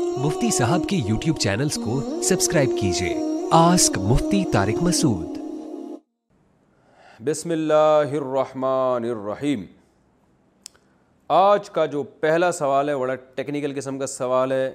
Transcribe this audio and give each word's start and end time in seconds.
مفتی 0.00 0.50
صاحب 0.56 0.82
کے 0.88 0.96
YouTube 1.06 1.36
channels 1.40 1.74
کو 1.84 2.00
سبسکرائب 2.24 2.70
کیجیے 2.78 3.18
آج 11.28 11.68
کا 11.70 11.84
جو 11.94 12.02
پہلا 12.20 12.50
سوال 12.58 12.88
ہے 12.88 12.94
ٹیکنیکل 13.34 13.72
قسم 13.76 13.98
کا 13.98 14.06
سوال 14.06 14.52
ہے 14.52 14.70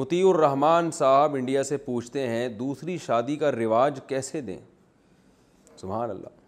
الرحمن 0.00 0.90
صاحب 0.98 1.34
انڈیا 1.36 1.62
سے 1.72 1.76
پوچھتے 1.86 2.26
ہیں 2.26 2.48
دوسری 2.58 2.96
شادی 3.06 3.36
کا 3.36 3.50
رواج 3.52 3.98
کیسے 4.08 4.40
دیں 4.40 4.58
سبحان 5.80 6.10
اللہ 6.10 6.40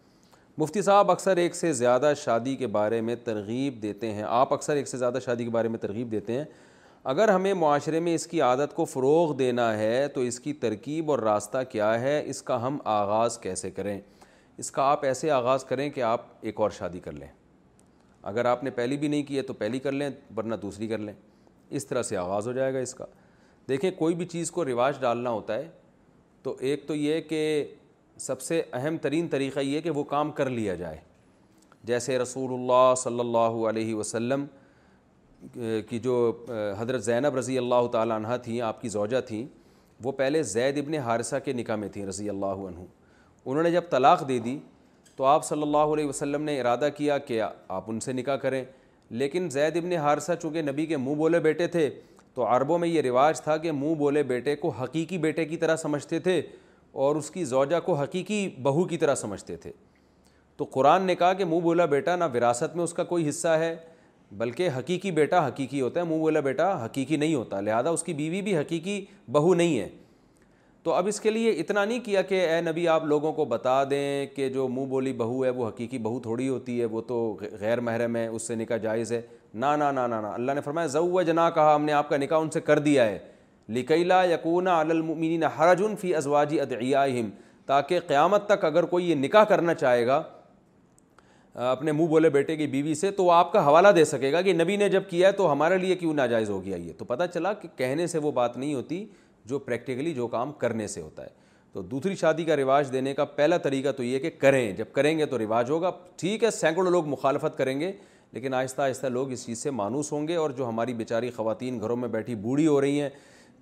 مفتی 0.59 0.83
صاحب 0.83 1.11
اکثر 1.11 1.37
ایک 1.37 1.55
سے 1.57 1.73
زیادہ 1.73 2.13
شادی 2.25 2.55
کے 2.57 2.67
بارے 2.79 3.01
میں 3.07 3.17
ترغیب 3.25 3.83
دیتے 3.83 4.13
ہیں 4.15 4.25
آپ 4.27 4.53
اکثر 4.55 4.77
ایک 4.77 4.89
سے 4.89 4.99
زیادہ 4.99 5.19
شادی 5.25 5.45
کے 5.45 5.51
بارے 5.51 5.69
میں 5.69 5.79
ترغیب 5.79 6.11
دیتے 6.13 6.39
ہیں 6.39 6.45
اگر 7.13 7.29
ہمیں 7.29 7.53
معاشرے 7.55 7.99
میں 8.01 8.15
اس 8.15 8.27
کی 8.27 8.41
عادت 8.41 8.75
کو 8.75 8.85
فروغ 8.85 9.35
دینا 9.37 9.77
ہے 9.79 10.07
تو 10.15 10.21
اس 10.29 10.39
کی 10.41 10.53
ترکیب 10.61 11.11
اور 11.11 11.19
راستہ 11.19 11.59
کیا 11.71 12.01
ہے 12.01 12.23
اس 12.31 12.41
کا 12.43 12.61
ہم 12.67 12.77
آغاز 12.93 13.37
کیسے 13.39 13.71
کریں 13.71 14.01
اس 14.59 14.71
کا 14.71 14.83
آپ 14.91 15.05
ایسے 15.05 15.31
آغاز 15.31 15.65
کریں 15.65 15.89
کہ 15.91 16.03
آپ 16.13 16.23
ایک 16.41 16.61
اور 16.61 16.71
شادی 16.79 17.01
کر 17.05 17.13
لیں 17.13 17.29
اگر 18.33 18.45
آپ 18.53 18.65
نے 18.65 18.71
پہلی 18.79 18.97
بھی 18.97 19.09
نہیں 19.09 19.23
کیا 19.23 19.43
تو 19.47 19.53
پہلی 19.55 19.79
کر 19.79 19.93
لیں 19.93 20.09
ورنہ 20.37 20.55
دوسری 20.63 20.87
کر 20.89 20.99
لیں 20.99 21.15
اس 21.77 21.87
طرح 21.87 22.03
سے 22.13 22.17
آغاز 22.17 22.47
ہو 22.49 22.53
جائے 22.53 22.73
گا 22.75 22.79
اس 22.79 22.95
کا 22.95 23.05
دیکھیں 23.69 23.91
کوئی 23.99 24.15
بھی 24.15 24.27
چیز 24.29 24.51
کو 24.51 24.65
رواج 24.65 25.01
ڈالنا 25.01 25.31
ہوتا 25.31 25.59
ہے 25.59 25.69
تو 26.43 26.57
ایک 26.61 26.87
تو 26.89 26.95
یہ 26.95 27.21
کہ 27.29 27.41
سب 28.21 28.41
سے 28.43 28.63
اہم 28.81 28.97
ترین 29.03 29.29
طریقہ 29.29 29.61
یہ 29.61 29.81
کہ 29.81 29.91
وہ 29.99 30.03
کام 30.17 30.31
کر 30.41 30.51
لیا 30.51 30.75
جائے 30.85 30.97
جیسے 31.93 32.19
رسول 32.19 32.55
اللہ 32.61 32.95
صلی 33.03 33.21
اللہ 33.21 33.65
علیہ 33.69 33.95
وسلم 33.95 34.45
کی 35.89 35.99
جو 36.03 36.15
حضرت 36.79 37.05
زینب 37.05 37.37
رضی 37.37 37.57
اللہ 37.59 37.87
تعالیٰ 37.93 38.17
عنہ 38.17 38.37
تھیں 38.43 38.61
آپ 38.69 38.81
کی 38.83 38.89
زوجہ 38.89 39.21
تھیں 39.29 39.45
وہ 40.05 40.13
پہلے 40.13 40.43
زید 40.43 40.79
ابن 40.79 40.95
حارثہ 41.05 41.37
کے 41.45 41.53
نکاح 41.53 41.77
میں 41.77 41.89
تھیں 41.93 42.07
رضی 42.07 42.29
اللہ 42.31 42.65
عنہ 42.71 42.81
انہوں 43.45 43.63
نے 43.63 43.71
جب 43.71 43.83
طلاق 43.91 44.27
دے 44.29 44.39
دی 44.45 44.59
تو 45.17 45.25
آپ 45.25 45.45
صلی 45.45 45.63
اللہ 45.63 45.93
علیہ 45.95 46.07
وسلم 46.09 46.43
نے 46.45 46.61
ارادہ 46.61 46.89
کیا 46.97 47.19
کہ 47.27 47.41
آپ 47.69 47.91
ان 47.91 48.01
سے 48.01 48.13
نکاح 48.13 48.37
کریں 48.43 48.65
لیکن 49.23 49.49
زید 49.53 49.77
ابن 49.77 49.93
حارثہ 50.03 50.33
چونکہ 50.43 50.63
نبی 50.63 50.87
کے 50.87 50.97
منہ 50.97 51.15
بولے 51.15 51.41
بیٹے 51.41 51.67
تھے 51.77 51.89
تو 52.35 52.47
عربوں 52.57 52.79
میں 52.79 52.89
یہ 52.89 53.01
رواج 53.03 53.41
تھا 53.41 53.57
کہ 53.57 53.73
منہ 53.73 53.95
بولے 53.99 54.23
بیٹے 54.33 54.55
کو 54.57 54.69
حقیقی 54.81 55.19
بیٹے 55.19 55.45
کی 55.45 55.57
طرح 55.57 55.77
سمجھتے 55.77 56.19
تھے 56.21 56.41
اور 57.05 57.17
اس 57.17 57.31
کی 57.31 57.45
زوجہ 57.45 57.81
کو 57.85 57.95
حقیقی 58.01 58.49
بہو 58.63 58.85
کی 58.89 58.97
طرح 58.99 59.15
سمجھتے 59.15 59.57
تھے 59.57 59.73
تو 60.57 60.65
قرآن 60.71 61.03
نے 61.07 61.15
کہا 61.17 61.33
کہ 61.33 61.45
منہ 61.45 61.61
بولا 61.61 61.85
بیٹا 61.93 62.17
نہ 62.17 62.25
وراثت 62.35 62.77
میں 62.77 62.85
اس 62.85 62.93
کا 62.95 63.05
کوئی 63.05 63.29
حصہ 63.29 63.49
ہے 63.59 63.75
بلکہ 64.39 64.69
حقیقی 64.79 65.11
بیٹا 65.17 65.47
حقیقی 65.47 65.81
ہوتا 65.81 66.01
ہے 66.01 66.05
منہ 66.05 66.19
بولا 66.21 66.41
بیٹا 66.45 66.65
حقیقی 66.85 67.17
نہیں 67.17 67.35
ہوتا 67.35 67.61
لہٰذا 67.61 67.91
اس 67.91 68.03
کی 68.03 68.13
بیوی 68.21 68.41
بھی 68.43 68.57
حقیقی 68.57 69.05
بہو 69.33 69.53
نہیں 69.55 69.79
ہے 69.79 69.89
تو 70.83 70.93
اب 70.93 71.07
اس 71.09 71.21
کے 71.21 71.31
لیے 71.31 71.51
اتنا 71.61 71.85
نہیں 71.85 71.99
کیا 72.05 72.23
کہ 72.31 72.41
اے 72.49 72.61
نبی 72.61 72.87
آپ 72.95 73.05
لوگوں 73.13 73.33
کو 73.33 73.45
بتا 73.53 73.83
دیں 73.91 74.27
کہ 74.37 74.49
جو 74.55 74.67
منہ 74.69 74.87
بولی 74.87 75.13
بہو 75.23 75.45
ہے 75.45 75.51
وہ 75.61 75.69
حقیقی 75.69 75.99
بہو 76.07 76.19
تھوڑی 76.23 76.49
ہوتی 76.49 76.81
ہے 76.81 76.85
وہ 76.97 77.01
تو 77.09 77.19
غیر 77.61 77.81
محرم 77.89 78.17
ہے 78.17 78.27
اس 78.27 78.47
سے 78.49 78.55
نکاح 78.55 78.77
جائز 78.83 79.13
ہے 79.13 79.21
نا 79.65 79.75
نا 79.77 79.91
نا 79.93 80.07
نا 80.07 80.21
نا 80.21 80.33
اللہ 80.35 80.53
نے 80.55 80.61
فرمایا 80.65 80.87
ضو 80.97 81.05
و 81.13 81.23
جنا 81.23 81.49
کہا 81.55 81.75
ہم 81.75 81.85
نے 81.85 81.93
آپ 81.93 82.09
کا 82.09 82.17
نکاح 82.17 82.39
ان 82.41 82.51
سے 82.53 82.61
کر 82.71 82.79
دیا 82.89 83.05
ہے 83.07 83.19
لکیلا 83.75 84.23
یقون 84.33 84.69
علمین 84.69 85.43
حرجن 85.59 85.97
فی 86.01 86.15
ازواجی 86.15 86.61
ادعیاہم 86.61 87.31
تاکہ 87.67 88.01
قیامت 88.07 88.47
تک 88.47 88.65
اگر 88.65 88.85
کوئی 88.87 89.11
یہ 89.11 89.15
نکاح 89.15 89.45
کرنا 89.49 89.75
چاہے 89.75 90.07
گا 90.07 90.23
اپنے 91.63 91.93
منہ 91.93 92.07
بولے 92.09 92.29
بیٹے 92.31 92.55
کی 92.57 92.67
بیوی 92.67 92.95
سے 92.95 93.11
تو 93.17 93.25
وہ 93.25 93.33
آپ 93.33 93.53
کا 93.53 93.67
حوالہ 93.67 93.89
دے 93.97 94.05
سکے 94.05 94.31
گا 94.33 94.41
کہ 94.43 94.53
نبی 94.53 94.77
نے 94.77 94.89
جب 94.89 95.03
کیا 95.09 95.27
ہے 95.29 95.33
تو 95.33 95.51
ہمارے 95.51 95.77
لیے 95.79 95.95
کیوں 95.97 96.15
ناجائز 96.15 96.49
ہو 96.51 96.65
گیا 96.65 96.77
یہ 96.77 96.93
تو 96.99 97.05
پتہ 97.05 97.25
چلا 97.35 97.53
کہ 97.61 97.69
کہنے 97.77 98.07
سے 98.07 98.19
وہ 98.23 98.31
بات 98.33 98.57
نہیں 98.57 98.73
ہوتی 98.75 99.05
جو 99.49 99.59
پریکٹیکلی 99.59 100.15
جو 100.15 100.27
کام 100.29 100.53
کرنے 100.59 100.87
سے 100.89 101.01
ہوتا 101.01 101.23
ہے 101.25 101.29
تو 101.73 101.83
دوسری 101.83 102.15
شادی 102.17 102.45
کا 102.45 102.57
رواج 102.57 102.93
دینے 102.93 103.13
کا 103.15 103.25
پہلا 103.35 103.57
طریقہ 103.63 103.93
تو 103.97 104.03
یہ 104.03 104.19
کہ 104.19 104.31
کریں 104.39 104.73
جب 104.77 104.93
کریں 104.93 105.17
گے 105.19 105.27
تو 105.27 105.39
رواج 105.39 105.71
ہوگا 105.71 105.91
ٹھیک 106.21 106.45
ہے 106.45 106.51
سینکڑوں 106.51 106.91
لوگ 106.91 107.07
مخالفت 107.09 107.57
کریں 107.59 107.79
گے 107.81 107.93
لیکن 108.33 108.55
آہستہ 108.55 108.83
آہستہ 108.83 109.07
لوگ 109.07 109.31
اس 109.33 109.45
چیز 109.47 109.63
سے 109.63 109.71
مانوس 109.71 110.13
ہوں 110.13 110.29
گے 110.29 110.37
اور 110.37 110.51
جو 110.57 110.69
ہماری 110.69 110.95
بیچاری 110.95 111.31
خواتین 111.37 111.81
گھروں 111.81 111.97
میں 111.97 112.09
بیٹھی 112.09 112.35
بوڑھی 112.35 112.67
ہو 112.67 112.81
رہی 112.81 113.01
ہیں 113.01 113.09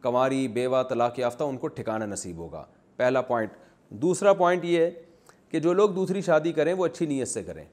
کنواری 0.03 0.47
بیوہ 0.55 0.83
طلاق 0.89 1.19
یافتہ 1.19 1.45
ان 1.45 1.57
کو 1.59 1.69
ٹھکانا 1.69 2.07
نصیب 2.07 2.37
ہوگا 2.39 2.65
پہلا 2.97 3.21
پوائنٹ 3.31 3.51
دوسرا 4.03 4.33
پوائنٹ 4.43 4.65
یہ 4.65 4.79
ہے 4.81 4.91
کہ 5.51 5.61
جو 5.61 5.73
لوگ 5.73 5.91
دوسری 5.95 6.21
شادی 6.27 6.53
کریں 6.53 6.73
وہ 6.75 6.87
اچھی 6.87 7.07
نیت 7.07 7.29
سے 7.29 7.43
کریں 7.43 7.65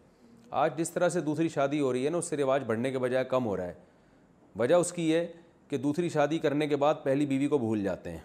آج 0.51 0.77
جس 0.77 0.89
طرح 0.91 1.09
سے 1.09 1.21
دوسری 1.21 1.49
شادی 1.49 1.79
ہو 1.79 1.91
رہی 1.93 2.05
ہے 2.05 2.09
نا 2.09 2.17
اس 2.17 2.25
سے 2.29 2.37
رواج 2.37 2.63
بڑھنے 2.67 2.91
کے 2.91 2.99
بجائے 2.99 3.25
کم 3.29 3.45
ہو 3.45 3.55
رہا 3.57 3.65
ہے 3.67 3.73
وجہ 4.59 4.75
اس 4.75 4.91
کی 4.93 5.09
یہ 5.09 5.23
کہ 5.69 5.77
دوسری 5.77 6.09
شادی 6.09 6.37
کرنے 6.45 6.67
کے 6.67 6.75
بعد 6.83 6.93
پہلی 7.03 7.25
بیوی 7.25 7.47
کو 7.47 7.57
بھول 7.57 7.83
جاتے 7.83 8.11
ہیں 8.11 8.19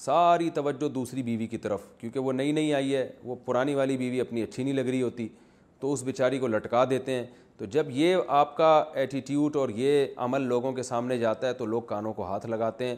ساری 0.00 0.48
توجہ 0.54 0.88
دوسری 0.94 1.22
بیوی 1.22 1.46
کی 1.46 1.58
طرف 1.58 1.82
کیونکہ 1.98 2.20
وہ 2.20 2.32
نئی 2.32 2.52
نئی 2.52 2.72
آئی 2.74 2.94
ہے 2.94 3.08
وہ 3.24 3.34
پرانی 3.44 3.74
والی 3.74 3.96
بیوی 3.96 4.20
اپنی 4.20 4.42
اچھی 4.42 4.62
نہیں 4.62 4.74
لگ 4.74 4.88
رہی 4.88 5.02
ہوتی 5.02 5.28
تو 5.80 5.92
اس 5.92 6.02
بیچاری 6.02 6.38
کو 6.38 6.46
لٹکا 6.46 6.84
دیتے 6.90 7.12
ہیں 7.12 7.24
تو 7.58 7.64
جب 7.74 7.90
یہ 7.90 8.16
آپ 8.38 8.56
کا 8.56 8.74
ایٹیٹیوٹ 8.94 9.56
اور 9.56 9.68
یہ 9.74 10.06
عمل 10.24 10.42
لوگوں 10.48 10.72
کے 10.72 10.82
سامنے 10.82 11.18
جاتا 11.18 11.48
ہے 11.48 11.52
تو 11.54 11.66
لوگ 11.66 11.82
کانوں 11.92 12.12
کو 12.14 12.24
ہاتھ 12.26 12.46
لگاتے 12.46 12.86
ہیں 12.88 12.96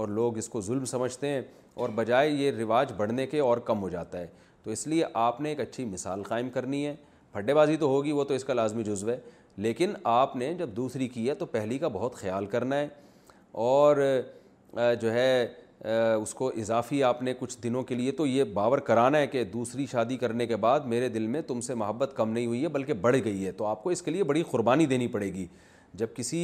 اور 0.00 0.08
لوگ 0.08 0.38
اس 0.38 0.48
کو 0.48 0.60
ظلم 0.60 0.84
سمجھتے 0.84 1.28
ہیں 1.28 1.40
اور 1.80 1.88
بجائے 1.94 2.28
یہ 2.30 2.50
رواج 2.58 2.92
بڑھنے 2.96 3.26
کے 3.26 3.38
اور 3.40 3.58
کم 3.64 3.82
ہو 3.82 3.88
جاتا 3.88 4.18
ہے 4.20 4.26
تو 4.64 4.70
اس 4.70 4.86
لیے 4.86 5.04
آپ 5.14 5.40
نے 5.40 5.48
ایک 5.48 5.60
اچھی 5.60 5.84
مثال 5.84 6.22
قائم 6.28 6.50
کرنی 6.50 6.86
ہے 6.86 6.94
پھڈے 7.36 7.54
بازی 7.54 7.76
تو 7.76 7.86
ہوگی 7.88 8.12
وہ 8.12 8.24
تو 8.24 8.34
اس 8.34 8.44
کا 8.44 8.54
لازمی 8.54 8.82
جزو 8.84 9.08
ہے 9.10 9.16
لیکن 9.62 9.92
آپ 10.12 10.36
نے 10.36 10.52
جب 10.58 10.68
دوسری 10.76 11.08
کی 11.08 11.28
ہے 11.28 11.34
تو 11.34 11.46
پہلی 11.46 11.78
کا 11.78 11.88
بہت 11.92 12.14
خیال 12.16 12.46
کرنا 12.52 12.76
ہے 12.76 12.86
اور 13.72 13.96
جو 15.00 15.12
ہے 15.12 15.46
اس 16.20 16.32
کو 16.34 16.48
اضافی 16.60 17.02
آپ 17.04 17.20
نے 17.22 17.34
کچھ 17.38 17.56
دنوں 17.64 17.82
کے 17.90 17.94
لیے 17.94 18.12
تو 18.20 18.26
یہ 18.26 18.44
باور 18.54 18.78
کرانا 18.86 19.18
ہے 19.18 19.26
کہ 19.26 19.42
دوسری 19.52 19.86
شادی 19.90 20.16
کرنے 20.16 20.46
کے 20.46 20.56
بعد 20.64 20.86
میرے 20.94 21.08
دل 21.08 21.26
میں 21.34 21.42
تم 21.48 21.60
سے 21.66 21.74
محبت 21.82 22.12
کم 22.16 22.30
نہیں 22.32 22.46
ہوئی 22.46 22.62
ہے 22.62 22.68
بلکہ 22.78 22.92
بڑھ 23.00 23.16
گئی 23.24 23.44
ہے 23.46 23.52
تو 23.58 23.64
آپ 23.66 23.82
کو 23.82 23.90
اس 23.90 24.02
کے 24.02 24.10
لیے 24.10 24.24
بڑی 24.32 24.42
قربانی 24.50 24.86
دینی 24.94 25.06
پڑے 25.16 25.32
گی 25.34 25.46
جب 25.94 26.14
کسی 26.14 26.40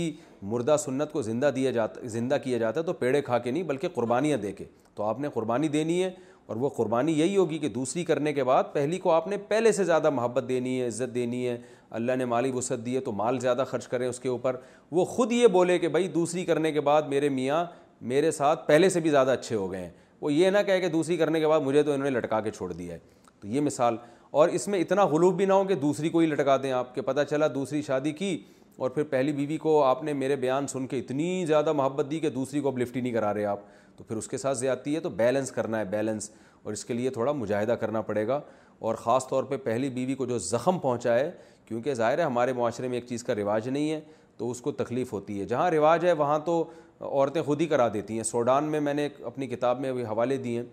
مردہ 0.51 0.77
سنت 0.85 1.13
کو 1.13 1.23
زندہ 1.23 1.51
دیا 1.57 1.71
جاتا 1.71 2.07
زندہ 2.09 2.37
کیا 2.45 2.59
جاتا 2.59 2.81
ہے 2.81 2.85
تو 2.85 2.93
پیڑے 3.01 3.23
کھا 3.23 3.39
کے 3.39 3.51
نہیں 3.51 3.63
بلکہ 3.63 3.89
قربانیاں 3.95 4.39
دے 4.43 4.53
کے 4.53 4.65
تو 4.95 5.03
آپ 5.05 5.21
نے 5.21 5.29
قربانی 5.35 5.69
دینی 5.69 6.03
ہے 6.03 6.11
اور 6.47 6.57
وہ 6.61 6.69
قربانی 6.77 7.13
یہی 7.19 7.37
ہوگی 7.37 7.59
کہ 7.59 7.69
دوسری 7.69 8.05
کرنے 8.05 8.33
کے 8.33 8.45
بعد 8.45 8.65
پہلی 8.73 8.99
کو 8.99 9.11
آپ 9.13 9.27
نے 9.29 9.37
پہلے 9.49 9.73
سے 9.73 9.85
زیادہ 9.85 10.11
محبت 10.11 10.45
دینی 10.49 10.81
ہے 10.81 10.87
عزت 10.87 11.15
دینی 11.15 11.47
ہے 11.47 11.57
اللہ 11.99 12.13
نے 12.19 12.25
مالی 12.25 12.51
وسعت 12.55 12.85
دی 12.87 12.95
ہے 12.95 13.01
تو 13.01 13.13
مال 13.13 13.39
زیادہ 13.41 13.65
خرچ 13.71 13.87
کریں 13.89 14.07
اس 14.09 14.21
کے 14.21 14.29
اوپر 14.29 14.57
وہ 14.99 15.05
خود 15.05 15.33
یہ 15.33 15.47
بولے 15.57 15.79
کہ 15.79 15.89
بھائی 15.89 16.09
دوسری 16.09 16.45
کرنے 16.45 16.73
کے 16.73 16.81
بعد 16.81 17.03
میرے 17.09 17.29
میاں 17.29 17.65
میرے 18.13 18.31
ساتھ 18.31 18.67
پہلے 18.69 18.89
سے 18.91 19.01
بھی 19.01 19.11
زیادہ 19.11 19.31
اچھے 19.31 19.57
ہو 19.57 19.71
گئے 19.73 19.81
ہیں 19.81 19.91
وہ 20.21 20.33
یہ 20.33 20.51
نہ 20.51 20.59
کہے 20.67 20.81
کہ 20.81 20.89
دوسری 20.89 21.17
کرنے 21.17 21.41
کے 21.41 21.47
بعد 21.49 21.61
مجھے 21.61 21.83
تو 21.83 21.93
انہوں 21.93 22.11
نے 22.11 22.17
لٹکا 22.19 22.41
کے 22.41 22.51
چھوڑ 22.51 22.73
دیا 22.73 22.95
ہے 22.95 22.99
تو 23.41 23.49
یہ 23.49 23.61
مثال 23.61 23.97
اور 24.41 24.49
اس 24.49 24.67
میں 24.69 24.79
اتنا 24.81 25.05
غلوب 25.07 25.37
بھی 25.37 25.45
نہ 25.47 25.53
ہو 25.53 25.65
کہ 25.69 25.75
دوسری 25.77 26.09
کو 26.09 26.19
ہی 26.19 26.27
لٹکا 26.27 26.57
دیں 26.63 26.73
آپ 26.73 26.95
کہ 26.95 27.01
پتہ 27.03 27.21
چلا 27.31 27.47
دوسری 27.55 27.81
شادی 27.87 28.13
کی 28.21 28.37
اور 28.77 28.91
پھر 28.91 29.03
پہلی 29.05 29.33
بیوی 29.33 29.57
کو 29.63 29.83
آپ 29.85 30.03
نے 30.05 30.13
میرے 30.13 30.37
بیان 30.45 30.67
سن 30.67 30.87
کے 30.87 30.99
اتنی 30.99 31.45
زیادہ 31.47 31.73
محبت 31.77 32.11
دی 32.11 32.19
کہ 32.21 32.31
دوسری 32.31 32.61
کو 32.61 32.69
اب 32.69 32.79
لفٹی 32.79 33.01
نہیں 33.01 33.13
کرا 33.13 33.33
رہے 33.35 33.45
آپ 33.45 33.61
تو 33.97 34.05
پھر 34.09 34.17
اس 34.17 34.29
کے 34.29 34.37
ساتھ 34.39 34.59
زیادتی 34.59 34.95
ہے 34.95 35.01
تو 35.01 35.11
بیلنس 35.11 35.51
کرنا 35.53 35.79
ہے 35.79 35.85
بیلنس 35.91 36.31
اور 36.63 36.73
اس 36.73 36.85
کے 36.85 36.95
لیے 36.95 37.11
تھوڑا 37.11 37.33
مجاہدہ 37.33 37.73
کرنا 37.81 38.01
پڑے 38.11 38.27
گا 38.27 38.41
اور 38.89 38.95
خاص 38.99 39.27
طور 39.29 39.45
پہ 39.45 39.57
پہلی 39.65 39.91
بیوی 39.91 40.15
کو 40.15 40.27
جو 40.27 40.39
زخم 40.39 40.79
پہنچا 40.79 41.19
ہے 41.19 41.31
کیونکہ 41.67 41.95
ظاہر 41.95 42.19
ہے 42.19 42.25
ہمارے 42.25 42.53
معاشرے 42.53 42.89
میں 42.89 42.97
ایک 42.97 43.07
چیز 43.09 43.25
کا 43.25 43.35
رواج 43.35 43.69
نہیں 43.69 43.91
ہے 43.91 44.01
تو 44.37 44.51
اس 44.51 44.61
کو 44.61 44.73
تکلیف 44.73 45.13
ہوتی 45.13 45.39
ہے 45.41 45.45
جہاں 45.47 45.71
رواج 45.71 46.05
ہے 46.07 46.13
وہاں 46.21 46.39
تو 46.45 46.63
عورتیں 47.01 47.41
خود 47.43 47.61
ہی 47.61 47.67
کرا 47.67 47.89
دیتی 47.95 48.17
ہیں 48.17 48.23
سوڈان 48.23 48.65
میں 48.71 48.81
میں 48.81 48.95
نے 48.95 49.09
اپنی 49.27 49.47
کتاب 49.47 49.81
میں 49.81 49.91
وہ 49.93 50.05
حوالے 50.11 50.37
دی 50.37 50.57
ہیں 50.57 50.65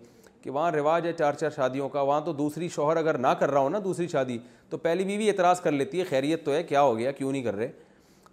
کہ 0.42 0.50
وہاں 0.50 0.70
رواج 0.72 1.06
ہے 1.06 1.12
چار 1.12 1.32
چار 1.40 1.50
شادیوں 1.56 1.88
کا 1.88 2.00
وہاں 2.00 2.20
تو 2.24 2.32
دوسری 2.32 2.68
شوہر 2.74 2.96
اگر 2.96 3.18
نہ 3.18 3.26
کر 3.38 3.50
رہا 3.50 3.60
ہو 3.60 3.68
نا 3.68 3.78
دوسری 3.84 4.06
شادی 4.08 4.38
تو 4.70 4.76
پہلی 4.78 5.04
بیوی 5.04 5.28
اعتراض 5.28 5.60
کر 5.60 5.70
لیتی 5.72 5.98
ہے 6.00 6.04
خیریت 6.10 6.44
تو 6.44 6.52
ہے 6.54 6.62
کیا 6.62 6.82
ہو 6.82 6.96
گیا 6.98 7.10
کیوں 7.12 7.32
نہیں 7.32 7.42
کر 7.42 7.56
رہے 7.56 7.70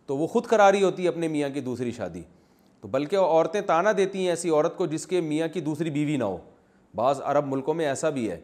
تو 0.07 0.17
وہ 0.17 0.27
خود 0.27 0.45
کرا 0.47 0.71
رہی 0.71 0.83
ہوتی 0.83 1.03
ہے 1.03 1.07
اپنے 1.07 1.27
میاں 1.27 1.49
کی 1.53 1.61
دوسری 1.61 1.91
شادی 1.91 2.21
تو 2.81 2.87
بلکہ 2.91 3.15
عورتیں 3.17 3.59
تانا 3.67 3.91
دیتی 3.97 4.19
ہیں 4.19 4.29
ایسی 4.29 4.49
عورت 4.49 4.75
کو 4.77 4.85
جس 4.87 5.05
کے 5.07 5.21
میاں 5.21 5.47
کی 5.53 5.61
دوسری 5.61 5.89
بیوی 5.91 6.17
نہ 6.17 6.23
ہو 6.23 6.37
بعض 6.95 7.21
عرب 7.25 7.47
ملکوں 7.47 7.73
میں 7.73 7.85
ایسا 7.87 8.09
بھی 8.09 8.29
ہے 8.31 8.39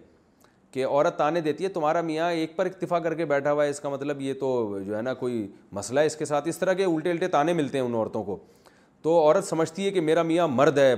کہ 0.71 0.85
عورت 0.85 1.17
تانے 1.17 1.41
دیتی 1.41 1.63
ہے 1.63 1.69
تمہارا 1.69 2.01
میاں 2.01 2.29
ایک 2.31 2.55
پر 2.55 2.65
اکتفا 2.65 2.99
کر 2.99 3.13
کے 3.15 3.25
بیٹھا 3.25 3.51
ہوا 3.51 3.63
ہے 3.65 3.69
اس 3.69 3.79
کا 3.79 3.89
مطلب 3.89 4.21
یہ 4.21 4.33
تو 4.39 4.79
جو 4.85 4.95
ہے 4.97 5.01
نا 5.01 5.13
کوئی 5.13 5.47
مسئلہ 5.71 5.99
ہے 5.99 6.05
اس 6.05 6.15
کے 6.15 6.25
ساتھ 6.25 6.47
اس 6.47 6.57
طرح 6.57 6.73
کے 6.79 6.83
الٹے 6.85 7.11
الٹے 7.11 7.27
تانے 7.35 7.53
ملتے 7.53 7.77
ہیں 7.77 7.85
ان 7.85 7.93
عورتوں 7.95 8.23
کو 8.23 8.37
تو 9.01 9.19
عورت 9.19 9.43
سمجھتی 9.45 9.85
ہے 9.85 9.91
کہ 9.91 10.01
میرا 10.01 10.21
میاں 10.23 10.47
مرد 10.47 10.77
ہے 10.77 10.93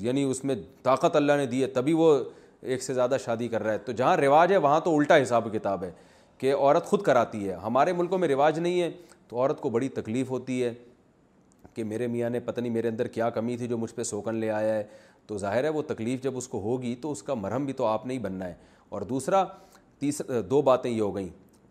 یعنی 0.00 0.22
اس 0.30 0.44
میں 0.44 0.54
طاقت 0.82 1.16
اللہ 1.16 1.32
نے 1.38 1.46
دی 1.46 1.62
ہے 1.62 1.66
تبھی 1.78 1.92
وہ 1.96 2.16
ایک 2.62 2.82
سے 2.82 2.94
زیادہ 2.94 3.16
شادی 3.24 3.48
کر 3.48 3.62
رہا 3.62 3.72
ہے 3.72 3.78
تو 3.86 3.92
جہاں 3.92 4.16
رواج 4.16 4.52
ہے 4.52 4.56
وہاں 4.64 4.80
تو 4.84 4.96
الٹا 4.96 5.22
حساب 5.22 5.48
کتاب 5.52 5.82
ہے 5.84 5.90
کہ 6.38 6.54
عورت 6.54 6.86
خود 6.86 7.02
کراتی 7.02 7.48
ہے 7.48 7.54
ہمارے 7.62 7.92
ملکوں 7.92 8.18
میں 8.18 8.28
رواج 8.28 8.58
نہیں 8.58 8.80
ہے 8.82 8.90
تو 9.28 9.36
عورت 9.40 9.60
کو 9.60 9.70
بڑی 9.70 9.88
تکلیف 9.88 10.30
ہوتی 10.30 10.62
ہے 10.62 10.72
کہ 11.74 11.84
میرے 11.84 12.06
میاں 12.06 12.30
نے 12.30 12.40
پتہ 12.40 12.60
نہیں 12.60 12.72
میرے 12.72 12.88
اندر 12.88 13.08
کیا 13.08 13.28
کمی 13.30 13.56
تھی 13.56 13.66
جو 13.68 13.78
مجھ 13.78 13.92
پہ 13.94 14.02
سوکن 14.04 14.34
لے 14.40 14.50
آیا 14.50 14.74
ہے 14.74 14.82
تو 15.26 15.38
ظاہر 15.38 15.64
ہے 15.64 15.68
وہ 15.68 15.82
تکلیف 15.88 16.22
جب 16.22 16.36
اس 16.36 16.48
کو 16.48 16.60
ہوگی 16.60 16.94
تو 17.02 17.10
اس 17.12 17.22
کا 17.22 17.34
مرہم 17.34 17.64
بھی 17.64 17.72
تو 17.72 17.84
آپ 17.86 18.06
نہیں 18.06 18.18
بننا 18.18 18.46
ہے 18.48 18.54
اور 18.88 19.02
دوسرا 19.14 19.44
تیسرا 19.98 20.40
دو 20.50 20.60
باتیں 20.62 20.90
یہ 20.90 21.00
ہو 21.00 21.14
گئیں 21.16 21.28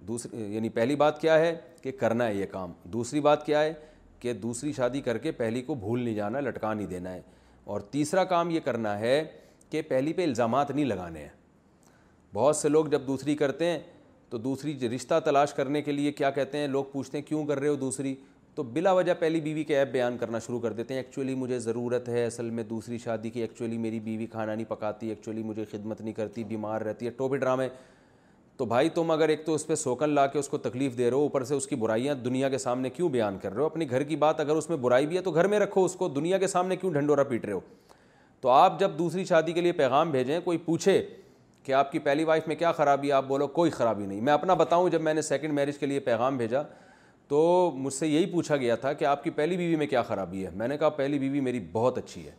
دوسری 0.07 0.53
یعنی 0.53 0.69
پہلی 0.79 0.95
بات 0.95 1.19
کیا 1.21 1.37
ہے 1.39 1.55
کہ 1.81 1.91
کرنا 1.99 2.27
ہے 2.27 2.33
یہ 2.35 2.45
کام 2.51 2.71
دوسری 2.93 3.19
بات 3.21 3.45
کیا 3.45 3.61
ہے 3.63 3.73
کہ 4.19 4.33
دوسری 4.33 4.71
شادی 4.73 5.01
کر 5.01 5.17
کے 5.17 5.31
پہلی 5.41 5.61
کو 5.61 5.75
بھول 5.75 6.01
نہیں 6.03 6.15
جانا 6.15 6.39
لٹکا 6.39 6.73
نہیں 6.73 6.87
دینا 6.87 7.13
ہے 7.13 7.21
اور 7.65 7.81
تیسرا 7.91 8.23
کام 8.33 8.49
یہ 8.49 8.59
کرنا 8.65 8.97
ہے 8.99 9.23
کہ 9.69 9.81
پہلی 9.87 10.13
پہ 10.13 10.23
الزامات 10.23 10.71
نہیں 10.71 10.85
لگانے 10.85 11.19
ہیں 11.21 11.29
بہت 12.33 12.55
سے 12.55 12.69
لوگ 12.69 12.85
جب 12.91 13.07
دوسری 13.07 13.35
کرتے 13.35 13.65
ہیں 13.69 13.79
تو 14.29 14.37
دوسری 14.37 14.77
رشتہ 14.95 15.19
تلاش 15.25 15.53
کرنے 15.53 15.81
کے 15.81 15.91
لیے 15.91 16.11
کیا 16.11 16.29
کہتے 16.31 16.57
ہیں 16.57 16.67
لوگ 16.67 16.83
پوچھتے 16.91 17.17
ہیں 17.17 17.25
کیوں 17.25 17.45
کر 17.45 17.59
رہے 17.59 17.67
ہو 17.67 17.75
دوسری 17.75 18.15
تو 18.55 18.63
بلا 18.75 18.91
وجہ 18.93 19.13
پہلی 19.19 19.39
بیوی 19.41 19.63
کے 19.63 19.77
ایپ 19.77 19.91
بیان 19.91 20.17
کرنا 20.17 20.39
شروع 20.45 20.59
کر 20.59 20.73
دیتے 20.73 20.93
ہیں 20.93 21.01
ایکچولی 21.01 21.35
مجھے 21.35 21.59
ضرورت 21.59 22.07
ہے 22.09 22.25
اصل 22.25 22.49
میں 22.51 22.63
دوسری 22.69 22.97
شادی 23.03 23.29
کی 23.29 23.41
ایکچولی 23.41 23.77
میری 23.77 23.99
بیوی 24.07 24.25
کھانا 24.31 24.53
نہیں 24.55 24.65
پکاتی 24.69 25.09
ایکچولی 25.09 25.43
مجھے 25.43 25.65
خدمت 25.71 26.01
نہیں 26.01 26.13
کرتی 26.13 26.43
بیمار 26.43 26.81
رہتی 26.81 27.05
ہے 27.05 27.11
ٹوپی 27.17 27.37
ڈرامے 27.37 27.67
تو 28.57 28.65
بھائی 28.65 28.89
تم 28.95 29.11
اگر 29.11 29.29
ایک 29.29 29.45
تو 29.45 29.53
اس 29.55 29.65
پہ 29.67 29.75
سوکن 29.75 30.09
لا 30.09 30.25
کے 30.33 30.39
اس 30.39 30.49
کو 30.49 30.57
تکلیف 30.65 30.97
دے 30.97 31.09
رہو 31.11 31.19
اوپر 31.19 31.43
سے 31.43 31.55
اس 31.55 31.67
کی 31.67 31.75
برائیاں 31.83 32.15
دنیا 32.25 32.49
کے 32.49 32.57
سامنے 32.57 32.89
کیوں 32.89 33.09
بیان 33.09 33.37
کر 33.41 33.51
رہے 33.53 33.61
ہو 33.61 33.65
اپنی 33.65 33.89
گھر 33.89 34.03
کی 34.09 34.15
بات 34.25 34.39
اگر 34.39 34.55
اس 34.55 34.69
میں 34.69 34.77
برائی 34.77 35.07
بھی 35.07 35.17
ہے 35.17 35.21
تو 35.21 35.31
گھر 35.31 35.47
میں 35.53 35.59
رکھو 35.59 35.85
اس 35.85 35.95
کو 35.99 36.07
دنیا 36.09 36.37
کے 36.37 36.47
سامنے 36.47 36.75
کیوں 36.75 36.91
ڈھنڈورا 36.93 37.23
پیٹ 37.29 37.45
رہے 37.45 37.53
ہو 37.53 37.59
تو 38.41 38.49
آپ 38.49 38.79
جب 38.79 38.97
دوسری 38.99 39.25
شادی 39.25 39.51
کے 39.53 39.61
لیے 39.61 39.71
پیغام 39.81 40.11
بھیجیں 40.11 40.39
کوئی 40.43 40.57
پوچھے 40.65 41.01
کہ 41.63 41.71
آپ 41.79 41.91
کی 41.91 41.99
پہلی 41.99 42.23
وائف 42.23 42.47
میں 42.47 42.55
کیا 42.55 42.71
خرابی 42.71 43.07
ہے 43.07 43.13
آپ 43.13 43.25
بولو 43.27 43.47
کوئی 43.57 43.71
خرابی 43.71 44.05
نہیں 44.05 44.21
میں 44.29 44.33
اپنا 44.33 44.53
بتاؤں 44.61 44.89
جب 44.89 45.01
میں 45.01 45.13
نے 45.13 45.21
سیکنڈ 45.21 45.53
میرج 45.53 45.77
کے 45.77 45.85
لیے 45.85 45.99
پیغام 46.09 46.37
بھیجا 46.37 46.61
تو 47.31 47.39
مجھ 47.79 47.91
سے 47.93 48.07
یہی 48.07 48.25
پوچھا 48.31 48.55
گیا 48.57 48.75
تھا 48.75 48.91
کہ 48.93 49.05
آپ 49.05 49.23
کی 49.23 49.29
پہلی 49.35 49.57
بیوی 49.57 49.75
میں 49.77 49.85
کیا 49.87 50.01
خرابی 50.03 50.43
ہے 50.45 50.49
میں 50.53 50.67
نے 50.67 50.77
کہا 50.77 50.87
پہلی 50.95 51.17
بیوی 51.19 51.39
میری 51.41 51.59
بہت 51.71 51.97
اچھی 51.97 52.25
ہے 52.25 52.31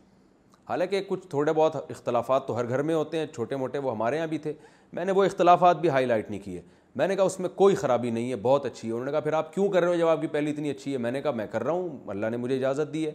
حالانکہ 0.68 1.00
کچھ 1.08 1.20
تھوڑے 1.30 1.52
بہت 1.56 1.76
اختلافات 1.90 2.46
تو 2.46 2.56
ہر 2.56 2.68
گھر 2.68 2.82
میں 2.88 2.94
ہوتے 2.94 3.18
ہیں 3.18 3.26
چھوٹے 3.34 3.56
موٹے 3.56 3.78
وہ 3.86 3.90
ہمارے 3.92 4.16
یہاں 4.16 4.26
بھی 4.26 4.38
تھے 4.46 4.52
میں 4.98 5.04
نے 5.04 5.12
وہ 5.12 5.22
اختلافات 5.24 5.76
بھی 5.80 5.88
ہائی 5.90 6.06
لائٹ 6.06 6.28
نہیں 6.30 6.40
کیے 6.44 6.60
میں 6.96 7.06
نے 7.08 7.16
کہا 7.16 7.24
اس 7.24 7.38
میں 7.40 7.48
کوئی 7.56 7.74
خرابی 7.74 8.10
نہیں 8.10 8.30
ہے 8.30 8.36
بہت 8.42 8.66
اچھی 8.66 8.88
ہے 8.88 8.92
انہوں 8.92 9.04
نے 9.06 9.12
کہا 9.12 9.20
پھر 9.20 9.32
آپ 9.32 9.52
کیوں 9.54 9.68
کر 9.72 9.80
رہے 9.82 9.88
ہو 9.88 9.94
جب 9.98 10.08
آپ 10.08 10.20
کی 10.20 10.26
پہلی 10.34 10.50
اتنی 10.50 10.70
اچھی 10.70 10.92
ہے 10.92 10.98
میں 11.06 11.10
نے 11.10 11.22
کہا 11.22 11.30
میں 11.40 11.46
کر 11.52 11.62
رہا 11.64 11.72
ہوں 11.72 11.98
اللہ 12.12 12.30
نے 12.30 12.36
مجھے 12.36 12.56
اجازت 12.56 12.92
دی 12.94 13.04
ہے 13.06 13.12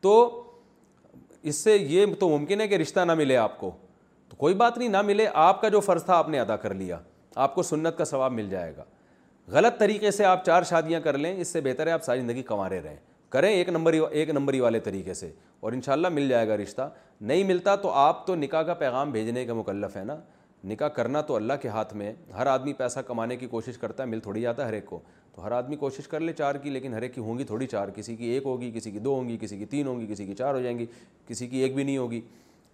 تو 0.00 0.14
اس 1.42 1.56
سے 1.56 1.76
یہ 1.76 2.14
تو 2.20 2.28
ممکن 2.38 2.60
ہے 2.60 2.68
کہ 2.68 2.76
رشتہ 2.84 3.04
نہ 3.06 3.14
ملے 3.20 3.36
آپ 3.36 3.58
کو 3.60 3.70
تو 4.28 4.36
کوئی 4.36 4.54
بات 4.64 4.78
نہیں 4.78 4.88
نہ 4.88 5.02
ملے 5.06 5.26
آپ 5.44 5.60
کا 5.60 5.68
جو 5.76 5.80
فرض 5.90 6.04
تھا 6.04 6.14
آپ 6.18 6.28
نے 6.28 6.40
ادا 6.40 6.56
کر 6.66 6.74
لیا 6.80 6.98
آپ 7.44 7.54
کو 7.54 7.62
سنت 7.72 7.98
کا 7.98 8.04
ثواب 8.12 8.32
مل 8.32 8.48
جائے 8.50 8.72
گا 8.76 8.84
غلط 9.52 9.78
طریقے 9.78 10.10
سے 10.10 10.24
آپ 10.24 10.44
چار 10.44 10.62
شادیاں 10.68 10.98
کر 11.04 11.16
لیں 11.18 11.34
اس 11.40 11.48
سے 11.52 11.60
بہتر 11.60 11.86
ہے 11.86 11.92
آپ 11.92 12.02
ساری 12.04 12.20
زندگی 12.20 12.42
کمارے 12.46 12.80
رہیں 12.82 12.96
کریں 13.30 13.48
ایک 13.48 13.68
نمبر 13.68 13.92
ایک 14.10 14.30
نمبری 14.30 14.60
والے 14.60 14.80
طریقے 14.80 15.14
سے 15.14 15.30
اور 15.60 15.72
انشاءاللہ 15.72 16.08
مل 16.08 16.28
جائے 16.28 16.48
گا 16.48 16.56
رشتہ 16.56 16.88
نہیں 17.20 17.44
ملتا 17.44 17.74
تو 17.82 17.90
آپ 18.02 18.26
تو 18.26 18.34
نکاح 18.34 18.62
کا 18.62 18.74
پیغام 18.82 19.10
بھیجنے 19.12 19.44
کا 19.46 19.54
مکلف 19.54 19.96
ہے 19.96 20.04
نا 20.04 20.16
نکاح 20.72 20.88
کرنا 20.96 21.20
تو 21.30 21.36
اللہ 21.36 21.52
کے 21.62 21.68
ہاتھ 21.68 21.94
میں 21.96 22.12
ہر 22.36 22.46
آدمی 22.46 22.72
پیسہ 22.78 23.00
کمانے 23.06 23.36
کی 23.36 23.46
کوشش 23.46 23.78
کرتا 23.78 24.02
ہے 24.02 24.08
مل 24.08 24.20
تھوڑی 24.20 24.40
جاتا 24.40 24.62
ہے 24.62 24.68
ہر 24.68 24.72
ایک 24.74 24.84
کو 24.86 24.98
تو 25.34 25.44
ہر 25.46 25.52
آدمی 25.52 25.76
کوشش 25.76 26.08
کر 26.08 26.20
لے 26.20 26.32
چار 26.38 26.54
کی 26.62 26.70
لیکن 26.70 26.94
ہر 26.94 27.02
ایک 27.02 27.14
کی 27.14 27.20
ہوں 27.20 27.38
گی 27.38 27.44
تھوڑی 27.44 27.66
چار 27.66 27.88
کسی 27.96 28.16
کی 28.16 28.28
ایک 28.30 28.46
ہوگی 28.46 28.70
کسی 28.74 28.90
کی 28.90 28.98
دو 28.98 29.14
ہوں 29.18 29.28
گی 29.28 29.36
کسی 29.40 29.58
کی 29.58 29.64
تین 29.74 29.86
ہوں 29.86 30.00
گی 30.00 30.06
کسی 30.10 30.26
کی 30.26 30.34
چار 30.34 30.54
ہو 30.54 30.60
جائیں 30.60 30.78
گی 30.78 30.86
کسی 31.28 31.46
کی 31.48 31.58
ایک 31.62 31.74
بھی 31.74 31.84
نہیں 31.84 31.96
ہوگی 31.98 32.20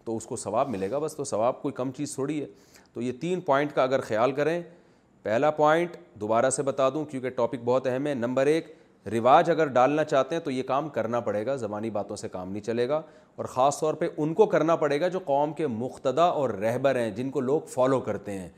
تو 0.04 0.16
اس 0.16 0.26
کو 0.26 0.36
ثواب 0.36 0.68
ملے 0.70 0.90
گا 0.90 0.98
بس 0.98 1.14
تو 1.16 1.24
ثواب 1.24 1.62
کوئی 1.62 1.72
کم 1.74 1.90
چیز 1.96 2.14
تھوڑی 2.14 2.40
ہے 2.40 2.46
تو 2.94 3.02
یہ 3.02 3.12
تین 3.20 3.40
پوائنٹ 3.46 3.72
کا 3.74 3.82
اگر 3.82 4.00
خیال 4.00 4.32
کریں 4.32 4.60
پہلا 5.26 5.50
پوائنٹ 5.50 5.96
دوبارہ 6.20 6.48
سے 6.56 6.62
بتا 6.62 6.88
دوں 6.94 7.04
کیونکہ 7.04 7.28
ٹاپک 7.36 7.62
بہت 7.64 7.86
اہم 7.86 8.06
ہے 8.06 8.12
نمبر 8.14 8.46
ایک 8.46 8.66
رواج 9.12 9.48
اگر 9.50 9.66
ڈالنا 9.78 10.02
چاہتے 10.04 10.34
ہیں 10.34 10.42
تو 10.42 10.50
یہ 10.50 10.62
کام 10.66 10.88
کرنا 10.96 11.20
پڑے 11.28 11.44
گا 11.46 11.54
زبانی 11.62 11.90
باتوں 11.96 12.16
سے 12.16 12.28
کام 12.32 12.52
نہیں 12.52 12.62
چلے 12.66 12.88
گا 12.88 13.00
اور 13.36 13.44
خاص 13.54 13.80
طور 13.80 13.94
پہ 14.02 14.08
ان 14.16 14.34
کو 14.34 14.46
کرنا 14.54 14.76
پڑے 14.84 15.00
گا 15.00 15.08
جو 15.14 15.18
قوم 15.24 15.52
کے 15.58 15.66
مقتدہ 15.82 16.20
اور 16.42 16.50
رہبر 16.62 16.96
ہیں 17.00 17.10
جن 17.16 17.30
کو 17.30 17.40
لوگ 17.40 17.60
فالو 17.74 18.00
کرتے 18.06 18.38
ہیں 18.38 18.48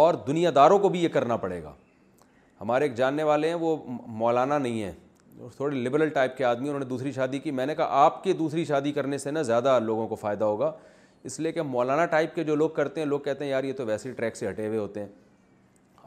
اور 0.00 0.14
دنیا 0.26 0.50
داروں 0.54 0.78
کو 0.78 0.88
بھی 0.88 1.02
یہ 1.04 1.08
کرنا 1.16 1.36
پڑے 1.46 1.62
گا 1.62 1.72
ہمارے 2.60 2.84
ایک 2.84 2.94
جاننے 2.96 3.22
والے 3.32 3.48
ہیں 3.48 3.54
وہ 3.64 3.76
مولانا 4.06 4.58
نہیں 4.58 4.82
ہیں 4.82 5.48
تھوڑے 5.56 5.76
لبرل 5.76 6.08
ٹائپ 6.08 6.36
کے 6.36 6.44
آدمی 6.44 6.68
انہوں 6.68 6.80
نے 6.80 6.86
دوسری 6.94 7.12
شادی 7.12 7.38
کی 7.38 7.50
میں 7.50 7.66
نے 7.66 7.74
کہا 7.74 8.04
آپ 8.04 8.22
کی 8.24 8.32
دوسری 8.44 8.64
شادی 8.64 8.92
کرنے 8.92 9.18
سے 9.18 9.30
نا 9.30 9.42
زیادہ 9.52 9.78
لوگوں 9.84 10.08
کو 10.08 10.14
فائدہ 10.20 10.44
ہوگا 10.44 10.72
اس 11.24 11.40
لیے 11.40 11.52
کہ 11.52 11.62
مولانا 11.62 12.06
ٹائپ 12.16 12.34
کے 12.34 12.44
جو 12.44 12.54
لوگ 12.56 12.70
کرتے 12.80 13.00
ہیں 13.00 13.06
لوگ 13.08 13.20
کہتے 13.20 13.44
ہیں 13.44 13.50
یار 13.50 13.64
یہ 13.64 13.72
تو 13.76 13.86
ویسے 13.86 14.08
ہی 14.08 14.14
ٹریک 14.14 14.36
سے 14.36 14.48
ہٹے 14.50 14.66
ہوئے 14.66 14.78
ہوتے 14.78 15.00
ہیں 15.00 15.08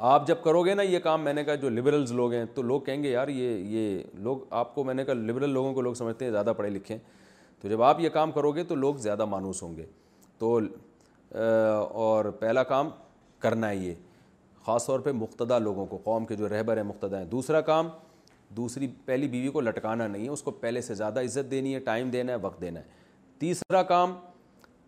آپ 0.07 0.27
جب 0.27 0.35
کرو 0.43 0.61
گے 0.65 0.73
نا 0.73 0.81
یہ 0.83 0.99
کام 1.03 1.23
میں 1.23 1.31
نے 1.33 1.43
کہا 1.43 1.55
جو 1.61 1.69
لبرلز 1.69 2.11
لوگ 2.15 2.33
ہیں 2.33 2.43
تو 2.55 2.61
لوگ 2.61 2.81
کہیں 2.81 3.01
گے 3.03 3.09
یار 3.09 3.27
یہ 3.27 3.57
یہ 3.77 4.01
لوگ 4.23 4.37
آپ 4.59 4.73
کو 4.75 4.83
میں 4.83 4.93
نے 4.93 5.03
کہا 5.05 5.13
لبرل 5.13 5.49
لوگوں 5.53 5.73
کو 5.73 5.81
لوگ 5.81 5.93
سمجھتے 5.93 6.25
ہیں 6.25 6.31
زیادہ 6.31 6.53
پڑھے 6.57 6.69
لکھیں 6.69 6.97
تو 7.61 7.67
جب 7.69 7.81
آپ 7.83 7.99
یہ 7.99 8.09
کام 8.09 8.31
کرو 8.31 8.51
گے 8.55 8.63
تو 8.63 8.75
لوگ 8.75 8.95
زیادہ 9.07 9.25
مانوس 9.29 9.61
ہوں 9.63 9.75
گے 9.77 9.85
تو 10.39 10.57
اور 12.05 12.25
پہلا 12.39 12.63
کام 12.71 12.89
کرنا 13.39 13.69
ہے 13.69 13.75
یہ 13.75 13.93
خاص 14.65 14.85
طور 14.85 14.99
پہ 14.99 15.11
مقتدہ 15.15 15.59
لوگوں 15.63 15.85
کو 15.85 15.97
قوم 16.03 16.25
کے 16.25 16.35
جو 16.35 16.49
رہبر 16.49 16.77
ہیں 16.77 16.83
مقتدہ 16.83 17.17
ہیں 17.17 17.25
دوسرا 17.31 17.61
کام 17.73 17.89
دوسری 18.57 18.87
پہلی 19.05 19.27
بیوی 19.27 19.47
کو 19.57 19.61
لٹکانا 19.61 20.07
نہیں 20.07 20.23
ہے 20.23 20.29
اس 20.29 20.43
کو 20.43 20.51
پہلے 20.65 20.81
سے 20.81 20.93
زیادہ 21.01 21.21
عزت 21.23 21.51
دینی 21.51 21.73
ہے 21.75 21.79
ٹائم 21.91 22.09
دینا 22.09 22.31
ہے 22.31 22.37
وقت 22.41 22.61
دینا 22.61 22.79
ہے 22.79 22.85
تیسرا 23.39 23.83
کام 23.93 24.13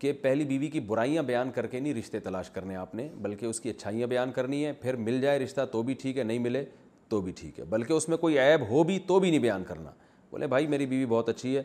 کہ 0.02 0.12
پہلی 0.22 0.44
بیوی 0.44 0.68
کی 0.68 0.80
برائیاں 0.86 1.22
بیان 1.22 1.50
کر 1.54 1.66
کے 1.72 1.80
نہیں 1.80 1.92
رشتے 1.94 2.20
تلاش 2.20 2.48
کرنے 2.50 2.76
آپ 2.76 2.94
نے 2.94 3.06
بلکہ 3.22 3.46
اس 3.46 3.60
کی 3.60 3.70
اچھائیاں 3.70 4.06
بیان 4.08 4.32
کرنی 4.32 4.64
ہیں 4.64 4.72
پھر 4.80 4.96
مل 4.96 5.20
جائے 5.20 5.38
رشتہ 5.38 5.64
تو 5.72 5.82
بھی 5.82 5.94
ٹھیک 6.00 6.16
ہے 6.18 6.22
نہیں 6.22 6.38
ملے 6.38 6.64
تو 7.08 7.20
بھی 7.20 7.32
ٹھیک 7.40 7.58
ہے 7.60 7.64
بلکہ 7.70 7.92
اس 7.92 8.08
میں 8.08 8.16
کوئی 8.16 8.38
عیب 8.38 8.68
ہو 8.70 8.82
بھی 8.84 8.98
تو 9.06 9.18
بھی 9.20 9.30
نہیں 9.30 9.40
بیان 9.40 9.64
کرنا 9.68 9.90
بولے 10.30 10.46
بھائی 10.46 10.66
میری 10.66 10.86
بیوی 10.86 11.06
بہت 11.08 11.28
اچھی 11.28 11.56
ہے 11.56 11.62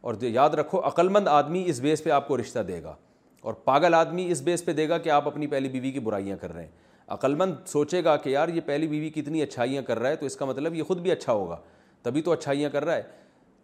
اور 0.00 0.14
یاد 0.22 0.50
رکھو 0.60 0.80
مند 1.10 1.28
آدمی 1.28 1.62
اس 1.70 1.80
بیس 1.80 2.04
پہ 2.04 2.10
آپ 2.10 2.28
کو 2.28 2.36
رشتہ 2.40 2.58
دے 2.68 2.82
گا 2.82 2.94
اور 3.42 3.54
پاگل 3.64 3.94
آدمی 3.94 4.30
اس 4.32 4.42
بیس 4.42 4.64
پہ 4.64 4.72
دے 4.72 4.88
گا 4.88 4.98
کہ 4.98 5.10
آپ 5.10 5.26
اپنی 5.28 5.46
پہلی 5.46 5.68
بیوی 5.68 5.90
کی 5.92 6.00
برائیاں 6.06 6.36
کر 6.40 6.52
رہے 6.52 6.66
ہیں 6.66 7.28
مند 7.38 7.54
سوچے 7.68 8.04
گا 8.04 8.16
کہ 8.16 8.30
یار 8.30 8.48
یہ 8.48 8.60
پہلی 8.66 8.86
بیوی 8.88 9.10
کتنی 9.20 9.42
اچھائیاں 9.42 9.82
کر 9.86 9.98
رہا 9.98 10.10
ہے 10.10 10.16
تو 10.16 10.26
اس 10.26 10.36
کا 10.36 10.44
مطلب 10.44 10.74
یہ 10.74 10.82
خود 10.88 11.00
بھی 11.02 11.10
اچھا 11.12 11.32
ہوگا 11.32 11.56
تبھی 12.02 12.22
تو 12.22 12.32
اچھائیاں 12.32 12.70
کر 12.70 12.84
رہا 12.84 12.96
ہے 12.96 13.02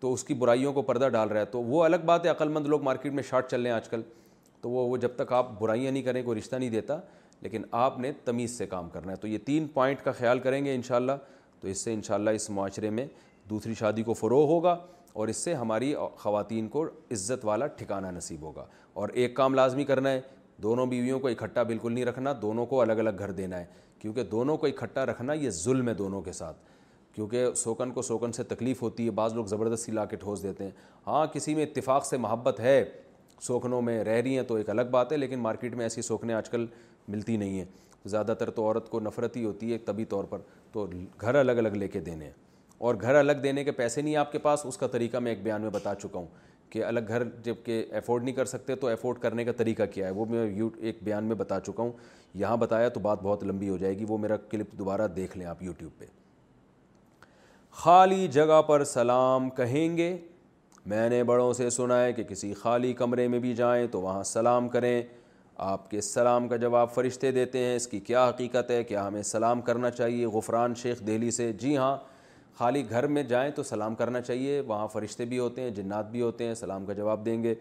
تو 0.01 0.13
اس 0.13 0.25
کی 0.25 0.35
برائیوں 0.35 0.73
کو 0.73 0.83
پردہ 0.83 1.09
ڈال 1.13 1.29
رہا 1.29 1.41
ہے 1.41 1.45
تو 1.51 1.63
وہ 1.63 1.85
الگ 1.85 2.05
بات 2.05 2.25
ہے 2.25 2.31
عقل 2.31 2.49
مند 2.53 2.67
لوگ 2.69 2.83
مارکیٹ 2.85 3.13
میں 3.15 3.23
شارٹ 3.29 3.51
چل 3.51 3.61
رہے 3.63 3.71
ہیں 3.71 3.77
آج 3.77 3.89
کل 3.89 4.03
تو 4.61 4.71
وہ 4.71 4.89
وہ 4.89 4.97
جب 4.97 5.15
تک 5.17 5.33
آپ 5.33 5.61
برائیاں 5.61 5.93
نہیں 5.93 6.03
کریں 6.03 6.23
کوئی 6.23 6.39
رشتہ 6.39 6.57
نہیں 6.57 6.71
دیتا 6.71 6.99
لیکن 7.41 7.63
آپ 7.79 7.99
نے 8.01 8.13
تمیز 8.25 8.59
سے 8.59 8.67
کام 8.67 8.89
کرنا 8.91 9.13
ہے 9.13 9.17
تو 9.21 9.29
یہ 9.29 9.39
تین 9.45 9.67
پوائنٹ 9.73 10.03
کا 10.05 10.13
خیال 10.19 10.39
کریں 10.41 10.65
گے 10.65 10.75
انشاءاللہ 10.75 11.13
تو 11.61 11.69
اس 11.69 11.81
سے 11.85 11.93
انشاءاللہ 11.95 12.31
اس 12.41 12.49
معاشرے 12.51 12.91
میں 12.91 13.07
دوسری 13.51 13.75
شادی 13.79 14.03
کو 14.03 14.15
فروغ 14.15 14.47
ہوگا 14.51 14.77
اور 15.15 15.29
اس 15.29 15.37
سے 15.45 15.55
ہماری 15.55 15.95
خواتین 16.19 16.69
کو 16.69 16.85
عزت 17.13 17.45
والا 17.45 17.67
ٹھکانہ 17.77 18.07
نصیب 18.17 18.43
ہوگا 18.45 18.65
اور 19.01 19.09
ایک 19.13 19.37
کام 19.37 19.55
لازمی 19.55 19.85
کرنا 19.85 20.11
ہے 20.13 20.21
دونوں 20.63 20.87
بیویوں 20.87 21.19
کو 21.21 21.29
اکٹھا 21.29 21.63
بالکل 21.63 21.93
نہیں 21.93 22.05
رکھنا 22.05 22.33
دونوں 22.43 22.67
کو 22.67 22.81
الگ 22.81 22.99
الگ 23.03 23.19
گھر 23.19 23.31
دینا 23.41 23.59
ہے 23.61 23.65
کیونکہ 24.01 24.25
دونوں 24.33 24.57
کو 24.57 24.67
اکٹھا 24.67 25.05
رکھنا 25.07 25.33
یہ 25.33 25.51
ظلم 25.63 25.89
ہے 25.89 25.95
دونوں 25.95 26.21
کے 26.23 26.33
ساتھ 26.33 26.57
کیونکہ 27.17 27.53
سوکن 27.57 27.91
کو 27.93 28.03
سوکن 28.03 28.33
سے 28.33 28.43
تکلیف 28.45 28.81
ہوتی 28.83 29.05
ہے 29.07 29.11
بعض 29.19 29.35
لوگ 29.35 29.45
زبردستی 29.47 29.93
لا 29.93 30.05
کے 30.07 30.17
ٹھوس 30.21 30.43
دیتے 30.43 30.65
ہیں 30.65 30.71
ہاں 31.07 31.25
کسی 31.33 31.55
میں 31.55 31.63
اتفاق 31.65 32.07
سے 32.07 32.17
محبت 32.25 32.59
ہے 32.61 32.85
سوکھنوں 33.43 33.81
میں 33.83 34.03
رہ 34.05 34.21
رہی 34.21 34.35
ہیں 34.37 34.43
تو 34.49 34.55
ایک 34.55 34.71
الگ 34.71 34.91
بات 34.91 35.13
ہے 35.13 35.17
لیکن 35.17 35.39
مارکیٹ 35.41 35.75
میں 35.75 35.85
ایسی 35.85 36.03
سوکھنیں 36.03 36.35
آج 36.35 36.51
کل 36.51 36.67
ملتی 37.13 37.37
نہیں 37.37 37.59
ہیں 37.59 37.65
زیادہ 38.09 38.35
تر 38.39 38.51
تو 38.57 38.65
عورت 38.65 38.89
کو 38.91 39.01
نفرت 39.01 39.37
ہی 39.37 39.45
ہوتی 39.45 39.73
ہے 39.73 39.79
طبی 39.85 40.05
طور 40.15 40.25
پر 40.31 40.41
تو 40.73 40.87
گھر 41.21 41.35
الگ 41.35 41.59
الگ 41.63 41.77
لے 41.77 41.89
کے 41.89 42.01
دینے 42.11 42.25
ہیں 42.25 42.33
اور 42.87 42.95
گھر 43.01 43.15
الگ 43.15 43.41
دینے 43.43 43.65
کے 43.65 43.73
پیسے 43.81 44.03
نہیں 44.03 44.17
آپ 44.17 44.33
کے 44.33 44.39
پاس 44.49 44.67
اس 44.67 44.77
کا 44.79 44.87
طریقہ 44.93 45.17
میں 45.27 45.33
ایک 45.33 45.43
بیان 45.45 45.63
میں 45.63 45.71
بتا 45.75 45.95
چکا 46.03 46.19
ہوں 46.19 46.27
کہ 46.71 46.85
الگ 46.85 47.09
گھر 47.09 47.23
جب 47.45 47.55
کہ 47.65 47.85
ایفورڈ 47.91 48.25
نہیں 48.25 48.35
کر 48.35 48.45
سکتے 48.55 48.75
تو 48.77 48.89
افورڈ 48.93 49.19
کرنے 49.23 49.45
کا 49.45 49.53
طریقہ 49.63 49.83
کیا 49.95 50.07
ہے 50.07 50.11
وہ 50.21 50.27
میں 50.31 50.45
یو 50.57 50.69
ایک 50.81 50.99
بیان 51.05 51.25
میں 51.25 51.37
بتا 51.37 51.61
چکا 51.67 51.83
ہوں 51.83 51.93
یہاں 52.45 52.57
بتایا 52.67 52.89
تو 52.97 53.01
بات 53.01 53.23
بہت 53.23 53.45
لمبی 53.45 53.69
ہو 53.69 53.77
جائے 53.85 53.99
گی 53.99 54.05
وہ 54.09 54.19
میرا 54.19 54.37
کلپ 54.51 54.79
دوبارہ 54.79 55.09
دیکھ 55.17 55.37
لیں 55.39 55.47
آپ 55.47 55.63
یوٹیوب 55.63 55.99
پہ 55.99 56.07
خالی 57.79 58.27
جگہ 58.33 58.61
پر 58.67 58.83
سلام 58.85 59.49
کہیں 59.57 59.97
گے 59.97 60.17
میں 60.91 61.09
نے 61.09 61.23
بڑوں 61.31 61.53
سے 61.55 61.69
سنا 61.71 62.01
ہے 62.05 62.13
کہ 62.13 62.23
کسی 62.29 62.53
خالی 62.61 62.93
کمرے 63.01 63.27
میں 63.29 63.39
بھی 63.39 63.53
جائیں 63.55 63.87
تو 63.93 64.01
وہاں 64.01 64.23
سلام 64.25 64.69
کریں 64.69 65.03
آپ 65.73 65.91
کے 65.91 66.01
سلام 66.01 66.47
کا 66.49 66.57
جواب 66.63 66.93
فرشتے 66.95 67.31
دیتے 67.33 67.59
ہیں 67.65 67.75
اس 67.77 67.87
کی 67.89 68.01
کیا 68.07 68.29
حقیقت 68.29 68.71
ہے 68.71 68.83
کیا 68.85 69.07
ہمیں 69.07 69.23
سلام 69.33 69.61
کرنا 69.63 69.91
چاہیے 69.91 70.27
غفران 70.37 70.75
شیخ 70.83 71.01
دہلی 71.07 71.31
سے 71.41 71.53
جی 71.61 71.77
ہاں 71.77 71.97
خالی 72.59 72.83
گھر 72.91 73.07
میں 73.17 73.23
جائیں 73.35 73.51
تو 73.57 73.63
سلام 73.73 73.95
کرنا 73.95 74.21
چاہیے 74.21 74.61
وہاں 74.69 74.87
فرشتے 74.93 75.25
بھی 75.33 75.39
ہوتے 75.39 75.63
ہیں 75.63 75.71
جنات 75.83 76.11
بھی 76.11 76.21
ہوتے 76.23 76.47
ہیں 76.47 76.55
سلام 76.63 76.87
کا 76.87 76.93
جواب 77.03 77.25
دیں 77.27 77.43
گے 77.43 77.55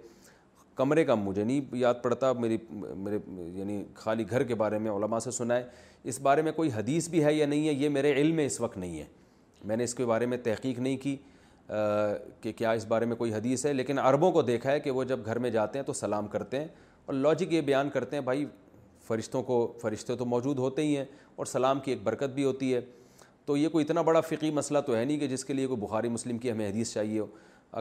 کمرے 0.76 1.06
کا 1.06 1.16
مجھے 1.16 1.44
نہیں 1.44 1.76
یاد 1.78 2.02
پڑتا 2.04 2.32
میری 2.40 2.58
میرے 2.72 3.18
یعنی 3.60 3.82
خالی 3.96 4.30
گھر 4.30 4.44
کے 4.44 4.56
بارے 4.64 4.78
میں 4.86 4.92
علماء 4.92 5.20
سے 5.20 5.32
سنا 5.40 5.58
ہے 5.58 5.68
اس 6.04 6.22
بارے 6.30 6.42
میں 6.48 6.52
کوئی 6.52 6.70
حدیث 6.76 7.10
بھی 7.10 7.24
ہے 7.26 7.34
یا 7.34 7.46
نہیں 7.46 7.68
ہے 7.68 7.74
یہ 7.74 7.90
میرے 8.00 8.14
علم 8.22 8.36
میں 8.36 8.46
اس 8.46 8.60
وقت 8.62 8.78
نہیں 8.78 9.00
ہے 9.00 9.06
میں 9.68 9.76
نے 9.78 9.84
اس 9.84 9.94
کے 9.96 10.06
بارے 10.06 10.26
میں 10.26 10.38
تحقیق 10.44 10.80
نہیں 10.80 10.98
کی 11.02 11.16
کہ 12.42 12.52
کیا 12.56 12.72
اس 12.78 12.86
بارے 12.88 13.06
میں 13.06 13.16
کوئی 13.16 13.34
حدیث 13.34 13.66
ہے 13.66 13.72
لیکن 13.74 14.00
عربوں 14.00 14.32
کو 14.32 14.42
دیکھا 14.50 14.72
ہے 14.72 14.80
کہ 14.80 14.92
وہ 14.98 15.04
جب 15.12 15.26
گھر 15.26 15.40
میں 15.46 15.50
جاتے 15.50 15.80
ہیں 15.80 15.86
تو 15.86 15.94
سلام 15.94 16.28
کرتے 16.36 16.60
ہیں 16.60 16.68
اور 17.06 17.14
لاجک 17.14 17.54
یہ 17.54 17.62
بیان 17.70 17.90
کرتے 17.94 18.16
ہیں 18.16 18.24
بھائی 18.24 18.46
فرشتوں 19.08 19.42
کو 19.44 19.58
فرشتے 19.82 20.16
تو 20.16 20.26
موجود 20.26 20.60
ہوتے 20.60 20.82
ہی 20.82 20.96
ہیں 20.98 21.06
اور 21.36 21.46
سلام 21.46 21.80
کی 21.80 21.92
ایک 21.92 22.04
برکت 22.04 22.34
بھی 22.36 22.44
ہوتی 22.44 22.74
ہے 22.74 22.82
تو 23.46 23.58
یہ 23.58 23.70
کوئی 23.70 23.86
اتنا 23.86 24.02
بڑا 24.02 24.22
فقی 24.30 24.52
مسئلہ 24.52 24.80
تو 24.86 24.96
ہے 24.96 25.04
نہیں 25.04 25.18
کہ 25.20 25.28
جس 25.28 25.46
کے 25.46 25.54
لیے 25.54 25.68
کوئی 25.68 25.80
بخاری 25.82 26.10
مسلم 26.10 26.38
کی 26.44 26.52
ہمیں 26.52 26.68
حدیث 26.70 26.94
چاہیے 26.94 27.20
ہو 27.20 27.26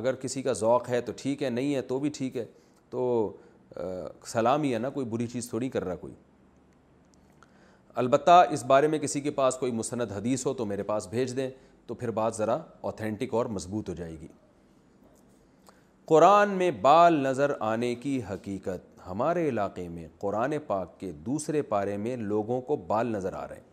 اگر 0.01 0.15
کسی 0.23 0.43
کا 0.43 0.53
ذوق 0.63 0.89
ہے 0.91 1.01
تو 1.01 1.13
ٹھیک 1.17 1.43
ہے 1.43 1.51
نہیں 1.51 1.75
ہے 1.75 1.83
تو 1.93 1.99
بھی 2.01 2.11
ٹھیک 2.17 2.37
ہے 2.37 2.45
تو 2.91 3.07
سلام 4.33 4.63
ہی 4.63 4.73
ہے 4.75 4.79
نا 4.79 4.91
کوئی 4.97 5.07
بری 5.11 5.27
چیز 5.27 5.49
تھوڑی 5.51 5.69
کر 5.77 5.85
رہا 5.85 5.95
کوئی 6.01 6.15
البتہ 8.03 8.43
اس 8.51 8.65
بارے 8.73 8.87
میں 8.93 8.99
کسی 8.99 9.21
کے 9.21 9.31
پاس 9.31 9.57
کوئی 9.59 9.73
مسند 9.73 10.13
حدیث 10.17 10.47
ہو 10.47 10.53
تو 10.55 10.65
میرے 10.67 10.83
پاس 10.83 11.07
بھیج 11.09 11.37
دیں 11.37 11.49
تو 11.87 11.95
پھر 11.95 12.11
بات 12.11 12.37
ذرا 12.37 12.57
اوتھینٹک 12.89 13.35
اور 13.35 13.47
مضبوط 13.57 13.89
ہو 13.89 13.95
جائے 13.95 14.17
گی 14.21 14.29
قرآن 16.09 16.49
میں 16.59 16.71
بال 16.83 17.15
نظر 17.23 17.53
آنے 17.73 17.95
کی 17.95 18.21
حقیقت 18.31 18.93
ہمارے 19.07 19.49
علاقے 19.49 19.89
میں 19.89 20.07
قرآن 20.19 20.53
پاک 20.67 20.99
کے 21.01 21.11
دوسرے 21.27 21.63
پارے 21.73 21.97
میں 22.07 22.17
لوگوں 22.17 22.61
کو 22.71 22.77
بال 22.87 23.07
نظر 23.13 23.33
آ 23.35 23.47
رہے 23.49 23.55
ہیں 23.57 23.73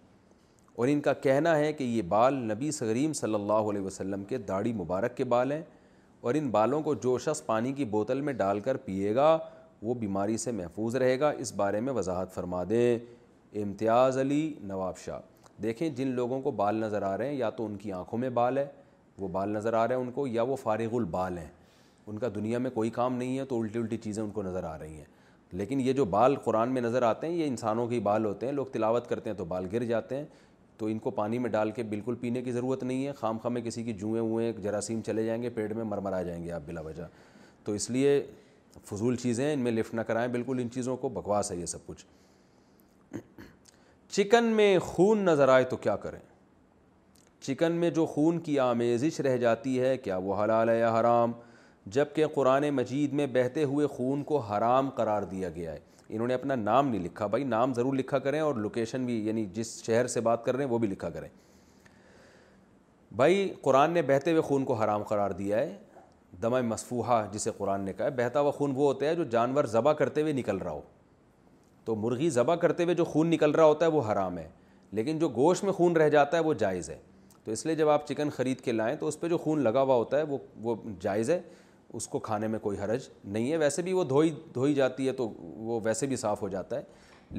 اور 0.81 0.87
ان 0.87 0.99
کا 1.01 1.13
کہنا 1.23 1.55
ہے 1.57 1.71
کہ 1.73 1.83
یہ 1.83 2.01
بال 2.09 2.33
نبی 2.51 2.71
سغریم 2.71 3.13
صلی 3.13 3.33
اللہ 3.35 3.69
علیہ 3.71 3.81
وسلم 3.81 4.23
کے 4.25 4.37
داڑھی 4.51 4.73
مبارک 4.73 5.15
کے 5.17 5.23
بال 5.33 5.51
ہیں 5.51 5.61
اور 6.21 6.35
ان 6.35 6.49
بالوں 6.51 6.81
کو 6.83 6.93
جو 7.03 7.17
شخص 7.19 7.45
پانی 7.45 7.71
کی 7.73 7.85
بوتل 7.95 8.21
میں 8.21 8.33
ڈال 8.41 8.59
کر 8.69 8.77
پیے 8.85 9.15
گا 9.15 9.37
وہ 9.81 9.93
بیماری 10.03 10.37
سے 10.37 10.51
محفوظ 10.51 10.95
رہے 11.03 11.19
گا 11.19 11.29
اس 11.43 11.53
بارے 11.61 11.79
میں 11.85 11.93
وضاحت 11.93 12.33
فرما 12.35 12.63
دیں 12.69 12.97
امتیاز 13.61 14.17
علی 14.17 14.41
نواب 14.73 14.97
شاہ 15.05 15.19
دیکھیں 15.63 15.87
جن 15.95 16.07
لوگوں 16.15 16.39
کو 16.41 16.51
بال 16.61 16.75
نظر 16.81 17.01
آ 17.03 17.17
رہے 17.17 17.27
ہیں 17.29 17.35
یا 17.37 17.49
تو 17.55 17.65
ان 17.65 17.75
کی 17.77 17.91
آنکھوں 17.93 18.19
میں 18.19 18.29
بال 18.39 18.57
ہے 18.57 18.65
وہ 19.19 19.27
بال 19.31 19.49
نظر 19.53 19.73
آ 19.73 19.87
رہے 19.87 19.95
ہیں 19.95 20.01
ان 20.01 20.11
کو 20.11 20.25
یا 20.27 20.41
وہ 20.51 20.55
فارغ 20.61 20.95
البال 20.97 21.37
ہیں 21.37 21.47
ان 22.07 22.19
کا 22.19 22.27
دنیا 22.35 22.57
میں 22.59 22.69
کوئی 22.73 22.89
کام 22.89 23.15
نہیں 23.15 23.37
ہے 23.37 23.45
تو 23.45 23.59
الٹی 23.61 23.79
الٹی 23.79 23.97
چیزیں 24.03 24.21
ان 24.23 24.29
کو 24.37 24.43
نظر 24.43 24.63
آ 24.71 24.77
رہی 24.79 24.95
ہیں 24.97 25.03
لیکن 25.59 25.79
یہ 25.81 25.93
جو 25.93 26.05
بال 26.15 26.35
قرآن 26.43 26.73
میں 26.73 26.81
نظر 26.81 27.01
آتے 27.03 27.27
ہیں 27.27 27.33
یہ 27.33 27.47
انسانوں 27.47 27.87
کے 27.87 27.99
بال 28.03 28.25
ہوتے 28.25 28.45
ہیں 28.45 28.53
لوگ 28.53 28.65
تلاوت 28.73 29.07
کرتے 29.09 29.29
ہیں 29.29 29.37
تو 29.37 29.45
بال 29.45 29.67
گر 29.73 29.83
جاتے 29.85 30.17
ہیں 30.17 30.25
تو 30.77 30.85
ان 30.87 30.99
کو 30.99 31.11
پانی 31.17 31.39
میں 31.39 31.49
ڈال 31.49 31.71
کے 31.71 31.83
بالکل 31.89 32.15
پینے 32.21 32.41
کی 32.41 32.51
ضرورت 32.51 32.83
نہیں 32.83 33.05
ہے 33.07 33.11
خام 33.19 33.37
خام 33.43 33.53
میں 33.53 33.61
کسی 33.61 33.83
کی 33.83 33.93
جوئیں 33.93 34.21
ہوئیں 34.21 34.51
جراثیم 34.61 35.01
چلے 35.05 35.25
جائیں 35.25 35.41
گے 35.43 35.49
پیٹ 35.59 35.73
میں 35.75 35.83
مرمر 35.83 36.13
آ 36.13 36.21
جائیں 36.23 36.43
گے 36.43 36.51
آپ 36.51 36.61
بلا 36.65 36.81
وجہ 36.85 37.03
تو 37.63 37.71
اس 37.73 37.89
لیے 37.89 38.21
فضول 38.91 39.15
چیزیں 39.23 39.51
ان 39.53 39.59
میں 39.59 39.71
لفٹ 39.71 39.93
نہ 39.93 40.01
کرائیں 40.07 40.27
بالکل 40.33 40.59
ان 40.61 40.69
چیزوں 40.73 40.97
کو 40.97 41.09
بکواس 41.19 41.51
ہے 41.51 41.57
یہ 41.57 41.65
سب 41.75 41.85
کچھ 41.85 42.05
چکن 44.11 44.43
میں 44.55 44.77
خون 44.81 45.19
نظر 45.25 45.47
آئے 45.49 45.63
تو 45.69 45.75
کیا 45.83 45.95
کریں 46.05 46.19
چکن 47.45 47.71
میں 47.79 47.89
جو 47.97 48.05
خون 48.05 48.39
کی 48.47 48.57
آمیزش 48.59 49.19
رہ 49.27 49.37
جاتی 49.43 49.79
ہے 49.81 49.95
کیا 50.03 50.17
وہ 50.23 50.43
حلال 50.43 50.69
ہے 50.69 50.77
یا 50.79 50.89
حرام 50.99 51.31
جب 51.97 52.05
کہ 52.15 52.25
قرآن 52.33 52.69
مجید 52.75 53.13
میں 53.19 53.27
بہتے 53.33 53.63
ہوئے 53.63 53.87
خون 53.95 54.23
کو 54.31 54.39
حرام 54.49 54.89
قرار 54.95 55.23
دیا 55.31 55.49
گیا 55.55 55.73
ہے 55.73 55.79
انہوں 56.09 56.27
نے 56.27 56.33
اپنا 56.33 56.55
نام 56.55 56.87
نہیں 56.89 57.03
لکھا 57.03 57.27
بھائی 57.35 57.43
نام 57.43 57.73
ضرور 57.73 57.93
لکھا 57.95 58.19
کریں 58.25 58.39
اور 58.39 58.55
لوکیشن 58.65 59.05
بھی 59.05 59.19
یعنی 59.27 59.45
جس 59.53 59.75
شہر 59.85 60.07
سے 60.15 60.21
بات 60.29 60.45
کر 60.45 60.55
رہے 60.55 60.63
ہیں 60.65 60.71
وہ 60.71 60.77
بھی 60.77 60.87
لکھا 60.87 61.09
کریں 61.09 61.29
بھائی 63.21 63.49
قرآن 63.61 63.91
نے 63.91 64.01
بہتے 64.07 64.31
ہوئے 64.31 64.41
خون 64.47 64.65
کو 64.65 64.73
حرام 64.83 65.03
قرار 65.13 65.31
دیا 65.39 65.57
ہے 65.59 65.73
دمۂ 66.41 66.61
مصفوحہ 66.63 67.25
جسے 67.31 67.51
قرآن 67.57 67.81
نے 67.85 67.93
کہا 67.93 68.05
ہے 68.05 68.11
بہتا 68.17 68.39
ہوا 68.39 68.51
خون 68.57 68.71
وہ 68.75 68.93
ہوتا 68.93 69.05
ہے 69.05 69.15
جو 69.15 69.23
جانور 69.37 69.63
ذبح 69.77 69.93
کرتے 70.03 70.21
ہوئے 70.21 70.33
نکل 70.33 70.57
رہا 70.57 70.71
ہو 70.71 70.81
تو 71.85 71.95
مرغی 71.95 72.29
ذبح 72.29 72.55
کرتے 72.61 72.83
ہوئے 72.83 72.95
جو 72.95 73.03
خون 73.05 73.29
نکل 73.29 73.51
رہا 73.51 73.63
ہوتا 73.65 73.85
ہے 73.85 73.91
وہ 73.91 74.01
حرام 74.11 74.37
ہے 74.37 74.47
لیکن 74.99 75.19
جو 75.19 75.29
گوشت 75.35 75.63
میں 75.63 75.73
خون 75.73 75.95
رہ 75.97 76.09
جاتا 76.09 76.37
ہے 76.37 76.43
وہ 76.43 76.53
جائز 76.63 76.89
ہے 76.89 76.97
تو 77.43 77.51
اس 77.51 77.65
لیے 77.65 77.75
جب 77.75 77.89
آپ 77.89 78.07
چکن 78.07 78.29
خرید 78.35 78.61
کے 78.61 78.71
لائیں 78.71 78.95
تو 78.99 79.07
اس 79.07 79.19
پہ 79.19 79.27
جو 79.27 79.37
خون 79.43 79.61
لگا 79.63 79.81
ہوا 79.81 79.95
ہوتا 79.95 80.17
ہے 80.17 80.23
وہ 80.29 80.37
وہ 80.63 80.75
جائز 81.01 81.29
ہے 81.29 81.39
اس 81.99 82.07
کو 82.07 82.19
کھانے 82.25 82.47
میں 82.47 82.59
کوئی 82.61 82.77
حرج 82.79 83.07
نہیں 83.23 83.51
ہے 83.51 83.57
ویسے 83.57 83.81
بھی 83.81 83.93
وہ 83.93 84.03
دھوئی 84.13 84.29
دھوئی 84.55 84.73
جاتی 84.73 85.07
ہے 85.07 85.11
تو 85.13 85.27
وہ 85.69 85.79
ویسے 85.83 86.07
بھی 86.07 86.15
صاف 86.15 86.41
ہو 86.41 86.49
جاتا 86.49 86.77
ہے 86.77 86.83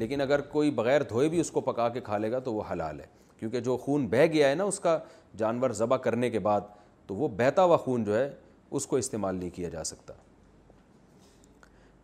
لیکن 0.03 0.21
اگر 0.21 0.41
کوئی 0.57 0.71
بغیر 0.81 1.03
دھوئے 1.09 1.29
بھی 1.29 1.41
اس 1.41 1.51
کو 1.51 1.61
پکا 1.61 1.89
کے 1.95 2.01
کھا 2.05 2.19
لے 2.19 2.31
گا 2.33 2.39
تو 2.49 2.55
وہ 2.55 2.63
حلال 2.73 3.01
ہے 3.01 3.07
کیونکہ 3.39 3.61
جو 3.71 3.77
خون 3.85 4.07
بہہ 4.09 4.27
گیا 4.33 4.49
ہے 4.49 4.55
نا 4.55 4.65
اس 4.65 4.81
کا 4.81 4.99
جانور 5.39 5.71
ذبح 5.83 5.97
کرنے 6.05 6.31
کے 6.31 6.39
بعد 6.49 6.61
تو 7.07 7.15
وہ 7.17 7.29
بہتا 7.37 7.63
ہوا 7.65 7.77
خون 7.85 8.05
جو 8.05 8.17
ہے 8.19 8.31
اس 8.71 8.87
کو 8.87 8.97
استعمال 8.97 9.37
نہیں 9.37 9.51
کیا 9.55 9.69
جا 9.69 9.85
سکتا 9.85 10.15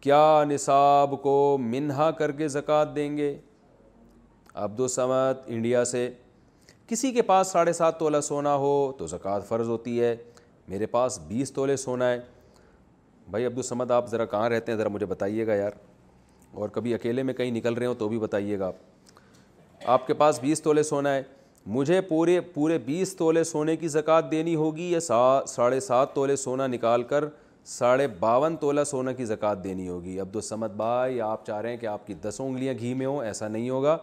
کیا 0.00 0.44
نصاب 0.48 1.20
کو 1.22 1.56
منہا 1.60 2.10
کر 2.18 2.32
کے 2.32 2.48
زکوٰۃ 2.48 2.94
دیں 2.96 3.16
گے 3.16 3.34
عبدالصمد 4.64 5.38
انڈیا 5.46 5.84
سے 5.84 6.08
کسی 6.88 7.10
کے 7.12 7.22
پاس 7.22 7.46
ساڑھے 7.52 7.72
سات 7.72 7.98
تولہ 7.98 8.20
سونا 8.22 8.54
ہو 8.64 8.72
تو 8.98 9.06
زکوٰۃ 9.06 9.40
فرض 9.48 9.68
ہوتی 9.68 10.00
ہے 10.00 10.14
میرے 10.68 10.86
پاس 10.86 11.18
بیس 11.28 11.52
تولے 11.52 11.76
سونا 11.76 12.10
ہے 12.10 12.18
بھائی 13.30 13.46
عبدالصّمد 13.46 13.90
آپ 13.90 14.08
ذرا 14.10 14.24
کہاں 14.26 14.48
رہتے 14.50 14.72
ہیں 14.72 14.78
ذرا 14.78 14.88
مجھے 14.88 15.06
بتائیے 15.06 15.46
گا 15.46 15.54
یار 15.54 15.72
اور 16.60 16.68
کبھی 16.72 16.94
اکیلے 16.94 17.22
میں 17.22 17.34
کہیں 17.34 17.50
نکل 17.50 17.74
رہے 17.74 17.86
ہوں 17.86 17.94
تو 17.98 18.08
بھی 18.08 18.18
بتائیے 18.18 18.58
گا 18.58 18.66
آپ 18.66 18.76
آپ 19.98 20.06
کے 20.06 20.14
پاس 20.20 20.38
بیس 20.42 20.62
تولے 20.62 20.82
سونا 20.82 21.14
ہے 21.14 21.22
مجھے 21.76 22.00
پورے 22.08 22.40
پورے 22.54 22.78
بیس 22.86 23.14
تولے 23.16 23.44
سونے 23.44 23.76
کی 23.76 23.88
زکوٰۃ 23.88 24.30
دینی 24.30 24.54
ہوگی 24.56 24.90
یا 24.90 25.00
سا 25.00 25.40
ساڑھے 25.48 25.80
سات 25.80 26.14
تولے 26.14 26.36
سونا 26.44 26.66
نکال 26.66 27.02
کر 27.12 27.24
ساڑھے 27.68 28.06
باون 28.20 28.56
تولہ 28.56 28.80
سونا 28.86 29.12
کی 29.12 29.24
زکوٰۃ 29.24 29.62
دینی 29.64 29.88
ہوگی 29.88 30.18
عبد 30.20 30.36
تو 30.48 30.56
بھائی 30.76 31.20
آپ 31.20 31.44
چاہ 31.46 31.60
رہے 31.60 31.70
ہیں 31.70 31.76
کہ 31.78 31.86
آپ 31.86 32.06
کی 32.06 32.14
دسوں 32.24 32.46
انگلیاں 32.48 32.74
گھی 32.78 32.92
میں 33.00 33.06
ہوں 33.06 33.22
ایسا 33.24 33.48
نہیں 33.48 33.68
ہوگا 33.70 33.96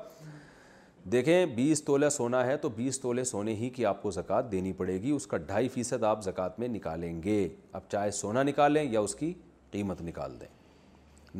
دیکھیں 1.11 1.45
بیس 1.55 1.81
تولہ 1.85 2.09
سونا 2.11 2.45
ہے 2.45 2.57
تو 2.57 2.69
بیس 2.75 2.99
تولے 3.01 3.23
سونے 3.29 3.53
ہی 3.55 3.69
کی 3.75 3.85
آپ 3.91 4.01
کو 4.01 4.11
زکوٰۃ 4.11 4.51
دینی 4.51 4.73
پڑے 4.81 5.01
گی 5.01 5.11
اس 5.11 5.25
کا 5.27 5.37
ڈھائی 5.47 5.69
فیصد 5.73 6.03
آپ 6.09 6.23
زکوٰۃ 6.23 6.59
میں 6.59 6.67
نکالیں 6.67 7.21
گے 7.23 7.47
اب 7.79 7.89
چاہے 7.91 8.11
سونا 8.19 8.43
نکالیں 8.43 8.83
یا 8.91 8.99
اس 8.99 9.15
کی 9.15 9.33
قیمت 9.71 10.01
نکال 10.01 10.39
دیں 10.41 10.47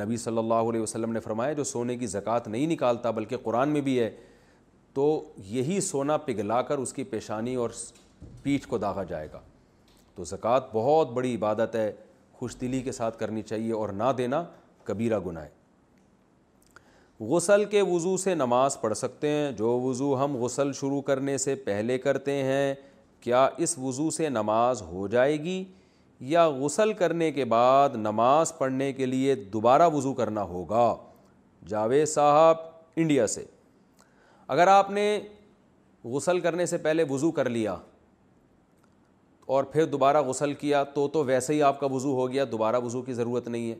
نبی 0.03 0.17
صلی 0.25 0.37
اللہ 0.37 0.69
علیہ 0.69 0.81
وسلم 0.81 1.11
نے 1.13 1.19
فرمایا 1.27 1.53
جو 1.53 1.63
سونے 1.63 1.97
کی 1.97 2.07
زکوٰۃ 2.15 2.47
نہیں 2.47 2.67
نکالتا 2.71 3.11
بلکہ 3.21 3.37
قرآن 3.43 3.69
میں 3.73 3.81
بھی 3.81 3.99
ہے 3.99 4.09
تو 4.93 5.07
یہی 5.49 5.79
سونا 5.91 6.17
پگھلا 6.25 6.61
کر 6.71 6.77
اس 6.77 6.93
کی 6.93 7.03
پیشانی 7.15 7.53
اور 7.63 7.69
پیٹھ 8.43 8.67
کو 8.67 8.77
داغا 8.87 9.03
جائے 9.13 9.27
گا 9.33 9.41
تو 10.15 10.23
زکوٰۃ 10.23 10.69
بہت 10.73 11.11
بڑی 11.13 11.35
عبادت 11.35 11.75
ہے 11.75 11.91
خوش 12.39 12.55
دلی 12.61 12.81
کے 12.83 12.91
ساتھ 12.91 13.17
کرنی 13.19 13.41
چاہیے 13.41 13.71
اور 13.73 13.89
نہ 13.97 14.11
دینا 14.17 14.43
کبیرہ 14.85 15.19
گناہ 15.25 15.43
ہے 15.43 15.53
غسل 17.29 17.63
کے 17.71 17.81
وضو 17.89 18.15
سے 18.17 18.33
نماز 18.35 18.79
پڑھ 18.79 18.93
سکتے 18.97 19.27
ہیں 19.29 19.51
جو 19.57 19.79
وضو 19.81 20.23
ہم 20.23 20.35
غسل 20.41 20.71
شروع 20.79 21.01
کرنے 21.11 21.37
سے 21.37 21.55
پہلے 21.65 21.97
کرتے 22.05 22.31
ہیں 22.43 22.73
کیا 23.21 23.47
اس 23.65 23.77
وضو 23.79 24.09
سے 24.11 24.29
نماز 24.29 24.81
ہو 24.91 25.07
جائے 25.11 25.37
گی 25.43 25.63
یا 26.31 26.47
غسل 26.59 26.91
کرنے 26.99 27.31
کے 27.31 27.45
بعد 27.55 27.95
نماز 27.95 28.51
پڑھنے 28.57 28.91
کے 28.93 29.05
لیے 29.05 29.35
دوبارہ 29.53 29.87
وضو 29.93 30.13
کرنا 30.13 30.43
ہوگا 30.51 30.95
جاوید 31.69 32.07
صاحب 32.09 32.57
انڈیا 32.95 33.27
سے 33.27 33.43
اگر 34.55 34.67
آپ 34.67 34.89
نے 34.97 35.07
غسل 36.13 36.39
کرنے 36.39 36.65
سے 36.65 36.77
پہلے 36.77 37.03
وضو 37.09 37.31
کر 37.39 37.49
لیا 37.49 37.75
اور 39.45 39.63
پھر 39.71 39.85
دوبارہ 39.85 40.21
غسل 40.27 40.53
کیا 40.59 40.83
تو 40.93 41.07
تو 41.13 41.23
ویسے 41.23 41.53
ہی 41.53 41.61
آپ 41.63 41.79
کا 41.79 41.87
وضو 41.91 42.13
ہو 42.19 42.31
گیا 42.31 42.43
دوبارہ 42.51 42.79
وضو 42.83 43.01
کی 43.01 43.13
ضرورت 43.13 43.47
نہیں 43.47 43.69
ہے 43.69 43.75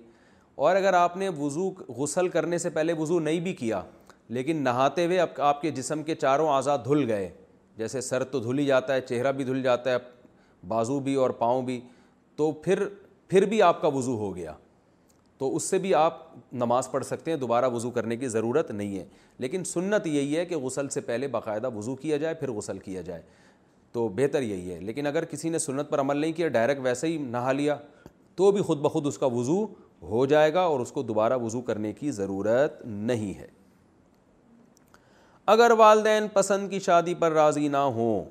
اور 0.66 0.76
اگر 0.76 0.94
آپ 0.94 1.16
نے 1.18 1.30
وضو 1.38 1.70
غسل 1.98 2.28
کرنے 2.30 2.58
سے 2.58 2.70
پہلے 2.70 2.94
وضو 2.98 3.20
نہیں 3.20 3.40
بھی 3.44 3.54
کیا 3.54 3.82
لیکن 4.38 4.58
نہاتے 4.64 5.06
ہوئے 5.06 5.20
اب 5.20 5.42
آپ 5.46 5.62
کے 5.62 5.72
جسم 5.72 6.04
کے 6.04 6.16
چاروں 6.16 6.50
اعضاء 6.54 6.76
دھل 6.86 7.04
گئے 7.12 7.30
جیسے 7.78 8.02
سر 8.02 8.24
تو 8.24 8.40
دھل 8.40 8.60
ہی 8.60 8.66
جاتا 8.66 8.94
ہے 8.94 9.02
چہرہ 9.02 9.32
بھی 9.40 9.44
دھل 9.46 9.62
جاتا 9.64 9.92
ہے 9.94 9.98
بازو 10.68 11.00
بھی 11.08 11.16
اور 11.24 11.30
پاؤں 11.40 11.62
بھی 11.66 11.80
تو 12.36 12.52
پھر 12.64 12.84
پھر 13.30 13.46
بھی 13.50 13.62
آپ 13.62 13.82
کا 13.82 13.88
وضو 13.96 14.16
ہو 14.18 14.36
گیا 14.36 14.54
تو 15.38 15.56
اس 15.56 15.64
سے 15.70 15.78
بھی 15.78 15.94
آپ 15.96 16.22
نماز 16.54 16.90
پڑھ 16.92 17.06
سکتے 17.06 17.32
ہیں 17.32 17.38
دوبارہ 17.38 17.70
وضو 17.70 17.90
کرنے 17.92 18.18
کی 18.18 18.28
ضرورت 18.28 18.70
نہیں 18.72 18.98
ہے 18.98 19.06
لیکن 19.46 19.64
سنت 19.64 20.08
یہی 20.08 20.38
ہے 20.38 20.46
کہ 20.46 20.58
غسل 20.58 20.90
سے 20.90 21.02
پہلے 21.10 21.28
باقاعدہ 21.28 21.70
وضو 21.76 21.96
کیا 21.96 22.18
جائے 22.18 22.34
پھر 22.36 22.52
غسل 22.52 22.78
کیا 22.84 23.02
جائے 23.02 23.22
تو 23.96 24.08
بہتر 24.16 24.42
یہی 24.44 24.72
ہے 24.74 24.80
لیکن 24.88 25.08
اگر 25.08 25.26
کسی 25.32 25.50
نے 25.50 25.60
سنت 25.60 25.90
پر 25.90 26.00
عمل 26.00 26.18
نہیں 26.18 26.32
کیا 26.38 26.48
ڈائریکٹ 26.56 26.80
ویسے 26.84 27.08
ہی 27.08 27.18
نہا 27.36 27.52
لیا 27.52 27.76
تو 28.40 28.50
بھی 28.52 28.62
خود 28.70 28.78
بخود 28.86 29.06
اس 29.08 29.18
کا 29.18 29.26
وضو 29.34 29.64
ہو 30.10 30.26
جائے 30.32 30.54
گا 30.54 30.62
اور 30.72 30.80
اس 30.80 30.92
کو 30.92 31.02
دوبارہ 31.12 31.38
وضو 31.42 31.62
کرنے 31.70 31.92
کی 32.00 32.12
ضرورت 32.18 32.82
نہیں 33.12 33.34
ہے 33.38 33.48
اگر 35.54 35.72
والدین 35.78 36.28
پسند 36.34 36.70
کی 36.70 36.80
شادی 36.90 37.14
پر 37.20 37.32
راضی 37.32 37.68
نہ 37.78 37.86
ہوں 38.00 38.24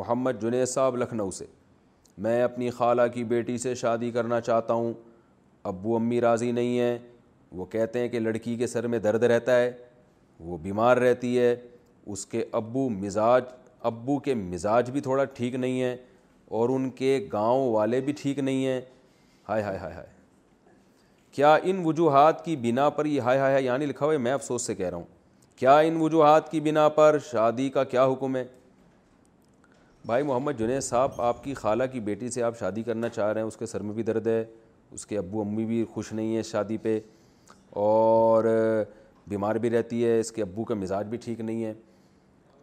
محمد 0.00 0.40
جنید 0.42 0.66
صاحب 0.68 0.96
لکھنؤ 1.02 1.30
سے 1.40 1.46
میں 2.26 2.40
اپنی 2.42 2.70
خالہ 2.78 3.02
کی 3.14 3.24
بیٹی 3.34 3.58
سے 3.58 3.74
شادی 3.82 4.10
کرنا 4.10 4.40
چاہتا 4.50 4.74
ہوں 4.74 4.92
ابو 5.72 5.96
امی 5.96 6.20
راضی 6.20 6.50
نہیں 6.52 6.78
ہیں 6.78 6.98
وہ 7.58 7.64
کہتے 7.74 8.00
ہیں 8.00 8.08
کہ 8.08 8.18
لڑکی 8.20 8.56
کے 8.56 8.66
سر 8.66 8.86
میں 8.94 8.98
درد 9.08 9.22
رہتا 9.34 9.58
ہے 9.60 9.70
وہ 10.48 10.56
بیمار 10.62 10.96
رہتی 11.06 11.38
ہے 11.38 11.54
اس 12.12 12.26
کے 12.26 12.44
ابو 12.60 12.88
مزاج 12.88 13.42
ابو 13.86 14.18
کے 14.18 14.34
مزاج 14.34 14.90
بھی 14.90 15.00
تھوڑا 15.00 15.24
ٹھیک 15.34 15.54
نہیں 15.54 15.80
ہے 15.82 15.96
اور 16.58 16.68
ان 16.72 16.88
کے 16.98 17.18
گاؤں 17.32 17.72
والے 17.72 18.00
بھی 18.00 18.12
ٹھیک 18.20 18.38
نہیں 18.38 18.64
ہیں 18.66 18.80
ہائے 19.48 19.62
ہائے 19.62 19.78
ہائے 19.78 19.94
ہائے 19.94 20.06
کیا 21.32 21.54
ان 21.62 21.80
وجوہات 21.84 22.44
کی 22.44 22.56
بنا 22.62 22.88
پر 22.90 23.06
یہ 23.06 23.20
ہائے 23.20 23.38
ہائے 23.38 23.52
ہائے 23.52 23.64
یعنی 23.64 23.86
لکھا 23.86 24.06
ہوئے 24.06 24.18
میں 24.18 24.32
افسوس 24.32 24.66
سے 24.66 24.74
کہہ 24.74 24.88
رہا 24.88 24.96
ہوں 24.96 25.04
کیا 25.56 25.76
ان 25.78 25.96
وجوہات 26.00 26.50
کی 26.50 26.60
بنا 26.60 26.88
پر 26.98 27.18
شادی 27.30 27.68
کا 27.70 27.84
کیا 27.94 28.04
حکم 28.12 28.36
ہے 28.36 28.44
بھائی 30.06 30.22
محمد 30.24 30.58
جنید 30.58 30.82
صاحب 30.82 31.20
آپ 31.20 31.42
کی 31.44 31.54
خالہ 31.54 31.84
کی 31.92 32.00
بیٹی 32.00 32.28
سے 32.30 32.42
آپ 32.42 32.58
شادی 32.58 32.82
کرنا 32.82 33.08
چاہ 33.08 33.32
رہے 33.32 33.40
ہیں 33.40 33.48
اس 33.48 33.56
کے 33.56 33.66
سر 33.66 33.80
میں 33.82 33.94
بھی 33.94 34.02
درد 34.02 34.26
ہے 34.26 34.44
اس 34.92 35.06
کے 35.06 35.18
ابو 35.18 35.40
امی 35.40 35.64
بھی 35.66 35.84
خوش 35.94 36.12
نہیں 36.12 36.36
ہے 36.36 36.42
شادی 36.42 36.76
پہ 36.82 36.98
اور 37.80 38.44
بیمار 39.28 39.54
بھی 39.64 39.70
رہتی 39.70 40.04
ہے 40.06 40.18
اس 40.20 40.32
کے 40.32 40.42
ابو 40.42 40.64
کا 40.64 40.74
مزاج 40.74 41.06
بھی 41.06 41.18
ٹھیک 41.24 41.40
نہیں 41.40 41.64
ہے 41.64 41.72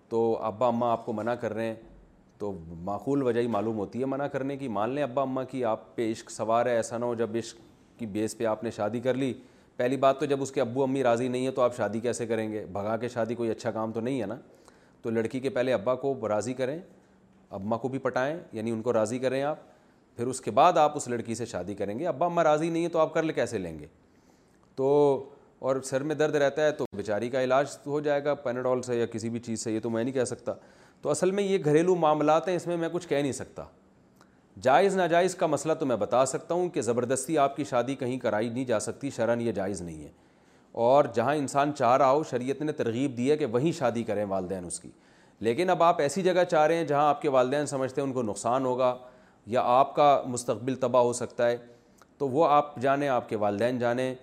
تو 0.09 0.38
ابا 0.47 0.67
اماں 0.67 0.91
آپ 0.91 1.05
کو 1.05 1.13
منع 1.13 1.33
کر 1.41 1.53
رہے 1.53 1.65
ہیں 1.67 1.75
تو 2.39 2.51
معقول 2.85 3.21
وجہ 3.24 3.39
ہی 3.41 3.47
معلوم 3.47 3.77
ہوتی 3.77 4.00
ہے 4.00 4.05
منع 4.05 4.27
کرنے 4.31 4.57
کی 4.57 4.67
مان 4.67 4.89
لیں 4.89 5.03
ابا 5.03 5.21
اماں 5.21 5.43
کی 5.51 5.63
آپ 5.65 5.95
پہ 5.95 6.12
عشق 6.12 6.31
سوار 6.31 6.65
ہے 6.65 6.75
ایسا 6.75 6.97
نہ 6.97 7.05
ہو 7.05 7.15
جب 7.15 7.35
عشق 7.38 7.57
کی 8.00 8.05
بیس 8.05 8.38
پہ 8.38 8.45
آپ 8.45 8.63
نے 8.63 8.71
شادی 8.71 9.00
کر 9.00 9.13
لی 9.13 9.33
پہلی 9.77 9.97
بات 9.97 10.19
تو 10.19 10.25
جب 10.25 10.41
اس 10.41 10.51
کے 10.51 10.62
ابو 10.62 10.83
امی 10.83 11.03
راضی 11.03 11.27
نہیں 11.27 11.45
ہے 11.45 11.51
تو 11.51 11.62
آپ 11.62 11.75
شادی 11.77 12.00
کیسے 12.00 12.25
کریں 12.27 12.51
گے 12.51 12.65
بھگا 12.74 12.97
کے 12.97 13.07
شادی 13.09 13.35
کوئی 13.35 13.50
اچھا 13.51 13.71
کام 13.71 13.91
تو 13.91 14.00
نہیں 14.01 14.21
ہے 14.21 14.25
نا 14.25 14.35
تو 15.01 15.09
لڑکی 15.09 15.39
کے 15.39 15.50
پہلے 15.57 15.74
ابا 15.74 15.95
کو 16.03 16.15
راضی 16.29 16.53
کریں 16.53 16.77
ابا 17.55 17.77
کو 17.77 17.88
بھی 17.88 18.00
پٹائیں 18.00 18.35
یعنی 18.53 18.71
ان 18.71 18.81
کو 18.81 18.93
راضی 18.93 19.19
کریں 19.19 19.41
آپ 19.43 19.57
پھر 20.17 20.27
اس 20.27 20.39
کے 20.41 20.51
بعد 20.57 20.77
آپ 20.77 20.95
اس 20.97 21.07
لڑکی 21.07 21.35
سے 21.35 21.45
شادی 21.45 21.74
کریں 21.75 21.97
گے 22.00 22.07
ابا 22.07 22.25
اماں 22.25 22.43
راضی 22.43 22.69
نہیں 22.69 22.83
ہے 22.83 22.89
تو 22.89 23.00
آپ 23.00 23.13
کر 23.13 23.24
لے 23.24 23.33
کیسے 23.33 23.57
لیں 23.57 23.77
گے 23.79 23.85
تو 24.75 24.89
اور 25.59 25.75
سر 25.85 26.01
میں 26.03 26.15
درد 26.15 26.35
رہتا 26.35 26.65
ہے 26.65 26.71
تو 26.71 26.85
بیچاری 26.97 27.29
کا 27.29 27.43
علاج 27.43 27.77
ہو 27.88 28.00
جائے 28.00 28.24
گا 28.25 28.33
پیناڈول 28.43 28.81
سے 28.81 28.97
یا 28.97 29.05
کسی 29.12 29.29
بھی 29.29 29.39
چیز 29.39 29.63
سے 29.63 29.71
یہ 29.71 29.79
تو 29.83 29.89
میں 29.89 30.03
نہیں 30.03 30.13
کہہ 30.13 30.24
سکتا 30.25 30.53
تو 31.01 31.09
اصل 31.09 31.31
میں 31.31 31.43
یہ 31.43 31.57
گھریلو 31.65 31.95
معاملات 31.95 32.47
ہیں 32.47 32.55
اس 32.55 32.67
میں 32.67 32.77
میں 32.77 32.89
کچھ 32.91 33.07
کہہ 33.07 33.21
نہیں 33.21 33.31
سکتا 33.31 33.63
جائز 34.63 34.95
ناجائز 34.95 35.35
کا 35.35 35.45
مسئلہ 35.47 35.74
تو 35.79 35.85
میں 35.85 35.95
بتا 36.00 36.25
سکتا 36.25 36.53
ہوں 36.55 36.69
کہ 36.74 36.81
زبردستی 36.81 37.38
آپ 37.38 37.55
کی 37.55 37.63
شادی 37.69 37.95
کہیں 37.95 38.17
کرائی 38.19 38.50
نہیں 38.50 38.65
جا 38.65 38.79
سکتی 38.79 39.09
شرن 39.15 39.41
یہ 39.41 39.51
جائز 39.51 39.81
نہیں 39.81 40.03
ہے 40.03 40.09
اور 40.85 41.05
جہاں 41.15 41.35
انسان 41.35 41.74
چاہ 41.77 41.95
رہا 41.97 42.12
ہو 42.12 42.24
شریعت 42.29 42.62
نے 42.62 42.71
ترغیب 42.77 43.17
دی 43.17 43.29
ہے 43.31 43.38
کہ 43.38 43.45
وہیں 43.51 43.71
شادی 43.77 44.03
کریں 44.03 44.24
والدین 44.29 44.65
اس 44.65 44.79
کی 44.79 44.89
لیکن 45.47 45.69
اب 45.69 45.83
آپ 45.83 46.00
ایسی 46.01 46.21
جگہ 46.24 46.43
چاہ 46.51 46.65
رہے 46.67 46.77
ہیں 46.77 46.83
جہاں 46.88 47.07
آپ 47.09 47.21
کے 47.21 47.29
والدین 47.29 47.65
سمجھتے 47.65 48.01
ہیں 48.01 48.07
ان 48.07 48.13
کو 48.13 48.21
نقصان 48.24 48.65
ہوگا 48.65 48.95
یا 49.53 49.62
آپ 49.77 49.95
کا 49.95 50.21
مستقبل 50.27 50.75
تباہ 50.81 51.03
ہو 51.03 51.13
سکتا 51.13 51.47
ہے 51.50 51.57
تو 52.17 52.27
وہ 52.29 52.47
آپ 52.47 52.75
جانیں 52.81 53.07
آپ 53.07 53.27
کے 53.29 53.35
والدین 53.35 53.79
جانیں 53.79 54.13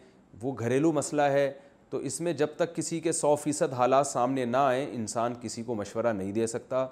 وہ 0.42 0.52
گھریلو 0.58 0.92
مسئلہ 0.92 1.22
ہے 1.32 1.50
تو 1.90 1.98
اس 2.08 2.20
میں 2.20 2.32
جب 2.32 2.46
تک 2.56 2.74
کسی 2.76 2.98
کے 3.00 3.12
سو 3.12 3.34
فیصد 3.36 3.72
حالات 3.76 4.06
سامنے 4.06 4.44
نہ 4.44 4.56
آئیں 4.56 4.86
انسان 4.94 5.32
کسی 5.40 5.62
کو 5.62 5.74
مشورہ 5.74 6.12
نہیں 6.12 6.32
دے 6.32 6.46
سکتا 6.46 6.86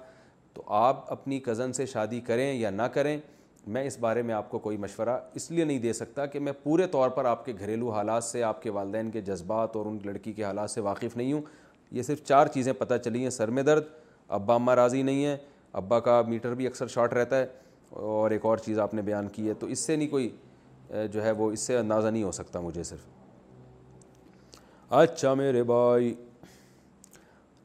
تو 0.53 0.63
آپ 0.75 1.11
اپنی 1.11 1.39
کزن 1.39 1.73
سے 1.73 1.85
شادی 1.85 2.19
کریں 2.27 2.51
یا 2.53 2.69
نہ 2.69 2.81
کریں 2.93 3.17
میں 3.73 3.83
اس 3.87 3.97
بارے 3.99 4.21
میں 4.21 4.33
آپ 4.35 4.49
کو 4.49 4.59
کوئی 4.59 4.77
مشورہ 4.77 5.17
اس 5.35 5.49
لیے 5.51 5.63
نہیں 5.65 5.79
دے 5.79 5.93
سکتا 5.93 6.25
کہ 6.25 6.39
میں 6.39 6.51
پورے 6.63 6.87
طور 6.91 7.09
پر 7.17 7.25
آپ 7.25 7.45
کے 7.45 7.53
گھریلو 7.59 7.89
حالات 7.91 8.23
سے 8.23 8.43
آپ 8.43 8.61
کے 8.61 8.69
والدین 8.69 9.11
کے 9.11 9.21
جذبات 9.21 9.75
اور 9.75 9.85
ان 9.85 9.97
لڑکی 10.05 10.33
کے 10.33 10.43
حالات 10.43 10.71
سے 10.71 10.81
واقف 10.81 11.17
نہیں 11.17 11.33
ہوں 11.33 11.41
یہ 11.91 12.01
صرف 12.03 12.23
چار 12.27 12.47
چیزیں 12.53 12.73
پتہ 12.77 12.93
چلی 13.05 13.23
ہیں 13.23 13.29
سر 13.29 13.47
میں 13.57 13.63
درد 13.63 13.83
ابا 14.39 14.55
اماں 14.55 14.75
راضی 14.75 15.01
نہیں 15.03 15.25
ہیں 15.25 15.37
ابا 15.73 15.99
کا 15.99 16.21
میٹر 16.27 16.53
بھی 16.55 16.67
اکثر 16.67 16.87
شارٹ 16.93 17.13
رہتا 17.13 17.39
ہے 17.39 17.45
اور 17.99 18.31
ایک 18.31 18.45
اور 18.45 18.57
چیز 18.65 18.79
آپ 18.79 18.93
نے 18.93 19.01
بیان 19.01 19.27
کی 19.29 19.47
ہے 19.47 19.53
تو 19.59 19.67
اس 19.67 19.79
سے 19.85 19.95
نہیں 19.95 20.07
کوئی 20.09 20.29
جو 21.13 21.23
ہے 21.23 21.31
وہ 21.31 21.51
اس 21.51 21.59
سے 21.67 21.77
اندازہ 21.77 22.07
نہیں 22.07 22.23
ہو 22.23 22.31
سکتا 22.31 22.59
مجھے 22.59 22.83
صرف 22.83 23.05
اچھا 24.99 25.33
میرے 25.33 25.61
بھائی 25.63 26.13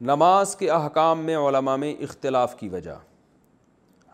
نماز 0.09 0.55
کے 0.55 0.69
احکام 0.71 1.19
میں 1.25 1.35
علماء 1.37 1.75
میں 1.77 1.93
اختلاف 2.03 2.55
کی 2.59 2.69
وجہ 2.69 2.91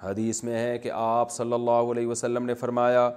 حدیث 0.04 0.44
میں 0.44 0.54
ہے 0.58 0.78
کہ 0.84 0.92
آپ 0.94 1.32
صلی 1.32 1.54
اللہ 1.54 1.92
علیہ 1.92 2.08
وسلم 2.08 2.46
نے 2.46 2.54
فرمایا 2.62 3.10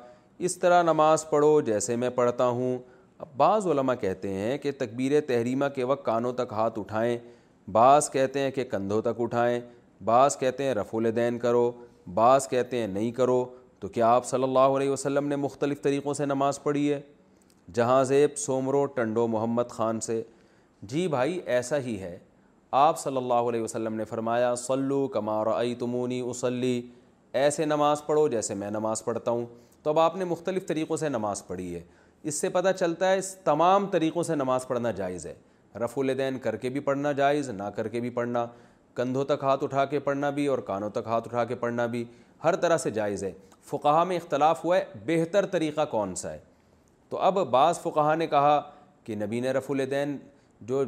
اس 0.49 0.57
طرح 0.59 0.83
نماز 0.91 1.29
پڑھو 1.31 1.61
جیسے 1.69 1.97
میں 2.03 2.11
پڑھتا 2.15 2.47
ہوں 2.59 2.77
اب 3.19 3.29
بعض 3.37 3.67
علماء 3.67 3.95
کہتے 4.01 4.33
ہیں 4.33 4.59
کہ 4.63 4.73
تکبیر 4.79 5.21
تحریمہ 5.29 5.69
کے 5.75 5.85
وقت 5.93 6.05
کانوں 6.07 6.33
تک 6.43 6.53
ہاتھ 6.57 6.79
اٹھائیں 6.79 7.17
بعض 7.73 8.11
کہتے 8.13 8.41
ہیں 8.41 8.51
کہ 8.59 8.65
کندھوں 8.71 9.01
تک 9.03 9.21
اٹھائیں 9.21 9.61
بعض 10.05 10.37
کہتے 10.39 10.65
ہیں 10.65 10.75
رفول 10.75 11.15
دین 11.17 11.39
کرو 11.47 11.71
بعض 12.15 12.49
کہتے 12.49 12.79
ہیں 12.81 12.87
نہیں 12.87 13.11
کرو 13.13 13.45
تو 13.81 13.89
کیا 13.97 14.15
آپ 14.15 14.27
صلی 14.27 14.43
اللہ 14.43 14.77
علیہ 14.79 14.91
وسلم 14.91 15.29
نے 15.29 15.37
مختلف 15.49 15.83
طریقوں 15.83 16.15
سے 16.15 16.27
نماز 16.27 16.63
پڑھی 16.63 16.93
ہے 16.93 17.01
جہاں 17.75 18.03
زیب 18.05 18.37
سومرو 18.39 18.85
ٹنڈو 18.95 19.27
محمد 19.29 19.71
خان 19.71 20.01
سے 20.01 20.23
جی 20.91 21.07
بھائی 21.09 21.41
ایسا 21.55 21.79
ہی 21.87 21.99
ہے 22.01 22.19
آپ 22.81 22.99
صلی 22.99 23.17
اللہ 23.17 23.49
علیہ 23.49 23.61
وسلم 23.63 23.95
نے 23.95 24.05
فرمایا 24.05 24.55
صلو 24.67 25.07
کمار 25.13 25.47
عی 25.61 25.75
تمونی 25.79 26.21
وسلی 26.23 26.81
ایسے 27.39 27.65
نماز 27.65 28.05
پڑھو 28.07 28.27
جیسے 28.29 28.55
میں 28.55 28.71
نماز 28.71 29.05
پڑھتا 29.05 29.31
ہوں 29.31 29.47
تو 29.83 29.91
اب 29.91 29.99
آپ 29.99 30.17
نے 30.17 30.25
مختلف 30.25 30.67
طریقوں 30.67 30.97
سے 30.97 31.09
نماز 31.09 31.47
پڑھی 31.47 31.75
ہے 31.75 31.83
اس 32.29 32.41
سے 32.41 32.49
پتہ 32.49 32.69
چلتا 32.79 33.11
ہے 33.11 33.19
اس 33.19 33.35
تمام 33.45 33.87
طریقوں 33.91 34.23
سے 34.23 34.35
نماز 34.35 34.67
پڑھنا 34.69 34.91
جائز 35.01 35.27
ہے 35.27 35.35
رف 35.85 35.99
الدین 35.99 36.39
کر 36.43 36.57
کے 36.57 36.69
بھی 36.71 36.81
پڑھنا 36.81 37.13
جائز 37.13 37.49
نہ 37.51 37.63
کر 37.77 37.89
کے 37.89 38.01
بھی 38.01 38.11
پڑھنا 38.11 38.47
کندھوں 38.97 39.25
تک 39.25 39.43
ہاتھ 39.45 39.65
اٹھا 39.65 39.85
کے 39.85 39.99
پڑھنا 40.01 40.31
بھی 40.39 40.47
اور 40.47 40.59
کانوں 40.67 40.91
تک 40.91 41.07
ہاتھ 41.07 41.29
اٹھا 41.29 41.45
کے 41.45 41.55
پڑھنا 41.65 41.87
بھی 41.87 42.05
ہر 42.45 42.57
طرح 42.63 42.77
سے 42.79 42.91
جائز 42.91 43.25
ہے 43.25 43.33
فقہ 43.71 44.03
میں 44.09 44.17
اختلاف 44.17 44.65
ہوا 44.65 44.77
ہے 44.79 44.85
بہتر 45.07 45.47
طریقہ 45.51 45.85
کون 45.91 46.15
سا 46.17 46.33
ہے 46.33 46.39
تو 47.11 47.19
اب 47.23 47.39
بعض 47.51 47.79
فقہ 47.81 48.15
نے 48.19 48.27
کہا 48.27 48.61
کہ 49.05 49.15
نبی 49.17 49.41
نے 49.41 49.51
رف 49.53 49.71
الدین 49.71 50.17
جو 50.69 50.85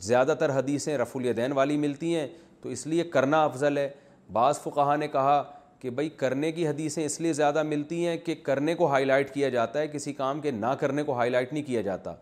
زیادہ 0.00 0.34
تر 0.38 0.58
حدیثیں 0.58 0.96
رف 0.98 1.16
الدین 1.16 1.52
والی 1.56 1.76
ملتی 1.76 2.14
ہیں 2.14 2.26
تو 2.62 2.68
اس 2.68 2.86
لیے 2.86 3.04
کرنا 3.14 3.42
افضل 3.44 3.78
ہے 3.78 3.88
بعض 4.32 4.58
فقہ 4.60 4.96
نے 5.00 5.08
کہا 5.08 5.42
کہ 5.80 5.90
بھائی 5.90 6.08
کرنے 6.16 6.50
کی 6.52 6.66
حدیثیں 6.68 7.04
اس 7.04 7.20
لیے 7.20 7.32
زیادہ 7.32 7.62
ملتی 7.66 8.06
ہیں 8.06 8.16
کہ 8.24 8.34
کرنے 8.44 8.74
کو 8.76 8.86
ہائی 8.90 9.04
لائٹ 9.04 9.32
کیا 9.34 9.48
جاتا 9.48 9.80
ہے 9.80 9.88
کسی 9.88 10.12
کام 10.12 10.40
کے 10.40 10.50
نہ 10.50 10.74
کرنے 10.80 11.02
کو 11.02 11.14
ہائی 11.18 11.30
لائٹ 11.30 11.52
نہیں 11.52 11.62
کیا 11.66 11.80
جاتا 11.82 12.14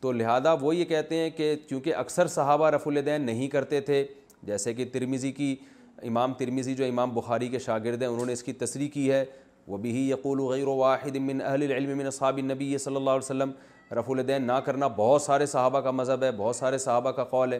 تو 0.00 0.12
لہٰذا 0.12 0.52
وہ 0.60 0.74
یہ 0.76 0.84
کہتے 0.84 1.16
ہیں 1.16 1.28
کہ 1.36 1.54
چونکہ 1.68 1.94
اکثر 1.96 2.26
صحابہ 2.28 2.70
رف 2.70 2.86
الدین 2.88 3.22
نہیں 3.26 3.48
کرتے 3.48 3.80
تھے 3.80 4.04
جیسے 4.46 4.74
کہ 4.74 4.84
ترمیزی 4.92 5.30
کی 5.32 5.54
امام 6.06 6.32
ترمیزی 6.38 6.74
جو 6.74 6.84
امام 6.84 7.14
بخاری 7.14 7.48
کے 7.48 7.58
شاگرد 7.66 8.02
ہیں 8.02 8.08
انہوں 8.08 8.26
نے 8.26 8.32
اس 8.32 8.42
کی 8.42 8.52
تصریح 8.52 8.88
کی 8.94 9.10
ہے 9.12 9.24
وبه 9.68 9.82
بھی 9.90 10.08
یقول 10.10 10.40
غیر 10.50 10.66
واحد 10.66 11.16
من 11.28 11.40
اہل 11.44 11.62
العلم 11.62 11.96
من 11.98 12.06
اصحاب 12.06 12.38
نبی 12.52 12.76
صلی 12.78 12.96
اللہ 12.96 13.10
علیہ 13.10 13.24
وسلم 13.30 13.50
رفع 13.98 14.12
الدین 14.16 14.46
نہ 14.46 14.58
کرنا 14.64 14.86
بہت 14.96 15.22
سارے 15.22 15.46
صحابہ 15.46 15.80
کا 15.80 15.90
مذہب 15.90 16.22
ہے 16.22 16.30
بہت 16.36 16.56
سارے 16.56 16.78
صحابہ 16.78 17.10
کا 17.20 17.24
قول 17.34 17.52
ہے 17.52 17.58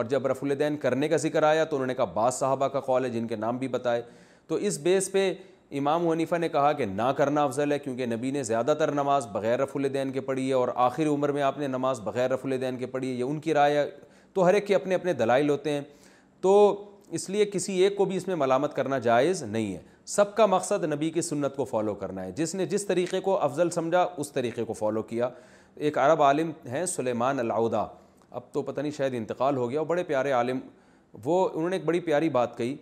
اور 0.00 0.04
جب 0.12 0.26
رفع 0.26 0.46
الدین 0.46 0.76
کرنے 0.84 1.08
کا 1.08 1.16
ذکر 1.24 1.42
آیا 1.42 1.64
تو 1.64 1.76
انہوں 1.76 1.86
نے 1.86 1.94
کہا 1.94 2.04
بعض 2.14 2.34
صحابہ 2.34 2.68
کا 2.76 2.80
قول 2.80 3.04
ہے 3.04 3.10
جن 3.10 3.26
کے 3.28 3.36
نام 3.36 3.56
بھی 3.58 3.68
بتائے 3.68 4.02
تو 4.48 4.54
اس 4.68 4.78
بیس 4.82 5.10
پہ 5.12 5.32
امام 5.78 6.08
حنیفہ 6.08 6.36
نے 6.36 6.48
کہا 6.54 6.72
کہ 6.78 6.84
نہ 6.84 7.02
کرنا 7.16 7.44
افضل 7.44 7.72
ہے 7.72 7.78
کیونکہ 7.78 8.06
نبی 8.14 8.30
نے 8.30 8.42
زیادہ 8.44 8.74
تر 8.78 8.92
نماز 8.92 9.26
بغیر 9.32 9.58
رف 9.60 9.76
الدین 9.76 10.10
کے 10.12 10.20
پڑھی 10.20 10.48
ہے 10.48 10.52
اور 10.54 10.68
آخری 10.88 11.06
عمر 11.08 11.32
میں 11.32 11.42
آپ 11.42 11.58
نے 11.58 11.66
نماز 11.68 12.00
بغیر 12.04 12.30
رف 12.32 12.44
الدین 12.46 12.76
کے 12.78 12.86
پڑھی 12.96 13.08
ہے 13.10 13.14
یہ 13.14 13.24
ان 13.24 13.38
کی 13.40 13.54
رائے 13.54 13.76
ہے 13.76 13.88
تو 14.34 14.46
ہر 14.46 14.54
ایک 14.54 14.66
کے 14.66 14.74
اپنے 14.74 14.94
اپنے 14.94 15.12
دلائل 15.12 15.48
ہوتے 15.50 15.70
ہیں 15.70 15.80
تو 16.40 16.54
اس 17.18 17.28
لیے 17.30 17.44
کسی 17.52 17.74
ایک 17.82 17.96
کو 17.96 18.04
بھی 18.10 18.16
اس 18.16 18.28
میں 18.28 18.36
ملامت 18.36 18.74
کرنا 18.74 18.98
جائز 19.06 19.42
نہیں 19.42 19.72
ہے 19.74 19.78
سب 20.08 20.34
کا 20.36 20.46
مقصد 20.46 20.84
نبی 20.92 21.10
کی 21.10 21.22
سنت 21.22 21.56
کو 21.56 21.64
فالو 21.64 21.94
کرنا 21.94 22.24
ہے 22.24 22.32
جس 22.36 22.54
نے 22.54 22.64
جس 22.66 22.86
طریقے 22.86 23.20
کو 23.22 23.38
افضل 23.42 23.70
سمجھا 23.70 24.06
اس 24.18 24.30
طریقے 24.32 24.64
کو 24.64 24.72
فالو 24.72 25.02
کیا 25.02 25.28
ایک 25.74 25.98
عرب 25.98 26.22
عالم 26.22 26.50
ہیں 26.70 26.84
سلیمان 26.86 27.38
العودہ 27.40 27.86
اب 28.30 28.42
تو 28.52 28.62
پتہ 28.62 28.80
نہیں 28.80 28.92
شاید 28.96 29.14
انتقال 29.14 29.56
ہو 29.56 29.68
گیا 29.70 29.78
اور 29.80 29.86
بڑے 29.86 30.02
پیارے 30.04 30.32
عالم 30.32 30.58
وہ 31.24 31.48
انہوں 31.52 31.68
نے 31.70 31.76
ایک 31.76 31.84
بڑی 31.84 32.00
پیاری 32.00 32.28
بات 32.30 32.56
کہی 32.58 32.76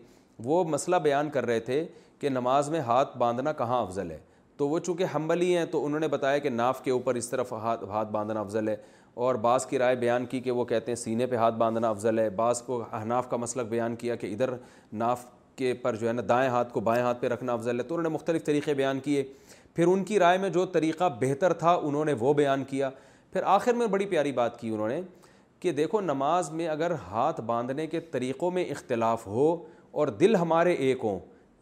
وہ 0.44 0.62
مسئلہ 0.68 0.96
بیان 1.02 1.30
کر 1.30 1.46
رہے 1.46 1.60
تھے 1.60 1.84
کہ 2.18 2.28
نماز 2.28 2.68
میں 2.70 2.80
ہاتھ 2.86 3.16
باندھنا 3.18 3.52
کہاں 3.58 3.80
افضل 3.82 4.10
ہے 4.10 4.18
تو 4.56 4.68
وہ 4.68 4.78
چونکہ 4.78 5.04
حمبلی 5.14 5.56
ہیں 5.56 5.64
تو 5.70 5.84
انہوں 5.86 6.00
نے 6.00 6.08
بتایا 6.08 6.38
کہ 6.38 6.48
ناف 6.50 6.82
کے 6.84 6.90
اوپر 6.90 7.14
اس 7.14 7.28
طرف 7.30 7.52
ہاتھ 7.52 7.84
ہاتھ 7.88 8.10
باندھنا 8.12 8.40
افضل 8.40 8.68
ہے 8.68 8.76
اور 9.26 9.34
بعض 9.44 9.66
کی 9.66 9.78
رائے 9.78 9.94
بیان 9.96 10.26
کی 10.26 10.40
کہ 10.40 10.50
وہ 10.50 10.64
کہتے 10.64 10.90
ہیں 10.90 10.96
سینے 10.96 11.26
پہ 11.26 11.36
ہاتھ 11.36 11.54
باندھنا 11.58 11.88
افضل 11.90 12.18
ہے 12.18 12.28
بعض 12.40 12.62
کو 12.62 12.82
احناف 12.92 13.30
کا 13.30 13.36
مسئلہ 13.36 13.62
بیان 13.68 13.96
کیا 13.96 14.14
کہ 14.16 14.32
ادھر 14.32 14.54
ناف 14.92 15.24
کے 15.56 15.72
پر 15.82 15.96
جو 15.96 16.08
ہے 16.08 16.12
نا 16.12 16.22
دائیں 16.28 16.48
ہاتھ 16.50 16.72
کو 16.72 16.80
بائیں 16.80 17.02
ہاتھ 17.04 17.20
پہ 17.20 17.28
رکھنا 17.28 17.52
افضل 17.52 17.78
ہے 17.78 17.84
تو 17.84 17.94
انہوں 17.94 18.02
نے 18.10 18.14
مختلف 18.14 18.44
طریقے 18.44 18.74
بیان 18.74 19.00
کیے 19.00 19.22
پھر 19.74 19.86
ان 19.86 20.04
کی 20.04 20.18
رائے 20.18 20.38
میں 20.38 20.48
جو 20.50 20.64
طریقہ 20.72 21.08
بہتر 21.20 21.52
تھا 21.62 21.72
انہوں 21.82 22.04
نے 22.04 22.12
وہ 22.18 22.32
بیان 22.34 22.64
کیا 22.68 22.90
پھر 23.32 23.42
آخر 23.54 23.74
میں 23.74 23.86
بڑی 23.86 24.06
پیاری 24.06 24.32
بات 24.32 24.58
کی 24.60 24.68
انہوں 24.74 24.88
نے 24.88 25.00
کہ 25.60 25.72
دیکھو 25.72 26.00
نماز 26.00 26.50
میں 26.50 26.68
اگر 26.68 26.90
ہاتھ 27.10 27.40
باندھنے 27.46 27.86
کے 27.86 28.00
طریقوں 28.10 28.50
میں 28.50 28.64
اختلاف 28.70 29.26
ہو 29.26 29.54
اور 29.92 30.08
دل 30.20 30.36
ہمارے 30.36 30.72
ایک 30.72 30.98
ہوں 31.04 31.18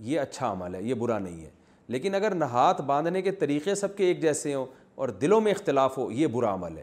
یہ 0.09 0.21
اچھا 0.21 0.51
عمل 0.53 0.75
ہے 0.75 0.83
یہ 0.83 0.95
برا 0.95 1.19
نہیں 1.19 1.41
ہے 1.45 1.51
لیکن 1.95 2.15
اگر 2.15 2.35
نہ 2.35 2.45
ہاتھ 2.53 2.81
باندھنے 2.87 3.23
کے 3.23 3.31
طریقے 3.43 3.75
سب 3.75 3.97
کے 3.97 4.07
ایک 4.07 4.21
جیسے 4.23 4.55
ہوں 4.55 4.67
اور 4.97 5.09
دلوں 5.23 5.41
میں 5.41 5.53
اختلاف 5.53 5.97
ہو 5.99 6.11
یہ 6.13 6.27
برا 6.33 6.55
عمل 6.55 6.77
ہے 6.79 6.83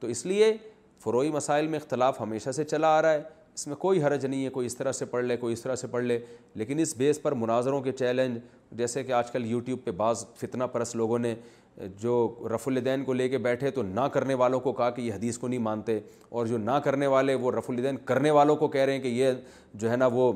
تو 0.00 0.06
اس 0.06 0.24
لیے 0.26 0.52
فروئی 1.04 1.30
مسائل 1.30 1.66
میں 1.68 1.78
اختلاف 1.78 2.20
ہمیشہ 2.20 2.50
سے 2.56 2.64
چلا 2.64 2.88
آ 2.98 3.02
رہا 3.02 3.12
ہے 3.12 3.22
اس 3.60 3.66
میں 3.68 3.76
کوئی 3.76 4.02
حرج 4.02 4.24
نہیں 4.26 4.44
ہے 4.44 4.48
کوئی 4.50 4.66
اس 4.66 4.76
طرح 4.76 4.92
سے 4.92 5.04
پڑھ 5.06 5.24
لے 5.24 5.36
کوئی 5.36 5.52
اس 5.52 5.60
طرح 5.62 5.74
سے 5.76 5.86
پڑھ 5.94 6.04
لے 6.04 6.18
لیکن 6.60 6.78
اس 6.80 6.94
بیس 6.96 7.20
پر 7.22 7.32
مناظروں 7.40 7.80
کے 7.82 7.92
چیلنج 7.92 8.38
جیسے 8.78 9.02
کہ 9.04 9.12
آج 9.12 9.30
کل 9.30 9.46
یوٹیوب 9.46 9.78
پہ 9.84 9.90
بعض 9.96 10.24
فتنہ 10.40 10.64
پرس 10.72 10.94
لوگوں 10.96 11.18
نے 11.18 11.34
جو 12.02 12.12
رف 12.54 12.66
الدین 12.68 13.04
کو 13.04 13.12
لے 13.12 13.28
کے 13.28 13.38
بیٹھے 13.48 13.70
تو 13.70 13.82
نہ 13.82 14.06
کرنے 14.12 14.34
والوں 14.42 14.60
کو 14.60 14.72
کہا 14.72 14.88
کہ 14.90 15.00
یہ 15.02 15.12
حدیث 15.14 15.38
کو 15.38 15.48
نہیں 15.48 15.58
مانتے 15.68 15.98
اور 16.30 16.46
جو 16.46 16.58
نہ 16.58 16.78
کرنے 16.84 17.06
والے 17.16 17.34
وہ 17.44 17.52
رف 17.58 17.70
الدین 17.70 17.96
کرنے 18.04 18.30
والوں 18.38 18.56
کو 18.56 18.68
کہہ 18.68 18.84
رہے 18.84 18.92
ہیں 18.92 19.00
کہ 19.02 19.08
یہ 19.18 19.32
جو 19.74 19.90
ہے 19.90 19.96
نا 19.96 20.06
وہ 20.12 20.32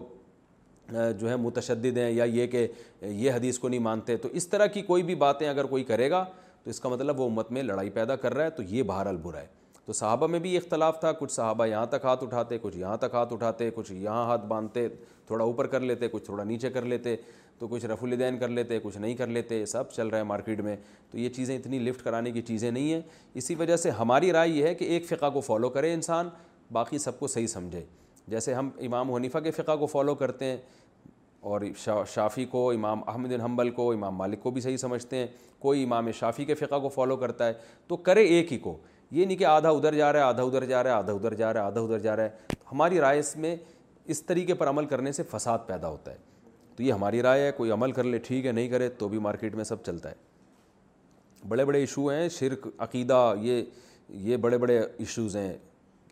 جو 1.19 1.31
ہے 1.31 1.37
متشدد 1.47 1.97
ہیں 1.99 2.11
یا 2.11 2.25
یہ 2.25 2.47
کہ 2.47 2.67
یہ 3.09 3.31
حدیث 3.33 3.59
کو 3.59 3.69
نہیں 3.69 3.81
مانتے 3.81 4.17
تو 4.17 4.29
اس 4.33 4.49
طرح 4.49 4.67
کی 4.77 4.83
کوئی 4.93 5.03
بھی 5.11 5.15
باتیں 5.27 5.49
اگر 5.49 5.65
کوئی 5.75 5.85
کرے 5.85 6.11
گا 6.11 6.25
تو 6.65 6.71
اس 6.71 6.81
کا 6.81 6.89
مطلب 6.89 7.21
وہ 7.21 7.27
امت 7.31 7.53
میں 7.53 7.63
لڑائی 7.63 7.91
پیدا 8.01 8.17
کر 8.17 8.35
رہا 8.35 8.45
ہے 8.45 8.51
تو 8.51 8.63
یہ 8.69 8.83
بہرحال 8.93 9.17
برا 9.25 9.41
ہے 9.41 9.47
تو 9.87 9.92
صحابہ 9.92 10.27
میں 10.27 10.38
بھی 10.40 10.57
اختلاف 10.57 11.01
تھا 11.01 11.11
کچھ 11.12 11.33
صحابہ 11.33 11.66
یہاں 11.66 11.87
تک 11.87 12.05
ہاتھ 12.05 12.23
اٹھاتے 12.25 12.59
کچھ 12.62 12.77
یہاں 12.77 12.97
تک 12.97 13.14
ہاتھ 13.14 13.33
اٹھاتے 13.33 13.70
کچھ 13.75 13.92
یہاں 13.92 14.25
ہاتھ 14.27 14.47
باندھتے 14.49 14.87
تھوڑا 15.27 15.44
اوپر 15.44 15.66
کر 15.75 15.81
لیتے 15.81 16.09
کچھ 16.12 16.25
تھوڑا 16.25 16.44
نیچے 16.44 16.70
کر 16.70 16.83
لیتے 16.85 17.14
تو 17.59 17.68
کچھ 17.68 17.85
رف 17.87 18.05
الدین 18.05 18.38
کر 18.38 18.49
لیتے 18.49 18.79
کچھ 18.83 18.97
نہیں 18.99 19.14
کر 19.14 19.27
لیتے 19.27 19.64
سب 19.66 19.90
چل 19.97 20.09
رہا 20.09 20.18
ہے 20.18 20.23
مارکیٹ 20.25 20.61
میں 20.61 20.77
تو 21.11 21.18
یہ 21.18 21.29
چیزیں 21.37 21.57
اتنی 21.57 21.79
لفٹ 21.79 22.03
کرانے 22.05 22.31
کی 22.33 22.42
چیزیں 22.42 22.70
نہیں 22.70 22.92
ہیں 22.92 23.01
اسی 23.35 23.55
وجہ 23.59 23.77
سے 23.77 23.90
ہماری 23.99 24.33
رائے 24.33 24.49
یہ 24.51 24.66
ہے 24.66 24.75
کہ 24.75 24.85
ایک 24.85 25.07
فقہ 25.09 25.31
کو 25.35 25.40
فالو 25.47 25.68
کرے 25.77 25.92
انسان 25.94 26.29
باقی 26.73 26.99
سب 26.99 27.18
کو 27.18 27.27
صحیح 27.29 27.47
سمجھے 27.47 27.83
جیسے 28.29 28.55
ہم 28.55 28.68
امام 28.87 29.12
حنیفہ 29.14 29.38
کے 29.44 29.51
فقہ 29.51 29.77
کو 29.81 29.87
فالو 29.87 30.14
کرتے 30.25 30.44
ہیں 30.44 30.57
اور 31.53 31.61
شافی 32.14 32.44
کو 32.51 32.70
امام 32.73 33.01
احمد 33.09 33.33
حنبل 33.44 33.70
کو 33.70 33.90
امام 33.92 34.14
مالک 34.16 34.42
کو 34.42 34.51
بھی 34.51 34.61
صحیح 34.61 34.77
سمجھتے 34.77 35.16
ہیں 35.16 35.27
کوئی 35.61 35.83
امام 35.85 36.11
شافی 36.20 36.44
کے 36.44 36.55
فقہ 36.55 36.79
کو 36.83 36.88
فالو 36.94 37.16
کرتا 37.16 37.47
ہے 37.47 37.53
تو 37.88 37.97
کرے 37.97 38.25
ایک 38.27 38.53
ہی 38.53 38.59
کو 38.59 38.77
یہ 39.14 39.24
نہیں 39.24 39.37
کہ 39.38 39.44
آدھا 39.46 39.68
ادھر 39.70 39.94
جا 39.94 40.12
رہا 40.12 40.18
ہے 40.20 40.24
آدھا 40.27 40.42
ادھر 40.42 40.64
جا 40.66 40.83
رہا 40.83 40.90
ہے 40.90 40.96
آدھا 40.96 41.12
ادھر 41.12 41.35
جا 41.37 41.53
رہا 41.53 41.61
ہے 41.61 41.66
آدھا 41.66 41.81
ادھر 41.81 41.98
جا 42.03 42.14
رہا 42.16 42.22
ہے 42.24 42.57
ہماری 42.70 42.98
رائے 43.00 43.18
اس 43.18 43.37
میں 43.42 43.55
اس 44.14 44.22
طریقے 44.27 44.55
پر 44.62 44.68
عمل 44.68 44.87
کرنے 44.92 45.11
سے 45.18 45.22
فساد 45.31 45.59
پیدا 45.66 45.88
ہوتا 45.88 46.11
ہے 46.12 46.16
تو 46.77 46.83
یہ 46.83 46.92
ہماری 46.92 47.20
رائے 47.22 47.42
ہے 47.46 47.53
کوئی 47.57 47.70
عمل 47.70 47.92
کر 47.98 48.05
لے 48.05 48.18
ٹھیک 48.29 48.46
ہے 48.46 48.53
نہیں 48.59 48.68
کرے 48.68 48.88
تو 49.03 49.09
بھی 49.09 49.18
مارکیٹ 49.27 49.55
میں 49.55 49.64
سب 49.64 49.85
چلتا 49.87 50.11
ہے 50.11 51.46
بڑے 51.48 51.64
بڑے 51.64 51.79
ایشو 51.81 52.07
ہیں 52.11 52.29
شرک 52.38 52.66
عقیدہ 52.87 53.18
یہ 53.40 53.62
یہ 54.29 54.37
بڑے 54.46 54.59
بڑے 54.64 54.79
ایشوز 54.81 55.37
ہیں 55.37 55.53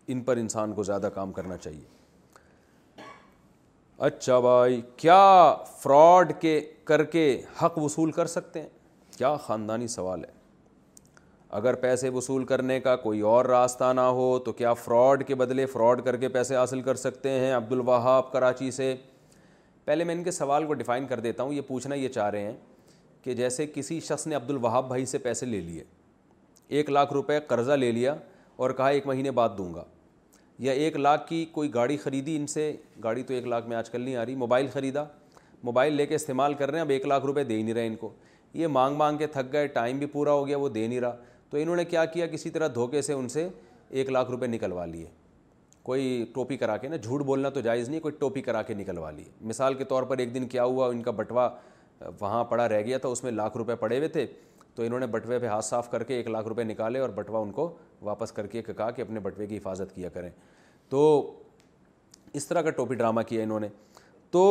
ان 0.08 0.20
پر 0.28 0.36
انسان 0.36 0.74
کو 0.74 0.82
زیادہ 0.82 1.08
کام 1.14 1.32
کرنا 1.32 1.56
چاہیے 1.56 3.00
اچھا 4.10 4.38
بھائی 4.40 4.80
کیا 4.96 5.20
فراڈ 5.82 6.32
کے 6.40 6.60
کر 6.92 7.04
کے 7.16 7.26
حق 7.62 7.78
وصول 7.78 8.12
کر 8.12 8.26
سکتے 8.36 8.60
ہیں 8.62 8.68
کیا 9.18 9.36
خاندانی 9.46 9.86
سوال 9.98 10.24
ہے 10.24 10.40
اگر 11.58 11.74
پیسے 11.76 12.08
وصول 12.08 12.44
کرنے 12.46 12.78
کا 12.80 12.94
کوئی 12.96 13.20
اور 13.30 13.44
راستہ 13.44 13.92
نہ 13.94 14.00
ہو 14.18 14.28
تو 14.44 14.52
کیا 14.58 14.72
فراڈ 14.74 15.24
کے 15.26 15.34
بدلے 15.34 15.64
فراڈ 15.72 16.00
کر 16.04 16.16
کے 16.16 16.28
پیسے 16.36 16.54
حاصل 16.56 16.80
کر 16.82 16.94
سکتے 16.96 17.30
ہیں 17.30 17.52
عبد 17.56 17.72
الوہاب 17.72 18.30
کراچی 18.32 18.70
سے 18.70 18.94
پہلے 19.84 20.04
میں 20.04 20.14
ان 20.14 20.22
کے 20.24 20.30
سوال 20.30 20.66
کو 20.66 20.74
ڈیفائن 20.74 21.06
کر 21.06 21.20
دیتا 21.20 21.42
ہوں 21.42 21.52
یہ 21.52 21.60
پوچھنا 21.66 21.94
یہ 21.94 22.08
چاہ 22.08 22.30
رہے 22.30 22.42
ہیں 22.44 22.54
کہ 23.22 23.34
جیسے 23.40 23.66
کسی 23.74 23.98
شخص 24.06 24.26
نے 24.26 24.34
عبد 24.34 24.50
الوہاب 24.50 24.86
بھائی 24.88 25.04
سے 25.06 25.18
پیسے 25.26 25.46
لے 25.46 25.60
لیے 25.60 25.84
ایک 26.78 26.90
لاکھ 26.90 27.12
روپے 27.12 27.38
قرضہ 27.46 27.72
لے 27.72 27.90
لیا 27.92 28.14
اور 28.56 28.70
کہا 28.76 28.88
ایک 28.88 29.06
مہینے 29.06 29.30
بعد 29.40 29.48
دوں 29.58 29.72
گا 29.74 29.84
یا 30.58 30.72
ایک 30.72 30.96
لاکھ 30.96 31.26
کی 31.28 31.44
کوئی 31.52 31.72
گاڑی 31.74 31.96
خریدی 32.04 32.36
ان 32.36 32.46
سے 32.46 32.72
گاڑی 33.04 33.22
تو 33.22 33.34
ایک 33.34 33.46
لاکھ 33.46 33.66
میں 33.68 33.76
آج 33.76 33.90
کل 33.90 34.00
نہیں 34.00 34.16
آ 34.16 34.24
رہی 34.24 34.34
موبائل 34.36 34.66
خریدا 34.72 35.04
موبائل 35.64 35.92
لے 35.94 36.06
کے 36.06 36.14
استعمال 36.14 36.54
کر 36.54 36.70
رہے 36.70 36.78
ہیں 36.78 36.84
اب 36.84 36.90
ایک 36.90 37.06
لاکھ 37.06 37.24
روپے 37.26 37.44
دے 37.44 37.60
نہیں 37.62 37.74
رہے 37.74 37.86
ان 37.86 37.96
کو 37.96 38.10
یہ 38.60 38.66
مانگ 38.66 38.96
مانگ 38.96 39.18
کے 39.18 39.26
تھک 39.34 39.52
گئے 39.52 39.66
ٹائم 39.76 39.98
بھی 39.98 40.06
پورا 40.16 40.32
ہو 40.32 40.46
گیا 40.46 40.56
وہ 40.58 40.68
دے 40.68 40.86
نہیں 40.86 41.00
رہا 41.00 41.16
تو 41.52 41.58
انہوں 41.58 41.76
نے 41.76 41.84
کیا 41.84 42.04
کیا 42.12 42.26
کسی 42.26 42.50
طرح 42.50 42.68
دھوکے 42.74 43.00
سے 43.02 43.12
ان 43.12 43.26
سے 43.28 43.48
ایک 43.90 44.10
لاکھ 44.10 44.30
روپے 44.30 44.46
نکلوا 44.46 44.84
لیے 44.86 45.06
کوئی 45.82 46.24
ٹوپی 46.34 46.56
کرا 46.56 46.76
کے 46.76 46.88
نا 46.88 46.96
جھوٹ 46.96 47.20
بولنا 47.26 47.48
تو 47.54 47.60
جائز 47.60 47.88
نہیں 47.88 48.00
کوئی 48.00 48.14
ٹوپی 48.18 48.42
کرا 48.42 48.62
کے 48.62 48.74
نکلوا 48.74 49.10
لیے 49.10 49.24
مثال 49.50 49.74
کے 49.78 49.84
طور 49.88 50.02
پر 50.12 50.18
ایک 50.18 50.32
دن 50.34 50.46
کیا 50.48 50.64
ہوا 50.64 50.86
ان 50.90 51.02
کا 51.02 51.10
بٹوا 51.18 51.48
وہاں 52.20 52.42
پڑا 52.52 52.68
رہ 52.68 52.80
گیا 52.86 52.98
تھا 52.98 53.08
اس 53.08 53.22
میں 53.24 53.32
لاکھ 53.32 53.56
روپے 53.56 53.74
پڑے 53.80 53.96
ہوئے 53.98 54.08
تھے 54.08 54.26
تو 54.74 54.82
انہوں 54.82 55.00
نے 55.00 55.06
بٹوے 55.06 55.38
پہ 55.38 55.46
ہاتھ 55.46 55.64
صاف 55.64 55.90
کر 55.90 56.02
کے 56.04 56.14
ایک 56.16 56.28
لاکھ 56.30 56.48
روپے 56.48 56.64
نکالے 56.64 56.98
اور 56.98 57.10
بٹوا 57.14 57.40
ان 57.40 57.50
کو 57.52 57.70
واپس 58.02 58.32
کر 58.32 58.46
کے 58.54 58.62
کہا 58.76 58.90
کہ 58.90 59.02
اپنے 59.02 59.20
بٹوے 59.20 59.46
کی 59.46 59.56
حفاظت 59.56 59.94
کیا 59.94 60.08
کریں 60.14 60.30
تو 60.90 61.02
اس 62.32 62.46
طرح 62.48 62.62
کا 62.62 62.70
ٹوپی 62.80 62.94
ڈرامہ 62.96 63.20
کیا 63.28 63.42
انہوں 63.42 63.60
نے 63.60 63.68
تو 64.30 64.46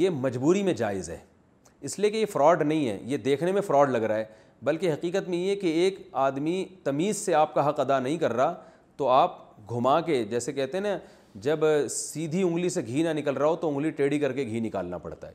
یہ 0.00 0.10
مجبوری 0.24 0.62
میں 0.62 0.72
جائز 0.74 1.10
ہے 1.10 1.18
اس 1.80 1.98
لیے 1.98 2.10
کہ 2.10 2.16
یہ 2.16 2.26
فراڈ 2.32 2.62
نہیں 2.62 2.88
ہے 2.88 2.98
یہ 3.06 3.16
دیکھنے 3.28 3.52
میں 3.52 3.60
فراڈ 3.66 3.90
لگ 3.90 4.02
رہا 4.08 4.16
ہے 4.16 4.24
بلکہ 4.64 4.92
حقیقت 4.92 5.28
میں 5.28 5.38
یہ 5.38 5.54
کہ 5.60 5.66
ایک 5.80 5.98
آدمی 6.20 6.64
تمیز 6.84 7.16
سے 7.16 7.34
آپ 7.34 7.54
کا 7.54 7.68
حق 7.68 7.80
ادا 7.80 7.98
نہیں 8.00 8.18
کر 8.18 8.32
رہا 8.36 8.54
تو 8.96 9.08
آپ 9.08 9.36
گھما 9.70 10.00
کے 10.00 10.22
جیسے 10.30 10.52
کہتے 10.52 10.76
ہیں 10.78 10.84
نا 10.84 10.96
جب 11.42 11.58
سیدھی 11.90 12.42
انگلی 12.42 12.68
سے 12.68 12.80
گھی 12.86 13.02
نہ 13.02 13.08
نکل 13.18 13.34
رہا 13.36 13.46
ہو 13.46 13.56
تو 13.56 13.68
انگلی 13.68 13.90
ٹیڑھی 13.96 14.18
کر 14.18 14.32
کے 14.32 14.44
گھی 14.46 14.60
نکالنا 14.60 14.98
پڑتا 14.98 15.28
ہے 15.28 15.32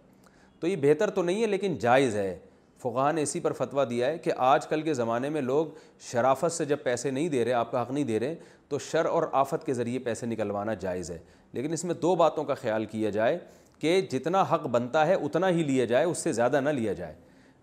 تو 0.59 0.67
یہ 0.67 0.75
بہتر 0.81 1.09
تو 1.09 1.23
نہیں 1.23 1.41
ہے 1.41 1.47
لیکن 1.47 1.75
جائز 1.79 2.15
ہے 2.15 2.35
فقہ 2.81 3.11
نے 3.15 3.21
اسی 3.21 3.39
پر 3.39 3.51
فتویٰ 3.57 3.89
دیا 3.89 4.07
ہے 4.07 4.17
کہ 4.23 4.31
آج 4.45 4.67
کل 4.67 4.81
کے 4.81 4.93
زمانے 4.93 5.29
میں 5.29 5.41
لوگ 5.41 5.65
شرافت 6.11 6.51
سے 6.51 6.65
جب 6.65 6.77
پیسے 6.83 7.11
نہیں 7.11 7.29
دے 7.29 7.43
رہے 7.45 7.53
آپ 7.53 7.71
کا 7.71 7.81
حق 7.81 7.91
نہیں 7.91 8.03
دے 8.03 8.19
رہے 8.19 8.35
تو 8.69 8.79
شر 8.79 9.05
اور 9.05 9.23
آفت 9.41 9.65
کے 9.65 9.73
ذریعے 9.73 9.99
پیسے 10.07 10.25
نکلوانا 10.25 10.73
جائز 10.79 11.11
ہے 11.11 11.17
لیکن 11.53 11.73
اس 11.73 11.83
میں 11.85 11.93
دو 12.01 12.15
باتوں 12.15 12.43
کا 12.43 12.53
خیال 12.55 12.85
کیا 12.91 13.09
جائے 13.09 13.37
کہ 13.79 13.99
جتنا 14.11 14.41
حق 14.51 14.65
بنتا 14.71 15.05
ہے 15.07 15.13
اتنا 15.13 15.49
ہی 15.49 15.63
لیا 15.63 15.85
جائے 15.85 16.05
اس 16.05 16.17
سے 16.23 16.31
زیادہ 16.33 16.61
نہ 16.63 16.69
لیا 16.69 16.93
جائے 16.93 17.15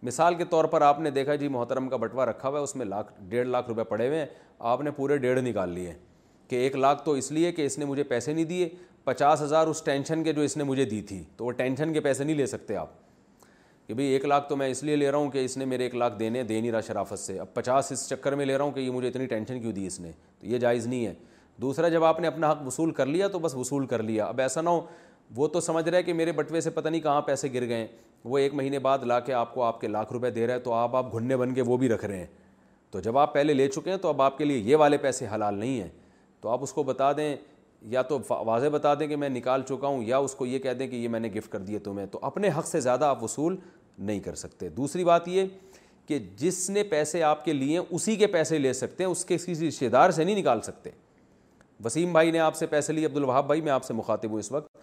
مثال 0.03 0.35
کے 0.35 0.45
طور 0.51 0.65
پر 0.65 0.81
آپ 0.83 1.01
نے 1.01 1.11
دیکھا 1.11 1.35
جی 1.37 1.49
محترم 1.49 1.89
کا 1.89 1.97
بٹوا 1.97 2.25
رکھا 2.27 2.49
ہوا 2.49 2.59
ہے 2.59 2.63
اس 2.65 2.75
میں 2.77 2.87
لاکھ 2.87 3.13
ڈیڑھ 3.29 3.49
لاکھ 3.49 3.69
روپے 3.69 3.85
پڑے 3.89 4.07
ہوئے 4.09 4.19
ہیں 4.19 4.27
آپ 4.73 4.81
نے 4.83 4.91
پورے 4.97 5.17
ڈیڑھ 5.25 5.41
نکال 5.47 5.71
لیے 5.73 5.93
کہ 6.49 6.57
ایک 6.57 6.77
لاکھ 6.77 7.05
تو 7.05 7.13
اس 7.23 7.31
لیے 7.33 7.51
کہ 7.53 7.67
اس 7.67 7.79
نے 7.79 7.85
مجھے 7.85 8.03
پیسے 8.03 8.33
نہیں 8.33 8.45
دیے 8.45 8.69
پچاس 9.05 9.43
ہزار 9.43 9.67
اس 9.67 9.83
ٹینشن 9.85 10.23
کے 10.25 10.33
جو 10.33 10.43
اس 10.43 10.57
نے 10.57 10.65
مجھے 10.65 10.85
دی 10.85 11.01
تھی 11.09 11.23
تو 11.37 11.45
وہ 11.45 11.51
ٹینشن 11.57 11.93
کے 11.93 12.01
پیسے 12.01 12.25
نہیں 12.25 12.37
لے 12.37 12.47
سکتے 12.47 12.77
آپ 12.77 12.91
کہ 13.87 13.95
بھائی 13.95 14.07
ایک 14.09 14.25
لاکھ 14.25 14.49
تو 14.49 14.57
میں 14.57 14.69
اس 14.71 14.83
لیے 14.85 14.97
لے 14.97 15.11
رہا 15.11 15.19
ہوں 15.19 15.31
کہ 15.31 15.45
اس 15.45 15.57
نے 15.57 15.65
میرے 15.65 15.83
ایک 15.83 15.95
لاکھ 15.95 16.19
دینے 16.19 16.43
دے 16.43 16.61
نہیں 16.61 16.71
رہا 16.73 16.81
شرافت 16.87 17.19
سے 17.19 17.39
اب 17.41 17.53
پچاس 17.55 17.93
اس 17.93 18.09
چکر 18.09 18.35
میں 18.35 18.47
لے 18.47 18.57
رہا 18.59 18.65
ہوں 18.65 18.73
کہ 18.73 18.81
یہ 18.81 18.91
مجھے 18.91 19.09
اتنی 19.09 19.27
ٹینشن 19.27 19.61
کیوں 19.61 19.73
دی 19.73 19.87
اس 19.87 20.01
نے 20.01 20.13
تو 20.39 20.47
یہ 20.47 20.59
جائز 20.59 20.87
نہیں 20.87 21.07
ہے 21.07 21.15
دوسرا 21.63 21.89
جب 21.89 22.05
آپ 22.05 22.21
نے 22.21 22.27
اپنا 22.27 22.51
حق 22.51 22.67
وصول 22.67 22.91
کر 22.95 23.07
لیا 23.07 23.29
تو 23.29 23.39
بس 23.39 23.55
وصول 23.55 23.87
کر 23.87 24.03
لیا 24.03 24.27
اب 24.27 24.41
ایسا 24.41 24.61
نہ 24.61 24.71
ہو 24.71 24.81
وہ 25.37 25.49
تو 25.49 25.61
سمجھ 25.61 25.89
رہا 25.89 25.99
ہے 25.99 26.03
کہ 26.03 26.13
میرے 26.13 26.33
بٹوے 26.33 26.61
سے 26.61 26.71
پتہ 26.71 26.89
نہیں 26.89 27.01
کہاں 27.01 27.21
پیسے 27.23 27.53
گر 27.55 27.67
گئے 27.69 27.87
وہ 28.25 28.39
ایک 28.39 28.55
مہینے 28.55 28.79
بعد 28.79 28.99
لا 29.07 29.19
کے 29.21 29.33
آپ 29.33 29.53
کو 29.55 29.63
آپ 29.63 29.81
کے 29.81 29.89
لاکھ 29.89 30.13
روپے 30.13 30.31
دے 30.31 30.47
رہا 30.47 30.55
ہے 30.55 30.59
تو 30.61 30.73
آپ 30.75 30.97
آپ 30.97 31.13
گھننے 31.15 31.37
بن 31.37 31.55
کے 31.55 31.63
وہ 31.67 31.77
بھی 31.77 31.89
رکھ 31.89 32.05
رہے 32.05 32.19
ہیں 32.19 32.27
تو 32.91 33.01
جب 33.01 33.19
آپ 33.19 33.33
پہلے 33.35 33.55
لے 33.55 33.69
چکے 33.69 33.91
ہیں 33.91 33.97
تو 33.99 34.09
اب 34.09 34.23
آپ 34.23 34.39
کے 34.39 34.45
لیے 34.45 34.59
یہ 34.71 34.77
والے 34.77 34.97
پیسے 34.99 35.27
حلال 35.35 35.59
نہیں 35.59 35.81
ہیں 35.81 35.89
تو 36.41 36.49
آپ 36.49 36.63
اس 36.63 36.73
کو 36.73 36.83
بتا 36.83 37.11
دیں 37.17 37.35
یا 37.91 38.03
تو 38.03 38.19
واضح 38.47 38.67
بتا 38.73 38.93
دیں 39.01 39.07
کہ 39.09 39.17
میں 39.17 39.29
نکال 39.29 39.63
چکا 39.69 39.87
ہوں 39.89 40.03
یا 40.07 40.17
اس 40.19 40.35
کو 40.35 40.47
یہ 40.47 40.59
کہہ 40.59 40.73
دیں 40.79 40.89
کہ 40.89 40.97
یہ 40.97 41.09
میں 41.09 41.21
نے 41.21 41.29
گفٹ 41.37 41.53
کر 41.53 41.59
دیے 41.69 41.79
تمہیں 41.79 42.07
تو 42.11 42.19
اپنے 42.23 42.49
حق 42.59 42.67
سے 42.67 42.81
زیادہ 42.81 43.05
آپ 43.05 43.23
وصول 43.23 43.57
نہیں 43.99 44.21
کر 44.21 44.35
سکتے 44.35 44.69
دوسری 44.69 45.05
بات 45.05 45.29
یہ 45.29 45.45
کہ 46.09 46.19
جس 46.37 46.69
نے 46.71 46.83
پیسے 46.83 47.23
آپ 47.23 47.45
کے 47.45 47.53
لیے 47.53 47.79
اسی 47.91 48.17
کے 48.17 48.27
پیسے 48.27 48.59
لے 48.59 48.73
سکتے 48.73 49.05
ہیں 49.05 49.11
اس 49.11 49.25
کے 49.25 49.37
کسی 49.37 49.69
رشتے 49.69 49.89
دار 49.89 50.11
سے 50.11 50.25
نہیں 50.25 50.37
نکال 50.41 50.61
سکتے 50.63 50.91
وسیم 51.85 52.13
بھائی 52.13 52.31
نے 52.31 52.39
آپ 52.39 52.57
سے 52.57 52.67
پیسے 52.67 52.93
لیے 52.93 53.07
عبد 53.07 53.17
الوہاب 53.17 53.47
بھائی 53.47 53.61
میں 53.61 53.73
آپ 53.73 53.85
سے 53.85 53.95
مخاطب 53.95 54.31
ہوں 54.31 54.39
اس 54.39 54.51
وقت 54.53 54.79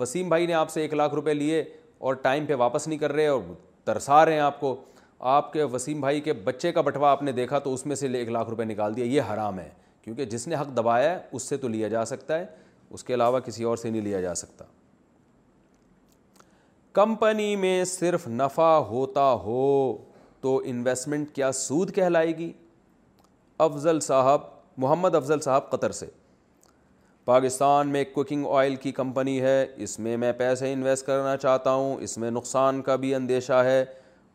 وسیم 0.00 0.28
بھائی 0.28 0.46
نے 0.46 0.54
آپ 0.54 0.70
سے 0.70 0.80
ایک 0.80 0.94
لاکھ 0.94 1.14
روپے 1.14 1.34
لیے 1.34 1.62
اور 2.00 2.14
ٹائم 2.24 2.44
پہ 2.46 2.54
واپس 2.58 2.86
نہیں 2.88 2.98
کر 2.98 3.12
رہے 3.12 3.26
اور 3.26 3.40
ترسا 3.84 4.24
رہے 4.24 4.32
ہیں 4.32 4.40
آپ 4.40 4.60
کو 4.60 4.74
آپ 5.30 5.52
کے 5.52 5.62
وسیم 5.72 6.00
بھائی 6.00 6.20
کے 6.20 6.32
بچے 6.44 6.70
کا 6.72 6.80
بٹوا 6.82 7.10
آپ 7.10 7.22
نے 7.22 7.32
دیکھا 7.32 7.58
تو 7.64 7.72
اس 7.74 7.84
میں 7.86 7.96
سے 7.96 8.08
ایک 8.18 8.28
لاکھ 8.28 8.50
روپے 8.50 8.64
نکال 8.64 8.96
دیا 8.96 9.04
یہ 9.04 9.22
حرام 9.32 9.58
ہے 9.58 9.68
کیونکہ 10.02 10.24
جس 10.34 10.46
نے 10.48 10.54
حق 10.60 10.68
دبایا 10.76 11.10
ہے 11.10 11.18
اس 11.38 11.48
سے 11.48 11.56
تو 11.64 11.68
لیا 11.68 11.88
جا 11.88 12.04
سکتا 12.12 12.38
ہے 12.38 12.46
اس 12.90 13.04
کے 13.04 13.14
علاوہ 13.14 13.38
کسی 13.46 13.64
اور 13.72 13.76
سے 13.76 13.90
نہیں 13.90 14.02
لیا 14.02 14.20
جا 14.20 14.34
سکتا 14.34 14.64
کمپنی 16.98 17.54
میں 17.56 17.82
صرف 17.86 18.26
نفع 18.28 18.72
ہوتا 18.88 19.32
ہو 19.44 19.96
تو 20.40 20.60
انویسٹمنٹ 20.64 21.32
کیا 21.34 21.52
سود 21.52 21.92
کہلائے 21.94 22.36
گی 22.38 22.52
افضل 23.68 24.00
صاحب 24.08 24.40
محمد 24.84 25.14
افضل 25.14 25.40
صاحب 25.40 25.70
قطر 25.70 25.90
سے 26.00 26.06
پاکستان 27.30 27.88
میں 27.92 28.02
کوکنگ 28.14 28.46
آئل 28.58 28.74
کی 28.82 28.90
کمپنی 28.92 29.40
ہے 29.40 29.66
اس 29.84 29.98
میں 29.98 30.16
میں 30.16 30.30
پیسے 30.36 30.72
انویسٹ 30.72 31.06
کرنا 31.06 31.36
چاہتا 31.36 31.72
ہوں 31.74 31.96
اس 32.02 32.16
میں 32.18 32.30
نقصان 32.30 32.80
کا 32.82 32.96
بھی 33.02 33.14
اندیشہ 33.14 33.60
ہے 33.64 33.84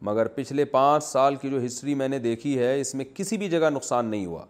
مگر 0.09 0.27
پچھلے 0.35 0.65
پانچ 0.75 1.03
سال 1.03 1.35
کی 1.41 1.49
جو 1.49 1.65
ہسٹری 1.65 1.95
میں 2.01 2.07
نے 2.09 2.19
دیکھی 2.27 2.57
ہے 2.59 2.79
اس 2.81 2.93
میں 2.95 3.05
کسی 3.15 3.37
بھی 3.37 3.49
جگہ 3.49 3.69
نقصان 3.73 4.05
نہیں 4.11 4.25
ہوا 4.25 4.45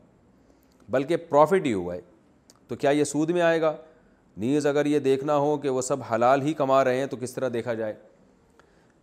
بلکہ 0.97 1.17
پروفٹ 1.29 1.65
ہی 1.65 1.71
ہوا 1.73 1.95
ہے 1.95 2.01
تو 2.67 2.75
کیا 2.75 2.89
یہ 2.91 3.03
سود 3.13 3.29
میں 3.37 3.41
آئے 3.41 3.61
گا 3.61 3.75
نیز 4.45 4.65
اگر 4.67 4.85
یہ 4.85 4.99
دیکھنا 5.09 5.37
ہو 5.45 5.57
کہ 5.61 5.69
وہ 5.69 5.81
سب 5.89 6.03
حلال 6.11 6.41
ہی 6.47 6.53
کما 6.61 6.83
رہے 6.83 6.97
ہیں 6.99 7.05
تو 7.07 7.17
کس 7.21 7.33
طرح 7.35 7.49
دیکھا 7.53 7.73
جائے 7.81 7.93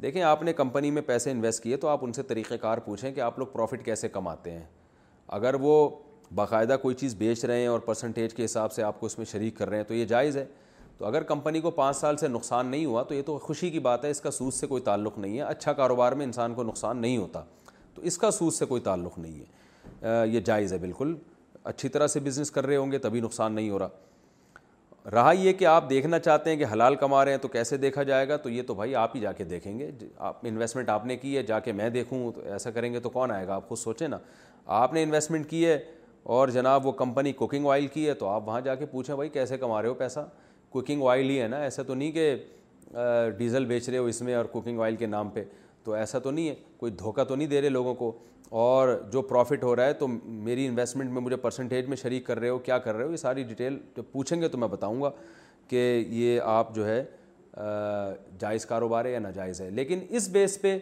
دیکھیں 0.02 0.22
آپ 0.22 0.42
نے 0.42 0.52
کمپنی 0.62 0.90
میں 0.90 1.02
پیسے 1.06 1.30
انویسٹ 1.30 1.62
کیے 1.62 1.76
تو 1.76 1.88
آپ 1.88 2.04
ان 2.04 2.12
سے 2.12 2.22
طریقہ 2.30 2.54
کار 2.62 2.78
پوچھیں 2.84 3.10
کہ 3.12 3.20
آپ 3.30 3.38
لوگ 3.38 3.46
پروفٹ 3.52 3.84
کیسے 3.84 4.08
کماتے 4.18 4.50
ہیں 4.50 4.64
اگر 5.40 5.54
وہ 5.60 5.78
باقاعدہ 6.34 6.76
کوئی 6.82 6.94
چیز 6.94 7.14
بیچ 7.18 7.44
رہے 7.44 7.60
ہیں 7.60 7.66
اور 7.68 7.80
پرسنٹیج 7.80 8.34
کے 8.34 8.44
حساب 8.44 8.72
سے 8.72 8.82
آپ 8.82 9.00
کو 9.00 9.06
اس 9.06 9.16
میں 9.18 9.26
شریک 9.32 9.56
کر 9.56 9.68
رہے 9.68 9.76
ہیں 9.76 9.84
تو 9.88 9.94
یہ 9.94 10.04
جائز 10.12 10.36
ہے 10.36 10.44
تو 10.98 11.04
اگر 11.06 11.22
کمپنی 11.30 11.60
کو 11.60 11.70
پانچ 11.70 11.96
سال 11.96 12.16
سے 12.16 12.28
نقصان 12.28 12.66
نہیں 12.66 12.84
ہوا 12.86 13.02
تو 13.08 13.14
یہ 13.14 13.22
تو 13.26 13.38
خوشی 13.42 13.70
کی 13.70 13.78
بات 13.86 14.04
ہے 14.04 14.10
اس 14.10 14.20
کا 14.20 14.30
سود 14.30 14.52
سے 14.54 14.66
کوئی 14.66 14.82
تعلق 14.82 15.18
نہیں 15.18 15.36
ہے 15.38 15.42
اچھا 15.42 15.72
کاروبار 15.80 16.12
میں 16.20 16.26
انسان 16.26 16.54
کو 16.54 16.62
نقصان 16.64 16.96
نہیں 17.02 17.16
ہوتا 17.16 17.42
تو 17.94 18.02
اس 18.10 18.18
کا 18.18 18.30
سود 18.30 18.52
سے 18.54 18.66
کوئی 18.66 18.82
تعلق 18.82 19.18
نہیں 19.18 19.40
ہے 20.04 20.26
یہ 20.32 20.40
جائز 20.44 20.72
ہے 20.72 20.78
بالکل 20.78 21.14
اچھی 21.64 21.88
طرح 21.88 22.06
سے 22.06 22.20
بزنس 22.20 22.50
کر 22.50 22.66
رہے 22.66 22.76
ہوں 22.76 22.92
گے 22.92 22.98
تبھی 22.98 23.20
نقصان 23.20 23.52
نہیں 23.54 23.70
ہو 23.70 23.78
رہا 23.78 23.88
رہا 25.12 25.30
یہ 25.38 25.52
کہ 25.58 25.64
آپ 25.66 25.88
دیکھنا 25.90 26.18
چاہتے 26.18 26.50
ہیں 26.50 26.56
کہ 26.56 26.64
حلال 26.72 26.94
کما 26.96 27.24
رہے 27.24 27.30
ہیں 27.32 27.38
تو 27.42 27.48
کیسے 27.48 27.76
دیکھا 27.76 28.02
جائے 28.10 28.28
گا 28.28 28.36
تو 28.42 28.48
یہ 28.50 28.62
تو 28.66 28.74
بھائی 28.74 28.94
آپ 28.96 29.14
ہی 29.16 29.20
جا 29.20 29.32
کے 29.32 29.44
دیکھیں 29.44 29.78
گے 29.78 29.90
آپ 30.28 30.38
انویسٹمنٹ 30.48 30.88
آپ 30.90 31.06
نے 31.06 31.16
کی 31.16 31.36
ہے 31.36 31.42
جا 31.46 31.58
کے 31.60 31.72
میں 31.80 31.88
دیکھوں 31.90 32.30
تو 32.34 32.40
ایسا 32.52 32.70
کریں 32.70 32.92
گے 32.92 33.00
تو 33.06 33.10
کون 33.10 33.30
آئے 33.30 33.46
گا 33.46 33.54
آپ 33.54 33.68
خود 33.68 33.78
سوچیں 33.78 34.06
نا 34.08 34.18
آپ 34.80 34.92
نے 34.92 35.02
انویسٹمنٹ 35.02 35.48
کی 35.50 35.64
ہے 35.66 35.78
اور 36.24 36.48
جناب 36.54 36.86
وہ 36.86 36.92
کمپنی 36.92 37.32
کوکنگ 37.32 37.66
آئل 37.70 37.86
کی 37.92 38.06
ہے 38.08 38.14
تو 38.14 38.26
آپ 38.28 38.46
وہاں 38.48 38.60
جا 38.64 38.74
کے 38.74 38.86
پوچھیں 38.86 39.14
بھائی 39.16 39.30
کیسے 39.30 39.56
کما 39.58 39.80
رہے 39.82 39.88
ہو 39.88 39.94
پیسہ 39.94 40.20
کوکنگ 40.70 41.02
آئل 41.10 41.30
ہی 41.30 41.40
ہے 41.42 41.46
نا 41.48 41.56
ایسا 41.62 41.82
تو 41.86 41.94
نہیں 41.94 42.12
کہ 42.12 42.34
ڈیزل 43.38 43.64
بیچ 43.66 43.88
رہے 43.88 43.98
ہو 43.98 44.04
اس 44.06 44.20
میں 44.22 44.34
اور 44.34 44.44
کوکنگ 44.52 44.80
آئل 44.80 44.96
کے 44.96 45.06
نام 45.06 45.28
پہ 45.30 45.42
تو 45.84 45.92
ایسا 45.92 46.18
تو 46.18 46.30
نہیں 46.30 46.48
ہے 46.48 46.54
کوئی 46.78 46.92
دھوکہ 46.98 47.24
تو 47.28 47.34
نہیں 47.36 47.48
دے 47.48 47.60
رہے 47.60 47.68
لوگوں 47.68 47.94
کو 47.94 48.12
اور 48.60 48.88
جو 49.12 49.22
پروفٹ 49.22 49.62
ہو 49.64 49.74
رہا 49.76 49.84
ہے 49.86 49.92
تو 49.92 50.06
میری 50.08 50.66
انویسٹمنٹ 50.66 51.10
میں 51.12 51.20
مجھے 51.22 51.36
پرسنٹیج 51.44 51.88
میں 51.88 51.96
شریک 51.96 52.26
کر 52.26 52.38
رہے 52.40 52.48
ہو 52.48 52.58
کیا 52.66 52.78
کر 52.78 52.94
رہے 52.94 53.04
ہو 53.04 53.10
یہ 53.10 53.16
ساری 53.16 53.42
ڈیٹیل 53.48 53.78
جب 53.96 54.02
پوچھیں 54.12 54.40
گے 54.40 54.48
تو 54.48 54.58
میں 54.58 54.68
بتاؤں 54.68 55.02
گا 55.02 55.10
کہ 55.68 56.04
یہ 56.10 56.40
آپ 56.44 56.74
جو 56.74 56.86
ہے 56.86 57.04
جائز 58.38 58.66
کاروبار 58.66 59.04
ہے 59.04 59.12
یا 59.12 59.18
ناجائز 59.18 59.60
ہے 59.60 59.70
لیکن 59.70 60.00
اس 60.10 60.28
بیس 60.32 60.60
پہ 60.60 60.78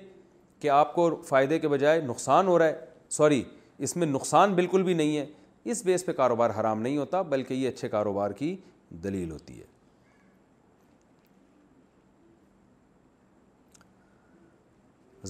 کہ 0.60 0.70
آپ 0.70 0.94
کو 0.94 1.08
فائدے 1.28 1.58
کے 1.58 1.68
بجائے 1.68 2.00
نقصان 2.06 2.48
ہو 2.48 2.58
رہا 2.58 2.66
ہے 2.66 2.84
سوری 3.10 3.42
اس 3.84 3.96
میں 3.96 4.06
نقصان 4.06 4.54
بالکل 4.54 4.82
بھی 4.82 4.94
نہیں 4.94 5.16
ہے 5.16 5.24
اس 5.72 5.82
بیس 5.84 6.04
پہ 6.06 6.12
کاروبار 6.12 6.50
حرام 6.58 6.80
نہیں 6.82 6.96
ہوتا 6.96 7.20
بلکہ 7.34 7.54
یہ 7.54 7.68
اچھے 7.68 7.88
کاروبار 7.88 8.30
کی 8.38 8.54
دلیل 9.04 9.30
ہوتی 9.30 9.58
ہے 9.60 9.68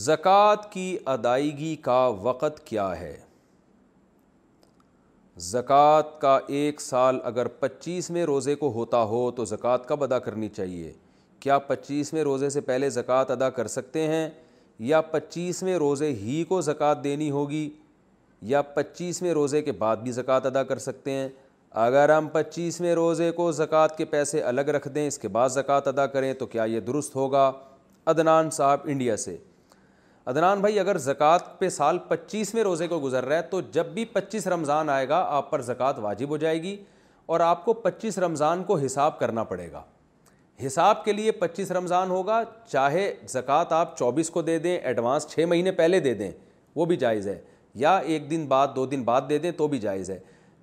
زکوٰۃ 0.07 0.71
کی 0.73 0.97
ادائیگی 1.13 1.75
کا 1.83 2.01
وقت 2.23 2.65
کیا 2.67 2.91
ہے 3.01 3.17
زکوٰۃ 5.55 6.19
کا 6.21 6.39
ایک 6.59 6.81
سال 6.81 7.19
اگر 7.25 7.49
پچیس 7.61 8.11
میں 8.17 8.25
روزے 8.27 8.55
کو 8.55 8.71
ہوتا 8.73 9.03
ہو 9.13 9.31
تو 9.37 9.45
زکوٰۃ 9.53 9.87
کب 9.89 10.03
ادا 10.05 10.19
کرنی 10.27 10.49
چاہیے 10.57 10.93
کیا 11.41 11.59
پچیس 11.71 12.13
میں 12.13 12.23
روزے 12.25 12.51
سے 12.51 12.61
پہلے 12.71 12.91
زکوٰۃ 13.01 13.31
ادا 13.33 13.51
کر 13.59 13.67
سکتے 13.79 14.07
ہیں 14.09 14.29
یا 14.89 15.01
پچیس 15.13 15.63
میں 15.63 15.77
روزے 15.79 16.13
ہی 16.23 16.43
کو 16.49 16.61
زکوٰۃ 16.71 17.05
دینی 17.05 17.31
ہوگی 17.31 17.69
یا 18.49 18.61
پچیسویں 18.75 19.31
روزے 19.35 19.61
کے 19.63 19.73
بعد 19.79 19.97
بھی 20.03 20.13
زکوٰۃ 20.13 20.47
ادا 20.47 20.63
کر 20.65 20.79
سکتے 20.79 21.11
ہیں 21.11 21.29
اگر 21.81 22.09
ہم 22.17 22.29
پچیسویں 22.33 22.93
روزے 22.95 23.31
کو 23.33 23.51
زکوٰۃ 23.53 23.97
کے 23.97 24.05
پیسے 24.05 24.41
الگ 24.43 24.69
رکھ 24.77 24.89
دیں 24.95 25.07
اس 25.09 25.19
کے 25.19 25.29
بعد 25.29 25.49
زکوٰۃ 25.51 25.89
ادا 25.89 26.07
کریں 26.15 26.33
تو 26.39 26.47
کیا 26.55 26.65
یہ 26.65 26.81
درست 26.87 27.15
ہوگا 27.17 27.51
عدنان 28.11 28.51
صاحب 28.53 28.81
انڈیا 28.91 29.17
سے 29.17 29.37
عدنان 30.27 30.61
بھائی 30.61 30.79
اگر 30.81 30.99
زکوٰۃ 30.99 31.43
پہ 31.59 31.69
سال 31.69 31.99
پچیسویں 32.09 32.63
روزے 32.63 32.89
کو 32.89 32.99
گزر 33.03 33.25
رہا 33.25 33.37
ہے 33.37 33.43
تو 33.51 33.61
جب 33.73 33.87
بھی 33.95 34.05
پچیس 34.15 34.47
رمضان 34.47 34.89
آئے 34.91 35.09
گا 35.09 35.19
آپ 35.37 35.51
پر 35.51 35.61
زکوٰۃ 35.63 35.99
واجب 36.03 36.29
ہو 36.31 36.37
جائے 36.37 36.63
گی 36.63 36.77
اور 37.33 37.41
آپ 37.41 37.65
کو 37.65 37.73
پچیس 37.73 38.19
رمضان 38.19 38.63
کو 38.67 38.77
حساب 38.85 39.19
کرنا 39.19 39.45
پڑے 39.53 39.71
گا 39.73 39.83
حساب 40.67 41.05
کے 41.05 41.13
لیے 41.13 41.33
پچیس 41.33 41.71
رمضان 41.73 42.11
ہوگا 42.11 42.43
چاہے 42.73 43.13
زکوٰۃ 43.29 43.73
آپ 43.73 43.97
چوبیس 43.99 44.31
کو 44.31 44.43
دے 44.43 44.59
دیں 44.59 44.79
ایڈوانس 44.79 45.27
چھ 45.33 45.45
مہینے 45.49 45.73
پہلے 45.73 46.01
دے 46.01 46.15
دیں 46.15 46.31
وہ 46.77 46.85
بھی 46.87 46.97
جائز 46.97 47.29
ہے 47.29 47.39
یا 47.75 47.97
ایک 47.99 48.31
دن 48.31 48.47
بعد 48.49 48.69
دو 48.77 48.85
دن 48.87 49.03
بعد 49.05 49.29
دے 49.29 49.39
دیں 49.39 49.51
تو 49.57 49.67
بھی 49.69 49.79
جائز 49.79 50.11
ہے 50.11 50.19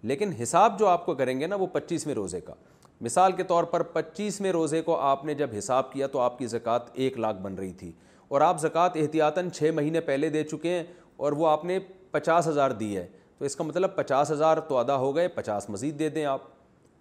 لیکن 0.10 0.32
حساب 0.42 0.80
جو 0.80 0.88
آپ 0.88 1.06
کو 1.06 1.14
کریں 1.16 1.40
گے 1.40 1.48
نا 1.48 1.56
وہ 1.60 1.68
پچیسویں 1.74 2.14
روزے 2.16 2.42
کا 2.42 2.54
مثال 3.02 3.32
کے 3.32 3.44
طور 3.48 3.64
پر 3.64 3.84
پچیسویں 3.94 4.52
روزے 4.52 4.82
کو 4.82 4.98
آپ 5.00 5.26
نے 5.26 5.34
جب 5.36 5.50
حساب 5.58 5.92
کیا 5.92 6.08
تو 6.12 6.20
آپ 6.20 6.38
کی 6.40 6.48
زکوٰۃ 6.48 6.90
ایک 6.94 7.18
لاکھ 7.20 7.38
بن 7.42 7.54
رہی 7.60 7.72
تھی 7.80 7.92
اور 8.30 8.42
آپ 8.42 8.60
زکوٰۃ 8.62 8.98
احتیاطاً 9.02 9.50
چھ 9.56 9.72
مہینے 9.76 10.02
پہلے 10.10 10.30
دے 10.30 10.44
چکے 10.44 10.70
ہیں 10.74 10.84
اور 11.18 11.32
وہ 11.38 11.48
آپ 11.50 11.66
نے 11.66 11.80
پچاس 12.12 12.48
ہزار 12.48 12.72
دی 12.80 12.96
ہے 12.98 13.06
تو 13.38 13.46
اس 13.46 13.56
کا 13.56 13.64
مطلب 13.64 13.96
پچاس 13.96 14.32
ہزار 14.32 14.58
تو 14.68 14.78
ادا 14.78 14.96
ہو 14.98 15.16
گئے 15.16 15.28
پچاس 15.36 15.70
مزید 15.70 16.00
دے 16.00 16.10
دیں 16.10 16.26
آپ 16.26 16.42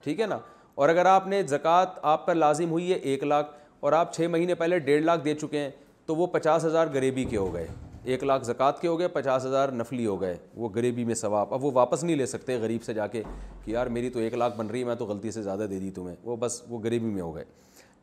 ٹھیک 0.04 0.20
ہے 0.20 0.26
نا 0.26 0.38
اور 0.74 0.88
اگر 0.88 1.06
آپ 1.06 1.26
نے 1.26 1.42
زکوٰۃ 1.48 1.98
آپ 2.02 2.26
پر 2.26 2.34
لازم 2.34 2.70
ہوئی 2.70 2.90
ہے 2.92 2.98
ایک 2.98 3.24
لاکھ 3.24 3.50
اور 3.80 3.92
آپ 3.92 4.14
چھ 4.14 4.26
مہینے 4.30 4.54
پہلے 4.54 4.78
ڈیڑھ 4.78 5.02
لاکھ 5.04 5.24
دے 5.24 5.34
چکے 5.34 5.58
ہیں 5.60 5.70
تو 6.06 6.16
وہ 6.16 6.26
پچاس 6.32 6.64
ہزار 6.64 6.86
غریبی 6.94 7.24
کے 7.30 7.36
ہو 7.36 7.52
گئے 7.54 7.66
ایک 8.06 8.22
لاکھ 8.24 8.44
زکوٰۃ 8.44 8.80
کے 8.80 8.88
ہو 8.88 8.98
گئے 8.98 9.06
پچاس 9.12 9.44
ہزار 9.46 9.68
نفلی 9.72 10.04
ہو 10.06 10.20
گئے 10.20 10.36
وہ 10.54 10.68
غریبی 10.74 11.04
میں 11.04 11.14
ثواب 11.14 11.54
اب 11.54 11.64
وہ 11.64 11.70
واپس 11.74 12.02
نہیں 12.04 12.16
لے 12.16 12.26
سکتے 12.26 12.56
غریب 12.62 12.82
سے 12.84 12.94
جا 12.94 13.06
کے 13.06 13.22
کہ 13.64 13.70
یار 13.70 13.86
میری 13.96 14.10
تو 14.10 14.18
ایک 14.20 14.34
لاکھ 14.34 14.56
بن 14.56 14.66
رہی 14.66 14.80
ہے 14.80 14.84
میں 14.86 14.94
تو 14.94 15.06
غلطی 15.06 15.30
سے 15.30 15.42
زیادہ 15.42 15.66
دے 15.70 15.78
دی 15.78 15.90
تمہیں 15.94 16.14
وہ 16.24 16.36
بس 16.40 16.60
وہ 16.68 16.78
غریبی 16.84 17.10
میں 17.14 17.22
ہو 17.22 17.34
گئے 17.34 17.44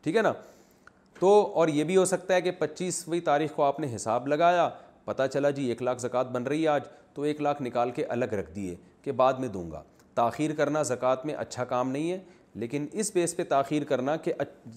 ٹھیک 0.04 0.16
ہے 0.16 0.22
نا 0.22 0.32
تو 1.20 1.30
اور 1.60 1.68
یہ 1.68 1.84
بھی 1.84 1.96
ہو 1.96 2.04
سکتا 2.04 2.34
ہے 2.34 2.40
کہ 2.42 2.50
پچیسویں 2.58 3.18
تاریخ 3.24 3.54
کو 3.54 3.62
آپ 3.64 3.80
نے 3.80 3.94
حساب 3.94 4.28
لگایا 4.28 4.68
پتہ 5.04 5.22
چلا 5.32 5.50
جی 5.58 5.64
ایک 5.68 5.82
لاکھ 5.82 6.00
زکوٰۃ 6.00 6.32
بن 6.32 6.42
رہی 6.46 6.62
ہے 6.62 6.68
آج 6.68 6.82
تو 7.14 7.22
ایک 7.22 7.40
لاکھ 7.42 7.62
نکال 7.62 7.90
کے 8.00 8.04
الگ 8.16 8.34
رکھ 8.38 8.54
دیے 8.54 8.74
کہ 9.02 9.12
بعد 9.22 9.40
میں 9.40 9.48
دوں 9.56 9.70
گا 9.70 9.82
تاخیر 10.14 10.54
کرنا 10.56 10.82
زکوٰۃ 10.92 11.24
میں 11.26 11.34
اچھا 11.38 11.64
کام 11.72 11.90
نہیں 11.90 12.10
ہے 12.10 12.18
لیکن 12.60 12.86
اس 13.00 13.10
بیس 13.14 13.34
پہ 13.36 13.42
تاخیر 13.48 13.84
کرنا 13.84 14.14
کہ 14.24 14.32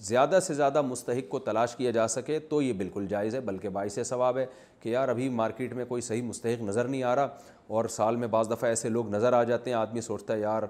زیادہ 0.08 0.38
سے 0.42 0.54
زیادہ 0.54 0.80
مستحق 0.82 1.28
کو 1.30 1.38
تلاش 1.38 1.74
کیا 1.76 1.90
جا 1.90 2.06
سکے 2.08 2.38
تو 2.48 2.60
یہ 2.62 2.72
بالکل 2.78 3.06
جائز 3.08 3.34
ہے 3.34 3.40
بلکہ 3.40 3.68
باعث 3.76 3.98
ثواب 4.06 4.38
ہے 4.38 4.46
کہ 4.80 4.88
یار 4.88 5.08
ابھی 5.08 5.28
مارکیٹ 5.40 5.72
میں 5.74 5.84
کوئی 5.88 6.02
صحیح 6.02 6.22
مستحق 6.22 6.62
نظر 6.62 6.88
نہیں 6.88 7.02
آ 7.02 7.14
رہا 7.16 7.28
اور 7.76 7.84
سال 7.96 8.16
میں 8.16 8.28
بعض 8.28 8.50
دفعہ 8.50 8.68
ایسے 8.70 8.88
لوگ 8.88 9.08
نظر 9.14 9.32
آ 9.32 9.42
جاتے 9.44 9.70
ہیں 9.70 9.76
آدمی 9.78 10.00
سوچتا 10.00 10.34
ہے 10.34 10.40
یار 10.40 10.62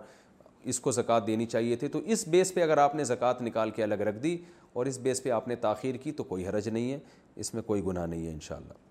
اس 0.72 0.80
کو 0.80 0.90
زکوٰۃ 0.92 1.26
دینی 1.26 1.46
چاہیے 1.46 1.76
تھی 1.76 1.88
تو 1.88 1.98
اس 2.14 2.26
بیس 2.28 2.52
پہ 2.54 2.62
اگر 2.62 2.78
آپ 2.78 2.94
نے 2.94 3.04
زکوٰۃ 3.04 3.42
نکال 3.42 3.70
کے 3.76 3.82
الگ 3.82 4.00
رکھ 4.08 4.18
دی 4.22 4.36
اور 4.72 4.86
اس 4.86 4.98
بیس 5.02 5.22
پہ 5.22 5.30
آپ 5.30 5.48
نے 5.48 5.54
تاخیر 5.66 5.96
کی 6.02 6.12
تو 6.20 6.24
کوئی 6.32 6.46
حرج 6.46 6.68
نہیں 6.68 6.90
ہے 6.92 6.98
اس 7.40 7.52
میں 7.54 7.62
کوئی 7.66 7.84
گناہ 7.84 8.06
نہیں 8.06 8.26
ہے 8.26 8.32
ان 8.32 8.40
شاء 8.48 8.56
اللہ 8.56 8.86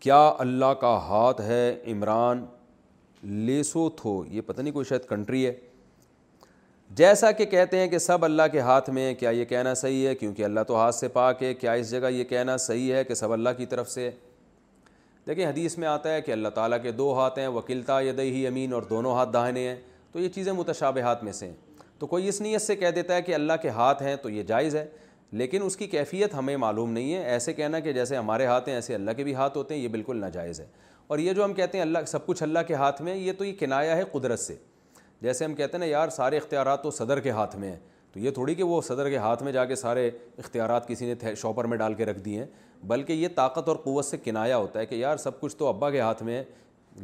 کیا 0.00 0.20
اللہ 0.38 0.72
کا 0.80 0.96
ہاتھ 1.08 1.40
ہے 1.40 1.74
عمران 1.92 2.44
لیسو 3.22 3.88
یہ 4.30 4.40
پتہ 4.46 4.60
نہیں 4.62 4.72
کوئی 4.74 4.84
شاید 4.88 5.04
کنٹری 5.08 5.44
ہے 5.46 5.52
جیسا 6.96 7.30
کہ 7.32 7.44
کہتے 7.50 7.78
ہیں 7.78 7.86
کہ 7.88 7.98
سب 7.98 8.24
اللہ 8.24 8.42
کے 8.52 8.60
ہاتھ 8.60 8.88
میں 8.90 9.12
کیا 9.18 9.30
یہ 9.30 9.44
کہنا 9.48 9.74
صحیح 9.74 10.06
ہے 10.06 10.14
کیونکہ 10.14 10.44
اللہ 10.44 10.60
تو 10.68 10.76
ہاتھ 10.76 10.94
سے 10.94 11.08
پاک 11.08 11.42
ہے 11.42 11.52
کیا 11.54 11.72
اس 11.72 11.90
جگہ 11.90 12.08
یہ 12.10 12.24
کہنا 12.28 12.56
صحیح 12.56 12.92
ہے 12.94 13.04
کہ 13.04 13.14
سب 13.14 13.32
اللہ 13.32 13.50
کی 13.56 13.66
طرف 13.66 13.88
سے 13.90 14.04
ہے 14.06 14.10
دیکھیں 15.26 15.46
حدیث 15.46 15.76
میں 15.78 15.88
آتا 15.88 16.12
ہے 16.14 16.20
کہ 16.22 16.32
اللہ 16.32 16.48
تعالیٰ 16.54 16.80
کے 16.82 16.90
دو 16.92 17.12
ہاتھ 17.18 17.38
ہیں 17.38 17.46
وکیلتا 17.48 18.00
ہی 18.00 18.46
امین 18.46 18.72
اور 18.74 18.82
دونوں 18.90 19.14
ہاتھ 19.16 19.32
داہنے 19.32 19.66
ہیں 19.68 19.76
تو 20.12 20.20
یہ 20.20 20.28
چیزیں 20.34 20.52
متشابہات 20.52 21.04
ہاتھ 21.06 21.24
میں 21.24 21.32
سے 21.32 21.46
ہیں 21.46 21.54
تو 21.98 22.06
کوئی 22.06 22.28
اس 22.28 22.40
نیت 22.40 22.62
سے 22.62 22.76
کہہ 22.76 22.90
دیتا 22.94 23.14
ہے 23.14 23.22
کہ 23.22 23.34
اللہ 23.34 23.52
کے 23.62 23.68
ہاتھ 23.68 24.02
ہیں 24.02 24.16
تو 24.22 24.30
یہ 24.30 24.42
جائز 24.46 24.74
ہے 24.76 24.86
لیکن 25.40 25.62
اس 25.64 25.76
کی 25.76 25.86
کیفیت 25.86 26.34
ہمیں 26.34 26.56
معلوم 26.56 26.90
نہیں 26.92 27.14
ہے 27.14 27.22
ایسے 27.24 27.52
کہنا 27.52 27.80
کہ 27.80 27.92
جیسے 27.92 28.16
ہمارے 28.16 28.46
ہاتھ 28.46 28.68
ہیں 28.68 28.74
ایسے 28.76 28.94
اللہ 28.94 29.10
کے 29.16 29.24
بھی 29.24 29.34
ہاتھ 29.34 29.56
ہوتے 29.56 29.74
ہیں 29.74 29.82
یہ 29.82 29.88
بالکل 29.88 30.16
ناجائز 30.20 30.60
ہے 30.60 30.66
اور 31.12 31.18
یہ 31.20 31.32
جو 31.34 31.44
ہم 31.44 31.52
کہتے 31.54 31.78
ہیں 31.78 31.82
اللہ 31.84 32.04
سب 32.06 32.24
کچھ 32.26 32.42
اللہ 32.42 32.58
کے 32.66 32.74
ہاتھ 32.74 33.00
میں 33.02 33.14
یہ 33.14 33.32
تو 33.38 33.44
یہ 33.44 33.52
کنایا 33.58 33.96
ہے 33.96 34.02
قدرت 34.12 34.38
سے 34.40 34.54
جیسے 35.22 35.44
ہم 35.44 35.54
کہتے 35.54 35.76
ہیں 35.76 35.78
نا 35.78 35.84
یار 35.86 36.08
سارے 36.16 36.36
اختیارات 36.36 36.82
تو 36.82 36.90
صدر 36.98 37.20
کے 37.20 37.30
ہاتھ 37.38 37.56
میں 37.56 37.70
ہیں 37.70 37.76
تو 38.12 38.18
یہ 38.20 38.30
تھوڑی 38.36 38.54
کہ 38.54 38.62
وہ 38.70 38.80
صدر 38.86 39.08
کے 39.10 39.16
ہاتھ 39.16 39.42
میں 39.42 39.52
جا 39.52 39.64
کے 39.64 39.74
سارے 39.76 40.06
اختیارات 40.38 40.88
کسی 40.88 41.06
نے 41.12 41.34
شاپر 41.40 41.64
میں 41.72 41.76
ڈال 41.78 41.94
کے 41.94 42.04
رکھ 42.06 42.20
دی 42.24 42.38
ہیں 42.38 42.46
بلکہ 42.92 43.12
یہ 43.12 43.28
طاقت 43.34 43.68
اور 43.68 43.76
قوت 43.84 44.04
سے 44.04 44.16
کنایا 44.24 44.56
ہوتا 44.56 44.78
ہے 44.80 44.86
کہ 44.86 44.94
یار 44.94 45.16
سب 45.26 45.40
کچھ 45.40 45.56
تو 45.56 45.66
ابا 45.68 45.90
کے 45.90 46.00
ہاتھ 46.00 46.22
میں 46.22 46.36
ہے 46.38 46.44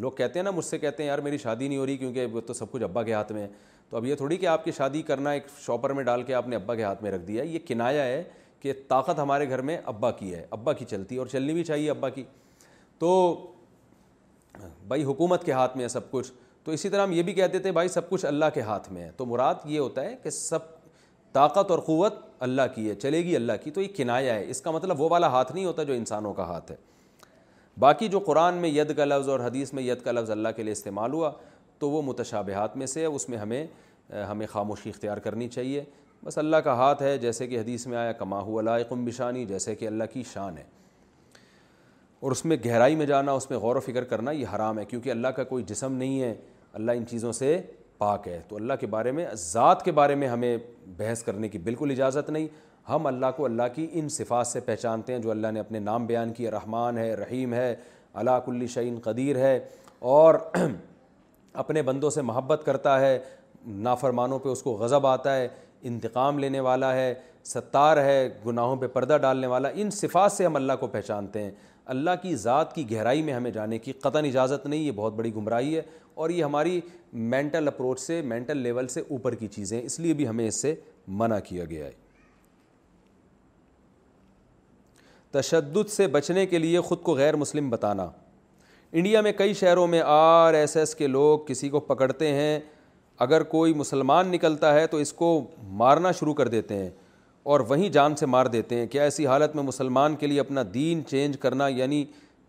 لوگ 0.05 0.13
کہتے 0.19 0.39
ہیں 0.39 0.45
نا 0.45 0.51
مجھ 0.57 0.65
سے 0.65 0.79
کہتے 0.79 1.03
ہیں 1.03 1.09
یار 1.09 1.19
میری 1.29 1.39
شادی 1.43 1.69
نہیں 1.69 1.79
ہو 1.79 1.87
رہی 1.87 1.97
کیونکہ 1.97 2.27
وہ 2.33 2.41
تو 2.47 2.53
سب 2.55 2.71
کچھ 2.73 2.83
ابا 2.83 3.03
کے 3.03 3.13
ہاتھ 3.15 3.33
میں 3.33 3.43
ہے 3.43 3.49
تو 3.91 3.97
اب 3.97 4.07
یہ 4.07 4.15
تھوڑی 4.23 4.37
کہ 4.37 4.47
آپ 4.55 4.65
کی 4.65 4.73
شادی 4.77 5.03
کرنا 5.13 5.31
ایک 5.39 5.47
شاپر 5.67 5.93
میں 6.01 6.05
ڈال 6.05 6.23
کے 6.23 6.35
آپ 6.41 6.49
نے 6.49 6.57
ابا 6.57 6.75
کے 6.75 6.83
ہاتھ 6.85 7.03
میں 7.03 7.11
رکھ 7.13 7.27
دیا 7.29 7.43
ہے 7.43 7.49
یہ 7.49 7.59
کنایا 7.69 8.05
ہے 8.05 8.23
کہ 8.61 8.73
طاقت 8.89 9.19
ہمارے 9.21 9.49
گھر 9.51 9.63
میں 9.71 9.79
ابا 9.95 10.11
کی 10.23 10.35
ہے 10.35 10.43
ابا 10.51 10.73
کی 10.73 10.85
چلتی 10.91 11.15
ہے 11.15 11.21
اور 11.21 11.29
چلنی 11.37 11.53
بھی 11.53 11.65
چاہیے 11.65 11.91
ابا 11.91 12.09
کی 12.19 12.25
تو 12.99 13.13
بھائی 14.89 15.05
حکومت 15.05 15.45
کے 15.45 15.53
ہاتھ 15.53 15.77
میں 15.77 15.85
ہے 15.85 15.89
سب 15.89 16.11
کچھ 16.11 16.33
تو 16.65 16.73
اسی 16.73 16.89
طرح 16.91 17.03
ہم 17.03 17.13
یہ 17.13 17.23
بھی 17.23 17.33
کہتے 17.33 17.59
تھے 17.59 17.73
بھائی 17.73 17.89
سب 17.89 18.09
کچھ 18.11 18.25
اللہ 18.27 18.45
کے 18.55 18.61
ہاتھ 18.61 18.91
میں 18.93 19.03
ہے 19.03 19.11
تو 19.17 19.27
مراد 19.27 19.55
یہ 19.71 19.79
ہوتا 19.79 20.05
ہے 20.05 20.15
کہ 20.23 20.31
سب 20.31 20.63
طاقت 21.33 21.71
اور 21.71 21.79
قوت 21.87 22.15
اللہ 22.43 22.63
کی 22.75 22.89
ہے 22.89 22.95
چلے 22.95 23.19
گی 23.25 23.37
اللہ 23.37 23.53
کی 23.65 23.71
تو 23.71 23.83
یہ 23.83 23.89
کنایا 23.97 24.35
ہے 24.35 24.45
اس 24.51 24.61
کا 24.63 24.71
مطلب 24.71 25.01
وہ 25.01 25.09
والا 25.11 25.27
ہاتھ 25.31 25.53
نہیں 25.53 25.65
ہوتا 25.65 25.83
جو 25.83 25.93
انسانوں 25.93 26.33
کا 26.35 26.45
ہاتھ 26.47 26.71
ہے 26.73 26.77
باقی 27.81 28.09
جو 28.13 28.19
قرآن 28.27 28.55
میں 28.61 28.69
ید 28.69 28.95
کا 28.97 29.05
لفظ 29.05 29.29
اور 29.29 29.41
حدیث 29.41 29.73
میں 29.75 29.83
ید 29.83 30.01
کا 30.05 30.13
لفظ 30.13 30.31
اللہ 30.31 30.49
کے 30.57 30.63
لیے 30.63 30.73
استعمال 30.73 31.13
ہوا 31.13 31.31
تو 31.79 31.91
وہ 31.91 32.03
متشابہات 32.03 32.77
میں 32.77 32.87
سے 32.93 33.01
ہے 33.01 33.07
اس 33.07 33.29
میں 33.29 33.39
ہمیں 33.39 33.67
ہمیں 34.31 34.47
خاموشی 34.51 34.91
اختیار 34.91 35.19
کرنی 35.27 35.49
چاہیے 35.49 35.85
بس 36.25 36.39
اللہ 36.39 36.57
کا 36.65 36.73
ہاتھ 36.75 37.03
ہے 37.03 37.17
جیسے 37.19 37.47
کہ 37.47 37.61
حدیث 37.61 37.87
میں 37.87 37.99
آیا 37.99 38.13
کما 38.23 38.41
ہوا 38.43 38.63
لائقم 38.63 39.05
بشانی 39.05 39.45
جیسے 39.47 39.75
کہ 39.77 39.87
اللہ 39.87 40.05
کی 40.13 40.23
شان 40.33 40.59
ہے 40.59 40.65
اور 42.21 42.33
اس 42.33 42.45
میں 42.45 42.57
گہرائی 42.67 42.95
میں 42.97 43.07
جانا 43.07 43.33
اس 43.33 43.49
میں 43.51 43.59
غور 43.59 43.77
و 43.77 43.81
فکر 43.81 44.05
کرنا 44.13 44.31
یہ 44.31 44.47
حرام 44.55 44.79
ہے 44.79 44.85
کیونکہ 44.85 45.11
اللہ 45.11 45.29
کا 45.37 45.45
کوئی 45.51 45.65
جسم 45.67 45.93
نہیں 45.97 46.21
ہے 46.23 46.35
اللہ 46.75 46.93
ان 46.97 47.07
چیزوں 47.11 47.33
سے 47.33 47.61
پاک 47.99 48.27
ہے 48.29 48.41
تو 48.49 48.57
اللہ 48.57 48.73
کے 48.81 48.87
بارے 48.87 49.11
میں 49.13 49.27
ذات 49.39 49.85
کے 49.85 49.93
بارے 49.93 50.15
میں 50.15 50.29
ہمیں 50.29 50.57
بحث 50.97 51.23
کرنے 51.23 51.49
کی 51.49 51.59
بالکل 51.59 51.91
اجازت 51.91 52.31
نہیں 52.31 52.49
ہم 52.89 53.07
اللہ 53.07 53.27
کو 53.37 53.45
اللہ 53.45 53.63
کی 53.75 53.87
ان 54.01 54.09
صفات 54.09 54.47
سے 54.47 54.61
پہچانتے 54.67 55.13
ہیں 55.13 55.21
جو 55.21 55.31
اللہ 55.31 55.51
نے 55.55 55.61
اپنے 55.61 55.79
نام 55.79 56.07
بیان 56.07 56.33
کیا 56.33 56.51
رحمان 56.51 56.99
ہے 56.99 57.13
رحیم 57.17 57.55
ہے 57.55 57.75
اللہ 58.23 58.39
کلی 58.45 58.67
شعین 58.75 58.99
قدیر 59.05 59.37
ہے 59.39 59.59
اور 60.15 60.35
اپنے 61.63 61.83
بندوں 61.83 62.11
سے 62.11 62.23
محبت 62.23 62.63
کرتا 62.65 63.01
ہے 63.01 63.19
نافرمانوں 63.89 64.39
پہ 64.39 64.49
اس 64.49 64.63
کو 64.63 64.73
غضب 64.81 65.07
آتا 65.07 65.37
ہے 65.37 65.49
انتقام 65.91 66.39
لینے 66.39 66.61
والا 66.61 66.93
ہے 66.95 67.13
ستار 67.45 67.97
ہے 68.05 68.29
گناہوں 68.47 68.77
پہ 68.77 68.87
پردہ 68.93 69.17
ڈالنے 69.23 69.47
والا 69.47 69.69
ان 69.75 69.91
صفات 69.91 70.33
سے 70.33 70.47
ہم 70.47 70.57
اللہ 70.57 70.73
کو 70.81 70.87
پہچانتے 70.87 71.43
ہیں 71.43 71.51
اللہ 71.93 72.11
کی 72.23 72.35
ذات 72.37 72.75
کی 72.75 72.91
گہرائی 72.91 73.23
میں 73.23 73.33
ہمیں 73.33 73.51
جانے 73.51 73.79
کی 73.79 73.93
قطن 74.01 74.25
اجازت 74.27 74.67
نہیں 74.67 74.81
یہ 74.81 74.93
بہت 74.97 75.13
بڑی 75.17 75.35
گمراہی 75.35 75.77
ہے 75.77 75.83
اور 76.23 76.31
یہ 76.31 76.45
ہماری 76.45 76.81
مینٹل 77.35 77.69
اپروچ 77.69 78.01
سے 78.01 78.21
مینٹل 78.33 78.57
لیول 78.63 78.89
سے 78.95 79.01
اوپر 79.11 79.35
کی 79.35 79.47
چیزیں 79.55 79.81
اس 79.81 79.99
لیے 80.01 80.13
بھی 80.15 80.27
ہمیں 80.29 80.47
اس 80.47 80.61
سے 80.63 80.75
منع 81.23 81.39
کیا 81.47 81.65
گیا 81.71 81.87
ہے 81.87 81.93
تشدد 85.39 85.91
سے 85.91 86.07
بچنے 86.17 86.47
کے 86.47 86.59
لیے 86.59 86.81
خود 86.81 87.03
کو 87.03 87.15
غیر 87.17 87.37
مسلم 87.37 87.71
بتانا 87.71 88.09
انڈیا 88.93 89.21
میں 89.21 89.33
کئی 89.39 89.55
شہروں 89.55 89.87
میں 89.95 90.01
آر 90.07 90.55
ایس 90.55 90.77
ایس 90.77 90.95
کے 90.95 91.07
لوگ 91.07 91.39
کسی 91.47 91.69
کو 91.69 91.81
پکڑتے 91.89 92.33
ہیں 92.35 92.59
اگر 93.25 93.43
کوئی 93.57 93.75
مسلمان 93.75 94.29
نکلتا 94.33 94.75
ہے 94.75 94.87
تو 94.87 94.97
اس 95.05 95.13
کو 95.13 95.31
مارنا 95.83 96.13
شروع 96.21 96.35
کر 96.35 96.49
دیتے 96.49 96.75
ہیں 96.83 96.91
اور 97.53 97.61
وہیں 97.69 97.89
جان 97.89 98.15
سے 98.17 98.27
مار 98.27 98.47
دیتے 98.53 98.77
ہیں 98.79 98.87
کیا 98.91 99.03
ایسی 99.03 99.27
حالت 99.27 99.55
میں 99.57 99.63
مسلمان 99.65 100.17
کے 100.21 100.27
لیے 100.27 100.41
اپنا 100.41 100.63
دین 100.73 101.01
چینج 101.11 101.37
کرنا 101.41 101.69
یعنی 101.69 102.05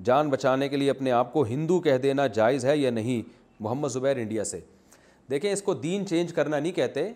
جان 0.06 0.30
بچانے 0.30 0.68
کے 0.70 0.78
لیے 0.78 0.90
اپنے 0.92 1.12
آپ 1.20 1.32
کو 1.34 1.44
ہندو 1.52 1.80
کہہ 1.82 1.98
دینا 2.04 2.26
جائز 2.38 2.66
ہے 2.66 2.76
یا 2.78 2.90
نہیں 2.92 3.22
محمد 3.64 3.88
زبیر 3.94 4.18
انڈیا 4.24 4.44
سے 4.52 4.60
دیکھیں 5.30 5.52
اس 5.52 5.62
کو 5.62 5.74
دین 5.86 6.06
چینج 6.08 6.34
کرنا 6.34 6.60
نہیں 6.60 6.72
کہتے 6.82 7.08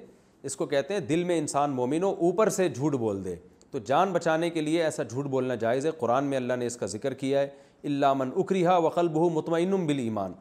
اس 0.50 0.56
کو 0.58 0.66
کہتے 0.76 0.94
ہیں 0.94 1.02
دل 1.10 1.24
میں 1.24 1.38
انسان 1.38 1.72
مومن 1.82 2.04
ہو 2.04 2.14
اوپر 2.28 2.50
سے 2.60 2.70
جھوٹ 2.70 2.96
بول 3.04 3.24
دے 3.26 3.36
تو 3.72 3.80
جان 3.86 4.12
بچانے 4.14 4.50
کے 4.50 4.62
لیے 4.62 4.84
ایسا 4.84 5.04
جھوٹ 5.04 5.26
بولنا 5.36 5.56
جائز 5.66 5.86
ہے 5.86 5.92
قرآن 6.00 6.26
میں 6.30 6.38
اللہ 6.38 6.54
نے 6.60 6.66
اس 6.68 6.78
کا 6.78 6.86
ذکر 6.96 7.14
کیا 7.26 7.40
ہے 7.42 7.48
علامن 7.88 8.30
اکریہ 8.40 8.80
وقل 8.84 9.08
بہو 9.20 9.30
مطمئن 9.42 9.86
بال 9.86 10.00
ایمان 10.08 10.34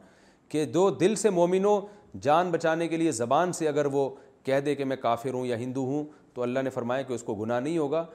کہ 0.49 0.65
دو 0.79 0.89
دل 1.03 1.15
سے 1.25 1.29
مومن 1.41 1.65
ہو 1.65 1.79
جان 2.21 2.51
بچانے 2.51 2.87
کے 2.87 2.97
لیے 2.97 3.11
زبان 3.23 3.53
سے 3.59 3.67
اگر 3.67 3.85
وہ 3.93 4.09
کہہ 4.45 4.59
دے 4.65 4.73
کہ 4.75 4.85
میں 4.85 4.95
کافر 5.01 5.33
ہوں 5.33 5.45
یا 5.45 5.57
ہندو 5.57 5.85
ہوں 5.85 6.03
تو 6.35 6.41
اللہ 6.41 6.59
نے 6.63 6.69
فرمایا 6.69 7.01
کہ 7.01 7.13
اس 7.13 7.23
کو 7.23 7.35
گناہ 7.35 7.59
نہیں 7.59 7.77
ہوگا 7.77 8.05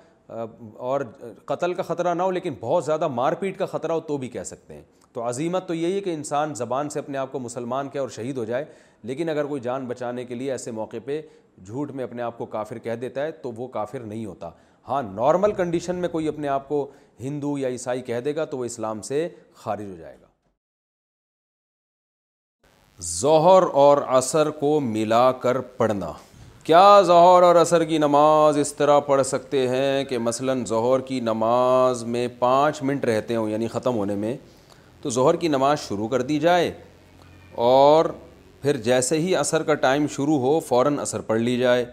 اور 0.87 1.01
قتل 1.47 1.75
کا 1.75 1.83
خطرہ 1.83 2.15
نہ 2.15 2.23
ہو 2.23 2.31
لیکن 2.31 2.55
بہت 2.61 2.85
زیادہ 2.85 3.09
مار 3.09 3.33
پیٹ 3.41 3.59
کا 3.59 3.67
خطرہ 3.67 3.93
ہو 3.93 4.01
تو 4.09 4.17
بھی 4.25 4.29
کہہ 4.29 4.43
سکتے 4.45 4.75
ہیں 4.75 4.83
تو 5.13 5.29
عظیمت 5.29 5.67
تو 5.69 5.75
یہی 5.75 5.95
ہے 5.95 6.01
کہ 6.01 6.15
انسان 6.15 6.55
زبان 6.55 6.89
سے 6.91 6.99
اپنے 6.99 7.19
آپ 7.19 7.31
کو 7.33 7.39
مسلمان 7.41 7.89
کہے 7.89 8.01
اور 8.01 8.09
شہید 8.17 8.37
ہو 8.37 8.45
جائے 8.45 8.65
لیکن 9.11 9.29
اگر 9.29 9.45
کوئی 9.47 9.61
جان 9.61 9.87
بچانے 9.87 10.25
کے 10.25 10.35
لیے 10.35 10.51
ایسے 10.53 10.71
موقع 10.81 10.97
پہ 11.05 11.21
جھوٹ 11.65 11.91
میں 12.01 12.05
اپنے 12.05 12.23
آپ 12.23 12.37
کو 12.39 12.47
کافر 12.47 12.79
کہہ 12.79 12.95
دیتا 13.05 13.23
ہے 13.27 13.33
تو 13.43 13.53
وہ 13.57 13.67
کافر 13.79 14.01
نہیں 14.01 14.25
ہوتا 14.27 14.51
ہاں 14.89 15.03
نارمل 15.15 15.53
کنڈیشن 15.57 15.97
میں 16.05 16.09
کوئی 16.09 16.29
اپنے 16.29 16.49
آپ 16.49 16.69
کو 16.69 16.87
ہندو 17.21 17.57
یا 17.59 17.69
عیسائی 17.69 18.03
کہہ 18.03 18.21
دے 18.25 18.35
گا 18.37 18.45
تو 18.53 18.59
وہ 18.59 18.65
اسلام 18.65 19.03
سے 19.09 19.29
خارج 19.63 19.91
ہو 19.91 19.97
جائے 19.97 20.17
گا 20.21 20.27
ظہر 23.21 23.63
اور 23.83 23.99
عصر 24.19 24.51
کو 24.61 24.79
ملا 24.81 25.31
کر 25.43 25.61
پڑھنا 25.77 26.13
کیا 26.69 27.01
ظہر 27.07 27.43
اور 27.43 27.55
عصر 27.57 27.83
کی 27.89 27.99
نماز 27.99 28.57
اس 28.59 28.73
طرح 28.77 28.99
پڑھ 29.07 29.23
سکتے 29.27 29.67
ہیں 29.69 30.05
کہ 30.09 30.19
مثلا 30.19 30.55
ظہر 30.69 31.01
کی 31.07 31.21
نماز 31.29 32.03
میں 32.15 32.27
پانچ 32.39 32.83
منٹ 32.83 33.05
رہتے 33.05 33.37
ہوں 33.37 33.49
یعنی 33.51 33.69
ختم 33.75 33.97
ہونے 33.97 34.15
میں 34.25 34.37
تو 35.03 35.11
ظہر 35.11 35.37
کی 35.45 35.49
نماز 35.49 35.79
شروع 35.89 36.09
کر 36.09 36.23
دی 36.31 36.39
جائے 36.39 36.71
اور 37.69 38.05
پھر 38.63 38.77
جیسے 38.89 39.19
ہی 39.21 39.35
عصر 39.45 39.63
کا 39.71 39.75
ٹائم 39.87 40.07
شروع 40.17 40.39
ہو 40.41 40.59
فوراً 40.69 40.99
اثر 41.03 41.21
پڑھ 41.31 41.41
لی 41.41 41.57
جائے 41.59 41.85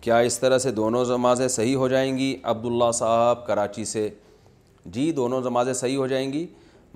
کیا 0.00 0.18
اس 0.28 0.38
طرح 0.40 0.58
سے 0.66 0.70
دونوں 0.78 1.04
نمازیں 1.08 1.46
صحیح 1.48 1.76
ہو 1.76 1.88
جائیں 1.96 2.16
گی 2.18 2.34
عبداللہ 2.54 2.90
صاحب 2.98 3.46
کراچی 3.46 3.84
سے 3.96 4.08
جی 4.96 5.10
دونوں 5.16 5.40
نمازیں 5.48 5.72
صحیح 5.72 5.96
ہو 5.96 6.06
جائیں 6.14 6.32
گی 6.32 6.46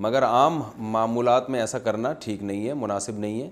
مگر 0.06 0.24
عام 0.26 0.60
معمولات 0.94 1.50
میں 1.50 1.60
ایسا 1.60 1.78
کرنا 1.90 2.12
ٹھیک 2.24 2.42
نہیں 2.42 2.66
ہے 2.68 2.74
مناسب 2.86 3.18
نہیں 3.18 3.42
ہے 3.42 3.48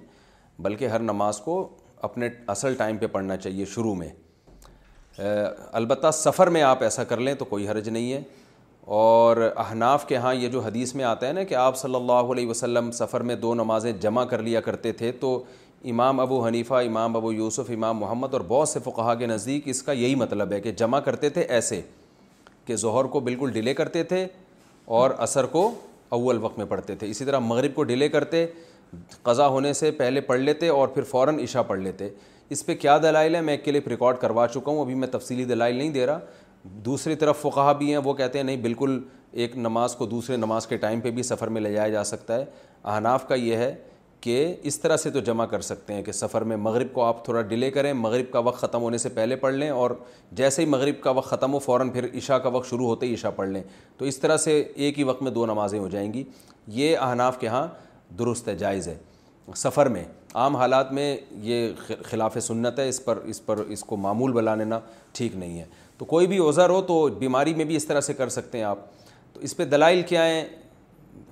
بلکہ 0.64 0.88
ہر 0.88 1.00
نماز 1.12 1.40
کو 1.44 1.60
اپنے 2.02 2.28
اصل 2.48 2.74
ٹائم 2.78 2.96
پہ 2.98 3.06
پڑھنا 3.12 3.36
چاہیے 3.36 3.64
شروع 3.74 3.94
میں 3.94 4.08
البتہ 5.76 6.10
سفر 6.14 6.46
میں 6.56 6.62
آپ 6.62 6.82
ایسا 6.82 7.04
کر 7.04 7.20
لیں 7.20 7.34
تو 7.38 7.44
کوئی 7.44 7.68
حرج 7.68 7.88
نہیں 7.88 8.12
ہے 8.12 8.20
اور 8.98 9.36
احناف 9.64 10.06
کے 10.08 10.16
ہاں 10.16 10.34
یہ 10.34 10.48
جو 10.48 10.60
حدیث 10.62 10.94
میں 10.94 11.04
آتا 11.04 11.26
ہے 11.28 11.32
نا 11.32 11.42
کہ 11.44 11.54
آپ 11.54 11.76
صلی 11.76 11.94
اللہ 11.94 12.32
علیہ 12.32 12.46
وسلم 12.48 12.90
سفر 12.98 13.20
میں 13.30 13.34
دو 13.36 13.54
نمازیں 13.54 13.92
جمع 14.00 14.24
کر 14.30 14.42
لیا 14.42 14.60
کرتے 14.68 14.92
تھے 15.00 15.10
تو 15.20 15.42
امام 15.90 16.20
ابو 16.20 16.44
حنیفہ 16.46 16.74
امام 16.86 17.16
ابو 17.16 17.32
یوسف 17.32 17.70
امام 17.74 17.98
محمد 17.98 18.32
اور 18.34 18.40
بہت 18.48 18.68
سے 18.68 18.80
فقہا 18.84 19.14
کے 19.14 19.26
نزدیک 19.26 19.68
اس 19.68 19.82
کا 19.82 19.92
یہی 19.92 20.14
مطلب 20.22 20.52
ہے 20.52 20.60
کہ 20.60 20.72
جمع 20.82 21.00
کرتے 21.00 21.28
تھے 21.36 21.42
ایسے 21.58 21.80
کہ 22.66 22.76
ظہر 22.76 23.04
کو 23.12 23.20
بالکل 23.28 23.50
ڈیلے 23.52 23.74
کرتے 23.74 24.02
تھے 24.04 24.26
اور 25.00 25.10
عصر 25.22 25.46
کو 25.56 25.70
اول 26.16 26.38
وقت 26.42 26.58
میں 26.58 26.66
پڑھتے 26.66 26.94
تھے 26.96 27.10
اسی 27.10 27.24
طرح 27.24 27.38
مغرب 27.38 27.74
کو 27.74 27.82
ڈیلے 27.90 28.08
کرتے 28.08 28.46
قضا 29.24 29.46
ہونے 29.48 29.72
سے 29.72 29.90
پہلے 29.90 30.20
پڑھ 30.20 30.40
لیتے 30.40 30.68
اور 30.68 30.88
پھر 30.88 31.02
فوراً 31.10 31.38
عشاء 31.42 31.62
پڑھ 31.66 31.80
لیتے 31.80 32.08
اس 32.56 32.64
پہ 32.66 32.74
کیا 32.80 32.96
دلائل 33.02 33.34
ہے 33.34 33.40
میں 33.40 33.54
ایک 33.54 33.64
کے 33.64 33.72
ریکارڈ 33.86 34.16
کروا 34.20 34.46
چکا 34.54 34.70
ہوں 34.70 34.80
ابھی 34.80 34.94
میں 34.94 35.08
تفصیلی 35.12 35.44
دلائل 35.44 35.76
نہیں 35.76 35.90
دے 35.92 36.06
رہا 36.06 36.18
دوسری 36.84 37.14
طرف 37.16 37.40
فقہ 37.40 37.72
بھی 37.78 37.90
ہیں 37.90 37.98
وہ 38.04 38.14
کہتے 38.14 38.38
ہیں 38.38 38.44
نہیں 38.44 38.56
بالکل 38.62 38.98
ایک 39.42 39.56
نماز 39.56 39.94
کو 39.96 40.06
دوسرے 40.06 40.36
نماز 40.36 40.66
کے 40.66 40.76
ٹائم 40.76 41.00
پہ 41.00 41.10
بھی 41.18 41.22
سفر 41.22 41.48
میں 41.56 41.60
لے 41.60 41.72
جایا 41.72 41.88
جا 41.88 42.02
سکتا 42.04 42.36
ہے 42.36 42.44
احناف 42.94 43.26
کا 43.28 43.34
یہ 43.34 43.56
ہے 43.56 43.74
کہ 44.20 44.54
اس 44.68 44.78
طرح 44.80 44.96
سے 44.96 45.10
تو 45.10 45.20
جمع 45.26 45.44
کر 45.46 45.60
سکتے 45.60 45.94
ہیں 45.94 46.02
کہ 46.02 46.12
سفر 46.12 46.42
میں 46.52 46.56
مغرب 46.56 46.92
کو 46.92 47.02
آپ 47.04 47.24
تھوڑا 47.24 47.40
ڈیلے 47.48 47.70
کریں 47.70 47.92
مغرب 47.92 48.30
کا 48.32 48.38
وقت 48.46 48.60
ختم 48.60 48.82
ہونے 48.82 48.98
سے 48.98 49.08
پہلے 49.14 49.36
پڑھ 49.44 49.54
لیں 49.54 49.68
اور 49.70 49.90
جیسے 50.40 50.62
ہی 50.62 50.66
مغرب 50.68 51.00
کا 51.02 51.10
وقت 51.18 51.28
ختم 51.30 51.52
ہو 51.54 51.58
فوراً 51.58 51.90
پھر 51.90 52.06
عشاء 52.18 52.36
کا 52.42 52.48
وقت 52.56 52.68
شروع 52.70 52.86
ہوتے 52.86 53.06
ہی 53.06 53.14
عشاء 53.14 53.30
پڑھ 53.36 53.48
لیں 53.48 53.62
تو 53.98 54.04
اس 54.04 54.18
طرح 54.18 54.36
سے 54.44 54.60
ایک 54.74 54.98
ہی 54.98 55.04
وقت 55.04 55.22
میں 55.22 55.30
دو 55.32 55.46
نمازیں 55.46 55.78
ہو 55.78 55.88
جائیں 55.88 56.12
گی 56.14 56.24
یہ 56.80 56.96
احناف 57.02 57.38
کے 57.40 57.48
ہاں 57.48 57.66
درست 58.18 58.48
ہے 58.48 58.54
جائز 58.58 58.88
ہے 58.88 58.96
سفر 59.56 59.86
میں 59.88 60.04
عام 60.34 60.56
حالات 60.56 60.92
میں 60.92 61.16
یہ 61.42 61.68
خلاف 62.10 62.36
سنت 62.42 62.78
ہے 62.78 62.88
اس 62.88 63.04
پر 63.04 63.16
اس 63.24 63.44
پر 63.46 63.58
اس 63.68 63.84
کو 63.86 63.96
معمول 63.96 64.32
بلا 64.32 64.54
لینا 64.54 64.78
ٹھیک 65.14 65.36
نہیں 65.36 65.58
ہے 65.58 65.64
تو 65.98 66.04
کوئی 66.04 66.26
بھی 66.26 66.38
اوزر 66.38 66.70
ہو 66.70 66.80
تو 66.88 67.06
بیماری 67.18 67.54
میں 67.54 67.64
بھی 67.64 67.76
اس 67.76 67.84
طرح 67.84 68.00
سے 68.00 68.12
کر 68.14 68.28
سکتے 68.28 68.58
ہیں 68.58 68.64
آپ 68.64 68.78
تو 69.34 69.40
اس 69.44 69.56
پہ 69.56 69.64
دلائل 69.64 70.02
کیا 70.08 70.26
ہیں 70.26 70.44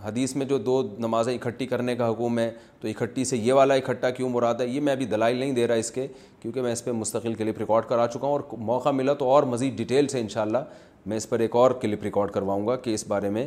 حدیث 0.04 0.34
میں 0.36 0.46
جو 0.46 0.56
دو 0.58 0.82
نمازیں 0.98 1.32
اکٹھی 1.34 1.66
کرنے 1.66 1.94
کا 1.96 2.10
حکم 2.10 2.38
ہے 2.38 2.50
تو 2.80 2.88
اکٹھی 2.88 3.24
سے 3.24 3.36
یہ 3.36 3.52
والا 3.52 3.74
اکٹھا 3.74 4.10
کیوں 4.10 4.28
مراد 4.30 4.54
ہے 4.60 4.66
یہ 4.68 4.80
میں 4.80 4.92
ابھی 4.92 5.06
دلائل 5.06 5.36
نہیں 5.36 5.52
دے 5.52 5.66
رہا 5.68 5.74
اس 5.84 5.90
کے 5.90 6.06
کیونکہ 6.40 6.62
میں 6.62 6.72
اس 6.72 6.84
پہ 6.84 6.92
مستقل 6.92 7.34
کلپ 7.34 7.58
ریکارڈ 7.58 7.84
کرا 7.88 8.06
چکا 8.06 8.26
ہوں 8.26 8.32
اور 8.32 8.56
موقع 8.58 8.88
ملا 8.94 9.12
تو 9.18 9.28
اور 9.30 9.42
مزید 9.52 9.76
ڈیٹیل 9.76 10.08
سے 10.08 10.20
انشاءاللہ 10.20 10.58
میں 11.06 11.16
اس 11.16 11.28
پر 11.28 11.38
ایک 11.40 11.56
اور 11.56 11.70
کلپ 11.80 12.02
ریکارڈ 12.02 12.30
کرواؤں 12.32 12.66
گا 12.66 12.76
کہ 12.76 12.94
اس 12.94 13.06
بارے 13.08 13.30
میں 13.30 13.46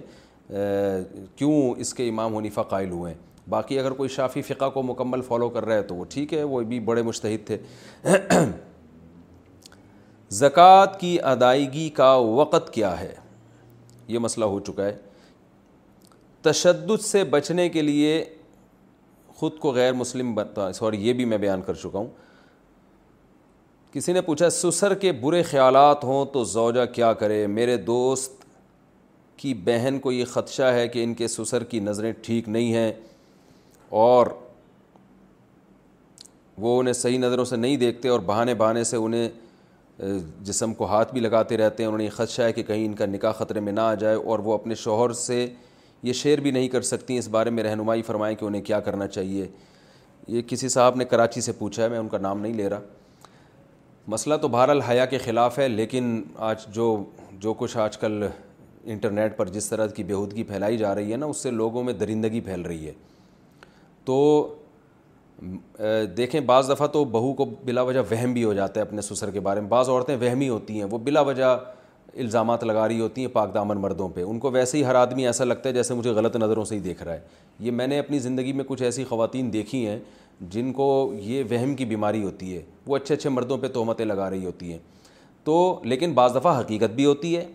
کیوں 0.49 1.59
اس 1.79 1.93
کے 1.93 2.07
امام 2.09 2.35
حنیفہ 2.35 2.62
قائل 2.69 2.89
ہوئے 2.91 3.13
باقی 3.49 3.77
اگر 3.79 3.91
کوئی 3.97 4.09
شافی 4.09 4.41
فقہ 4.41 4.69
کو 4.73 4.81
مکمل 4.83 5.21
فالو 5.27 5.49
کر 5.49 5.65
رہا 5.65 5.75
ہے 5.75 5.81
تو 5.83 5.95
وہ 5.95 6.05
ٹھیک 6.09 6.33
ہے 6.33 6.41
وہ 6.43 6.62
بھی 6.69 6.79
بڑے 6.89 7.01
مشتحد 7.03 7.45
تھے 7.47 7.57
زکوٰۃ 10.39 10.99
کی 10.99 11.17
ادائیگی 11.31 11.89
کا 11.95 12.13
وقت 12.15 12.73
کیا 12.73 12.99
ہے 12.99 13.13
یہ 14.07 14.19
مسئلہ 14.19 14.45
ہو 14.45 14.59
چکا 14.67 14.85
ہے 14.85 14.95
تشدد 16.49 17.01
سے 17.05 17.23
بچنے 17.29 17.67
کے 17.69 17.81
لیے 17.81 18.23
خود 19.35 19.57
کو 19.59 19.71
غیر 19.73 19.93
مسلم 19.93 20.33
بتا 20.35 20.71
سوری 20.73 21.07
یہ 21.07 21.13
بھی 21.13 21.25
میں 21.25 21.38
بیان 21.38 21.62
کر 21.65 21.73
چکا 21.73 21.97
ہوں 21.99 22.07
کسی 23.91 24.13
نے 24.13 24.21
پوچھا 24.21 24.49
سسر 24.49 24.93
کے 25.01 25.12
برے 25.21 25.41
خیالات 25.43 26.03
ہوں 26.03 26.25
تو 26.33 26.43
زوجہ 26.43 26.85
کیا 26.93 27.13
کرے 27.21 27.45
میرے 27.47 27.77
دوست 27.77 28.38
کی 29.41 29.54
بہن 29.65 29.97
کو 30.02 30.12
یہ 30.12 30.25
خدشہ 30.34 30.63
ہے 30.73 30.88
کہ 30.93 31.04
ان 31.04 31.13
کے 31.13 31.28
سسر 31.28 31.63
کی 31.69 31.80
نظریں 31.80 32.12
ٹھیک 32.21 32.47
نہیں 32.49 32.73
ہیں 32.73 32.91
اور 34.06 34.28
وہ 36.61 36.80
انہیں 36.80 36.93
صحیح 36.93 37.20
نظروں 37.20 37.45
سے 37.45 37.55
نہیں 37.55 37.78
دیکھتے 37.84 38.09
اور 38.09 38.20
بہانے 38.32 38.53
بہانے 38.61 38.84
سے 38.84 38.97
انہیں 39.03 39.30
جسم 40.47 40.74
کو 40.74 40.86
ہاتھ 40.89 41.13
بھی 41.13 41.22
لگاتے 41.22 41.57
رہتے 41.57 41.84
ہیں 41.84 41.89
انہیں 41.91 42.05
یہ 42.05 42.11
خدشہ 42.16 42.41
ہے 42.41 42.53
کہ 42.53 42.63
کہیں 42.68 42.86
ان 42.86 42.93
کا 42.95 43.05
نکاح 43.05 43.32
خطرے 43.38 43.59
میں 43.59 43.72
نہ 43.74 43.82
آ 43.82 43.93
جائے 44.03 44.16
اور 44.16 44.39
وہ 44.43 44.53
اپنے 44.53 44.76
شوہر 44.84 45.13
سے 45.22 45.45
یہ 46.03 46.13
شیئر 46.24 46.39
بھی 46.41 46.51
نہیں 46.51 46.68
کر 46.76 46.82
سکتی 46.91 47.18
اس 47.18 47.28
بارے 47.38 47.49
میں 47.49 47.63
رہنمائی 47.63 48.01
فرمائیں 48.09 48.36
کہ 48.39 48.45
انہیں 48.45 48.61
کیا 48.70 48.80
کرنا 48.82 49.07
چاہیے 49.07 49.47
یہ 50.28 50.41
کسی 50.47 50.70
صاحب 50.70 50.95
نے 50.97 51.05
کراچی 51.13 51.41
سے 51.41 51.51
پوچھا 51.59 51.84
ہے 51.84 51.89
میں 51.89 51.97
ان 51.99 52.07
کا 52.09 52.18
نام 52.22 52.41
نہیں 52.41 52.53
لے 52.53 52.70
رہا 52.70 52.80
مسئلہ 54.16 54.36
تو 54.41 54.47
بہرحال 54.47 54.82
حیا 54.82 55.05
کے 55.05 55.18
خلاف 55.26 55.59
ہے 55.59 55.68
لیکن 55.68 56.22
آج 56.51 56.66
جو 56.76 56.95
جو 57.41 57.53
کچھ 57.57 57.78
آج 57.78 57.97
کل 57.97 58.24
انٹرنیٹ 58.93 59.35
پر 59.37 59.47
جس 59.49 59.69
طرح 59.69 59.87
کی 59.95 60.03
بےہودگی 60.03 60.43
پھیلائی 60.43 60.77
جا 60.77 60.93
رہی 60.95 61.11
ہے 61.11 61.17
نا 61.17 61.25
اس 61.25 61.37
سے 61.43 61.51
لوگوں 61.51 61.83
میں 61.83 61.93
درندگی 61.93 62.39
پھیل 62.41 62.61
رہی 62.65 62.85
ہے 62.87 62.91
تو 64.05 64.15
دیکھیں 66.17 66.39
بعض 66.45 66.69
دفعہ 66.69 66.87
تو 66.93 67.03
بہو 67.11 67.33
کو 67.33 67.45
بلا 67.65 67.81
وجہ 67.89 67.99
وہم 68.11 68.33
بھی 68.33 68.43
ہو 68.43 68.53
جاتا 68.53 68.79
ہے 68.79 68.85
اپنے 68.85 69.01
سسر 69.01 69.31
کے 69.31 69.39
بارے 69.39 69.59
میں 69.61 69.69
بعض 69.69 69.89
عورتیں 69.89 70.15
وہمی 70.21 70.47
ہوتی 70.49 70.77
ہیں 70.77 70.85
وہ 70.91 70.97
بلا 71.03 71.21
وجہ 71.29 71.55
الزامات 72.17 72.63
لگا 72.63 72.87
رہی 72.87 72.99
ہوتی 72.99 73.21
ہیں 73.21 73.27
پاک 73.33 73.53
دامن 73.53 73.77
مردوں 73.81 74.07
پہ 74.13 74.21
ان 74.23 74.39
کو 74.39 74.51
ویسے 74.51 74.77
ہی 74.77 74.83
ہر 74.85 74.95
آدمی 74.95 75.25
ایسا 75.27 75.43
لگتا 75.43 75.69
ہے 75.69 75.73
جیسے 75.73 75.93
مجھے 75.93 76.09
غلط 76.19 76.35
نظروں 76.35 76.65
سے 76.65 76.75
ہی 76.75 76.79
دیکھ 76.87 77.03
رہا 77.03 77.13
ہے 77.13 77.19
یہ 77.65 77.71
میں 77.71 77.87
نے 77.87 77.99
اپنی 77.99 78.19
زندگی 78.19 78.53
میں 78.53 78.63
کچھ 78.67 78.81
ایسی 78.83 79.03
خواتین 79.09 79.51
دیکھی 79.53 79.85
ہیں 79.87 79.99
جن 80.51 80.71
کو 80.73 80.87
یہ 81.23 81.43
وہم 81.51 81.75
کی 81.75 81.85
بیماری 81.85 82.23
ہوتی 82.23 82.55
ہے 82.55 82.61
وہ 82.87 82.95
اچھے 82.97 83.15
اچھے 83.15 83.29
مردوں 83.29 83.57
پہ 83.61 83.67
تہمتیں 83.73 84.05
لگا 84.05 84.29
رہی 84.29 84.45
ہوتی 84.45 84.71
ہیں 84.71 84.79
تو 85.43 85.79
لیکن 85.83 86.13
بعض 86.13 86.35
دفعہ 86.35 86.59
حقیقت 86.59 86.93
بھی 86.95 87.05
ہوتی 87.05 87.35
ہے 87.37 87.45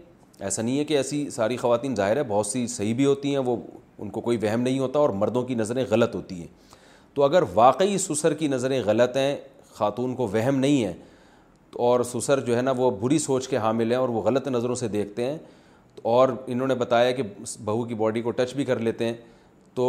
ایسا 0.41 0.63
نہیں 0.63 0.79
ہے 0.79 0.85
کہ 0.85 0.97
ایسی 0.97 1.29
ساری 1.31 1.57
خواتین 1.57 1.95
ظاہر 1.97 2.17
ہے 2.17 2.23
بہت 2.29 2.47
سی 2.47 2.67
صحیح 2.69 2.95
بھی 2.95 3.05
ہوتی 3.07 3.31
ہیں 3.31 3.39
وہ 3.45 3.57
ان 3.99 4.09
کو 4.11 4.21
کوئی 4.21 4.39
وہم 4.43 4.61
نہیں 4.61 4.79
ہوتا 4.79 4.99
اور 4.99 5.11
مردوں 5.19 5.43
کی 5.47 5.55
نظریں 5.55 5.85
غلط 5.91 6.15
ہوتی 6.15 6.41
ہیں 6.41 6.47
تو 7.15 7.23
اگر 7.23 7.43
واقعی 7.55 7.99
سسر 7.99 8.35
کی 8.35 8.47
نظریں 8.49 8.81
غلط 8.85 9.17
ہیں 9.17 9.37
خاتون 9.75 10.15
کو 10.15 10.27
وہم 10.33 10.57
نہیں 10.59 10.85
ہے 10.85 10.93
اور 11.89 12.03
سسر 12.13 12.41
جو 12.45 12.57
ہے 12.57 12.63
نا 12.63 12.73
وہ 12.77 12.91
بری 13.01 13.19
سوچ 13.19 13.47
کے 13.49 13.57
حامل 13.57 13.91
ہیں 13.93 13.99
اور 13.99 14.09
وہ 14.09 14.23
غلط 14.23 14.49
نظروں 14.49 14.75
سے 14.75 14.89
دیکھتے 14.89 15.25
ہیں 15.27 15.39
اور 16.13 16.29
انہوں 16.47 16.69
نے 16.69 16.75
بتایا 16.75 17.11
کہ 17.13 17.23
بہو 17.65 17.85
کی 17.85 17.95
باڈی 17.95 18.23
کو 18.23 18.31
ٹچ 18.37 18.55
بھی 18.55 18.65
کر 18.65 18.79
لیتے 18.79 19.05
ہیں 19.07 19.15
تو 19.75 19.87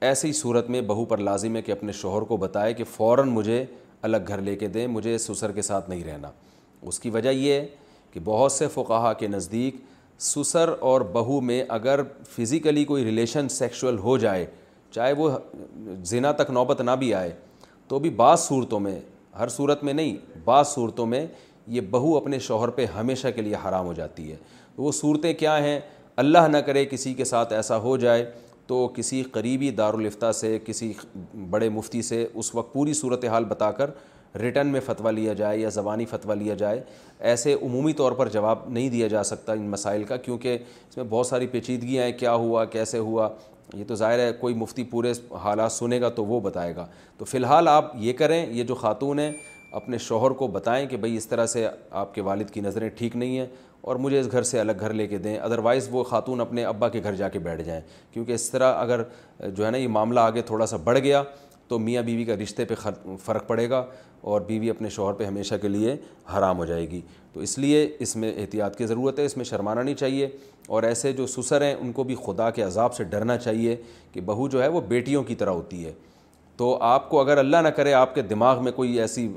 ایسی 0.00 0.32
صورت 0.32 0.70
میں 0.70 0.80
بہو 0.86 1.04
پر 1.04 1.18
لازم 1.18 1.56
ہے 1.56 1.62
کہ 1.62 1.72
اپنے 1.72 1.92
شوہر 1.92 2.22
کو 2.28 2.36
بتائے 2.36 2.72
کہ 2.74 2.84
فوراً 2.94 3.28
مجھے 3.28 3.64
الگ 4.02 4.28
گھر 4.28 4.40
لے 4.42 4.56
کے 4.56 4.68
دیں 4.74 4.86
مجھے 4.86 5.16
سسر 5.18 5.52
کے 5.52 5.62
ساتھ 5.62 5.90
نہیں 5.90 6.04
رہنا 6.04 6.30
اس 6.88 7.00
کی 7.00 7.10
وجہ 7.10 7.30
یہ 7.30 7.52
ہے 7.52 7.66
کہ 8.12 8.20
بہت 8.24 8.52
سے 8.52 8.68
فقاہا 8.74 9.12
کے 9.18 9.26
نزدیک 9.28 9.76
سسر 10.22 10.70
اور 10.88 11.00
بہو 11.12 11.40
میں 11.40 11.62
اگر 11.78 12.00
فزیکلی 12.34 12.84
کوئی 12.84 13.04
ریلیشن 13.04 13.48
سیکشول 13.48 13.98
ہو 13.98 14.16
جائے 14.18 14.46
چاہے 14.94 15.12
وہ 15.18 15.30
زنا 16.10 16.32
تک 16.38 16.50
نوبت 16.50 16.80
نہ 16.80 16.90
بھی 16.98 17.12
آئے 17.14 17.32
تو 17.88 17.98
بھی 17.98 18.10
بعض 18.16 18.40
صورتوں 18.40 18.80
میں 18.80 18.98
ہر 19.38 19.48
صورت 19.48 19.82
میں 19.84 19.92
نہیں 19.92 20.16
بعض 20.44 20.68
صورتوں 20.68 21.06
میں 21.06 21.26
یہ 21.72 21.80
بہو 21.90 22.16
اپنے 22.16 22.38
شوہر 22.48 22.68
پہ 22.78 22.84
ہمیشہ 22.96 23.28
کے 23.34 23.42
لیے 23.42 23.54
حرام 23.64 23.86
ہو 23.86 23.92
جاتی 23.94 24.30
ہے 24.30 24.36
وہ 24.76 24.92
صورتیں 24.92 25.32
کیا 25.34 25.58
ہیں 25.64 25.78
اللہ 26.24 26.46
نہ 26.50 26.56
کرے 26.66 26.84
کسی 26.86 27.12
کے 27.14 27.24
ساتھ 27.24 27.52
ایسا 27.52 27.76
ہو 27.80 27.96
جائے 27.96 28.24
تو 28.66 28.86
کسی 28.96 29.22
قریبی 29.32 29.70
دارالفتہ 29.78 30.30
سے 30.40 30.58
کسی 30.64 30.92
بڑے 31.50 31.68
مفتی 31.68 32.02
سے 32.02 32.26
اس 32.32 32.54
وقت 32.54 32.72
پوری 32.72 32.92
صورت 32.94 33.24
حال 33.32 33.44
بتا 33.48 33.70
کر 33.78 33.90
ریٹن 34.40 34.66
میں 34.72 34.80
فتویٰ 34.86 35.12
لیا 35.12 35.32
جائے 35.34 35.58
یا 35.58 35.68
زبانی 35.68 36.04
فتویٰ 36.10 36.36
لیا 36.36 36.54
جائے 36.54 36.80
ایسے 37.30 37.54
عمومی 37.62 37.92
طور 37.92 38.12
پر 38.18 38.28
جواب 38.32 38.58
نہیں 38.68 38.88
دیا 38.90 39.08
جا 39.08 39.22
سکتا 39.24 39.52
ان 39.52 39.68
مسائل 39.70 40.04
کا 40.04 40.16
کیونکہ 40.16 40.58
اس 40.88 40.96
میں 40.96 41.04
بہت 41.10 41.26
ساری 41.26 41.46
پیچیدگیاں 41.52 42.04
ہیں 42.04 42.12
کیا 42.18 42.34
ہوا 42.34 42.64
کیسے 42.76 42.98
ہوا 42.98 43.28
یہ 43.74 43.84
تو 43.88 43.94
ظاہر 43.94 44.18
ہے 44.18 44.30
کوئی 44.40 44.54
مفتی 44.54 44.84
پورے 44.90 45.12
حالات 45.42 45.72
سنے 45.72 46.00
گا 46.00 46.08
تو 46.14 46.24
وہ 46.24 46.40
بتائے 46.40 46.74
گا 46.76 46.86
تو 47.18 47.24
فی 47.24 47.36
الحال 47.38 47.68
آپ 47.68 47.92
یہ 48.00 48.12
کریں 48.18 48.44
یہ 48.52 48.64
جو 48.64 48.74
خاتون 48.74 49.18
ہیں 49.18 49.30
اپنے 49.80 49.98
شوہر 50.06 50.30
کو 50.38 50.46
بتائیں 50.52 50.86
کہ 50.88 50.96
بھئی 51.00 51.16
اس 51.16 51.26
طرح 51.28 51.46
سے 51.46 51.66
آپ 51.90 52.14
کے 52.14 52.20
والد 52.28 52.50
کی 52.50 52.60
نظریں 52.60 52.88
ٹھیک 52.98 53.16
نہیں 53.16 53.38
ہیں 53.38 53.46
اور 53.90 53.96
مجھے 53.96 54.18
اس 54.20 54.30
گھر 54.32 54.42
سے 54.42 54.60
الگ 54.60 54.80
گھر 54.80 54.92
لے 54.92 55.06
کے 55.08 55.18
دیں 55.18 55.36
ادروائز 55.40 55.88
وہ 55.92 56.02
خاتون 56.04 56.40
اپنے 56.40 56.64
ابا 56.64 56.88
کے 56.88 57.00
گھر 57.02 57.14
جا 57.16 57.28
کے 57.28 57.38
بیٹھ 57.38 57.62
جائیں 57.62 57.80
کیونکہ 58.12 58.32
اس 58.32 58.48
طرح 58.50 58.74
اگر 58.80 59.02
جو 59.48 59.64
ہے 59.66 59.70
نا 59.70 59.78
یہ 59.78 59.88
معاملہ 59.88 60.20
آگے 60.20 60.42
تھوڑا 60.46 60.66
سا 60.66 60.76
بڑھ 60.84 60.98
گیا 60.98 61.22
تو 61.68 61.78
میاں 61.78 62.02
بیوی 62.02 62.24
کا 62.24 62.34
رشتے 62.42 62.64
پہ 62.64 62.74
فرق 63.24 63.46
پڑے 63.46 63.68
گا 63.70 63.84
اور 64.22 64.40
بیوی 64.46 64.70
اپنے 64.70 64.88
شوہر 64.90 65.12
پہ 65.14 65.24
ہمیشہ 65.24 65.54
کے 65.62 65.68
لیے 65.68 65.96
حرام 66.36 66.58
ہو 66.58 66.64
جائے 66.64 66.88
گی 66.90 67.00
تو 67.32 67.40
اس 67.40 67.56
لیے 67.58 67.88
اس 68.00 68.14
میں 68.16 68.32
احتیاط 68.40 68.76
کی 68.76 68.86
ضرورت 68.86 69.18
ہے 69.18 69.24
اس 69.24 69.36
میں 69.36 69.44
شرمانا 69.44 69.82
نہیں 69.82 69.94
چاہیے 69.94 70.28
اور 70.68 70.82
ایسے 70.82 71.12
جو 71.12 71.26
سسر 71.26 71.62
ہیں 71.62 71.74
ان 71.74 71.92
کو 71.92 72.04
بھی 72.04 72.14
خدا 72.24 72.48
کے 72.56 72.62
عذاب 72.62 72.94
سے 72.94 73.04
ڈرنا 73.10 73.36
چاہیے 73.38 73.76
کہ 74.12 74.20
بہو 74.26 74.48
جو 74.48 74.62
ہے 74.62 74.68
وہ 74.68 74.80
بیٹیوں 74.88 75.22
کی 75.24 75.34
طرح 75.34 75.50
ہوتی 75.52 75.84
ہے 75.84 75.92
تو 76.56 76.76
آپ 76.84 77.08
کو 77.10 77.20
اگر 77.20 77.38
اللہ 77.38 77.56
نہ 77.62 77.68
کرے 77.76 77.92
آپ 77.94 78.14
کے 78.14 78.22
دماغ 78.22 78.62
میں 78.64 78.72
کوئی 78.72 78.98
ایسی 79.00 79.28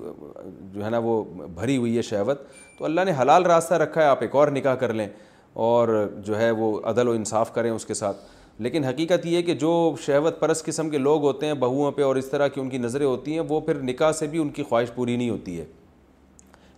جو 0.73 0.83
ہے 0.85 0.89
نا 0.89 0.97
وہ 1.03 1.23
بھری 1.55 1.77
ہوئی 1.77 1.95
ہے 1.97 2.01
شہوت 2.01 2.41
تو 2.77 2.85
اللہ 2.85 3.01
نے 3.05 3.11
حلال 3.21 3.45
راستہ 3.45 3.73
رکھا 3.83 4.01
ہے 4.01 4.05
آپ 4.07 4.21
ایک 4.21 4.35
اور 4.35 4.47
نکاح 4.51 4.75
کر 4.79 4.93
لیں 4.93 5.07
اور 5.65 6.07
جو 6.25 6.39
ہے 6.39 6.51
وہ 6.59 6.79
عدل 6.89 7.07
و 7.07 7.11
انصاف 7.11 7.53
کریں 7.53 7.69
اس 7.71 7.85
کے 7.85 7.93
ساتھ 7.93 8.17
لیکن 8.59 8.83
حقیقت 8.83 9.25
یہ 9.25 9.35
ہے 9.37 9.41
کہ 9.43 9.53
جو 9.59 9.93
شہوت 10.05 10.39
پرست 10.39 10.65
قسم 10.65 10.89
کے 10.89 10.97
لوگ 10.97 11.21
ہوتے 11.23 11.45
ہیں 11.45 11.53
بہوؤں 11.59 11.91
پہ 11.91 12.01
اور 12.03 12.15
اس 12.15 12.29
طرح 12.29 12.47
کی 12.47 12.61
ان 12.61 12.69
کی 12.69 12.77
نظریں 12.77 13.05
ہوتی 13.05 13.31
ہیں 13.33 13.39
وہ 13.49 13.59
پھر 13.61 13.79
نکاح 13.83 14.11
سے 14.19 14.27
بھی 14.31 14.39
ان 14.39 14.49
کی 14.57 14.63
خواہش 14.69 14.91
پوری 14.95 15.15
نہیں 15.15 15.29
ہوتی 15.29 15.59
ہے 15.59 15.65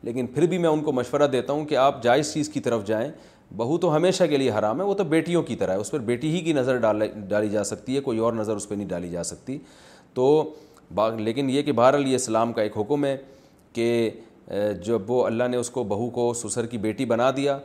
لیکن 0.04 0.28
پھر 0.34 0.46
بھی 0.48 0.58
میں 0.58 0.70
ان 0.70 0.82
کو 0.84 0.92
مشورہ 0.94 1.28
دیتا 1.32 1.54
ہوں 1.54 1.66
کہ 1.66 1.78
آپ 1.78 2.02
جائز 2.04 2.34
چیز 2.34 2.50
کی 2.50 2.60
طرف 2.60 2.86
جائیں 2.88 3.10
بہو 3.58 3.78
تو 3.78 3.96
ہمیشہ 3.96 4.24
کے 4.30 4.38
لیے 4.38 4.52
حرام 4.58 4.80
ہے 4.82 4.86
وہ 4.86 4.94
تو 4.98 5.04
بیٹیوں 5.04 5.42
کی 5.44 5.56
طرح 5.56 5.72
ہے 5.74 5.80
اس 5.80 5.92
پر 5.92 6.00
بیٹی 6.10 6.30
ہی 6.36 6.40
کی 6.44 6.54
نظر 6.54 6.78
ڈالی 7.30 7.50
جا 7.52 7.64
سکتی 7.64 7.96
ہے 7.96 8.02
کوئی 8.02 8.20
اور 8.20 8.34
نظر 8.34 8.56
اس 8.56 8.68
پہ 8.70 8.76
نہیں 8.76 8.88
ڈالی 8.88 9.10
جا 9.10 9.24
سکتی 9.24 9.58
تو 10.14 10.54
لیکن 11.18 11.50
یہ 11.50 11.62
کہ 11.64 11.72
بہرحال 11.72 12.08
یہ 12.08 12.16
اسلام 12.16 12.54
کا 12.54 12.62
ایک 12.62 12.78
حکم 12.78 13.06
ہے 13.06 13.16
کہ 13.74 14.10
جب 14.86 15.12
وہ 15.12 15.26
اللہ 15.26 15.48
نے 15.52 15.58
اس 15.58 15.70
کو 15.70 15.84
بہو 15.84 16.10
کو 16.18 16.34
سسر 16.42 16.66
کی 16.66 16.78
بیٹی 16.78 17.06
بنا 17.06 17.30
دیا 17.38 17.58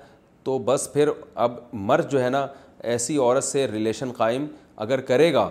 تو 0.44 0.58
بس 0.64 0.88
پھر 0.92 1.08
اب 1.46 1.52
مرد 1.72 2.10
جو 2.10 2.22
ہے 2.24 2.28
نا 2.30 2.46
ایسی 2.88 3.16
عورت 3.18 3.44
سے 3.44 3.66
ریلیشن 3.68 4.12
قائم 4.16 4.46
اگر 4.84 5.00
کرے 5.08 5.32
گا 5.32 5.48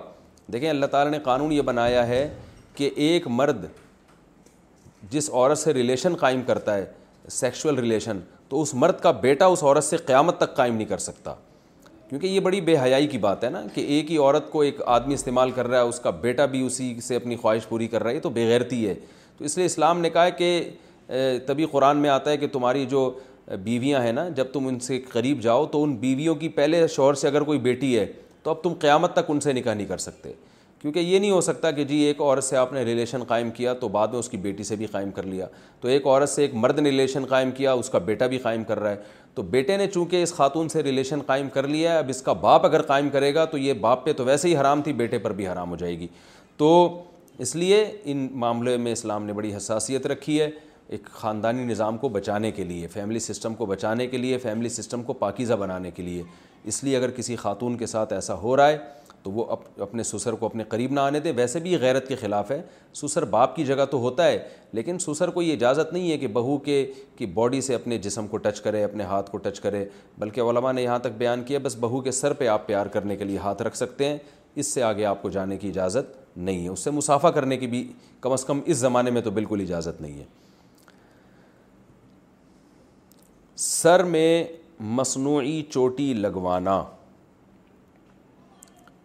دیکھیں 0.53 0.69
اللہ 0.69 0.85
تعالیٰ 0.91 1.11
نے 1.11 1.19
قانون 1.23 1.51
یہ 1.51 1.61
بنایا 1.61 2.07
ہے 2.07 2.27
کہ 2.75 2.89
ایک 3.07 3.27
مرد 3.27 3.65
جس 5.09 5.29
عورت 5.29 5.57
سے 5.57 5.73
ریلیشن 5.73 6.15
قائم 6.19 6.41
کرتا 6.47 6.75
ہے 6.77 6.85
سیکشول 7.31 7.77
ریلیشن 7.79 8.19
تو 8.49 8.61
اس 8.61 8.73
مرد 8.73 8.99
کا 9.01 9.11
بیٹا 9.21 9.45
اس 9.45 9.63
عورت 9.63 9.83
سے 9.83 9.97
قیامت 10.05 10.37
تک 10.37 10.55
قائم 10.55 10.75
نہیں 10.75 10.87
کر 10.87 10.97
سکتا 10.97 11.33
کیونکہ 12.09 12.27
یہ 12.27 12.39
بڑی 12.39 12.59
بے 12.61 12.75
حیائی 12.83 13.07
کی 13.07 13.17
بات 13.23 13.43
ہے 13.43 13.49
نا 13.49 13.61
کہ 13.73 13.81
ایک 13.81 14.11
ہی 14.11 14.17
عورت 14.17 14.49
کو 14.51 14.61
ایک 14.61 14.81
آدمی 14.95 15.13
استعمال 15.13 15.51
کر 15.55 15.67
رہا 15.67 15.77
ہے 15.81 15.87
اس 15.87 15.99
کا 16.03 16.09
بیٹا 16.21 16.45
بھی 16.53 16.61
اسی 16.65 16.93
سے 17.07 17.15
اپنی 17.15 17.35
خواہش 17.41 17.67
پوری 17.69 17.87
کر 17.87 18.03
رہا 18.03 18.11
ہے 18.11 18.19
تو 18.19 18.29
بے 18.29 18.47
غیرتی 18.49 18.87
ہے 18.87 18.93
تو 19.37 19.45
اس 19.45 19.57
لیے 19.57 19.65
اسلام 19.65 19.99
نے 20.01 20.09
کہا 20.09 20.25
ہے 20.25 20.31
کہ 20.37 20.69
تبھی 21.47 21.65
قرآن 21.71 21.97
میں 21.97 22.09
آتا 22.09 22.31
ہے 22.31 22.37
کہ 22.37 22.47
تمہاری 22.53 22.85
جو 22.89 23.11
بیویاں 23.63 24.01
ہیں 24.03 24.11
نا 24.13 24.27
جب 24.35 24.47
تم 24.53 24.67
ان 24.67 24.79
سے 24.79 24.99
قریب 25.11 25.39
جاؤ 25.41 25.65
تو 25.71 25.83
ان 25.83 25.95
بیویوں 25.97 26.35
کی 26.35 26.49
پہلے 26.57 26.85
شوہر 26.95 27.13
سے 27.21 27.27
اگر 27.27 27.43
کوئی 27.43 27.59
بیٹی 27.59 27.97
ہے 27.97 28.05
تو 28.43 28.51
اب 28.51 28.61
تم 28.63 28.73
قیامت 28.79 29.13
تک 29.13 29.29
ان 29.29 29.39
سے 29.39 29.53
نکاح 29.53 29.73
نہیں 29.73 29.87
کر 29.87 29.97
سکتے 29.97 30.33
کیونکہ 30.81 30.99
یہ 30.99 31.19
نہیں 31.19 31.31
ہو 31.31 31.39
سکتا 31.41 31.69
کہ 31.77 31.83
جی 31.83 31.95
ایک 32.07 32.21
عورت 32.21 32.43
سے 32.43 32.57
آپ 32.57 32.73
نے 32.73 32.83
ریلیشن 32.85 33.23
قائم 33.27 33.49
کیا 33.51 33.73
تو 33.79 33.87
بعد 33.95 34.07
میں 34.07 34.19
اس 34.19 34.29
کی 34.29 34.37
بیٹی 34.41 34.63
سے 34.63 34.75
بھی 34.75 34.85
قائم 34.91 35.09
کر 35.11 35.23
لیا 35.23 35.45
تو 35.81 35.87
ایک 35.87 36.05
عورت 36.07 36.29
سے 36.29 36.41
ایک 36.41 36.53
مرد 36.55 36.79
نے 36.79 36.89
ریلیشن 36.89 37.25
قائم 37.29 37.51
کیا 37.57 37.71
اس 37.71 37.89
کا 37.89 37.97
بیٹا 38.09 38.27
بھی 38.27 38.37
قائم 38.43 38.63
کر 38.63 38.79
رہا 38.79 38.89
ہے 38.91 38.95
تو 39.35 39.41
بیٹے 39.55 39.77
نے 39.77 39.87
چونکہ 39.93 40.23
اس 40.23 40.33
خاتون 40.33 40.69
سے 40.69 40.83
ریلیشن 40.83 41.21
قائم 41.25 41.49
کر 41.53 41.67
لیا 41.67 41.91
ہے 41.93 41.97
اب 41.97 42.09
اس 42.09 42.21
کا 42.21 42.33
باپ 42.45 42.65
اگر 42.65 42.81
قائم 42.91 43.09
کرے 43.09 43.33
گا 43.35 43.45
تو 43.51 43.57
یہ 43.57 43.73
باپ 43.81 44.05
پہ 44.05 44.13
تو 44.17 44.25
ویسے 44.25 44.47
ہی 44.47 44.55
حرام 44.57 44.81
تھی 44.81 44.93
بیٹے 45.03 45.17
پر 45.27 45.33
بھی 45.41 45.47
حرام 45.47 45.69
ہو 45.71 45.75
جائے 45.75 45.99
گی 45.99 46.07
تو 46.57 46.71
اس 47.45 47.55
لیے 47.55 47.83
ان 48.03 48.27
معاملے 48.39 48.77
میں 48.77 48.91
اسلام 48.91 49.25
نے 49.25 49.33
بڑی 49.33 49.55
حساسیت 49.55 50.07
رکھی 50.07 50.39
ہے 50.41 50.49
ایک 50.89 51.05
خاندانی 51.13 51.63
نظام 51.63 51.97
کو 51.97 52.09
بچانے 52.09 52.49
کے 52.51 52.63
لیے 52.65 52.87
فیملی 52.91 53.19
سسٹم 53.19 53.55
کو 53.55 53.65
بچانے 53.65 54.05
کے 54.07 54.17
لیے 54.17 54.37
فیملی 54.43 54.69
سسٹم 54.69 55.01
کو 55.03 55.13
پاکیزہ 55.23 55.53
بنانے 55.59 55.91
کے 55.95 56.03
لیے 56.03 56.23
اس 56.71 56.83
لیے 56.83 56.95
اگر 56.97 57.11
کسی 57.17 57.35
خاتون 57.35 57.77
کے 57.77 57.85
ساتھ 57.87 58.13
ایسا 58.13 58.33
ہو 58.41 58.55
رہا 58.57 58.67
ہے 58.69 58.77
تو 59.23 59.31
وہ 59.31 59.45
اپنے 59.81 60.03
سسر 60.03 60.33
کو 60.39 60.45
اپنے 60.45 60.63
قریب 60.69 60.91
نہ 60.93 60.99
آنے 60.99 61.19
دے 61.19 61.31
ویسے 61.35 61.59
بھی 61.59 61.71
یہ 61.71 61.77
غیرت 61.81 62.07
کے 62.07 62.15
خلاف 62.21 62.51
ہے 62.51 62.61
سسر 63.01 63.25
باپ 63.35 63.55
کی 63.55 63.63
جگہ 63.65 63.85
تو 63.91 63.97
ہوتا 63.99 64.25
ہے 64.27 64.37
لیکن 64.73 64.99
سسر 65.05 65.29
کو 65.29 65.41
یہ 65.41 65.53
اجازت 65.53 65.91
نہیں 65.93 66.11
ہے 66.11 66.17
کہ 66.17 66.27
بہو 66.37 66.57
کے 66.65 66.83
کی 67.17 67.25
باڈی 67.35 67.61
سے 67.61 67.75
اپنے 67.75 67.97
جسم 68.07 68.27
کو 68.27 68.37
ٹچ 68.45 68.61
کرے 68.61 68.83
اپنے 68.83 69.03
ہاتھ 69.03 69.31
کو 69.31 69.37
ٹچ 69.49 69.59
کرے 69.59 69.83
بلکہ 70.19 70.41
علماء 70.49 70.71
نے 70.71 70.83
یہاں 70.83 70.99
تک 70.99 71.17
بیان 71.17 71.43
کیا 71.47 71.59
بس 71.63 71.75
بہو 71.79 72.01
کے 72.01 72.11
سر 72.21 72.33
پہ 72.41 72.47
آپ 72.47 72.65
پیار 72.67 72.85
کرنے 72.93 73.15
کے 73.17 73.23
لیے 73.23 73.37
ہاتھ 73.43 73.61
رکھ 73.61 73.77
سکتے 73.77 74.09
ہیں 74.09 74.17
اس 74.55 74.73
سے 74.73 74.83
آگے 74.83 75.05
آپ 75.05 75.21
کو 75.21 75.29
جانے 75.29 75.57
کی 75.57 75.69
اجازت 75.69 76.37
نہیں 76.37 76.63
ہے 76.63 76.69
اس 76.69 76.83
سے 76.83 76.91
مسافہ 76.91 77.27
کرنے 77.37 77.57
کی 77.57 77.67
بھی 77.67 77.87
کم 78.21 78.31
از 78.31 78.45
کم 78.45 78.59
اس 78.65 78.77
زمانے 78.77 79.11
میں 79.11 79.21
تو 79.21 79.31
بالکل 79.31 79.61
اجازت 79.61 80.01
نہیں 80.01 80.19
ہے 80.19 80.25
سر 83.61 83.99
میں 84.09 84.43
مصنوعی 84.97 85.61
چوٹی 85.69 86.11
لگوانا 86.13 86.81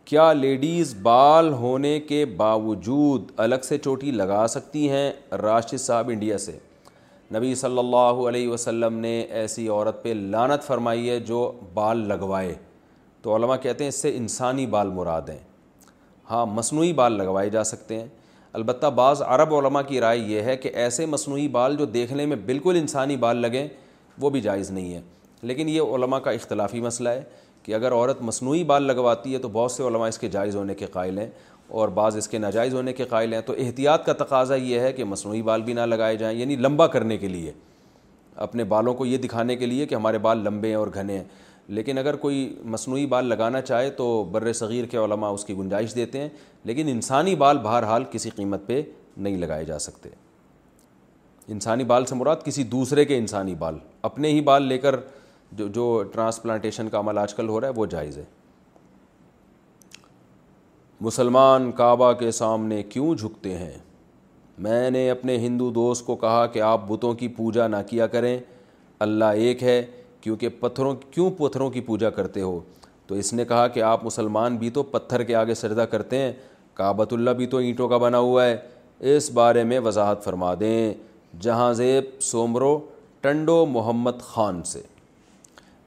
کیا 0.06 0.32
لیڈیز 0.32 0.94
بال 1.02 1.48
ہونے 1.62 1.98
کے 2.08 2.24
باوجود 2.36 3.30
الگ 3.44 3.64
سے 3.68 3.78
چوٹی 3.84 4.10
لگا 4.10 4.46
سکتی 4.50 4.88
ہیں 4.90 5.10
راشد 5.42 5.80
صاحب 5.80 6.08
انڈیا 6.12 6.38
سے 6.38 6.56
نبی 7.36 7.54
صلی 7.64 7.78
اللہ 7.78 8.22
علیہ 8.28 8.48
وسلم 8.48 8.98
نے 8.98 9.18
ایسی 9.42 9.66
عورت 9.68 10.02
پہ 10.02 10.12
لانت 10.22 10.64
فرمائی 10.66 11.08
ہے 11.10 11.18
جو 11.32 11.50
بال 11.74 12.06
لگوائے 12.08 12.54
تو 13.22 13.36
علماء 13.36 13.56
کہتے 13.62 13.84
ہیں 13.84 13.88
اس 13.88 14.00
سے 14.02 14.16
انسانی 14.16 14.66
بال 14.76 14.90
مراد 15.00 15.28
ہیں 15.28 15.40
ہاں 16.30 16.46
مصنوعی 16.54 16.92
بال 17.02 17.18
لگوائے 17.18 17.50
جا 17.58 17.64
سکتے 17.74 18.00
ہیں 18.00 18.06
البتہ 18.52 18.86
بعض 18.96 19.22
عرب 19.22 19.54
علماء 19.54 19.82
کی 19.88 20.00
رائے 20.00 20.18
یہ 20.18 20.42
ہے 20.42 20.56
کہ 20.56 20.70
ایسے 20.86 21.06
مصنوعی 21.16 21.48
بال 21.58 21.76
جو 21.76 21.84
دیکھنے 22.00 22.26
میں 22.26 22.36
بالکل 22.46 22.76
انسانی 22.80 23.16
بال 23.26 23.36
لگیں 23.42 23.66
وہ 24.20 24.30
بھی 24.30 24.40
جائز 24.40 24.70
نہیں 24.70 24.94
ہے 24.94 25.00
لیکن 25.42 25.68
یہ 25.68 25.94
علماء 25.94 26.18
کا 26.24 26.30
اختلافی 26.30 26.80
مسئلہ 26.80 27.08
ہے 27.08 27.22
کہ 27.62 27.74
اگر 27.74 27.92
عورت 27.92 28.20
مصنوعی 28.22 28.62
بال 28.64 28.82
لگواتی 28.86 29.32
ہے 29.34 29.38
تو 29.38 29.48
بہت 29.52 29.72
سے 29.72 29.82
علماء 29.82 30.08
اس 30.08 30.18
کے 30.18 30.28
جائز 30.28 30.56
ہونے 30.56 30.74
کے 30.74 30.86
قائل 30.92 31.18
ہیں 31.18 31.28
اور 31.80 31.88
بعض 31.94 32.16
اس 32.16 32.28
کے 32.28 32.38
ناجائز 32.38 32.74
ہونے 32.74 32.92
کے 32.92 33.04
قائل 33.08 33.32
ہیں 33.34 33.40
تو 33.46 33.52
احتیاط 33.64 34.04
کا 34.06 34.12
تقاضا 34.24 34.54
یہ 34.54 34.80
ہے 34.80 34.92
کہ 34.92 35.04
مصنوعی 35.04 35.40
بال 35.42 35.62
بھی 35.62 35.72
نہ 35.74 35.80
لگائے 35.86 36.16
جائیں 36.16 36.38
یعنی 36.38 36.56
لمبا 36.56 36.86
کرنے 36.86 37.16
کے 37.18 37.28
لیے 37.28 37.52
اپنے 38.46 38.64
بالوں 38.74 38.94
کو 38.94 39.06
یہ 39.06 39.18
دکھانے 39.18 39.56
کے 39.56 39.66
لیے 39.66 39.86
کہ 39.86 39.94
ہمارے 39.94 40.18
بال 40.18 40.38
لمبے 40.44 40.68
ہیں 40.68 40.74
اور 40.74 40.88
گھنے 40.94 41.16
ہیں 41.18 41.24
لیکن 41.76 41.98
اگر 41.98 42.16
کوئی 42.26 42.48
مصنوعی 42.70 43.04
بال 43.14 43.26
لگانا 43.26 43.60
چاہے 43.60 43.90
تو 43.96 44.08
بر 44.32 44.52
صغیر 44.52 44.84
کے 44.90 44.96
علماء 45.04 45.30
اس 45.34 45.44
کی 45.44 45.54
گنجائش 45.58 45.94
دیتے 45.94 46.20
ہیں 46.20 46.28
لیکن 46.64 46.88
انسانی 46.88 47.34
بال 47.44 47.58
بہرحال 47.62 48.04
کسی 48.10 48.30
قیمت 48.36 48.66
پہ 48.66 48.82
نہیں 49.16 49.36
لگائے 49.38 49.64
جا 49.64 49.78
سکتے 49.78 50.08
انسانی 51.52 51.84
بال 51.84 52.04
سے 52.06 52.14
مراد 52.14 52.36
کسی 52.44 52.62
دوسرے 52.74 53.04
کے 53.04 53.16
انسانی 53.18 53.54
بال 53.58 53.78
اپنے 54.02 54.28
ہی 54.32 54.40
بال 54.42 54.62
لے 54.66 54.78
کر 54.78 54.96
جو 55.56 55.66
جو 55.72 56.02
ٹرانسپلانٹیشن 56.12 56.88
کا 56.90 56.98
عمل 57.00 57.18
آج 57.18 57.34
کل 57.34 57.48
ہو 57.48 57.60
رہا 57.60 57.68
ہے 57.68 57.72
وہ 57.76 57.86
جائز 57.90 58.18
ہے 58.18 58.24
مسلمان 61.00 61.70
کعبہ 61.76 62.12
کے 62.18 62.30
سامنے 62.30 62.82
کیوں 62.88 63.14
جھکتے 63.14 63.56
ہیں 63.58 63.76
میں 64.66 64.90
نے 64.90 65.08
اپنے 65.10 65.36
ہندو 65.46 65.70
دوست 65.74 66.06
کو 66.06 66.16
کہا 66.16 66.46
کہ 66.52 66.60
آپ 66.62 66.86
بتوں 66.88 67.14
کی 67.14 67.28
پوجا 67.36 67.66
نہ 67.68 67.76
کیا 67.88 68.06
کریں 68.06 68.38
اللہ 69.06 69.36
ایک 69.44 69.62
ہے 69.62 69.80
کیونکہ 70.20 70.48
پتھروں 70.60 70.94
کیوں 71.10 71.30
پتھروں 71.38 71.70
کی 71.70 71.80
پوجا 71.86 72.10
کرتے 72.10 72.40
ہو 72.40 72.60
تو 73.06 73.14
اس 73.14 73.32
نے 73.34 73.44
کہا 73.44 73.66
کہ 73.68 73.82
آپ 73.82 74.04
مسلمان 74.04 74.56
بھی 74.56 74.70
تو 74.78 74.82
پتھر 74.82 75.22
کے 75.24 75.34
آگے 75.36 75.54
سجدہ 75.54 75.82
کرتے 75.90 76.18
ہیں 76.18 76.32
کعبۃ 76.74 77.12
اللہ 77.12 77.30
بھی 77.40 77.46
تو 77.46 77.56
اینٹوں 77.56 77.88
کا 77.88 77.96
بنا 77.98 78.18
ہوا 78.18 78.44
ہے 78.44 78.56
اس 79.16 79.30
بارے 79.34 79.64
میں 79.64 79.78
وضاحت 79.84 80.22
فرما 80.24 80.52
دیں 80.60 80.92
جہاں 81.42 81.72
زیب 81.74 82.04
سومرو 82.22 82.78
ٹنڈو 83.22 83.64
محمد 83.66 84.20
خان 84.22 84.62
سے 84.66 84.80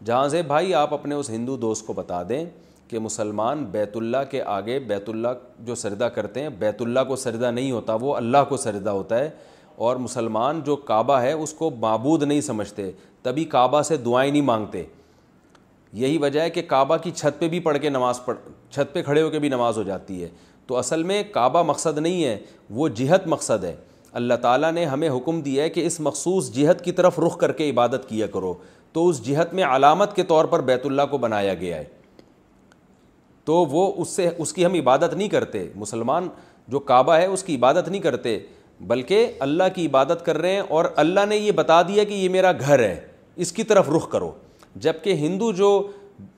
جہاں 0.06 0.28
زیب 0.30 0.45
بھائی 0.48 0.74
آپ 0.76 0.93
اپنے 0.93 1.16
اس 1.16 1.30
ہندو 1.30 1.56
دوست 1.58 1.86
کو 1.88 1.93
بتا 1.93 2.22
دیں 2.30 2.43
کہ 2.88 3.00
مسلمان 3.00 3.64
بیت 3.72 3.95
اللہ 3.98 4.24
کے 4.32 4.41
آگے 4.43 4.80
بیت 4.88 5.10
اللہ 5.10 5.28
جو 5.66 5.76
سردہ 5.76 6.08
کرتے 6.16 6.41
ہیں 6.41 6.50
بیت 6.60 6.82
اللہ 6.82 7.00
کو 7.08 7.16
سردہ 7.16 7.52
نہیں 7.52 7.72
ہوتا 7.72 7.93
وہ 8.02 8.16
اللہ 8.16 8.43
کو 8.50 8.58
سردہ 8.58 8.89
ہوتا 8.89 9.20
ہے 9.20 9.30
اور 9.88 9.95
مسلمان 9.95 10.62
جو 10.66 10.76
کعبہ 10.89 11.18
ہے 11.22 11.32
اس 11.32 11.54
کو 11.54 11.70
معبود 11.80 12.24
نہیں 12.24 12.41
سمجھتے 12.41 12.91
تبھی 13.24 13.43
کعبہ 13.56 13.82
سے 13.88 13.98
دعائیں 13.98 14.32
نہیں 14.32 14.41
مانگتے 14.41 14.84
یہی 16.04 16.18
وجہ 16.22 16.39
ہے 16.41 16.50
کہ 16.50 16.62
کعبہ 16.68 16.98
کی 17.04 17.12
چھت 17.16 17.39
پہ 17.39 17.48
بھی 17.50 17.60
پڑھ 17.60 17.78
کے 17.82 17.89
نماز 17.89 18.24
پڑھ 18.26 18.38
چھت 18.74 18.93
پہ 18.93 19.02
کھڑے 19.04 19.22
ہو 19.22 19.30
کے 19.30 19.39
بھی 19.39 19.50
نماز 19.50 19.78
ہو 19.78 19.84
جاتی 19.84 20.24
ہے 20.24 20.30
تو 20.68 20.78
اصل 20.78 21.04
میں 21.12 21.22
کعبہ 21.34 21.64
مقصد 21.64 21.98
نہیں 21.98 22.24
ہے 22.24 22.38
وہ 22.80 22.88
جہت 22.95 23.28
مقصد 23.28 23.64
ہے 23.64 23.76
اللہ 24.18 24.34
تعالیٰ 24.41 24.72
نے 24.74 24.84
ہمیں 24.91 25.09
حکم 25.15 25.39
دیا 25.47 25.63
ہے 25.63 25.70
کہ 25.70 25.86
اس 25.86 25.99
مخصوص 26.05 26.49
جہت 26.51 26.84
کی 26.84 26.91
طرف 26.99 27.18
رخ 27.20 27.38
کر 27.39 27.51
کے 27.59 27.70
عبادت 27.70 28.07
کیا 28.09 28.28
کرو 28.36 28.53
تو 28.93 29.07
اس 29.09 29.22
جہت 29.26 29.53
میں 29.53 29.63
علامت 29.63 30.15
کے 30.15 30.24
طور 30.32 30.45
پر 30.53 30.61
بیت 30.70 30.86
اللہ 30.86 31.01
کو 31.11 31.18
بنایا 31.26 31.53
گیا 31.63 31.78
ہے 31.78 31.84
تو 33.49 33.53
وہ 33.74 33.84
اس 34.01 34.15
سے 34.15 34.28
اس 34.45 34.53
کی 34.53 34.65
ہم 34.65 34.74
عبادت 34.80 35.13
نہیں 35.13 35.28
کرتے 35.36 35.63
مسلمان 35.84 36.28
جو 36.74 36.80
کعبہ 36.91 37.15
ہے 37.18 37.26
اس 37.36 37.43
کی 37.49 37.55
عبادت 37.55 37.89
نہیں 37.89 38.01
کرتے 38.07 38.38
بلکہ 38.93 39.28
اللہ 39.47 39.70
کی 39.76 39.86
عبادت 39.88 40.26
کر 40.26 40.38
رہے 40.41 40.53
ہیں 40.53 40.63
اور 40.78 40.86
اللہ 41.05 41.26
نے 41.30 41.38
یہ 41.38 41.51
بتا 41.61 41.82
دیا 41.91 42.03
کہ 42.09 42.13
یہ 42.13 42.30
میرا 42.39 42.51
گھر 42.59 42.80
ہے 42.88 42.99
اس 43.45 43.51
کی 43.59 43.63
طرف 43.74 43.89
رخ 43.97 44.09
کرو 44.11 44.32
جب 44.88 45.03
کہ 45.03 45.13
ہندو 45.24 45.51
جو 45.61 45.70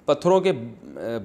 پتھروں 0.05 0.39
کے 0.41 0.51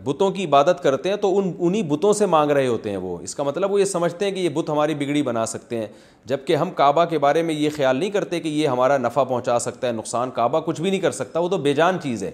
بتوں 0.04 0.30
کی 0.30 0.44
عبادت 0.44 0.82
کرتے 0.82 1.08
ہیں 1.08 1.16
تو 1.20 1.36
ان 1.38 1.52
انہی 1.58 1.82
بتوں 1.88 2.12
سے 2.12 2.26
مانگ 2.26 2.50
رہے 2.50 2.66
ہوتے 2.66 2.90
ہیں 2.90 2.96
وہ 2.96 3.16
اس 3.22 3.34
کا 3.34 3.42
مطلب 3.42 3.72
وہ 3.72 3.80
یہ 3.80 3.84
سمجھتے 3.84 4.24
ہیں 4.24 4.32
کہ 4.32 4.40
یہ 4.40 4.48
بت 4.54 4.70
ہماری 4.70 4.94
بگڑی 4.94 5.22
بنا 5.22 5.44
سکتے 5.46 5.78
ہیں 5.78 5.86
جبکہ 6.26 6.56
ہم 6.56 6.70
کعبہ 6.76 7.04
کے 7.10 7.18
بارے 7.18 7.42
میں 7.42 7.54
یہ 7.54 7.70
خیال 7.76 7.96
نہیں 7.96 8.10
کرتے 8.10 8.40
کہ 8.40 8.48
یہ 8.48 8.68
ہمارا 8.68 8.98
نفع 8.98 9.22
پہنچا 9.24 9.58
سکتا 9.58 9.86
ہے 9.86 9.92
نقصان 9.92 10.30
کعبہ 10.34 10.60
کچھ 10.66 10.80
بھی 10.80 10.90
نہیں 10.90 11.00
کر 11.00 11.10
سکتا 11.10 11.40
وہ 11.40 11.48
تو 11.48 11.58
بے 11.68 11.74
جان 11.74 12.00
چیز 12.02 12.22
ہے 12.24 12.30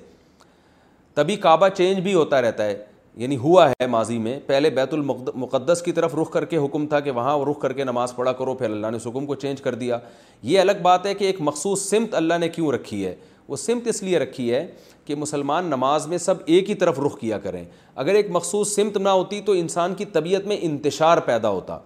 تبھی 1.15 1.37
کعبہ 1.37 1.69
چینج 1.77 2.01
بھی 2.01 2.15
ہوتا 2.15 2.41
رہتا 2.43 2.65
ہے 2.67 2.77
یعنی 3.21 3.37
ہوا 3.37 3.69
ہے 3.71 3.87
ماضی 3.91 4.19
میں 4.19 4.39
پہلے 4.47 4.71
بیت 4.71 4.93
المقدس 4.95 5.83
کی 5.85 5.93
طرف 5.93 6.15
رخ 6.15 6.31
کر 6.33 6.45
کے 6.51 6.57
حکم 6.65 6.87
تھا 6.89 7.01
کہ 7.01 7.11
وہاں 7.11 7.39
رخ 7.51 7.59
کر 7.61 7.73
کے 7.73 7.85
نماز 7.85 8.15
پڑھا 8.17 8.33
کرو 8.33 8.55
پھر 8.55 8.71
اللہ 8.71 8.87
نے 8.91 8.97
اس 8.97 9.07
حکم 9.07 9.27
کو 9.27 9.35
چینج 9.35 9.61
کر 9.63 9.75
دیا 9.75 9.99
یہ 10.43 10.61
الگ 10.61 10.83
بات 10.83 11.07
ہے 11.07 11.15
کہ 11.15 11.25
ایک 11.25 11.37
مخصوص 11.41 11.89
سمت 11.91 12.15
اللہ 12.15 12.39
نے 12.41 12.49
کیوں 12.49 12.71
رکھی 12.73 13.05
ہے 13.07 13.15
وہ 13.51 13.57
سمت 13.57 13.87
اس 13.89 14.03
لیے 14.03 14.19
رکھی 14.19 14.51
ہے 14.55 14.67
کہ 15.05 15.15
مسلمان 15.21 15.65
نماز 15.71 16.07
میں 16.07 16.19
سب 16.25 16.43
ایک 16.55 16.69
ہی 16.71 16.75
طرف 16.83 16.99
رخ 17.07 17.19
کیا 17.21 17.39
کریں 17.47 17.65
اگر 18.03 18.15
ایک 18.15 18.29
مخصوص 18.33 18.75
سمت 18.75 18.97
نہ 18.97 19.09
ہوتی 19.09 19.41
تو 19.47 19.53
انسان 19.63 19.95
کی 19.99 20.05
طبیعت 20.17 20.45
میں 20.51 20.57
انتشار 20.63 21.19
پیدا 21.31 21.49
ہوتا 21.51 21.79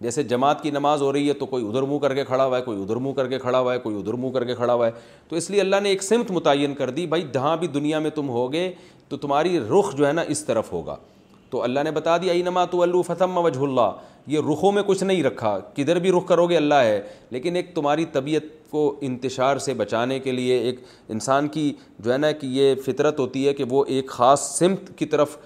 جیسے 0.00 0.22
جماعت 0.32 0.62
کی 0.62 0.70
نماز 0.70 1.02
ہو 1.02 1.12
رہی 1.12 1.28
ہے 1.28 1.32
تو 1.42 1.46
کوئی 1.46 1.66
ادھر 1.68 1.82
منہ 1.90 1.98
کر 1.98 2.14
کے 2.14 2.24
کھڑا 2.24 2.44
ہوا 2.44 2.56
ہے 2.56 2.62
کوئی 2.62 2.82
ادھر 2.82 2.96
منہ 3.04 3.12
کر 3.16 3.26
کے 3.28 3.38
کھڑا 3.38 3.58
ہوا 3.60 3.74
ہے 3.74 3.78
کوئی 3.78 3.98
ادھر 3.98 4.14
منہ 4.22 4.30
کر 4.38 4.44
کے 4.44 4.54
کھڑا 4.54 4.72
ہوا 4.74 4.86
ہے 4.86 4.90
تو 5.28 5.36
اس 5.36 5.50
لیے 5.50 5.60
اللہ 5.60 5.80
نے 5.82 5.88
ایک 5.88 6.02
سمت 6.02 6.30
متعین 6.38 6.74
کر 6.82 6.90
دی 6.98 7.06
بھائی 7.14 7.24
جہاں 7.34 7.56
بھی 7.56 7.66
دنیا 7.78 7.98
میں 8.06 8.10
تم 8.14 8.28
ہوگے 8.38 8.70
تو 9.08 9.16
تمہاری 9.26 9.58
رخ 9.70 9.94
جو 9.96 10.06
ہے 10.06 10.12
نا 10.12 10.22
اس 10.36 10.44
طرف 10.44 10.72
ہوگا 10.72 10.96
تو 11.52 11.62
اللہ 11.62 11.80
نے 11.84 11.90
بتا 11.90 12.16
دیا 12.18 12.32
اینما 12.32 12.64
تو 12.72 12.80
الو 12.82 13.00
فتم 13.06 13.36
وجہ 13.38 13.60
اللہ 13.62 13.90
یہ 14.34 14.40
رخوں 14.52 14.70
میں 14.72 14.82
کچھ 14.86 15.02
نہیں 15.04 15.22
رکھا 15.22 15.58
کدھر 15.74 15.98
بھی 16.04 16.12
رخ 16.12 16.26
کرو 16.28 16.46
گے 16.50 16.56
اللہ 16.56 16.80
ہے 16.84 17.00
لیکن 17.30 17.56
ایک 17.56 17.74
تمہاری 17.74 18.04
طبیعت 18.12 18.42
کو 18.70 18.84
انتشار 19.08 19.56
سے 19.64 19.74
بچانے 19.80 20.18
کے 20.26 20.32
لیے 20.32 20.58
ایک 20.58 20.80
انسان 21.16 21.48
کی 21.56 21.72
جو 22.04 22.12
ہے 22.12 22.16
نا 22.18 22.30
کہ 22.40 22.46
یہ 22.52 22.74
فطرت 22.86 23.20
ہوتی 23.20 23.46
ہے 23.48 23.54
کہ 23.54 23.64
وہ 23.70 23.84
ایک 23.96 24.10
خاص 24.10 24.48
سمت 24.58 24.88
کی 24.98 25.06
طرف 25.14 25.36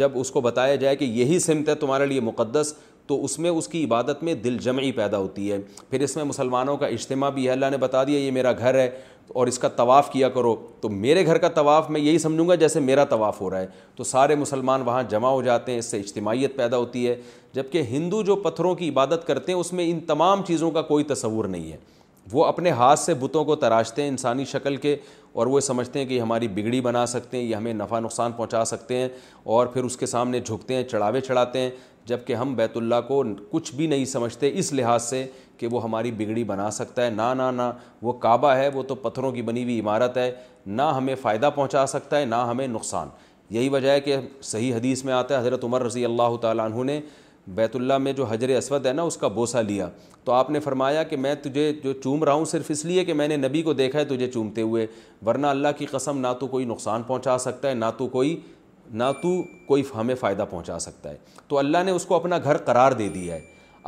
جب 0.00 0.18
اس 0.18 0.30
کو 0.30 0.40
بتایا 0.40 0.74
جائے 0.84 0.96
کہ 0.96 1.04
یہی 1.20 1.38
سمت 1.48 1.68
ہے 1.68 1.74
تمہارے 1.84 2.06
لیے 2.06 2.20
مقدس 2.30 2.74
تو 3.10 3.16
اس 3.24 3.38
میں 3.44 3.50
اس 3.50 3.66
کی 3.68 3.82
عبادت 3.84 4.22
میں 4.24 4.34
دل 4.42 4.56
جمعی 4.62 4.90
پیدا 4.96 5.18
ہوتی 5.18 5.50
ہے 5.52 5.56
پھر 5.90 6.00
اس 6.02 6.14
میں 6.16 6.24
مسلمانوں 6.24 6.76
کا 6.82 6.86
اجتماع 6.96 7.30
بھی 7.38 7.44
ہے 7.46 7.50
اللہ 7.52 7.70
نے 7.70 7.76
بتا 7.84 8.02
دیا 8.06 8.18
یہ 8.18 8.30
میرا 8.32 8.52
گھر 8.58 8.74
ہے 8.78 8.88
اور 9.40 9.46
اس 9.46 9.58
کا 9.58 9.68
طواف 9.78 10.10
کیا 10.12 10.28
کرو 10.36 10.54
تو 10.80 10.88
میرے 10.88 11.24
گھر 11.26 11.38
کا 11.38 11.48
طواف 11.56 11.90
میں 11.94 12.00
یہی 12.00 12.18
سمجھوں 12.18 12.48
گا 12.48 12.54
جیسے 12.62 12.80
میرا 12.80 13.04
طواف 13.14 13.40
ہو 13.40 13.50
رہا 13.50 13.60
ہے 13.60 13.66
تو 13.96 14.04
سارے 14.04 14.34
مسلمان 14.44 14.82
وہاں 14.86 15.02
جمع 15.10 15.30
ہو 15.30 15.42
جاتے 15.48 15.72
ہیں 15.72 15.78
اس 15.78 15.90
سے 15.90 15.98
اجتماعیت 16.00 16.56
پیدا 16.56 16.76
ہوتی 16.76 17.06
ہے 17.08 17.16
جبکہ 17.54 17.82
ہندو 17.90 18.22
جو 18.30 18.36
پتھروں 18.46 18.74
کی 18.82 18.88
عبادت 18.88 19.26
کرتے 19.26 19.52
ہیں 19.52 19.58
اس 19.60 19.72
میں 19.78 19.90
ان 19.90 20.00
تمام 20.14 20.42
چیزوں 20.46 20.70
کا 20.78 20.82
کوئی 20.92 21.04
تصور 21.14 21.44
نہیں 21.56 21.70
ہے 21.72 21.76
وہ 22.32 22.44
اپنے 22.44 22.70
ہاتھ 22.70 23.00
سے 23.00 23.14
بتوں 23.20 23.44
کو 23.44 23.54
تراشتے 23.56 24.02
ہیں 24.02 24.08
انسانی 24.08 24.44
شکل 24.44 24.76
کے 24.86 24.96
اور 25.32 25.46
وہ 25.46 25.60
سمجھتے 25.60 25.98
ہیں 25.98 26.06
کہ 26.06 26.14
یہ 26.14 26.20
ہماری 26.20 26.48
بگڑی 26.54 26.80
بنا 26.80 27.04
سکتے 27.06 27.36
ہیں 27.36 27.44
یہ 27.44 27.54
ہمیں 27.54 27.72
نفع 27.74 27.98
نقصان 28.00 28.32
پہنچا 28.36 28.64
سکتے 28.64 28.96
ہیں 28.98 29.08
اور 29.56 29.66
پھر 29.72 29.84
اس 29.84 29.96
کے 29.96 30.06
سامنے 30.06 30.40
جھکتے 30.40 30.74
ہیں 30.74 30.84
چڑھاوے 30.90 31.20
چڑھاتے 31.20 31.58
ہیں 31.60 31.70
جبکہ 32.06 32.34
ہم 32.34 32.54
بیت 32.56 32.76
اللہ 32.76 33.00
کو 33.08 33.22
کچھ 33.50 33.74
بھی 33.74 33.86
نہیں 33.86 34.04
سمجھتے 34.12 34.50
اس 34.58 34.72
لحاظ 34.72 35.02
سے 35.04 35.26
کہ 35.58 35.66
وہ 35.70 35.82
ہماری 35.84 36.10
بگڑی 36.18 36.44
بنا 36.44 36.70
سکتا 36.70 37.04
ہے 37.04 37.10
نہ 37.10 37.50
نہ 37.54 37.70
وہ 38.02 38.12
کعبہ 38.20 38.54
ہے 38.56 38.68
وہ 38.74 38.82
تو 38.88 38.94
پتھروں 39.06 39.32
کی 39.32 39.42
بنی 39.42 39.62
ہوئی 39.64 39.78
عمارت 39.80 40.16
ہے 40.16 40.30
نہ 40.66 40.82
ہمیں 40.96 41.14
فائدہ 41.22 41.50
پہنچا 41.54 41.86
سکتا 41.94 42.18
ہے 42.18 42.24
نہ 42.24 42.34
ہمیں 42.48 42.66
نقصان 42.68 43.08
یہی 43.54 43.68
وجہ 43.68 43.90
ہے 43.90 44.00
کہ 44.00 44.16
صحیح 44.50 44.74
حدیث 44.74 45.04
میں 45.04 45.12
آتا 45.14 45.34
ہے 45.34 45.40
حضرت 45.40 45.64
عمر 45.64 45.82
رضی 45.84 46.04
اللہ 46.04 46.36
تعالیٰ 46.42 46.64
عنہ 46.72 46.82
نے 46.90 47.00
بیت 47.54 47.74
اللہ 47.76 47.98
میں 47.98 48.12
جو 48.12 48.24
حجر 48.30 48.48
اسود 48.56 48.86
ہے 48.86 48.92
نا 48.92 49.02
اس 49.02 49.16
کا 49.16 49.28
بوسہ 49.38 49.58
لیا 49.68 49.88
تو 50.24 50.32
آپ 50.32 50.50
نے 50.50 50.60
فرمایا 50.60 51.02
کہ 51.02 51.16
میں 51.16 51.34
تجھے 51.42 51.72
جو 51.82 51.92
چوم 52.02 52.24
رہا 52.24 52.32
ہوں 52.32 52.44
صرف 52.50 52.66
اس 52.70 52.84
لیے 52.84 53.04
کہ 53.04 53.14
میں 53.14 53.26
نے 53.28 53.36
نبی 53.36 53.62
کو 53.62 53.72
دیکھا 53.72 53.98
ہے 53.98 54.04
تجھے 54.04 54.30
چومتے 54.30 54.62
ہوئے 54.62 54.86
ورنہ 55.26 55.46
اللہ 55.46 55.68
کی 55.78 55.86
قسم 55.90 56.18
نہ 56.20 56.32
تو 56.40 56.46
کوئی 56.48 56.64
نقصان 56.64 57.02
پہنچا 57.06 57.36
سکتا 57.46 57.68
ہے 57.68 57.74
نہ 57.74 57.84
تو 57.98 58.06
کوئی 58.08 58.36
نہ 59.00 59.04
تو 59.22 59.30
کوئی 59.66 59.82
ہمیں 59.94 60.14
فائدہ 60.20 60.44
پہنچا 60.50 60.78
سکتا 60.86 61.10
ہے 61.10 61.16
تو 61.48 61.58
اللہ 61.58 61.82
نے 61.84 61.90
اس 61.90 62.04
کو 62.06 62.14
اپنا 62.14 62.38
گھر 62.44 62.56
قرار 62.66 62.92
دے 63.02 63.08
دیا 63.14 63.34
ہے 63.34 63.40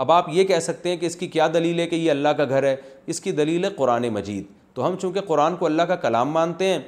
اب 0.02 0.12
آپ 0.12 0.28
یہ 0.32 0.44
کہہ 0.44 0.58
سکتے 0.62 0.88
ہیں 0.88 0.96
کہ 0.96 1.06
اس 1.06 1.16
کی 1.16 1.26
کیا 1.28 1.48
دلیل 1.54 1.80
ہے 1.80 1.86
کہ 1.86 1.96
یہ 1.96 2.10
اللہ 2.10 2.28
کا 2.36 2.44
گھر 2.48 2.62
ہے 2.66 2.74
اس 3.12 3.20
کی 3.20 3.32
دلیل 3.40 3.64
ہے 3.64 3.70
قرآن 3.76 4.08
مجید 4.14 4.44
تو 4.74 4.86
ہم 4.86 4.96
چونکہ 5.00 5.20
قرآن 5.26 5.56
کو 5.56 5.66
اللہ 5.66 5.82
کا 5.88 5.96
کلام 6.06 6.30
مانتے 6.32 6.66
ہیں 6.68 6.78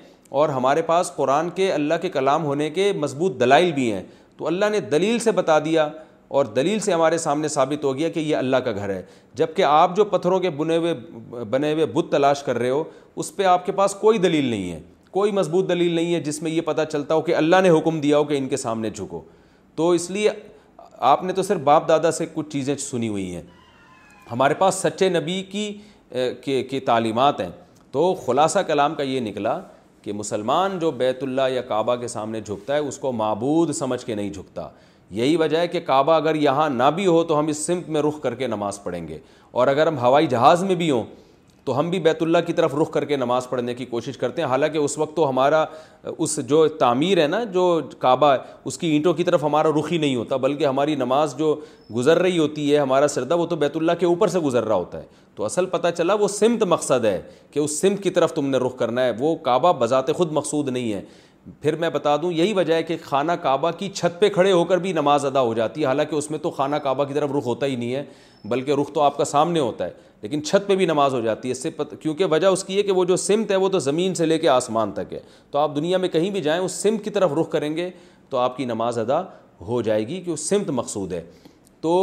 اور 0.40 0.48
ہمارے 0.48 0.82
پاس 0.82 1.12
قرآن 1.16 1.50
کے 1.54 1.72
اللہ 1.72 1.94
کے 2.02 2.08
کلام 2.10 2.44
ہونے 2.44 2.68
کے 2.78 2.92
مضبوط 2.98 3.38
دلائل 3.40 3.72
بھی 3.72 3.90
ہیں 3.92 4.02
تو 4.36 4.46
اللہ 4.46 4.70
نے 4.72 4.80
دلیل 4.94 5.18
سے 5.24 5.32
بتا 5.32 5.58
دیا 5.64 5.88
اور 6.38 6.44
دلیل 6.54 6.78
سے 6.84 6.92
ہمارے 6.92 7.18
سامنے 7.18 7.48
ثابت 7.48 7.84
ہو 7.84 7.94
گیا 7.96 8.08
کہ 8.12 8.20
یہ 8.20 8.36
اللہ 8.36 8.56
کا 8.64 8.70
گھر 8.72 8.90
ہے 8.90 9.02
جب 9.40 9.46
کہ 9.56 9.62
آپ 9.64 9.94
جو 9.96 10.04
پتھروں 10.14 10.38
کے 10.40 10.50
بنے 10.60 10.76
ہوئے 10.76 10.94
بنے 11.50 11.72
ہوئے 11.72 11.84
بت 11.92 12.10
تلاش 12.12 12.42
کر 12.42 12.58
رہے 12.58 12.70
ہو 12.70 12.82
اس 13.22 13.34
پہ 13.36 13.42
آپ 13.50 13.66
کے 13.66 13.72
پاس 13.80 13.94
کوئی 14.00 14.18
دلیل 14.18 14.44
نہیں 14.44 14.72
ہے 14.72 14.80
کوئی 15.10 15.32
مضبوط 15.32 15.68
دلیل 15.68 15.92
نہیں 15.94 16.14
ہے 16.14 16.20
جس 16.20 16.40
میں 16.42 16.50
یہ 16.50 16.60
پتہ 16.70 16.82
چلتا 16.92 17.14
ہو 17.14 17.20
کہ 17.28 17.34
اللہ 17.36 17.60
نے 17.62 17.70
حکم 17.78 18.00
دیا 18.00 18.18
ہو 18.18 18.24
کہ 18.32 18.38
ان 18.38 18.48
کے 18.48 18.56
سامنے 18.62 18.90
جھکو 18.90 19.20
تو 19.76 19.90
اس 19.98 20.10
لیے 20.10 20.30
آپ 21.10 21.22
نے 21.24 21.32
تو 21.32 21.42
صرف 21.48 21.60
باپ 21.64 21.86
دادا 21.88 22.10
سے 22.18 22.26
کچھ 22.34 22.48
چیزیں 22.52 22.76
سنی 22.88 23.08
ہوئی 23.08 23.34
ہیں 23.34 23.42
ہمارے 24.32 24.54
پاس 24.64 24.84
سچے 24.88 25.08
نبی 25.18 25.40
کی 26.42 26.80
تعلیمات 26.86 27.40
ہیں 27.40 27.50
تو 27.92 28.12
خلاصہ 28.26 28.58
کلام 28.66 28.94
کا 28.94 29.02
یہ 29.12 29.20
نکلا 29.28 29.58
کہ 30.02 30.12
مسلمان 30.12 30.78
جو 30.78 30.90
بیت 31.04 31.22
اللہ 31.22 31.48
یا 31.52 31.62
کعبہ 31.68 31.96
کے 31.96 32.08
سامنے 32.16 32.40
جھکتا 32.40 32.74
ہے 32.74 32.78
اس 32.88 32.98
کو 32.98 33.12
معبود 33.22 33.72
سمجھ 33.74 34.04
کے 34.04 34.14
نہیں 34.14 34.30
جھکتا 34.32 34.68
یہی 35.10 35.36
وجہ 35.36 35.56
ہے 35.58 35.68
کہ 35.68 35.80
کعبہ 35.86 36.12
اگر 36.14 36.34
یہاں 36.34 36.68
نہ 36.70 36.82
بھی 36.94 37.06
ہو 37.06 37.22
تو 37.24 37.38
ہم 37.38 37.46
اس 37.48 37.64
سمت 37.66 37.88
میں 37.88 38.02
رخ 38.02 38.20
کر 38.22 38.34
کے 38.34 38.46
نماز 38.46 38.82
پڑھیں 38.82 39.06
گے 39.08 39.18
اور 39.52 39.68
اگر 39.68 39.86
ہم 39.86 39.98
ہوائی 39.98 40.26
جہاز 40.26 40.62
میں 40.64 40.74
بھی 40.74 40.90
ہوں 40.90 41.04
تو 41.64 41.78
ہم 41.78 41.88
بھی 41.90 41.98
بیت 42.00 42.22
اللہ 42.22 42.38
کی 42.46 42.52
طرف 42.52 42.74
رخ 42.80 42.90
کر 42.92 43.04
کے 43.04 43.16
نماز 43.16 43.48
پڑھنے 43.48 43.74
کی 43.74 43.84
کوشش 43.86 44.16
کرتے 44.18 44.42
ہیں 44.42 44.48
حالانکہ 44.48 44.78
اس 44.78 44.96
وقت 44.98 45.14
تو 45.16 45.28
ہمارا 45.28 45.64
اس 46.16 46.38
جو 46.48 46.66
تعمیر 46.78 47.20
ہے 47.22 47.26
نا 47.26 47.42
جو 47.52 47.80
کعبہ 47.98 48.32
ہے 48.32 48.38
اس 48.64 48.78
کی 48.78 48.88
اینٹوں 48.92 49.12
کی 49.14 49.24
طرف 49.24 49.44
ہمارا 49.44 49.68
رخ 49.78 49.90
ہی 49.92 49.98
نہیں 49.98 50.16
ہوتا 50.16 50.36
بلکہ 50.36 50.66
ہماری 50.66 50.94
نماز 50.94 51.36
جو 51.38 51.54
گزر 51.96 52.18
رہی 52.22 52.38
ہوتی 52.38 52.72
ہے 52.72 52.78
ہمارا 52.78 53.08
سردہ 53.14 53.36
وہ 53.38 53.46
تو 53.46 53.56
بیت 53.56 53.76
اللہ 53.76 53.92
کے 54.00 54.06
اوپر 54.06 54.28
سے 54.28 54.38
گزر 54.40 54.64
رہا 54.64 54.74
ہوتا 54.76 54.98
ہے 55.00 55.06
تو 55.34 55.44
اصل 55.44 55.66
پتہ 55.66 55.88
چلا 55.96 56.14
وہ 56.14 56.28
سمت 56.28 56.62
مقصد 56.68 57.04
ہے 57.04 57.20
کہ 57.52 57.58
اس 57.60 57.80
سمت 57.80 58.02
کی 58.02 58.10
طرف 58.18 58.32
تم 58.34 58.48
نے 58.48 58.58
رخ 58.66 58.76
کرنا 58.78 59.04
ہے 59.04 59.12
وہ 59.18 59.34
کعبہ 59.44 59.72
بذات 59.78 60.12
خود 60.16 60.32
مقصود 60.32 60.68
نہیں 60.68 60.92
ہے 60.92 61.00
پھر 61.62 61.76
میں 61.76 61.88
بتا 61.90 62.16
دوں 62.22 62.30
یہی 62.32 62.52
وجہ 62.52 62.74
ہے 62.74 62.82
کہ 62.82 62.96
خانہ 63.02 63.32
کعبہ 63.42 63.70
کی 63.78 63.88
چھت 63.94 64.18
پہ 64.20 64.28
کھڑے 64.34 64.52
ہو 64.52 64.64
کر 64.64 64.78
بھی 64.80 64.92
نماز 64.92 65.24
ادا 65.26 65.40
ہو 65.40 65.52
جاتی 65.54 65.80
ہے 65.80 65.86
حالانکہ 65.86 66.14
اس 66.16 66.30
میں 66.30 66.38
تو 66.42 66.50
خانہ 66.50 66.76
کعبہ 66.84 67.04
کی 67.04 67.14
طرف 67.14 67.30
رخ 67.38 67.46
ہوتا 67.46 67.66
ہی 67.66 67.76
نہیں 67.76 67.94
ہے 67.94 68.04
بلکہ 68.48 68.74
رخ 68.80 68.92
تو 68.94 69.00
آپ 69.02 69.16
کا 69.18 69.24
سامنے 69.24 69.60
ہوتا 69.60 69.86
ہے 69.86 69.90
لیکن 70.22 70.42
چھت 70.44 70.66
پہ 70.68 70.76
بھی 70.76 70.86
نماز 70.86 71.14
ہو 71.14 71.20
جاتی 71.20 71.48
ہے 71.48 71.52
اس 71.52 71.62
سے 71.62 71.70
پت... 71.76 71.94
کیونکہ 72.00 72.24
وجہ 72.30 72.46
اس 72.46 72.64
کی 72.64 72.76
ہے 72.78 72.82
کہ 72.82 72.92
وہ 72.92 73.04
جو 73.04 73.16
سمت 73.16 73.50
ہے 73.50 73.56
وہ 73.56 73.68
تو 73.68 73.78
زمین 73.78 74.14
سے 74.14 74.26
لے 74.26 74.38
کے 74.38 74.48
آسمان 74.48 74.92
تک 74.94 75.12
ہے 75.12 75.18
تو 75.50 75.58
آپ 75.58 75.74
دنیا 75.76 75.98
میں 75.98 76.08
کہیں 76.08 76.30
بھی 76.30 76.40
جائیں 76.42 76.60
اس 76.62 76.72
سمت 76.82 77.04
کی 77.04 77.10
طرف 77.10 77.32
رخ 77.40 77.50
کریں 77.52 77.76
گے 77.76 77.90
تو 78.30 78.36
آپ 78.38 78.56
کی 78.56 78.64
نماز 78.64 78.98
ادا 78.98 79.22
ہو 79.68 79.82
جائے 79.82 80.06
گی 80.08 80.20
کہ 80.20 80.30
اس 80.30 80.48
سمت 80.48 80.70
مقصود 80.80 81.12
ہے 81.12 81.22
تو 81.80 81.96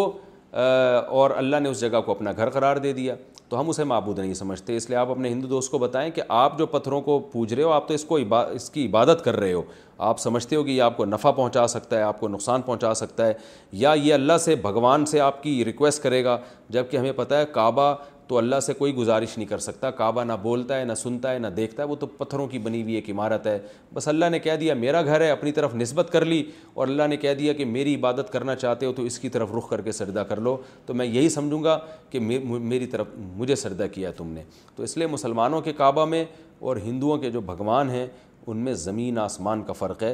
اور 0.52 1.32
اللہ 1.36 1.60
نے 1.62 1.70
اس 1.70 1.80
جگہ 1.80 2.00
کو 2.06 2.12
اپنا 2.12 2.32
گھر 2.38 2.50
قرار 2.50 2.78
دے 2.86 2.94
دیا 2.94 3.16
تو 3.52 3.60
ہم 3.60 3.70
اسے 3.70 3.84
معبود 3.84 4.20
نہیں 4.20 4.34
سمجھتے 4.34 4.76
اس 4.78 4.88
لیے 4.90 4.98
آپ 4.98 5.10
اپنے 5.12 5.30
ہندو 5.30 5.48
دوست 5.48 5.72
کو 5.72 5.78
بتائیں 5.78 6.10
کہ 6.16 6.22
آپ 6.42 6.58
جو 6.58 6.66
پتھروں 6.74 7.00
کو 7.08 7.18
پوج 7.32 7.54
رہے 7.54 7.64
ہو 7.64 7.72
آپ 7.72 7.88
تو 7.88 7.94
اس 7.94 8.04
کو 8.12 8.18
اس 8.52 8.70
کی 8.72 8.86
عبادت 8.86 9.24
کر 9.24 9.36
رہے 9.40 9.52
ہو 9.54 9.62
آپ 10.10 10.20
سمجھتے 10.20 10.56
ہو 10.56 10.64
کہ 10.64 10.72
یہ 10.72 10.82
آپ 10.82 10.96
کو 10.98 11.06
نفع 11.06 11.32
پہنچا 11.32 11.66
سکتا 11.74 11.98
ہے 11.98 12.02
آپ 12.02 12.20
کو 12.20 12.28
نقصان 12.28 12.62
پہنچا 12.66 12.94
سکتا 13.02 13.26
ہے 13.28 13.34
یا 13.82 13.94
یہ 14.04 14.14
اللہ 14.14 14.38
سے 14.46 14.56
بھگوان 14.68 15.06
سے 15.14 15.20
آپ 15.22 15.44
کی 15.44 15.64
ریکویسٹ 15.66 16.04
کرے 16.04 16.24
گا 16.26 16.38
جب 16.78 16.90
کہ 16.92 16.98
ہمیں 16.98 17.12
پتہ 17.18 17.36
ہے 17.42 17.46
کعبہ 17.54 17.94
تو 18.32 18.38
اللہ 18.38 18.60
سے 18.66 18.74
کوئی 18.74 18.94
گزارش 18.96 19.36
نہیں 19.38 19.48
کر 19.48 19.58
سکتا 19.60 19.90
کعبہ 19.92 20.24
نہ 20.24 20.34
بولتا 20.42 20.76
ہے 20.80 20.84
نہ 20.86 20.94
سنتا 20.98 21.32
ہے 21.32 21.40
نہ 21.40 21.48
دیکھتا 21.56 21.82
ہے 21.84 21.88
وہ 21.88 21.96
تو 22.00 22.06
پتھروں 22.18 22.46
کی 22.48 22.60
بنی 22.68 22.82
ہوئی 22.82 22.94
ایک 22.96 23.10
عمارت 23.10 23.48
ہے 23.48 23.58
بس 23.94 24.08
اللہ 24.08 24.30
نے 24.32 24.40
کہہ 24.40 24.56
دیا 24.60 24.74
میرا 24.84 25.02
گھر 25.06 25.22
ہے 25.22 25.30
اپنی 25.32 25.52
طرف 25.58 25.74
نسبت 25.76 26.12
کر 26.12 26.26
لی 26.26 26.42
اور 26.74 26.88
اللہ 26.88 27.08
نے 27.10 27.18
کہہ 27.24 27.34
دیا 27.40 27.54
کہ 27.54 27.66
میری 27.72 27.96
عبادت 27.96 28.32
کرنا 28.34 28.56
چاہتے 28.56 28.86
ہو 28.86 28.92
تو 29.00 29.04
اس 29.10 29.18
کی 29.20 29.30
طرف 29.30 29.52
رخ 29.58 29.70
کر 29.70 29.82
کے 29.82 29.92
سردہ 30.00 30.24
کر 30.30 30.40
لو 30.48 30.56
تو 30.86 30.94
میں 31.02 31.06
یہی 31.06 31.30
سمجھوں 31.30 31.64
گا 31.64 31.78
کہ 32.12 32.20
میری 32.30 32.86
طرف 32.94 33.08
مجھے 33.18 33.56
سردہ 33.66 33.88
کیا 33.94 34.12
تم 34.18 34.32
نے 34.34 34.44
تو 34.76 34.84
اس 34.84 34.98
لیے 34.98 35.08
مسلمانوں 35.18 35.62
کے 35.68 35.74
کعبہ 35.84 36.06
میں 36.14 36.24
اور 36.68 36.78
ہندوؤں 36.86 37.18
کے 37.26 37.32
جو 37.32 37.42
بھگوان 37.52 37.90
ہیں 37.90 38.06
ان 38.46 38.64
میں 38.66 38.74
زمین 38.88 39.18
آسمان 39.28 39.64
کا 39.64 39.74
فرق 39.84 40.04
ہے 40.04 40.14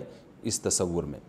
اس 0.49 0.61
تصور 0.61 1.03
میں 1.13 1.19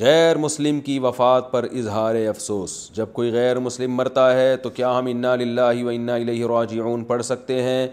غیر 0.00 0.36
مسلم 0.38 0.78
کی 0.84 0.98
وفات 0.98 1.50
پر 1.50 1.64
اظہار 1.78 2.14
افسوس 2.28 2.72
جب 2.94 3.12
کوئی 3.12 3.30
غیر 3.32 3.58
مسلم 3.58 3.94
مرتا 3.96 4.32
ہے 4.38 4.56
تو 4.62 4.70
کیا 4.76 4.96
ہم 4.98 5.06
انا 5.10 5.34
للہ 5.36 5.82
و 5.84 5.88
انا 5.88 6.14
الیہ 6.14 6.46
راجعون 6.48 7.02
پڑھ 7.10 7.22
سکتے 7.24 7.60
ہیں 7.62 7.86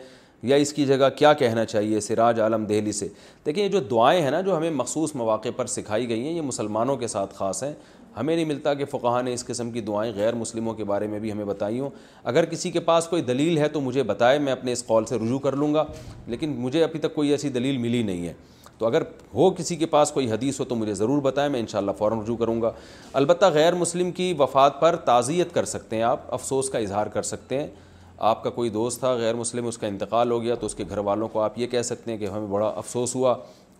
یا 0.49 0.55
اس 0.55 0.71
کی 0.73 0.85
جگہ 0.85 1.09
کیا 1.17 1.33
کہنا 1.41 1.65
چاہیے 1.65 1.99
سراج 2.01 2.39
عالم 2.41 2.65
دہلی 2.69 2.91
سے 2.91 3.07
دیکھیں 3.45 3.63
یہ 3.63 3.69
جو 3.69 3.79
دعائیں 3.91 4.21
ہیں 4.21 4.31
نا 4.31 4.39
جو 4.41 4.55
ہمیں 4.57 4.69
مخصوص 4.75 5.13
مواقع 5.15 5.49
پر 5.55 5.65
سکھائی 5.73 6.07
گئی 6.09 6.25
ہیں 6.27 6.33
یہ 6.35 6.41
مسلمانوں 6.41 6.95
کے 7.03 7.07
ساتھ 7.07 7.35
خاص 7.35 7.63
ہیں 7.63 7.73
ہمیں 8.17 8.35
نہیں 8.35 8.45
ملتا 8.45 8.73
کہ 8.73 8.85
فقہ 8.91 9.21
نے 9.25 9.33
اس 9.33 9.45
قسم 9.45 9.71
کی 9.71 9.81
دعائیں 9.81 10.11
غیر 10.15 10.35
مسلموں 10.35 10.73
کے 10.75 10.83
بارے 10.83 11.07
میں 11.07 11.19
بھی 11.19 11.31
ہمیں 11.31 11.45
بتائی 11.45 11.79
ہوں 11.79 11.89
اگر 12.31 12.45
کسی 12.51 12.71
کے 12.71 12.79
پاس 12.89 13.07
کوئی 13.09 13.21
دلیل 13.27 13.57
ہے 13.57 13.67
تو 13.73 13.81
مجھے 13.81 14.03
بتائے 14.03 14.39
میں 14.47 14.51
اپنے 14.53 14.71
اس 14.73 14.85
قول 14.85 15.05
سے 15.09 15.17
رجوع 15.25 15.39
کر 15.43 15.55
لوں 15.55 15.73
گا 15.73 15.83
لیکن 16.27 16.55
مجھے 16.61 16.83
ابھی 16.83 16.99
تک 16.99 17.15
کوئی 17.15 17.29
ایسی 17.31 17.49
دلیل 17.59 17.77
ملی 17.77 18.01
نہیں 18.03 18.27
ہے 18.27 18.33
تو 18.81 18.85
اگر 18.87 19.01
ہو 19.33 19.49
کسی 19.57 19.75
کے 19.75 19.85
پاس 19.85 20.11
کوئی 20.11 20.29
حدیث 20.31 20.59
ہو 20.59 20.65
تو 20.65 20.75
مجھے 20.75 20.93
ضرور 20.99 21.21
بتائیں 21.21 21.49
میں 21.51 21.59
انشاءاللہ 21.59 21.91
فوراً 21.97 22.19
رجوع 22.21 22.35
کروں 22.37 22.61
گا 22.61 22.71
البتہ 23.19 23.45
غیر 23.53 23.75
مسلم 23.81 24.09
کی 24.19 24.33
وفات 24.39 24.79
پر 24.79 24.95
تعزیت 25.09 25.53
کر 25.53 25.65
سکتے 25.73 25.95
ہیں 25.95 26.03
آپ 26.03 26.19
افسوس 26.33 26.69
کا 26.69 26.77
اظہار 26.85 27.07
کر 27.13 27.21
سکتے 27.31 27.59
ہیں 27.59 27.67
آپ 28.31 28.43
کا 28.43 28.49
کوئی 28.55 28.69
دوست 28.79 28.99
تھا 28.99 29.11
غیر 29.19 29.35
مسلم 29.35 29.67
اس 29.67 29.77
کا 29.77 29.87
انتقال 29.87 30.31
ہو 30.31 30.41
گیا 30.43 30.55
تو 30.55 30.65
اس 30.65 30.75
کے 30.75 30.83
گھر 30.89 30.97
والوں 31.09 31.27
کو 31.33 31.41
آپ 31.41 31.59
یہ 31.59 31.67
کہہ 31.73 31.81
سکتے 31.91 32.11
ہیں 32.11 32.17
کہ 32.19 32.27
ہمیں 32.35 32.47
بڑا 32.55 32.67
افسوس 32.77 33.15
ہوا 33.15 33.35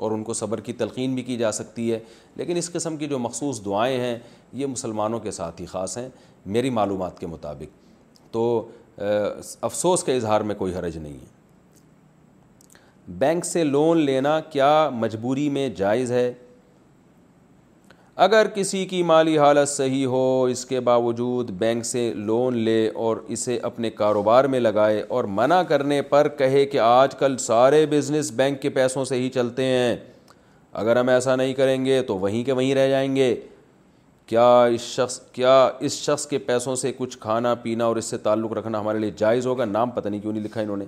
اور 0.06 0.12
ان 0.12 0.24
کو 0.24 0.34
صبر 0.44 0.60
کی 0.68 0.74
تلقین 0.84 1.16
بھی 1.16 1.24
کی 1.24 1.38
جا 1.38 1.52
سکتی 1.62 1.92
ہے 1.92 2.00
لیکن 2.36 2.58
اس 2.58 2.72
قسم 2.74 2.98
کی 2.98 3.08
جو 3.08 3.20
مخصوص 3.28 3.64
دعائیں 3.66 4.00
ہیں 4.00 4.18
یہ 4.62 4.66
مسلمانوں 4.78 5.20
کے 5.28 5.32
ساتھ 5.42 5.62
ہی 5.62 5.66
خاص 5.76 5.98
ہیں 5.98 6.08
میری 6.58 6.70
معلومات 6.80 7.20
کے 7.20 7.28
مطابق 7.34 8.34
تو 8.34 8.46
افسوس 9.70 10.04
کے 10.04 10.16
اظہار 10.16 10.42
میں 10.52 10.56
کوئی 10.64 10.76
حرج 10.76 10.98
نہیں 10.98 11.14
ہے 11.22 11.40
بینک 13.20 13.46
سے 13.46 13.64
لون 13.64 13.98
لینا 14.06 14.40
کیا 14.52 14.90
مجبوری 15.00 15.48
میں 15.56 15.68
جائز 15.76 16.12
ہے 16.12 16.32
اگر 18.26 18.48
کسی 18.56 18.84
کی 18.86 19.02
مالی 19.10 19.38
حالت 19.38 19.70
صحیح 19.70 20.06
ہو 20.08 20.22
اس 20.52 20.66
کے 20.66 20.80
باوجود 20.90 21.50
بینک 21.60 21.86
سے 21.86 22.12
لون 22.16 22.58
لے 22.64 22.88
اور 23.06 23.18
اسے 23.36 23.58
اپنے 23.70 23.90
کاروبار 24.00 24.46
میں 24.54 24.60
لگائے 24.60 25.02
اور 25.10 25.24
منع 25.38 25.62
کرنے 25.68 26.02
پر 26.10 26.28
کہے 26.38 26.66
کہ 26.72 26.80
آج 26.84 27.16
کل 27.20 27.38
سارے 27.40 27.86
بزنس 27.92 28.32
بینک 28.36 28.62
کے 28.62 28.70
پیسوں 28.80 29.06
سے 29.06 29.16
ہی 29.22 29.30
چلتے 29.34 29.64
ہیں 29.66 29.96
اگر 30.82 30.98
ہم 30.98 31.10
ایسا 31.10 31.36
نہیں 31.36 31.54
کریں 31.54 31.86
گے 31.86 32.02
تو 32.08 32.18
وہیں 32.18 32.44
کے 32.44 32.52
وہیں 32.52 32.74
رہ 32.76 32.88
جائیں 32.90 33.16
گے 33.16 33.36
کیا 34.28 34.50
اس 34.74 34.82
شخص 34.82 35.20
کیا 35.34 35.58
اس 35.88 35.94
شخص 36.02 36.26
کے 36.28 36.38
پیسوں 36.50 36.76
سے 36.84 36.92
کچھ 36.98 37.18
کھانا 37.22 37.54
پینا 37.62 37.86
اور 37.86 37.96
اس 37.98 38.06
سے 38.06 38.18
تعلق 38.28 38.52
رکھنا 38.58 38.80
ہمارے 38.80 39.00
لیے 39.00 39.12
جائز 39.18 39.48
ہوگا 39.48 39.66
نام 39.66 39.90
پتہ 39.92 40.10
نہیں 40.10 40.22
کیوں 40.22 40.34
نہیں 40.34 40.44
لکھا 40.44 40.62
انہوں 40.62 40.78
نے 40.78 40.86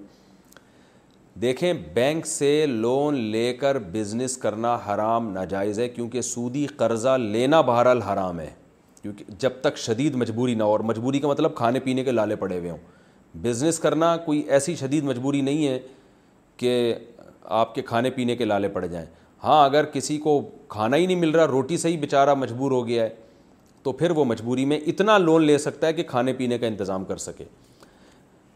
دیکھیں 1.41 1.71
بینک 1.93 2.25
سے 2.27 2.65
لون 2.69 3.15
لے 3.31 3.51
کر 3.59 3.77
بزنس 3.91 4.36
کرنا 4.38 4.75
حرام 4.88 5.31
ناجائز 5.34 5.79
ہے 5.79 5.88
کیونکہ 5.89 6.21
سودی 6.21 6.65
قرضہ 6.77 7.15
لینا 7.19 7.61
بہرحال 7.61 8.01
حرام 8.01 8.39
ہے 8.39 8.49
کیونکہ 9.01 9.25
جب 9.39 9.49
تک 9.61 9.77
شدید 9.77 10.15
مجبوری 10.15 10.53
نہ 10.55 10.63
ہو 10.63 10.71
اور 10.71 10.79
مجبوری 10.79 11.19
کا 11.19 11.27
مطلب 11.27 11.55
کھانے 11.55 11.79
پینے 11.84 12.03
کے 12.03 12.11
لالے 12.11 12.36
پڑے 12.36 12.59
ہوئے 12.59 12.69
ہوں 12.69 12.77
بزنس 13.41 13.79
کرنا 13.79 14.15
کوئی 14.25 14.39
ایسی 14.55 14.75
شدید 14.79 15.03
مجبوری 15.03 15.41
نہیں 15.41 15.67
ہے 15.67 15.79
کہ 16.57 16.93
آپ 17.61 17.73
کے 17.75 17.81
کھانے 17.86 18.09
پینے 18.15 18.36
کے 18.36 18.45
لالے 18.45 18.67
پڑ 18.75 18.86
جائیں 18.86 19.05
ہاں 19.43 19.63
اگر 19.65 19.86
کسی 19.93 20.17
کو 20.17 20.39
کھانا 20.69 20.97
ہی 20.97 21.05
نہیں 21.05 21.19
مل 21.21 21.29
رہا 21.36 21.47
روٹی 21.47 21.77
سے 21.77 21.89
ہی 21.89 21.97
بیچارہ 21.97 22.34
مجبور 22.36 22.71
ہو 22.71 22.86
گیا 22.88 23.03
ہے 23.03 23.09
تو 23.84 23.91
پھر 23.91 24.11
وہ 24.17 24.25
مجبوری 24.25 24.65
میں 24.65 24.79
اتنا 24.88 25.17
لون 25.17 25.43
لے 25.45 25.57
سکتا 25.57 25.88
ہے 25.88 25.93
کہ 25.93 26.03
کھانے 26.07 26.34
پینے 26.34 26.57
کا 26.57 26.67
انتظام 26.67 27.05
کر 27.05 27.17
سکے 27.17 27.43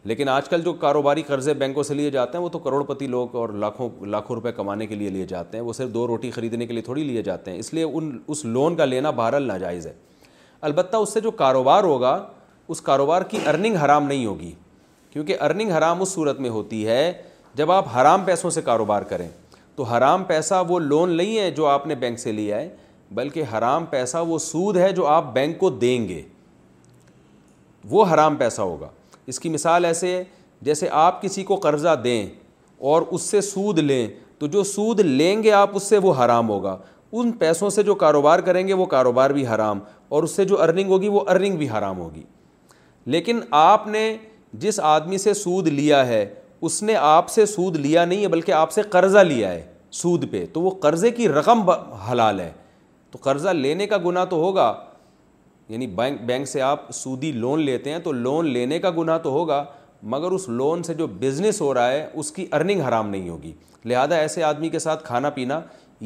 لیکن 0.04 0.28
آج 0.28 0.48
کل 0.48 0.60
جو 0.62 0.72
کاروباری 0.80 1.22
قرضے 1.26 1.54
بینکوں 1.54 1.82
سے 1.82 1.94
لیے 1.94 2.10
جاتے 2.10 2.38
ہیں 2.38 2.42
وہ 2.44 2.48
تو 2.48 2.58
کروڑ 2.58 2.82
پتی 2.86 3.06
لوگ 3.06 3.34
اور 3.36 3.48
لاکھوں 3.60 3.88
لاکھوں 4.06 4.34
روپے 4.36 4.52
کمانے 4.56 4.86
کے 4.86 4.94
لیے 4.94 5.10
لیے 5.10 5.26
جاتے 5.26 5.58
ہیں 5.58 5.64
وہ 5.64 5.72
صرف 5.72 5.88
دو 5.94 6.06
روٹی 6.06 6.30
خریدنے 6.30 6.66
کے 6.66 6.72
لیے 6.72 6.82
تھوڑی 6.82 7.04
لیے 7.04 7.22
جاتے 7.22 7.50
ہیں 7.50 7.58
اس 7.58 7.72
لیے 7.74 7.84
ان 7.84 8.16
اس 8.28 8.44
لون 8.44 8.76
کا 8.76 8.84
لینا 8.84 9.10
بہرحال 9.10 9.46
ناجائز 9.48 9.86
ہے 9.86 9.92
البتہ 10.60 10.96
اس 10.96 11.12
سے 11.14 11.20
جو 11.20 11.30
کاروبار 11.40 11.84
ہوگا 11.84 12.16
اس 12.68 12.80
کاروبار 12.80 13.22
کی 13.30 13.38
ارننگ 13.46 13.76
حرام 13.84 14.06
نہیں 14.06 14.24
ہوگی 14.26 14.52
کیونکہ 15.12 15.36
ارننگ 15.42 15.72
حرام 15.72 16.02
اس 16.02 16.08
صورت 16.08 16.40
میں 16.40 16.50
ہوتی 16.50 16.86
ہے 16.86 17.12
جب 17.56 17.70
آپ 17.72 17.86
حرام 17.96 18.24
پیسوں 18.24 18.50
سے 18.50 18.62
کاروبار 18.62 19.02
کریں 19.10 19.28
تو 19.76 19.82
حرام 19.84 20.24
پیسہ 20.24 20.62
وہ 20.68 20.78
لون 20.80 21.16
نہیں 21.16 21.38
ہے 21.38 21.50
جو 21.56 21.66
آپ 21.66 21.86
نے 21.86 21.94
بینک 21.94 22.18
سے 22.18 22.32
لیا 22.32 22.56
ہے 22.60 22.68
بلکہ 23.14 23.44
حرام 23.56 23.84
پیسہ 23.90 24.16
وہ 24.28 24.38
سود 24.38 24.76
ہے 24.76 24.90
جو 24.92 25.06
آپ 25.06 25.32
بینک 25.34 25.58
کو 25.58 25.70
دیں 25.84 26.08
گے 26.08 26.20
وہ 27.90 28.04
حرام 28.12 28.36
پیسہ 28.36 28.62
ہوگا 28.62 28.88
اس 29.28 29.38
کی 29.40 29.48
مثال 29.50 29.84
ایسے 29.84 30.08
ہے 30.16 30.22
جیسے 30.64 30.88
آپ 30.90 31.20
کسی 31.22 31.42
کو 31.44 31.56
قرضہ 31.62 31.94
دیں 32.04 32.26
اور 32.92 33.02
اس 33.10 33.22
سے 33.30 33.40
سود 33.40 33.78
لیں 33.78 34.06
تو 34.38 34.46
جو 34.46 34.62
سود 34.64 35.00
لیں 35.00 35.42
گے 35.42 35.50
آپ 35.52 35.70
اس 35.76 35.82
سے 35.88 35.98
وہ 36.02 36.12
حرام 36.24 36.48
ہوگا 36.48 36.76
ان 37.18 37.32
پیسوں 37.38 37.70
سے 37.70 37.82
جو 37.82 37.94
کاروبار 38.04 38.38
کریں 38.46 38.66
گے 38.68 38.74
وہ 38.74 38.86
کاروبار 38.86 39.30
بھی 39.38 39.46
حرام 39.46 39.78
اور 40.16 40.22
اس 40.22 40.30
سے 40.36 40.44
جو 40.44 40.62
ارننگ 40.62 40.90
ہوگی 40.90 41.08
وہ 41.08 41.20
ارننگ 41.30 41.56
بھی 41.58 41.68
حرام 41.70 41.98
ہوگی 41.98 42.22
لیکن 43.14 43.40
آپ 43.60 43.86
نے 43.86 44.00
جس 44.64 44.80
آدمی 44.94 45.18
سے 45.18 45.34
سود 45.44 45.68
لیا 45.68 46.06
ہے 46.06 46.24
اس 46.68 46.82
نے 46.82 46.94
آپ 46.98 47.28
سے 47.30 47.46
سود 47.46 47.76
لیا 47.86 48.04
نہیں 48.04 48.22
ہے 48.22 48.28
بلکہ 48.28 48.52
آپ 48.52 48.72
سے 48.72 48.82
قرضہ 48.90 49.18
لیا 49.32 49.50
ہے 49.52 49.62
سود 50.02 50.30
پہ 50.30 50.44
تو 50.52 50.60
وہ 50.60 50.70
قرضے 50.80 51.10
کی 51.10 51.28
رقم 51.28 51.68
حلال 52.10 52.40
ہے 52.40 52.50
تو 53.10 53.18
قرضہ 53.22 53.48
لینے 53.64 53.86
کا 53.86 53.96
گناہ 54.06 54.24
تو 54.30 54.36
ہوگا 54.42 54.72
یعنی 55.68 55.86
بینک 55.96 56.20
بینک 56.26 56.48
سے 56.48 56.60
آپ 56.62 56.90
سودی 56.94 57.30
لون 57.32 57.60
لیتے 57.64 57.90
ہیں 57.92 57.98
تو 58.04 58.12
لون 58.12 58.46
لینے 58.52 58.78
کا 58.80 58.90
گناہ 58.98 59.18
تو 59.22 59.30
ہوگا 59.30 59.64
مگر 60.12 60.30
اس 60.32 60.48
لون 60.48 60.82
سے 60.82 60.94
جو 60.94 61.06
بزنس 61.20 61.60
ہو 61.60 61.72
رہا 61.74 61.90
ہے 61.92 62.06
اس 62.14 62.30
کی 62.32 62.46
ارننگ 62.52 62.80
حرام 62.88 63.08
نہیں 63.10 63.28
ہوگی 63.28 63.52
لہٰذا 63.84 64.16
ایسے 64.16 64.42
آدمی 64.44 64.68
کے 64.68 64.78
ساتھ 64.78 65.04
کھانا 65.04 65.30
پینا 65.30 65.60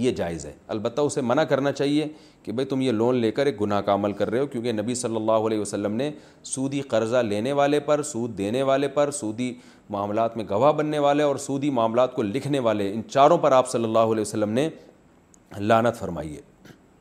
یہ 0.04 0.10
جائز 0.16 0.44
ہے 0.46 0.52
البتہ 0.74 1.00
اسے 1.00 1.20
منع 1.20 1.42
کرنا 1.48 1.72
چاہیے 1.72 2.06
کہ 2.42 2.52
بھائی 2.52 2.66
تم 2.68 2.80
یہ 2.80 2.92
لون 2.92 3.16
لے 3.20 3.30
کر 3.32 3.46
ایک 3.46 3.60
گناہ 3.60 3.80
کا 3.86 3.94
عمل 3.94 4.12
کر 4.20 4.30
رہے 4.30 4.38
ہو 4.38 4.46
کیونکہ 4.52 4.72
نبی 4.72 4.94
صلی 5.00 5.16
اللہ 5.16 5.46
علیہ 5.48 5.60
وسلم 5.60 5.94
نے 5.96 6.10
سودی 6.54 6.80
قرضہ 6.94 7.16
لینے 7.28 7.52
والے 7.60 7.80
پر 7.90 8.02
سود 8.12 8.36
دینے 8.38 8.62
والے 8.70 8.88
پر 8.94 9.10
سودی 9.20 9.52
معاملات 9.90 10.36
میں 10.36 10.44
گواہ 10.50 10.72
بننے 10.72 10.98
والے 11.08 11.22
اور 11.22 11.36
سودی 11.46 11.70
معاملات 11.80 12.14
کو 12.14 12.22
لکھنے 12.22 12.58
والے 12.68 12.92
ان 12.92 13.02
چاروں 13.10 13.38
پر 13.38 13.52
آپ 13.62 13.68
صلی 13.70 13.84
اللہ 13.84 14.12
علیہ 14.12 14.20
وسلم 14.20 14.50
نے 14.60 14.68
لانت 15.58 15.96
فرمائی 15.98 16.34
ہے 16.36 16.50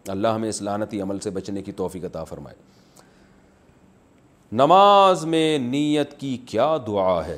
اللہ 0.10 0.28
ہمیں 0.36 0.48
اس 0.50 0.62
لانتی 0.62 1.02
عمل 1.02 1.20
سے 1.20 1.30
بچنے 1.30 1.62
کی 1.64 1.72
توفیق 1.76 2.06
عطا 2.06 2.24
فرمائے 2.24 2.56
نماز 4.58 5.26
میں 5.26 5.58
نیت 5.58 6.20
کی 6.20 6.36
کیا 6.46 6.76
دعا 6.88 7.26
ہے 7.28 7.38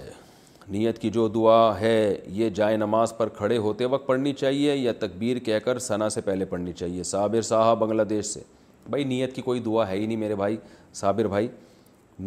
نیت 0.70 1.00
کی 1.00 1.10
جو 1.12 1.28
دعا 1.28 1.80
ہے 1.80 2.16
یہ 2.34 2.50
جائے 2.56 2.78
نماز 2.78 3.16
پر 3.18 3.30
کھڑے 3.38 3.58
ہوتے 3.58 3.86
وقت 3.86 4.06
پڑھنی 4.08 4.34
چاہیے 4.34 4.76
یا 4.76 4.92
تکبیر 5.00 5.40
کہہ 5.46 5.60
کر 5.66 5.80
ثنا 5.88 6.10
سے 6.10 6.22
پہلے 6.22 6.46
پڑھنی 6.50 6.74
چاہیے 6.74 7.04
صابر 7.10 7.42
صاحب 7.50 7.80
بنگلہ 7.80 8.04
دیش 8.10 8.26
سے 8.26 8.40
بھائی 8.90 9.04
نیت 9.04 9.36
کی 9.36 9.42
کوئی 9.42 9.60
دعا 9.66 9.88
ہے 9.90 9.98
ہی 9.98 10.06
نہیں 10.06 10.18
میرے 10.18 10.36
بھائی 10.36 10.58
صابر 10.94 11.28
بھائی 11.28 11.48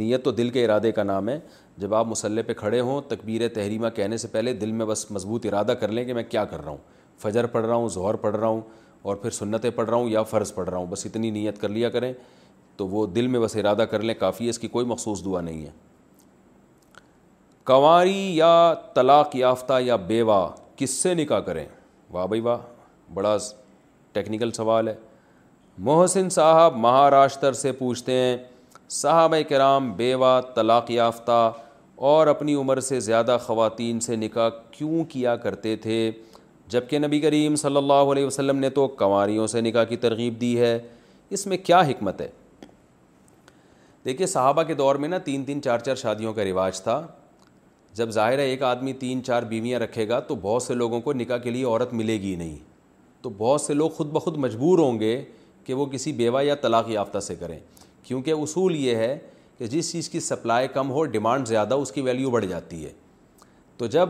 نیت 0.03 0.25
تو 0.25 0.31
دل 0.33 0.51
کے 0.51 0.65
ارادے 0.65 0.93
کا 0.93 1.03
نام 1.03 1.29
ہے 1.29 1.39
جب 1.79 1.95
آپ 1.95 2.07
مسلح 2.09 2.43
پہ 2.47 2.53
کھڑے 2.57 2.81
ہوں 2.81 3.01
تکبیر 3.09 3.49
تحریمہ 3.55 3.89
کہنے 3.97 4.17
سے 4.19 4.29
پہلے 4.29 4.53
دل 4.53 4.73
میں 4.73 4.87
بس 4.87 5.11
مضبوط 5.11 5.47
ارادہ 5.47 5.73
کر 5.81 5.89
لیں 5.93 6.05
کہ 6.05 6.15
میں 6.15 6.23
کیا 6.29 6.45
کر 6.45 6.63
رہا 6.65 6.71
ہوں 6.71 6.77
فجر 7.23 7.47
پڑھ 7.57 7.67
رہا 7.67 7.75
ہوں 7.75 7.89
ظہر 7.95 8.15
پڑھ 8.23 8.37
رہا 8.37 8.47
ہوں 8.49 8.61
اور 9.07 9.17
پھر 9.17 9.31
سنتیں 9.31 9.71
پڑھ 9.75 9.89
رہا 9.89 9.97
ہوں 9.97 10.09
یا 10.11 10.23
فرض 10.29 10.53
پڑھ 10.55 10.69
رہا 10.69 10.77
ہوں 10.79 10.87
بس 10.91 11.05
اتنی 11.07 11.29
نیت 11.31 11.59
کر 11.61 11.69
لیا 11.69 11.89
کریں 11.97 12.13
تو 12.77 12.87
وہ 12.89 13.05
دل 13.07 13.27
میں 13.35 13.41
بس 13.41 13.55
ارادہ 13.57 13.85
کر 13.91 14.03
لیں 14.03 14.15
کافی 14.21 14.45
ہے 14.45 14.51
اس 14.51 14.59
کی 14.59 14.69
کوئی 14.69 14.87
مخصوص 14.93 15.25
دعا 15.25 15.41
نہیں 15.41 15.61
ہے 15.67 15.71
کنواری 17.71 18.25
یا 18.37 18.51
طلاق 18.95 19.37
یافتہ 19.37 19.81
یا 19.85 19.97
بیوہ 20.11 20.41
کس 20.77 20.91
سے 21.03 21.15
نکاح 21.23 21.41
کریں 21.51 21.65
واہ 22.13 22.27
بھائی 22.33 22.41
واہ 22.47 22.59
بڑا 23.15 23.37
ٹیکنیکل 24.13 24.51
سوال 24.57 24.89
ہے 24.89 24.95
محسن 25.89 26.31
صاحب 26.39 26.77
مہاراشٹر 26.87 27.53
سے 27.63 27.73
پوچھتے 27.81 28.13
ہیں 28.13 28.37
صحابہ 29.03 29.37
کرام 29.49 29.93
بیوہ 29.97 30.41
طلاق 30.55 30.91
یافتہ 30.91 31.41
اور 32.11 32.27
اپنی 32.27 32.55
عمر 32.55 32.81
سے 32.91 33.01
زیادہ 33.01 33.37
خواتین 33.47 34.01
سے 34.07 34.17
نکاح 34.27 34.49
کیوں 34.79 35.05
کیا 35.13 35.37
کرتے 35.47 35.77
تھے 35.87 36.11
جب 36.71 36.89
کہ 36.91 36.99
نبی 36.99 37.19
کریم 37.21 37.57
صلی 37.57 37.77
اللہ 37.77 38.11
علیہ 38.13 38.27
وسلم 38.27 38.57
نے 38.59 38.69
تو 38.71 38.87
کنواریوں 38.99 39.47
سے 39.47 39.61
نکاح 39.61 39.85
کی 39.89 39.97
ترغیب 40.05 40.41
دی 40.41 40.59
ہے 40.61 40.79
اس 41.37 41.47
میں 41.47 41.57
کیا 41.65 41.81
حکمت 41.89 42.21
ہے 42.21 42.29
دیکھیے 44.05 44.27
صحابہ 44.27 44.63
کے 44.63 44.75
دور 44.75 44.95
میں 45.03 45.09
نا 45.09 45.19
تین 45.25 45.45
تین 45.45 45.63
چار 45.63 45.79
چار 45.87 45.95
شادیوں 45.97 46.33
کا 46.35 46.45
رواج 46.45 46.81
تھا 46.83 47.01
جب 47.95 48.11
ظاہر 48.13 48.39
ہے 48.39 48.45
ایک 48.51 48.63
آدمی 48.63 48.93
تین 49.03 49.23
چار 49.25 49.43
بیویاں 49.51 49.79
رکھے 49.81 50.09
گا 50.09 50.21
تو 50.29 50.35
بہت 50.43 50.63
سے 50.63 50.75
لوگوں 50.75 51.01
کو 51.01 51.13
نکاح 51.13 51.37
کے 51.45 51.51
لیے 51.51 51.65
عورت 51.65 51.93
ملے 52.01 52.21
گی 52.23 52.35
نہیں 52.39 52.57
تو 53.23 53.31
بہت 53.39 53.61
سے 53.61 53.75
لوگ 53.75 53.91
خود 53.97 54.11
بخود 54.13 54.37
مجبور 54.45 54.79
ہوں 54.79 55.01
گے 55.01 55.15
کہ 55.65 55.75
وہ 55.75 55.87
کسی 55.93 56.13
بیوہ 56.19 56.45
یا 56.45 56.55
طلاق 56.63 56.91
یافتہ 56.91 57.19
سے 57.31 57.35
کریں 57.37 57.59
کیونکہ 58.05 58.31
اصول 58.43 58.77
یہ 58.77 58.97
ہے 58.97 59.17
کہ 59.59 59.67
جس 59.67 59.93
چیز 59.93 60.09
کی 60.11 60.21
سپلائی 60.21 60.69
کم 60.73 60.91
ہو 60.91 61.05
ڈیمانڈ 61.17 61.49
زیادہ 61.49 61.75
اس 61.83 61.93
کی 61.93 62.01
ویلیو 62.03 62.31
بڑھ 62.31 62.47
جاتی 62.47 62.85
ہے 62.85 62.93
تو 63.79 63.87
جب 63.91 64.09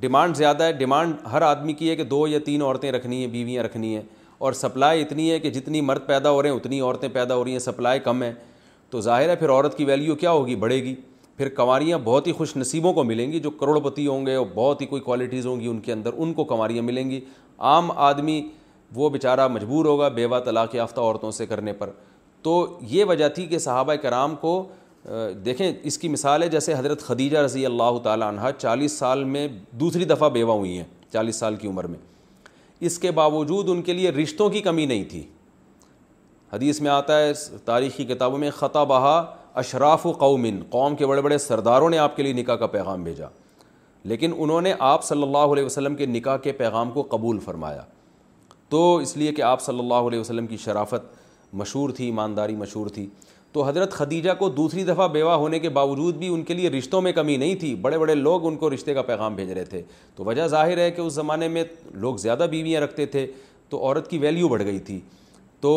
ڈیمانڈ 0.00 0.36
زیادہ 0.36 0.64
ہے 0.64 0.72
ڈیمانڈ 0.72 1.14
ہر 1.32 1.42
آدمی 1.42 1.72
کی 1.74 1.88
ہے 1.90 1.94
کہ 1.96 2.04
دو 2.04 2.26
یا 2.28 2.38
تین 2.46 2.62
عورتیں 2.62 2.90
رکھنی 2.92 3.20
ہیں 3.20 3.26
بیویاں 3.30 3.62
رکھنی 3.62 3.94
ہیں 3.94 4.02
اور 4.44 4.52
سپلائی 4.52 5.02
اتنی 5.02 5.30
ہے 5.30 5.38
کہ 5.40 5.50
جتنی 5.50 5.80
مرد 5.80 6.06
پیدا 6.06 6.30
ہو 6.30 6.42
رہے 6.42 6.48
ہیں 6.50 6.56
اتنی 6.56 6.80
عورتیں 6.80 7.08
پیدا 7.12 7.34
ہو 7.34 7.44
رہی 7.44 7.52
ہیں 7.52 7.58
سپلائی 7.58 8.00
کم 8.04 8.22
ہے 8.22 8.32
تو 8.90 9.00
ظاہر 9.00 9.28
ہے 9.28 9.36
پھر 9.36 9.50
عورت 9.50 9.76
کی 9.78 9.84
ویلیو 9.84 10.14
کیا 10.22 10.30
ہوگی 10.30 10.54
بڑھے 10.64 10.76
گی 10.82 10.94
پھر 11.36 11.48
کنواریاں 11.56 11.98
بہت 12.04 12.26
ہی 12.26 12.32
خوش 12.38 12.56
نصیبوں 12.56 12.92
کو 12.92 13.04
ملیں 13.04 13.32
گی 13.32 13.38
جو 13.40 13.50
کروڑ 13.60 13.78
پتی 13.90 14.06
ہوں 14.06 14.26
گے 14.26 14.34
اور 14.34 14.46
بہت 14.54 14.80
ہی 14.80 14.86
کوئی 14.86 15.02
کوالٹیز 15.02 15.46
ہوں 15.46 15.60
گی 15.60 15.66
ان 15.68 15.80
کے 15.80 15.92
اندر 15.92 16.10
ان 16.16 16.32
کو 16.34 16.44
کنواریاں 16.52 16.82
ملیں 16.82 17.10
گی 17.10 17.20
عام 17.70 17.90
آدمی 18.10 18.40
وہ 18.94 19.08
بیچارہ 19.10 19.46
مجبور 19.48 19.84
ہوگا 19.86 20.08
بیوہ 20.16 20.38
طلاق 20.44 20.74
یافتہ 20.74 21.00
عورتوں 21.00 21.30
سے 21.30 21.46
کرنے 21.46 21.72
پر 21.72 21.90
تو 22.42 22.54
یہ 22.90 23.04
وجہ 23.08 23.28
تھی 23.34 23.46
کہ 23.46 23.58
صحابہ 23.58 23.94
کرام 24.02 24.34
کو 24.40 24.54
دیکھیں 25.44 25.70
اس 25.82 25.98
کی 25.98 26.08
مثال 26.08 26.42
ہے 26.42 26.48
جیسے 26.48 26.74
حضرت 26.78 27.02
خدیجہ 27.02 27.38
رضی 27.44 27.64
اللہ 27.66 27.98
تعالیٰ 28.02 28.26
عنہ 28.28 28.50
چالیس 28.58 28.92
سال 28.98 29.24
میں 29.24 29.46
دوسری 29.80 30.04
دفعہ 30.04 30.28
بیوہ 30.30 30.54
ہوئی 30.58 30.76
ہیں 30.76 30.84
چالیس 31.12 31.36
سال 31.36 31.56
کی 31.56 31.68
عمر 31.68 31.84
میں 31.94 31.98
اس 32.86 32.98
کے 32.98 33.10
باوجود 33.16 33.68
ان 33.70 33.82
کے 33.82 33.92
لیے 33.92 34.10
رشتوں 34.10 34.48
کی 34.50 34.60
کمی 34.62 34.86
نہیں 34.86 35.04
تھی 35.10 35.22
حدیث 36.52 36.80
میں 36.80 36.90
آتا 36.90 37.18
ہے 37.18 37.32
تاریخی 37.64 38.04
کتابوں 38.04 38.38
میں 38.38 38.50
خطا 38.56 38.84
بہا 38.84 39.16
اشراف 39.60 40.06
و 40.06 40.12
قومن 40.20 40.60
قوم 40.70 40.96
کے 40.96 41.06
بڑے 41.06 41.22
بڑے 41.22 41.38
سرداروں 41.38 41.90
نے 41.90 41.98
آپ 41.98 42.16
کے 42.16 42.22
لیے 42.22 42.32
نکاح 42.32 42.56
کا 42.56 42.66
پیغام 42.66 43.02
بھیجا 43.04 43.26
لیکن 44.10 44.32
انہوں 44.38 44.60
نے 44.60 44.72
آپ 44.78 45.04
صلی 45.04 45.22
اللہ 45.22 45.52
علیہ 45.52 45.64
وسلم 45.64 45.94
کے 45.96 46.06
نکاح 46.06 46.36
کے 46.42 46.52
پیغام 46.52 46.90
کو 46.90 47.02
قبول 47.10 47.38
فرمایا 47.44 47.82
تو 48.68 48.96
اس 48.96 49.16
لیے 49.16 49.32
کہ 49.32 49.42
آپ 49.42 49.60
صلی 49.62 49.78
اللہ 49.78 50.08
علیہ 50.08 50.20
وسلم 50.20 50.46
کی 50.46 50.56
شرافت 50.56 51.14
مشہور 51.60 51.90
تھی 51.96 52.04
ایمانداری 52.04 52.54
مشہور 52.56 52.86
تھی 52.94 53.06
تو 53.52 53.64
حضرت 53.68 53.92
خدیجہ 53.92 54.30
کو 54.38 54.48
دوسری 54.48 54.84
دفعہ 54.84 55.06
بیوہ 55.12 55.32
ہونے 55.40 55.58
کے 55.60 55.68
باوجود 55.78 56.16
بھی 56.16 56.28
ان 56.34 56.42
کے 56.44 56.54
لیے 56.54 56.68
رشتوں 56.70 57.00
میں 57.02 57.10
کمی 57.12 57.36
نہیں 57.36 57.54
تھی 57.60 57.74
بڑے 57.82 57.98
بڑے 57.98 58.14
لوگ 58.14 58.46
ان 58.46 58.56
کو 58.58 58.70
رشتے 58.74 58.94
کا 58.94 59.02
پیغام 59.10 59.34
بھیج 59.34 59.50
رہے 59.50 59.64
تھے 59.64 59.80
تو 60.16 60.24
وجہ 60.24 60.46
ظاہر 60.48 60.78
ہے 60.78 60.90
کہ 60.90 61.00
اس 61.00 61.12
زمانے 61.12 61.48
میں 61.56 61.64
لوگ 62.04 62.16
زیادہ 62.22 62.46
بیویاں 62.50 62.80
رکھتے 62.80 63.06
تھے 63.16 63.26
تو 63.70 63.80
عورت 63.86 64.08
کی 64.10 64.18
ویلیو 64.18 64.48
بڑھ 64.48 64.62
گئی 64.64 64.78
تھی 64.86 64.98
تو 65.60 65.72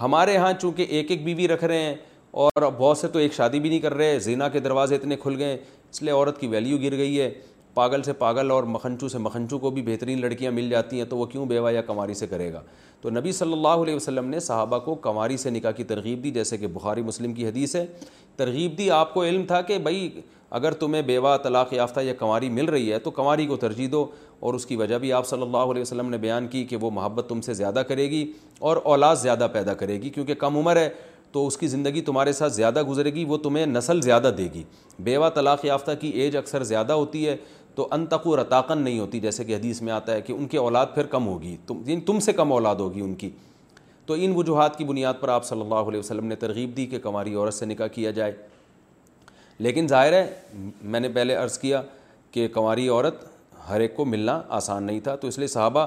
ہمارے 0.00 0.36
ہاں 0.36 0.52
چونکہ 0.60 0.86
ایک 0.98 1.10
ایک 1.10 1.24
بیوی 1.24 1.48
رکھ 1.48 1.64
رہے 1.64 1.80
ہیں 1.82 1.94
اور 2.42 2.70
بہت 2.78 2.98
سے 2.98 3.08
تو 3.08 3.18
ایک 3.18 3.32
شادی 3.34 3.60
بھی 3.60 3.68
نہیں 3.70 3.80
کر 3.80 3.94
رہے 3.94 4.18
زینہ 4.24 4.44
کے 4.52 4.58
دروازے 4.68 4.96
اتنے 4.96 5.16
کھل 5.22 5.36
گئے 5.38 5.54
اس 5.90 6.02
لیے 6.02 6.10
عورت 6.12 6.40
کی 6.40 6.46
ویلیو 6.48 6.78
گر 6.82 6.96
گئی 6.96 7.20
ہے 7.20 7.30
پاگل 7.74 8.02
سے 8.02 8.12
پاگل 8.18 8.50
اور 8.50 8.64
مکھنچو 8.64 9.08
سے 9.08 9.18
مکھنچو 9.18 9.58
کو 9.58 9.70
بھی 9.70 9.82
بہترین 9.82 10.20
لڑکیاں 10.20 10.52
مل 10.52 10.68
جاتی 10.70 10.98
ہیں 10.98 11.04
تو 11.10 11.16
وہ 11.16 11.26
کیوں 11.26 11.44
بیوہ 11.46 11.72
یا 11.72 11.82
کماری 11.86 12.14
سے 12.14 12.26
کرے 12.26 12.52
گا 12.52 12.60
تو 13.02 13.10
نبی 13.10 13.32
صلی 13.32 13.52
اللہ 13.52 13.82
علیہ 13.82 13.94
وسلم 13.96 14.26
نے 14.28 14.40
صحابہ 14.40 14.78
کو 14.84 14.94
کماری 15.04 15.36
سے 15.36 15.50
نکاح 15.50 15.70
کی 15.76 15.84
ترغیب 15.92 16.24
دی 16.24 16.30
جیسے 16.30 16.56
کہ 16.58 16.66
بخاری 16.72 17.02
مسلم 17.02 17.34
کی 17.34 17.46
حدیث 17.48 17.74
ہے 17.76 17.84
ترغیب 18.36 18.76
دی 18.78 18.90
آپ 18.90 19.14
کو 19.14 19.24
علم 19.24 19.44
تھا 19.46 19.60
کہ 19.68 19.78
بھائی 19.82 20.08
اگر 20.58 20.72
تمہیں 20.80 21.02
بیوہ 21.06 21.36
طلاق 21.42 21.72
یافتہ 21.72 22.00
یا 22.00 22.14
کماری 22.18 22.48
مل 22.50 22.64
رہی 22.68 22.92
ہے 22.92 22.98
تو 22.98 23.10
کماری 23.20 23.46
کو 23.46 23.56
ترجیح 23.64 23.88
دو 23.92 24.04
اور 24.40 24.54
اس 24.54 24.66
کی 24.66 24.76
وجہ 24.76 24.98
بھی 24.98 25.12
آپ 25.12 25.26
صلی 25.26 25.42
اللہ 25.42 25.70
علیہ 25.72 25.82
وسلم 25.82 26.10
نے 26.10 26.18
بیان 26.18 26.46
کی 26.48 26.64
کہ 26.66 26.76
وہ 26.80 26.90
محبت 26.94 27.28
تم 27.28 27.40
سے 27.40 27.54
زیادہ 27.54 27.82
کرے 27.88 28.08
گی 28.10 28.26
اور 28.68 28.76
اولاد 28.82 29.16
زیادہ 29.22 29.46
پیدا 29.52 29.74
کرے 29.82 30.00
گی 30.02 30.10
کیونکہ 30.10 30.34
کم 30.44 30.56
عمر 30.58 30.76
ہے 30.76 30.88
تو 31.32 31.46
اس 31.46 31.56
کی 31.56 31.66
زندگی 31.68 32.00
تمہارے 32.02 32.32
ساتھ 32.32 32.52
زیادہ 32.52 32.82
گزرے 32.88 33.10
گی 33.14 33.24
وہ 33.28 33.36
تمہیں 33.42 33.66
نسل 33.66 34.00
زیادہ 34.02 34.30
دے 34.38 34.46
گی 34.54 34.62
بیوہ 35.08 35.28
طلاق 35.34 35.64
یافتہ 35.64 35.90
کی 36.00 36.08
ایج 36.20 36.36
اکثر 36.36 36.62
زیادہ 36.70 36.92
ہوتی 36.92 37.26
ہے 37.26 37.36
تو 37.74 37.86
انتقو 37.94 38.36
رتاقن 38.40 38.78
نہیں 38.82 38.98
ہوتی 38.98 39.20
جیسے 39.20 39.44
کہ 39.44 39.54
حدیث 39.56 39.80
میں 39.82 39.92
آتا 39.92 40.12
ہے 40.14 40.20
کہ 40.22 40.32
ان 40.32 40.46
کی 40.48 40.56
اولاد 40.56 40.86
پھر 40.94 41.06
کم 41.10 41.26
ہوگی 41.26 41.56
یعنی 41.70 42.00
تم 42.06 42.20
سے 42.20 42.32
کم 42.32 42.52
اولاد 42.52 42.76
ہوگی 42.80 43.00
ان 43.00 43.14
کی 43.22 43.30
تو 44.06 44.14
ان 44.18 44.32
وجوہات 44.36 44.78
کی 44.78 44.84
بنیاد 44.84 45.14
پر 45.20 45.28
آپ 45.28 45.44
صلی 45.44 45.60
اللہ 45.60 45.88
علیہ 45.88 45.98
وسلم 45.98 46.26
نے 46.26 46.36
ترغیب 46.36 46.76
دی 46.76 46.86
کہ 46.86 46.98
کماری 47.02 47.34
عورت 47.34 47.54
سے 47.54 47.66
نکاح 47.66 47.86
کیا 47.94 48.10
جائے 48.10 48.32
لیکن 49.66 49.86
ظاہر 49.88 50.12
ہے 50.12 50.26
میں 50.82 51.00
نے 51.00 51.08
پہلے 51.14 51.34
عرض 51.34 51.58
کیا 51.58 51.82
کہ 52.32 52.48
کماری 52.54 52.88
عورت 52.88 53.24
ہر 53.68 53.80
ایک 53.80 53.94
کو 53.96 54.04
ملنا 54.04 54.40
آسان 54.56 54.84
نہیں 54.84 55.00
تھا 55.00 55.14
تو 55.16 55.28
اس 55.28 55.38
لیے 55.38 55.46
صحابہ 55.48 55.86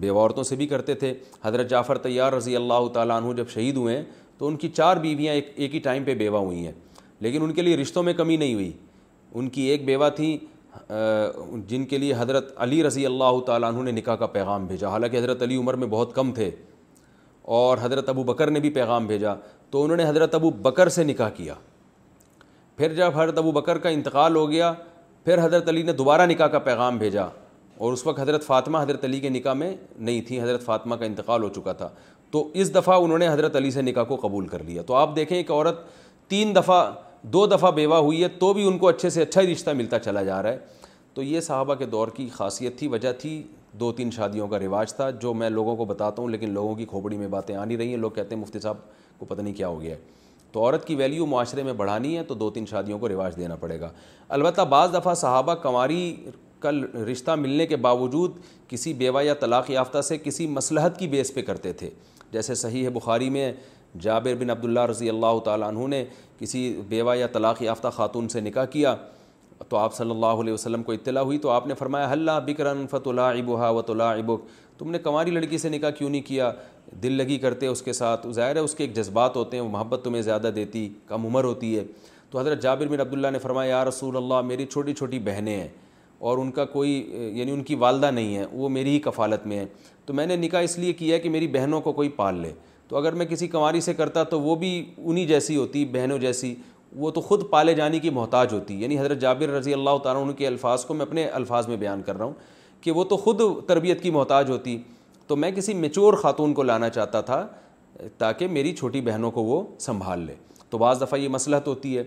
بیوہ 0.00 0.20
عورتوں 0.20 0.42
سے 0.44 0.56
بھی 0.56 0.66
کرتے 0.66 0.94
تھے 1.00 1.12
حضرت 1.44 1.70
جعفر 1.70 1.98
طیار 2.06 2.32
رضی 2.32 2.56
اللہ 2.56 2.88
تعالیٰ 2.94 3.20
عنہ 3.22 3.32
جب 3.36 3.48
شہید 3.54 3.76
ہوئے 3.76 3.96
ہیں 3.96 4.04
تو 4.38 4.46
ان 4.46 4.56
کی 4.56 4.68
چار 4.68 4.96
بیویاں 5.02 5.34
ایک 5.34 5.52
ایک 5.56 5.74
ہی 5.74 5.78
ٹائم 5.80 6.04
پہ 6.04 6.14
بیوہ 6.14 6.38
ہوئی 6.38 6.64
ہیں 6.66 6.72
لیکن 7.24 7.42
ان 7.42 7.52
کے 7.54 7.62
لیے 7.62 7.76
رشتوں 7.76 8.02
میں 8.02 8.12
کمی 8.14 8.36
نہیں 8.36 8.54
ہوئی 8.54 8.70
ان 9.38 9.48
کی 9.50 9.62
ایک 9.70 9.84
بیوہ 9.84 10.08
تھیں 10.16 10.36
جن 11.68 11.84
کے 11.88 11.98
لیے 11.98 12.14
حضرت 12.18 12.52
علی 12.62 12.82
رضی 12.84 13.06
اللہ 13.06 13.40
تعالیٰ 13.46 13.72
عنہ 13.72 13.82
نے 13.82 13.90
نکاح 13.92 14.16
کا 14.16 14.26
پیغام 14.36 14.66
بھیجا 14.66 14.88
حالانکہ 14.88 15.16
حضرت 15.16 15.42
علی 15.42 15.56
عمر 15.56 15.74
میں 15.82 15.86
بہت 15.90 16.14
کم 16.14 16.32
تھے 16.34 16.50
اور 17.60 17.78
حضرت 17.80 18.08
ابو 18.08 18.22
بکر 18.24 18.50
نے 18.50 18.60
بھی 18.60 18.70
پیغام 18.70 19.06
بھیجا 19.06 19.34
تو 19.70 19.82
انہوں 19.84 19.96
نے 19.96 20.08
حضرت 20.08 20.34
ابو 20.34 20.50
بکر 20.64 20.88
سے 20.96 21.04
نکاح 21.04 21.28
کیا 21.36 21.54
پھر 22.76 22.94
جب 22.94 23.12
حضرت 23.20 23.38
ابو 23.38 23.52
بکر 23.52 23.78
کا 23.78 23.88
انتقال 23.88 24.36
ہو 24.36 24.48
گیا 24.50 24.72
پھر 25.24 25.44
حضرت 25.44 25.68
علی 25.68 25.82
نے 25.82 25.92
دوبارہ 25.92 26.26
نکاح 26.26 26.46
کا 26.52 26.58
پیغام 26.68 26.98
بھیجا 26.98 27.26
اور 27.78 27.92
اس 27.92 28.06
وقت 28.06 28.20
حضرت 28.20 28.44
فاطمہ 28.46 28.78
حضرت 28.82 29.04
علی 29.04 29.20
کے 29.20 29.28
نکاح 29.28 29.52
میں 29.54 29.72
نہیں 29.98 30.20
تھی 30.26 30.40
حضرت 30.40 30.64
فاطمہ 30.64 30.94
کا 30.96 31.04
انتقال 31.04 31.42
ہو 31.42 31.48
چکا 31.54 31.72
تھا 31.82 31.88
تو 32.30 32.48
اس 32.62 32.74
دفعہ 32.74 33.00
انہوں 33.02 33.18
نے 33.18 33.28
حضرت 33.28 33.56
علی 33.56 33.70
سے 33.70 33.82
نکاح 33.82 34.04
کو 34.04 34.16
قبول 34.22 34.46
کر 34.48 34.62
لیا 34.64 34.82
تو 34.86 34.94
آپ 34.94 35.16
دیکھیں 35.16 35.36
ایک 35.36 35.50
عورت 35.50 35.84
تین 36.30 36.54
دفعہ 36.56 36.82
دو 37.32 37.46
دفعہ 37.46 37.70
بیوہ 37.72 37.96
ہوئی 37.96 38.22
ہے 38.22 38.28
تو 38.38 38.52
بھی 38.54 38.66
ان 38.68 38.78
کو 38.78 38.88
اچھے 38.88 39.10
سے 39.10 39.22
اچھا 39.22 39.40
ہی 39.40 39.52
رشتہ 39.52 39.70
ملتا 39.76 39.98
چلا 39.98 40.22
جا 40.22 40.42
رہا 40.42 40.52
ہے 40.52 40.58
تو 41.14 41.22
یہ 41.22 41.40
صحابہ 41.40 41.74
کے 41.74 41.86
دور 41.86 42.08
کی 42.16 42.28
خاصیت 42.32 42.78
تھی 42.78 42.86
وجہ 42.88 43.12
تھی 43.18 43.42
دو 43.80 43.90
تین 43.92 44.10
شادیوں 44.10 44.48
کا 44.48 44.58
رواج 44.58 44.94
تھا 44.94 45.08
جو 45.22 45.32
میں 45.34 45.48
لوگوں 45.50 45.76
کو 45.76 45.84
بتاتا 45.84 46.22
ہوں 46.22 46.28
لیکن 46.30 46.50
لوگوں 46.54 46.74
کی 46.76 46.84
کھوپڑی 46.90 47.16
میں 47.18 47.28
باتیں 47.28 47.54
آ 47.54 47.64
نہیں 47.64 47.78
رہی 47.78 47.88
ہیں 47.90 47.96
لوگ 47.96 48.10
کہتے 48.14 48.34
ہیں 48.34 48.42
مفتی 48.42 48.58
صاحب 48.60 48.76
کو 49.18 49.24
پتہ 49.24 49.40
نہیں 49.40 49.54
کیا 49.54 49.68
ہو 49.68 49.80
گیا 49.80 49.94
ہے 49.96 50.00
تو 50.52 50.60
عورت 50.64 50.84
کی 50.86 50.94
ویلیو 50.94 51.26
معاشرے 51.26 51.62
میں 51.62 51.72
بڑھانی 51.76 52.16
ہے 52.16 52.22
تو 52.24 52.34
دو 52.34 52.50
تین 52.50 52.66
شادیوں 52.70 52.98
کو 52.98 53.08
رواج 53.08 53.36
دینا 53.36 53.56
پڑے 53.60 53.80
گا 53.80 53.90
البتہ 54.36 54.62
بعض 54.70 54.94
دفعہ 54.94 55.14
صحابہ 55.14 55.54
کنواری 55.62 56.14
کا 56.60 56.70
رشتہ 57.10 57.30
ملنے 57.36 57.66
کے 57.66 57.76
باوجود 57.86 58.36
کسی 58.68 58.92
بیوہ 59.00 59.24
یا 59.24 59.34
طلاق 59.40 59.70
یافتہ 59.70 60.00
سے 60.08 60.18
کسی 60.24 60.46
مصلحت 60.46 60.98
کی 60.98 61.08
بیس 61.08 61.34
پہ 61.34 61.42
کرتے 61.42 61.72
تھے 61.80 61.90
جیسے 62.32 62.54
صحیح 62.54 62.84
ہے 62.84 62.90
بخاری 62.90 63.28
میں 63.30 63.52
جابر 64.02 64.34
بن 64.38 64.50
عبداللہ 64.50 64.80
رضی 64.90 65.08
اللہ 65.10 65.38
تعالیٰ 65.44 65.68
عنہ 65.68 65.86
نے 65.88 66.04
کسی 66.38 66.72
بیوہ 66.88 67.16
یا 67.16 67.26
طلاق 67.32 67.62
یافتہ 67.62 67.88
خاتون 67.96 68.28
سے 68.28 68.40
نکاح 68.40 68.64
کیا 68.70 68.94
تو 69.68 69.76
آپ 69.76 69.94
صلی 69.94 70.10
اللہ 70.10 70.40
علیہ 70.42 70.52
وسلم 70.52 70.82
کو 70.82 70.92
اطلاع 70.92 71.22
ہوئی 71.22 71.38
تو 71.38 71.50
آپ 71.50 71.66
نے 71.66 71.74
فرمایا 71.74 72.10
حلّہ 72.12 72.30
بکرن 72.46 72.86
فتلا 72.90 73.28
اللہ 73.30 73.50
اب 73.60 73.76
وط 73.76 73.90
اللہ 73.90 74.02
ابک 74.18 74.42
تم 74.78 74.90
نے 74.90 74.98
کماری 74.98 75.30
لڑکی 75.30 75.58
سے 75.58 75.68
نکاح 75.68 75.90
کیوں 75.98 76.10
نہیں 76.10 76.22
کیا 76.26 76.50
دل 77.02 77.12
لگی 77.16 77.36
کرتے 77.38 77.66
اس 77.66 77.82
کے 77.82 77.92
ساتھ 77.92 78.26
ظاہر 78.34 78.56
ہے 78.56 78.60
اس 78.60 78.74
کے 78.74 78.84
ایک 78.84 78.94
جذبات 78.96 79.36
ہوتے 79.36 79.56
ہیں 79.56 79.64
وہ 79.64 79.68
محبت 79.70 80.00
تمہیں 80.04 80.22
زیادہ 80.22 80.50
دیتی 80.56 80.88
کم 81.08 81.26
عمر 81.26 81.44
ہوتی 81.44 81.76
ہے 81.78 81.84
تو 82.30 82.38
حضرت 82.38 82.62
جابر 82.62 82.86
بن 82.88 83.00
عبداللہ 83.00 83.28
نے 83.32 83.38
فرمایا 83.38 83.70
یار 83.70 83.86
رسول 83.86 84.16
اللہ 84.16 84.40
میری 84.44 84.66
چھوٹی 84.66 84.94
چھوٹی 84.94 85.18
بہنیں 85.24 85.56
ہیں 85.56 85.68
اور 86.28 86.38
ان 86.38 86.50
کا 86.52 86.64
کوئی 86.64 86.90
یعنی 87.38 87.50
ان 87.52 87.62
کی 87.64 87.74
والدہ 87.74 88.10
نہیں 88.10 88.36
ہے 88.36 88.44
وہ 88.52 88.68
میری 88.68 88.90
ہی 88.94 88.98
کفالت 89.04 89.46
میں 89.46 89.58
ہیں 89.58 89.66
تو 90.06 90.14
میں 90.14 90.26
نے 90.26 90.36
نکاح 90.36 90.62
اس 90.62 90.78
لیے 90.78 90.92
کیا 90.92 91.18
کہ 91.18 91.28
میری 91.30 91.46
بہنوں 91.56 91.80
کو 91.80 91.92
کوئی 91.92 92.08
پال 92.16 92.40
لے 92.40 92.52
تو 92.94 92.98
اگر 93.00 93.12
میں 93.20 93.24
کسی 93.26 93.46
کنواری 93.48 93.80
سے 93.80 93.92
کرتا 93.94 94.22
تو 94.22 94.40
وہ 94.40 94.54
بھی 94.56 94.68
انہی 95.04 95.24
جیسی 95.26 95.54
ہوتی 95.56 95.84
بہنوں 95.92 96.18
جیسی 96.18 96.54
وہ 97.04 97.10
تو 97.10 97.20
خود 97.20 97.42
پالے 97.50 97.72
جانے 97.74 97.98
کی 98.00 98.10
محتاج 98.18 98.52
ہوتی 98.52 98.74
یعنی 98.82 98.98
حضرت 98.98 99.18
جابر 99.20 99.48
رضی 99.52 99.72
اللہ 99.74 99.96
تعالیٰ 100.02 100.20
ان 100.22 100.32
کے 100.32 100.46
الفاظ 100.46 100.84
کو 100.86 100.94
میں 100.94 101.06
اپنے 101.06 101.24
الفاظ 101.38 101.68
میں 101.68 101.76
بیان 101.76 102.02
کر 102.06 102.16
رہا 102.16 102.24
ہوں 102.24 102.32
کہ 102.80 102.90
وہ 102.98 103.04
تو 103.04 103.16
خود 103.24 103.40
تربیت 103.68 104.02
کی 104.02 104.10
محتاج 104.16 104.50
ہوتی 104.50 104.76
تو 105.26 105.36
میں 105.36 105.50
کسی 105.56 105.74
میچور 105.74 106.14
خاتون 106.22 106.54
کو 106.54 106.62
لانا 106.62 106.88
چاہتا 106.88 107.20
تھا 107.30 107.46
تاکہ 108.18 108.48
میری 108.56 108.74
چھوٹی 108.76 109.00
بہنوں 109.10 109.30
کو 109.30 109.44
وہ 109.44 109.62
سنبھال 109.86 110.20
لے 110.26 110.34
تو 110.70 110.78
بعض 110.78 111.02
دفعہ 111.02 111.18
یہ 111.20 111.28
مسئلہ 111.36 111.56
تو 111.64 111.70
ہوتی 111.70 111.96
ہے 111.98 112.02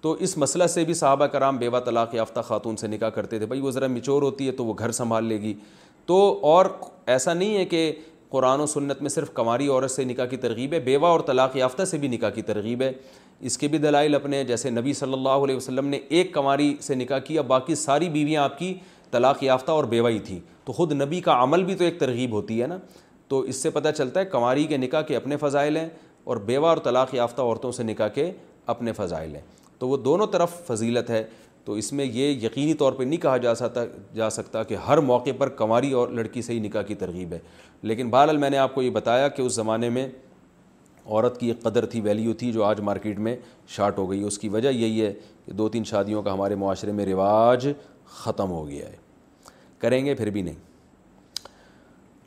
تو 0.00 0.12
اس 0.28 0.36
مسئلہ 0.38 0.66
سے 0.74 0.84
بھی 0.84 0.94
صحابہ 1.00 1.26
کرام 1.34 1.56
بیوہ 1.58 1.80
طلاق 1.86 2.14
یافتہ 2.14 2.40
خاتون 2.48 2.76
سے 2.76 2.86
نکاح 2.88 3.10
کرتے 3.18 3.38
تھے 3.38 3.46
بھائی 3.46 3.60
وہ 3.60 3.70
ذرا 3.70 3.86
میچور 3.98 4.22
ہوتی 4.22 4.46
ہے 4.46 4.52
تو 4.52 4.64
وہ 4.64 4.74
گھر 4.78 4.92
سنبھال 5.02 5.24
لے 5.24 5.40
گی 5.40 5.52
تو 6.06 6.20
اور 6.52 6.66
ایسا 7.16 7.34
نہیں 7.34 7.56
ہے 7.56 7.64
کہ 7.64 7.92
قرآن 8.30 8.60
و 8.60 8.66
سنت 8.66 9.00
میں 9.02 9.08
صرف 9.10 9.32
کماری 9.34 9.66
عورت 9.68 9.90
سے 9.90 10.04
نکاح 10.04 10.26
کی 10.30 10.36
ترغیب 10.36 10.72
ہے 10.72 10.80
بیوہ 10.80 11.06
اور 11.06 11.20
طلاق 11.26 11.56
یافتہ 11.56 11.84
سے 11.90 11.98
بھی 11.98 12.08
نکاح 12.08 12.30
کی 12.34 12.42
ترغیب 12.50 12.82
ہے 12.82 12.90
اس 13.48 13.58
کے 13.58 13.68
بھی 13.68 13.78
دلائل 13.78 14.14
اپنے 14.14 14.36
ہیں 14.36 14.44
جیسے 14.44 14.70
نبی 14.70 14.92
صلی 14.94 15.12
اللہ 15.12 15.44
علیہ 15.44 15.56
وسلم 15.56 15.86
نے 15.88 15.98
ایک 16.18 16.32
کماری 16.34 16.74
سے 16.82 16.94
نکاح 16.94 17.18
کیا 17.26 17.42
باقی 17.52 17.74
ساری 17.82 18.08
بیویاں 18.16 18.42
آپ 18.44 18.58
کی 18.58 18.72
طلاق 19.10 19.42
یافتہ 19.44 19.72
اور 19.72 19.84
بیوہ 19.94 20.10
ہی 20.10 20.18
تھی 20.26 20.38
تو 20.64 20.72
خود 20.72 20.92
نبی 21.00 21.20
کا 21.20 21.42
عمل 21.42 21.64
بھی 21.64 21.74
تو 21.74 21.84
ایک 21.84 21.98
ترغیب 22.00 22.32
ہوتی 22.32 22.60
ہے 22.62 22.66
نا 22.66 22.78
تو 23.28 23.40
اس 23.40 23.62
سے 23.62 23.70
پتہ 23.70 23.88
چلتا 23.96 24.20
ہے 24.20 24.24
کماری 24.26 24.64
کے 24.66 24.76
نکاح 24.76 25.02
کے 25.08 25.16
اپنے 25.16 25.36
فضائل 25.40 25.76
ہیں 25.76 25.88
اور 26.30 26.36
بیوہ 26.46 26.68
اور 26.68 26.76
طلاق 26.84 27.14
یافتہ 27.14 27.42
عورتوں 27.42 27.72
سے 27.72 27.82
نکاح 27.82 28.08
کے 28.14 28.30
اپنے 28.74 28.92
فضائل 28.92 29.34
ہیں 29.36 29.42
تو 29.78 29.88
وہ 29.88 29.96
دونوں 29.96 30.26
طرف 30.32 30.54
فضیلت 30.66 31.10
ہے 31.10 31.22
تو 31.68 31.74
اس 31.80 31.92
میں 31.92 32.04
یہ 32.12 32.26
یقینی 32.44 32.74
طور 32.80 32.92
پہ 32.98 33.02
نہیں 33.04 33.20
کہا 33.20 33.36
جا 33.36 33.52
سکتا 33.54 33.80
جا 34.14 34.28
سکتا 34.30 34.62
کہ 34.68 34.74
ہر 34.86 34.98
موقع 35.08 35.30
پر 35.38 35.48
کنواری 35.56 35.90
اور 35.92 36.08
لڑکی 36.18 36.42
سے 36.42 36.52
ہی 36.52 36.58
نکاح 36.66 36.82
کی 36.88 36.94
ترغیب 37.02 37.32
ہے 37.32 37.38
لیکن 37.88 38.10
بہرحال 38.10 38.36
میں 38.44 38.48
نے 38.50 38.58
آپ 38.58 38.74
کو 38.74 38.82
یہ 38.82 38.90
بتایا 38.90 39.26
کہ 39.28 39.42
اس 39.42 39.52
زمانے 39.54 39.88
میں 39.96 40.06
عورت 40.06 41.38
کی 41.40 41.48
ایک 41.48 41.60
قدر 41.62 41.86
تھی 41.92 42.00
ویلیو 42.00 42.32
تھی 42.40 42.50
جو 42.52 42.62
آج 42.64 42.80
مارکیٹ 42.88 43.18
میں 43.28 43.36
شارٹ 43.76 43.98
ہو 43.98 44.10
گئی 44.10 44.22
اس 44.26 44.38
کی 44.38 44.48
وجہ 44.56 44.68
یہی 44.72 45.02
ہے 45.04 45.12
کہ 45.46 45.52
دو 45.60 45.68
تین 45.74 45.84
شادیوں 45.90 46.22
کا 46.22 46.34
ہمارے 46.34 46.54
معاشرے 46.64 46.92
میں 46.92 47.06
رواج 47.06 47.68
ختم 48.22 48.50
ہو 48.50 48.66
گیا 48.68 48.88
ہے 48.88 48.96
کریں 49.78 50.04
گے 50.06 50.14
پھر 50.14 50.30
بھی 50.30 50.42
نہیں 50.42 50.66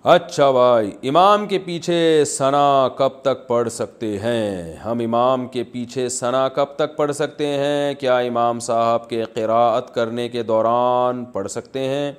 اچھا 0.09 0.49
بھائی 0.51 0.91
امام 1.07 1.45
کے 1.47 1.57
پیچھے 1.65 2.23
ثنا 2.27 2.87
کب 2.97 3.19
تک 3.23 3.47
پڑھ 3.47 3.67
سکتے 3.71 4.07
ہیں 4.19 4.75
ہم 4.85 4.99
امام 5.03 5.45
کے 5.47 5.63
پیچھے 5.71 6.07
ثنا 6.09 6.47
کب 6.55 6.73
تک 6.75 6.95
پڑھ 6.97 7.11
سکتے 7.15 7.47
ہیں 7.47 7.93
کیا 7.99 8.17
امام 8.29 8.59
صاحب 8.67 9.07
کے 9.09 9.21
قراءت 9.35 9.93
کرنے 9.95 10.27
کے 10.35 10.43
دوران 10.43 11.23
پڑھ 11.33 11.47
سکتے 11.51 11.79
ہیں 11.89 12.11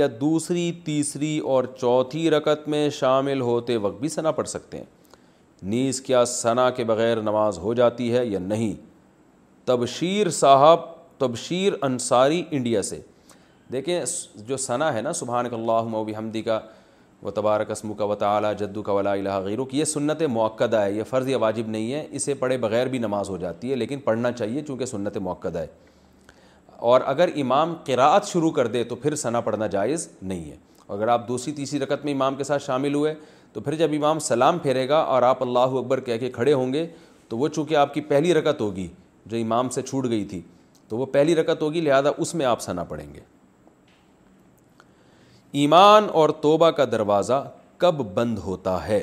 یا 0.00 0.06
دوسری 0.20 0.70
تیسری 0.84 1.38
اور 1.54 1.64
چوتھی 1.80 2.28
رکت 2.30 2.68
میں 2.74 2.88
شامل 2.98 3.40
ہوتے 3.40 3.76
وقت 3.86 3.98
بھی 4.00 4.08
ثنا 4.08 4.30
پڑھ 4.38 4.48
سکتے 4.48 4.78
ہیں 4.78 4.84
نیز 5.74 6.00
کیا 6.02 6.24
ثنا 6.34 6.68
کے 6.76 6.84
بغیر 6.90 7.20
نماز 7.22 7.58
ہو 7.62 7.74
جاتی 7.82 8.12
ہے 8.16 8.24
یا 8.26 8.38
نہیں 8.42 8.72
تبشیر 9.68 10.30
صاحب 10.38 10.86
تبشیر 11.18 11.72
انصاری 11.82 12.42
انڈیا 12.50 12.82
سے 12.90 13.00
دیکھیں 13.72 14.00
جو 14.46 14.56
ثنا 14.66 14.92
ہے 14.94 15.02
نا 15.02 15.12
سبحان 15.22 15.46
اللہ 15.54 15.92
و 15.96 16.04
بحمدی 16.04 16.42
کا 16.42 16.60
و 17.22 17.30
تبارک 17.30 17.70
اسمو 17.70 17.94
کا 17.94 18.04
وطع 18.10 18.52
جدو 18.58 18.82
کا 18.82 18.92
ولا 18.92 19.12
الہ 19.12 19.38
غیرو 19.44 19.64
کی 19.64 19.78
یہ 19.78 19.84
سنت 19.84 20.22
موقع 20.32 20.64
ہے 20.74 20.92
یہ 20.92 21.02
فرض 21.10 21.28
یا 21.28 21.38
واجب 21.38 21.68
نہیں 21.70 21.92
ہے 21.92 22.06
اسے 22.10 22.34
پڑھے 22.34 22.56
بغیر 22.58 22.86
بھی 22.94 22.98
نماز 22.98 23.28
ہو 23.30 23.36
جاتی 23.36 23.70
ہے 23.70 23.76
لیکن 23.76 24.00
پڑھنا 24.04 24.32
چاہیے 24.32 24.62
چونکہ 24.66 24.84
سنت 24.86 25.16
موقع 25.16 25.48
ہے 25.56 25.66
اور 26.92 27.00
اگر 27.06 27.28
امام 27.40 27.74
قراءت 27.86 28.24
شروع 28.28 28.50
کر 28.52 28.66
دے 28.66 28.82
تو 28.84 28.96
پھر 29.02 29.14
ثنا 29.16 29.40
پڑھنا 29.40 29.66
جائز 29.74 30.08
نہیں 30.22 30.50
ہے 30.50 30.56
اگر 30.96 31.08
آپ 31.08 31.26
دوسری 31.28 31.52
تیسری 31.54 31.78
رکعت 31.80 32.04
میں 32.04 32.12
امام 32.12 32.34
کے 32.36 32.44
ساتھ 32.44 32.62
شامل 32.62 32.94
ہوئے 32.94 33.14
تو 33.52 33.60
پھر 33.60 33.74
جب 33.76 33.90
امام 33.96 34.18
سلام 34.28 34.58
پھیرے 34.62 34.88
گا 34.88 34.98
اور 35.14 35.22
آپ 35.22 35.42
اللہ 35.42 35.78
اکبر 35.78 36.00
کہہ 36.00 36.18
کے 36.20 36.30
کھڑے 36.30 36.52
ہوں 36.52 36.72
گے 36.72 36.86
تو 37.28 37.38
وہ 37.38 37.48
چونکہ 37.48 37.76
آپ 37.76 37.94
کی 37.94 38.00
پہلی 38.10 38.34
رکعت 38.34 38.60
ہوگی 38.60 38.86
جو 39.26 39.36
امام 39.42 39.68
سے 39.74 39.82
چھوٹ 39.82 40.08
گئی 40.08 40.24
تھی 40.30 40.40
تو 40.88 40.96
وہ 40.98 41.06
پہلی 41.12 41.34
رکعت 41.36 41.62
ہوگی 41.62 41.80
لہذا 41.80 42.10
اس 42.18 42.34
میں 42.34 42.46
آپ 42.46 42.60
ثنا 42.62 42.84
پڑھیں 42.84 43.12
گے 43.14 43.20
ایمان 45.60 46.06
اور 46.20 46.28
توبہ 46.40 46.70
کا 46.76 46.84
دروازہ 46.92 47.42
کب 47.78 47.98
بند 48.14 48.38
ہوتا 48.44 48.76
ہے 48.86 49.02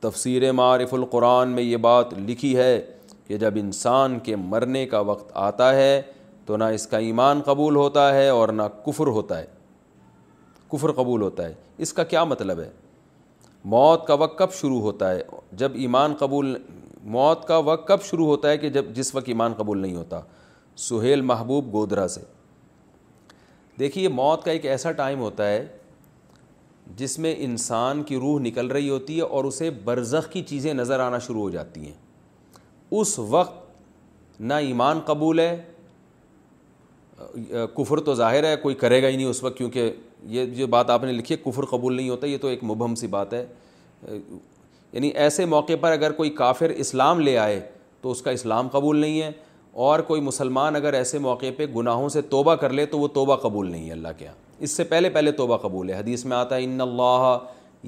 تفسیر 0.00 0.50
معرف 0.52 0.92
القرآن 0.94 1.48
میں 1.54 1.62
یہ 1.62 1.76
بات 1.86 2.12
لکھی 2.28 2.56
ہے 2.56 2.80
کہ 3.26 3.36
جب 3.38 3.54
انسان 3.60 4.18
کے 4.24 4.36
مرنے 4.36 4.84
کا 4.86 5.00
وقت 5.08 5.30
آتا 5.36 5.72
ہے 5.74 6.00
تو 6.46 6.56
نہ 6.56 6.64
اس 6.74 6.86
کا 6.86 6.98
ایمان 7.06 7.40
قبول 7.46 7.76
ہوتا 7.76 8.12
ہے 8.14 8.28
اور 8.28 8.48
نہ 8.48 8.62
کفر 8.86 9.06
ہوتا 9.16 9.38
ہے 9.38 9.46
کفر 10.72 10.92
قبول 10.96 11.22
ہوتا 11.22 11.46
ہے 11.48 11.52
اس 11.86 11.92
کا 11.92 12.04
کیا 12.14 12.22
مطلب 12.24 12.60
ہے 12.60 12.68
موت 13.74 14.06
کا 14.06 14.14
وقت 14.22 14.38
کب 14.38 14.52
شروع 14.60 14.80
ہوتا 14.80 15.10
ہے 15.10 15.20
جب 15.62 15.74
ایمان 15.80 16.14
قبول 16.18 16.56
موت 17.18 17.46
کا 17.48 17.56
وقت 17.70 17.86
کب 17.88 18.02
شروع 18.10 18.26
ہوتا 18.26 18.50
ہے 18.50 18.58
کہ 18.58 18.68
جب 18.76 18.92
جس 18.94 19.14
وقت 19.14 19.28
ایمان 19.28 19.52
قبول 19.58 19.78
نہیں 19.78 19.96
ہوتا 19.96 20.20
سہیل 20.88 21.20
محبوب 21.32 21.72
گودرا 21.72 22.06
سے 22.08 22.20
دیکھیے 23.78 24.08
موت 24.08 24.44
کا 24.44 24.50
ایک 24.50 24.66
ایسا 24.66 24.90
ٹائم 24.92 25.20
ہوتا 25.20 25.48
ہے 25.50 25.64
جس 26.96 27.18
میں 27.18 27.34
انسان 27.38 28.02
کی 28.06 28.16
روح 28.20 28.38
نکل 28.42 28.66
رہی 28.70 28.88
ہوتی 28.90 29.16
ہے 29.16 29.22
اور 29.22 29.44
اسے 29.44 29.70
برزخ 29.84 30.30
کی 30.32 30.42
چیزیں 30.48 30.72
نظر 30.74 31.00
آنا 31.00 31.18
شروع 31.26 31.40
ہو 31.40 31.50
جاتی 31.50 31.80
ہیں 31.86 33.00
اس 33.00 33.18
وقت 33.28 34.40
نہ 34.40 34.54
ایمان 34.68 35.00
قبول 35.06 35.38
ہے 35.40 35.56
کفر 37.76 38.00
تو 38.04 38.14
ظاہر 38.14 38.44
ہے 38.44 38.56
کوئی 38.62 38.74
کرے 38.74 39.02
گا 39.02 39.08
ہی 39.08 39.16
نہیں 39.16 39.26
اس 39.26 39.42
وقت 39.42 39.56
کیونکہ 39.58 39.92
یہ 40.32 40.46
جو 40.54 40.66
بات 40.76 40.90
آپ 40.90 41.04
نے 41.04 41.12
لکھی 41.12 41.34
ہے 41.34 41.50
کفر 41.50 41.64
قبول 41.70 41.94
نہیں 41.94 42.08
ہوتا 42.08 42.26
یہ 42.26 42.38
تو 42.40 42.48
ایک 42.48 42.64
مبہم 42.64 42.94
سی 42.94 43.06
بات 43.14 43.32
ہے 43.34 43.44
یعنی 44.12 45.08
ایسے 45.08 45.44
موقع 45.46 45.72
پر 45.80 45.92
اگر 45.92 46.12
کوئی 46.12 46.30
کافر 46.40 46.70
اسلام 46.76 47.20
لے 47.20 47.36
آئے 47.38 47.60
تو 48.02 48.10
اس 48.10 48.22
کا 48.22 48.30
اسلام 48.30 48.68
قبول 48.72 48.98
نہیں 48.98 49.20
ہے 49.22 49.30
اور 49.80 50.00
کوئی 50.06 50.20
مسلمان 50.20 50.76
اگر 50.76 50.92
ایسے 50.94 51.18
موقع 51.18 51.50
پہ 51.56 51.66
گناہوں 51.76 52.08
سے 52.14 52.22
توبہ 52.30 52.54
کر 52.60 52.72
لے 52.72 52.84
تو 52.86 52.98
وہ 52.98 53.08
توبہ 53.12 53.36
قبول 53.42 53.70
نہیں 53.70 53.86
ہے 53.86 53.92
اللہ 53.92 54.08
کے 54.18 54.24
یہاں 54.24 54.34
اس 54.62 54.70
سے 54.76 54.84
پہلے 54.84 55.10
پہلے 55.10 55.32
توبہ 55.32 55.56
قبول 55.58 55.90
ہے 55.90 55.94
حدیث 55.98 56.24
میں 56.24 56.36
آتا 56.36 56.56
ہے 56.56 56.64
ان 56.64 56.80
اللہ 56.80 57.36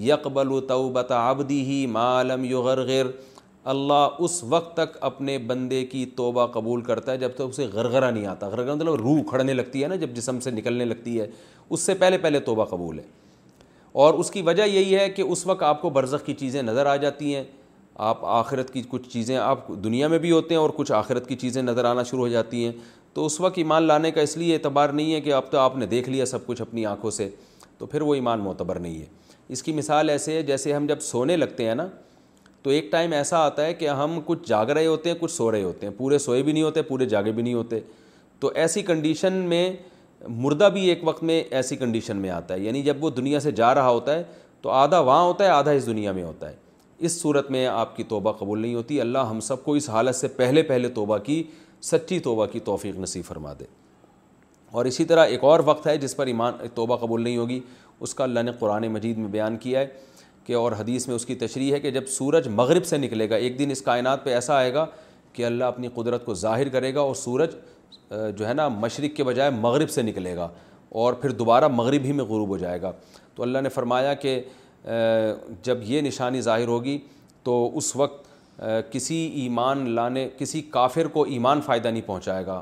یکبل 0.05 0.51
و 0.53 0.61
توبت 0.71 1.11
آبدی 1.17 1.61
ہی 1.65 1.85
معلم 1.91 2.45
یغرغر 2.45 3.11
اللہ 3.73 4.17
اس 4.25 4.43
وقت 4.49 4.75
تک 4.77 4.97
اپنے 5.11 5.37
بندے 5.49 5.85
کی 5.87 6.05
توبہ 6.17 6.47
قبول 6.53 6.81
کرتا 6.85 7.13
ہے 7.13 7.19
جب 7.19 7.35
تک 7.35 7.43
اسے 7.51 7.67
غرغرہ 7.73 8.11
نہیں 8.11 8.27
آتا 8.27 8.49
غرغرہ 8.49 8.75
مطلب 8.75 8.95
روح 9.03 9.23
کھڑنے 9.29 9.55
لگتی 9.55 9.83
ہے 9.83 9.89
نا 9.89 9.95
جب 10.05 10.15
جسم 10.15 10.41
سے 10.45 10.51
نکلنے 10.51 10.85
لگتی 10.85 11.21
ہے 11.21 11.27
اس 11.71 11.81
سے 11.81 11.95
پہلے 12.01 12.19
پہلے 12.23 12.41
توبہ 12.51 12.65
قبول 12.71 12.99
ہے 12.99 13.05
اور 14.05 14.15
اس 14.19 14.31
کی 14.31 14.43
وجہ 14.43 14.63
یہی 14.67 14.95
ہے 14.99 15.09
کہ 15.11 15.23
اس 15.23 15.47
وقت 15.47 15.63
آپ 15.63 15.83
کو 15.83 15.91
برزخ 16.01 16.25
کی 16.27 16.35
چیزیں 16.35 16.63
نظر 16.63 16.87
آ 16.87 16.97
جاتی 17.07 17.35
ہیں 17.35 17.45
آپ 17.95 18.25
آخرت 18.27 18.73
کی 18.73 18.83
کچھ 18.91 19.09
چیزیں 19.09 19.37
آپ 19.37 19.69
دنیا 19.85 20.07
میں 20.09 20.19
بھی 20.19 20.31
ہوتے 20.31 20.55
ہیں 20.55 20.61
اور 20.61 20.71
کچھ 20.77 20.91
آخرت 20.93 21.27
کی 21.29 21.37
چیزیں 21.37 21.61
نظر 21.63 21.85
آنا 21.85 22.03
شروع 22.03 22.19
ہو 22.21 22.29
جاتی 22.29 22.65
ہیں 22.65 22.73
تو 23.15 23.27
اس 23.27 23.41
وقت 23.41 23.59
ایمان 23.59 23.83
لانے 23.83 24.11
کا 24.11 24.21
اس 24.21 24.37
لیے 24.37 24.55
اعتبار 24.55 24.89
نہیں 24.89 25.13
ہے 25.15 25.21
کہ 25.21 25.33
اب 25.33 25.51
تو 25.51 25.59
آپ 25.59 25.77
نے 25.79 25.87
دیکھ 25.87 26.09
لیا 26.09 26.27
سب 26.27 26.47
کچھ 26.47 26.63
اپنی 26.63 26.87
آنکھوں 26.87 27.11
سے 27.11 27.29
تو 27.79 27.87
پھر 27.87 28.01
وہ 28.03 28.15
ایمان 28.15 28.41
معتبر 28.45 28.79
نہیں 28.79 28.99
ہے 29.01 29.07
اس 29.53 29.63
کی 29.63 29.73
مثال 29.73 30.11
ایسے 30.11 30.33
ہے 30.37 30.43
جیسے 30.43 30.73
ہم 30.73 30.87
جب 30.87 31.01
سونے 31.01 31.37
لگتے 31.37 31.67
ہیں 31.69 31.75
نا 31.75 31.87
تو 32.63 32.71
ایک 32.71 32.91
ٹائم 32.93 33.13
ایسا 33.13 33.39
آتا 33.45 33.65
ہے 33.67 33.75
کہ 33.75 33.89
ہم 33.89 34.19
کچھ 34.27 34.49
جاگ 34.49 34.67
رہے 34.67 34.87
ہوتے 34.87 35.11
ہیں 35.11 35.17
کچھ 35.21 35.33
سو 35.33 35.51
رہے 35.53 35.63
ہوتے 35.63 35.87
ہیں 35.87 35.93
پورے 35.97 36.19
سوئے 36.27 36.43
بھی 36.43 36.53
نہیں 36.53 36.63
ہوتے 36.63 36.83
پورے 36.83 37.07
جاگے 37.07 37.33
بھی 37.33 37.43
نہیں 37.43 37.55
ہوتے 37.55 37.81
تو 38.41 38.51
ایسی 38.63 38.83
کنڈیشن 38.83 39.33
میں 39.49 39.71
مردہ 40.29 40.69
بھی 40.73 40.89
ایک 40.89 41.01
وقت 41.09 41.23
میں 41.23 41.43
ایسی 41.51 41.77
کنڈیشن 41.77 42.17
میں 42.17 42.31
آتا 42.31 42.55
ہے 42.55 42.61
یعنی 42.61 42.83
جب 42.83 43.05
وہ 43.05 43.11
دنیا 43.11 43.41
سے 43.41 43.51
جا 43.63 43.75
رہا 43.75 43.89
ہوتا 43.89 44.15
ہے 44.17 44.23
تو 44.63 44.71
آدھا 44.71 44.99
وہاں 45.01 45.23
ہوتا 45.25 45.45
ہے 45.45 45.49
آدھا 45.51 45.71
اس 45.71 45.87
دنیا 45.87 46.13
میں 46.13 46.23
ہوتا 46.23 46.51
ہے 46.51 46.63
اس 47.07 47.21
صورت 47.21 47.51
میں 47.51 47.67
آپ 47.67 47.97
کی 47.97 48.03
توبہ 48.13 48.33
قبول 48.39 48.61
نہیں 48.61 48.75
ہوتی 48.75 49.01
اللہ 49.01 49.29
ہم 49.31 49.41
سب 49.49 49.65
کو 49.65 49.73
اس 49.75 49.89
حالت 49.91 50.17
سے 50.17 50.29
پہلے 50.41 50.63
پہلے 50.73 50.89
توبہ 50.99 51.19
کی 51.27 51.43
سچی 51.93 52.19
توبہ 52.27 52.47
کی 52.53 52.61
توفیق 52.69 52.99
نصیب 52.99 53.25
فرما 53.25 53.53
دے 53.59 53.65
اور 54.75 54.85
اسی 54.85 55.05
طرح 55.05 55.25
ایک 55.33 55.45
اور 55.45 55.61
وقت 55.65 55.87
ہے 55.87 55.97
جس 56.05 56.17
پر 56.17 56.27
ایمان 56.27 56.53
توبہ 56.75 56.97
قبول 56.97 57.23
نہیں 57.23 57.37
ہوگی 57.37 57.61
اس 58.07 58.15
کا 58.15 58.25
اللہ 58.25 58.41
نے 58.45 58.53
قرآن 58.59 58.87
مجید 58.93 59.19
میں 59.19 59.29
بیان 59.31 59.57
کیا 59.65 59.81
ہے 59.81 59.87
کہ 60.45 60.53
اور 60.55 60.73
حدیث 60.79 61.07
میں 61.09 61.17
اس 61.17 61.27
کی 61.27 61.35
تشریح 61.43 61.73
ہے 61.75 61.81
کہ 61.81 61.91
جب 61.91 62.07
سورج 62.17 62.49
مغرب 62.55 62.85
سے 62.87 62.97
نکلے 62.99 63.29
گا 63.31 63.37
ایک 63.45 63.59
دن 63.59 63.71
اس 63.71 63.83
کائنات 63.83 64.25
پہ 64.25 64.35
ایسا 64.35 64.57
آئے 64.57 64.73
گا 64.75 64.87
کہ 65.33 65.45
اللہ 65.47 65.65
اپنی 65.65 65.89
قدرت 65.95 66.25
کو 66.25 66.35
ظاہر 66.41 66.69
کرے 66.73 66.95
گا 66.95 67.01
اور 67.01 67.15
سورج 67.15 67.55
جو 68.39 68.49
ہے 68.49 68.55
نا 68.55 68.67
مشرق 68.69 69.17
کے 69.17 69.25
بجائے 69.25 69.51
مغرب 69.61 69.91
سے 69.91 70.03
نکلے 70.03 70.35
گا 70.37 70.49
اور 71.03 71.13
پھر 71.23 71.31
دوبارہ 71.39 71.69
مغرب 71.69 72.05
ہی 72.05 72.13
میں 72.13 72.25
غروب 72.25 72.49
ہو 72.49 72.57
جائے 72.59 72.83
گا 72.83 72.93
تو 73.35 73.43
اللہ 73.43 73.59
نے 73.63 73.69
فرمایا 73.79 74.13
کہ 74.15 74.41
جب 75.65 75.79
یہ 75.87 76.01
نشانی 76.03 76.41
ظاہر 76.41 76.69
ہوگی 76.69 76.99
تو 77.45 77.71
اس 77.77 77.95
وقت 77.97 78.23
کسی 78.91 79.15
ایمان 79.37 79.89
لانے 79.95 80.29
کسی 80.39 80.61
کافر 80.73 81.07
کو 81.13 81.23
ایمان 81.23 81.61
فائدہ 81.67 81.89
نہیں 81.89 82.03
پہنچائے 82.07 82.45
گا 82.47 82.61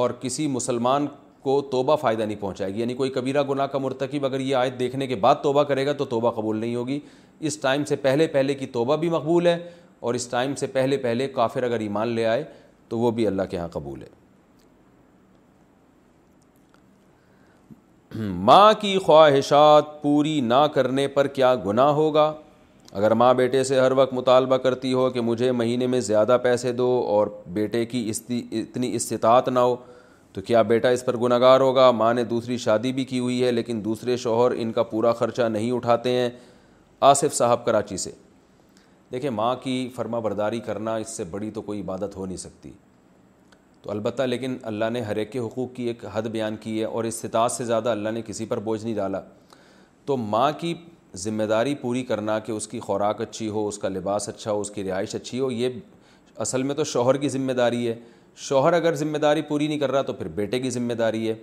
اور 0.00 0.10
کسی 0.20 0.46
مسلمان 0.46 1.06
کو 1.42 1.60
توبہ 1.70 1.96
فائدہ 2.00 2.22
نہیں 2.22 2.40
پہنچائے 2.40 2.72
گی 2.74 2.80
یعنی 2.80 2.94
کوئی 2.94 3.10
کبیرہ 3.10 3.42
گناہ 3.50 3.66
کا 3.72 3.78
مرتکب 3.78 4.24
اگر 4.26 4.40
یہ 4.40 4.56
آیت 4.56 4.78
دیکھنے 4.78 5.06
کے 5.06 5.16
بعد 5.26 5.34
توبہ 5.42 5.62
کرے 5.70 5.86
گا 5.86 5.92
تو 5.98 6.04
توبہ 6.14 6.30
قبول 6.40 6.56
نہیں 6.58 6.74
ہوگی 6.74 6.98
اس 7.40 7.58
ٹائم 7.58 7.84
سے 7.84 7.96
پہلے 8.06 8.26
پہلے 8.36 8.54
کی 8.54 8.66
توبہ 8.78 8.96
بھی 8.96 9.08
مقبول 9.10 9.46
ہے 9.46 9.58
اور 10.00 10.14
اس 10.14 10.26
ٹائم 10.28 10.54
سے 10.58 10.66
پہلے 10.78 10.96
پہلے 11.02 11.28
کافر 11.34 11.62
اگر 11.62 11.80
ایمان 11.80 12.08
لے 12.14 12.26
آئے 12.26 12.44
تو 12.88 12.98
وہ 12.98 13.10
بھی 13.18 13.26
اللہ 13.26 13.42
کے 13.50 13.56
ہاں 13.58 13.68
قبول 13.72 14.02
ہے 14.02 14.20
ماں 18.48 18.72
کی 18.80 18.96
خواہشات 19.04 20.00
پوری 20.02 20.40
نہ 20.44 20.54
کرنے 20.74 21.06
پر 21.08 21.26
کیا 21.36 21.54
گناہ 21.66 21.90
ہوگا 21.98 22.32
اگر 23.00 23.10
ماں 23.14 23.32
بیٹے 23.34 23.62
سے 23.64 23.78
ہر 23.80 23.92
وقت 23.96 24.12
مطالبہ 24.14 24.56
کرتی 24.66 24.92
ہو 24.94 25.08
کہ 25.10 25.20
مجھے 25.20 25.50
مہینے 25.52 25.86
میں 25.86 26.00
زیادہ 26.08 26.36
پیسے 26.42 26.72
دو 26.80 26.90
اور 27.08 27.26
بیٹے 27.52 27.84
کی 27.86 28.10
اتنی 28.28 28.94
استطاعت 28.96 29.48
نہ 29.48 29.58
ہو 29.58 29.76
تو 30.32 30.40
کیا 30.40 30.62
بیٹا 30.72 30.88
اس 30.88 31.04
پر 31.04 31.16
گناہ 31.20 31.38
گار 31.38 31.60
ہوگا 31.60 31.90
ماں 31.90 32.12
نے 32.14 32.24
دوسری 32.24 32.56
شادی 32.58 32.92
بھی 32.98 33.04
کی 33.04 33.18
ہوئی 33.18 33.42
ہے 33.44 33.50
لیکن 33.52 33.84
دوسرے 33.84 34.16
شوہر 34.16 34.50
ان 34.58 34.72
کا 34.72 34.82
پورا 34.92 35.12
خرچہ 35.14 35.48
نہیں 35.56 35.72
اٹھاتے 35.72 36.10
ہیں 36.18 36.28
آصف 37.10 37.34
صاحب 37.36 37.64
کراچی 37.64 37.96
سے 38.04 38.10
دیکھیں 39.12 39.30
ماں 39.30 39.54
کی 39.62 39.88
فرما 39.96 40.18
برداری 40.26 40.60
کرنا 40.66 40.94
اس 41.04 41.08
سے 41.16 41.24
بڑی 41.30 41.50
تو 41.54 41.62
کوئی 41.62 41.80
عبادت 41.80 42.16
ہو 42.16 42.26
نہیں 42.26 42.36
سکتی 42.46 42.70
تو 43.82 43.90
البتہ 43.90 44.22
لیکن 44.22 44.56
اللہ 44.70 44.90
نے 44.92 45.00
ہر 45.02 45.16
ایک 45.20 45.30
کے 45.32 45.38
حقوق 45.38 45.72
کی 45.74 45.84
ایک 45.88 46.04
حد 46.12 46.22
بیان 46.32 46.56
کی 46.60 46.78
ہے 46.78 46.84
اور 46.84 47.04
استطاعت 47.04 47.52
سے 47.52 47.64
زیادہ 47.64 47.88
اللہ 47.88 48.08
نے 48.08 48.20
کسی 48.26 48.44
پر 48.46 48.58
بوجھ 48.66 48.82
نہیں 48.84 48.94
ڈالا 48.94 49.20
تو 50.06 50.16
ماں 50.16 50.50
کی 50.58 50.74
ذمہ 51.22 51.42
داری 51.48 51.74
پوری 51.80 52.02
کرنا 52.10 52.38
کہ 52.44 52.52
اس 52.52 52.68
کی 52.68 52.80
خوراک 52.80 53.20
اچھی 53.20 53.48
ہو 53.56 53.66
اس 53.68 53.78
کا 53.78 53.88
لباس 53.88 54.28
اچھا 54.28 54.52
ہو 54.52 54.60
اس 54.60 54.70
کی 54.70 54.84
رہائش 54.84 55.14
اچھی 55.14 55.40
ہو 55.40 55.50
یہ 55.50 55.70
اصل 56.44 56.62
میں 56.62 56.74
تو 56.74 56.84
شوہر 56.92 57.16
کی 57.24 57.28
ذمہ 57.28 57.52
داری 57.56 57.86
ہے 57.88 57.94
شوہر 58.48 58.72
اگر 58.72 58.94
ذمہ 58.96 59.18
داری 59.22 59.42
پوری 59.48 59.66
نہیں 59.68 59.78
کر 59.78 59.90
رہا 59.92 60.02
تو 60.02 60.12
پھر 60.20 60.28
بیٹے 60.34 60.60
کی 60.60 60.70
ذمہ 60.70 60.92
داری 60.98 61.28
ہے 61.28 61.34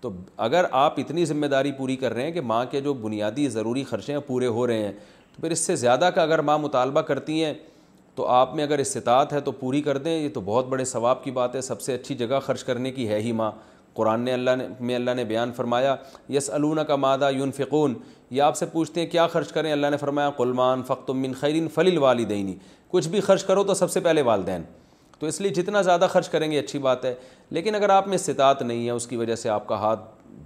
تو 0.00 0.10
اگر 0.46 0.64
آپ 0.80 0.98
اتنی 1.00 1.24
ذمہ 1.24 1.46
داری 1.56 1.72
پوری 1.78 1.96
کر 1.96 2.12
رہے 2.14 2.24
ہیں 2.24 2.32
کہ 2.32 2.40
ماں 2.50 2.64
کے 2.70 2.80
جو 2.80 2.94
بنیادی 3.06 3.48
ضروری 3.48 3.84
خرچے 3.84 4.12
ہیں 4.12 4.20
پورے 4.26 4.46
ہو 4.58 4.66
رہے 4.66 4.82
ہیں 4.84 4.92
تو 5.34 5.40
پھر 5.40 5.50
اس 5.50 5.58
سے 5.66 5.76
زیادہ 5.76 6.10
کا 6.14 6.22
اگر 6.22 6.38
ماں 6.50 6.58
مطالبہ 6.58 7.00
کرتی 7.10 7.42
ہیں 7.44 7.52
تو 8.16 8.26
آپ 8.34 8.54
میں 8.56 8.64
اگر 8.64 8.78
استطاعت 8.78 9.32
ہے 9.32 9.40
تو 9.46 9.52
پوری 9.52 9.80
کر 9.82 9.96
دیں 10.02 10.18
یہ 10.18 10.28
تو 10.34 10.40
بہت 10.44 10.66
بڑے 10.68 10.84
ثواب 10.84 11.22
کی 11.24 11.30
بات 11.38 11.54
ہے 11.54 11.60
سب 11.62 11.80
سے 11.82 11.94
اچھی 11.94 12.14
جگہ 12.16 12.38
خرچ 12.44 12.62
کرنے 12.64 12.90
کی 12.92 13.08
ہے 13.08 13.20
ہی 13.20 13.32
ماں 13.40 13.50
قرآن 13.94 14.20
نے 14.20 14.32
اللہ 14.32 14.56
نے 14.58 14.66
میں 14.80 14.94
اللہ 14.94 15.10
نے 15.16 15.24
بیان 15.24 15.52
فرمایا 15.56 15.94
یس 16.28 16.48
الونا 16.54 16.82
کا 16.84 16.96
مادہ 16.96 17.30
یون 17.36 17.52
فقون 17.56 17.94
یہ 18.30 18.42
آپ 18.42 18.56
سے 18.56 18.66
پوچھتے 18.72 19.00
ہیں 19.00 19.06
کیا 19.10 19.26
خرچ 19.36 19.52
کریں 19.52 19.70
اللہ 19.72 19.86
نے 19.90 19.96
فرمایا 19.96 20.30
قلمان 20.36 20.82
من 21.14 21.32
خیرین 21.40 21.68
فلیل 21.74 21.98
والدینی 21.98 22.54
کچھ 22.90 23.08
بھی 23.08 23.20
خرچ 23.20 23.44
کرو 23.44 23.64
تو 23.64 23.74
سب 23.74 23.90
سے 23.90 24.00
پہلے 24.00 24.22
والدین 24.32 24.62
تو 25.18 25.26
اس 25.26 25.40
لیے 25.40 25.50
جتنا 25.60 25.82
زیادہ 25.82 26.06
خرچ 26.10 26.28
کریں 26.28 26.50
گے 26.50 26.58
اچھی 26.58 26.78
بات 26.88 27.04
ہے 27.04 27.14
لیکن 27.58 27.74
اگر 27.74 27.88
آپ 27.90 28.08
میں 28.08 28.14
استطاعت 28.14 28.62
نہیں 28.62 28.84
ہے 28.86 28.90
اس 28.90 29.06
کی 29.06 29.16
وجہ 29.16 29.34
سے 29.42 29.48
آپ 29.50 29.66
کا 29.68 29.76
ہاتھ 29.80 30.00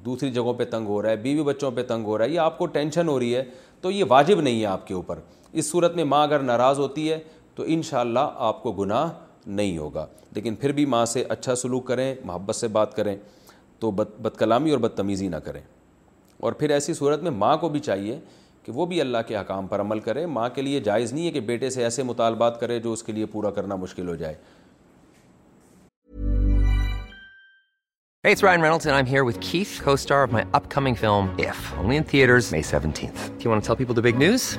دوسری 0.04 0.30
جگہوں 0.30 0.52
پہ 0.54 0.64
تنگ 0.70 0.86
ہو 0.88 1.00
رہا 1.02 1.10
ہے 1.10 1.16
بیوی 1.24 1.42
بچوں 1.44 1.70
پہ 1.74 1.82
تنگ 1.88 2.04
ہو 2.06 2.18
رہا 2.18 2.24
ہے 2.24 2.30
یہ 2.30 2.40
آپ 2.40 2.58
کو 2.58 2.66
ٹینشن 2.76 3.08
ہو 3.08 3.18
رہی 3.18 3.34
ہے 3.34 3.44
تو 3.80 3.90
یہ 3.90 4.04
واجب 4.08 4.40
نہیں 4.40 4.60
ہے 4.60 4.66
آپ 4.66 4.86
کے 4.86 4.94
اوپر 4.94 5.18
اس 5.60 5.70
صورت 5.70 5.94
میں 5.96 6.04
ماں 6.04 6.22
اگر 6.22 6.38
ناراض 6.38 6.78
ہوتی 6.78 7.10
ہے 7.10 7.18
تو 7.56 7.64
انشاءاللہ 7.66 8.28
آپ 8.48 8.62
کو 8.62 8.72
گناہ 8.72 9.10
نہیں 9.46 9.76
ہوگا 9.78 10.06
لیکن 10.34 10.54
پھر 10.54 10.72
بھی 10.72 10.84
ماں 10.86 11.04
سے 11.06 11.24
اچھا 11.28 11.54
سلوک 11.56 11.86
کریں 11.86 12.14
محبت 12.24 12.54
سے 12.56 12.68
بات 12.78 12.94
کریں 12.96 13.14
تو 13.80 13.90
بد 13.90 14.20
بد 14.22 14.36
کلامی 14.38 14.70
اور 14.70 14.78
بدتمیزی 14.78 15.28
نہ 15.28 15.36
کریں 15.44 15.60
اور 16.46 16.52
پھر 16.60 16.70
ایسی 16.70 16.94
صورت 16.94 17.22
میں 17.22 17.30
ماں 17.30 17.56
کو 17.60 17.68
بھی 17.68 17.80
چاہیے 17.80 18.18
کہ 18.62 18.72
وہ 18.72 18.86
بھی 18.86 19.00
اللہ 19.00 19.18
کے 19.28 19.36
حکام 19.36 19.66
پر 19.66 19.80
عمل 19.80 20.00
کرے 20.00 20.24
ماں 20.36 20.48
کے 20.54 20.62
لیے 20.62 20.80
جائز 20.88 21.12
نہیں 21.12 21.26
ہے 21.26 21.30
کہ 21.32 21.40
بیٹے 21.50 21.70
سے 21.70 21.82
ایسے 21.84 22.02
مطالبات 22.12 22.60
کرے 22.60 22.78
جو 22.80 22.92
اس 22.92 23.02
کے 23.02 23.12
لیے 23.12 23.26
پورا 23.34 23.50
کرنا 23.58 23.76
مشکل 23.86 24.08
ہو 24.08 24.16
جائے 24.24 24.34
Hey, 28.26 28.30
it's 28.32 28.42
Ryan 28.42 28.60
Reynolds, 28.60 28.84
and 28.84 28.94
I'm 28.94 29.06
here 29.06 29.24
with 29.24 29.36
Keith, 29.44 29.70
co-star 29.84 30.22
of 30.24 30.30
my 30.34 30.42
upcoming 30.58 30.94
film, 31.02 31.30
If, 31.44 31.62
only 31.84 31.96
in 32.00 32.04
theaters, 32.10 32.50
May 32.56 32.60
17th. 32.60 33.22
Do 33.38 33.44
you 33.48 33.52
want 33.54 33.62
to 33.62 33.66
tell 33.66 33.80
people 33.84 33.94
the 33.94 34.02
big 34.08 34.18
news? 34.24 34.58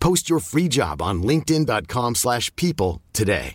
Post 0.00 0.30
your 0.30 0.38
free 0.40 0.68
job 0.68 1.00
on 1.02 1.22
linkedin.com 1.22 2.14
slash 2.24 2.54
people 2.56 3.02
today. 3.22 3.54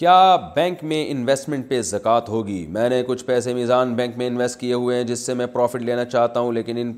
کیا 0.00 0.16
bank 0.54 0.82
میں 0.84 1.04
investment 1.10 1.68
پہ 1.68 1.80
زکوٰۃ 1.90 2.28
ہوگی 2.28 2.66
میں 2.70 2.88
نے 2.88 3.02
کچھ 3.06 3.24
پیسے 3.24 3.52
میزان 3.54 3.94
بینک 3.96 4.16
میں 4.18 4.26
انویسٹ 4.26 4.58
کیے 4.60 4.72
ہوئے 4.74 4.96
ہیں 4.96 5.04
جس 5.10 5.18
سے 5.26 5.34
میں 5.34 5.46
پروفٹ 5.52 5.82
لینا 5.82 6.04
چاہتا 6.04 6.40
ہوں 6.40 6.52
لیکن 6.52 6.90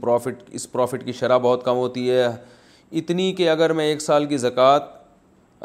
اس 0.58 0.70
پروفٹ 0.72 1.04
کی 1.04 1.12
شرح 1.18 1.36
بہت 1.44 1.64
کم 1.64 1.76
ہوتی 1.76 2.10
ہے 2.10 2.26
اتنی 3.00 3.32
کہ 3.40 3.48
اگر 3.50 3.72
میں 3.80 3.84
ایک 3.88 4.00
سال 4.02 4.26
کی 4.28 4.36
زکوٰۃ 4.46 4.88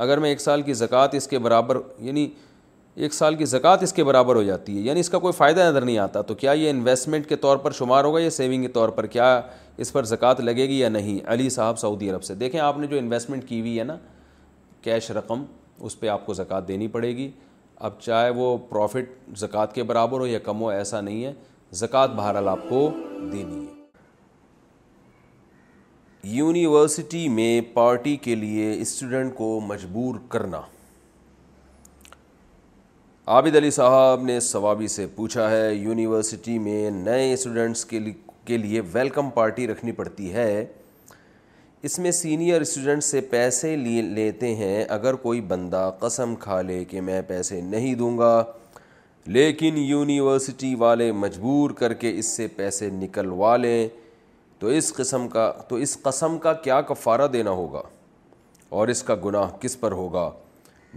اگر 0.06 0.18
میں 0.26 0.30
ایک 0.30 0.42
سال 0.42 0.62
کی 0.68 0.74
زکوٰۃ 0.84 1.16
اس 1.18 1.28
کے 1.28 1.40
برابر 1.48 1.78
یعنی 2.10 2.28
ایک 2.96 3.14
سال 3.14 3.36
کی 3.36 3.46
زکوٰۃ 3.46 3.84
اس 3.84 3.94
کے 3.94 4.04
برابر 4.04 4.36
ہو 4.36 4.42
جاتی 4.44 4.76
ہے 4.78 4.82
یعنی 4.84 5.00
اس 5.00 5.10
کا 5.10 5.20
کوئی 5.20 5.34
فائدہ 5.34 5.62
نظر 5.70 5.82
نہیں 5.86 5.98
آتا 5.98 6.22
تو 6.22 6.34
کیا 6.36 6.52
یہ 6.52 6.70
انویسٹمنٹ 6.70 7.28
کے 7.30 7.36
طور 7.46 7.58
پر 7.58 7.72
شمار 7.78 8.04
ہوگا 8.04 8.20
یا 8.20 8.30
سیونگ 8.30 8.62
کے 8.64 8.68
طور 8.74 8.90
پر 8.98 9.06
کیا 9.16 9.30
اس 9.84 9.92
پر 9.94 10.04
زکوٰۃ 10.06 10.40
لگے 10.44 10.68
گی 10.70 10.78
یا 10.80 10.90
نہیں 10.90 11.20
علی 11.34 11.50
صاحب 11.50 11.80
سعودی 11.80 12.10
عرب 12.12 12.24
سے 12.24 12.36
دیکھیں 12.44 12.60
آپ 12.62 12.78
نے 12.78 12.88
جو 12.88 12.98
انویسٹمنٹ 12.98 13.48
کی 13.50 13.60
ہوئی 13.60 13.78
ہے 13.80 13.84
نا 13.84 13.98
کیش 14.82 15.10
رقم 15.18 15.44
اس 15.86 16.00
پہ 16.00 16.08
آپ 16.08 16.26
کو 16.26 16.34
زکوٰۃ 16.34 16.68
دینی 16.68 16.88
پڑے 16.98 17.16
گی 17.18 17.30
اب 17.88 18.00
چاہے 18.02 18.30
وہ 18.36 18.58
پروفٹ 18.70 19.38
زکوٰۃ 19.40 19.74
کے 19.76 19.84
برابر 19.84 20.20
ہو 20.20 20.28
یا 20.28 20.40
کم 20.44 20.62
ہو 20.62 20.70
ایسا 20.70 21.02
نہیں 21.02 21.24
ہے 21.26 21.34
زکوٰۃ 21.82 22.16
بہرحال 22.16 22.48
آپ 22.50 22.70
کو 22.70 22.90
دینی 23.32 23.56
ہے 23.66 23.72
یونیورسٹی 26.36 27.28
میں 27.30 27.62
پارٹی 27.74 28.16
کے 28.26 28.36
لیے 28.36 28.72
اسٹوڈنٹ 28.82 29.34
کو 29.38 29.60
مجبور 29.68 30.20
کرنا 30.30 30.62
عابد 33.32 33.56
علی 33.56 33.70
صاحب 33.72 34.22
نے 34.26 34.40
ثوابی 34.46 34.88
سے 34.88 35.06
پوچھا 35.16 35.50
ہے 35.52 35.74
یونیورسٹی 35.74 36.58
میں 36.60 36.90
نئے 36.92 37.32
اسٹوڈنٹس 37.34 37.84
کے 38.48 38.58
لیے 38.58 38.82
ویلکم 38.94 39.30
پارٹی 39.36 39.68
رکھنی 39.68 39.92
پڑتی 40.00 40.32
ہے 40.34 40.66
اس 41.90 41.98
میں 42.00 42.12
سینئر 42.20 42.62
اسٹوڈنٹس 42.62 43.06
سے 43.12 43.22
پیسے 43.36 43.76
لے 43.76 44.02
لیتے 44.16 44.54
ہیں 44.56 44.84
اگر 44.96 45.16
کوئی 45.24 45.40
بندہ 45.54 45.90
قسم 46.00 46.36
کھا 46.40 46.60
لے 46.62 46.84
کہ 46.90 47.02
میں 47.02 47.22
پیسے 47.28 47.62
نہیں 47.62 47.96
دوں 48.04 48.18
گا 48.18 48.34
لیکن 49.26 49.78
یونیورسٹی 49.86 50.74
والے 50.80 51.12
مجبور 51.24 51.72
کر 51.80 51.94
کے 52.04 52.14
اس 52.20 52.36
سے 52.38 52.48
پیسے 52.56 52.90
نکلوا 53.04 53.56
لیں 53.58 53.88
تو 54.60 54.68
اس 54.80 54.94
قسم 54.94 55.28
کا 55.38 55.52
تو 55.70 55.76
اس 55.88 55.98
قسم 56.04 56.38
کا 56.48 56.54
کیا 56.68 56.82
کفارہ 56.90 57.28
دینا 57.34 57.52
ہوگا 57.64 57.82
اور 58.80 58.88
اس 58.96 59.04
کا 59.04 59.16
گناہ 59.26 59.58
کس 59.62 59.80
پر 59.80 59.92
ہوگا 59.92 60.32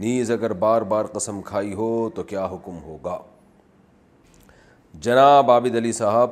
نیز 0.04 0.30
اگر 0.30 0.52
بار 0.60 0.82
بار 0.88 1.04
قسم 1.12 1.40
کھائی 1.44 1.72
ہو 1.74 1.86
تو 2.14 2.22
کیا 2.30 2.44
حکم 2.52 2.78
ہوگا 2.84 3.16
جناب 5.04 5.50
عابد 5.50 5.76
علی 5.76 5.92
صاحب 5.92 6.30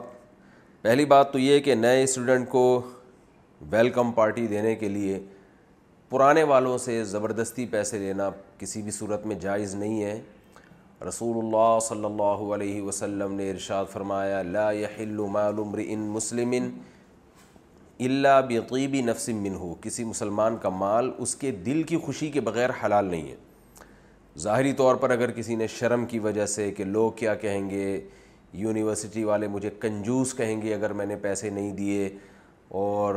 پہلی 0.82 1.04
بات 1.12 1.32
تو 1.32 1.38
یہ 1.38 1.58
کہ 1.68 1.74
نئے 1.74 2.02
اسٹوڈنٹ 2.02 2.48
کو 2.48 2.64
ویلکم 3.70 4.10
پارٹی 4.12 4.46
دینے 4.46 4.74
کے 4.80 4.88
لیے 4.88 5.18
پرانے 6.08 6.42
والوں 6.50 6.76
سے 6.78 7.02
زبردستی 7.12 7.66
پیسے 7.70 7.98
لینا 7.98 8.28
کسی 8.58 8.82
بھی 8.82 8.90
صورت 8.98 9.24
میں 9.26 9.36
جائز 9.40 9.74
نہیں 9.74 10.02
ہے 10.04 10.20
رسول 11.08 11.44
اللہ 11.44 11.78
صلی 11.88 12.04
اللہ 12.04 12.44
علیہ 12.54 12.82
وسلم 12.82 13.32
نے 13.34 13.48
ارشاد 13.50 13.84
فرمایا 13.92 14.42
لا 14.42 14.70
يحل 14.80 15.16
مال 15.38 15.58
امرئ 15.58 15.94
مسلم 15.96 16.52
الا 16.62 18.38
بقیبی 18.50 19.00
نفس 19.08 19.28
بن 19.42 19.54
ہو 19.60 19.74
کسی 19.80 20.04
مسلمان 20.04 20.56
کا 20.62 20.68
مال 20.84 21.10
اس 21.18 21.34
کے 21.36 21.50
دل 21.66 21.82
کی 21.92 21.96
خوشی 22.06 22.30
کے 22.30 22.40
بغیر 22.50 22.70
حلال 22.84 23.04
نہیں 23.06 23.28
ہے 23.30 23.36
ظاہری 24.40 24.72
طور 24.76 24.96
پر 25.00 25.10
اگر 25.10 25.30
کسی 25.30 25.54
نے 25.56 25.66
شرم 25.78 26.04
کی 26.06 26.18
وجہ 26.18 26.46
سے 26.46 26.70
کہ 26.76 26.84
لوگ 26.84 27.10
کیا 27.16 27.34
کہیں 27.40 27.68
گے 27.70 28.00
یونیورسٹی 28.58 29.24
والے 29.24 29.48
مجھے 29.48 29.70
کنجوس 29.80 30.32
کہیں 30.34 30.60
گے 30.62 30.74
اگر 30.74 30.92
میں 30.92 31.06
نے 31.06 31.16
پیسے 31.22 31.50
نہیں 31.50 31.72
دیے 31.76 32.08
اور 32.84 33.14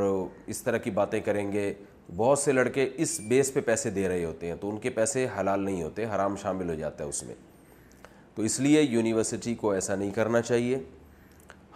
اس 0.48 0.62
طرح 0.64 0.78
کی 0.84 0.92
باتیں 0.92 1.20
کریں 1.26 1.52
گے 1.52 1.72
بہت 2.16 2.40
سے 2.40 2.52
لڑکے 2.52 2.88
اس 2.98 3.20
بیس 3.28 3.54
پہ 3.54 3.60
پیسے 3.66 3.90
دے 3.92 4.08
رہے 4.10 4.24
ہوتے 4.26 4.48
ہیں 4.48 4.56
تو 4.62 4.70
ان 4.70 4.78
کے 4.80 4.90
پیسے 4.90 5.26
حلال 5.40 5.64
نہیں 5.64 5.82
ہوتے 5.84 6.06
حرام 6.16 6.36
شامل 6.42 6.70
ہو 6.70 6.76
جاتا 6.76 7.04
ہے 7.04 7.10
اس 7.10 7.24
میں 7.24 7.36
تو 8.36 8.44
اس 8.44 8.60
لیے 8.60 8.82
یونیورسٹی 8.82 9.56
کو 9.62 9.72
ایسا 9.72 9.96
نہیں 9.96 10.12
کرنا 10.16 10.42
چاہیے 10.42 10.78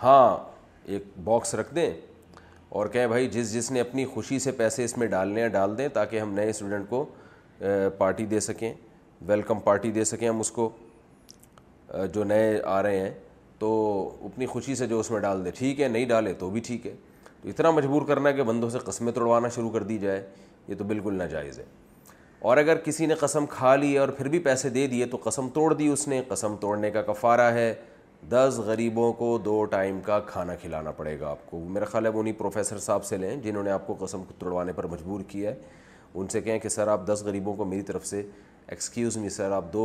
ہاں 0.03 0.37
ایک 0.91 1.03
باکس 1.23 1.55
رکھ 1.55 1.73
دیں 1.75 1.89
اور 2.79 2.87
کہیں 2.89 3.07
بھائی 3.07 3.27
جس 3.29 3.53
جس 3.53 3.71
نے 3.71 3.81
اپنی 3.81 4.05
خوشی 4.13 4.39
سے 4.39 4.51
پیسے 4.57 4.83
اس 4.85 4.97
میں 4.97 5.07
ڈالنے 5.07 5.41
ہیں 5.41 5.47
ڈال 5.57 5.77
دیں 5.77 5.87
تاکہ 5.93 6.19
ہم 6.19 6.33
نئے 6.33 6.49
اسٹوڈنٹ 6.49 6.89
کو 6.89 7.05
پارٹی 7.97 8.25
دے 8.25 8.39
سکیں 8.39 8.73
ویلکم 9.27 9.59
پارٹی 9.63 9.91
دے 9.91 10.03
سکیں 10.03 10.27
ہم 10.27 10.39
اس 10.39 10.49
کو 10.51 10.69
جو 12.13 12.23
نئے 12.23 12.57
آ 12.65 12.81
رہے 12.83 12.99
ہیں 12.99 13.09
تو 13.59 13.69
اپنی 14.25 14.45
خوشی 14.45 14.75
سے 14.75 14.87
جو 14.87 14.99
اس 14.99 15.11
میں 15.11 15.19
ڈال 15.21 15.43
دے 15.45 15.51
ٹھیک 15.57 15.81
ہے 15.81 15.87
نہیں 15.87 16.05
ڈالے 16.09 16.33
تو 16.39 16.49
بھی 16.49 16.61
ٹھیک 16.65 16.87
ہے 16.87 16.93
تو 17.41 17.49
اتنا 17.49 17.71
مجبور 17.71 18.01
کرنا 18.07 18.31
کہ 18.31 18.43
بندوں 18.43 18.69
سے 18.69 18.77
قسمیں 18.85 19.11
توڑوانا 19.13 19.47
شروع 19.55 19.69
کر 19.71 19.83
دی 19.83 19.97
جائے 19.99 20.23
یہ 20.67 20.75
تو 20.77 20.83
بالکل 20.83 21.13
ناجائز 21.17 21.59
ہے 21.59 21.63
اور 22.49 22.57
اگر 22.57 22.77
کسی 22.83 23.05
نے 23.05 23.13
قسم 23.19 23.45
کھا 23.49 23.75
لی 23.75 23.97
اور 23.99 24.09
پھر 24.17 24.27
بھی 24.29 24.39
پیسے 24.49 24.69
دے 24.69 24.85
دیے 24.87 25.05
تو 25.11 25.17
قسم 25.23 25.49
توڑ 25.53 25.73
دی 25.73 25.87
اس 25.87 26.07
نے 26.07 26.21
قسم 26.27 26.55
توڑنے 26.61 26.91
کا 26.91 27.01
کفارہ 27.11 27.51
ہے 27.55 27.73
دس 28.29 28.59
غریبوں 28.65 29.11
کو 29.17 29.37
دو 29.45 29.63
ٹائم 29.69 29.99
کا 30.05 30.19
کھانا 30.25 30.55
کھلانا 30.61 30.91
پڑے 30.97 31.19
گا 31.19 31.29
آپ 31.29 31.45
کو 31.49 31.59
میرا 31.73 31.85
خیال 31.91 32.05
ہے 32.05 32.11
وہ 32.11 32.19
انہیں 32.19 32.33
پروفیسر 32.37 32.79
صاحب 32.79 33.05
سے 33.05 33.17
لیں 33.17 33.35
جنہوں 33.43 33.63
نے 33.63 33.71
آپ 33.71 33.87
کو 33.87 33.95
قسم 33.99 34.23
توڑوانے 34.39 34.73
پر 34.75 34.87
مجبور 34.87 35.21
کیا 35.27 35.51
ہے 35.51 35.55
ان 36.13 36.27
سے 36.27 36.41
کہیں 36.41 36.59
کہ 36.59 36.69
سر 36.69 36.87
آپ 36.87 37.05
دس 37.07 37.21
غریبوں 37.25 37.53
کو 37.55 37.65
میری 37.65 37.81
طرف 37.89 38.05
سے 38.05 38.21
ایکسکیوز 38.71 39.17
می 39.17 39.29
سر 39.29 39.51
آپ 39.51 39.63
دو 39.71 39.81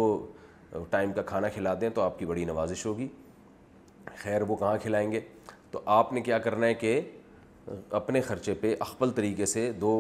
ٹائم 0.91 1.13
کا 1.13 1.23
کھانا 1.27 1.49
کھلا 1.55 1.73
دیں 1.81 1.89
تو 1.95 2.01
آپ 2.03 2.19
کی 2.19 2.25
بڑی 2.27 2.45
نوازش 2.45 2.85
ہوگی 2.87 3.07
خیر 4.23 4.43
وہ 4.49 4.57
کہاں 4.57 4.77
کھلائیں 4.83 5.11
گے 5.13 5.21
تو 5.71 5.81
آپ 5.95 6.13
نے 6.13 6.21
کیا 6.29 6.39
کرنا 6.39 6.67
ہے 6.67 6.75
کہ 6.75 7.01
اپنے 8.01 8.21
خرچے 8.27 8.55
پہ 8.61 8.75
اخبل 8.81 9.11
طریقے 9.15 9.47
سے 9.47 9.71
دو 9.81 9.91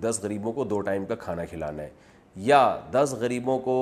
دس 0.00 0.20
غریبوں 0.22 0.52
کو 0.52 0.64
دو 0.64 0.80
ٹائم 0.80 1.04
کا 1.06 1.14
کھانا 1.24 1.44
کھلانا 1.50 1.82
ہے 1.82 1.88
یا 2.50 2.60
دس 2.92 3.14
غریبوں 3.20 3.58
کو 3.68 3.74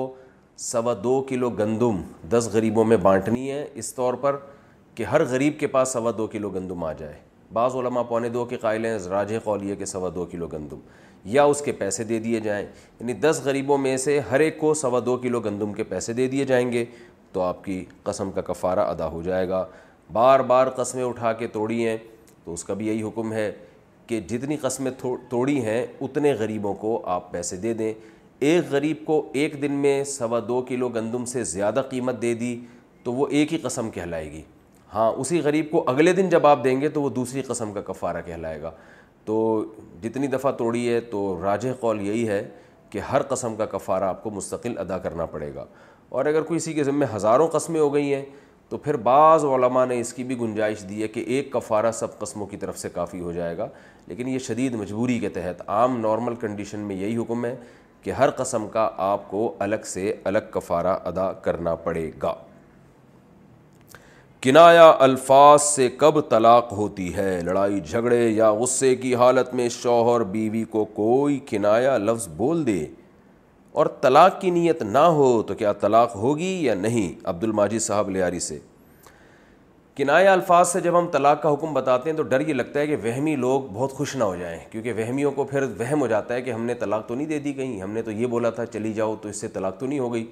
سوا 0.69 0.93
دو 1.03 1.21
کلو 1.29 1.49
گندم 1.59 2.01
دس 2.35 2.49
غریبوں 2.53 2.83
میں 2.85 2.97
بانٹنی 3.03 3.49
ہے 3.51 3.65
اس 3.73 3.93
طور 3.95 4.13
پر 4.21 4.35
کہ 4.95 5.03
ہر 5.11 5.23
غریب 5.29 5.59
کے 5.59 5.67
پاس 5.67 5.93
سوا 5.93 6.11
دو 6.17 6.27
کلو 6.31 6.49
گندم 6.49 6.83
آ 6.83 6.91
جائے 6.99 7.17
بعض 7.53 7.75
علماء 7.75 8.03
پونے 8.09 8.29
دو 8.29 8.45
کے 8.45 8.57
قائل 8.57 8.85
ہیں 8.85 8.97
راجھے 9.09 9.39
قولیے 9.43 9.75
کے 9.75 9.85
سوا 9.85 10.09
دو 10.15 10.25
کلو 10.31 10.47
گندم 10.53 10.79
یا 11.33 11.43
اس 11.51 11.61
کے 11.65 11.71
پیسے 11.71 12.03
دے 12.03 12.17
دیے 12.19 12.39
جائیں 12.39 12.65
یعنی 12.99 13.13
دس 13.21 13.41
غریبوں 13.43 13.77
میں 13.77 13.95
سے 13.97 14.19
ہر 14.31 14.39
ایک 14.39 14.57
کو 14.59 14.73
سوا 14.73 14.99
دو 15.05 15.15
کلو 15.17 15.39
گندم 15.41 15.71
کے 15.73 15.83
پیسے 15.83 16.13
دے 16.13 16.27
دیے 16.29 16.45
جائیں 16.45 16.71
گے 16.71 16.83
تو 17.33 17.41
آپ 17.41 17.63
کی 17.63 17.83
قسم 18.03 18.31
کا 18.31 18.41
کفارہ 18.51 18.79
ادا 18.89 19.07
ہو 19.11 19.21
جائے 19.21 19.47
گا 19.49 19.65
بار 20.13 20.39
بار 20.51 20.67
قسمیں 20.75 21.03
اٹھا 21.03 21.31
کے 21.33 21.47
توڑی 21.53 21.85
ہیں 21.87 21.97
تو 22.43 22.53
اس 22.53 22.63
کا 22.63 22.73
بھی 22.73 22.87
یہی 22.87 23.01
حکم 23.03 23.33
ہے 23.33 23.51
کہ 24.07 24.19
جتنی 24.29 24.55
قسمیں 24.61 24.91
توڑی 25.29 25.59
ہیں 25.65 25.85
اتنے 26.01 26.33
غریبوں 26.39 26.73
کو 26.81 27.01
آپ 27.11 27.31
پیسے 27.31 27.57
دے 27.57 27.73
دیں 27.73 27.91
ایک 28.39 28.63
غریب 28.71 28.97
کو 29.05 29.21
ایک 29.33 29.61
دن 29.61 29.71
میں 29.81 30.03
سوا 30.07 30.39
دو 30.47 30.61
کلو 30.67 30.89
گندم 30.95 31.25
سے 31.25 31.43
زیادہ 31.51 31.81
قیمت 31.89 32.21
دے 32.21 32.33
دی 32.33 32.55
تو 33.03 33.13
وہ 33.13 33.27
ایک 33.37 33.53
ہی 33.53 33.57
قسم 33.63 33.89
کہلائے 33.93 34.31
گی 34.31 34.41
ہاں 34.93 35.11
اسی 35.17 35.39
غریب 35.43 35.65
کو 35.71 35.83
اگلے 35.87 36.13
دن 36.13 36.29
جب 36.29 36.47
آپ 36.47 36.63
دیں 36.63 36.79
گے 36.81 36.89
تو 36.89 37.01
وہ 37.01 37.09
دوسری 37.09 37.41
قسم 37.47 37.73
کا 37.73 37.81
کفارہ 37.91 38.21
کہلائے 38.25 38.61
گا 38.61 38.71
تو 39.25 39.35
جتنی 40.01 40.27
دفعہ 40.27 40.51
توڑی 40.57 40.87
ہے 40.93 40.99
تو 41.11 41.21
راجہ 41.41 41.69
قول 41.79 42.01
یہی 42.07 42.27
ہے 42.27 42.43
کہ 42.89 42.99
ہر 43.11 43.21
قسم 43.29 43.55
کا 43.55 43.65
کفارہ 43.65 44.03
آپ 44.03 44.23
کو 44.23 44.29
مستقل 44.31 44.77
ادا 44.79 44.97
کرنا 45.05 45.25
پڑے 45.31 45.53
گا 45.55 45.65
اور 46.17 46.25
اگر 46.25 46.41
کوئی 46.41 46.57
اسی 46.57 46.73
کے 46.73 46.83
ذمے 46.83 47.05
ہزاروں 47.15 47.47
قسمیں 47.53 47.79
ہو 47.79 47.93
گئی 47.93 48.13
ہیں 48.13 48.23
تو 48.69 48.77
پھر 48.83 48.97
بعض 49.07 49.43
علماء 49.45 49.85
نے 49.85 49.99
اس 49.99 50.13
کی 50.13 50.23
بھی 50.29 50.37
گنجائش 50.39 50.83
دی 50.89 51.01
ہے 51.01 51.07
کہ 51.07 51.19
ایک 51.35 51.51
کفارہ 51.53 51.91
سب 51.99 52.17
قسموں 52.19 52.47
کی 52.53 52.57
طرف 52.57 52.77
سے 52.79 52.89
کافی 52.93 53.19
ہو 53.19 53.31
جائے 53.31 53.57
گا 53.57 53.67
لیکن 54.07 54.27
یہ 54.27 54.39
شدید 54.47 54.75
مجبوری 54.75 55.17
کے 55.19 55.29
تحت 55.37 55.61
عام 55.69 55.99
نارمل 56.01 56.35
کنڈیشن 56.41 56.79
میں 56.87 56.95
یہی 56.95 57.17
حکم 57.17 57.45
ہے 57.45 57.55
کہ 58.03 58.11
ہر 58.19 58.29
قسم 58.37 58.67
کا 58.73 58.89
آپ 59.11 59.29
کو 59.29 59.53
الگ 59.59 59.85
سے 59.93 60.11
الگ 60.31 60.51
کفارہ 60.53 60.97
ادا 61.11 61.31
کرنا 61.45 61.75
پڑے 61.85 62.09
گا 62.23 62.33
کنایا 64.45 64.89
الفاظ 65.03 65.61
سے 65.61 65.87
کب 65.99 66.19
طلاق 66.29 66.71
ہوتی 66.77 67.13
ہے 67.15 67.29
لڑائی 67.43 67.79
جھگڑے 67.79 68.19
یا 68.29 68.51
غصے 68.53 68.93
کی 68.95 69.13
حالت 69.21 69.53
میں 69.55 69.67
شوہر 69.75 70.23
بیوی 70.33 70.63
کو 70.71 70.83
کوئی 70.97 71.37
کنایا 71.49 71.97
لفظ 71.97 72.27
بول 72.37 72.65
دے 72.67 72.77
اور 73.79 73.85
طلاق 74.01 74.39
کی 74.41 74.49
نیت 74.57 74.81
نہ 74.83 75.03
ہو 75.19 75.31
تو 75.47 75.53
کیا 75.61 75.71
طلاق 75.85 76.15
ہوگی 76.15 76.51
یا 76.65 76.75
نہیں 76.81 77.11
عبد 77.29 77.43
الماجد 77.43 77.81
صاحب 77.87 78.09
لیاری 78.09 78.39
سے 78.49 78.59
کنایا 79.97 80.33
الفاظ 80.33 80.67
سے 80.73 80.79
جب 80.87 80.99
ہم 80.99 81.07
طلاق 81.11 81.41
کا 81.43 81.53
حکم 81.53 81.73
بتاتے 81.73 82.09
ہیں 82.09 82.17
تو 82.17 82.23
ڈر 82.35 82.47
یہ 82.49 82.53
لگتا 82.53 82.79
ہے 82.79 82.87
کہ 82.87 82.95
وہمی 83.03 83.35
لوگ 83.47 83.61
بہت 83.73 83.93
خوش 84.01 84.15
نہ 84.15 84.23
ہو 84.23 84.35
جائیں 84.41 84.59
کیونکہ 84.71 84.93
وہمیوں 85.01 85.31
کو 85.39 85.43
پھر 85.53 85.63
وہم 85.79 86.01
ہو 86.01 86.07
جاتا 86.15 86.33
ہے 86.33 86.41
کہ 86.41 86.51
ہم 86.51 86.65
نے 86.65 86.73
طلاق 86.85 87.07
تو 87.07 87.15
نہیں 87.15 87.27
دے 87.27 87.39
دی 87.47 87.53
کہیں 87.53 87.81
ہم 87.81 87.91
نے 87.93 88.01
تو 88.01 88.11
یہ 88.11 88.25
بولا 88.37 88.49
تھا 88.59 88.65
چلی 88.77 88.93
جاؤ 89.01 89.15
تو 89.21 89.29
اس 89.29 89.41
سے 89.41 89.47
طلاق 89.57 89.79
تو 89.79 89.85
نہیں 89.85 89.99
ہو 89.99 90.13
گئی 90.13 90.25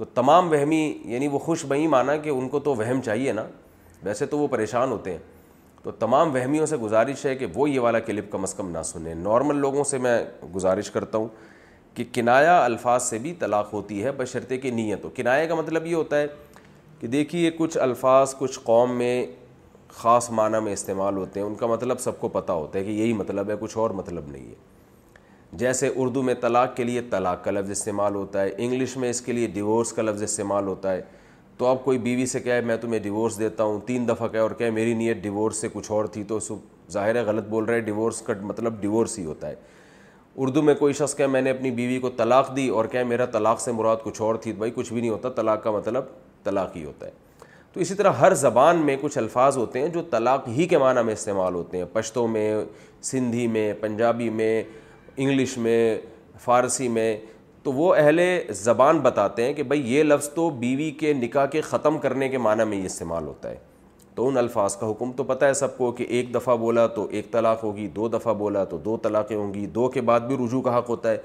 تو 0.00 0.06
تمام 0.14 0.48
وہمی 0.50 0.76
یعنی 1.04 1.26
وہ 1.28 1.38
خوش 1.38 1.64
بہی 1.68 1.86
مانا 1.86 2.16
کہ 2.22 2.28
ان 2.30 2.48
کو 2.48 2.58
تو 2.66 2.74
وہم 2.74 3.00
چاہیے 3.04 3.32
نا 3.32 3.42
ویسے 4.02 4.26
تو 4.26 4.38
وہ 4.38 4.46
پریشان 4.50 4.90
ہوتے 4.92 5.10
ہیں 5.10 5.18
تو 5.82 5.90
تمام 6.04 6.32
وہمیوں 6.34 6.66
سے 6.66 6.76
گزارش 6.76 7.24
ہے 7.26 7.34
کہ 7.36 7.46
وہ 7.54 7.68
یہ 7.70 7.80
والا 7.80 7.98
کلپ 8.06 8.30
کم 8.32 8.42
از 8.42 8.54
کم 8.54 8.70
نہ 8.76 8.82
سنیں 8.92 9.14
نارمل 9.14 9.56
لوگوں 9.60 9.84
سے 9.90 9.98
میں 10.06 10.18
گزارش 10.54 10.90
کرتا 10.90 11.18
ہوں 11.18 11.28
کہ 11.94 12.04
کنایا 12.12 12.58
الفاظ 12.64 13.02
سے 13.08 13.18
بھی 13.22 13.32
طلاق 13.40 13.72
ہوتی 13.72 14.02
ہے 14.04 14.12
بشرطے 14.18 14.58
نیت 14.70 15.04
ہو 15.04 15.10
کنایا 15.16 15.44
کا 15.46 15.54
مطلب 15.54 15.86
یہ 15.86 15.94
ہوتا 15.94 16.20
ہے 16.20 16.26
کہ 17.00 17.06
دیکھیے 17.16 17.50
کچھ 17.58 17.78
الفاظ 17.80 18.34
کچھ 18.38 18.58
قوم 18.64 18.96
میں 18.98 19.24
خاص 19.98 20.30
معنی 20.40 20.60
میں 20.64 20.72
استعمال 20.72 21.16
ہوتے 21.16 21.40
ہیں 21.40 21.46
ان 21.46 21.54
کا 21.60 21.66
مطلب 21.66 22.00
سب 22.00 22.20
کو 22.20 22.28
پتہ 22.38 22.52
ہوتا 22.62 22.78
ہے 22.78 22.84
کہ 22.84 22.90
یہی 22.90 23.12
مطلب 23.22 23.50
ہے 23.50 23.54
کچھ 23.60 23.76
اور 23.78 23.90
مطلب 24.00 24.30
نہیں 24.30 24.48
ہے 24.48 24.69
جیسے 25.58 25.88
اردو 25.96 26.22
میں 26.22 26.34
طلاق 26.40 26.74
کے 26.76 26.84
لیے 26.84 27.00
طلاق 27.10 27.42
کا 27.44 27.50
لفظ 27.50 27.70
استعمال 27.70 28.14
ہوتا 28.14 28.42
ہے 28.42 28.50
انگلش 28.56 28.96
میں 28.96 29.10
اس 29.10 29.20
کے 29.20 29.32
لیے 29.32 29.46
ڈیورس 29.54 29.92
کا 29.92 30.02
لفظ 30.02 30.22
استعمال 30.22 30.66
ہوتا 30.68 30.92
ہے 30.92 31.00
تو 31.58 31.66
آپ 31.66 31.84
کوئی 31.84 31.98
بیوی 31.98 32.26
سے 32.26 32.40
کہے 32.40 32.60
میں 32.66 32.76
تمہیں 32.80 33.00
ڈیورس 33.02 33.38
دیتا 33.38 33.64
ہوں 33.64 33.80
تین 33.86 34.06
دفعہ 34.08 34.28
کہے 34.28 34.40
اور 34.40 34.50
کہے 34.58 34.70
میری 34.70 34.94
نیت 34.94 35.16
ڈیورس 35.22 35.56
سے 35.60 35.68
کچھ 35.72 35.90
اور 35.92 36.04
تھی 36.12 36.22
تو 36.28 36.38
سب 36.40 36.90
ظاہر 36.92 37.14
ہے 37.16 37.22
غلط 37.24 37.48
بول 37.48 37.64
رہے 37.64 37.74
ہیں 37.74 37.84
ڈیورس 37.86 38.20
کا 38.26 38.32
مطلب 38.42 38.80
ڈیورس 38.80 39.18
ہی 39.18 39.24
ہوتا 39.24 39.48
ہے 39.48 39.54
اردو 40.38 40.62
میں 40.62 40.74
کوئی 40.74 40.92
شخص 40.94 41.14
کہے 41.16 41.26
میں 41.26 41.40
نے 41.42 41.50
اپنی 41.50 41.70
بیوی 41.70 41.98
کو 42.00 42.10
طلاق 42.16 42.54
دی 42.56 42.68
اور 42.74 42.84
کہے 42.90 43.04
میرا 43.04 43.24
طلاق 43.32 43.60
سے 43.60 43.72
مراد 43.72 43.96
کچھ 44.02 44.20
اور 44.22 44.34
تھی 44.42 44.52
تو 44.52 44.58
بھائی 44.58 44.72
کچھ 44.74 44.92
بھی 44.92 45.00
نہیں 45.00 45.10
ہوتا 45.10 45.28
طلاق 45.36 45.62
کا 45.62 45.70
مطلب 45.70 46.04
طلاق 46.44 46.76
ہی 46.76 46.84
ہوتا 46.84 47.06
ہے 47.06 47.10
تو 47.72 47.80
اسی 47.80 47.94
طرح 47.94 48.12
ہر 48.20 48.34
زبان 48.34 48.76
میں 48.86 48.96
کچھ 49.00 49.18
الفاظ 49.18 49.56
ہوتے 49.56 49.80
ہیں 49.80 49.88
جو 49.94 50.02
طلاق 50.10 50.48
ہی 50.56 50.66
کے 50.68 50.78
معنی 50.78 51.02
میں 51.06 51.12
استعمال 51.12 51.54
ہوتے 51.54 51.78
ہیں 51.78 51.84
پشتوں 51.92 52.26
میں 52.28 52.52
سندھی 53.10 53.46
میں 53.46 53.72
پنجابی 53.80 54.28
میں 54.30 54.62
انگلش 55.22 55.56
میں 55.64 55.80
فارسی 56.44 56.86
میں 56.88 57.16
تو 57.62 57.72
وہ 57.72 57.94
اہل 57.98 58.20
زبان 58.58 58.98
بتاتے 59.02 59.42
ہیں 59.44 59.52
کہ 59.54 59.62
بھائی 59.68 59.80
یہ 59.94 60.02
لفظ 60.02 60.28
تو 60.34 60.48
بیوی 60.60 60.90
کے 61.00 61.12
نکاح 61.14 61.46
کے 61.54 61.60
ختم 61.60 61.98
کرنے 62.04 62.28
کے 62.28 62.38
معنی 62.44 62.64
میں 62.68 62.76
یہ 62.78 62.84
استعمال 62.86 63.26
ہوتا 63.26 63.50
ہے 63.50 63.56
تو 64.14 64.28
ان 64.28 64.36
الفاظ 64.38 64.76
کا 64.76 64.90
حکم 64.90 65.10
تو 65.16 65.24
پتہ 65.24 65.44
ہے 65.44 65.54
سب 65.54 65.76
کو 65.78 65.90
کہ 65.98 66.04
ایک 66.18 66.32
دفعہ 66.34 66.56
بولا 66.62 66.86
تو 66.94 67.06
ایک 67.18 67.30
طلاق 67.32 67.64
ہوگی 67.64 67.86
دو 67.96 68.08
دفعہ 68.16 68.32
بولا 68.38 68.62
تو 68.72 68.78
دو 68.84 68.96
طلاقیں 69.02 69.36
ہوں 69.36 69.52
گی 69.54 69.66
دو 69.74 69.88
کے 69.96 70.00
بعد 70.10 70.20
بھی 70.30 70.36
رجوع 70.44 70.60
کا 70.62 70.78
حق 70.78 70.88
ہوتا 70.90 71.10
ہے 71.10 71.16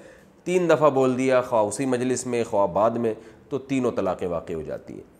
تین 0.49 0.69
دفعہ 0.69 0.89
بول 0.99 1.17
دیا 1.17 1.39
خواہ 1.41 1.63
اسی 1.67 1.85
مجلس 1.93 2.25
میں 2.33 2.43
خواہ 2.49 2.65
بعد 2.73 2.97
میں 3.05 3.13
تو 3.49 3.57
تینوں 3.71 3.91
طلاقیں 3.95 4.27
واقع 4.27 4.53
ہو 4.53 4.61
جاتی 4.67 4.93
ہیں 4.93 5.13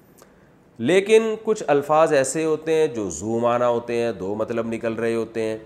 لیکن 0.89 1.34
کچھ 1.43 1.63
الفاظ 1.76 2.13
ایسے 2.13 2.43
ہوتے 2.45 2.73
ہیں 2.82 2.88
جو 2.95 3.09
زو 3.19 3.39
معنی 3.39 3.65
ہوتے 3.65 4.01
ہیں 4.01 4.11
دو 4.19 4.34
مطلب 4.36 4.67
نکل 4.73 4.93
رہے 4.99 5.15
ہوتے 5.15 5.41
ہیں 5.43 5.57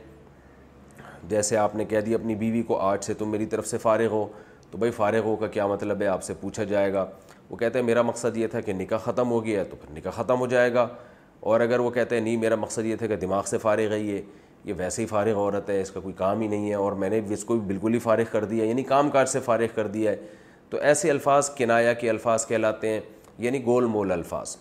جیسے 1.29 1.57
آپ 1.57 1.75
نے 1.75 1.85
کہہ 1.85 1.99
دی 2.05 2.13
اپنی 2.15 2.35
بیوی 2.35 2.61
کو 2.67 2.79
آج 2.81 3.03
سے 3.05 3.13
تم 3.17 3.29
میری 3.31 3.45
طرف 3.45 3.67
سے 3.67 3.77
فارغ 3.77 4.07
ہو 4.11 4.25
تو 4.71 4.77
بھائی 4.77 4.91
فارغ 4.91 5.25
ہو 5.25 5.35
کا 5.35 5.47
کیا 5.47 5.65
مطلب 5.67 6.01
ہے 6.01 6.07
آپ 6.07 6.23
سے 6.23 6.33
پوچھا 6.39 6.63
جائے 6.71 6.91
گا 6.93 7.05
وہ 7.49 7.55
کہتے 7.57 7.79
ہیں 7.79 7.85
میرا 7.85 8.01
مقصد 8.01 8.37
یہ 8.37 8.47
تھا 8.47 8.59
کہ 8.61 8.73
نکاح 8.73 8.97
ختم 9.03 9.31
ہو 9.31 9.43
گیا 9.45 9.63
تو 9.69 9.75
پھر 9.81 9.95
نکاح 9.97 10.11
ختم 10.15 10.39
ہو 10.39 10.47
جائے 10.47 10.73
گا 10.73 10.87
اور 11.49 11.61
اگر 11.61 11.79
وہ 11.79 11.89
کہتے 11.91 12.15
ہیں 12.15 12.23
نہیں 12.23 12.37
میرا 12.37 12.55
مقصد 12.61 12.85
یہ 12.85 12.95
تھا 12.99 13.07
کہ 13.07 13.15
دماغ 13.15 13.43
سے 13.49 13.57
فارغ 13.57 13.91
ہے 13.93 13.99
یہ 13.99 14.21
یہ 14.65 14.73
ویسے 14.77 15.01
ہی 15.01 15.07
فارغ 15.07 15.37
عورت 15.37 15.69
ہے 15.69 15.79
اس 15.81 15.91
کا 15.91 15.99
کوئی 15.99 16.13
کام 16.17 16.41
ہی 16.41 16.47
نہیں 16.47 16.69
ہے 16.69 16.75
اور 16.75 16.91
میں 17.03 17.09
نے 17.09 17.19
اس 17.33 17.43
کو 17.45 17.55
بھی 17.55 17.65
بالکل 17.67 17.93
ہی 17.93 17.99
فارغ 17.99 18.23
کر 18.31 18.45
دیا 18.45 18.63
ہے 18.63 18.69
یعنی 18.69 18.83
کام 18.93 19.09
کاج 19.09 19.29
سے 19.29 19.39
فارغ 19.45 19.75
کر 19.75 19.87
دیا 19.87 20.11
ہے 20.11 20.15
تو 20.69 20.77
ایسے 20.89 21.09
الفاظ 21.11 21.49
کنایا 21.57 21.93
کے 22.01 22.09
الفاظ 22.09 22.45
کہلاتے 22.47 22.89
ہیں 22.93 22.99
یعنی 23.45 23.65
گول 23.65 23.85
مول 23.95 24.11
الفاظ 24.11 24.55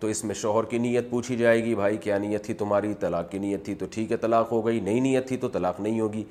تو 0.00 0.06
اس 0.08 0.22
میں 0.24 0.34
شوہر 0.34 0.64
کی 0.64 0.78
نیت 0.78 1.10
پوچھی 1.10 1.36
جائے 1.36 1.62
گی 1.64 1.74
بھائی 1.74 1.96
کیا 2.02 2.18
نیت 2.18 2.44
تھی 2.44 2.54
تمہاری 2.62 2.92
طلاق 3.00 3.30
کی 3.30 3.38
نیت 3.38 3.64
تھی 3.64 3.74
تو 3.80 3.86
ٹھیک 3.90 4.12
ہے 4.12 4.16
طلاق 4.16 4.52
ہو 4.52 4.64
گئی 4.66 4.80
نئی 4.80 5.00
نیت 5.00 5.26
تھی 5.28 5.36
تو 5.36 5.48
طلاق 5.56 5.80
نہیں 5.80 6.00
ہوگی 6.00 6.22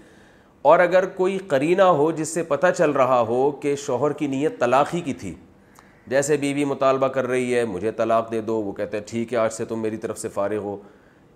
اور 0.70 0.80
اگر 0.80 1.05
کوئی 1.15 1.38
قرینہ 1.47 1.82
ہو 1.99 2.09
جس 2.15 2.34
سے 2.34 2.43
پتہ 2.43 2.67
چل 2.78 2.91
رہا 3.01 3.20
ہو 3.28 3.49
کہ 3.61 3.76
شوہر 3.86 4.13
کی 4.22 4.28
نیت 4.28 4.59
طلاق 4.59 4.93
ہی 4.95 5.01
کی 5.01 5.13
تھی 5.22 5.34
جیسے 6.13 6.38
بیوی 6.38 6.65
مطالبہ 6.65 7.07
کر 7.17 7.28
رہی 7.28 7.53
ہے 7.55 7.63
مجھے 7.65 7.91
طلاق 8.01 8.32
دے 8.32 8.41
دو 8.41 8.55
وہ 8.61 8.72
کہتے 8.82 8.97
ہیں 8.97 9.03
ٹھیک 9.09 9.34
ہے 9.34 9.38
آج 9.38 9.51
سے 9.53 9.65
تم 9.65 9.82
میری 9.82 9.97
طرف 10.05 10.20
سے 10.20 10.30
فارغ 10.34 10.63
ہو 10.63 10.76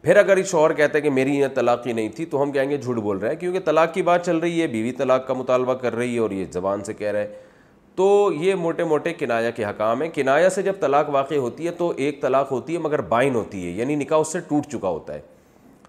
پھر 0.02 0.18
اگر 0.18 0.38
یہ 0.38 0.44
شوہر 0.44 0.74
کہتا 0.82 0.98
ہے 0.98 1.02
کہ 1.02 1.10
میری 1.18 1.32
نیت 1.38 1.56
طلاق 1.56 1.88
ہی 1.88 1.94
نہیں 1.94 2.10
تھی 2.16 2.26
تو 2.32 2.42
ہم 2.44 2.52
کہیں 2.52 2.70
گے 2.70 2.78
جھوٹ 2.78 2.96
بول 3.02 3.18
رہے 3.18 3.30
ہیں 3.30 3.36
کیونکہ 3.40 3.60
طلاق 3.66 3.94
کی 3.94 4.02
بات 4.10 4.26
چل 4.26 4.38
رہی 4.38 4.62
ہے 4.62 4.68
بیوی 4.68 4.92
طلاق 5.02 5.28
کا 5.28 5.34
مطالبہ 5.34 5.74
کر 5.86 5.96
رہی 5.96 6.14
ہے 6.16 6.20
اور 6.20 6.32
یہ 6.32 6.46
زبان 6.54 6.84
سے 6.84 6.94
کہہ 6.94 7.12
رہے 7.12 7.26
ہیں 7.28 7.52
تو 7.96 8.06
یہ 8.40 8.56
موٹے 8.56 8.84
موٹے 8.84 9.14
کنایا 9.14 9.50
کے 9.56 9.66
حکام 9.66 10.02
ہیں 10.02 10.10
کنایا 10.14 10.50
سے 10.50 10.62
جب 10.64 10.76
طلاق 10.82 11.10
واقع 11.14 11.36
ہوتی 11.40 11.66
ہے 11.66 11.72
تو 11.78 11.92
ایک 11.98 12.22
طلاق 12.22 12.52
ہوتی 12.52 12.74
ہے 12.74 12.80
مگر 12.82 13.02
بائن 13.10 13.36
ہوتی 13.36 13.66
ہے 13.66 13.72
یعنی 13.72 13.96
نکاح 13.96 14.20
اس 14.20 14.32
سے 14.34 14.40
ٹوٹ 14.48 14.68
چکا 14.72 14.88
ہوتا 14.90 15.14
ہے 15.14 15.22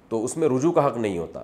تو 0.08 0.24
اس 0.24 0.36
میں 0.36 0.48
رجوع 0.48 0.72
کا 0.72 0.86
حق 0.86 0.96
نہیں 0.96 1.16
ہوتا 1.18 1.42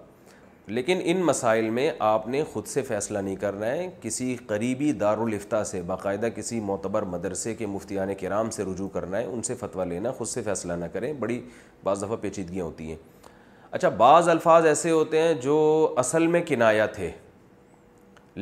لیکن 0.78 1.00
ان 1.04 1.22
مسائل 1.26 1.70
میں 1.76 1.90
آپ 2.08 2.26
نے 2.28 2.42
خود 2.52 2.66
سے 2.72 2.82
فیصلہ 2.88 3.18
نہیں 3.18 3.36
کرنا 3.36 3.66
ہے 3.66 3.88
کسی 4.02 4.34
قریبی 4.46 4.90
دارالفتہ 5.00 5.62
سے 5.66 5.80
باقاعدہ 5.86 6.28
کسی 6.36 6.60
معتبر 6.66 7.02
مدرسے 7.14 7.54
کے 7.54 7.66
مفتیان 7.66 8.14
کرام 8.20 8.50
سے 8.56 8.64
رجوع 8.72 8.88
کرنا 8.92 9.18
ہے 9.18 9.24
ان 9.24 9.42
سے 9.42 9.54
فتویٰ 9.60 9.86
لینا 9.88 10.12
خود 10.18 10.26
سے 10.28 10.42
فیصلہ 10.42 10.72
نہ 10.80 10.84
کریں 10.92 11.12
بڑی 11.20 11.40
بعض 11.84 12.02
دفعہ 12.02 12.16
پیچیدگیاں 12.20 12.64
ہوتی 12.64 12.88
ہیں 12.90 12.96
اچھا 13.70 13.88
بعض 14.04 14.28
الفاظ 14.28 14.66
ایسے 14.66 14.90
ہوتے 14.90 15.20
ہیں 15.22 15.32
جو 15.42 15.56
اصل 16.04 16.26
میں 16.26 16.40
کنایا 16.46 16.86
تھے 16.94 17.10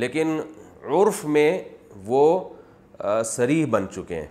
لیکن 0.04 0.38
عرف 0.94 1.24
میں 1.24 1.50
وہ 2.06 2.38
سریح 3.26 3.64
بن 3.70 3.86
چکے 3.94 4.14
ہیں 4.20 4.26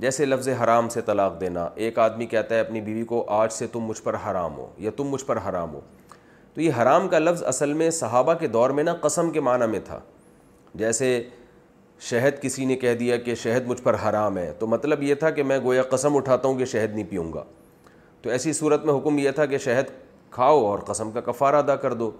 جیسے 0.00 0.24
لفظ 0.24 0.48
حرام 0.62 0.88
سے 0.88 1.00
طلاق 1.06 1.40
دینا 1.40 1.68
ایک 1.74 1.98
آدمی 1.98 2.26
کہتا 2.26 2.54
ہے 2.54 2.60
اپنی 2.60 2.80
بیوی 2.80 3.02
کو 3.04 3.24
آج 3.40 3.52
سے 3.52 3.66
تم 3.72 3.84
مجھ 3.88 4.00
پر 4.02 4.14
حرام 4.28 4.54
ہو 4.56 4.68
یا 4.78 4.90
تم 4.96 5.06
مجھ 5.10 5.24
پر 5.26 5.38
حرام 5.48 5.74
ہو 5.74 5.80
تو 6.54 6.60
یہ 6.60 6.72
حرام 6.82 7.08
کا 7.08 7.18
لفظ 7.18 7.42
اصل 7.46 7.72
میں 7.80 7.90
صحابہ 7.98 8.34
کے 8.40 8.46
دور 8.48 8.70
میں 8.78 8.84
نا 8.84 8.94
قسم 9.00 9.30
کے 9.30 9.40
معنی 9.48 9.66
میں 9.70 9.80
تھا 9.84 9.98
جیسے 10.84 11.10
شہد 12.10 12.40
کسی 12.42 12.64
نے 12.64 12.76
کہہ 12.76 12.94
دیا 12.98 13.16
کہ 13.16 13.34
شہد 13.34 13.66
مجھ 13.66 13.80
پر 13.82 13.96
حرام 14.08 14.38
ہے 14.38 14.52
تو 14.58 14.66
مطلب 14.66 15.02
یہ 15.02 15.14
تھا 15.22 15.30
کہ 15.38 15.42
میں 15.42 15.58
گویا 15.62 15.82
قسم 15.90 16.16
اٹھاتا 16.16 16.48
ہوں 16.48 16.58
کہ 16.58 16.64
شہد 16.72 16.94
نہیں 16.94 17.06
پیوں 17.10 17.32
گا 17.32 17.42
تو 18.22 18.30
ایسی 18.30 18.52
صورت 18.52 18.84
میں 18.84 18.94
حکم 18.98 19.18
یہ 19.18 19.30
تھا 19.34 19.46
کہ 19.46 19.58
شہد 19.64 19.90
کھاؤ 20.30 20.64
اور 20.66 20.78
قسم 20.86 21.10
کا 21.10 21.20
کفارہ 21.30 21.56
ادا 21.56 21.76
کر 21.84 21.92
دو 21.94 22.10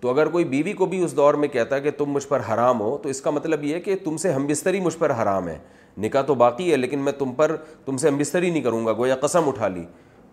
تو 0.00 0.08
اگر 0.10 0.26
کوئی 0.30 0.44
بیوی 0.44 0.72
کو 0.78 0.86
بھی 0.86 1.02
اس 1.04 1.16
دور 1.16 1.34
میں 1.34 1.48
کہتا 1.48 1.76
ہے 1.76 1.80
کہ 1.80 1.90
تم 1.98 2.10
مجھ 2.12 2.26
پر 2.26 2.40
حرام 2.52 2.80
ہو 2.80 2.96
تو 3.02 3.08
اس 3.08 3.20
کا 3.20 3.30
مطلب 3.30 3.64
یہ 3.64 3.74
ہے 3.74 3.80
کہ 3.80 3.96
تم 4.04 4.16
سے 4.24 4.32
ہم 4.32 4.46
بستری 4.46 4.80
مجھ 4.80 4.96
پر 4.98 5.10
حرام 5.22 5.48
ہے 5.48 5.58
نکاح 6.02 6.22
تو 6.26 6.34
باقی 6.42 6.70
ہے 6.70 6.76
لیکن 6.76 6.98
میں 7.04 7.12
تم 7.18 7.32
پر 7.36 7.56
تم 7.84 7.96
سے 7.96 8.08
ہم 8.08 8.18
بستری 8.18 8.50
نہیں 8.50 8.62
کروں 8.62 8.84
گا 8.86 8.92
گویا 8.98 9.14
قسم 9.22 9.48
اٹھا 9.48 9.68
لی 9.68 9.84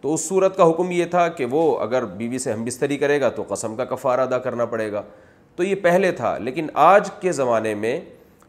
تو 0.01 0.13
اس 0.13 0.27
صورت 0.27 0.57
کا 0.57 0.69
حکم 0.69 0.91
یہ 0.91 1.05
تھا 1.11 1.27
کہ 1.37 1.45
وہ 1.51 1.61
اگر 1.81 2.05
بیوی 2.17 2.37
سے 2.39 2.51
ہم 2.53 2.63
بستری 2.65 2.97
کرے 2.97 3.19
گا 3.21 3.29
تو 3.35 3.43
قسم 3.49 3.75
کا 3.75 3.85
کفارہ 3.95 4.21
ادا 4.21 4.37
کرنا 4.39 4.65
پڑے 4.73 4.91
گا 4.91 5.01
تو 5.55 5.63
یہ 5.63 5.75
پہلے 5.81 6.11
تھا 6.11 6.37
لیکن 6.37 6.67
آج 6.83 7.09
کے 7.21 7.31
زمانے 7.31 7.73
میں 7.75 7.99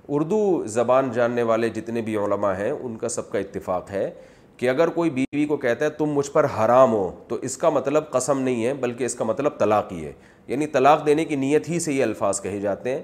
اردو 0.09 0.62
زبان 0.74 1.10
جاننے 1.12 1.43
والے 1.43 1.68
جتنے 1.74 2.01
بھی 2.09 2.16
علماء 2.24 2.55
ہیں 2.59 2.70
ان 2.70 2.97
کا 2.97 3.09
سب 3.09 3.30
کا 3.30 3.38
اتفاق 3.38 3.90
ہے 3.90 4.10
کہ 4.56 4.68
اگر 4.68 4.88
کوئی 4.88 5.10
بیوی 5.10 5.44
کو 5.47 5.56
کہتا 5.62 5.84
ہے 5.84 5.90
تم 5.98 6.10
مجھ 6.14 6.30
پر 6.32 6.47
حرام 6.59 6.93
ہو 6.93 7.10
تو 7.28 7.34
اس 7.48 7.56
کا 7.62 7.68
مطلب 7.70 8.10
قسم 8.10 8.38
نہیں 8.40 8.64
ہے 8.66 8.72
بلکہ 8.80 9.05
اس 9.05 9.14
کا 9.14 9.24
مطلب 9.24 9.59
طلاق 9.59 9.93
ہی 9.93 10.05
ہے 10.05 10.12
یعنی 10.48 10.66
طلاق 10.74 11.05
دینے 11.06 11.24
کی 11.24 11.36
نیت 11.36 11.68
ہی 11.68 11.78
سے 11.81 11.93
یہ 11.93 12.02
الفاظ 12.02 12.40
کہے 12.40 12.59
جاتے 12.60 12.90
ہیں 12.94 13.02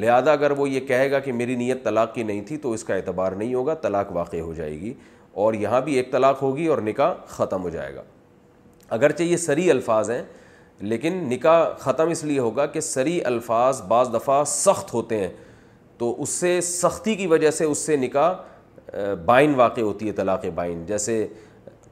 لہذا 0.00 0.32
اگر 0.32 0.50
وہ 0.58 0.68
یہ 0.68 0.80
کہے 0.86 1.10
گا 1.10 1.18
کہ 1.26 1.32
میری 1.32 1.54
نیت 1.56 1.84
طلاق 1.84 2.14
کی 2.14 2.22
نہیں 2.22 2.40
تھی 2.46 2.56
تو 2.62 2.72
اس 2.72 2.84
کا 2.84 2.94
اعتبار 2.94 3.32
نہیں 3.32 3.54
ہوگا 3.54 3.74
طلاق 3.82 4.12
واقع 4.12 4.36
ہو 4.40 4.52
جائے 4.54 4.78
گی 4.80 4.92
اور 5.44 5.54
یہاں 5.54 5.80
بھی 5.80 5.94
ایک 5.96 6.10
طلاق 6.12 6.42
ہوگی 6.42 6.66
اور 6.74 6.78
نکاح 6.86 7.12
ختم 7.28 7.62
ہو 7.62 7.68
جائے 7.70 7.94
گا 7.94 8.02
اگرچہ 8.96 9.22
یہ 9.22 9.36
سری 9.44 9.70
الفاظ 9.70 10.10
ہیں 10.10 10.22
لیکن 10.80 11.16
نکاح 11.30 11.64
ختم 11.80 12.08
اس 12.10 12.22
لیے 12.24 12.38
ہوگا 12.38 12.66
کہ 12.76 12.80
سری 12.80 13.20
الفاظ 13.24 13.80
بعض 13.88 14.12
دفعہ 14.14 14.42
سخت 14.46 14.92
ہوتے 14.94 15.18
ہیں 15.18 15.28
تو 15.98 16.14
اس 16.22 16.28
سے 16.28 16.60
سختی 16.70 17.14
کی 17.14 17.26
وجہ 17.26 17.50
سے 17.58 17.64
اس 17.64 17.78
سے 17.86 17.96
نکاح 17.96 18.32
بائن 19.24 19.54
واقع 19.56 19.80
ہوتی 19.80 20.06
ہے 20.06 20.12
طلاق 20.12 20.44
بائن 20.54 20.84
جیسے 20.86 21.26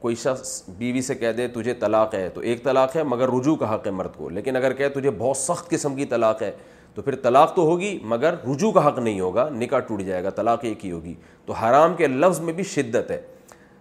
کوئی 0.03 0.15
شخص 0.23 0.53
بیوی 0.79 1.01
سے 1.03 1.15
کہہ 1.15 1.33
دے 1.37 1.47
تجھے 1.55 1.73
طلاق 1.81 2.15
ہے 2.15 2.29
تو 2.35 2.41
ایک 2.51 2.63
طلاق 2.65 2.97
ہے 2.97 3.03
مگر 3.09 3.29
رجوع 3.35 3.55
کا 3.57 3.75
حق 3.75 3.85
ہے 3.87 3.91
مرد 3.93 4.17
کو 4.17 4.29
لیکن 4.29 4.57
اگر 4.57 4.73
کہے 4.79 4.89
تجھے 4.99 5.11
بہت 5.19 5.37
سخت 5.37 5.69
قسم 5.71 5.95
کی 5.97 6.05
طلاق 6.15 6.43
ہے 6.43 6.51
تو 6.95 7.03
پھر 7.03 7.17
طلاق 7.23 7.55
تو 7.57 7.65
ہوگی 7.67 7.99
مگر 8.15 8.35
رجوع 8.49 8.71
کا 8.73 8.87
حق 8.87 8.99
نہیں 8.99 9.21
ہوگا 9.21 9.49
نکاح 9.59 9.79
ٹوٹ 9.89 10.03
جائے 10.07 10.25
گا 10.25 10.31
طلاق 10.41 10.65
ایک 10.71 10.85
ہی 10.87 10.91
ہوگی 10.93 11.15
تو 11.47 11.53
حرام 11.63 11.95
کے 11.97 12.07
لفظ 12.27 12.41
میں 12.49 12.53
بھی 12.53 12.65
شدت 12.73 13.11
ہے 13.11 13.21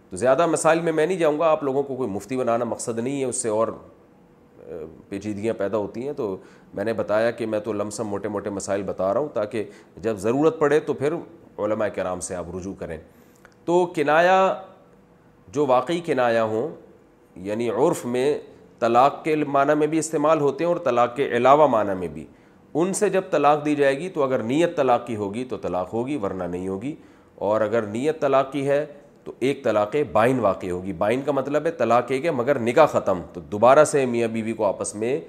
تو 0.09 0.17
زیادہ 0.17 0.45
مسائل 0.45 0.81
میں 0.81 0.91
میں 0.93 1.05
نہیں 1.05 1.17
جاؤں 1.17 1.39
گا 1.39 1.49
آپ 1.51 1.63
لوگوں 1.63 1.83
کو 1.83 1.95
کوئی 1.95 2.09
مفتی 2.09 2.37
بنانا 2.37 2.65
مقصد 2.75 2.99
نہیں 2.99 3.19
ہے 3.19 3.25
اس 3.25 3.41
سے 3.41 3.49
اور 3.49 3.67
پیچیدگیاں 5.09 5.53
پیدا 5.57 5.77
ہوتی 5.77 6.05
ہیں 6.07 6.13
تو 6.17 6.35
میں 6.73 6.83
نے 6.85 6.93
بتایا 6.93 7.31
کہ 7.39 7.45
میں 7.45 7.59
تو 7.59 7.73
لمسم 7.73 8.07
موٹے 8.07 8.27
موٹے 8.35 8.49
مسائل 8.49 8.83
بتا 8.85 9.13
رہا 9.13 9.19
ہوں 9.21 9.29
تاکہ 9.33 9.63
جب 10.01 10.17
ضرورت 10.19 10.59
پڑے 10.59 10.79
تو 10.89 10.93
پھر 11.03 11.13
علماء 11.65 11.87
کرام 11.95 12.19
سے 12.27 12.35
آپ 12.35 12.55
رجوع 12.55 12.73
کریں 12.79 12.97
تو 13.65 13.85
کنایا 13.95 14.37
جو 15.53 15.65
واقعی 15.67 15.99
کنایا 16.05 16.43
ہوں 16.51 16.67
یعنی 17.45 17.69
عرف 17.69 18.05
میں 18.13 18.25
طلاق 18.79 19.23
کے 19.23 19.35
معنی 19.47 19.73
میں 19.79 19.87
بھی 19.87 19.97
استعمال 19.99 20.39
ہوتے 20.41 20.63
ہیں 20.63 20.71
اور 20.71 20.77
طلاق 20.83 21.15
کے 21.15 21.25
علاوہ 21.37 21.67
معنی 21.67 21.93
میں 21.99 22.07
بھی 22.13 22.25
ان 22.81 22.93
سے 22.93 23.09
جب 23.09 23.23
طلاق 23.31 23.65
دی 23.65 23.75
جائے 23.75 23.97
گی 23.99 24.09
تو 24.09 24.23
اگر 24.23 24.43
نیت 24.49 24.75
طلاق 24.77 25.05
کی 25.07 25.15
ہوگی 25.15 25.43
تو 25.49 25.57
طلاق 25.65 25.93
ہوگی 25.93 26.15
ورنہ 26.21 26.43
نہیں 26.43 26.67
ہوگی 26.67 26.95
اور 27.47 27.61
اگر 27.61 27.85
نیت 27.95 28.19
طلاق 28.21 28.51
کی 28.51 28.67
ہے 28.67 28.85
تو 29.23 29.31
ایک 29.47 29.63
طلاق 29.63 29.95
بائن 30.11 30.39
واقع 30.39 30.67
ہوگی 30.69 30.93
بائن 31.01 31.21
کا 31.25 31.31
مطلب 31.31 31.65
ہے 31.65 31.71
طلاق 31.81 32.11
ایک 32.11 32.25
ہے 32.25 32.31
مگر 32.31 32.59
نکاح 32.59 32.85
ختم 32.91 33.21
تو 33.33 33.41
دوبارہ 33.51 33.83
سے 33.85 34.05
میاں 34.13 34.27
بیوی 34.37 34.53
کو 34.61 34.65
آپس 34.65 34.95
میں 35.03 35.19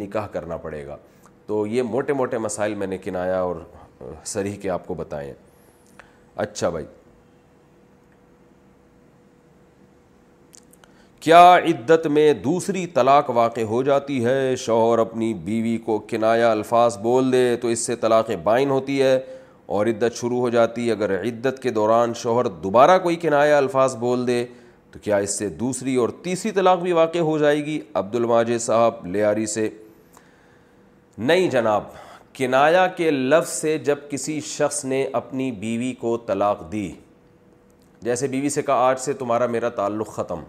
نکاح 0.00 0.26
کرنا 0.32 0.56
پڑے 0.66 0.86
گا 0.86 0.96
تو 1.46 1.66
یہ 1.66 1.82
موٹے 1.90 2.12
موٹے 2.12 2.38
مسائل 2.38 2.74
میں 2.80 2.86
نے 2.86 2.98
کنایا 3.04 3.40
اور 3.40 3.56
سریح 4.32 4.56
کے 4.62 4.70
آپ 4.70 4.86
کو 4.86 4.94
بتائیں 4.94 5.32
اچھا 6.44 6.68
بھائی 6.70 6.84
کیا 11.20 11.38
عدت 11.66 12.06
میں 12.06 12.32
دوسری 12.42 12.86
طلاق 12.94 13.30
واقع 13.34 13.60
ہو 13.68 13.82
جاتی 13.82 14.24
ہے 14.24 14.54
شوہر 14.64 14.98
اپنی 14.98 15.32
بیوی 15.44 15.76
کو 15.84 15.98
کنایا 16.08 16.50
الفاظ 16.50 16.98
بول 17.02 17.32
دے 17.32 17.56
تو 17.62 17.68
اس 17.68 17.78
سے 17.86 17.94
طلاق 18.04 18.30
بائن 18.42 18.70
ہوتی 18.70 19.00
ہے 19.02 19.18
اور 19.76 19.86
عدت 19.86 20.16
شروع 20.20 20.38
ہو 20.40 20.48
جاتی 20.50 20.90
اگر 20.90 21.18
عدت 21.20 21.58
کے 21.62 21.70
دوران 21.78 22.12
شوہر 22.16 22.44
دوبارہ 22.64 22.98
کوئی 23.02 23.16
کنایا 23.24 23.56
الفاظ 23.58 23.96
بول 24.00 24.26
دے 24.26 24.44
تو 24.92 24.98
کیا 25.02 25.16
اس 25.26 25.36
سے 25.38 25.48
دوسری 25.64 25.94
اور 26.02 26.08
تیسری 26.24 26.50
طلاق 26.60 26.80
بھی 26.82 26.92
واقع 26.98 27.18
ہو 27.30 27.36
جائے 27.38 27.64
گی 27.64 27.78
عبد 28.02 28.14
الماجد 28.16 28.60
صاحب 28.62 29.04
لیاری 29.06 29.46
سے 29.54 29.68
نہیں 31.18 31.50
جناب 31.50 31.84
کنایا 32.34 32.86
کے 32.96 33.10
لفظ 33.10 33.48
سے 33.52 33.76
جب 33.90 34.08
کسی 34.10 34.38
شخص 34.46 34.84
نے 34.84 35.06
اپنی 35.22 35.50
بیوی 35.64 35.92
کو 36.00 36.16
طلاق 36.26 36.70
دی 36.72 36.90
جیسے 38.02 38.28
بیوی 38.32 38.48
سے 38.48 38.62
کہا 38.62 38.88
آج 38.88 38.98
سے 39.00 39.12
تمہارا 39.22 39.46
میرا 39.56 39.68
تعلق 39.80 40.14
ختم 40.16 40.42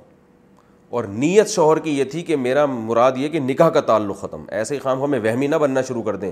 اور 0.90 1.04
نیت 1.08 1.50
شوہر 1.50 1.80
کی 1.80 1.98
یہ 1.98 2.04
تھی 2.12 2.22
کہ 2.24 2.36
میرا 2.36 2.66
مراد 2.66 3.18
یہ 3.18 3.30
کہ 3.30 3.40
نکاح 3.40 3.70
کا 3.70 3.82
تعلق 3.90 4.20
ختم 4.20 4.44
ایسے 4.60 4.76
ہی 4.76 4.80
خام 4.84 5.10
میں 5.12 5.20
وہمی 5.24 5.48
نہ 5.48 5.56
بننا 5.62 5.82
شروع 5.88 6.02
کر 6.04 6.16
دیں 6.24 6.32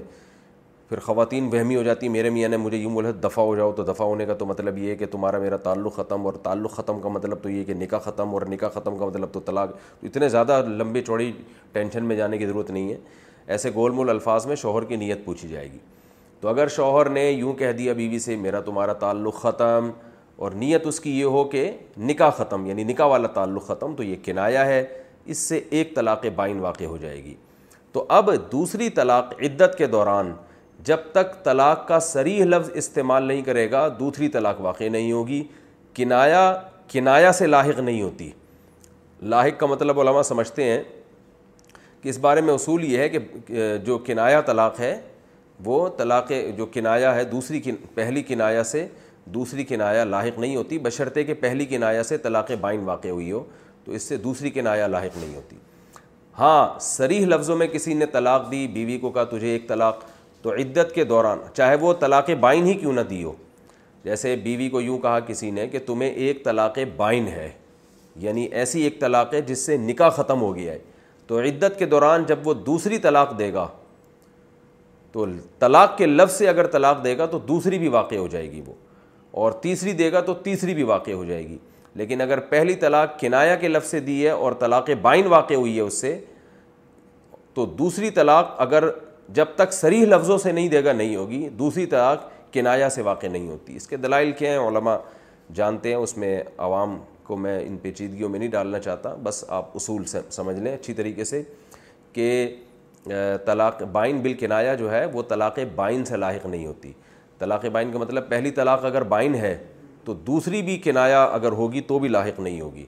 پھر 0.89 0.99
خواتین 1.05 1.49
وہمی 1.53 1.75
ہو 1.75 1.81
جاتی 1.83 2.09
میرے 2.09 2.29
میاں 2.29 2.49
نے 2.49 2.57
مجھے 2.57 2.77
یوں 2.77 2.91
بولا 2.91 3.09
دفعہ 3.23 3.45
ہو 3.45 3.55
جاؤ 3.55 3.71
تو 3.77 3.83
دفعہ 3.91 4.05
ہونے 4.07 4.25
کا 4.25 4.33
تو 4.39 4.45
مطلب 4.45 4.77
یہ 4.77 4.89
ہے 4.89 4.95
کہ 4.95 5.05
تمہارا 5.11 5.39
میرا 5.39 5.57
تعلق 5.67 5.95
ختم 5.95 6.25
اور 6.25 6.33
تعلق 6.43 6.73
ختم 6.75 6.99
کا 7.01 7.09
مطلب 7.09 7.41
تو 7.43 7.49
یہ 7.49 7.63
کہ 7.65 7.73
نکاح 7.79 7.99
ختم 8.05 8.33
اور 8.33 8.41
نکاح 8.51 8.69
ختم 8.73 8.97
کا 8.99 9.05
مطلب 9.05 9.31
تو 9.33 9.39
طلاق 9.45 9.75
اتنے 10.03 10.29
زیادہ 10.29 10.61
لمبی 10.67 11.01
چوڑی 11.07 11.31
ٹینشن 11.73 12.05
میں 12.05 12.15
جانے 12.15 12.37
کی 12.37 12.45
ضرورت 12.45 12.71
نہیں 12.71 12.91
ہے 12.93 12.97
ایسے 13.55 13.69
گول 13.75 13.91
مول 13.99 14.09
الفاظ 14.09 14.45
میں 14.45 14.55
شوہر 14.63 14.83
کی 14.85 14.95
نیت 14.95 15.23
پوچھی 15.25 15.47
جائے 15.49 15.71
گی 15.71 15.77
تو 16.41 16.47
اگر 16.49 16.67
شوہر 16.75 17.09
نے 17.09 17.29
یوں 17.31 17.53
کہہ 17.61 17.71
دیا 17.77 17.93
بیوی 17.93 18.19
سے 18.19 18.35
میرا 18.35 18.59
تمہارا 18.61 18.93
تعلق 19.05 19.41
ختم 19.41 19.89
اور 20.37 20.51
نیت 20.51 20.87
اس 20.87 20.99
کی 20.99 21.11
یہ 21.19 21.25
ہو 21.35 21.43
کہ 21.49 21.69
نکاح 22.07 22.29
ختم 22.37 22.65
یعنی 22.65 22.83
نکاح 22.83 23.05
والا 23.09 23.27
تعلق 23.35 23.65
ختم 23.67 23.93
تو 23.95 24.03
یہ 24.03 24.15
کنایا 24.23 24.65
ہے 24.65 24.83
اس 25.33 25.37
سے 25.37 25.59
ایک 25.77 25.95
طلاق 25.95 26.25
بائن 26.35 26.59
واقع 26.59 26.83
ہو 26.83 26.97
جائے 26.97 27.23
گی 27.23 27.33
تو 27.93 28.05
اب 28.17 28.29
دوسری 28.51 28.89
طلاق 28.99 29.33
عدت 29.45 29.77
کے 29.77 29.87
دوران 29.95 30.31
جب 30.85 30.99
تک 31.11 31.43
طلاق 31.45 31.87
کا 31.87 31.99
سریح 31.99 32.43
لفظ 32.45 32.69
استعمال 32.81 33.23
نہیں 33.23 33.41
کرے 33.43 33.69
گا 33.71 33.87
دوسری 33.99 34.27
طلاق 34.35 34.59
واقع 34.61 34.89
نہیں 34.91 35.11
ہوگی 35.11 35.43
کنایا 35.95 36.41
کنایا 36.91 37.31
سے 37.37 37.47
لاحق 37.47 37.79
نہیں 37.79 38.01
ہوتی 38.01 38.29
لاحق 39.33 39.59
کا 39.59 39.65
مطلب 39.65 39.99
علماء 39.99 40.21
سمجھتے 40.21 40.63
ہیں 40.71 40.81
کہ 42.01 42.09
اس 42.09 42.17
بارے 42.27 42.41
میں 42.41 42.53
اصول 42.53 42.83
یہ 42.91 42.97
ہے 42.99 43.09
کہ 43.09 43.21
جو 43.85 43.97
کنایا 44.07 44.41
طلاق 44.45 44.79
ہے 44.79 44.95
وہ 45.65 45.87
طلاق 45.97 46.31
جو 46.57 46.65
کنایا 46.73 47.15
ہے 47.15 47.23
دوسری 47.31 47.61
پہلی 47.95 48.21
کنایا 48.23 48.63
سے 48.71 48.87
دوسری 49.33 49.63
کنایا 49.65 50.03
لاحق 50.03 50.37
نہیں 50.39 50.55
ہوتی 50.55 50.77
بشرطے 50.79 51.23
کہ 51.23 51.33
پہلی 51.39 51.65
کنایا 51.65 52.03
سے 52.03 52.17
طلاق 52.17 52.51
بائن 52.61 52.81
واقع 52.85 53.07
ہوئی 53.07 53.31
ہو 53.31 53.43
تو 53.85 53.91
اس 53.91 54.03
سے 54.09 54.17
دوسری 54.17 54.49
کنایا 54.49 54.87
لاحق 54.87 55.17
نہیں 55.17 55.35
ہوتی 55.35 55.55
ہاں 56.39 56.79
سریح 56.81 57.25
لفظوں 57.27 57.55
میں 57.57 57.67
کسی 57.71 57.93
نے 57.93 58.05
طلاق 58.11 58.51
دی 58.51 58.67
بیوی 58.73 58.97
کو 58.99 59.09
کہا 59.11 59.23
تجھے 59.31 59.51
ایک 59.51 59.67
طلاق 59.67 60.03
تو 60.41 60.53
عدت 60.53 60.93
کے 60.95 61.03
دوران 61.03 61.37
چاہے 61.53 61.75
وہ 61.81 61.93
طلاق 61.99 62.29
بائن 62.39 62.65
ہی 62.65 62.73
کیوں 62.79 62.93
نہ 62.93 63.01
دی 63.09 63.23
ہو 63.23 63.33
جیسے 64.03 64.35
بیوی 64.43 64.69
کو 64.69 64.81
یوں 64.81 64.97
کہا 64.99 65.19
کسی 65.27 65.49
نے 65.51 65.67
کہ 65.67 65.79
تمہیں 65.85 66.09
ایک 66.09 66.43
طلاق 66.43 66.77
بائن 66.97 67.27
ہے 67.27 67.49
یعنی 68.21 68.43
ایسی 68.59 68.81
ایک 68.83 68.99
طلاق 68.99 69.33
ہے 69.33 69.41
جس 69.47 69.65
سے 69.65 69.77
نکاح 69.77 70.09
ختم 70.15 70.41
ہو 70.41 70.55
گیا 70.55 70.73
ہے 70.73 70.79
تو 71.27 71.39
عدت 71.41 71.77
کے 71.79 71.85
دوران 71.85 72.23
جب 72.27 72.47
وہ 72.47 72.53
دوسری 72.67 72.97
طلاق 72.99 73.37
دے 73.39 73.51
گا 73.53 73.67
تو 75.11 75.25
طلاق 75.59 75.97
کے 75.97 76.05
لفظ 76.05 76.37
سے 76.37 76.47
اگر 76.49 76.67
طلاق 76.71 77.03
دے 77.03 77.17
گا 77.17 77.25
تو 77.31 77.37
دوسری 77.47 77.77
بھی 77.79 77.87
واقع 77.97 78.15
ہو 78.15 78.27
جائے 78.31 78.51
گی 78.51 78.61
وہ 78.65 78.73
اور 79.37 79.51
تیسری 79.61 79.91
دے 79.93 80.11
گا 80.11 80.19
تو 80.25 80.33
تیسری 80.43 80.73
بھی 80.75 80.83
واقع 80.91 81.11
ہو 81.13 81.23
جائے 81.23 81.47
گی 81.47 81.57
لیکن 81.99 82.21
اگر 82.21 82.39
پہلی 82.51 82.75
طلاق 82.83 83.19
کنایا 83.19 83.55
کے 83.55 83.67
لفظ 83.67 83.89
سے 83.89 83.99
دی 84.07 84.15
ہے 84.23 84.29
اور 84.29 84.51
طلاق 84.59 84.89
بائن 85.01 85.27
واقع 85.33 85.53
ہوئی 85.53 85.75
ہے 85.75 85.81
اس 85.81 85.99
سے 86.01 86.15
تو 87.53 87.65
دوسری 87.81 88.09
طلاق 88.19 88.55
اگر 88.61 88.87
جب 89.39 89.47
تک 89.55 89.73
سریح 89.73 90.05
لفظوں 90.05 90.37
سے 90.43 90.51
نہیں 90.51 90.67
دے 90.69 90.83
گا 90.85 90.91
نہیں 90.93 91.15
ہوگی 91.15 91.47
دوسری 91.59 91.85
طلاق 91.93 92.23
کنایا 92.53 92.89
سے 92.95 93.01
واقع 93.09 93.27
نہیں 93.31 93.47
ہوتی 93.49 93.75
اس 93.75 93.87
کے 93.87 93.97
دلائل 94.07 94.31
کیا 94.37 94.51
ہیں 94.51 94.59
علماء 94.67 94.97
جانتے 95.59 95.89
ہیں 95.89 95.95
اس 95.95 96.17
میں 96.17 96.41
عوام 96.67 96.97
کو 97.27 97.35
میں 97.45 97.59
ان 97.65 97.77
پیچیدگیوں 97.81 98.29
میں 98.29 98.39
نہیں 98.39 98.49
ڈالنا 98.57 98.79
چاہتا 98.87 99.13
بس 99.23 99.43
آپ 99.59 99.75
اصول 99.75 100.05
سمجھ 100.31 100.59
لیں 100.59 100.73
اچھی 100.73 100.93
طریقے 101.01 101.23
سے 101.33 101.41
کہ 102.13 102.29
طلاق 103.45 103.83
بائن 103.97 104.19
بالکنایا 104.21 104.73
جو 104.83 104.91
ہے 104.91 105.05
وہ 105.13 105.21
طلاق 105.29 105.59
بائن 105.75 106.05
سے 106.05 106.17
لاحق 106.17 106.45
نہیں 106.45 106.65
ہوتی 106.65 106.91
طلاق 107.39 107.65
بائن 107.71 107.91
کا 107.91 107.99
مطلب 107.99 108.27
پہلی 108.29 108.51
طلاق 108.51 108.85
اگر 108.85 109.01
بائن 109.13 109.35
ہے 109.35 109.57
تو 110.05 110.13
دوسری 110.27 110.61
بھی 110.69 110.77
کنایا 110.83 111.23
اگر 111.23 111.51
ہوگی 111.61 111.81
تو 111.87 111.99
بھی 111.99 112.09
لاحق 112.09 112.39
نہیں 112.39 112.61
ہوگی 112.61 112.85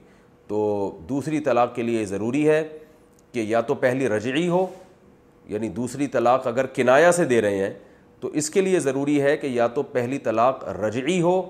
تو 0.48 0.60
دوسری 1.08 1.40
طلاق 1.48 1.74
کے 1.74 1.82
لیے 1.82 2.04
ضروری 2.04 2.48
ہے 2.48 2.62
کہ 3.32 3.40
یا 3.46 3.60
تو 3.70 3.74
پہلی 3.84 4.08
رجعی 4.08 4.48
ہو 4.48 4.66
یعنی 5.48 5.68
دوسری 5.78 6.06
طلاق 6.14 6.46
اگر 6.46 6.66
کنایا 6.74 7.12
سے 7.12 7.24
دے 7.34 7.40
رہے 7.42 7.56
ہیں 7.64 7.72
تو 8.20 8.28
اس 8.40 8.50
کے 8.50 8.60
لیے 8.60 8.80
ضروری 8.80 9.20
ہے 9.22 9.36
کہ 9.36 9.46
یا 9.46 9.66
تو 9.74 9.82
پہلی 9.96 10.18
طلاق 10.28 10.64
رجعی 10.80 11.20
ہو 11.22 11.40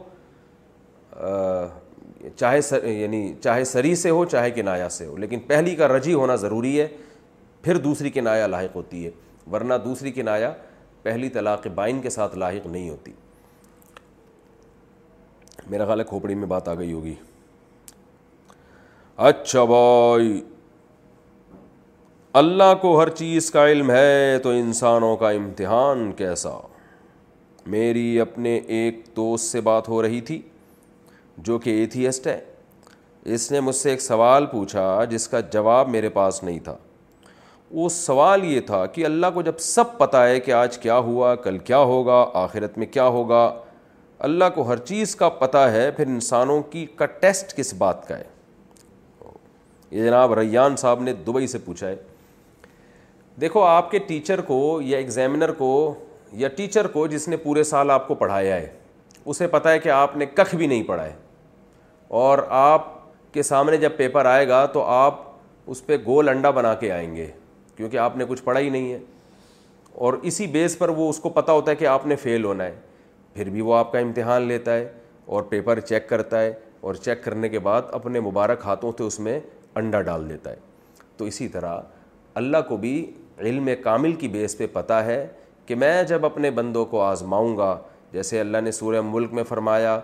چاہے 2.37 2.61
سر 2.61 2.85
یعنی 2.85 3.29
چاہے 3.43 3.65
سری 3.65 3.95
سے 3.97 4.11
ہو 4.11 4.25
چاہے 4.25 4.51
کنایا 4.51 4.89
سے 4.89 5.07
ہو 5.07 5.17
لیکن 5.17 5.41
پہلی 5.47 5.75
کا 5.77 5.89
رجی 5.97 6.15
ہونا 6.15 6.35
ضروری 6.45 6.81
ہے 6.81 6.87
پھر 7.63 7.77
دوسری 7.87 8.11
کنایا 8.11 8.47
لاحق 8.47 8.77
ہوتی 8.77 9.05
ہے 9.05 9.11
ورنہ 9.53 9.75
دوسری 9.85 10.13
کنایا 10.13 10.53
پہلی 11.03 11.29
طلاق 11.35 11.67
بائن 11.75 12.01
کے 12.03 12.11
ساتھ 12.11 12.37
لاحق 12.39 12.67
نہیں 12.67 12.89
ہوتی 12.91 13.13
میرا 15.71 15.85
خیال 15.87 16.01
ہے 16.01 16.05
کھوپڑی 16.09 16.35
میں 16.35 16.47
بات 16.49 16.69
آ 16.69 16.75
گئی 16.79 16.93
ہوگی 16.93 17.15
اچھا 19.29 19.65
بھائی 19.71 20.41
اللہ 22.41 22.75
کو 22.83 23.01
ہر 23.01 23.09
چیز 23.21 23.51
کا 23.51 23.69
علم 23.69 23.91
ہے 23.91 24.39
تو 24.43 24.51
انسانوں 24.59 25.17
کا 25.17 25.31
امتحان 25.39 26.11
کیسا 26.17 26.57
میری 27.77 28.21
اپنے 28.21 28.57
ایک 28.77 29.03
دوست 29.17 29.51
سے 29.53 29.61
بات 29.61 29.89
ہو 29.89 30.03
رہی 30.03 30.21
تھی 30.29 30.41
جو 31.49 31.59
کہ 31.65 31.71
ایتھیسٹ 31.81 32.27
ہے 32.27 32.39
اس 33.35 33.51
نے 33.53 33.61
مجھ 33.61 33.75
سے 33.77 33.91
ایک 33.91 34.01
سوال 34.01 34.47
پوچھا 34.53 35.03
جس 35.11 35.29
کا 35.29 35.41
جواب 35.53 35.89
میرے 35.89 36.09
پاس 36.11 36.43
نہیں 36.43 36.59
تھا 36.65 36.77
وہ 37.73 37.89
سوال 37.89 38.45
یہ 38.45 38.61
تھا 38.67 38.85
کہ 38.93 39.05
اللہ 39.05 39.27
کو 39.35 39.43
جب 39.43 39.59
سب 39.61 39.97
پتہ 39.99 40.17
ہے 40.17 40.39
کہ 40.41 40.53
آج 40.53 40.79
کیا 40.79 40.97
ہوا 41.09 41.35
کل 41.45 41.59
کیا 41.69 41.79
ہوگا 41.91 42.15
آخرت 42.43 42.79
میں 42.79 42.87
کیا 42.87 43.07
ہوگا 43.17 43.45
اللہ 44.29 44.45
کو 44.55 44.63
ہر 44.71 44.77
چیز 44.85 45.15
کا 45.17 45.29
پتہ 45.43 45.59
ہے 45.73 45.91
پھر 45.97 46.07
انسانوں 46.07 46.61
کی 46.71 46.85
کا 46.97 47.07
ٹیسٹ 47.21 47.57
کس 47.57 47.73
بات 47.79 48.07
کا 48.09 48.19
ہے 48.19 48.25
یہ 49.91 50.05
جناب 50.07 50.33
ریان 50.39 50.77
صاحب 50.77 51.03
نے 51.03 51.13
دبئی 51.27 51.47
سے 51.47 51.59
پوچھا 51.65 51.89
ہے 51.89 51.95
دیکھو 53.41 53.63
آپ 53.65 53.91
کے 53.91 53.99
ٹیچر 54.09 54.41
کو 54.47 54.81
یا 54.85 54.99
ایگزامنر 54.99 55.53
کو 55.59 55.71
یا 56.41 56.49
ٹیچر 56.57 56.87
کو 56.93 57.07
جس 57.07 57.29
نے 57.29 57.37
پورے 57.37 57.63
سال 57.65 57.91
آپ 57.91 58.09
کو 58.09 58.15
پڑھایا 58.15 58.57
ہے 58.57 58.67
اسے 59.25 59.47
پتا 59.47 59.73
ہے 59.73 59.79
کہ 59.79 59.89
آپ 59.89 60.17
نے 60.17 60.27
ککھ 60.27 60.55
بھی 60.57 60.67
نہیں 60.67 60.83
پڑھا 60.83 61.05
ہے 61.07 61.13
اور 62.19 62.39
آپ 62.49 62.87
کے 63.35 63.43
سامنے 63.43 63.77
جب 63.77 63.97
پیپر 63.97 64.27
آئے 64.27 64.47
گا 64.49 64.65
تو 64.73 64.83
آپ 64.99 65.29
اس 65.71 65.85
پہ 65.87 65.97
گول 66.07 66.29
انڈا 66.29 66.51
بنا 66.51 66.75
کے 66.75 66.91
آئیں 66.93 67.15
گے 67.17 67.31
کیونکہ 67.81 67.97
آپ 67.99 68.17
نے 68.17 68.25
کچھ 68.29 68.43
پڑھا 68.45 68.61
ہی 68.61 68.69
نہیں 68.71 68.93
ہے 68.93 68.99
اور 70.09 70.15
اسی 70.31 70.47
بیس 70.57 70.77
پر 70.79 70.89
وہ 70.97 71.09
اس 71.11 71.19
کو 71.19 71.29
پتہ 71.37 71.51
ہوتا 71.51 71.71
ہے 71.71 71.77
کہ 71.77 71.87
آپ 71.87 72.07
نے 72.07 72.17
فیل 72.23 72.45
ہونا 72.45 72.65
ہے 72.65 72.75
پھر 73.35 73.49
بھی 73.51 73.61
وہ 73.61 73.75
آپ 73.75 73.93
کا 73.93 73.99
امتحان 73.99 74.43
لیتا 74.49 74.75
ہے 74.75 74.87
اور 75.37 75.43
پیپر 75.49 75.81
چیک 75.81 76.09
کرتا 76.09 76.41
ہے 76.43 76.53
اور 76.81 76.95
چیک 76.95 77.23
کرنے 77.25 77.49
کے 77.49 77.59
بعد 77.69 77.83
اپنے 77.99 78.21
مبارک 78.27 78.63
ہاتھوں 78.67 78.91
سے 78.99 79.05
اس 79.05 79.19
میں 79.21 79.39
انڈا 79.83 80.01
ڈال 80.09 80.29
دیتا 80.31 80.51
ہے 80.51 80.57
تو 81.17 81.25
اسی 81.31 81.49
طرح 81.57 81.79
اللہ 82.43 82.67
کو 82.69 82.77
بھی 82.85 82.95
علم 83.43 83.69
کامل 83.85 84.15
کی 84.23 84.29
بیس 84.37 84.59
پہ 84.59 84.67
پتہ 84.73 84.93
ہے 85.09 85.27
کہ 85.67 85.75
میں 85.83 86.03
جب 86.09 86.27
اپنے 86.27 86.51
بندوں 86.61 86.85
کو 86.93 87.01
آزماؤں 87.03 87.57
گا 87.59 87.77
جیسے 88.13 88.41
اللہ 88.41 88.61
نے 88.65 88.71
سورہ 88.81 89.01
ملک 89.05 89.33
میں 89.35 89.45
فرمایا 89.49 89.99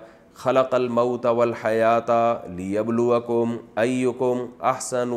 خلق 0.45 0.75
الموت 0.75 1.27
والحیات 1.27 2.11
لیبلوکم 2.57 3.57
ایکم 3.83 4.45
احسن 4.75 5.13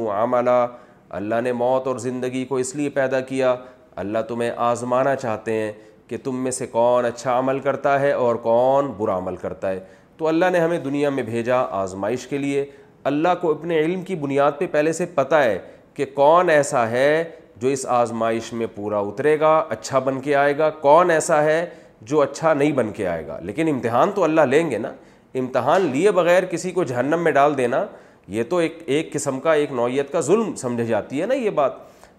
اللہ 1.18 1.41
نے 1.44 1.52
موت 1.52 1.88
اور 1.88 1.98
زندگی 1.99 2.44
کو 2.45 2.56
اس 2.57 2.76
لیے 2.76 2.90
پیدا 2.94 3.19
کیا 3.30 3.56
اللہ 4.02 4.19
تمہیں 4.27 4.49
آزمانا 4.65 5.15
چاہتے 5.15 5.53
ہیں 5.53 5.72
کہ 6.07 6.18
تم 6.23 6.36
میں 6.44 6.52
سے 6.52 6.65
کون 6.68 7.06
اچھا 7.06 7.38
عمل 7.40 7.60
کرتا 7.60 7.99
ہے 7.99 8.11
اور 8.11 8.36
کون 8.44 8.91
برا 8.98 9.18
عمل 9.18 9.36
کرتا 9.36 9.69
ہے 9.69 9.80
تو 10.18 10.27
اللہ 10.27 10.49
نے 10.53 10.60
ہمیں 10.60 10.77
دنیا 10.80 11.10
میں 11.10 11.23
بھیجا 11.23 11.60
آزمائش 11.81 12.27
کے 12.27 12.38
لیے 12.38 12.65
اللہ 13.11 13.34
کو 13.41 13.52
اپنے 13.52 13.80
علم 13.80 14.02
کی 14.03 14.15
بنیاد 14.23 14.52
پہ 14.60 14.68
پہلے 14.72 14.94
سے 14.94 15.06
پتہ 15.15 15.36
ہے 15.44 15.57
کہ 15.94 16.06
کون 16.14 16.49
ایسا 16.49 16.90
ہے 16.90 17.23
جو 17.61 17.68
اس 17.68 17.86
آزمائش 17.90 18.52
میں 18.53 18.68
پورا 18.76 18.99
اترے 19.07 19.40
گا 19.40 19.57
اچھا 19.69 19.99
بن 19.99 20.19
کے 20.22 20.36
آئے 20.36 20.57
گا 20.57 20.69
کون 20.81 21.11
ایسا 21.11 21.44
ہے 21.44 21.65
جو 22.10 22.22
اچھا 22.22 22.53
نہیں 22.53 22.72
بن 22.72 22.91
کے 22.95 23.07
آئے 23.07 23.26
گا 23.27 23.40
لیکن 23.44 23.68
امتحان 23.69 24.11
تو 24.15 24.23
اللہ 24.23 24.41
لیں 24.49 24.69
گے 24.72 24.77
نا 24.77 24.91
امتحان 25.40 25.86
لیے 25.91 26.11
بغیر 26.11 26.45
کسی 26.52 26.72
کو 26.72 26.84
جہنم 26.84 27.23
میں 27.23 27.31
ڈال 27.31 27.57
دینا 27.57 27.86
یہ 28.30 28.43
تو 28.49 28.57
ایک 28.57 28.77
ایک 28.85 29.11
قسم 29.14 29.39
کا 29.39 29.53
ایک 29.60 29.72
نوعیت 29.73 30.11
کا 30.11 30.19
ظلم 30.22 30.53
سمجھے 30.56 30.84
جاتی 30.85 31.22
ہے 31.22 31.26
نا 31.27 31.34
یہ 31.35 31.49
بات 31.60 31.72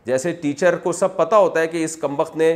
جیسے 0.06 0.32
ٹیچر 0.40 0.76
کو 0.82 0.92
سب 1.00 1.16
پتہ 1.16 1.34
ہوتا 1.34 1.60
ہے 1.60 1.66
کہ 1.68 1.82
اس 1.84 1.94
کم 1.96 2.18
وقت 2.20 2.36
نے 2.36 2.54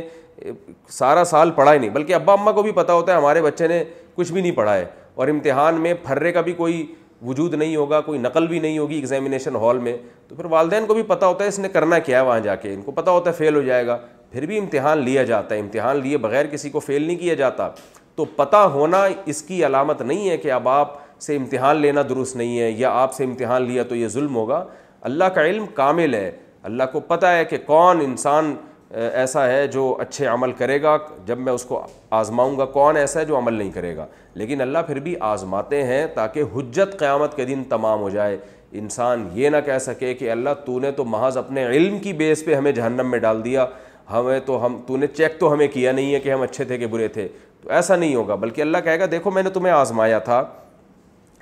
سارا 0.91 1.23
سال 1.25 1.51
پڑھا 1.55 1.73
ہی 1.73 1.77
نہیں 1.77 1.89
بلکہ 1.89 2.13
ابا 2.15 2.33
اماں 2.33 2.53
کو 2.53 2.61
بھی 2.63 2.71
پتہ 2.75 2.91
ہوتا 2.91 3.11
ہے 3.11 3.17
ہمارے 3.17 3.41
بچے 3.41 3.67
نے 3.67 3.83
کچھ 4.15 4.31
بھی 4.31 4.41
نہیں 4.41 4.51
پڑھا 4.55 4.73
ہے 4.75 4.85
اور 5.15 5.27
امتحان 5.27 5.79
میں 5.81 5.93
پھرے 6.05 6.31
کا 6.31 6.41
بھی 6.47 6.53
کوئی 6.53 6.83
وجود 7.25 7.53
نہیں 7.53 7.75
ہوگا 7.75 7.99
کوئی 8.07 8.19
نقل 8.19 8.47
بھی 8.47 8.59
نہیں 8.59 8.77
ہوگی 8.77 8.95
ایگزامینیشن 8.95 9.55
ہال 9.61 9.77
میں 9.87 9.95
تو 10.27 10.35
پھر 10.35 10.45
والدین 10.51 10.85
کو 10.87 10.93
بھی 10.93 11.03
پتہ 11.13 11.25
ہوتا 11.25 11.43
ہے 11.43 11.49
اس 11.49 11.59
نے 11.59 11.69
کرنا 11.73 11.99
کیا 12.09 12.19
ہے 12.19 12.25
وہاں 12.25 12.39
جا 12.39 12.55
کے 12.63 12.73
ان 12.73 12.81
کو 12.81 12.91
پتہ 12.91 13.09
ہوتا 13.09 13.29
ہے 13.29 13.35
فیل 13.37 13.55
ہو 13.55 13.61
جائے 13.61 13.85
گا 13.87 13.97
پھر 14.31 14.45
بھی 14.45 14.57
امتحان 14.57 15.03
لیا 15.03 15.23
جاتا 15.23 15.55
ہے 15.55 15.59
امتحان 15.59 16.01
لیے 16.01 16.17
بغیر 16.27 16.47
کسی 16.51 16.69
کو 16.69 16.79
فیل 16.79 17.03
نہیں 17.03 17.17
کیا 17.17 17.33
جاتا 17.43 17.69
تو 18.15 18.25
پتہ 18.35 18.55
ہونا 18.73 19.03
اس 19.33 19.41
کی 19.43 19.65
علامت 19.65 20.01
نہیں 20.01 20.29
ہے 20.29 20.37
کہ 20.37 20.51
اب 20.51 20.67
آپ 20.69 20.97
سے 21.25 21.35
امتحان 21.35 21.77
لینا 21.81 22.01
درست 22.09 22.35
نہیں 22.35 22.59
ہے 22.59 22.69
یا 22.77 22.89
آپ 23.01 23.13
سے 23.13 23.23
امتحان 23.23 23.63
لیا 23.67 23.83
تو 23.89 23.95
یہ 23.95 24.07
ظلم 24.17 24.35
ہوگا 24.35 24.63
اللہ 25.09 25.23
کا 25.35 25.43
علم 25.45 25.65
کامل 25.75 26.13
ہے 26.13 26.31
اللہ 26.69 26.83
کو 26.91 26.99
پتہ 27.11 27.25
ہے 27.37 27.43
کہ 27.45 27.57
کون 27.65 27.99
انسان 28.01 28.53
ایسا 28.97 29.47
ہے 29.49 29.65
جو 29.67 29.95
اچھے 29.99 30.25
عمل 30.27 30.51
کرے 30.57 30.81
گا 30.81 30.97
جب 31.25 31.37
میں 31.45 31.53
اس 31.53 31.63
کو 31.65 31.81
آزماؤں 32.19 32.57
گا 32.57 32.65
کون 32.77 32.97
ایسا 32.97 33.19
ہے 33.19 33.25
جو 33.25 33.37
عمل 33.37 33.53
نہیں 33.53 33.71
کرے 33.71 33.95
گا 33.97 34.05
لیکن 34.41 34.61
اللہ 34.61 34.79
پھر 34.87 34.99
بھی 35.07 35.15
آزماتے 35.31 35.83
ہیں 35.83 36.05
تاکہ 36.15 36.43
حجت 36.55 36.97
قیامت 36.99 37.35
کے 37.35 37.45
دن 37.45 37.63
تمام 37.69 37.99
ہو 38.01 38.09
جائے 38.09 38.37
انسان 38.81 39.27
یہ 39.33 39.49
نہ 39.49 39.57
کہہ 39.65 39.77
سکے 39.81 40.13
کہ 40.13 40.29
اللہ 40.31 40.53
تو 40.65 40.79
نے 40.79 40.91
تو 40.91 41.05
محض 41.15 41.37
اپنے 41.37 41.65
علم 41.67 41.97
کی 41.99 42.13
بیس 42.21 42.43
پہ 42.45 42.53
ہمیں 42.55 42.71
جہنم 42.71 43.11
میں 43.11 43.19
ڈال 43.25 43.43
دیا 43.45 43.65
ہمیں 44.11 44.39
تو 44.45 44.65
ہم 44.65 44.77
تو 44.87 44.97
نے 44.97 45.07
چیک 45.17 45.39
تو 45.39 45.53
ہمیں 45.53 45.67
کیا 45.73 45.91
نہیں 45.91 46.13
ہے 46.13 46.19
کہ 46.19 46.31
ہم 46.33 46.41
اچھے 46.41 46.63
تھے 46.65 46.77
کہ 46.77 46.87
برے 46.87 47.07
تھے 47.17 47.27
تو 47.61 47.69
ایسا 47.79 47.95
نہیں 47.95 48.15
ہوگا 48.15 48.35
بلکہ 48.45 48.61
اللہ 48.61 48.77
کہے 48.83 48.99
گا 48.99 49.05
دیکھو 49.11 49.31
میں 49.31 49.43
نے 49.43 49.49
تمہیں 49.49 49.73
آزمایا 49.73 50.19
تھا 50.29 50.43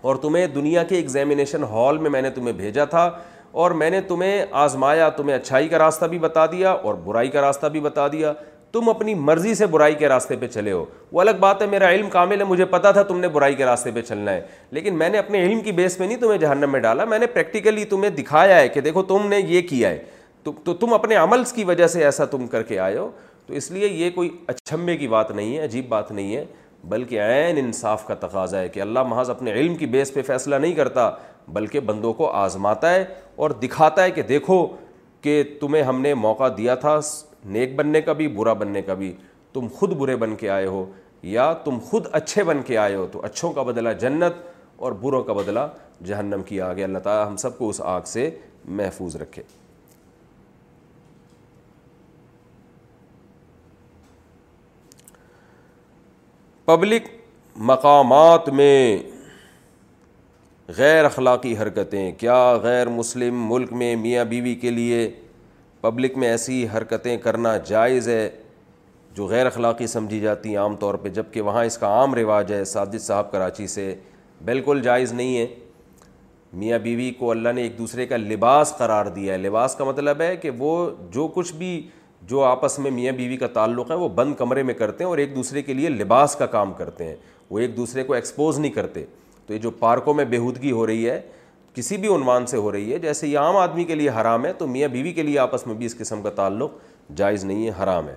اور 0.04 0.16
تمہیں 0.22 0.46
دنیا 0.56 0.82
کے 0.84 0.96
ایگزامینیشن 0.96 1.64
ہال 1.72 1.98
میں 1.98 2.10
میں 2.12 2.22
نے 2.22 2.30
تمہیں 2.30 2.54
بھیجا 2.56 2.86
تھا 2.86 3.10
اور 3.62 3.72
میں 3.82 3.90
نے 3.90 4.00
تمہیں 4.08 4.46
آزمایا 4.62 5.08
تمہیں 5.18 5.36
اچھائی 5.36 5.68
کا 5.70 5.78
راستہ 5.80 6.06
بھی 6.14 6.18
بتا 6.20 6.46
دیا 6.52 6.72
اور 6.72 6.94
برائی 7.06 7.28
کا 7.32 7.42
راستہ 7.42 7.68
بھی 7.76 7.80
بتا 7.80 8.08
دیا 8.12 8.34
تم 8.72 8.90
اپنی 8.90 9.14
مرضی 9.14 9.54
سے 9.56 9.66
برائی 9.76 9.94
کے 9.96 10.08
راستے 10.10 10.36
پہ 10.40 10.48
چلے 10.48 10.72
ہو 10.72 10.84
وہ 11.12 11.22
الگ 11.22 11.38
بات 11.40 11.62
ہے 11.62 11.68
میرا 11.72 11.90
علم 11.92 12.10
کامل 12.12 12.40
ہے 12.40 12.46
مجھے 12.46 12.66
پتا 12.70 12.92
تھا 12.92 13.04
تم 13.12 13.20
نے 13.20 13.28
برائی 13.36 13.56
کے 13.56 13.66
راستے 13.66 13.92
پہ 13.96 14.02
چلنا 14.08 14.32
ہے 14.34 14.42
لیکن 14.72 14.98
میں 14.98 15.10
نے 15.10 15.18
اپنے 15.18 15.46
علم 15.46 15.60
کی 15.64 15.72
بیس 15.82 15.98
میں 16.00 16.08
نہیں 16.08 16.18
تمہیں 16.22 16.38
جہنم 16.40 16.72
میں 16.72 16.80
ڈالا 16.80 17.06
میں 17.14 17.20
نے 17.20 17.28
پریکٹیکلی 17.34 17.86
تمہیں 17.90 18.10
دکھایا 18.16 18.60
ہے 18.60 18.68
کہ 18.70 18.82
دیکھو 18.82 19.04
تم 19.14 19.28
نے 19.30 19.40
یہ 19.48 19.62
کیا 19.70 19.90
ہے 19.90 20.04
تو 20.44 20.74
تم 20.74 20.94
اپنے 20.94 21.16
عملس 21.16 21.54
کی 21.54 21.64
وجہ 21.64 21.88
سے 21.88 22.04
ایسا 22.06 22.26
تم 22.36 22.48
کر 22.48 22.64
کے 22.72 22.80
آئے 22.80 22.98
ہو 22.98 23.10
تو 23.46 23.54
اس 23.54 23.72
لیے 23.72 23.88
یہ 23.92 24.10
کوئی 24.16 24.30
اچھمبے 24.48 24.96
کی 24.98 25.08
بات 25.08 25.32
نہیں 25.32 25.56
ہے 25.58 25.64
عجیب 25.64 25.88
بات 25.90 26.12
نہیں 26.12 26.36
ہے 26.36 26.46
بلکہ 26.90 27.22
عین 27.22 27.58
انصاف 27.58 28.06
کا 28.08 28.16
تقاضا 28.28 28.60
ہے 28.60 28.70
کہ 28.70 28.80
اللہ 28.82 29.04
محض 29.08 29.30
اپنے 29.30 29.52
علم 29.52 29.76
کی 29.76 29.86
بیس 29.94 30.14
پہ 30.14 30.22
فیصلہ 30.28 30.56
نہیں 30.56 30.74
کرتا 30.76 31.10
بلکہ 31.54 31.80
بندوں 31.90 32.12
کو 32.14 32.30
آزماتا 32.36 32.94
ہے 32.94 33.04
اور 33.36 33.52
دکھاتا 33.62 34.04
ہے 34.04 34.12
کہ 34.12 34.22
دیکھو 34.32 34.66
کہ 35.22 35.42
تمہیں 35.62 35.84
ہم 35.84 36.02
نے 36.02 36.14
موقع 36.14 36.48
دیا 36.58 36.76
تھا 36.86 37.00
نیک 37.56 37.76
بننے 37.76 38.02
کا 38.02 38.14
بھی 38.14 38.28
برا 38.36 38.54
بننے 38.62 38.82
کا 38.82 38.94
بھی 39.04 39.14
تم 39.54 39.68
خود 39.76 39.94
برے 39.98 40.16
بن 40.16 40.36
کے 40.36 40.50
آئے 40.50 40.66
ہو 40.66 40.86
یا 41.32 41.52
تم 41.64 41.78
خود 41.90 42.08
اچھے 42.12 42.44
بن 42.44 42.62
کے 42.68 42.78
آئے 42.78 42.96
ہو 42.96 43.08
تو 43.12 43.22
اچھوں 43.26 43.52
کا 43.54 43.64
بدلہ 43.64 43.90
جنت 44.00 44.38
اور 44.84 44.92
بروں 45.02 45.24
کا 45.24 45.34
بدلہ 45.34 45.68
جہنم 46.06 46.42
کی 46.46 46.62
آگ 46.62 46.76
ہے 46.78 46.84
اللہ 46.84 47.00
تعالیٰ 47.04 47.28
ہم 47.28 47.36
سب 47.48 47.58
کو 47.58 47.70
اس 47.70 47.82
آگ 47.96 48.02
سے 48.06 48.30
محفوظ 48.78 49.16
رکھے 49.16 49.44
پبلک 56.66 57.08
مقامات 57.70 58.48
میں 58.50 58.98
غیر 60.78 61.06
اخلاقی 61.06 61.56
حرکتیں 61.58 62.12
کیا 62.20 62.36
غیر 62.64 62.90
مسلم 62.90 63.42
ملک 63.50 63.72
میں 63.82 63.96
میاں 64.04 64.24
بیوی 64.26 64.54
کے 64.62 64.70
لیے 64.72 65.10
پبلک 65.82 66.18
میں 66.18 66.28
ایسی 66.30 66.66
حرکتیں 66.76 67.16
کرنا 67.24 67.56
جائز 67.68 68.08
ہے 68.10 68.30
جو 69.16 69.26
غیر 69.28 69.46
اخلاقی 69.46 69.88
سمجھی 69.88 70.20
جاتی 70.20 70.50
ہیں 70.50 70.58
عام 70.58 70.76
طور 70.86 70.96
پہ 71.02 71.10
جب 71.18 71.24
کہ 71.32 71.42
وہاں 71.50 71.64
اس 71.66 71.78
کا 71.78 71.88
عام 72.00 72.14
رواج 72.16 72.52
ہے 72.54 72.64
سادت 72.66 73.02
صاحب 73.02 73.32
کراچی 73.32 73.68
سے 73.76 73.94
بالکل 74.46 74.82
جائز 74.84 75.12
نہیں 75.14 75.38
ہے 75.38 75.46
میاں 76.62 76.80
بیوی 76.84 77.12
کو 77.20 77.32
اللہ 77.32 77.50
نے 77.56 77.62
ایک 77.62 77.78
دوسرے 77.78 78.06
کا 78.08 78.18
لباس 78.18 78.74
قرار 78.78 79.06
دیا 79.16 79.34
ہے 79.34 79.38
لباس 79.48 79.76
کا 79.76 79.84
مطلب 79.84 80.22
ہے 80.22 80.36
کہ 80.42 80.50
وہ 80.60 80.74
جو 81.14 81.28
کچھ 81.36 81.54
بھی 81.56 81.76
جو 82.28 82.42
آپس 82.44 82.78
میں 82.80 82.92
میاں 82.92 83.12
بیوی 83.14 83.38
کا 83.38 83.48
تعلق 83.54 83.90
ہے 83.92 83.96
وہ 83.96 84.08
بند 84.16 84.36
کمرے 84.38 84.64
میں 84.64 84.74
کرتے 84.74 85.04
ہیں 85.04 85.10
اور 85.10 85.18
ایک 85.18 85.36
دوسرے 85.36 85.62
کے 85.62 85.74
لیے 85.74 85.90
لباس 85.90 86.36
کا 86.40 86.46
کام 86.56 86.72
کرتے 86.74 87.06
ہیں 87.06 87.16
وہ 87.50 87.60
ایک 87.60 87.76
دوسرے 87.78 88.04
کو 88.04 88.14
ایکسپوز 88.14 88.60
نہیں 88.60 88.72
کرتے 88.72 89.04
تو 89.48 89.54
یہ 89.54 89.58
جو 89.60 89.72
پارکوں 89.80 90.14
میں 90.14 90.26
بےحودگی 90.26 90.72
ہو 90.72 90.86
رہی 90.88 91.10
ہے 91.10 91.20
کسی 91.76 91.98
بھی 91.98 92.14
عنوان 92.16 92.46
سے 92.46 92.58
ہو 92.58 92.72
رہی 92.72 92.94
ہے 92.94 93.00
جیسے 93.00 93.28
یہ 93.28 93.40
عام 93.40 93.58
آدمی 93.58 93.84
کے 93.86 93.96
لیے 93.96 94.10
حرام 94.20 94.46
ہے 94.46 94.54
تو 94.58 94.68
میاں 94.68 94.88
بیوی 94.92 95.12
کے 95.14 95.24
لیے 95.24 95.40
آپس 95.40 95.66
میں 95.68 95.76
بھی 95.76 95.86
اس 95.86 95.98
قسم 95.98 96.22
کا 96.22 96.30
تعلق 96.36 96.72
جائز 97.18 97.44
نہیں 97.46 97.68
ہے 97.68 97.72
حرام 97.84 98.08
ہے 98.10 98.16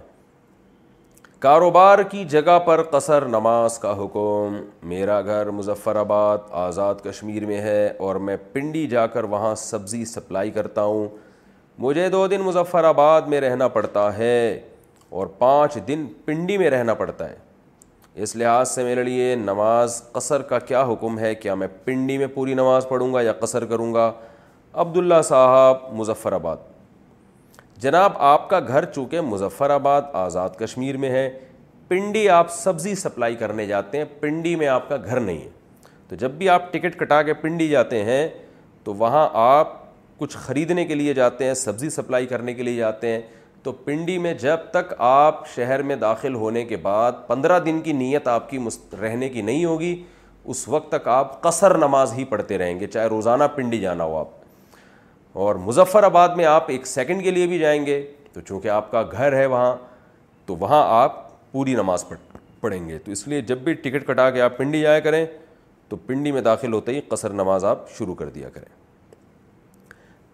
کاروبار 1.41 2.03
کی 2.11 2.25
جگہ 2.31 2.59
پر 2.67 2.83
قصر 2.91 3.27
نماز 3.29 3.79
کا 3.79 3.93
حکم 4.03 4.57
میرا 4.89 5.21
گھر 5.23 5.51
مظفر 5.51 5.97
آباد 5.97 6.39
آزاد 6.69 7.05
کشمیر 7.05 7.47
میں 7.47 7.61
ہے 7.61 7.87
اور 8.07 8.17
میں 8.29 8.37
پنڈی 8.53 8.87
جا 8.91 9.07
کر 9.07 9.25
وہاں 9.37 9.55
سبزی 9.63 10.05
سپلائی 10.13 10.51
کرتا 10.51 10.83
ہوں 10.85 11.09
مجھے 11.79 12.09
دو 12.09 12.27
دن 12.27 12.41
مظفر 12.43 12.85
آباد 12.85 13.23
میں 13.29 13.41
رہنا 13.41 13.67
پڑتا 13.69 14.17
ہے 14.19 14.59
اور 15.19 15.27
پانچ 15.39 15.75
دن 15.89 16.07
پنڈی 16.25 16.57
میں 16.59 16.69
رہنا 16.71 16.95
پڑتا 16.95 17.29
ہے 17.31 17.35
اس 18.23 18.35
لحاظ 18.37 18.71
سے 18.71 18.83
میرے 18.85 19.03
لیے 19.05 19.35
نماز 19.37 20.03
قصر 20.13 20.43
کا 20.53 20.59
کیا 20.59 20.83
حکم 20.93 21.19
ہے 21.19 21.35
کیا 21.35 21.55
میں 21.55 21.67
پنڈی 21.85 22.17
میں 22.19 22.27
پوری 22.35 22.55
نماز 22.55 22.89
پڑھوں 22.89 23.13
گا 23.15 23.21
یا 23.23 23.33
قصر 23.41 23.65
کروں 23.73 23.93
گا 23.95 24.11
عبداللہ 24.85 25.21
صاحب 25.25 25.93
مظفر 25.99 26.33
آباد 26.33 26.57
جناب 27.83 28.13
آپ 28.33 28.49
کا 28.51 28.61
گھر 28.69 28.85
چونکہ 28.93 29.21
مظفر 29.21 29.71
آباد 29.71 30.03
آزاد 30.25 30.59
کشمیر 30.59 30.97
میں 30.97 31.11
ہے 31.11 31.29
پنڈی 31.89 32.29
آپ 32.29 32.51
سبزی 32.53 32.95
سپلائی 33.05 33.35
کرنے 33.45 33.67
جاتے 33.67 33.99
ہیں 33.99 34.05
پنڈی 34.21 34.55
میں 34.57 34.67
آپ 34.69 34.89
کا 34.89 34.97
گھر 35.05 35.21
نہیں 35.21 35.39
ہے 35.41 35.49
تو 36.09 36.17
جب 36.17 36.31
بھی 36.39 36.49
آپ 36.49 36.73
ٹکٹ 36.73 36.99
کٹا 37.01 37.23
کے 37.23 37.35
پنڈی 37.43 37.69
جاتے 37.69 38.03
ہیں 38.05 38.29
تو 38.85 38.95
وہاں 38.95 39.29
آپ 39.45 39.85
کچھ 40.19 40.37
خریدنے 40.41 40.85
کے 40.87 40.95
لیے 40.95 41.13
جاتے 41.15 41.45
ہیں 41.45 41.55
سبزی 41.55 41.89
سپلائی 41.91 42.27
کرنے 42.27 42.55
کے 42.55 42.63
لیے 42.63 42.77
جاتے 42.77 43.09
ہیں 43.13 43.21
تو 43.63 43.73
پنڈی 43.85 44.17
میں 44.27 44.33
جب 44.41 44.59
تک 44.71 44.93
آپ 45.09 45.47
شہر 45.55 45.83
میں 45.91 45.97
داخل 45.97 46.35
ہونے 46.35 46.65
کے 46.65 46.77
بعد 46.83 47.13
پندرہ 47.27 47.59
دن 47.65 47.81
کی 47.83 47.93
نیت 47.93 48.29
آپ 48.29 48.49
کی 48.51 48.59
مست 48.59 48.95
رہنے 49.01 49.29
کی 49.29 49.43
نہیں 49.43 49.65
ہوگی 49.65 49.95
اس 50.55 50.67
وقت 50.69 50.89
تک 50.93 51.09
آپ 51.09 51.41
قصر 51.43 51.77
نماز 51.79 52.13
ہی 52.19 52.25
پڑھتے 52.25 52.59
رہیں 52.59 52.79
گے 52.81 52.87
چاہے 52.87 53.07
روزانہ 53.09 53.45
پنڈی 53.55 53.81
جانا 53.81 54.05
ہو 54.05 54.17
آپ 54.19 54.29
اور 55.45 55.55
مظفر 55.65 56.03
آباد 56.05 56.37
میں 56.37 56.45
آپ 56.47 56.71
ایک 56.71 56.87
سیکنڈ 56.87 57.23
کے 57.23 57.31
لیے 57.31 57.47
بھی 57.47 57.59
جائیں 57.59 57.85
گے 57.87 58.03
تو 58.33 58.41
چونکہ 58.41 58.69
آپ 58.69 58.91
کا 58.91 59.03
گھر 59.13 59.37
ہے 59.37 59.45
وہاں 59.47 59.75
تو 60.47 60.57
وہاں 60.61 60.83
آپ 61.03 61.25
پوری 61.53 61.75
نماز 61.75 62.05
پڑھیں 62.61 62.89
گے 62.89 62.99
تو 63.05 63.13
اس 63.13 63.27
لیے 63.29 63.41
جب 63.51 63.59
بھی 63.65 63.73
ٹکٹ 63.83 64.07
کٹا 64.09 64.31
کے 64.31 64.41
آپ 64.43 64.57
پنڈی 64.59 64.81
جایا 64.81 65.01
کریں 65.01 65.25
تو 65.89 65.97
پنڈی 66.07 66.33
میں 66.33 66.41
داخل 66.43 66.73
ہوتے 66.73 66.93
ہی 66.95 67.01
قصر 67.09 67.33
نماز 67.45 67.65
آپ 67.65 67.89
شروع 67.99 68.15
کر 68.15 68.29
دیا 68.39 68.49
کریں 68.53 68.75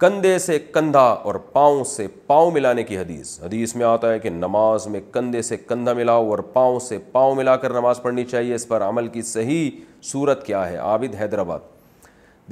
کندھے 0.03 0.37
سے 0.39 0.57
کندھا 0.73 0.99
اور 0.99 1.35
پاؤں 1.51 1.83
سے 1.83 2.05
پاؤں 2.27 2.49
ملانے 2.51 2.83
کی 2.83 2.97
حدیث 2.97 3.29
حدیث 3.43 3.75
میں 3.75 3.85
آتا 3.85 4.11
ہے 4.11 4.17
کہ 4.19 4.29
نماز 4.29 4.87
میں 4.91 4.99
کندھے 5.11 5.41
سے 5.41 5.57
کندھا 5.67 5.93
ملاؤ 5.93 6.29
اور 6.29 6.39
پاؤں 6.53 6.79
سے 6.87 6.97
پاؤں 7.11 7.35
ملا 7.35 7.55
کر 7.57 7.73
نماز 7.73 8.01
پڑھنی 8.01 8.25
چاہیے 8.25 8.53
اس 8.55 8.67
پر 8.67 8.81
عمل 8.87 9.07
کی 9.07 9.21
صحیح 9.31 9.69
صورت 10.11 10.45
کیا 10.45 10.67
ہے 10.69 10.75
عابد 10.77 11.15
حیدرآباد 11.19 11.59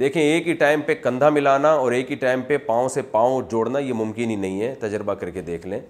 دیکھیں 0.00 0.20
ایک 0.22 0.48
ہی 0.48 0.52
ٹائم 0.62 0.82
پہ 0.86 0.94
کندھا 1.02 1.28
ملانا 1.30 1.72
اور 1.72 1.92
ایک 1.92 2.10
ہی 2.10 2.16
ٹائم 2.24 2.42
پہ 2.48 2.56
پاؤں 2.66 2.88
سے 2.94 3.02
پاؤں 3.10 3.40
جوڑنا 3.50 3.78
یہ 3.78 3.92
ممکن 3.96 4.30
ہی 4.30 4.36
نہیں 4.36 4.60
ہے 4.62 4.74
تجربہ 4.80 5.14
کر 5.20 5.30
کے 5.30 5.40
دیکھ 5.52 5.66
لیں 5.66 5.80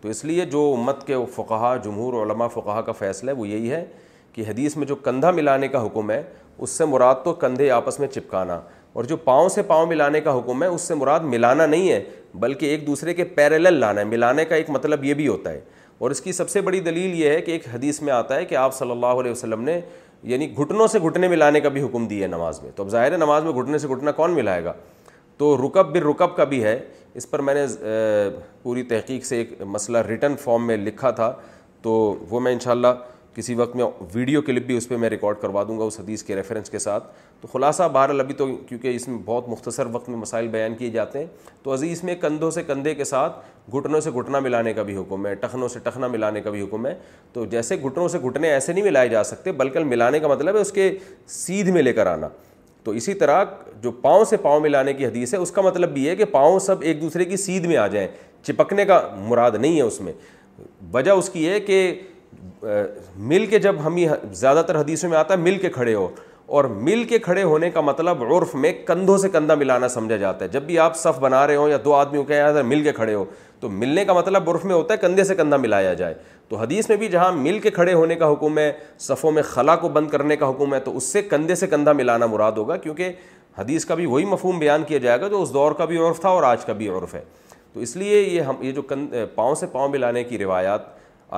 تو 0.00 0.08
اس 0.08 0.24
لیے 0.24 0.44
جو 0.52 0.70
امت 0.78 1.06
کے 1.06 1.16
فقہ 1.34 1.76
جمہور 1.84 2.22
علماء 2.24 2.48
فقہ 2.54 2.80
کا 2.86 2.92
فیصلہ 2.98 3.30
ہے 3.30 3.36
وہ 3.36 3.48
یہی 3.48 3.70
ہے 3.72 3.84
کہ 4.32 4.44
حدیث 4.48 4.76
میں 4.76 4.86
جو 4.86 4.94
کندھا 5.08 5.30
ملانے 5.30 5.68
کا 5.68 5.84
حکم 5.86 6.10
ہے 6.10 6.22
اس 6.58 6.70
سے 6.78 6.84
مراد 6.84 7.14
تو 7.24 7.32
کندھے 7.34 7.70
آپس 7.70 7.98
میں 8.00 8.08
چپکانا 8.08 8.58
اور 8.92 9.04
جو 9.04 9.16
پاؤں 9.24 9.48
سے 9.48 9.62
پاؤں 9.62 9.86
ملانے 9.86 10.20
کا 10.20 10.36
حکم 10.38 10.62
ہے 10.62 10.68
اس 10.68 10.82
سے 10.88 10.94
مراد 10.94 11.20
ملانا 11.24 11.66
نہیں 11.66 11.90
ہے 11.90 12.02
بلکہ 12.40 12.66
ایک 12.66 12.86
دوسرے 12.86 13.14
کے 13.14 13.24
پیرلل 13.34 13.78
لانا 13.80 14.00
ہے 14.00 14.04
ملانے 14.06 14.44
کا 14.44 14.54
ایک 14.54 14.70
مطلب 14.70 15.04
یہ 15.04 15.14
بھی 15.14 15.26
ہوتا 15.28 15.50
ہے 15.50 15.60
اور 15.98 16.10
اس 16.10 16.20
کی 16.20 16.32
سب 16.32 16.50
سے 16.50 16.60
بڑی 16.66 16.80
دلیل 16.80 17.14
یہ 17.20 17.28
ہے 17.30 17.40
کہ 17.42 17.50
ایک 17.50 17.62
حدیث 17.74 18.00
میں 18.02 18.12
آتا 18.12 18.36
ہے 18.36 18.44
کہ 18.44 18.54
آپ 18.56 18.74
صلی 18.74 18.90
اللہ 18.90 19.20
علیہ 19.20 19.32
وسلم 19.32 19.60
نے 19.62 19.80
یعنی 20.32 20.50
گھٹنوں 20.56 20.86
سے 20.92 20.98
گھٹنے 21.08 21.28
ملانے 21.28 21.60
کا 21.60 21.68
بھی 21.68 21.82
حکم 21.82 22.08
ہے 22.22 22.26
نماز 22.30 22.62
میں 22.62 22.70
تو 22.76 22.82
اب 22.82 22.88
ظاہر 22.90 23.12
ہے 23.12 23.16
نماز 23.16 23.44
میں 23.44 23.52
گھٹنے 23.62 23.78
سے 23.78 23.88
گھٹنا 23.88 24.12
کون 24.12 24.34
ملائے 24.34 24.64
گا 24.64 24.72
تو 25.38 25.56
رکب 25.66 25.94
بر 25.94 26.02
رکب 26.08 26.36
کا 26.36 26.44
بھی 26.44 26.62
ہے 26.64 26.78
اس 27.20 27.30
پر 27.30 27.40
میں 27.42 27.54
نے 27.54 27.64
پوری 28.62 28.82
تحقیق 28.88 29.24
سے 29.26 29.36
ایک 29.36 29.60
مسئلہ 29.66 29.98
ریٹن 30.08 30.34
فارم 30.42 30.66
میں 30.66 30.76
لکھا 30.76 31.10
تھا 31.20 31.32
تو 31.82 31.90
وہ 32.30 32.40
میں 32.40 32.52
انشاءاللہ 32.52 32.88
کسی 33.34 33.54
وقت 33.54 33.74
میں 33.76 33.84
ویڈیو 34.14 34.40
کلپ 34.42 34.62
بھی 34.66 34.76
اس 34.76 34.88
پہ 34.88 34.96
میں 34.96 35.08
ریکارڈ 35.10 35.36
کروا 35.40 35.62
دوں 35.68 35.78
گا 35.78 35.84
اس 35.84 35.98
حدیث 36.00 36.22
کے 36.22 36.36
ریفرنس 36.36 36.70
کے 36.70 36.78
ساتھ 36.78 37.04
تو 37.40 37.48
خلاصہ 37.52 37.82
بہرحال 37.92 38.20
ابھی 38.20 38.34
تو 38.34 38.46
کیونکہ 38.68 38.94
اس 38.96 39.06
میں 39.08 39.18
بہت 39.24 39.48
مختصر 39.48 39.86
وقت 39.92 40.08
میں 40.08 40.16
مسائل 40.18 40.48
بیان 40.48 40.74
کیے 40.78 40.90
جاتے 40.90 41.18
ہیں 41.18 41.26
تو 41.62 41.72
عزیز 41.74 42.02
میں 42.04 42.14
کندھوں 42.22 42.50
سے 42.50 42.62
کندھے 42.66 42.94
کے 42.94 43.04
ساتھ 43.04 43.40
گھٹنوں 43.76 44.00
سے 44.00 44.10
گھٹنا 44.10 44.38
ملانے 44.40 44.72
کا 44.74 44.82
بھی 44.82 44.96
حکم 44.96 45.26
ہے 45.26 45.34
ٹخنوں 45.42 45.68
سے 45.68 45.80
ٹخنا 45.84 46.06
ملانے 46.08 46.40
کا 46.40 46.50
بھی 46.50 46.62
حکم 46.62 46.86
ہے 46.86 46.94
تو 47.32 47.44
جیسے 47.54 47.76
گھٹنوں 47.84 48.08
سے 48.08 48.18
گھٹنے 48.18 48.50
ایسے 48.52 48.72
نہیں 48.72 48.84
ملائے 48.84 49.08
جا 49.08 49.24
سکتے 49.24 49.52
بلکہ 49.62 49.84
ملانے 49.84 50.20
کا 50.20 50.28
مطلب 50.28 50.56
ہے 50.56 50.60
اس 50.60 50.72
کے 50.72 50.90
سیدھ 51.36 51.70
میں 51.70 51.82
لے 51.82 51.92
کر 51.92 52.06
آنا 52.06 52.28
تو 52.84 52.90
اسی 52.98 53.14
طرح 53.14 53.44
جو 53.82 53.90
پاؤں 54.02 54.24
سے 54.24 54.36
پاؤں 54.42 54.60
ملانے 54.60 54.92
کی 54.94 55.06
حدیث 55.06 55.32
ہے 55.34 55.38
اس 55.38 55.50
کا 55.50 55.62
مطلب 55.62 55.90
بھی 55.94 56.08
ہے 56.08 56.14
کہ 56.16 56.24
پاؤں 56.24 56.58
سب 56.66 56.80
ایک 56.82 57.00
دوسرے 57.00 57.24
کی 57.24 57.36
سیدھ 57.36 57.66
میں 57.66 57.76
آ 57.76 57.86
جائیں 57.86 58.06
چپکنے 58.42 58.84
کا 58.84 59.00
مراد 59.28 59.52
نہیں 59.58 59.76
ہے 59.76 59.82
اس 59.82 60.00
میں 60.00 60.12
وجہ 60.92 61.10
اس 61.10 61.28
کی 61.32 61.48
ہے 61.48 61.58
کہ 61.60 61.76
مل 63.28 63.44
کے 63.50 63.58
جب 63.58 63.76
ہم 63.84 63.96
زیادہ 64.34 64.62
تر 64.66 64.78
حدیثوں 64.80 65.10
میں 65.10 65.18
آتا 65.18 65.34
ہے 65.34 65.38
مل 65.38 65.58
کے 65.58 65.70
کھڑے 65.70 65.94
ہو 65.94 66.08
اور 66.58 66.64
مل 66.88 67.04
کے 67.08 67.18
کھڑے 67.18 67.42
ہونے 67.42 67.70
کا 67.70 67.80
مطلب 67.80 68.22
عرف 68.24 68.54
میں 68.54 68.72
کندھوں 68.86 69.16
سے 69.18 69.28
کندھا 69.32 69.54
ملانا 69.54 69.88
سمجھا 69.88 70.16
جاتا 70.16 70.44
ہے 70.44 70.50
جب 70.50 70.62
بھی 70.66 70.78
آپ 70.78 70.96
صف 70.98 71.18
بنا 71.20 71.46
رہے 71.46 71.56
ہوں 71.56 71.68
یا 71.68 71.76
دو 71.84 71.92
آدمیوں 71.94 72.24
کے 72.24 72.36
یہاں 72.36 72.62
مل 72.66 72.82
کے 72.82 72.92
کھڑے 72.92 73.14
ہو 73.14 73.24
تو 73.60 73.68
ملنے 73.68 74.04
کا 74.04 74.12
مطلب 74.12 74.48
عرف 74.50 74.64
میں 74.64 74.74
ہوتا 74.74 74.94
ہے 74.94 74.98
کندھے 74.98 75.24
سے 75.24 75.34
کندھا 75.34 75.56
ملایا 75.56 75.92
جائے 75.94 76.14
تو 76.48 76.56
حدیث 76.56 76.88
میں 76.88 76.96
بھی 76.96 77.08
جہاں 77.08 77.32
مل 77.32 77.58
کے 77.62 77.70
کھڑے 77.70 77.92
ہونے 77.94 78.14
کا 78.16 78.30
حکم 78.32 78.58
ہے 78.58 78.70
صفوں 78.98 79.30
میں 79.32 79.42
خلا 79.48 79.76
کو 79.76 79.88
بند 79.88 80.10
کرنے 80.10 80.36
کا 80.36 80.48
حکم 80.50 80.74
ہے 80.74 80.80
تو 80.84 80.96
اس 80.96 81.12
سے 81.12 81.22
کندھے 81.22 81.54
سے 81.54 81.66
کندھا 81.66 81.92
ملانا 81.92 82.26
مراد 82.26 82.52
ہوگا 82.56 82.76
کیونکہ 82.76 83.12
حدیث 83.58 83.84
کا 83.84 83.94
بھی 83.94 84.06
وہی 84.06 84.24
مفہوم 84.24 84.58
بیان 84.58 84.82
کیا 84.88 84.98
جائے 84.98 85.20
گا 85.20 85.28
جو 85.28 85.42
اس 85.42 85.52
دور 85.54 85.72
کا 85.78 85.84
بھی 85.84 85.96
عرف 86.06 86.20
تھا 86.20 86.28
اور 86.28 86.42
آج 86.42 86.64
کا 86.64 86.72
بھی 86.72 86.88
عرف 86.96 87.14
ہے 87.14 87.20
تو 87.72 87.80
اس 87.80 87.96
لیے 87.96 88.20
یہ 88.20 88.40
ہم 88.42 88.56
یہ 88.62 88.72
جو 88.72 88.82
کندھ 88.82 89.14
پاؤں 89.34 89.54
سے 89.54 89.66
پاؤں 89.72 89.88
ملانے 89.88 90.24
کی 90.24 90.38
روایات 90.38 90.88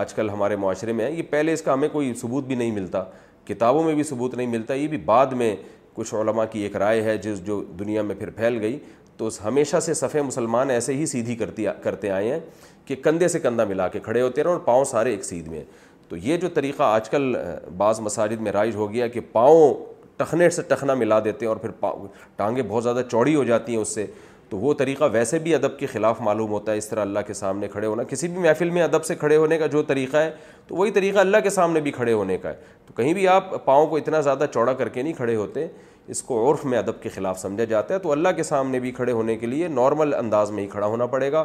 آج 0.00 0.12
کل 0.14 0.30
ہمارے 0.30 0.56
معاشرے 0.56 0.92
میں 0.92 1.04
ہے 1.04 1.10
یہ 1.12 1.22
پہلے 1.30 1.52
اس 1.52 1.62
کا 1.62 1.72
ہمیں 1.72 1.88
کوئی 1.92 2.12
ثبوت 2.20 2.44
بھی 2.46 2.54
نہیں 2.54 2.70
ملتا 2.70 3.02
کتابوں 3.46 3.82
میں 3.84 3.94
بھی 3.94 4.02
ثبوت 4.02 4.34
نہیں 4.34 4.46
ملتا 4.46 4.74
یہ 4.74 4.86
بھی 4.88 4.98
بعد 5.04 5.32
میں 5.42 5.54
کچھ 5.94 6.14
علماء 6.20 6.44
کی 6.50 6.60
ایک 6.62 6.76
رائے 6.76 7.02
ہے 7.02 7.16
جس 7.22 7.42
جو 7.46 7.62
دنیا 7.78 8.02
میں 8.02 8.14
پھر 8.18 8.30
پھیل 8.36 8.58
گئی 8.60 8.78
تو 9.16 9.28
ہمیشہ 9.44 9.80
سے 9.84 9.94
صفحے 9.94 10.22
مسلمان 10.22 10.70
ایسے 10.70 10.94
ہی 10.96 11.06
سیدھی 11.06 11.34
کرتی 11.36 11.66
کرتے 11.82 12.10
آئے 12.10 12.30
ہیں 12.32 12.38
کہ 12.86 12.96
کندھے 13.02 13.28
سے 13.28 13.38
کندھا 13.40 13.64
ملا 13.64 13.88
کے 13.88 14.00
کھڑے 14.04 14.20
ہوتے 14.22 14.40
ہیں 14.40 14.48
اور 14.48 14.58
پاؤں 14.64 14.84
سارے 14.92 15.10
ایک 15.10 15.24
سیدھ 15.24 15.48
میں 15.48 15.62
تو 16.08 16.16
یہ 16.22 16.36
جو 16.36 16.48
طریقہ 16.54 16.82
آج 16.82 17.10
کل 17.10 17.34
بعض 17.76 18.00
مساجد 18.00 18.40
میں 18.40 18.52
رائج 18.52 18.74
ہو 18.76 18.92
گیا 18.92 19.08
کہ 19.08 19.20
پاؤں 19.32 19.74
ٹخنے 20.16 20.48
سے 20.50 20.62
ٹخنا 20.68 20.94
ملا 20.94 21.18
دیتے 21.24 21.44
ہیں 21.46 21.50
اور 21.52 21.56
پھر 21.58 21.88
ٹانگیں 22.36 22.62
بہت 22.68 22.82
زیادہ 22.82 23.02
چوڑی 23.10 23.34
ہو 23.34 23.44
جاتی 23.44 23.72
ہیں 23.74 23.80
اس 23.80 23.94
سے 23.94 24.06
تو 24.52 24.58
وہ 24.58 24.72
طریقہ 24.78 25.04
ویسے 25.12 25.38
بھی 25.44 25.54
ادب 25.54 25.76
کے 25.78 25.86
خلاف 25.86 26.20
معلوم 26.22 26.50
ہوتا 26.52 26.72
ہے 26.72 26.76
اس 26.78 26.86
طرح 26.88 27.00
اللہ 27.02 27.18
کے 27.26 27.34
سامنے 27.34 27.68
کھڑے 27.72 27.86
ہونا 27.86 28.02
کسی 28.08 28.28
بھی 28.28 28.38
محفل 28.40 28.70
میں 28.70 28.82
ادب 28.82 29.04
سے 29.04 29.14
کھڑے 29.20 29.36
ہونے 29.36 29.56
کا 29.58 29.66
جو 29.74 29.82
طریقہ 29.90 30.16
ہے 30.16 30.30
تو 30.68 30.74
وہی 30.76 30.90
طریقہ 30.96 31.18
اللہ 31.18 31.36
کے 31.42 31.50
سامنے 31.50 31.80
بھی 31.80 31.90
کھڑے 31.90 32.12
ہونے 32.12 32.36
کا 32.38 32.48
ہے 32.48 32.54
تو 32.86 32.92
کہیں 32.96 33.12
بھی 33.14 33.26
آپ 33.34 33.44
پاؤں 33.64 33.86
کو 33.90 33.96
اتنا 33.96 34.20
زیادہ 34.26 34.46
چوڑا 34.54 34.72
کر 34.80 34.88
کے 34.96 35.02
نہیں 35.02 35.12
کھڑے 35.16 35.36
ہوتے 35.36 35.66
اس 36.14 36.22
کو 36.22 36.50
عرف 36.50 36.64
میں 36.64 36.78
ادب 36.78 37.00
کے 37.02 37.08
خلاف 37.14 37.38
سمجھا 37.40 37.64
جاتا 37.70 37.94
ہے 37.94 37.98
تو 37.98 38.12
اللہ 38.12 38.28
کے 38.36 38.42
سامنے 38.42 38.78
بھی 38.80 38.90
کھڑے 39.00 39.12
ہونے 39.12 39.36
کے 39.36 39.46
لیے 39.46 39.68
نارمل 39.78 40.12
انداز 40.14 40.50
میں 40.50 40.62
ہی 40.62 40.68
کھڑا 40.70 40.86
ہونا 40.86 41.06
پڑے 41.14 41.32
گا 41.32 41.44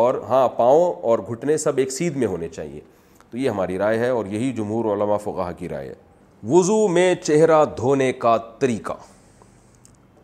اور 0.00 0.14
ہاں 0.28 0.46
پاؤں 0.56 0.92
اور 1.10 1.18
گھٹنے 1.30 1.56
سب 1.66 1.78
ایک 1.78 1.92
سیدھ 1.92 2.18
میں 2.18 2.26
ہونے 2.34 2.48
چاہیے 2.48 2.80
تو 3.30 3.38
یہ 3.38 3.48
ہماری 3.50 3.78
رائے 3.78 3.98
ہے 3.98 4.08
اور 4.18 4.26
یہی 4.34 4.50
جمہور 4.56 4.92
علماء 4.96 5.18
فقہ 5.24 5.50
کی 5.58 5.68
رائے 5.68 5.88
ہے 5.88 6.52
وضو 6.56 6.86
میں 6.98 7.14
چہرہ 7.28 7.64
دھونے 7.76 8.12
کا 8.26 8.36
طریقہ 8.58 8.92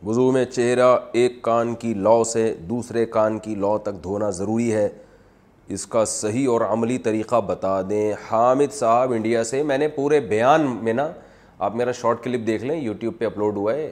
وضو 0.07 0.31
میں 0.33 0.45
چہرہ 0.45 0.95
ایک 1.21 1.41
کان 1.43 1.75
کی 1.75 1.93
لو 1.95 2.23
سے 2.33 2.43
دوسرے 2.69 3.05
کان 3.15 3.39
کی 3.45 3.55
لو 3.55 3.77
تک 3.85 4.03
دھونا 4.03 4.29
ضروری 4.39 4.73
ہے 4.75 4.89
اس 5.75 5.87
کا 5.95 6.05
صحیح 6.07 6.49
اور 6.49 6.61
عملی 6.71 6.99
طریقہ 7.07 7.41
بتا 7.47 7.81
دیں 7.89 8.13
حامد 8.31 8.73
صاحب 8.73 9.13
انڈیا 9.13 9.43
سے 9.45 9.63
میں 9.71 9.79
نے 9.79 9.89
پورے 9.97 10.21
بیان 10.33 10.67
میں 10.85 10.93
نا 10.93 11.09
آپ 11.69 11.75
میرا 11.77 11.93
شارٹ 12.01 12.23
کلپ 12.25 12.47
دیکھ 12.47 12.65
لیں 12.65 12.77
یوٹیوب 12.81 13.15
پہ 13.19 13.27
اپلوڈ 13.27 13.57
ہوا 13.57 13.75
ہے 13.75 13.91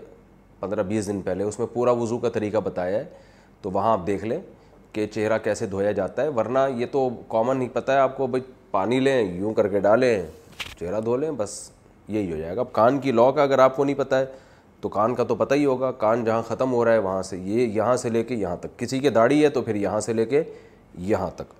پندرہ 0.61 0.83
بیس 0.93 1.07
دن 1.07 1.21
پہلے 1.25 1.45
اس 1.45 1.59
میں 1.59 1.67
پورا 1.73 1.93
وضو 2.03 2.19
کا 2.19 2.29
طریقہ 2.35 2.59
بتایا 2.65 2.99
ہے 2.99 3.05
تو 3.63 3.71
وہاں 3.75 3.93
آپ 3.93 4.07
دیکھ 4.07 4.25
لیں 4.25 4.41
کہ 4.93 5.07
چہرہ 5.15 5.39
کیسے 5.45 5.67
دھویا 5.67 5.93
جاتا 6.03 6.23
ہے 6.23 6.29
ورنہ 6.37 6.59
یہ 6.77 6.87
تو 6.93 7.09
کامن 7.29 7.63
ہی 7.63 7.69
پتہ 7.73 7.93
ہے 7.93 7.99
آپ 7.99 8.17
کو 8.17 8.27
بھائی 8.27 8.43
پانی 8.71 9.01
لیں 9.01 9.21
یوں 9.39 9.55
کر 9.55 9.69
کے 9.69 9.81
ڈالیں 9.89 10.23
چہرہ 10.79 11.01
دھو 11.05 11.17
لیں 11.17 11.31
بس 11.37 11.61
یہی 12.09 12.33
ہو 12.33 12.37
جائے 12.37 12.57
گا 12.57 12.61
اب 12.61 12.73
کان 12.73 12.99
کی 13.01 13.13
لو 13.13 13.31
کا 13.33 13.43
اگر 13.43 13.59
آپ 13.59 13.77
کو 13.77 13.85
نہیں 13.85 13.97
پتہ 13.99 14.15
ہے 14.15 14.25
تو 14.85 14.89
کان 14.95 15.15
کا 15.15 15.25
تو 15.25 15.35
پتہ 15.35 15.55
ہی 15.55 15.65
ہوگا 15.65 15.91
کان 16.01 16.25
جہاں 16.25 16.43
ختم 16.47 16.73
ہو 16.73 16.85
رہا 16.85 16.93
ہے 16.93 16.99
وہاں 17.05 17.21
سے 17.27 17.37
یہ 17.43 17.67
یہاں 17.75 17.95
سے 18.03 18.09
لے 18.17 18.23
کے 18.31 18.35
یہاں 18.37 18.57
تک 18.61 18.79
کسی 18.79 18.99
کے 19.05 19.11
داڑھی 19.11 19.43
ہے 19.43 19.49
تو 19.51 19.63
پھر 19.69 19.75
یہاں 19.83 20.01
سے 20.07 20.13
لے 20.13 20.25
کے 20.33 20.43
یہاں 21.13 21.29
تک 21.37 21.53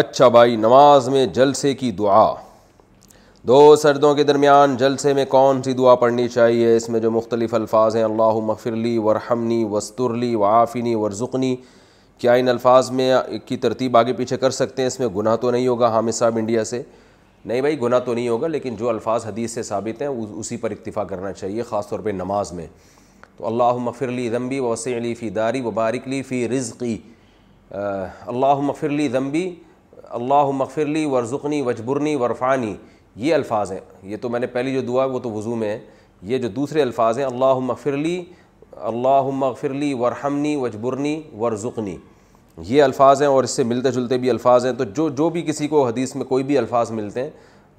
اچھا 0.00 0.28
بھائی 0.38 0.56
نماز 0.64 1.08
میں 1.08 1.24
جلسے 1.36 1.72
کی 1.82 1.90
دعا 2.00 2.24
دو 3.48 3.60
سردوں 3.82 4.14
کے 4.14 4.22
درمیان 4.32 4.76
جلسے 4.76 5.12
میں 5.14 5.24
کون 5.36 5.62
سی 5.62 5.72
دعا 5.80 5.94
پڑھنی 6.02 6.26
چاہیے 6.28 6.74
اس 6.76 6.88
میں 6.94 7.00
جو 7.00 7.10
مختلف 7.10 7.54
الفاظ 7.54 7.96
ہیں 7.96 8.02
اللہ 8.04 8.40
مغفرلی 8.50 8.96
ورحمنی 9.06 9.62
وسترلی 9.72 10.34
وعافنی 10.34 10.94
ورزقنی 10.94 11.54
کیا 12.20 12.32
ان 12.40 12.48
الفاظ 12.48 12.90
میں 12.98 13.12
کی 13.48 13.56
ترتیب 13.66 13.96
آگے 13.96 14.12
پیچھے 14.22 14.36
کر 14.44 14.50
سکتے 14.60 14.82
ہیں 14.82 14.86
اس 14.86 14.98
میں 15.00 15.08
گناہ 15.16 15.36
تو 15.40 15.50
نہیں 15.50 15.68
ہوگا 15.68 15.88
حامد 15.94 16.14
صاحب 16.14 16.36
انڈیا 16.40 16.64
سے 16.74 16.82
نہیں 17.44 17.60
بھائی 17.60 17.80
گناہ 17.80 17.98
تو 18.04 18.14
نہیں 18.14 18.28
ہوگا 18.28 18.46
لیکن 18.48 18.76
جو 18.76 18.88
الفاظ 18.88 19.26
حدیث 19.26 19.52
سے 19.54 19.62
ثابت 19.62 20.00
ہیں 20.02 20.08
اسی 20.08 20.56
پر 20.60 20.70
اکتفا 20.70 21.04
کرنا 21.04 21.32
چاہیے 21.32 21.62
خاص 21.68 21.88
طور 21.88 22.00
پہ 22.04 22.10
نماز 22.10 22.52
میں 22.52 22.66
تو 23.36 23.46
اللہ 23.46 24.04
لی 24.10 24.28
ذمبی 24.30 24.58
وسیع 24.60 24.96
علی 24.96 25.12
فی 25.14 25.28
داری 25.30 25.60
وبارک 25.64 26.08
لی 26.08 26.22
فی 26.28 26.48
رزقی 26.48 26.96
اللہ 27.70 28.60
مفرلی 28.68 29.08
ذمبی 29.12 29.48
اللہ 30.20 30.78
لی 30.88 31.04
ورزقنی 31.06 31.60
وجبرنی 31.62 32.14
ورفانی 32.16 32.74
یہ 33.26 33.34
الفاظ 33.34 33.72
ہیں 33.72 33.80
یہ 34.10 34.16
تو 34.20 34.28
میں 34.30 34.40
نے 34.40 34.46
پہلی 34.46 34.72
جو 34.74 34.80
دعا 34.92 35.04
وہ 35.12 35.18
تو 35.22 35.30
وضو 35.30 35.54
میں 35.56 35.68
ہے 35.70 35.78
یہ 36.32 36.38
جو 36.38 36.48
دوسرے 36.48 36.82
الفاظ 36.82 37.18
ہیں 37.18 37.24
اللہ 37.24 37.88
لی 37.94 38.22
اللہ 38.92 39.64
لی 39.72 39.92
ورحمنی 40.00 40.54
وجبرنی 40.56 41.20
ورزقنی 41.40 41.96
یہ 42.66 42.82
الفاظ 42.82 43.20
ہیں 43.22 43.28
اور 43.28 43.44
اس 43.44 43.50
سے 43.56 43.62
ملتے 43.64 43.90
جلتے 43.92 44.16
بھی 44.18 44.30
الفاظ 44.30 44.64
ہیں 44.66 44.72
تو 44.78 44.84
جو 44.96 45.08
جو 45.16 45.28
بھی 45.30 45.42
کسی 45.46 45.68
کو 45.68 45.86
حدیث 45.86 46.14
میں 46.16 46.24
کوئی 46.26 46.44
بھی 46.44 46.56
الفاظ 46.58 46.90
ملتے 46.90 47.22
ہیں 47.22 47.30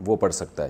وہ 0.08 0.16
پڑھ 0.16 0.34
سکتا 0.34 0.66
ہے 0.66 0.70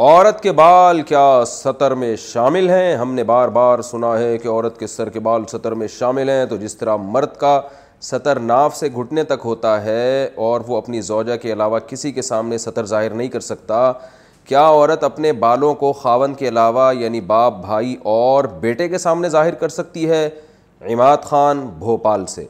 عورت 0.00 0.40
کے 0.42 0.52
بال 0.62 1.02
کیا 1.02 1.40
سطر 1.46 1.94
میں 2.02 2.14
شامل 2.24 2.68
ہیں 2.70 2.94
ہم 2.96 3.12
نے 3.14 3.24
بار 3.30 3.48
بار 3.58 3.82
سنا 3.82 4.16
ہے 4.18 4.36
کہ 4.38 4.48
عورت 4.48 4.78
کے 4.78 4.86
سر 4.86 5.08
کے 5.16 5.20
بال 5.20 5.44
سطر 5.52 5.72
میں 5.80 5.86
شامل 5.98 6.28
ہیں 6.30 6.44
تو 6.46 6.56
جس 6.56 6.76
طرح 6.78 6.96
مرد 7.16 7.36
کا 7.40 7.60
سطر 8.10 8.38
ناف 8.40 8.76
سے 8.76 8.88
گھٹنے 8.96 9.22
تک 9.32 9.40
ہوتا 9.44 9.82
ہے 9.84 10.28
اور 10.48 10.60
وہ 10.66 10.76
اپنی 10.76 11.00
زوجہ 11.00 11.36
کے 11.42 11.52
علاوہ 11.52 11.78
کسی 11.86 12.12
کے 12.12 12.22
سامنے 12.22 12.58
سطر 12.58 12.84
ظاہر 12.86 13.14
نہیں 13.14 13.28
کر 13.28 13.40
سکتا 13.52 13.92
کیا 14.48 14.60
عورت 14.68 15.02
اپنے 15.04 15.32
بالوں 15.40 15.74
کو 15.80 15.92
خاون 15.92 16.34
کے 16.34 16.46
علاوہ 16.48 16.94
یعنی 16.96 17.20
باپ 17.20 17.54
بھائی 17.64 17.94
اور 18.12 18.44
بیٹے 18.60 18.86
کے 18.88 18.98
سامنے 18.98 19.28
ظاہر 19.28 19.54
کر 19.62 19.68
سکتی 19.68 20.08
ہے 20.10 20.24
عماد 20.92 21.16
خان 21.24 21.58
بھوپال 21.78 22.24
سے 22.34 22.44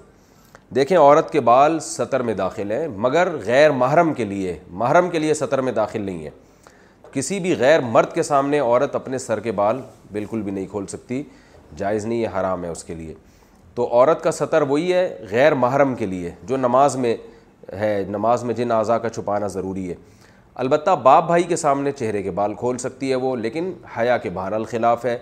دیکھیں 0.74 0.96
عورت 0.98 1.30
کے 1.30 1.40
بال 1.48 1.78
سطر 1.82 2.22
میں 2.28 2.34
داخل 2.34 2.70
ہیں 2.72 2.86
مگر 3.06 3.28
غیر 3.46 3.70
محرم 3.80 4.12
کے 4.14 4.24
لیے 4.24 4.56
محرم 4.82 5.08
کے 5.10 5.18
لیے 5.18 5.34
سطر 5.34 5.60
میں 5.68 5.72
داخل 5.72 6.02
نہیں 6.02 6.24
ہے 6.24 6.30
کسی 7.12 7.38
بھی 7.40 7.56
غیر 7.58 7.80
مرد 7.94 8.12
کے 8.14 8.22
سامنے 8.22 8.58
عورت 8.58 8.94
اپنے 8.96 9.18
سر 9.18 9.40
کے 9.48 9.52
بال 9.62 9.80
بالکل 10.12 10.42
بھی 10.42 10.52
نہیں 10.52 10.66
کھول 10.70 10.86
سکتی 10.94 11.22
جائز 11.76 12.06
نہیں 12.06 12.18
یہ 12.20 12.38
حرام 12.40 12.64
ہے 12.64 12.68
اس 12.68 12.84
کے 12.84 12.94
لیے 12.94 13.14
تو 13.74 13.88
عورت 13.92 14.22
کا 14.24 14.30
سطر 14.32 14.62
وہی 14.68 14.92
ہے 14.92 15.08
غیر 15.30 15.54
محرم 15.64 15.94
کے 15.94 16.06
لیے 16.06 16.30
جو 16.48 16.56
نماز 16.56 16.96
میں 17.06 17.14
ہے 17.80 18.02
نماز 18.08 18.44
میں 18.44 18.54
جن 18.54 18.70
اعضاء 18.72 18.96
کا 18.98 19.08
چھپانا 19.08 19.46
ضروری 19.58 19.88
ہے 19.90 19.94
البتہ 20.62 20.90
باپ 21.02 21.26
بھائی 21.26 21.42
کے 21.48 21.56
سامنے 21.56 21.90
چہرے 21.98 22.22
کے 22.22 22.30
بال 22.36 22.54
کھول 22.58 22.78
سکتی 22.78 23.10
ہے 23.10 23.14
وہ 23.24 23.34
لیکن 23.36 23.70
حیا 23.96 24.16
کے 24.22 24.30
بہر 24.34 24.52
الخلاف 24.52 25.04
ہے 25.04 25.16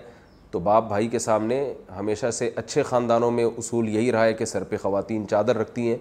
تو 0.51 0.59
باپ 0.67 0.87
بھائی 0.87 1.07
کے 1.07 1.19
سامنے 1.19 1.59
ہمیشہ 1.97 2.29
سے 2.33 2.49
اچھے 2.57 2.83
خاندانوں 2.83 3.29
میں 3.31 3.43
اصول 3.57 3.89
یہی 3.95 4.11
رہا 4.11 4.23
ہے 4.25 4.33
کہ 4.33 4.45
سر 4.51 4.63
پہ 4.69 4.77
خواتین 4.81 5.27
چادر 5.31 5.57
رکھتی 5.57 5.87
ہیں 5.89 5.95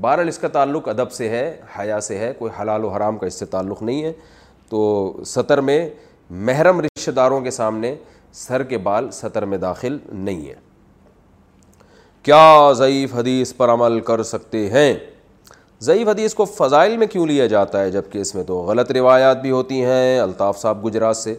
بہرحال 0.00 0.28
اس 0.28 0.38
کا 0.38 0.48
تعلق 0.56 0.88
ادب 0.88 1.12
سے 1.12 1.28
ہے 1.28 1.44
حیا 1.78 2.00
سے 2.08 2.18
ہے 2.18 2.32
کوئی 2.38 2.52
حلال 2.60 2.84
و 2.84 2.88
حرام 2.94 3.18
کا 3.18 3.26
اس 3.26 3.38
سے 3.38 3.46
تعلق 3.56 3.82
نہیں 3.82 4.02
ہے 4.04 4.12
تو 4.70 4.82
سطر 5.32 5.60
میں 5.70 5.78
محرم 6.46 6.80
رشتہ 6.80 7.10
داروں 7.16 7.40
کے 7.40 7.50
سامنے 7.60 7.94
سر 8.46 8.62
کے 8.74 8.78
بال 8.90 9.10
سطر 9.22 9.44
میں 9.52 9.58
داخل 9.58 9.96
نہیں 10.12 10.46
ہے 10.48 10.54
کیا 12.22 12.70
ضعیف 12.76 13.14
حدیث 13.14 13.54
پر 13.56 13.72
عمل 13.72 14.00
کر 14.10 14.22
سکتے 14.32 14.68
ہیں 14.70 14.92
ضعیف 15.82 16.08
حدیث 16.08 16.34
کو 16.34 16.44
فضائل 16.44 16.96
میں 16.96 17.06
کیوں 17.06 17.26
لیا 17.26 17.46
جاتا 17.46 17.82
ہے 17.82 17.90
جب 17.90 18.02
کہ 18.10 18.18
اس 18.18 18.34
میں 18.34 18.42
تو 18.46 18.60
غلط 18.62 18.90
روایات 18.92 19.40
بھی 19.42 19.50
ہوتی 19.50 19.84
ہیں 19.84 20.18
الطاف 20.20 20.58
صاحب 20.60 20.84
گجرات 20.84 21.16
سے 21.16 21.34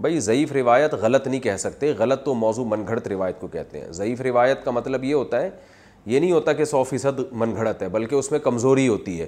بھائی 0.00 0.18
ضعیف 0.20 0.52
روایت 0.52 0.94
غلط 1.00 1.26
نہیں 1.26 1.40
کہہ 1.40 1.56
سکتے 1.58 1.92
غلط 1.98 2.24
تو 2.24 2.34
موضوع 2.34 2.64
من 2.68 2.84
گھڑت 2.88 3.08
روایت 3.08 3.40
کو 3.40 3.46
کہتے 3.52 3.80
ہیں 3.80 3.90
ضعیف 3.92 4.20
روایت 4.24 4.64
کا 4.64 4.70
مطلب 4.70 5.04
یہ 5.04 5.14
ہوتا 5.14 5.40
ہے 5.42 5.50
یہ 6.06 6.18
نہیں 6.20 6.32
ہوتا 6.32 6.52
کہ 6.52 6.64
سو 6.64 6.82
فیصد 6.84 7.20
من 7.32 7.54
گھڑت 7.56 7.82
ہے 7.82 7.88
بلکہ 7.92 8.14
اس 8.14 8.30
میں 8.32 8.38
کمزوری 8.40 8.86
ہوتی 8.88 9.20
ہے 9.20 9.26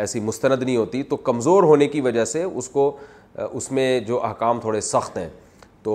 ایسی 0.00 0.20
مستند 0.20 0.62
نہیں 0.62 0.76
ہوتی 0.76 1.02
تو 1.02 1.16
کمزور 1.16 1.62
ہونے 1.62 1.86
کی 1.88 2.00
وجہ 2.00 2.24
سے 2.24 2.42
اس 2.42 2.68
کو 2.68 2.90
اس 3.52 3.70
میں 3.72 3.98
جو 4.06 4.22
احکام 4.24 4.60
تھوڑے 4.60 4.80
سخت 4.80 5.16
ہیں 5.18 5.28
تو 5.82 5.94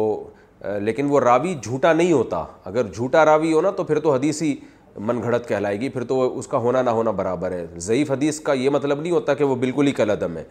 لیکن 0.82 1.08
وہ 1.10 1.20
راوی 1.20 1.54
جھوٹا 1.64 1.92
نہیں 1.94 2.12
ہوتا 2.12 2.44
اگر 2.66 2.88
جھوٹا 2.94 3.26
راوی 3.26 3.54
ہونا 3.54 3.70
تو 3.78 3.84
پھر 3.84 4.00
تو 4.00 4.14
حدیثی 4.14 4.56
من 4.98 5.22
گھڑت 5.24 5.48
کہلائے 5.48 5.80
گی 5.80 5.88
پھر 5.90 6.04
تو 6.08 6.22
اس 6.40 6.48
کا 6.48 6.58
ہونا 6.58 6.82
نہ 6.82 6.90
ہونا 6.90 7.12
برابر 7.12 7.52
ہے 7.52 7.66
ضعیف 7.86 8.12
حدیث 8.12 8.40
کا 8.42 8.54
یہ 8.54 8.70
مطلب 8.70 9.02
نہیں 9.02 9.12
ہوتا 9.12 9.34
کہ 9.34 9.44
وہ 9.44 9.56
بالکل 9.56 9.88
ہی 9.88 9.92
کل 9.94 10.10
عدم 10.10 10.38
ہے 10.38 10.44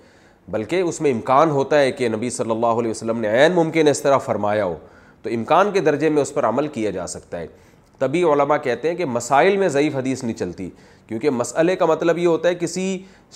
بلکہ 0.52 0.80
اس 0.80 1.00
میں 1.00 1.10
امکان 1.12 1.50
ہوتا 1.50 1.78
ہے 1.80 1.92
کہ 1.92 2.08
نبی 2.08 2.30
صلی 2.30 2.50
اللہ 2.50 2.80
علیہ 2.80 2.90
وسلم 2.90 3.20
نے 3.20 3.28
عین 3.42 3.52
ممکن 3.54 3.88
اس 3.88 4.02
طرح 4.02 4.18
فرمایا 4.24 4.64
ہو 4.64 4.74
تو 5.22 5.30
امکان 5.34 5.70
کے 5.72 5.80
درجے 5.80 6.08
میں 6.08 6.22
اس 6.22 6.32
پر 6.34 6.44
عمل 6.48 6.68
کیا 6.68 6.90
جا 6.90 7.06
سکتا 7.06 7.38
ہے 7.40 7.46
تبھی 7.98 8.22
علماء 8.32 8.56
کہتے 8.62 8.88
ہیں 8.88 8.94
کہ 8.96 9.04
مسائل 9.06 9.56
میں 9.56 9.68
ضعیف 9.68 9.96
حدیث 9.96 10.22
نہیں 10.24 10.36
چلتی 10.38 10.68
کیونکہ 11.06 11.30
مسئلے 11.30 11.76
کا 11.76 11.86
مطلب 11.86 12.18
یہ 12.18 12.26
ہوتا 12.26 12.48
ہے 12.48 12.54
کسی 12.60 12.86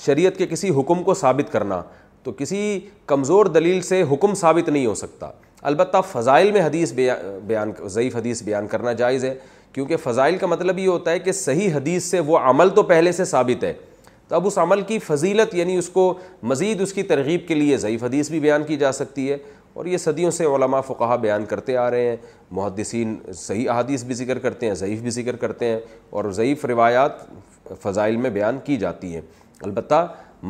شریعت 0.05 0.37
کے 0.39 0.47
کسی 0.47 0.71
حکم 0.81 1.03
کو 1.05 1.15
ثابت 1.15 1.53
کرنا 1.53 1.81
تو 2.25 2.33
کسی 2.39 2.79
کمزور 3.07 3.47
دلیل 3.47 3.81
سے 3.83 4.03
حکم 4.13 4.35
ثابت 4.37 4.69
نہیں 4.69 4.87
ہو 4.87 4.95
سکتا 4.95 5.31
البتہ 5.69 5.97
فضائل 6.13 6.51
میں 6.53 6.61
حدیث 6.65 6.93
بیان 7.47 7.71
ضعیف 7.91 8.17
حدیث 8.17 8.43
بیان 8.43 8.67
کرنا 8.71 8.93
جائز 9.03 9.25
ہے 9.25 9.35
کیونکہ 9.79 9.97
فضائل 10.03 10.37
کا 10.37 10.47
مطلب 10.47 10.79
یہ 10.79 10.87
ہوتا 10.89 11.11
ہے 11.11 11.19
کہ 11.19 11.33
صحیح 11.41 11.75
حدیث 11.75 12.05
سے 12.11 12.21
وہ 12.27 12.39
عمل 12.39 12.69
تو 12.75 12.83
پہلے 12.83 13.11
سے 13.13 13.25
ثابت 13.33 13.65
ہے 13.65 13.73
تو 14.29 14.35
اب 14.37 14.47
اس 14.47 14.57
عمل 14.59 14.81
کی 14.87 14.99
فضیلت 15.07 15.55
یعنی 15.55 15.77
اس 15.79 15.89
کو 15.89 16.13
مزید 16.53 16.81
اس 16.81 16.93
کی 16.93 17.03
ترغیب 17.11 17.41
کے 17.49 17.55
لیے 17.55 17.77
ضعیف 17.83 18.03
حدیث 18.05 18.31
بھی 18.31 18.41
بیان 18.41 18.65
کی 18.67 18.77
جا 18.77 18.91
سکتی 18.93 19.29
ہے 19.31 19.37
اور 19.75 19.87
یہ 19.87 19.97
صدیوں 20.05 20.31
سے 20.39 20.45
علماء 20.55 20.81
فقہ 20.87 21.17
بیان 21.23 21.45
کرتے 21.49 21.77
آ 21.77 21.89
رہے 21.91 22.09
ہیں 22.09 22.17
محدثین 22.59 23.15
صحیح 23.39 23.71
احادیث 23.71 24.05
بھی 24.05 24.15
ذکر 24.21 24.39
کرتے 24.47 24.67
ہیں 24.67 24.75
ضعیف 24.81 25.01
بھی 25.03 25.11
ذکر 25.21 25.37
کرتے 25.45 25.67
ہیں 25.69 25.79
اور 26.19 26.31
ضعیف 26.41 26.65
روایات 26.73 27.21
فضائل 27.83 28.17
میں 28.25 28.31
بیان 28.41 28.59
کی 28.65 28.77
جاتی 28.85 29.13
ہیں 29.15 29.21
البتہ 29.65 30.07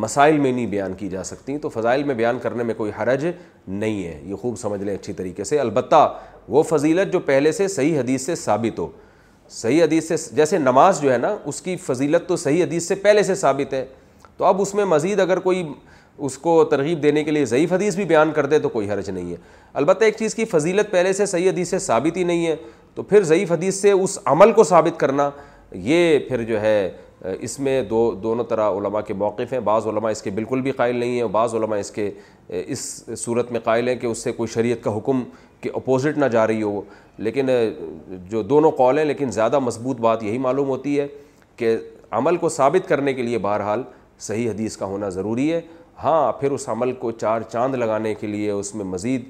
مسائل 0.06 0.38
میں 0.38 0.52
نہیں 0.52 0.66
بیان 0.76 0.94
کی 0.98 1.08
جا 1.08 1.24
سکتی 1.24 1.58
تو 1.58 1.68
فضائل 1.78 2.02
میں 2.04 2.14
بیان 2.14 2.38
کرنے 2.42 2.62
میں 2.70 2.74
کوئی 2.74 2.92
حرج 3.02 3.26
نہیں 3.68 4.02
ہے 4.04 4.18
یہ 4.24 4.34
خوب 4.42 4.56
سمجھ 4.58 4.80
لیں 4.82 4.94
اچھی 4.94 5.12
طریقے 5.20 5.44
سے 5.52 5.58
البتہ 5.60 6.08
وہ 6.56 6.62
فضیلت 6.68 7.12
جو 7.12 7.20
پہلے 7.32 7.52
سے 7.52 7.68
صحیح 7.68 7.98
حدیث 8.00 8.26
سے 8.26 8.34
ثابت 8.44 8.78
ہو 8.78 8.90
صحیح 9.50 9.82
حدیث 9.84 10.08
سے 10.12 10.16
جیسے 10.36 10.58
نماز 10.58 11.00
جو 11.00 11.12
ہے 11.12 11.18
نا 11.18 11.36
اس 11.46 11.60
کی 11.62 11.76
فضیلت 11.84 12.28
تو 12.28 12.36
صحیح 12.36 12.62
حدیث 12.64 12.86
سے 12.88 12.94
پہلے 13.04 13.22
سے 13.22 13.34
ثابت 13.34 13.72
ہے 13.74 13.84
تو 14.36 14.44
اب 14.44 14.60
اس 14.62 14.74
میں 14.74 14.84
مزید 14.84 15.20
اگر 15.20 15.38
کوئی 15.40 15.62
اس 16.26 16.36
کو 16.38 16.62
ترغیب 16.70 17.02
دینے 17.02 17.22
کے 17.24 17.30
لیے 17.30 17.44
ضعیف 17.46 17.72
حدیث 17.72 17.96
بھی 17.96 18.04
بیان 18.04 18.32
کر 18.34 18.46
دے 18.46 18.58
تو 18.58 18.68
کوئی 18.68 18.90
حرج 18.90 19.10
نہیں 19.10 19.30
ہے 19.32 19.36
البتہ 19.74 20.04
ایک 20.04 20.16
چیز 20.18 20.34
کی 20.34 20.44
فضیلت 20.50 20.90
پہلے 20.92 21.12
سے 21.12 21.26
صحیح 21.26 21.48
حدیث 21.50 21.68
سے 21.70 21.78
ثابت 21.78 22.16
ہی 22.16 22.22
نہیں 22.24 22.46
ہے 22.46 22.56
تو 22.94 23.02
پھر 23.02 23.22
ضعیف 23.24 23.52
حدیث 23.52 23.80
سے 23.80 23.90
اس 23.92 24.18
عمل 24.26 24.52
کو 24.52 24.64
ثابت 24.64 24.98
کرنا 25.00 25.30
یہ 25.72 26.18
پھر 26.28 26.42
جو 26.44 26.60
ہے 26.60 26.90
اس 27.40 27.58
میں 27.60 27.80
دو 27.90 28.10
دونوں 28.22 28.44
طرح 28.48 28.70
علماء 28.78 29.00
کے 29.06 29.14
موقف 29.20 29.52
ہیں 29.52 29.60
بعض 29.64 29.86
علماء 29.86 30.10
اس 30.10 30.22
کے 30.22 30.30
بالکل 30.30 30.60
بھی 30.62 30.70
قائل 30.72 30.96
نہیں 30.96 31.16
ہیں 31.20 31.24
بعض 31.32 31.54
علماء 31.54 31.76
اس 31.78 31.90
کے 31.90 32.10
اس 32.64 32.80
صورت 33.18 33.50
میں 33.52 33.60
قائل 33.64 33.88
ہیں 33.88 33.94
کہ 33.98 34.06
اس 34.06 34.18
سے 34.24 34.32
کوئی 34.32 34.48
شریعت 34.52 34.82
کا 34.84 34.96
حکم 34.96 35.22
کہ 35.60 35.70
اپوزٹ 35.74 36.18
نہ 36.18 36.24
جا 36.32 36.46
رہی 36.46 36.62
ہو 36.62 36.80
لیکن 37.18 37.48
جو 38.30 38.42
دونوں 38.42 38.70
قول 38.76 38.98
ہیں 38.98 39.04
لیکن 39.04 39.30
زیادہ 39.32 39.58
مضبوط 39.58 40.00
بات 40.00 40.22
یہی 40.22 40.38
معلوم 40.38 40.68
ہوتی 40.68 40.98
ہے 41.00 41.06
کہ 41.56 41.76
عمل 42.18 42.36
کو 42.44 42.48
ثابت 42.48 42.88
کرنے 42.88 43.14
کے 43.14 43.22
لیے 43.22 43.38
بہرحال 43.46 43.82
صحیح 44.26 44.50
حدیث 44.50 44.76
کا 44.76 44.86
ہونا 44.86 45.08
ضروری 45.16 45.52
ہے 45.52 45.60
ہاں 46.02 46.32
پھر 46.40 46.50
اس 46.52 46.68
عمل 46.68 46.92
کو 46.98 47.10
چار 47.10 47.40
چاند 47.52 47.74
لگانے 47.74 48.14
کے 48.20 48.26
لیے 48.26 48.50
اس 48.50 48.74
میں 48.74 48.84
مزید 48.84 49.24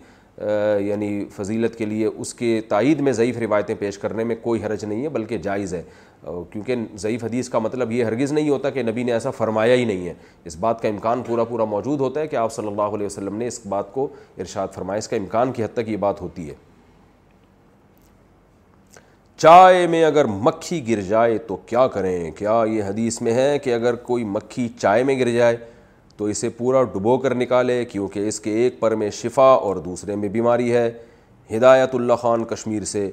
یعنی 0.86 1.24
فضیلت 1.36 1.76
کے 1.78 1.84
لیے 1.86 2.06
اس 2.06 2.32
کے 2.34 2.60
تائید 2.68 3.00
میں 3.06 3.12
ضعیف 3.12 3.38
روایتیں 3.40 3.74
پیش 3.78 3.98
کرنے 3.98 4.24
میں 4.24 4.36
کوئی 4.42 4.62
حرج 4.64 4.84
نہیں 4.84 5.02
ہے 5.04 5.08
بلکہ 5.16 5.38
جائز 5.42 5.74
ہے 5.74 5.82
کیونکہ 6.24 6.76
ضعیف 6.98 7.24
حدیث 7.24 7.48
کا 7.48 7.58
مطلب 7.58 7.90
یہ 7.92 8.04
ہرگز 8.04 8.32
نہیں 8.32 8.48
ہوتا 8.50 8.70
کہ 8.70 8.82
نبی 8.82 9.02
نے 9.04 9.12
ایسا 9.12 9.30
فرمایا 9.30 9.74
ہی 9.74 9.84
نہیں 9.84 10.06
ہے 10.08 10.14
اس 10.46 10.56
بات 10.60 10.80
کا 10.82 10.88
امکان 10.88 11.22
پورا 11.26 11.44
پورا 11.48 11.64
موجود 11.64 12.00
ہوتا 12.00 12.20
ہے 12.20 12.26
کہ 12.28 12.36
آپ 12.36 12.52
صلی 12.52 12.66
اللہ 12.66 12.94
علیہ 12.96 13.06
وسلم 13.06 13.36
نے 13.36 13.46
اس 13.46 13.60
بات 13.68 13.92
کو 13.92 14.06
ارشاد 14.38 14.68
فرمایا 14.74 14.98
اس 14.98 15.08
کا 15.08 15.16
امکان 15.16 15.52
کی 15.52 15.64
حد 15.64 15.74
تک 15.74 15.88
یہ 15.88 15.96
بات 16.06 16.20
ہوتی 16.20 16.48
ہے 16.48 16.54
چائے 19.42 19.86
میں 19.86 20.04
اگر 20.04 20.24
مکھی 20.30 20.88
گر 20.88 21.00
جائے 21.08 21.36
تو 21.48 21.56
کیا 21.66 21.86
کریں 21.88 22.30
کیا 22.38 22.62
یہ 22.68 22.82
حدیث 22.84 23.20
میں 23.22 23.32
ہے 23.34 23.58
کہ 23.64 23.74
اگر 23.74 23.94
کوئی 24.06 24.24
مکھی 24.24 24.68
چائے 24.78 25.02
میں 25.10 25.18
گر 25.18 25.28
جائے 25.32 25.56
تو 26.16 26.24
اسے 26.26 26.48
پورا 26.58 26.82
ڈبو 26.94 27.16
کر 27.18 27.34
نکالے 27.34 27.84
کیونکہ 27.92 28.28
اس 28.28 28.40
کے 28.40 28.52
ایک 28.62 28.80
پر 28.80 28.94
میں 29.02 29.10
شفا 29.22 29.50
اور 29.66 29.76
دوسرے 29.84 30.16
میں 30.22 30.28
بیماری 30.28 30.72
ہے 30.74 30.90
ہدایت 31.56 31.94
اللہ 31.94 32.14
خان 32.22 32.44
کشمیر 32.44 32.84
سے 32.84 33.10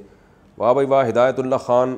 واہ 0.58 0.74
بھائی 0.74 0.88
واہ 0.88 1.08
ہدایت 1.10 1.40
اللہ 1.40 1.56
خان 1.66 1.96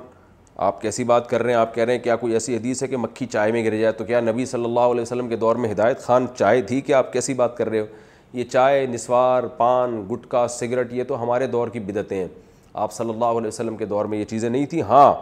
آپ 0.66 0.80
کیسی 0.82 1.04
بات 1.04 1.30
کر 1.30 1.44
رہے 1.44 1.52
ہیں 1.54 1.60
آپ 1.60 1.74
کہہ 1.74 1.84
رہے 1.84 1.94
ہیں 1.94 2.00
کیا 2.04 2.16
کوئی 2.18 2.34
ایسی 2.34 2.56
حدیث 2.56 2.82
ہے 2.84 2.88
کہ 2.88 2.98
مکھی 2.98 3.26
چائے 3.32 3.52
میں 3.52 3.64
گر 3.66 3.76
جائے 3.80 3.92
تو 3.94 4.04
کیا 4.04 4.20
نبی 4.22 4.46
صلی 4.46 4.64
اللہ 4.66 4.80
علیہ 4.92 5.02
وسلم 5.02 5.28
کے 5.30 5.36
دور 5.38 5.56
میں 5.56 5.70
ہدایت 5.72 6.00
خان 6.04 6.26
چائے 6.38 6.62
تھی 6.68 6.80
کہ 6.82 6.94
آپ 6.94 7.12
کیسی 7.14 7.34
بات 7.34 7.56
کر 7.58 7.70
رہے 7.70 7.80
ہو 7.80 7.86
یہ 8.34 8.44
چائے 8.52 8.86
نسوار 8.92 9.44
پان 9.58 10.02
گٹکا 10.12 10.48
سگریٹ 10.50 10.94
یہ 10.94 11.04
تو 11.08 11.22
ہمارے 11.24 11.48
دور 11.48 11.68
کی 11.74 11.80
بدتیں 11.88 12.18
ہیں 12.20 12.28
آپ 12.74 12.94
صلی 12.94 13.10
اللہ 13.10 13.26
علیہ 13.38 13.48
وسلم 13.48 13.76
کے 13.78 13.86
دور 13.86 14.06
میں 14.06 14.18
یہ 14.20 14.24
چیزیں 14.30 14.50
نہیں 14.50 14.66
تھیں 14.70 14.82
ہاں 14.88 15.14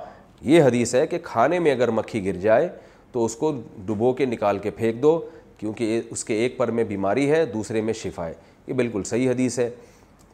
یہ 0.42 0.64
حدیث 0.64 0.96
ہے 0.96 1.06
کہ 1.08 1.18
کھانے 1.24 1.60
میں 1.60 1.72
اگر 1.72 1.90
مکھی 2.00 2.26
گر 2.26 2.40
جائے 2.42 2.70
تو 3.12 3.26
اس 3.26 3.36
کو 3.36 3.52
ڈبو 3.86 4.14
کے 4.14 4.26
نکال 4.26 4.58
کے 4.60 4.70
پھینک 4.78 5.02
دو 5.02 5.20
کیونکہ 5.58 6.02
اس 6.12 6.24
کے 6.26 6.34
ایک 6.44 6.58
پر 6.58 6.72
میں 6.80 6.84
بیماری 6.84 7.30
ہے 7.32 7.46
دوسرے 7.54 7.82
میں 7.82 7.94
شفا 8.04 8.28
ہے 8.28 8.34
یہ 8.68 8.74
بالکل 8.74 9.04
صحیح 9.12 9.30
حدیث 9.30 9.60
ہے 9.60 9.70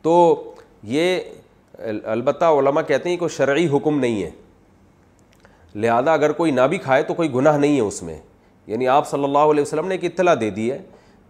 تو 0.01 0.53
یہ 0.93 1.19
البتہ 2.17 2.45
علماء 2.59 2.81
کہتے 2.87 3.09
ہیں 3.09 3.17
کوئی 3.17 3.29
شرعی 3.37 3.67
حکم 3.75 3.99
نہیں 3.99 4.23
ہے 4.23 4.29
لہٰذا 5.75 6.13
اگر 6.13 6.31
کوئی 6.37 6.51
نہ 6.51 6.61
بھی 6.69 6.77
کھائے 6.77 7.03
تو 7.03 7.13
کوئی 7.13 7.33
گناہ 7.33 7.57
نہیں 7.57 7.75
ہے 7.75 7.81
اس 7.81 8.01
میں 8.03 8.17
یعنی 8.67 8.87
آپ 8.87 9.07
صلی 9.09 9.23
اللہ 9.23 9.51
علیہ 9.51 9.61
وسلم 9.61 9.87
نے 9.87 9.95
ایک 9.95 10.03
اطلاع 10.11 10.33
دے 10.39 10.49
دی 10.55 10.71
ہے 10.71 10.79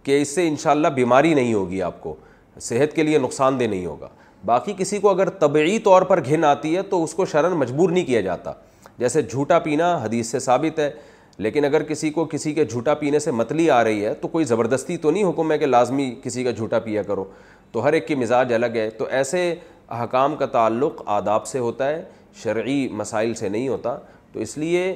کہ 0.02 0.20
اس 0.22 0.34
سے 0.34 0.46
انشاءاللہ 0.48 0.88
بیماری 0.94 1.32
نہیں 1.34 1.52
ہوگی 1.54 1.82
آپ 1.82 2.00
کو 2.02 2.14
صحت 2.60 2.94
کے 2.96 3.02
لیے 3.02 3.18
نقصان 3.18 3.58
دہ 3.60 3.64
نہیں 3.64 3.86
ہوگا 3.86 4.08
باقی 4.46 4.72
کسی 4.78 4.98
کو 4.98 5.10
اگر 5.10 5.28
طبعی 5.40 5.78
طور 5.84 6.02
پر 6.02 6.24
گھن 6.24 6.44
آتی 6.44 6.74
ہے 6.76 6.82
تو 6.82 7.02
اس 7.04 7.14
کو 7.14 7.24
شرن 7.32 7.52
مجبور 7.58 7.90
نہیں 7.90 8.04
کیا 8.04 8.20
جاتا 8.20 8.52
جیسے 8.98 9.22
جھوٹا 9.22 9.58
پینا 9.58 9.96
حدیث 10.04 10.30
سے 10.30 10.38
ثابت 10.40 10.78
ہے 10.78 10.90
لیکن 11.38 11.64
اگر 11.64 11.82
کسی 11.82 12.10
کو 12.12 12.24
کسی 12.30 12.52
کے 12.54 12.64
جھوٹا 12.64 12.94
پینے 12.94 13.18
سے 13.18 13.30
متلی 13.30 13.68
آ 13.70 13.82
رہی 13.84 14.04
ہے 14.04 14.12
تو 14.20 14.28
کوئی 14.28 14.44
زبردستی 14.44 14.96
تو 14.96 15.10
نہیں 15.10 15.24
حکم 15.28 15.52
ہے 15.52 15.58
کہ 15.58 15.66
لازمی 15.66 16.14
کسی 16.22 16.44
کا 16.44 16.50
جھوٹا 16.50 16.78
پیا 16.78 17.02
کرو 17.02 17.24
تو 17.72 17.84
ہر 17.84 17.92
ایک 17.92 18.06
کی 18.08 18.14
مزاج 18.14 18.52
الگ 18.54 18.74
ہے 18.76 18.88
تو 18.98 19.04
ایسے 19.08 19.54
احکام 19.96 20.36
کا 20.36 20.46
تعلق 20.52 21.02
آداب 21.16 21.46
سے 21.46 21.58
ہوتا 21.58 21.88
ہے 21.88 22.02
شرعی 22.42 22.86
مسائل 22.96 23.34
سے 23.34 23.48
نہیں 23.48 23.68
ہوتا 23.68 23.96
تو 24.32 24.40
اس 24.40 24.56
لیے 24.58 24.92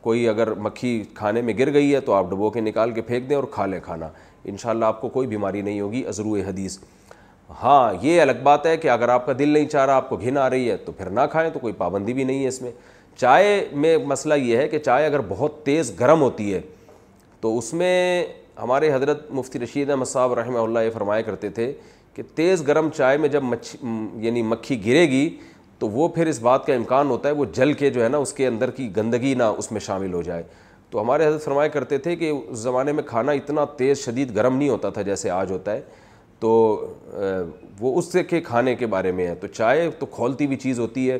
کوئی 0.00 0.28
اگر 0.28 0.52
مکھی 0.66 0.88
کھانے 1.14 1.40
میں 1.42 1.54
گر 1.58 1.72
گئی 1.74 1.94
ہے 1.94 2.00
تو 2.00 2.12
آپ 2.14 2.30
ڈبو 2.30 2.50
کے 2.50 2.60
نکال 2.60 2.90
کے 2.92 3.02
پھینک 3.02 3.28
دیں 3.28 3.36
اور 3.36 3.44
کھا 3.52 3.66
لیں 3.66 3.80
کھانا 3.84 4.08
انشاءاللہ 4.52 4.84
آپ 4.84 5.00
کو 5.00 5.08
کوئی 5.16 5.26
بیماری 5.28 5.60
نہیں 5.62 5.80
ہوگی 5.80 6.04
عزرو 6.08 6.34
حدیث 6.48 6.78
ہاں 7.62 7.92
یہ 8.02 8.20
الگ 8.22 8.40
بات 8.42 8.66
ہے 8.66 8.76
کہ 8.76 8.88
اگر 8.90 9.08
آپ 9.08 9.26
کا 9.26 9.32
دل 9.38 9.48
نہیں 9.48 9.68
چاہ 9.68 9.84
رہا 9.86 9.96
آپ 9.96 10.08
کو 10.08 10.16
گھن 10.20 10.36
آ 10.38 10.48
رہی 10.50 10.70
ہے 10.70 10.76
تو 10.84 10.92
پھر 10.92 11.10
نہ 11.10 11.20
کھائیں 11.30 11.48
تو 11.50 11.58
کوئی 11.58 11.72
پابندی 11.78 12.12
بھی 12.14 12.24
نہیں 12.24 12.42
ہے 12.42 12.48
اس 12.48 12.60
میں 12.62 12.70
چائے 13.20 13.64
میں 13.72 13.96
مسئلہ 14.06 14.34
یہ 14.34 14.56
ہے 14.56 14.66
کہ 14.68 14.78
چائے 14.78 15.06
اگر 15.06 15.20
بہت 15.28 15.62
تیز 15.66 15.92
گرم 16.00 16.20
ہوتی 16.22 16.52
ہے 16.54 16.60
تو 17.40 17.56
اس 17.58 17.72
میں 17.80 18.24
ہمارے 18.62 18.92
حضرت 18.92 19.30
مفتی 19.32 19.58
رشید 19.58 19.90
احمد 19.90 20.08
صاحب 20.08 20.32
رحمہ 20.38 20.58
اللہ 20.58 20.78
یہ 20.84 20.90
فرمایا 20.94 21.22
کرتے 21.22 21.48
تھے 21.58 21.72
کہ 22.14 22.22
تیز 22.34 22.66
گرم 22.68 22.88
چائے 22.96 23.18
میں 23.18 23.28
جب 23.28 23.42
مچھ 23.42 23.74
یعنی 24.22 24.42
مکھی 24.42 24.84
گرے 24.86 25.06
گی 25.10 25.28
تو 25.80 25.88
وہ 25.88 26.08
پھر 26.14 26.26
اس 26.26 26.40
بات 26.42 26.64
کا 26.66 26.74
امکان 26.74 27.10
ہوتا 27.10 27.28
ہے 27.28 27.34
وہ 27.34 27.44
جل 27.54 27.72
کے 27.82 27.90
جو 27.90 28.02
ہے 28.02 28.08
نا 28.08 28.18
اس 28.18 28.32
کے 28.34 28.46
اندر 28.46 28.70
کی 28.76 28.88
گندگی 28.96 29.34
نہ 29.38 29.42
اس 29.58 29.70
میں 29.72 29.80
شامل 29.80 30.12
ہو 30.14 30.22
جائے 30.22 30.42
تو 30.90 31.00
ہمارے 31.00 31.26
حضرت 31.26 31.44
فرمایا 31.44 31.68
کرتے 31.68 31.98
تھے 32.06 32.14
کہ 32.16 32.30
اس 32.30 32.58
زمانے 32.58 32.92
میں 32.92 33.02
کھانا 33.06 33.32
اتنا 33.32 33.64
تیز 33.78 33.98
شدید 34.04 34.34
گرم 34.36 34.56
نہیں 34.56 34.68
ہوتا 34.68 34.90
تھا 34.96 35.02
جیسے 35.10 35.30
آج 35.30 35.50
ہوتا 35.52 35.72
ہے 35.72 35.80
تو 36.40 36.48
وہ 37.80 37.96
اس 37.98 38.12
سے 38.12 38.22
کے 38.24 38.40
کھانے 38.40 38.74
کے 38.76 38.86
بارے 38.86 39.12
میں 39.12 39.26
ہے 39.26 39.34
تو 39.40 39.46
چائے 39.46 39.88
تو 39.98 40.06
کھولتی 40.06 40.46
ہوئی 40.46 40.56
چیز 40.56 40.78
ہوتی 40.80 41.10
ہے 41.10 41.18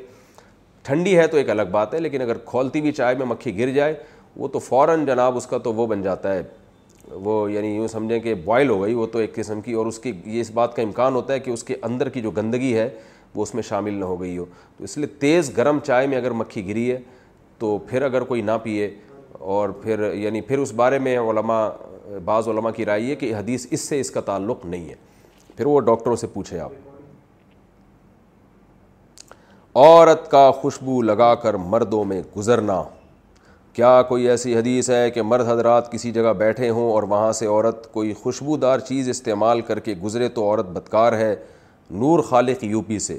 ٹھنڈی 0.85 1.17
ہے 1.19 1.27
تو 1.27 1.37
ایک 1.37 1.51
الگ 1.51 1.71
بات 1.71 1.95
ہے 1.95 2.01
لیکن 2.01 2.21
اگر 2.23 2.39
کھولتی 2.47 2.81
ہوئی 2.81 2.93
چائے 2.93 3.15
میں 3.19 3.27
مکھی 3.27 3.59
گر 3.59 3.71
جائے 3.75 3.95
وہ 4.37 4.49
تو 4.53 4.59
فوراً 4.59 5.05
جناب 5.07 5.37
اس 5.37 5.47
کا 5.47 5.59
تو 5.65 5.73
وہ 5.75 5.87
بن 5.87 6.03
جاتا 6.03 6.35
ہے 6.35 6.43
وہ 7.11 7.51
یعنی 7.53 7.75
یوں 7.77 7.87
سمجھیں 7.89 8.19
کہ 8.21 8.35
بوائل 8.45 8.69
ہو 8.71 8.83
گئی 8.83 8.95
وہ 8.95 9.07
تو 9.13 9.19
ایک 9.19 9.35
قسم 9.35 9.61
کی 9.61 9.73
اور 9.73 9.87
اس 9.87 9.99
کی 9.99 10.13
یہ 10.25 10.41
اس 10.41 10.51
بات 10.55 10.77
کا 10.77 10.83
امکان 10.83 11.15
ہوتا 11.15 11.35
ہے 11.35 11.41
کہ 11.41 11.51
اس 11.51 11.65
کے 11.65 11.77
اندر 11.83 12.09
کی 12.17 12.21
جو 12.23 12.31
گندگی 12.37 12.75
ہے 12.79 12.89
وہ 13.35 13.43
اس 13.43 13.55
میں 13.55 13.63
شامل 13.69 13.95
نہ 14.01 14.05
ہو 14.05 14.21
گئی 14.21 14.37
ہو 14.39 14.45
تو 14.79 14.85
اس 14.85 14.97
لیے 14.99 15.07
تیز 15.21 15.57
گرم 15.57 15.79
چائے 15.87 16.07
میں 16.07 16.17
اگر 16.19 16.31
مکھی 16.43 16.67
گری 16.69 16.91
ہے 16.91 16.99
تو 17.59 17.77
پھر 17.89 18.03
اگر 18.03 18.23
کوئی 18.25 18.43
نہ 18.43 18.51
پیے 18.63 18.91
اور 19.55 19.69
پھر 19.83 20.13
یعنی 20.15 20.41
پھر 20.41 20.59
اس 20.59 20.73
بارے 20.77 20.99
میں 20.99 21.17
علماء 21.31 21.69
بعض 22.25 22.49
علماء 22.49 22.71
کی 22.77 22.85
رائے 22.85 23.07
ہے 23.11 23.15
کہ 23.17 23.35
حدیث 23.37 23.67
اس 23.71 23.81
سے 23.89 24.01
اس 24.01 24.11
کا 24.11 24.21
تعلق 24.25 24.65
نہیں 24.67 24.89
ہے 24.89 24.95
پھر 25.57 25.67
وہ 25.67 25.81
ڈاکٹروں 25.81 26.17
سے 26.17 26.27
پوچھے 26.33 26.59
آپ 26.61 26.71
عورت 29.79 30.31
کا 30.31 30.51
خوشبو 30.61 31.01
لگا 31.03 31.35
کر 31.43 31.55
مردوں 31.73 32.05
میں 32.05 32.23
گزرنا 32.37 32.83
کیا 33.73 34.01
کوئی 34.09 34.29
ایسی 34.29 34.57
حدیث 34.57 34.89
ہے 34.91 35.11
کہ 35.11 35.23
مرد 35.23 35.49
حضرات 35.49 35.91
کسی 35.93 36.11
جگہ 36.13 36.33
بیٹھے 36.39 36.69
ہوں 36.69 36.91
اور 36.93 37.03
وہاں 37.11 37.31
سے 37.33 37.47
عورت 37.47 37.91
کوئی 37.93 38.13
خوشبودار 38.23 38.79
چیز 38.89 39.09
استعمال 39.09 39.61
کر 39.69 39.79
کے 39.89 39.95
گزرے 40.03 40.29
تو 40.39 40.45
عورت 40.45 40.67
بدکار 40.77 41.13
ہے 41.19 41.35
نور 41.91 42.21
خالق 42.29 42.63
یو 42.65 42.81
پی 42.87 42.99
سے 42.99 43.17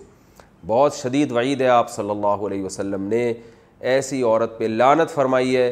بہت 0.68 0.94
شدید 0.96 1.32
وعید 1.32 1.62
ہے 1.62 1.68
آپ 1.68 1.90
صلی 1.92 2.10
اللہ 2.10 2.46
علیہ 2.48 2.64
وسلم 2.64 3.04
نے 3.10 3.32
ایسی 3.92 4.22
عورت 4.24 4.58
پہ 4.58 4.64
لانت 4.68 5.12
فرمائی 5.14 5.56
ہے 5.58 5.72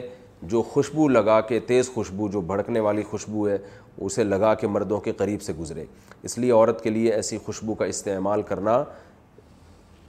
جو 0.51 0.61
خوشبو 0.71 1.07
لگا 1.09 1.39
کے 1.49 1.59
تیز 1.67 1.89
خوشبو 1.93 2.27
جو 2.31 2.41
بھڑکنے 2.51 2.79
والی 2.79 3.03
خوشبو 3.09 3.47
ہے 3.49 3.57
اسے 4.05 4.23
لگا 4.23 4.53
کے 4.55 4.67
مردوں 4.67 4.99
کے 5.01 5.11
قریب 5.17 5.41
سے 5.41 5.53
گزرے 5.59 5.83
اس 6.23 6.37
لیے 6.37 6.51
عورت 6.51 6.81
کے 6.83 6.89
لیے 6.89 7.13
ایسی 7.13 7.37
خوشبو 7.45 7.73
کا 7.75 7.85
استعمال 7.85 8.41
کرنا 8.49 8.83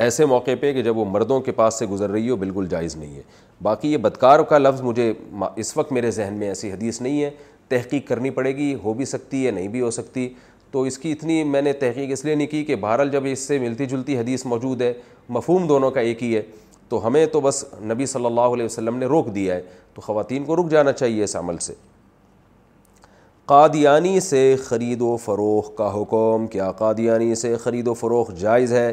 ایسے 0.02 0.24
موقع 0.26 0.50
پہ 0.60 0.72
کہ 0.72 0.82
جب 0.82 0.98
وہ 0.98 1.04
مردوں 1.10 1.40
کے 1.40 1.52
پاس 1.52 1.78
سے 1.78 1.86
گزر 1.86 2.10
رہی 2.10 2.28
ہو 2.30 2.36
بالکل 2.36 2.66
جائز 2.70 2.96
نہیں 2.96 3.14
ہے 3.16 3.22
باقی 3.62 3.92
یہ 3.92 3.96
بدکار 3.98 4.40
کا 4.50 4.58
لفظ 4.58 4.80
مجھے 4.82 5.12
اس 5.56 5.76
وقت 5.76 5.92
میرے 5.92 6.10
ذہن 6.10 6.34
میں 6.38 6.48
ایسی 6.48 6.72
حدیث 6.72 7.00
نہیں 7.00 7.22
ہے 7.22 7.30
تحقیق 7.68 8.06
کرنی 8.08 8.30
پڑے 8.38 8.54
گی 8.56 8.74
ہو 8.84 8.92
بھی 8.94 9.04
سکتی 9.04 9.46
ہے 9.46 9.50
نہیں 9.50 9.68
بھی 9.68 9.80
ہو 9.80 9.90
سکتی 9.90 10.28
تو 10.72 10.82
اس 10.82 10.98
کی 10.98 11.12
اتنی 11.12 11.42
میں 11.44 11.60
نے 11.62 11.72
تحقیق 11.82 12.10
اس 12.12 12.24
لیے 12.24 12.34
نہیں 12.34 12.46
کی 12.46 12.64
کہ 12.64 12.76
بہرحال 12.80 13.10
جب 13.10 13.26
اس 13.30 13.38
سے 13.48 13.58
ملتی 13.58 13.86
جلتی 13.86 14.16
حدیث 14.18 14.44
موجود 14.46 14.80
ہے 14.82 14.92
مفہوم 15.36 15.66
دونوں 15.66 15.90
کا 15.90 16.00
ایک 16.00 16.22
ہی 16.22 16.34
ہے 16.36 16.42
تو 16.88 17.06
ہمیں 17.06 17.24
تو 17.32 17.40
بس 17.40 17.64
نبی 17.90 18.06
صلی 18.06 18.26
اللہ 18.26 18.54
علیہ 18.56 18.64
وسلم 18.64 18.96
نے 18.98 19.06
روک 19.06 19.34
دیا 19.34 19.54
ہے 19.56 19.60
تو 19.94 20.00
خواتین 20.02 20.44
کو 20.44 20.56
رک 20.56 20.70
جانا 20.70 20.92
چاہیے 20.92 21.24
اس 21.24 21.36
عمل 21.36 21.58
سے 21.66 21.74
قادیانی 23.52 24.18
سے 24.20 24.54
خرید 24.64 25.00
و 25.02 25.16
فروغ 25.24 25.70
کا 25.76 25.90
حکم 25.94 26.46
کیا 26.52 26.70
قادیانی 26.78 27.34
سے 27.42 27.54
خرید 27.62 27.88
و 27.88 27.94
فروغ 28.00 28.32
جائز 28.40 28.72
ہے 28.72 28.92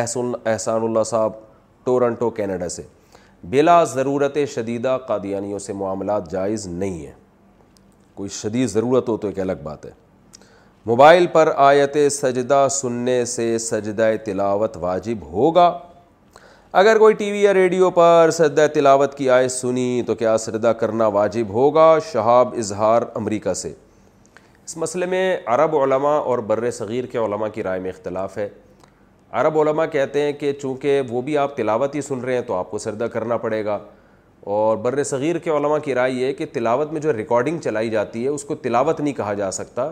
احسن 0.00 0.32
احسان 0.50 0.82
اللہ 0.82 1.02
صاحب 1.06 1.32
ٹورنٹو 1.84 2.30
کینیڈا 2.30 2.68
سے 2.68 2.82
بلا 3.50 3.82
ضرورت 3.94 4.38
شدیدہ 4.54 4.98
قادیانیوں 5.08 5.58
سے 5.58 5.72
معاملات 5.82 6.30
جائز 6.32 6.66
نہیں 6.66 7.04
ہیں 7.06 7.12
کوئی 8.14 8.28
شدید 8.40 8.68
ضرورت 8.68 9.08
ہو 9.08 9.16
تو 9.16 9.28
ایک 9.28 9.38
الگ 9.40 9.62
بات 9.64 9.86
ہے 9.86 9.90
موبائل 10.86 11.26
پر 11.32 11.48
آیت 11.64 11.96
سجدہ 12.12 12.66
سننے 12.70 13.24
سے 13.24 13.44
سجدہ 13.60 14.10
تلاوت 14.24 14.76
واجب 14.80 15.20
ہوگا 15.32 15.66
اگر 16.80 16.98
کوئی 16.98 17.14
ٹی 17.20 17.30
وی 17.32 17.42
یا 17.42 17.52
ریڈیو 17.54 17.90
پر 17.98 18.30
سجدہ 18.38 18.66
تلاوت 18.74 19.14
کی 19.18 19.28
آیت 19.36 19.50
سنی 19.52 20.02
تو 20.06 20.14
کیا 20.14 20.36
سجدہ 20.46 20.72
کرنا 20.80 21.06
واجب 21.18 21.50
ہوگا 21.54 21.88
شہاب 22.12 22.54
اظہار 22.58 23.02
امریکہ 23.14 23.52
سے 23.62 23.68
اس 24.64 24.76
مسئلے 24.76 25.06
میں 25.14 25.22
عرب 25.54 25.76
علماء 25.82 26.18
اور 26.20 26.38
بر 26.48 26.70
صغیر 26.70 27.06
کے 27.12 27.18
علماء 27.24 27.48
کی 27.54 27.62
رائے 27.62 27.80
میں 27.80 27.90
اختلاف 27.90 28.36
ہے 28.38 28.48
عرب 29.40 29.58
علماء 29.60 29.86
کہتے 29.92 30.22
ہیں 30.26 30.32
کہ 30.40 30.52
چونکہ 30.62 31.00
وہ 31.10 31.22
بھی 31.28 31.38
آپ 31.38 31.56
تلاوت 31.56 31.94
ہی 31.94 32.00
سن 32.10 32.20
رہے 32.20 32.34
ہیں 32.34 32.42
تو 32.46 32.54
آپ 32.54 32.70
کو 32.70 32.78
سردہ 32.78 33.04
کرنا 33.12 33.36
پڑے 33.46 33.64
گا 33.64 33.78
اور 34.54 34.76
بر 34.84 35.02
صغیر 35.04 35.38
کے 35.44 35.50
علماء 35.50 35.78
کی 35.84 35.94
رائے 35.94 36.12
یہ 36.12 36.32
کہ 36.38 36.46
تلاوت 36.52 36.92
میں 36.92 37.00
جو 37.00 37.12
ریکارڈنگ 37.16 37.58
چلائی 37.64 37.90
جاتی 37.90 38.22
ہے 38.24 38.28
اس 38.28 38.44
کو 38.44 38.54
تلاوت 38.64 39.00
نہیں 39.00 39.14
کہا 39.14 39.34
جا 39.34 39.50
سکتا 39.60 39.90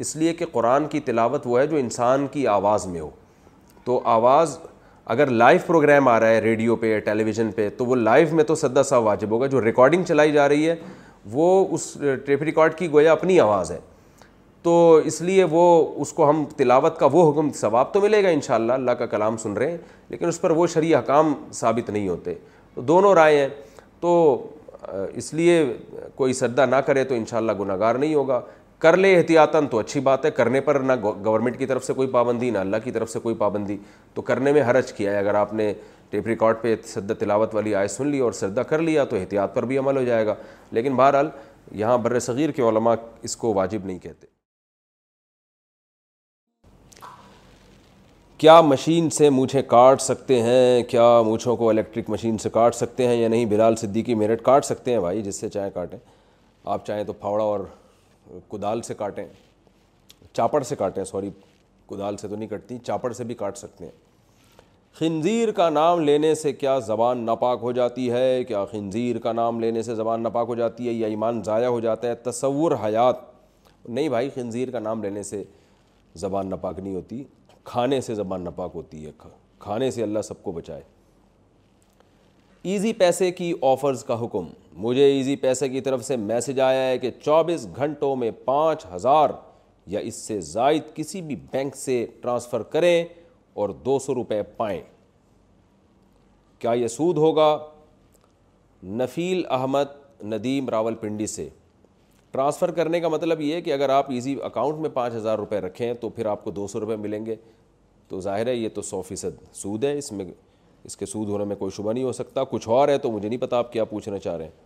اس 0.00 0.14
لیے 0.16 0.32
کہ 0.34 0.46
قرآن 0.52 0.86
کی 0.90 1.00
تلاوت 1.04 1.46
وہ 1.46 1.58
ہے 1.60 1.66
جو 1.66 1.76
انسان 1.76 2.26
کی 2.32 2.46
آواز 2.48 2.86
میں 2.86 3.00
ہو 3.00 3.10
تو 3.84 4.00
آواز 4.04 4.58
اگر 5.14 5.30
لائیو 5.30 5.58
پروگرام 5.66 6.08
آ 6.08 6.18
رہا 6.20 6.28
ہے 6.28 6.40
ریڈیو 6.40 6.76
پہ 6.76 6.98
ٹیلی 7.04 7.24
ویژن 7.24 7.50
پہ 7.54 7.68
تو 7.76 7.86
وہ 7.86 7.96
لائیو 7.96 8.34
میں 8.36 8.44
تو 8.44 8.54
سدا 8.54 8.82
سا 8.82 8.96
واجب 8.98 9.30
ہوگا 9.30 9.46
جو 9.54 9.64
ریکارڈنگ 9.64 10.04
چلائی 10.08 10.32
جا 10.32 10.48
رہی 10.48 10.68
ہے 10.68 10.74
وہ 11.32 11.64
اس 11.74 11.92
ٹیپ 12.26 12.42
ریکارڈ 12.42 12.74
کی 12.76 12.90
گویا 12.92 13.12
اپنی 13.12 13.38
آواز 13.40 13.70
ہے 13.72 13.78
تو 14.62 14.72
اس 15.04 15.20
لیے 15.22 15.44
وہ 15.50 15.62
اس 16.02 16.12
کو 16.12 16.28
ہم 16.30 16.44
تلاوت 16.56 16.98
کا 16.98 17.06
وہ 17.12 17.30
حکم 17.30 17.50
ثواب 17.60 17.92
تو 17.94 18.00
ملے 18.00 18.22
گا 18.24 18.28
ان 18.28 18.40
شاء 18.46 18.54
اللہ 18.54 18.72
اللہ 18.72 18.90
کا 18.98 19.06
کلام 19.06 19.36
سن 19.42 19.52
رہے 19.52 19.70
ہیں 19.70 19.76
لیکن 20.08 20.28
اس 20.28 20.40
پر 20.40 20.50
وہ 20.50 20.66
شرع 20.74 20.98
حکام 20.98 21.32
ثابت 21.54 21.90
نہیں 21.90 22.08
ہوتے 22.08 22.34
تو 22.74 22.80
دونوں 22.90 23.14
رائے 23.14 23.38
ہیں 23.40 23.48
تو 24.00 24.12
اس 25.14 25.32
لیے 25.34 25.64
کوئی 26.14 26.32
سدا 26.32 26.64
نہ 26.66 26.76
کرے 26.86 27.04
تو 27.04 27.14
ان 27.14 27.24
شاء 27.30 27.36
اللہ 27.38 27.52
گناہ 27.60 27.76
گار 27.78 27.94
نہیں 27.94 28.14
ہوگا 28.14 28.40
کر 28.82 28.96
لے 28.96 29.14
احتیاطاً 29.16 29.66
تو 29.70 29.78
اچھی 29.78 30.00
بات 30.06 30.24
ہے 30.24 30.30
کرنے 30.36 30.60
پر 30.66 30.78
نہ 30.84 30.92
گورنمنٹ 31.02 31.58
کی 31.58 31.66
طرف 31.66 31.84
سے 31.84 31.92
کوئی 31.94 32.08
پابندی 32.12 32.48
نہ 32.50 32.58
اللہ 32.58 32.76
کی 32.84 32.90
طرف 32.92 33.10
سے 33.10 33.18
کوئی 33.26 33.34
پابندی 33.42 33.76
تو 34.14 34.22
کرنے 34.30 34.52
میں 34.52 34.62
حرج 34.70 34.92
کیا 34.92 35.10
ہے 35.12 35.18
اگر 35.18 35.34
آپ 35.40 35.52
نے 35.60 35.72
ٹیپ 36.10 36.26
ریکارڈ 36.26 36.56
پہ 36.62 36.74
صدر 36.86 37.14
تلاوت 37.20 37.54
والی 37.54 37.74
آئے 37.74 37.88
سن 37.88 38.06
لی 38.10 38.18
اور 38.28 38.32
سجدہ 38.38 38.60
کر 38.70 38.78
لیا 38.88 39.04
تو 39.12 39.16
احتیاط 39.16 39.54
پر 39.54 39.64
بھی 39.72 39.76
عمل 39.78 39.96
ہو 39.96 40.02
جائے 40.04 40.26
گا 40.26 40.34
لیکن 40.78 40.96
بہرحال 40.96 41.28
یہاں 41.82 41.98
بر 42.06 42.18
صغیر 42.26 42.50
کے 42.56 42.62
علماء 42.68 42.94
اس 43.28 43.36
کو 43.42 43.52
واجب 43.54 43.84
نہیں 43.86 43.98
کہتے 43.98 44.26
کیا 48.38 48.60
مشین 48.72 49.10
سے 49.16 49.28
مونچھے 49.30 49.62
کاٹ 49.76 50.00
سکتے 50.02 50.40
ہیں 50.42 50.82
کیا 50.90 51.08
مونچھوں 51.26 51.54
کو 51.56 51.68
الیکٹرک 51.70 52.10
مشین 52.10 52.38
سے 52.46 52.50
کاٹ 52.52 52.74
سکتے 52.74 53.06
ہیں 53.08 53.16
یا 53.20 53.28
نہیں 53.28 53.46
بلال 53.54 53.76
صدیقی 53.86 54.14
میرٹ 54.24 54.42
کاٹ 54.50 54.64
سکتے 54.64 54.92
ہیں 54.92 55.00
بھائی 55.06 55.22
جس 55.28 55.40
سے 55.40 55.48
چاہیں 55.56 55.70
کاٹیں 55.74 55.98
آپ 56.76 56.86
چاہیں 56.86 57.04
تو 57.04 57.12
پھاوڑا 57.20 57.44
اور 57.44 57.60
کدال 58.50 58.82
سے 58.82 58.94
کاٹیں 58.94 59.24
چاپڑ 60.32 60.62
سے 60.62 60.76
کاٹیں 60.76 61.04
سوری 61.04 61.30
کدال 61.88 62.16
سے 62.16 62.28
تو 62.28 62.36
نہیں 62.36 62.48
کٹتی 62.48 62.78
چاپڑ 62.84 63.12
سے 63.12 63.24
بھی 63.24 63.34
کاٹ 63.34 63.58
سکتے 63.58 63.84
ہیں 63.84 63.92
خنزیر 64.98 65.50
کا 65.56 65.68
نام 65.70 66.00
لینے 66.00 66.34
سے 66.34 66.52
کیا 66.52 66.78
زبان 66.86 67.18
ناپاک 67.26 67.58
ہو 67.62 67.72
جاتی 67.72 68.10
ہے 68.10 68.42
کیا 68.48 68.64
خنزیر 68.70 69.18
کا 69.26 69.32
نام 69.32 69.60
لینے 69.60 69.82
سے 69.82 69.94
زبان 69.94 70.22
ناپاک 70.22 70.48
ہو 70.48 70.54
جاتی 70.54 70.88
ہے 70.88 70.92
یا 70.92 71.06
ایمان 71.08 71.42
ضائع 71.44 71.66
ہو 71.66 71.78
جاتا 71.80 72.08
ہے 72.08 72.14
تصور 72.30 72.72
حیات 72.84 73.20
نہیں 73.88 74.08
بھائی 74.08 74.28
خنزیر 74.34 74.70
کا 74.70 74.78
نام 74.78 75.02
لینے 75.02 75.22
سے 75.22 75.42
زبان 76.24 76.50
ناپاک 76.50 76.78
نہیں 76.78 76.94
ہوتی 76.94 77.22
کھانے 77.64 78.00
سے 78.00 78.14
زبان 78.14 78.42
ناپاک 78.44 78.70
ہوتی 78.74 79.04
ہے 79.06 79.10
کھانے 79.58 79.90
سے 79.90 80.02
اللہ 80.02 80.22
سب 80.24 80.42
کو 80.42 80.52
بچائے 80.52 80.82
ایزی 82.72 82.92
پیسے 82.92 83.30
کی 83.32 83.52
آفرز 83.70 84.04
کا 84.04 84.20
حکم 84.24 84.48
مجھے 84.84 85.04
ایزی 85.12 85.34
پیسے 85.36 85.68
کی 85.68 85.80
طرف 85.80 86.04
سے 86.04 86.16
میسج 86.16 86.60
آیا 86.60 86.86
ہے 86.88 86.98
کہ 86.98 87.10
چوبیس 87.24 87.66
گھنٹوں 87.76 88.14
میں 88.16 88.30
پانچ 88.44 88.84
ہزار 88.94 89.30
یا 89.92 90.00
اس 90.00 90.14
سے 90.26 90.40
زائد 90.40 90.82
کسی 90.94 91.20
بھی 91.22 91.36
بینک 91.52 91.76
سے 91.76 92.04
ٹرانسفر 92.22 92.62
کریں 92.72 93.04
اور 93.60 93.68
دو 93.84 93.98
سو 94.04 94.14
روپے 94.14 94.42
پائیں 94.56 94.80
کیا 96.58 96.72
یہ 96.72 96.88
سود 96.88 97.16
ہوگا 97.18 97.56
نفیل 98.98 99.42
احمد 99.50 100.24
ندیم 100.32 100.68
راول 100.68 100.94
پنڈی 101.00 101.26
سے 101.26 101.48
ٹرانسفر 102.32 102.70
کرنے 102.72 103.00
کا 103.00 103.08
مطلب 103.08 103.40
یہ 103.40 103.60
کہ 103.60 103.72
اگر 103.72 103.88
آپ 103.90 104.10
ایزی 104.10 104.34
اکاؤنٹ 104.44 104.78
میں 104.80 104.90
پانچ 104.94 105.14
ہزار 105.14 105.38
روپے 105.38 105.58
رکھیں 105.60 105.92
تو 106.00 106.08
پھر 106.08 106.26
آپ 106.26 106.44
کو 106.44 106.50
دو 106.50 106.66
سو 106.72 106.80
روپے 106.80 106.96
ملیں 106.96 107.26
گے 107.26 107.36
تو 108.08 108.20
ظاہر 108.20 108.46
ہے 108.46 108.54
یہ 108.54 108.68
تو 108.74 108.82
سو 108.82 109.02
فیصد 109.08 109.44
سود 109.54 109.84
ہے 109.84 109.96
اس 109.98 110.10
میں 110.12 110.24
اس 110.84 110.96
کے 110.96 111.06
سود 111.06 111.28
ہونے 111.28 111.44
میں 111.44 111.56
کوئی 111.56 111.70
شبہ 111.76 111.92
نہیں 111.92 112.04
ہو 112.04 112.12
سکتا 112.12 112.44
کچھ 112.50 112.68
اور 112.76 112.88
ہے 112.88 112.96
تو 112.98 113.10
مجھے 113.12 113.28
نہیں 113.28 113.40
پتا 113.40 113.58
آپ 113.58 113.72
کیا 113.72 113.84
پوچھنا 113.92 114.18
چاہ 114.18 114.36
رہے 114.36 114.44
ہیں 114.44 114.60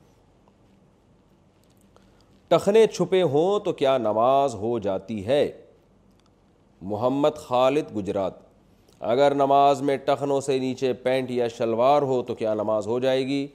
ٹخنے 2.48 2.86
چھپے 2.86 3.22
ہوں 3.30 3.58
تو 3.64 3.72
کیا 3.78 3.96
نماز 3.98 4.54
ہو 4.54 4.78
جاتی 4.82 5.26
ہے 5.26 5.46
محمد 6.82 7.36
خالد 7.46 7.94
گجرات 7.96 8.34
اگر 9.12 9.34
نماز 9.34 9.80
میں 9.88 9.96
ٹخنوں 10.04 10.40
سے 10.40 10.58
نیچے 10.58 10.92
پینٹ 11.02 11.30
یا 11.30 11.48
شلوار 11.56 12.02
ہو 12.10 12.22
تو 12.26 12.34
کیا 12.34 12.52
نماز 12.54 12.86
ہو 12.86 12.98
جائے 13.00 13.26
گی 13.26 13.46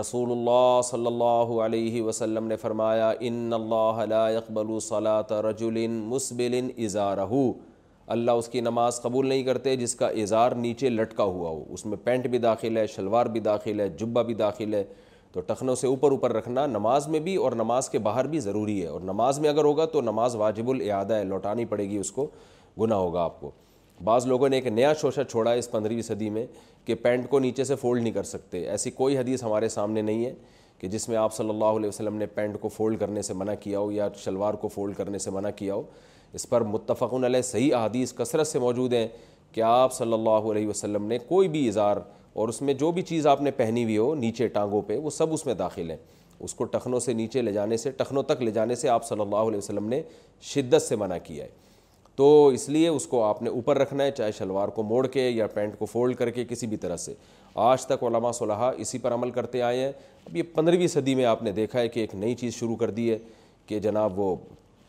رسول 0.00 0.30
اللہ 0.32 0.80
صلی 0.84 1.06
اللہ 1.06 1.50
علیہ 1.64 2.02
وسلم 2.02 2.46
نے 2.48 2.56
فرمایا 2.56 3.12
ان 3.20 3.52
اللہ 3.54 4.00
لا 4.08 4.28
يقبل 4.36 4.70
رجل 5.46 5.86
مسبل 5.96 6.60
ازارہو 6.84 7.50
اللہ 8.12 8.30
اس 8.40 8.48
کی 8.52 8.60
نماز 8.60 9.00
قبول 9.02 9.26
نہیں 9.28 9.42
کرتے 9.42 9.74
جس 9.76 9.94
کا 9.96 10.06
اظہار 10.22 10.52
نیچے 10.64 10.88
لٹکا 10.88 11.24
ہوا 11.24 11.50
ہو 11.50 11.62
اس 11.74 11.84
میں 11.86 11.96
پینٹ 12.04 12.26
بھی 12.32 12.38
داخل 12.44 12.76
ہے 12.76 12.86
شلوار 12.94 13.26
بھی 13.36 13.40
داخل 13.40 13.80
ہے 13.80 13.88
جبہ 14.00 14.22
بھی 14.30 14.34
داخل 14.40 14.74
ہے 14.74 14.82
تو 15.32 15.40
ٹخنوں 15.50 15.74
سے 15.82 15.86
اوپر 15.86 16.10
اوپر 16.12 16.32
رکھنا 16.34 16.66
نماز 16.74 17.06
میں 17.14 17.20
بھی 17.28 17.36
اور 17.44 17.52
نماز 17.60 17.88
کے 17.90 17.98
باہر 18.10 18.24
بھی 18.34 18.40
ضروری 18.46 18.80
ہے 18.82 18.86
اور 18.88 19.00
نماز 19.12 19.38
میں 19.40 19.48
اگر 19.50 19.64
ہوگا 19.64 19.84
تو 19.94 20.00
نماز 20.10 20.36
واجب 20.42 20.70
الاعادہ 20.70 21.14
ہے 21.16 21.24
لوٹانی 21.30 21.64
پڑے 21.72 21.88
گی 21.90 21.96
اس 21.98 22.10
کو 22.18 22.26
گناہ 22.80 22.98
ہوگا 23.04 23.22
آپ 23.24 23.40
کو 23.40 23.50
بعض 24.04 24.26
لوگوں 24.26 24.48
نے 24.48 24.56
ایک 24.56 24.66
نیا 24.66 24.92
شوشہ 25.00 25.20
چھوڑا 25.30 25.50
ہے 25.52 25.58
اس 25.58 25.70
پندرہویں 25.70 26.02
صدی 26.12 26.30
میں 26.36 26.46
کہ 26.84 26.94
پینٹ 27.02 27.28
کو 27.30 27.38
نیچے 27.46 27.64
سے 27.64 27.76
فولڈ 27.82 28.02
نہیں 28.02 28.12
کر 28.12 28.22
سکتے 28.34 28.66
ایسی 28.70 28.90
کوئی 29.00 29.18
حدیث 29.18 29.42
ہمارے 29.44 29.68
سامنے 29.78 30.02
نہیں 30.10 30.24
ہے 30.24 30.34
کہ 30.78 30.88
جس 30.94 31.08
میں 31.08 31.16
آپ 31.16 31.34
صلی 31.34 31.48
اللہ 31.50 31.76
علیہ 31.78 31.88
وسلم 31.88 32.16
نے 32.16 32.26
پینٹ 32.38 32.60
کو 32.60 32.68
فولڈ 32.76 33.00
کرنے 33.00 33.22
سے 33.22 33.34
منع 33.42 33.54
کیا 33.60 33.78
ہو 33.78 33.90
یا 33.92 34.08
شلوار 34.24 34.54
کو 34.64 34.68
فولڈ 34.74 34.96
کرنے 34.96 35.18
سے 35.26 35.30
منع 35.30 35.50
کیا 35.56 35.74
ہو 35.74 35.82
اس 36.34 36.48
پر 36.48 36.60
متفقن 36.72 37.24
علیہ 37.24 37.42
صحیح 37.42 37.74
احادیث 37.76 38.12
کثرت 38.16 38.46
سے 38.46 38.58
موجود 38.58 38.92
ہیں 38.92 39.06
کہ 39.52 39.60
آپ 39.66 39.92
صلی 39.94 40.12
اللہ 40.12 40.50
علیہ 40.50 40.66
وسلم 40.66 41.06
نے 41.06 41.18
کوئی 41.28 41.48
بھی 41.54 41.66
اظہار 41.68 41.96
اور 42.40 42.48
اس 42.48 42.60
میں 42.62 42.74
جو 42.74 42.90
بھی 42.92 43.02
چیز 43.08 43.26
آپ 43.26 43.40
نے 43.42 43.50
پہنی 43.56 43.82
ہوئی 43.84 43.96
ہو 43.98 44.14
نیچے 44.14 44.46
ٹانگوں 44.52 44.80
پہ 44.86 44.96
وہ 44.98 45.10
سب 45.10 45.32
اس 45.34 45.44
میں 45.46 45.54
داخل 45.54 45.90
ہیں 45.90 45.96
اس 46.44 46.54
کو 46.54 46.64
ٹخنوں 46.64 47.00
سے 47.00 47.12
نیچے 47.12 47.42
لے 47.42 47.52
جانے 47.52 47.76
سے 47.76 47.90
ٹخنوں 47.96 48.22
تک 48.26 48.42
لے 48.42 48.50
جانے 48.50 48.74
سے 48.74 48.88
آپ 48.88 49.04
صلی 49.06 49.20
اللہ 49.20 49.48
علیہ 49.48 49.58
وسلم 49.58 49.88
نے 49.88 50.00
شدت 50.52 50.82
سے 50.82 50.96
منع 50.96 51.16
کیا 51.24 51.44
ہے 51.44 51.60
تو 52.16 52.46
اس 52.54 52.68
لیے 52.68 52.88
اس 52.88 53.06
کو 53.06 53.22
آپ 53.24 53.42
نے 53.42 53.50
اوپر 53.50 53.78
رکھنا 53.78 54.04
ہے 54.04 54.10
چاہے 54.16 54.32
شلوار 54.38 54.68
کو 54.78 54.82
موڑ 54.82 55.06
کے 55.06 55.28
یا 55.28 55.46
پینٹ 55.54 55.78
کو 55.78 55.86
فولڈ 55.92 56.16
کر 56.16 56.30
کے 56.30 56.44
کسی 56.48 56.66
بھی 56.66 56.76
طرح 56.76 56.96
سے 57.04 57.14
آج 57.66 57.86
تک 57.86 58.02
علماء 58.04 58.32
صلی 58.32 58.80
اسی 58.80 58.98
پر 58.98 59.14
عمل 59.14 59.30
کرتے 59.30 59.62
آئے 59.62 59.82
ہیں 59.84 59.92
اب 60.26 60.36
یہ 60.36 60.42
پندرہویں 60.54 60.86
صدی 60.86 61.14
میں 61.14 61.24
آپ 61.24 61.42
نے 61.42 61.52
دیکھا 61.52 61.78
ہے 61.80 61.88
کہ 61.88 62.00
ایک 62.00 62.14
نئی 62.14 62.34
چیز 62.34 62.54
شروع 62.54 62.76
کر 62.76 62.90
دی 62.98 63.10
ہے 63.10 63.18
کہ 63.66 63.78
جناب 63.80 64.18
وہ 64.18 64.34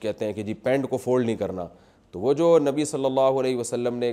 کہتے 0.04 0.26
ہیں 0.26 0.34
کہ 0.34 0.44
جی 0.44 0.54
پینٹ 0.68 0.88
کو 0.90 0.98
فولڈ 1.06 1.26
نہیں 1.26 1.36
کرنا 1.44 1.68
تو 2.12 2.20
وہ 2.20 2.34
جو 2.40 2.48
نبی 2.70 2.86
صلی 2.86 3.06
اللہ 3.06 3.40
علیہ 3.44 3.58
وسلم 3.58 4.02
نے 4.06 4.12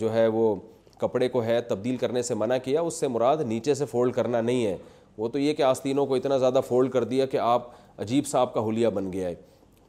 جو 0.00 0.12
ہے 0.14 0.26
وہ 0.36 0.54
کپڑے 0.98 1.28
کو 1.28 1.42
ہے 1.44 1.60
تبدیل 1.70 1.96
کرنے 2.02 2.22
سے 2.28 2.34
منع 2.42 2.56
کیا 2.64 2.80
اس 2.90 3.00
سے 3.00 3.08
مراد 3.14 3.40
نیچے 3.54 3.74
سے 3.80 3.84
فولڈ 3.90 4.14
کرنا 4.18 4.40
نہیں 4.48 4.64
ہے 4.66 4.76
وہ 5.16 5.28
تو 5.34 5.38
یہ 5.38 5.54
کہ 5.54 5.62
آستینوں 5.72 6.06
کو 6.06 6.14
اتنا 6.14 6.38
زیادہ 6.38 6.60
فولڈ 6.68 6.90
کر 6.92 7.04
دیا 7.12 7.26
کہ 7.34 7.38
آپ 7.50 7.68
عجیب 8.04 8.26
سا 8.26 8.40
آپ 8.40 8.54
کا 8.54 8.60
حلیہ 8.68 8.88
بن 9.00 9.12
گیا 9.12 9.28
ہے 9.28 9.34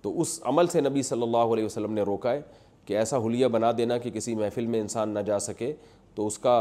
تو 0.02 0.20
اس 0.22 0.40
عمل 0.52 0.68
سے 0.74 0.82
نبی 0.90 1.02
صلی 1.12 1.22
اللہ 1.30 1.54
علیہ 1.56 1.66
وسلم 1.66 1.94
نے 1.94 2.02
روکا 2.12 2.32
ہے 2.34 2.42
کہ 2.86 2.98
ایسا 2.98 3.18
حلیہ 3.26 3.48
بنا 3.56 3.72
دینا 3.78 3.98
کہ 4.04 4.10
کسی 4.18 4.36
محفل 4.36 4.66
میں 4.74 4.80
انسان 4.82 5.10
نہ 5.14 5.20
جا 5.32 5.40
سکے 5.48 5.74
تو 6.16 6.28
اس 6.28 6.38
کا 6.46 6.54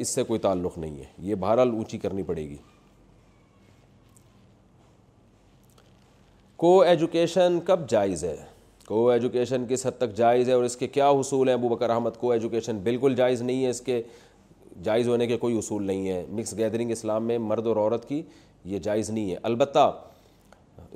اس 0.00 0.08
سے 0.14 0.22
کوئی 0.30 0.40
تعلق 0.48 0.78
نہیں 0.78 0.98
ہے 1.00 1.04
یہ 1.28 1.34
بہرحال 1.46 1.70
اونچی 1.76 1.98
کرنی 1.98 2.22
پڑے 2.32 2.42
گی 2.48 2.56
کو 6.60 6.80
ایجوکیشن 6.82 7.58
کب 7.66 7.88
جائز 7.88 8.22
ہے 8.24 8.34
کو 8.86 9.08
ایجوکیشن 9.10 9.66
کس 9.68 9.84
حد 9.86 9.98
تک 9.98 10.14
جائز 10.16 10.48
ہے 10.48 10.52
اور 10.54 10.64
اس 10.64 10.76
کے 10.76 10.86
کیا 10.86 11.10
حصول 11.20 11.48
ہیں 11.48 11.54
ابو 11.54 11.68
بکر 11.68 11.90
احمد 11.90 12.16
کو 12.20 12.30
ایجوکیشن 12.32 12.78
بالکل 12.84 13.14
جائز 13.16 13.42
نہیں 13.42 13.64
ہے 13.64 13.68
اس 13.70 13.80
کے 13.80 14.00
جائز 14.84 15.08
ہونے 15.08 15.26
کے 15.26 15.36
کوئی 15.44 15.56
اصول 15.58 15.82
نہیں 15.86 16.08
ہے 16.08 16.24
مکس 16.38 16.56
گیدرنگ 16.58 16.90
اسلام 16.90 17.26
میں 17.26 17.38
مرد 17.38 17.66
اور 17.66 17.76
عورت 17.76 18.08
کی 18.08 18.20
یہ 18.72 18.78
جائز 18.86 19.10
نہیں 19.10 19.30
ہے 19.30 19.36
البتہ 19.50 19.90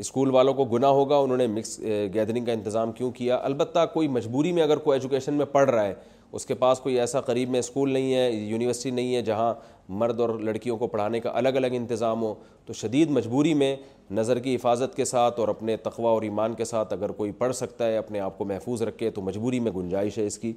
اسکول 0.05 0.31
والوں 0.35 0.55
کو 0.55 0.65
گناہ 0.73 0.91
ہوگا 1.01 1.17
انہوں 1.25 1.37
نے 1.39 1.47
مکس 1.59 1.79
گیدرنگ 2.15 2.45
کا 2.45 2.53
انتظام 2.53 2.93
کیوں 2.93 3.11
کیا 3.21 3.39
البتہ 3.43 3.87
کوئی 3.93 4.09
مجبوری 4.19 4.53
میں 4.53 4.63
اگر 4.63 4.77
کو 4.87 4.93
ایجوکیشن 4.93 5.35
میں 5.35 5.47
پڑھ 5.53 5.71
رہا 5.71 5.85
ہے 5.85 5.95
اس 6.35 6.47
کے 6.47 6.55
پاس 6.55 6.79
کوئی 6.81 6.99
ایسا 7.01 7.21
قریب 7.21 7.51
میں 7.51 7.59
اسکول 7.61 7.91
نہیں 7.93 8.15
ہے 8.15 8.31
یونیورسٹی 8.33 8.91
نہیں 8.91 9.15
ہے 9.15 9.21
جہاں 9.23 9.53
مرد 10.01 10.21
اور 10.21 10.31
لڑکیوں 10.49 10.77
کو 10.79 10.87
پڑھانے 10.89 11.21
کا 11.21 11.31
الگ 11.39 11.57
الگ 11.59 11.73
انتظام 11.75 12.23
ہو 12.23 12.33
تو 12.67 12.73
شدید 12.73 13.11
مجبوری 13.11 13.53
میں 13.55 13.75
نظر 14.19 14.39
کی 14.47 14.55
حفاظت 14.55 14.95
کے 14.97 15.05
ساتھ 15.05 15.41
اور 15.41 15.49
اپنے 15.49 15.77
تقوی 15.87 16.07
اور 16.07 16.23
ایمان 16.23 16.55
کے 16.55 16.65
ساتھ 16.65 16.93
اگر 16.93 17.11
کوئی 17.19 17.33
پڑھ 17.39 17.55
سکتا 17.57 17.87
ہے 17.89 17.97
اپنے 17.97 18.21
آپ 18.21 18.39
کو 18.39 18.45
محفوظ 18.45 18.83
رکھے 18.83 19.11
تو 19.19 19.23
مجبوری 19.23 19.61
میں 19.67 19.73
گنجائش 19.73 20.19
ہے 20.19 20.27
اس 20.27 20.39
کی 20.39 20.53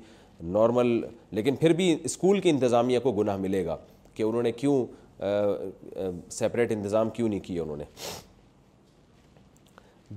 نارمل 0.58 1.00
لیکن 1.32 1.56
پھر 1.60 1.74
بھی 1.74 1.96
اسکول 2.04 2.40
کی 2.42 2.50
انتظامیہ 2.50 3.00
کو 3.04 3.12
گناہ 3.22 3.38
ملے 3.38 3.66
گا 3.66 3.76
کہ 4.14 4.24
انہوں 4.24 4.44
نے 4.44 4.52
کیوں 4.52 4.86
سیپریٹ 6.34 6.72
انتظام 6.72 7.10
کیوں 7.10 7.30
نہیں 7.30 7.40
کیا 7.44 7.64
انہوں 7.64 7.78
نے 7.78 7.84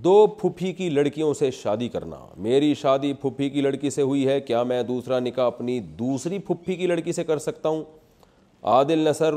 دو 0.03 0.27
پھپھی 0.41 0.73
کی 0.73 0.89
لڑکیوں 0.91 1.33
سے 1.35 1.51
شادی 1.51 1.89
کرنا 1.89 2.17
میری 2.47 2.73
شادی 2.81 3.13
پھپھی 3.21 3.49
کی 3.51 3.61
لڑکی 3.61 3.91
سے 3.91 4.03
ہوئی 4.03 4.27
ہے 4.29 4.39
کیا 4.41 4.63
میں 4.63 4.83
دوسرا 4.89 5.19
نکاح 5.21 5.47
اپنی 5.47 5.79
دوسری 5.99 6.39
پھپھی 6.47 6.75
کی 6.77 6.87
لڑکی 6.87 7.13
سے 7.13 7.25
کر 7.25 7.39
سکتا 7.39 7.69
ہوں 7.69 7.83
عادل 8.73 8.99
نصر 9.09 9.35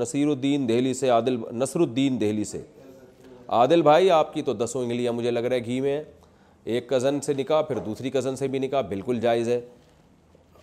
نصیر 0.00 0.26
الدین 0.28 0.68
دہلی 0.68 0.92
سے 0.94 1.08
عادل 1.10 1.36
نصر 1.60 1.80
الدین 1.80 2.20
دہلی 2.20 2.44
سے 2.44 2.62
عادل 3.60 3.82
بھائی 3.82 4.10
آپ 4.20 4.32
کی 4.34 4.42
تو 4.42 4.52
دسوں 4.64 4.82
انگلیاں 4.82 5.12
مجھے 5.12 5.30
لگ 5.30 5.44
رہا 5.48 5.56
ہے 5.56 5.64
گھی 5.64 5.80
میں 5.80 6.00
ایک 6.64 6.88
کزن 6.88 7.20
سے 7.26 7.34
نکاح 7.38 7.62
پھر 7.68 7.78
دوسری 7.86 8.10
کزن 8.10 8.36
سے 8.36 8.48
بھی 8.48 8.58
نکاح 8.58 8.80
بالکل 8.88 9.20
جائز 9.20 9.48
ہے 9.48 9.60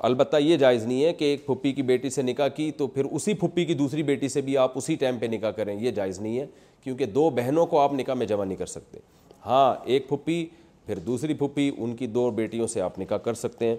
البتہ 0.09 0.37
یہ 0.41 0.57
جائز 0.57 0.83
نہیں 0.85 1.03
ہے 1.03 1.13
کہ 1.13 1.25
ایک 1.31 1.45
پھپھی 1.45 1.71
کی 1.73 1.81
بیٹی 1.91 2.09
سے 2.09 2.21
نکاح 2.21 2.47
کی 2.55 2.71
تو 2.77 2.87
پھر 2.97 3.05
اسی 3.11 3.33
پھپھی 3.43 3.65
کی 3.65 3.73
دوسری 3.83 4.03
بیٹی 4.03 4.29
سے 4.29 4.41
بھی 4.41 4.57
آپ 4.57 4.77
اسی 4.77 4.95
ٹائم 4.99 5.17
پہ 5.19 5.25
نکاح 5.31 5.51
کریں 5.57 5.75
یہ 5.79 5.91
جائز 5.95 6.19
نہیں 6.19 6.39
ہے 6.39 6.45
کیونکہ 6.83 7.05
دو 7.17 7.29
بہنوں 7.35 7.65
کو 7.75 7.79
آپ 7.79 7.93
نکاح 7.93 8.13
میں 8.15 8.25
جمع 8.27 8.43
نہیں 8.45 8.57
کر 8.57 8.65
سکتے 8.65 8.99
ہاں 9.45 9.75
ایک 9.91 10.07
پھپھی 10.09 10.45
پھر 10.85 10.99
دوسری 11.05 11.33
پھپھی 11.33 11.69
ان 11.77 11.95
کی 11.95 12.07
دو 12.07 12.29
بیٹیوں 12.35 12.67
سے 12.67 12.81
آپ 12.81 12.99
نکاح 12.99 13.17
کر 13.23 13.33
سکتے 13.33 13.67
ہیں 13.67 13.75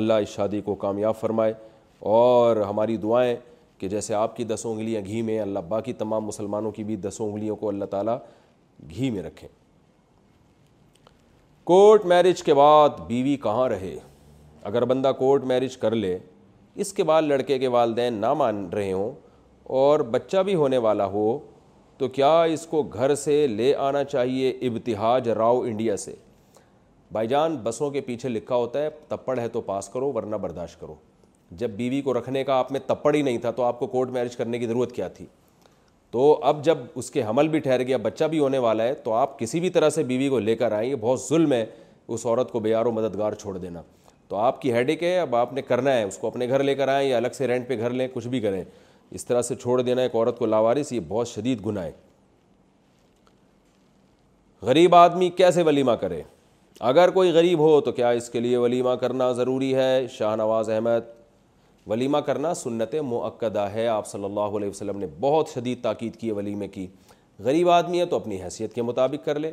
اللہ 0.00 0.12
اس 0.22 0.28
شادی 0.28 0.60
کو 0.64 0.74
کامیاب 0.74 1.16
فرمائے 1.20 1.52
اور 2.16 2.56
ہماری 2.68 2.96
دعائیں 3.02 3.34
کہ 3.78 3.88
جیسے 3.88 4.14
آپ 4.14 4.36
کی 4.36 4.44
دس 4.44 4.66
انگلیاں 4.66 5.00
گھی 5.04 5.20
میں 5.22 5.38
اللہ 5.40 5.58
باقی 5.68 5.92
تمام 5.92 6.24
مسلمانوں 6.24 6.70
کی 6.72 6.84
بھی 6.84 6.96
دس 6.96 7.16
انگلیوں 7.20 7.56
کو 7.56 7.68
اللہ 7.68 7.84
تعالیٰ 7.90 8.16
گھی 8.94 9.10
میں 9.10 9.22
رکھیں 9.22 9.48
کورٹ 11.64 12.04
میرج 12.06 12.42
کے 12.42 12.54
بعد 12.54 13.00
بیوی 13.06 13.36
کہاں 13.42 13.68
رہے 13.68 13.96
اگر 14.70 14.84
بندہ 14.84 15.12
کورٹ 15.18 15.44
میرج 15.44 15.76
کر 15.76 15.94
لے 15.94 16.18
اس 16.84 16.92
کے 16.92 17.04
بعد 17.04 17.22
لڑکے 17.22 17.58
کے 17.58 17.68
والدین 17.74 18.14
نہ 18.20 18.32
مان 18.34 18.68
رہے 18.74 18.92
ہوں 18.92 19.12
اور 19.82 20.00
بچہ 20.10 20.42
بھی 20.46 20.54
ہونے 20.54 20.78
والا 20.78 21.04
ہو 21.12 21.26
تو 21.98 22.08
کیا 22.16 22.40
اس 22.52 22.66
کو 22.70 22.82
گھر 22.94 23.14
سے 23.14 23.46
لے 23.46 23.74
آنا 23.80 24.02
چاہیے 24.04 24.50
ابتحاج 24.68 25.28
راؤ 25.38 25.60
انڈیا 25.62 25.96
سے 25.96 26.14
بھائی 27.12 27.28
جان 27.28 27.56
بسوں 27.64 27.90
کے 27.90 28.00
پیچھے 28.06 28.28
لکھا 28.28 28.54
ہوتا 28.54 28.82
ہے 28.82 28.88
تپڑ 29.08 29.38
ہے 29.38 29.48
تو 29.48 29.60
پاس 29.70 29.88
کرو 29.88 30.12
ورنہ 30.12 30.36
برداشت 30.42 30.80
کرو 30.80 30.94
جب 31.62 31.70
بیوی 31.76 32.00
کو 32.02 32.14
رکھنے 32.18 32.42
کا 32.44 32.54
آپ 32.58 32.72
میں 32.72 32.80
تپڑ 32.86 33.14
ہی 33.14 33.22
نہیں 33.22 33.38
تھا 33.38 33.50
تو 33.56 33.62
آپ 33.64 33.78
کو 33.78 33.86
کورٹ 33.86 34.10
میرج 34.12 34.36
کرنے 34.36 34.58
کی 34.58 34.66
ضرورت 34.66 34.92
کیا 34.94 35.08
تھی 35.16 35.26
تو 36.10 36.32
اب 36.48 36.62
جب 36.64 36.78
اس 36.94 37.10
کے 37.10 37.22
حمل 37.28 37.48
بھی 37.48 37.58
ٹھہر 37.58 37.82
گیا 37.86 37.96
بچہ 38.02 38.24
بھی 38.34 38.38
ہونے 38.38 38.58
والا 38.64 38.84
ہے 38.84 38.94
تو 39.04 39.12
آپ 39.14 39.38
کسی 39.38 39.60
بھی 39.60 39.70
طرح 39.70 39.90
سے 39.90 40.02
بیوی 40.10 40.28
کو 40.28 40.38
لے 40.38 40.54
کر 40.56 40.72
آئیں 40.72 40.88
یہ 40.90 40.94
بہت 41.00 41.20
ظلم 41.28 41.52
ہے 41.52 41.64
اس 42.08 42.26
عورت 42.26 42.50
کو 42.52 42.60
بیار 42.68 42.86
و 42.86 42.92
مددگار 42.92 43.32
چھوڑ 43.40 43.56
دینا 43.58 43.82
تو 44.28 44.36
آپ 44.36 44.60
کی 44.62 44.72
ہیڈک 44.72 45.02
ہے 45.04 45.18
اب 45.18 45.36
آپ 45.36 45.52
نے 45.54 45.62
کرنا 45.62 45.92
ہے 45.96 46.02
اس 46.02 46.18
کو 46.18 46.26
اپنے 46.26 46.48
گھر 46.48 46.62
لے 46.62 46.74
کر 46.74 46.88
آئیں 46.88 47.08
یا 47.08 47.16
الگ 47.16 47.34
سے 47.36 47.46
رینٹ 47.48 47.68
پہ 47.68 47.78
گھر 47.78 47.90
لیں 47.90 48.08
کچھ 48.14 48.28
بھی 48.28 48.40
کریں 48.40 48.62
اس 49.14 49.24
طرح 49.26 49.42
سے 49.42 49.54
چھوڑ 49.62 49.80
دینا 49.80 50.02
ایک 50.02 50.14
عورت 50.14 50.38
کو 50.38 50.46
لاوارس 50.46 50.92
یہ 50.92 51.00
بہت 51.08 51.28
شدید 51.28 51.64
گناہ 51.66 51.84
ہے 51.84 51.90
غریب 54.66 54.94
آدمی 54.94 55.28
کیسے 55.36 55.62
ولیمہ 55.62 55.92
کرے 56.00 56.22
اگر 56.90 57.10
کوئی 57.10 57.30
غریب 57.32 57.58
ہو 57.58 57.80
تو 57.80 57.92
کیا 57.92 58.08
اس 58.20 58.28
کے 58.30 58.40
لیے 58.40 58.56
ولیمہ 58.56 58.94
کرنا 59.00 59.30
ضروری 59.32 59.74
ہے 59.74 60.06
شاہ 60.16 60.34
نواز 60.36 60.70
احمد 60.70 61.14
ولیمہ 61.90 62.18
کرنا 62.26 62.52
سنت 62.54 62.94
معقدہ 63.08 63.68
ہے 63.74 63.86
آپ 63.88 64.06
صلی 64.06 64.24
اللہ 64.24 64.56
علیہ 64.58 64.68
وسلم 64.68 64.98
نے 64.98 65.06
بہت 65.20 65.48
شدید 65.54 65.82
تاکید 65.82 66.16
کی 66.20 66.30
ولیمے 66.30 66.68
کی 66.68 66.86
غریب 67.44 67.70
آدمی 67.70 68.00
ہے 68.00 68.06
تو 68.06 68.16
اپنی 68.16 68.42
حیثیت 68.42 68.74
کے 68.74 68.82
مطابق 68.82 69.24
کر 69.24 69.38
لے 69.38 69.50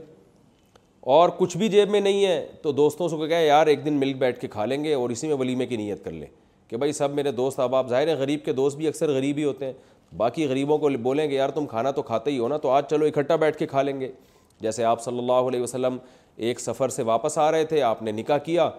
اور 1.14 1.30
کچھ 1.38 1.56
بھی 1.58 1.68
جیب 1.70 1.90
میں 1.92 2.00
نہیں 2.02 2.26
ہے 2.26 2.46
تو 2.62 2.72
دوستوں 2.72 3.08
سے 3.10 3.28
کہا 3.30 3.38
یار 3.40 3.68
ایک 3.68 3.86
دن 3.86 3.94
مل 4.00 4.14
بیٹھ 4.20 4.40
کے 4.40 4.48
کھا 4.48 4.66
لیں 4.66 4.84
گے 4.84 4.94
اور 4.94 5.10
اسی 5.10 5.28
میں 5.28 5.36
ولیمے 5.40 5.66
کی 5.68 5.78
نیت 5.78 6.04
کر 6.06 6.12
لیں 6.12 6.28
کہ 6.74 6.78
بھائی 6.78 6.94
سب 6.94 7.10
میرے 7.14 7.32
دوست 7.38 7.60
احباب 7.60 7.90
ظاہر 7.90 8.08
ہے 8.08 8.14
غریب 8.18 8.40
کے 8.46 8.54
دوست 8.60 8.78
بھی 8.78 8.88
اکثر 8.88 9.10
غریب 9.14 9.38
ہی 9.38 9.44
ہوتے 9.44 9.66
ہیں 9.66 9.74
باقی 10.18 10.46
غریبوں 10.48 10.78
کو 10.78 10.90
بولیں 11.04 11.30
گے 11.30 11.36
یار 11.36 11.50
تم 11.56 11.66
کھانا 11.68 11.90
تو 11.96 12.02
کھاتے 12.04 12.32
ہی 12.32 12.38
ہو 12.40 12.48
نا 12.48 12.58
تو 12.62 12.70
آج 12.70 12.84
چلو 12.90 13.06
اکٹھا 13.06 13.36
بیٹھ 13.44 13.58
کے 13.58 13.66
کھا 13.68 13.82
لیں 13.82 14.00
گے 14.00 14.10
جیسے 14.62 14.84
آپ 14.92 15.02
صلی 15.04 15.18
اللہ 15.20 15.48
علیہ 15.50 15.62
وسلم 15.62 15.98
ایک 16.48 16.60
سفر 16.60 16.90
سے 16.96 17.04
واپس 17.10 17.38
آ 17.38 17.50
رہے 17.52 17.66
تھے 17.72 17.82
آپ 17.90 18.02
نے 18.04 18.12
نکاح 18.12 18.38
کیا 18.46 18.70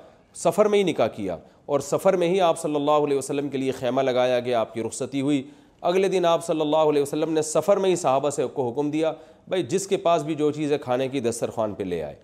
سفر 0.43 0.69
میں 0.69 0.79
ہی 0.79 0.83
نکاح 0.91 1.09
کیا 1.17 1.37
اور 1.67 1.81
سفر 1.91 2.17
میں 2.17 2.29
ہی 2.31 2.41
آپ 2.49 2.59
صلی 2.61 2.75
اللہ 2.75 3.05
علیہ 3.07 3.19
وسلم 3.19 3.49
کے 3.49 3.59
لیے 3.59 3.73
خیمہ 3.79 4.03
لگایا 4.03 4.41
گیا 4.41 4.61
آپ 4.61 4.75
کی 4.75 4.83
رخصتی 4.87 5.21
ہوئی 5.21 5.43
اگلے 5.91 6.09
دن 6.17 6.25
آپ 6.27 6.45
صلی 6.47 6.61
اللہ 6.61 6.91
علیہ 6.95 7.03
وسلم 7.03 7.33
نے 7.33 7.43
سفر 7.43 7.77
میں 7.87 7.91
ہی 7.91 7.97
صحابہ 7.97 8.31
سے 8.39 8.47
کو 8.55 8.69
حکم 8.71 8.91
دیا 8.91 9.13
بھائی 9.49 9.63
جس 9.77 9.87
کے 9.87 9.97
پاس 10.09 10.23
بھی 10.23 10.35
جو 10.35 10.51
چیز 10.59 10.73
ہے 10.73 10.79
کھانے 10.89 11.09
کی 11.09 11.21
دسترخوان 11.29 11.75
پہ 11.75 11.83
لے 11.85 12.03
آئے 12.05 12.15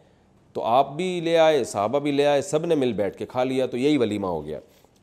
تو 0.52 0.64
آپ 0.74 0.92
بھی 0.96 1.08
لے 1.24 1.36
آئے 1.38 1.64
صحابہ 1.64 1.98
بھی 2.00 2.10
لے 2.12 2.26
آئے 2.26 2.42
سب 2.42 2.64
نے 2.66 2.74
مل 2.74 2.92
بیٹھ 3.02 3.16
کے 3.16 3.26
کھا 3.32 3.44
لیا 3.44 3.66
تو 3.72 3.76
یہی 3.78 3.96
ولیمہ 3.98 4.26
ہو 4.26 4.44
گیا 4.44 4.58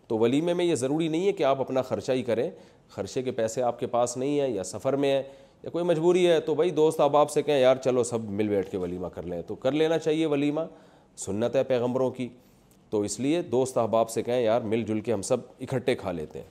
تو 0.07 0.17
ولیمے 0.17 0.53
میں 0.53 0.65
یہ 0.65 0.75
ضروری 0.75 1.07
نہیں 1.07 1.25
ہے 1.27 1.31
کہ 1.34 1.43
آپ 1.43 1.61
اپنا 1.61 1.81
خرچہ 1.88 2.11
ہی 2.11 2.21
کریں 2.23 2.49
خرچے 2.89 3.21
کے 3.21 3.31
پیسے 3.39 3.61
آپ 3.63 3.79
کے 3.79 3.88
پاس 3.95 4.15
نہیں 4.17 4.39
ہیں 4.39 4.47
یا 4.49 4.63
سفر 4.63 4.95
میں 5.03 5.13
ہیں 5.13 5.23
یا 5.63 5.69
کوئی 5.69 5.85
مجبوری 5.85 6.27
ہے 6.29 6.39
تو 6.45 6.55
بھائی 6.55 6.69
دوست 6.71 6.99
آپ 7.01 7.15
آپ 7.17 7.31
سے 7.31 7.41
کہیں 7.43 7.59
یار 7.59 7.75
چلو 7.84 8.03
سب 8.03 8.29
مل 8.29 8.47
بیٹھ 8.47 8.69
کے 8.71 8.77
ولیمہ 8.77 9.07
کر 9.15 9.23
لیں 9.27 9.41
تو 9.47 9.55
کر 9.65 9.71
لینا 9.71 9.97
چاہیے 9.99 10.25
ولیمہ 10.25 10.61
سنت 11.25 11.55
ہے 11.55 11.63
پیغمبروں 11.63 12.09
کی 12.11 12.27
تو 12.89 13.01
اس 13.01 13.19
لیے 13.19 13.41
دوست 13.51 13.77
احباب 13.77 14.09
سے 14.09 14.23
کہیں 14.23 14.41
یار 14.41 14.61
مل 14.73 14.84
جل 14.88 14.99
کے 15.01 15.13
ہم 15.13 15.21
سب 15.31 15.38
اکٹھے 15.61 15.95
کھا 15.95 16.11
لیتے 16.11 16.39
ہیں 16.39 16.45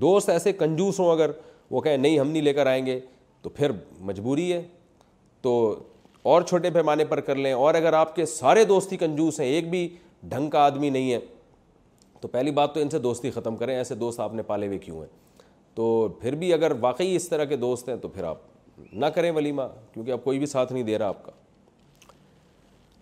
دوست 0.00 0.28
ایسے 0.30 0.52
کنجوس 0.52 1.00
ہوں 1.00 1.10
اگر 1.12 1.30
وہ 1.70 1.80
کہیں 1.80 1.96
نہیں 1.96 2.18
ہم 2.18 2.30
نہیں 2.30 2.42
لے 2.42 2.52
کر 2.54 2.66
آئیں 2.66 2.84
گے 2.86 2.98
تو 3.42 3.50
پھر 3.50 3.70
مجبوری 4.06 4.52
ہے 4.52 4.62
تو 5.42 5.52
اور 6.30 6.42
چھوٹے 6.42 6.70
پیمانے 6.70 7.04
پر 7.10 7.20
کر 7.26 7.34
لیں 7.36 7.52
اور 7.52 7.74
اگر 7.74 7.92
آپ 7.92 8.14
کے 8.16 8.26
سارے 8.26 8.64
دوستی 8.72 8.96
کنجوس 8.96 9.40
ہیں 9.40 9.46
ایک 9.48 9.68
بھی 9.70 9.88
ڈھنگ 10.28 10.50
کا 10.50 10.64
آدمی 10.66 10.90
نہیں 10.90 11.12
ہے 11.12 11.18
تو 12.20 12.28
پہلی 12.28 12.50
بات 12.50 12.74
تو 12.74 12.80
ان 12.80 12.90
سے 12.90 12.98
دوستی 12.98 13.30
ختم 13.30 13.56
کریں 13.56 13.74
ایسے 13.76 13.94
دوست 13.94 14.20
آپ 14.20 14.32
نے 14.34 14.42
پالے 14.46 14.66
ہوئے 14.66 14.78
کیوں 14.78 14.96
ہیں 15.00 15.06
تو 15.74 15.84
پھر 16.20 16.34
بھی 16.36 16.52
اگر 16.52 16.72
واقعی 16.80 17.14
اس 17.16 17.28
طرح 17.28 17.44
کے 17.52 17.56
دوست 17.56 17.88
ہیں 17.88 17.96
تو 18.02 18.08
پھر 18.08 18.24
آپ 18.24 18.38
نہ 19.02 19.06
کریں 19.14 19.30
ولیمہ 19.36 19.62
کیونکہ 19.92 20.10
آپ 20.12 20.24
کوئی 20.24 20.38
بھی 20.38 20.46
ساتھ 20.46 20.72
نہیں 20.72 20.82
دے 20.82 20.98
رہا 20.98 21.06
آپ 21.08 21.24
کا 21.24 21.32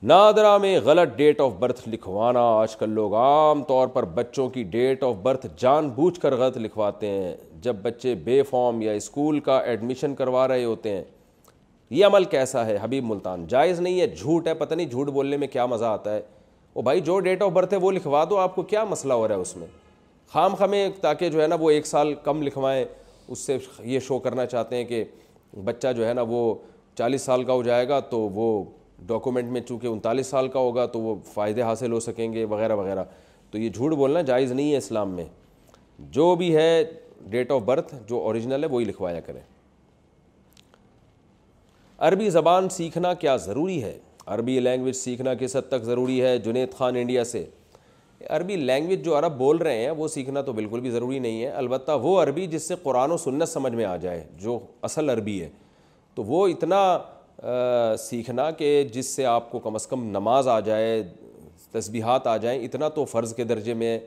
نادرا 0.09 0.57
میں 0.63 0.77
غلط 0.85 1.17
ڈیٹ 1.17 1.41
آف 1.41 1.53
برتھ 1.59 1.89
لکھوانا 1.89 2.41
آج 2.59 2.77
کل 2.77 2.91
لوگ 2.95 3.15
عام 3.17 3.63
طور 3.69 3.89
پر 3.95 4.05
بچوں 4.15 4.49
کی 4.51 4.63
ڈیٹ 4.75 5.03
آف 5.05 5.15
برتھ 5.23 5.47
جان 5.61 5.89
بوجھ 5.95 6.19
کر 6.21 6.37
غلط 6.39 6.57
لکھواتے 6.59 7.07
ہیں 7.11 7.35
جب 7.63 7.77
بچے 7.83 8.15
بے 8.25 8.43
فارم 8.51 8.81
یا 8.83 8.93
اسکول 9.01 9.41
کا 9.49 9.59
ایڈمیشن 9.71 10.15
کروا 10.15 10.47
رہے 10.49 10.65
ہوتے 10.65 10.95
ہیں 10.97 11.03
یہ 11.91 12.07
عمل 12.07 12.25
کیسا 12.37 12.65
ہے 12.67 12.77
حبیب 12.83 13.05
ملتان 13.05 13.47
جائز 13.49 13.81
نہیں 13.81 14.01
ہے 14.01 14.07
جھوٹ 14.07 14.49
ہے 14.49 14.55
پتہ 14.55 14.75
نہیں 14.75 14.87
جھوٹ 14.89 15.09
بولنے 15.17 15.37
میں 15.43 15.47
کیا 15.53 15.67
مزہ 15.67 15.85
آتا 15.85 16.15
ہے 16.15 16.21
وہ 16.79 16.83
بھائی 16.83 17.01
جو 17.05 17.19
ڈیٹ 17.21 17.41
آف 17.43 17.51
برتھ 17.53 17.73
ہے 17.75 17.79
وہ 17.83 17.91
لکھوا 17.93 18.23
دو 18.31 18.37
آپ 18.39 18.55
کو 18.55 18.63
کیا 18.73 18.83
مسئلہ 18.91 19.13
ہو 19.13 19.27
رہا 19.29 19.35
ہے 19.35 19.41
اس 19.41 19.57
میں 19.57 19.67
خام 20.33 20.55
خمیں 20.59 20.89
تاکہ 21.03 21.29
جو 21.31 21.41
ہے 21.43 21.47
نا 21.47 21.57
وہ 21.61 21.71
ایک 21.71 21.87
سال 21.87 22.13
کم 22.25 22.43
لکھوائیں 22.43 22.85
اس 23.29 23.39
سے 23.47 23.57
یہ 23.85 24.01
شو 24.09 24.19
کرنا 24.27 24.45
چاہتے 24.53 24.77
ہیں 24.77 24.85
کہ 24.85 25.03
بچہ 25.65 25.93
جو 25.97 26.07
ہے 26.09 26.13
نا 26.15 26.23
وہ 26.29 26.43
چالیس 26.99 27.23
سال 27.23 27.45
کا 27.45 27.53
ہو 27.53 27.63
جائے 27.63 27.89
گا 27.89 27.99
تو 28.11 28.21
وہ 28.35 28.47
ڈاکومنٹ 29.07 29.51
میں 29.53 29.61
چونکہ 29.69 29.87
انتالیس 29.87 30.27
سال 30.27 30.49
کا 30.49 30.59
ہوگا 30.61 30.87
تو 30.93 31.01
وہ 31.01 31.15
فائدے 31.35 31.63
حاصل 31.63 31.93
ہو 31.93 32.01
سکیں 32.01 32.33
گے 32.33 32.45
وغیرہ 32.53 32.77
وغیرہ 32.77 33.05
تو 33.51 33.59
یہ 33.59 33.69
جھوٹ 33.71 33.93
بولنا 33.97 34.21
جائز 34.31 34.53
نہیں 34.53 34.73
ہے 34.73 34.77
اسلام 34.79 35.15
میں 35.15 35.25
جو 36.19 36.35
بھی 36.37 36.55
ہے 36.57 36.71
ڈیٹ 37.31 37.53
آف 37.53 37.63
برتھ 37.67 37.95
جو 38.09 38.21
اوریجنل 38.25 38.65
ہے 38.65 38.69
وہی 38.71 38.85
لکھوایا 38.85 39.21
کریں 39.27 39.41
عربی 42.09 42.31
زبان 42.31 42.69
سیکھنا 42.79 43.13
کیا 43.25 43.37
ضروری 43.51 43.83
ہے 43.85 43.99
عربی 44.35 44.59
لینگویج 44.61 44.95
سیکھنا 44.95 45.33
کس 45.41 45.55
حد 45.57 45.69
تک 45.69 45.83
ضروری 45.85 46.21
ہے 46.23 46.37
جنید 46.45 46.73
خان 46.79 46.97
انڈیا 47.01 47.25
سے 47.25 47.45
عربی 48.29 48.57
لینگویج 48.57 49.05
جو 49.05 49.19
عرب 49.19 49.37
بول 49.39 49.57
رہے 49.59 49.77
ہیں 49.85 49.91
وہ 49.97 50.09
سیکھنا 50.09 50.41
تو 50.43 50.53
بالکل 50.53 50.81
بھی 50.81 50.91
ضروری 50.91 51.19
نہیں 51.19 51.43
ہے 51.43 51.49
البتہ 51.61 51.93
وہ 52.03 52.19
عربی 52.23 52.47
جس 52.55 52.69
سے 52.69 52.75
قرآن 52.83 53.11
و 53.13 53.17
سنت 53.25 53.49
سمجھ 53.49 53.73
میں 53.75 53.85
آ 53.85 53.97
جائے 54.07 54.23
جو 54.41 54.59
اصل 54.89 55.11
عربی 55.11 55.41
ہے 55.43 55.49
تو 56.15 56.25
وہ 56.25 56.47
اتنا 56.49 57.95
سیکھنا 58.09 58.51
کہ 58.59 58.73
جس 58.93 59.15
سے 59.17 59.25
آپ 59.27 59.51
کو 59.51 59.59
کم 59.67 59.75
از 59.75 59.87
کم 59.87 60.05
نماز 60.17 60.49
آ 60.49 60.61
جائے 60.69 61.03
تسبیحات 61.73 62.27
آ 62.27 62.37
جائیں 62.45 62.61
اتنا 62.65 62.89
تو 62.89 63.05
فرض 63.05 63.35
کے 63.35 63.45
درجے 63.45 63.75
میں 63.83 63.99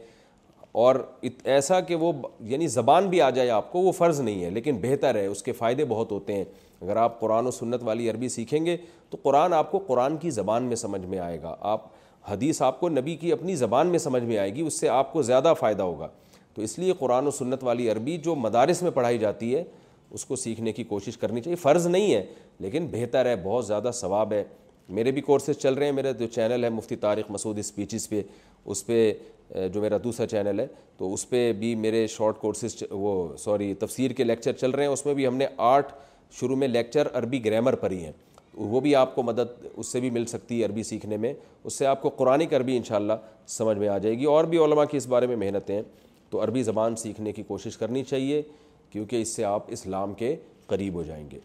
اور 0.83 0.95
ایسا 1.43 1.79
کہ 1.87 1.95
وہ 2.01 2.11
یعنی 2.49 2.67
زبان 2.73 3.07
بھی 3.09 3.21
آ 3.21 3.29
جائے 3.29 3.49
آپ 3.49 3.71
کو 3.71 3.79
وہ 3.81 3.91
فرض 3.91 4.19
نہیں 4.21 4.43
ہے 4.43 4.49
لیکن 4.49 4.77
بہتر 4.81 5.15
ہے 5.15 5.25
اس 5.25 5.43
کے 5.43 5.51
فائدے 5.53 5.85
بہت 5.85 6.11
ہوتے 6.11 6.33
ہیں 6.33 6.43
اگر 6.81 6.95
آپ 6.97 7.19
قرآن 7.19 7.47
و 7.47 7.51
سنت 7.51 7.83
والی 7.85 8.09
عربی 8.09 8.29
سیکھیں 8.29 8.65
گے 8.65 8.75
تو 9.09 9.17
قرآن 9.23 9.53
آپ 9.53 9.71
کو 9.71 9.79
قرآن 9.87 10.17
کی 10.17 10.29
زبان 10.31 10.63
میں 10.67 10.75
سمجھ 10.75 11.05
میں 11.05 11.19
آئے 11.19 11.41
گا 11.41 11.55
آپ 11.71 11.85
حدیث 12.29 12.61
آپ 12.61 12.79
کو 12.79 12.89
نبی 12.89 13.15
کی 13.15 13.31
اپنی 13.31 13.55
زبان 13.55 13.87
میں 13.87 13.99
سمجھ 13.99 14.23
میں 14.23 14.37
آئے 14.37 14.53
گی 14.55 14.61
اس 14.67 14.79
سے 14.79 14.89
آپ 14.89 15.11
کو 15.13 15.21
زیادہ 15.23 15.53
فائدہ 15.59 15.83
ہوگا 15.83 16.07
تو 16.53 16.61
اس 16.61 16.77
لیے 16.79 16.93
قرآن 16.99 17.27
و 17.27 17.31
سنت 17.31 17.63
والی 17.63 17.89
عربی 17.91 18.17
جو 18.25 18.35
مدارس 18.35 18.81
میں 18.83 18.91
پڑھائی 18.91 19.17
جاتی 19.17 19.53
ہے 19.55 19.63
اس 20.11 20.25
کو 20.25 20.35
سیکھنے 20.35 20.71
کی 20.73 20.83
کوشش 20.83 21.17
کرنی 21.17 21.41
چاہیے 21.41 21.55
فرض 21.55 21.87
نہیں 21.87 22.13
ہے 22.13 22.25
لیکن 22.59 22.87
بہتر 22.91 23.25
ہے 23.25 23.35
بہت 23.43 23.65
زیادہ 23.67 23.91
ثواب 23.93 24.33
ہے 24.33 24.43
میرے 24.97 25.11
بھی 25.11 25.21
کورسز 25.21 25.57
چل 25.61 25.73
رہے 25.73 25.85
ہیں 25.85 25.93
میرے 25.93 26.11
جو 26.19 26.27
چینل 26.27 26.63
ہے 26.63 26.69
مفتی 26.69 26.95
تاریخ 27.05 27.31
مسعود 27.31 27.57
اسپیچز 27.59 28.09
پہ 28.09 28.21
اس 28.71 28.85
پہ 28.85 29.11
جو 29.73 29.81
میرا 29.81 29.97
دوسرا 30.03 30.25
چینل 30.27 30.59
ہے 30.59 30.65
تو 30.97 31.13
اس 31.13 31.29
پہ 31.29 31.51
بھی 31.59 31.73
میرے 31.75 32.05
شارٹ 32.07 32.39
کورسز 32.39 32.83
وہ 32.89 33.33
سوری 33.39 33.73
تفسیر 33.79 34.11
کے 34.17 34.23
لیکچر 34.23 34.51
چل 34.61 34.71
رہے 34.71 34.83
ہیں 34.85 34.91
اس 34.91 35.05
میں 35.05 35.13
بھی 35.13 35.27
ہم 35.27 35.35
نے 35.37 35.45
آٹھ 35.69 35.93
شروع 36.39 36.55
میں 36.57 36.67
لیکچر 36.67 37.07
عربی 37.19 37.43
گرامر 37.45 37.75
پر 37.75 37.91
ہی 37.91 38.03
ہیں 38.03 38.11
وہ 38.53 38.79
بھی 38.81 38.95
آپ 38.95 39.13
کو 39.15 39.23
مدد 39.23 39.65
اس 39.75 39.87
سے 39.91 39.99
بھی 39.99 40.09
مل 40.09 40.25
سکتی 40.25 40.59
ہے 40.59 40.65
عربی 40.65 40.83
سیکھنے 40.83 41.17
میں 41.17 41.33
اس 41.63 41.73
سے 41.73 41.85
آپ 41.87 42.01
کو 42.01 42.09
قرآن 42.17 42.41
عربی 42.55 42.77
انشاءاللہ 42.77 43.13
سمجھ 43.57 43.77
میں 43.77 43.87
آ 43.89 43.97
جائے 43.97 44.17
گی 44.19 44.25
اور 44.33 44.43
بھی 44.53 44.57
علماء 44.63 44.83
کی 44.91 44.97
اس 44.97 45.07
بارے 45.07 45.27
میں 45.27 45.35
محنتیں 45.35 45.81
تو 46.29 46.43
عربی 46.43 46.63
زبان 46.63 46.95
سیکھنے 46.95 47.31
کی 47.33 47.43
کوشش 47.47 47.77
کرنی 47.77 48.03
چاہیے 48.03 48.41
کیونکہ 48.91 49.21
اس 49.21 49.35
سے 49.35 49.43
آپ 49.45 49.63
اسلام 49.77 50.13
کے 50.23 50.35
قریب 50.67 50.93
ہو 50.95 51.03
جائیں 51.03 51.23
گے 51.31 51.39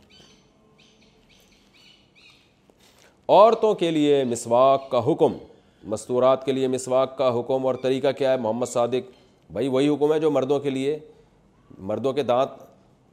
عورتوں 3.38 3.72
کے 3.74 3.90
لیے 3.90 4.22
مسواک 4.24 4.90
کا 4.90 5.00
حکم 5.10 5.32
مستورات 5.94 6.44
کے 6.44 6.52
لیے 6.52 6.68
مسواک 6.68 7.16
کا 7.18 7.28
حکم 7.38 7.66
اور 7.66 7.74
طریقہ 7.82 8.12
کیا 8.18 8.32
ہے 8.32 8.36
محمد 8.42 8.66
صادق 8.72 9.10
بھائی 9.52 9.68
وہی 9.68 9.88
حکم 9.94 10.12
ہے 10.12 10.18
جو 10.20 10.30
مردوں 10.30 10.58
کے 10.60 10.70
لیے 10.70 10.98
مردوں 11.86 12.12
کے 12.12 12.22
دانت 12.22 12.64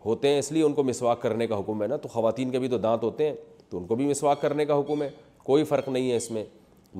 ہوتے 0.05 0.27
ہیں 0.29 0.39
اس 0.39 0.51
لیے 0.51 0.63
ان 0.63 0.73
کو 0.73 0.83
مسواک 0.83 1.21
کرنے 1.21 1.47
کا 1.47 1.59
حکم 1.59 1.81
ہے 1.83 1.87
نا 1.87 1.97
تو 2.01 2.07
خواتین 2.11 2.49
کے 2.51 2.59
بھی 2.59 2.67
تو 2.67 2.77
دانت 2.77 3.03
ہوتے 3.03 3.27
ہیں 3.27 3.33
تو 3.69 3.77
ان 3.77 3.85
کو 3.87 3.95
بھی 3.95 4.05
مسواک 4.07 4.41
کرنے 4.41 4.65
کا 4.65 4.79
حکم 4.79 5.01
ہے 5.03 5.09
کوئی 5.43 5.63
فرق 5.69 5.89
نہیں 5.89 6.11
ہے 6.11 6.15
اس 6.15 6.29
میں 6.31 6.43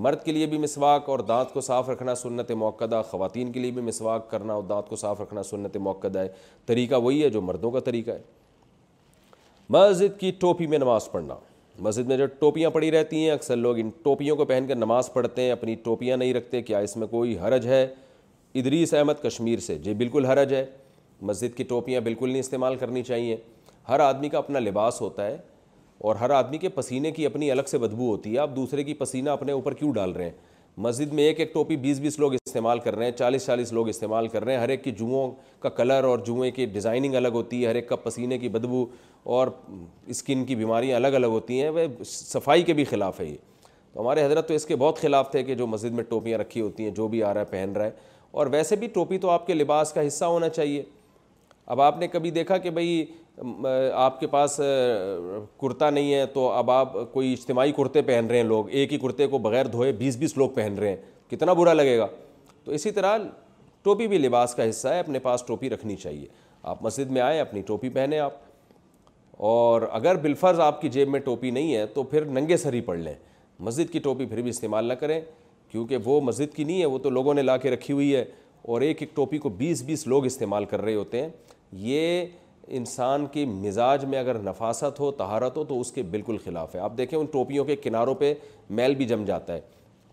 مرد 0.04 0.24
کے 0.24 0.32
لیے 0.32 0.46
بھی 0.52 0.58
مسواک 0.58 1.10
اور 1.10 1.20
دانت 1.28 1.54
کو 1.54 1.62
صاف 1.62 1.90
رکھنا 1.90 2.16
سنت 2.16 2.52
موقع 2.60 3.02
خواتین 3.10 3.52
کے 3.52 3.60
لیے 3.60 3.72
بھی 3.72 3.82
مسواک 3.82 4.30
کرنا 4.30 4.54
اور 4.54 4.64
دانت 4.70 4.90
کو 4.90 4.96
صاف 4.96 5.22
رکھنا 5.22 5.44
سنت 5.44 5.78
موقع 5.88 6.08
ہے 6.16 6.28
طریقہ 6.66 6.96
وہی 7.06 7.24
ہے 7.24 7.30
جو 7.30 7.42
مردوں 7.42 7.72
کا 7.72 7.80
طریقہ 7.90 8.12
ہے 8.12 8.22
مسجد 9.74 10.20
کی 10.20 10.32
ٹوپی 10.40 10.68
میں 10.68 10.78
نماز 10.78 11.12
پڑھنا 11.12 11.36
مسجد 11.80 12.08
میں 12.08 12.18
جو 12.18 12.26
ٹوپیاں 12.40 12.70
پڑی 12.70 12.90
رہتی 12.92 13.24
ہیں 13.24 13.30
اکثر 13.32 13.56
لوگ 13.58 13.78
ان 13.80 13.90
ٹوپیوں 14.04 14.36
کو 14.38 14.46
پہن 14.46 14.66
کر 14.68 14.76
نماز 14.76 15.12
پڑھتے 15.14 15.42
ہیں 15.42 15.52
اپنی 15.52 15.76
ٹوپیاں 15.84 16.18
نہیں 16.18 16.34
رکھتے 16.34 16.62
کیا 16.62 16.80
اس 16.88 16.96
میں 16.98 17.08
کوئی 17.08 17.38
حرج 17.42 17.68
ہے 17.68 17.84
ادریس 18.62 18.94
احمد 18.94 19.24
کشمیر 19.24 19.60
سے 19.68 19.78
جی 19.84 19.94
بالکل 20.04 20.26
حرج 20.26 20.54
ہے 20.54 20.66
مسجد 21.26 21.56
کی 21.58 21.64
ٹوپیاں 21.64 22.00
بالکل 22.02 22.30
نہیں 22.30 22.40
استعمال 22.40 22.76
کرنی 22.76 23.04
چاہیے 23.04 23.36
ہر 23.90 24.00
آدمی 24.00 24.30
کا 24.30 24.38
اپنا 24.38 24.60
لباس 24.60 25.02
ہوتا 25.02 25.26
ہے 25.26 25.38
اور 26.08 26.16
ہر 26.16 26.30
آدمی 26.38 26.58
کے 26.58 26.70
پسینے 26.80 27.12
کی 27.12 27.26
اپنی 27.26 27.52
الگ 27.52 27.68
سے 27.68 27.78
بدبو 27.78 28.10
ہوتی 28.12 28.34
ہے 28.34 28.40
آپ 28.40 28.56
دوسرے 28.56 28.84
کی 28.84 28.94
پسینہ 29.04 29.30
اپنے 29.30 29.52
اوپر 29.52 29.74
کیوں 29.82 29.92
ڈال 29.94 30.12
رہے 30.12 30.26
ہیں 30.26 30.32
مسجد 30.86 31.14
میں 31.14 31.24
ایک 31.24 31.40
ایک 31.40 31.54
ٹوپی 31.54 31.76
بیس 31.78 32.00
بیس 32.00 32.18
لوگ 32.20 32.34
استعمال 32.34 32.80
کر 32.84 32.96
رہے 32.96 33.06
ہیں 33.06 33.12
چالیس 33.18 33.46
چالیس 33.46 33.72
لوگ 33.74 33.88
استعمال 33.90 34.28
کر 34.28 34.44
رہے 34.46 34.54
ہیں 34.54 34.60
ہر 34.62 34.70
ایک 34.76 34.84
کی 34.84 34.92
جوؤں 35.02 35.32
کا 35.62 35.70
کلر 35.80 36.04
اور 36.04 36.20
جوئیں 36.26 36.52
کی 36.52 36.66
ڈیزائننگ 36.78 37.16
الگ 37.16 37.32
ہوتی 37.34 37.62
ہے 37.64 37.70
ہر 37.70 37.76
ایک 37.76 37.88
کا 37.90 37.96
پسینے 38.06 38.38
کی 38.38 38.50
بدبو 38.56 38.86
اور 39.36 39.48
اسکن 40.14 40.44
کی 40.46 40.56
بیماریاں 40.56 40.96
الگ 40.96 41.16
الگ 41.22 41.28
ہوتی 41.36 41.62
ہیں 41.62 41.70
وہ 41.76 41.82
صفائی 42.06 42.64
کے 42.70 42.74
بھی 42.80 42.84
خلاف 42.86 43.20
ہے 43.20 43.26
یہ 43.26 43.36
تو 43.94 44.02
ہمارے 44.02 44.24
حضرت 44.26 44.48
تو 44.48 44.54
اس 44.54 44.66
کے 44.66 44.76
بہت 44.76 45.00
خلاف 45.02 45.32
تھے 45.32 45.44
کہ 45.44 45.56
جو 45.56 45.68
مسجد 45.68 45.94
میں 45.94 46.04
ٹوپیاں 46.10 46.38
رکھی 46.40 46.62
ہوتی 46.62 46.84
ہیں 46.84 46.92
جو 46.98 47.08
بھی 47.08 47.24
آ 47.24 47.34
رہا 47.34 47.42
ہے 47.42 47.46
پہن 47.50 47.74
رہا 47.76 47.86
ہے 47.86 47.92
اور 48.42 48.48
ویسے 48.52 48.76
بھی 48.76 48.88
ٹوپی 48.94 49.18
تو 49.26 49.30
آپ 49.30 49.48
کے 49.48 49.54
لباس 49.54 49.92
کا 49.94 50.08
حصہ 50.08 50.26
ہونا 50.26 50.50
چاہیے 50.50 50.84
اب 51.68 51.82
آپ 51.82 51.98
نے 52.00 52.08
کبھی 52.12 52.30
دیکھا 52.32 52.58
کہ 52.58 52.70
بھئی 52.70 53.04
آپ 53.96 54.20
کے 54.20 54.28
پاس 54.32 54.58
کرتا 55.62 55.90
نہیں 55.90 56.14
ہے 56.14 56.26
تو 56.34 56.50
اب 56.52 56.72
آپ 56.72 56.94
کوئی 57.14 57.32
اجتماعی 57.34 57.72
کرتے 57.78 58.02
پہن 58.06 58.28
رہے 58.30 58.38
ہیں 58.38 58.44
لوگ 58.46 58.70
ایک 58.70 58.94
ہی 58.94 58.98
کرتے 59.00 59.28
کو 59.28 59.38
بغیر 59.38 59.66
دھوئے 59.72 59.92
بیس 59.98 60.18
بیس 60.18 60.38
لوگ 60.38 60.50
پہن 60.56 60.74
رہے 60.80 60.90
ہیں 60.90 60.96
کتنا 61.32 61.54
برا 61.54 61.74
لگے 61.74 61.98
گا 61.98 62.08
تو 62.64 62.72
اسی 62.72 62.92
طرح 62.92 63.18
ٹوپی 63.84 64.08
بھی 64.08 64.18
لباس 64.18 64.56
کا 64.56 64.70
حصہ 64.70 64.88
ہے 64.88 65.00
اپنے 65.00 65.20
پاس 65.20 65.44
ٹوپی 65.48 65.70
رکھنی 65.70 65.96
چاہیے 65.96 66.28
آپ 66.64 66.84
مسجد 66.84 67.12
میں 67.12 67.22
آئیں 67.22 67.40
اپنی 67.42 67.62
ٹوپی 67.68 67.90
پہنیں 67.94 68.20
آپ 68.20 68.34
اور 69.44 69.82
اگر 69.92 70.16
بالفرض 70.22 70.60
آپ 70.60 70.82
کی 70.82 70.90
جیب 70.90 71.10
میں 71.10 71.20
ٹوپی 71.20 71.50
نہیں 71.52 71.74
ہے 71.76 71.86
تو 71.94 72.04
پھر 72.04 72.26
ننگے 72.26 72.58
سری 72.58 72.82
پڑھ 72.82 73.00
لیں 73.00 73.14
مسجد 73.60 73.92
کی 73.94 74.00
ٹوپی 74.00 74.26
پھر 74.26 74.42
بھی 74.42 74.50
استعمال 74.50 74.86
نہ 74.86 74.94
کریں 75.00 75.20
کیونکہ 75.72 75.98
وہ 76.06 76.20
مسجد 76.22 76.54
کی 76.56 76.64
نہیں 76.64 76.80
ہے 76.82 76.86
وہ 76.86 76.98
تو 77.04 77.10
لوگوں 77.10 77.34
نے 77.34 77.42
لا 77.42 77.58
کے 77.58 77.72
رکھی 77.72 77.94
ہوئی 77.94 78.16
ہے 78.16 78.24
اور 78.64 78.82
ایک 78.82 79.02
ایک 79.02 79.16
ٹوپی 79.16 79.38
کو 79.38 79.50
بیس 79.58 79.82
بیس 79.84 80.06
لوگ 80.08 80.26
استعمال 80.26 80.66
کر 80.66 80.82
رہے 80.82 80.96
ہوتے 80.96 81.22
ہیں 81.22 81.30
یہ 81.82 82.26
انسان 82.78 83.26
کے 83.32 83.46
مزاج 83.46 84.04
میں 84.06 84.20
اگر 84.20 84.38
نفاست 84.44 85.00
ہو 85.00 85.12
تہارت 85.12 85.58
ہو 85.58 85.64
تو 85.68 85.80
اس 85.82 85.92
کے 85.92 86.04
بالکل 86.12 86.38
خلاف 86.44 86.76
ہے 86.76 86.80
آپ 86.80 86.98
دیکھیں 86.98 87.18
ان 87.20 87.26
ٹوپیوں 87.32 87.66
کے 87.66 87.76
کناروں 87.76 88.16
پہ 88.16 88.34
میل 88.70 88.96
بھی 88.96 89.06
جم 89.06 89.26
جاتا 89.26 89.54
ہے 89.54 89.60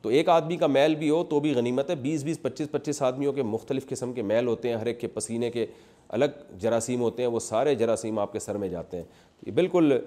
تو 0.03 0.09
ایک 0.09 0.29
آدمی 0.29 0.57
کا 0.57 0.67
میل 0.67 0.95
بھی 0.97 1.11
ہو 1.11 1.23
تو 1.31 1.41
بھی 1.41 1.53
غنیمت 1.55 1.91
ہے 1.91 1.95
بیس 2.03 2.25
بیس 2.25 2.41
پچیس 2.43 2.71
پچیس 2.71 3.03
آدمیوں 3.03 3.33
کے 3.33 3.43
مختلف 3.43 3.87
قسم 3.89 4.13
کے 4.13 4.23
میل 4.23 4.47
ہوتے 4.47 4.69
ہیں 4.69 4.77
ہر 4.77 4.87
ایک 4.87 5.01
کے 5.01 5.07
پسینے 5.15 5.51
کے 5.51 5.67
الگ 6.13 6.29
جراثیم 6.61 7.01
ہوتے 7.01 7.23
ہیں 7.23 7.31
وہ 7.31 7.41
سارے 7.41 7.75
جراثیم 7.75 8.19
آپ 8.19 8.33
کے 8.33 8.39
سر 8.39 8.57
میں 8.59 8.69
جاتے 8.69 8.97
ہیں 8.97 9.05
یہ 9.47 9.53
بالکل 9.55 9.99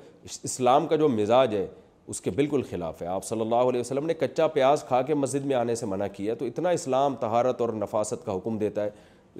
اسلام 0.44 0.88
کا 0.88 0.96
جو 0.96 1.10
مزاج 1.10 1.56
ہے 1.56 1.66
اس 2.14 2.22
کے 2.22 2.32
بالکل 2.36 2.62
خلاف 2.70 3.02
ہے 3.02 3.08
آپ 3.08 3.26
صلی 3.26 3.42
اللہ 3.42 3.70
علیہ 3.70 3.80
وسلم 3.80 4.06
نے 4.06 4.14
کچا 4.20 4.48
پیاز 4.56 4.84
کھا 4.88 5.02
کے 5.02 5.14
مسجد 5.16 5.46
میں 5.46 5.56
آنے 5.56 5.76
سے 5.76 5.86
منع 5.86 6.08
کیا 6.14 6.34
تو 6.40 6.46
اتنا 6.46 6.70
اسلام 6.70 7.16
تہارت 7.20 7.62
اور 7.62 7.70
نفاست 7.74 8.26
کا 8.26 8.36
حکم 8.36 8.58
دیتا 8.58 8.84
ہے 8.84 8.90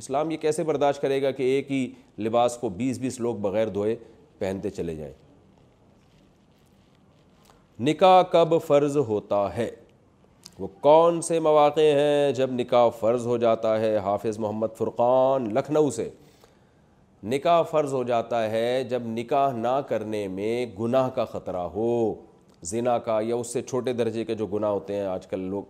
اسلام 0.01 0.29
یہ 0.31 0.37
کیسے 0.41 0.63
برداشت 0.63 1.01
کرے 1.01 1.21
گا 1.21 1.31
کہ 1.31 1.43
ایک 1.43 1.71
ہی 1.71 1.87
لباس 2.23 2.57
کو 2.61 2.69
بیس 2.77 2.97
بیس 2.99 3.19
لوگ 3.19 3.35
بغیر 3.41 3.67
دھوئے 3.73 3.95
پہنتے 4.39 4.69
چلے 4.69 4.95
جائیں 4.95 5.13
نکاح 7.83 8.21
کب 8.31 8.53
فرض 8.67 8.97
ہوتا 9.07 9.47
ہے 9.57 9.69
وہ 10.59 10.67
کون 10.81 11.21
سے 11.27 11.39
مواقع 11.39 11.81
ہیں 11.99 12.31
جب 12.35 12.51
نکاح 12.53 12.89
فرض 12.99 13.25
ہو 13.27 13.37
جاتا 13.37 13.79
ہے 13.79 13.95
حافظ 14.05 14.37
محمد 14.39 14.75
فرقان 14.77 15.53
لکھنؤ 15.53 15.89
سے 15.91 16.09
نکاح 17.31 17.61
فرض 17.71 17.93
ہو 17.93 18.03
جاتا 18.03 18.49
ہے 18.51 18.83
جب 18.89 19.01
نکاح 19.07 19.51
نہ 19.55 19.79
کرنے 19.89 20.27
میں 20.27 20.65
گناہ 20.79 21.09
کا 21.15 21.25
خطرہ 21.25 21.61
ہو 21.75 22.13
زنا 22.71 22.97
کا 23.05 23.19
یا 23.27 23.35
اس 23.35 23.53
سے 23.53 23.61
چھوٹے 23.61 23.93
درجے 23.93 24.25
کے 24.25 24.35
جو 24.41 24.47
گناہ 24.47 24.69
ہوتے 24.71 24.95
ہیں 24.95 25.05
آج 25.05 25.27
کل 25.27 25.39
لوگ 25.49 25.63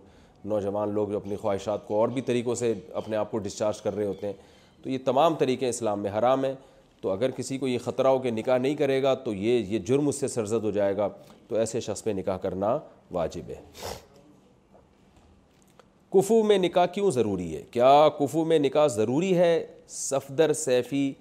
نوجوان 0.44 0.90
لوگ 0.94 1.08
جو 1.08 1.16
اپنی 1.16 1.36
خواہشات 1.36 1.86
کو 1.86 1.98
اور 2.00 2.08
بھی 2.14 2.20
طریقوں 2.22 2.54
سے 2.54 2.72
اپنے 3.00 3.16
آپ 3.16 3.30
کو 3.30 3.38
ڈسچارج 3.38 3.80
کر 3.82 3.94
رہے 3.96 4.04
ہوتے 4.06 4.26
ہیں 4.26 4.32
تو 4.82 4.90
یہ 4.90 4.98
تمام 5.04 5.34
طریقے 5.38 5.68
اسلام 5.68 6.00
میں 6.02 6.10
حرام 6.18 6.44
ہیں 6.44 6.54
تو 7.00 7.10
اگر 7.10 7.30
کسی 7.36 7.56
کو 7.58 7.68
یہ 7.68 7.78
خطرہ 7.84 8.06
ہو 8.08 8.18
کہ 8.22 8.30
نکاح 8.30 8.58
نہیں 8.58 8.74
کرے 8.74 9.02
گا 9.02 9.12
تو 9.24 9.32
یہ 9.34 9.60
یہ 9.74 9.78
جرم 9.86 10.08
اس 10.08 10.16
سے 10.20 10.28
سرزد 10.28 10.64
ہو 10.64 10.70
جائے 10.70 10.96
گا 10.96 11.08
تو 11.48 11.56
ایسے 11.56 11.80
شخص 11.80 12.02
پہ 12.04 12.10
نکاح 12.16 12.36
کرنا 12.42 12.76
واجب 13.12 13.50
ہے 13.50 13.54
کفو 16.12 16.42
میں 16.46 16.58
نکاح 16.58 16.86
کیوں 16.94 17.10
ضروری 17.10 17.54
ہے 17.54 17.62
کیا 17.70 18.08
کفو 18.18 18.44
میں 18.52 18.58
نکاح 18.58 18.86
ضروری 18.96 19.36
ہے 19.38 19.50
صفدر 19.90 20.52
سیفی 20.66 21.12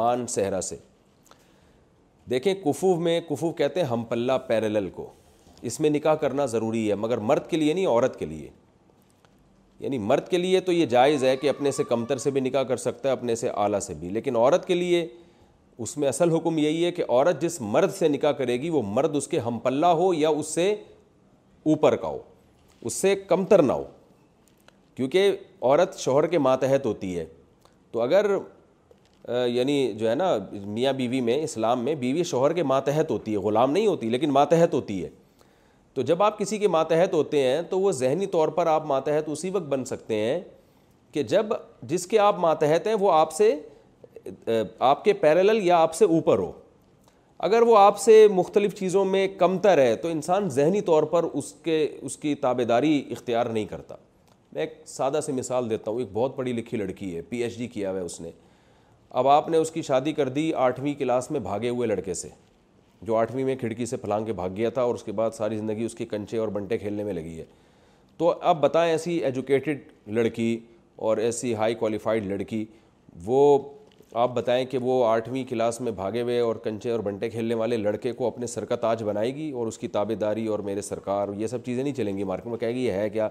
مان 0.00 0.26
صحرا 0.28 0.60
سے 0.62 0.76
دیکھیں 2.30 2.54
کفو 2.64 2.94
میں 3.00 3.20
کفو 3.28 3.50
کہتے 3.52 3.80
ہیں 3.80 3.86
ہم 3.88 4.04
پلہ 4.08 4.32
پیرلل 4.46 4.88
کو 4.94 5.08
اس 5.70 5.80
میں 5.80 5.90
نکاح 5.90 6.14
کرنا 6.24 6.46
ضروری 6.56 6.88
ہے 6.88 6.94
مگر 7.06 7.18
مرد 7.30 7.48
کے 7.50 7.56
لیے 7.56 7.72
نہیں 7.72 7.86
عورت 7.86 8.18
کے 8.18 8.26
لیے 8.26 8.48
یعنی 9.84 9.98
مرد 9.98 10.28
کے 10.28 10.38
لیے 10.38 10.60
تو 10.66 10.72
یہ 10.72 10.86
جائز 10.92 11.24
ہے 11.24 11.36
کہ 11.36 11.48
اپنے 11.48 11.70
سے 11.78 11.84
کمتر 11.88 12.18
سے 12.18 12.30
بھی 12.34 12.40
نکاح 12.40 12.62
کر 12.68 12.76
سکتا 12.84 13.08
ہے 13.08 13.12
اپنے 13.12 13.34
سے 13.36 13.48
اعلیٰ 13.64 13.78
سے 13.86 13.94
بھی 14.00 14.08
لیکن 14.10 14.36
عورت 14.36 14.66
کے 14.66 14.74
لیے 14.74 15.06
اس 15.86 15.96
میں 15.98 16.08
اصل 16.08 16.30
حکم 16.30 16.58
یہی 16.58 16.84
ہے 16.84 16.92
کہ 16.98 17.04
عورت 17.08 17.40
جس 17.42 17.60
مرد 17.74 17.90
سے 17.98 18.08
نکاح 18.08 18.32
کرے 18.38 18.56
گی 18.62 18.70
وہ 18.70 18.80
مرد 18.98 19.16
اس 19.16 19.26
کے 19.28 19.38
ہم 19.46 19.58
پلہ 19.62 19.86
ہو 20.00 20.12
یا 20.14 20.28
اس 20.28 20.54
سے 20.54 20.70
اوپر 21.72 21.96
کا 22.04 22.08
ہو 22.08 22.18
اس 22.86 22.94
سے 23.02 23.14
کمتر 23.28 23.62
نہ 23.62 23.72
ہو 23.72 23.84
کیونکہ 24.96 25.30
عورت 25.60 25.98
شوہر 25.98 26.26
کے 26.34 26.38
ماتحت 26.46 26.86
ہوتی 26.86 27.18
ہے 27.18 27.24
تو 27.92 28.00
اگر 28.02 28.30
یعنی 29.56 29.74
جو 29.98 30.08
ہے 30.10 30.14
نا 30.14 30.30
میاں 30.76 30.92
بیوی 31.02 31.20
میں 31.28 31.36
اسلام 31.42 31.84
میں 31.84 31.94
بیوی 32.06 32.22
شوہر 32.32 32.52
کے 32.52 32.62
ماتحت 32.72 33.10
ہوتی 33.10 33.32
ہے 33.32 33.36
غلام 33.48 33.70
نہیں 33.72 33.86
ہوتی 33.86 34.10
لیکن 34.10 34.30
ماتحت 34.30 34.74
ہوتی 34.74 35.02
ہے 35.04 35.08
تو 35.94 36.02
جب 36.02 36.22
آپ 36.22 36.38
کسی 36.38 36.58
کے 36.58 36.68
ماتحت 36.68 37.12
ہوتے 37.14 37.40
ہیں 37.42 37.60
تو 37.70 37.78
وہ 37.80 37.90
ذہنی 37.92 38.26
طور 38.26 38.48
پر 38.56 38.66
آپ 38.66 38.86
ماتحت 38.86 39.28
اسی 39.32 39.50
وقت 39.50 39.66
بن 39.72 39.84
سکتے 39.84 40.14
ہیں 40.20 40.40
کہ 41.12 41.22
جب 41.32 41.52
جس 41.88 42.06
کے 42.06 42.18
آپ 42.18 42.38
ماتحت 42.40 42.86
ہیں 42.86 42.94
وہ 43.00 43.12
آپ 43.12 43.32
سے 43.32 43.54
آپ 44.78 45.04
کے 45.04 45.12
پیرلل 45.20 45.58
یا 45.66 45.76
آپ 45.82 45.94
سے 45.94 46.04
اوپر 46.04 46.38
ہو 46.38 46.50
اگر 47.46 47.62
وہ 47.66 47.76
آپ 47.78 47.98
سے 48.00 48.26
مختلف 48.32 48.74
چیزوں 48.74 49.04
میں 49.04 49.26
کمتر 49.38 49.78
ہے 49.78 49.94
تو 50.02 50.08
انسان 50.08 50.48
ذہنی 50.50 50.80
طور 50.80 51.02
پر 51.12 51.24
اس 51.32 51.52
کے 51.64 51.86
اس 52.02 52.16
کی 52.18 52.34
تابے 52.46 52.64
داری 52.64 53.02
اختیار 53.10 53.46
نہیں 53.46 53.64
کرتا 53.70 53.94
میں 54.52 54.62
ایک 54.62 54.74
سادہ 54.86 55.20
سی 55.26 55.32
مثال 55.32 55.70
دیتا 55.70 55.90
ہوں 55.90 55.98
ایک 55.98 56.08
بہت 56.12 56.36
پڑھی 56.36 56.52
لکھی 56.52 56.78
لڑکی 56.78 57.14
ہے 57.16 57.20
پی 57.28 57.42
ایچ 57.42 57.56
ڈی 57.58 57.66
کیا 57.68 57.92
ہے 57.94 58.00
اس 58.00 58.20
نے 58.20 58.30
اب 59.22 59.28
آپ 59.28 59.48
نے 59.48 59.56
اس 59.56 59.70
کی 59.70 59.82
شادی 59.82 60.12
کر 60.12 60.28
دی 60.38 60.52
آٹھویں 60.66 60.92
کلاس 60.98 61.30
میں 61.30 61.40
بھاگے 61.40 61.68
ہوئے 61.68 61.88
لڑکے 61.88 62.14
سے 62.14 62.28
جو 63.06 63.16
آٹھویں 63.16 63.44
میں 63.44 63.54
کھڑکی 63.60 63.86
سے 63.86 63.96
پھلانگ 63.96 64.24
کے 64.26 64.32
بھاگ 64.32 64.50
گیا 64.56 64.68
تھا 64.74 64.82
اور 64.82 64.94
اس 64.94 65.02
کے 65.04 65.12
بعد 65.12 65.30
ساری 65.36 65.56
زندگی 65.56 65.84
اس 65.84 65.94
کے 65.94 66.04
کنچے 66.10 66.38
اور 66.38 66.48
بنٹے 66.48 66.78
کھیلنے 66.78 67.04
میں 67.04 67.12
لگی 67.12 67.38
ہے 67.38 67.44
تو 68.18 68.32
اب 68.50 68.60
بتائیں 68.60 68.90
ایسی 68.92 69.16
ایجوکیٹڈ 69.24 70.08
لڑکی 70.18 70.56
اور 71.08 71.16
ایسی 71.26 71.54
ہائی 71.54 71.74
کوالیفائڈ 71.74 72.26
لڑکی 72.26 72.64
وہ 73.24 73.40
آپ 74.22 74.34
بتائیں 74.34 74.64
کہ 74.70 74.78
وہ 74.82 75.04
آٹھویں 75.06 75.42
کلاس 75.48 75.80
میں 75.80 75.92
بھاگے 75.92 76.22
ہوئے 76.22 76.38
اور 76.40 76.56
کنچے 76.64 76.90
اور 76.90 77.00
بنٹے 77.08 77.30
کھیلنے 77.30 77.54
والے 77.62 77.76
لڑکے 77.76 78.12
کو 78.12 78.26
اپنے 78.26 78.46
سر 78.46 78.64
کا 78.64 78.76
تاج 78.84 79.02
بنائے 79.04 79.34
گی 79.34 79.50
اور 79.52 79.66
اس 79.66 79.78
کی 79.78 79.88
تابے 79.96 80.14
داری 80.24 80.46
اور 80.46 80.58
میرے 80.68 80.82
سرکار 80.82 81.28
یہ 81.38 81.46
سب 81.54 81.64
چیزیں 81.64 81.82
نہیں 81.82 81.94
چلیں 81.94 82.16
گی 82.18 82.24
مارکیٹ 82.24 82.46
میں 82.50 82.58
کہے 82.58 82.74
گی 82.74 82.84
یہ 82.84 82.92
ہے 83.02 83.08
کیا 83.10 83.28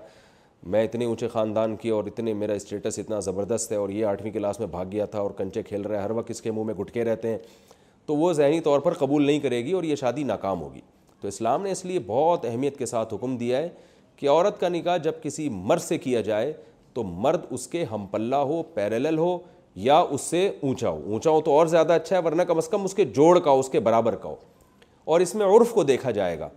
میں 0.74 0.84
اتنے 0.84 1.06
اونچے 1.06 1.28
خاندان 1.28 1.76
کی 1.76 1.90
اور 1.90 2.04
اتنے 2.08 2.34
میرا 2.42 2.54
اسٹیٹس 2.54 3.00
اتنا 3.00 3.20
زبردست 3.20 3.72
ہے 3.72 3.78
اور 3.78 3.90
یہ 3.90 4.06
آٹھویں 4.06 4.32
کلاس 4.32 4.60
میں 4.60 4.68
بھاگ 4.76 4.86
گیا 4.92 5.06
تھا 5.16 5.20
اور 5.20 5.32
کنچے 5.38 5.64
کھیل 5.64 5.82
رہے 5.86 5.98
ہیں 5.98 6.04
ہر 6.04 6.12
وقت 6.20 6.30
اس 6.32 6.42
کے 6.42 6.52
منہ 6.52 6.64
میں 6.66 6.74
گھٹکے 6.80 7.04
رہتے 7.06 7.30
ہیں 7.30 7.38
تو 8.06 8.16
وہ 8.18 8.32
ذہنی 8.34 8.60
طور 8.62 8.80
پر 8.80 8.94
قبول 9.00 9.26
نہیں 9.26 9.40
کرے 9.40 9.64
گی 9.66 9.72
اور 9.72 9.84
یہ 9.84 9.96
شادی 9.96 10.24
ناکام 10.24 10.62
ہوگی 10.62 10.82
تو 11.22 11.28
اسلام 11.28 11.64
نے 11.64 11.72
اس 11.72 11.84
لیے 11.86 12.00
بہت 12.08 12.46
اہمیت 12.46 12.78
کے 12.78 12.86
ساتھ 12.86 13.14
حکم 13.14 13.36
دیا 13.38 13.58
ہے 13.58 13.70
کہ 14.16 14.30
عورت 14.30 14.60
کا 14.60 14.70
نکاح 14.70 14.98
جب 15.04 15.22
کسی 15.24 15.48
مرد 15.52 15.82
سے 15.82 15.98
کیا 15.98 16.22
جائے 16.22 16.52
تو 16.94 17.04
مرد 17.04 17.46
اس 17.52 17.68
کے 17.68 17.84
ہم 17.92 18.06
پلہ 18.12 18.36
ہو 18.50 18.62
پیرلل 18.74 19.18
ہو 19.18 19.38
یا 19.86 20.00
اس 20.12 20.22
سے 20.22 20.48
اونچا 20.64 20.90
ہو 20.90 21.02
اونچا 21.12 21.30
ہو 21.32 21.40
تو 21.46 21.54
اور 21.58 21.68
زیادہ 21.68 21.94
اچھا 21.94 22.18
ہے 22.18 22.22
ورنہ 22.26 22.42
کم 22.48 22.58
از 22.58 22.68
کم 22.70 22.84
اس 22.86 22.94
کے 22.94 23.06
جوڑ 23.16 23.38
کا 23.40 23.52
ہو 23.52 23.60
اس 23.60 23.70
کے 23.70 23.80
برابر 23.88 24.16
کا 24.16 24.30
ہو 24.30 24.36
اور 25.14 25.22
اس 25.22 25.34
میں 25.36 25.46
عرف 25.56 25.72
کو 25.74 25.84
دیکھا 25.84 26.12
جائے 26.18 26.38
گا 26.40 26.50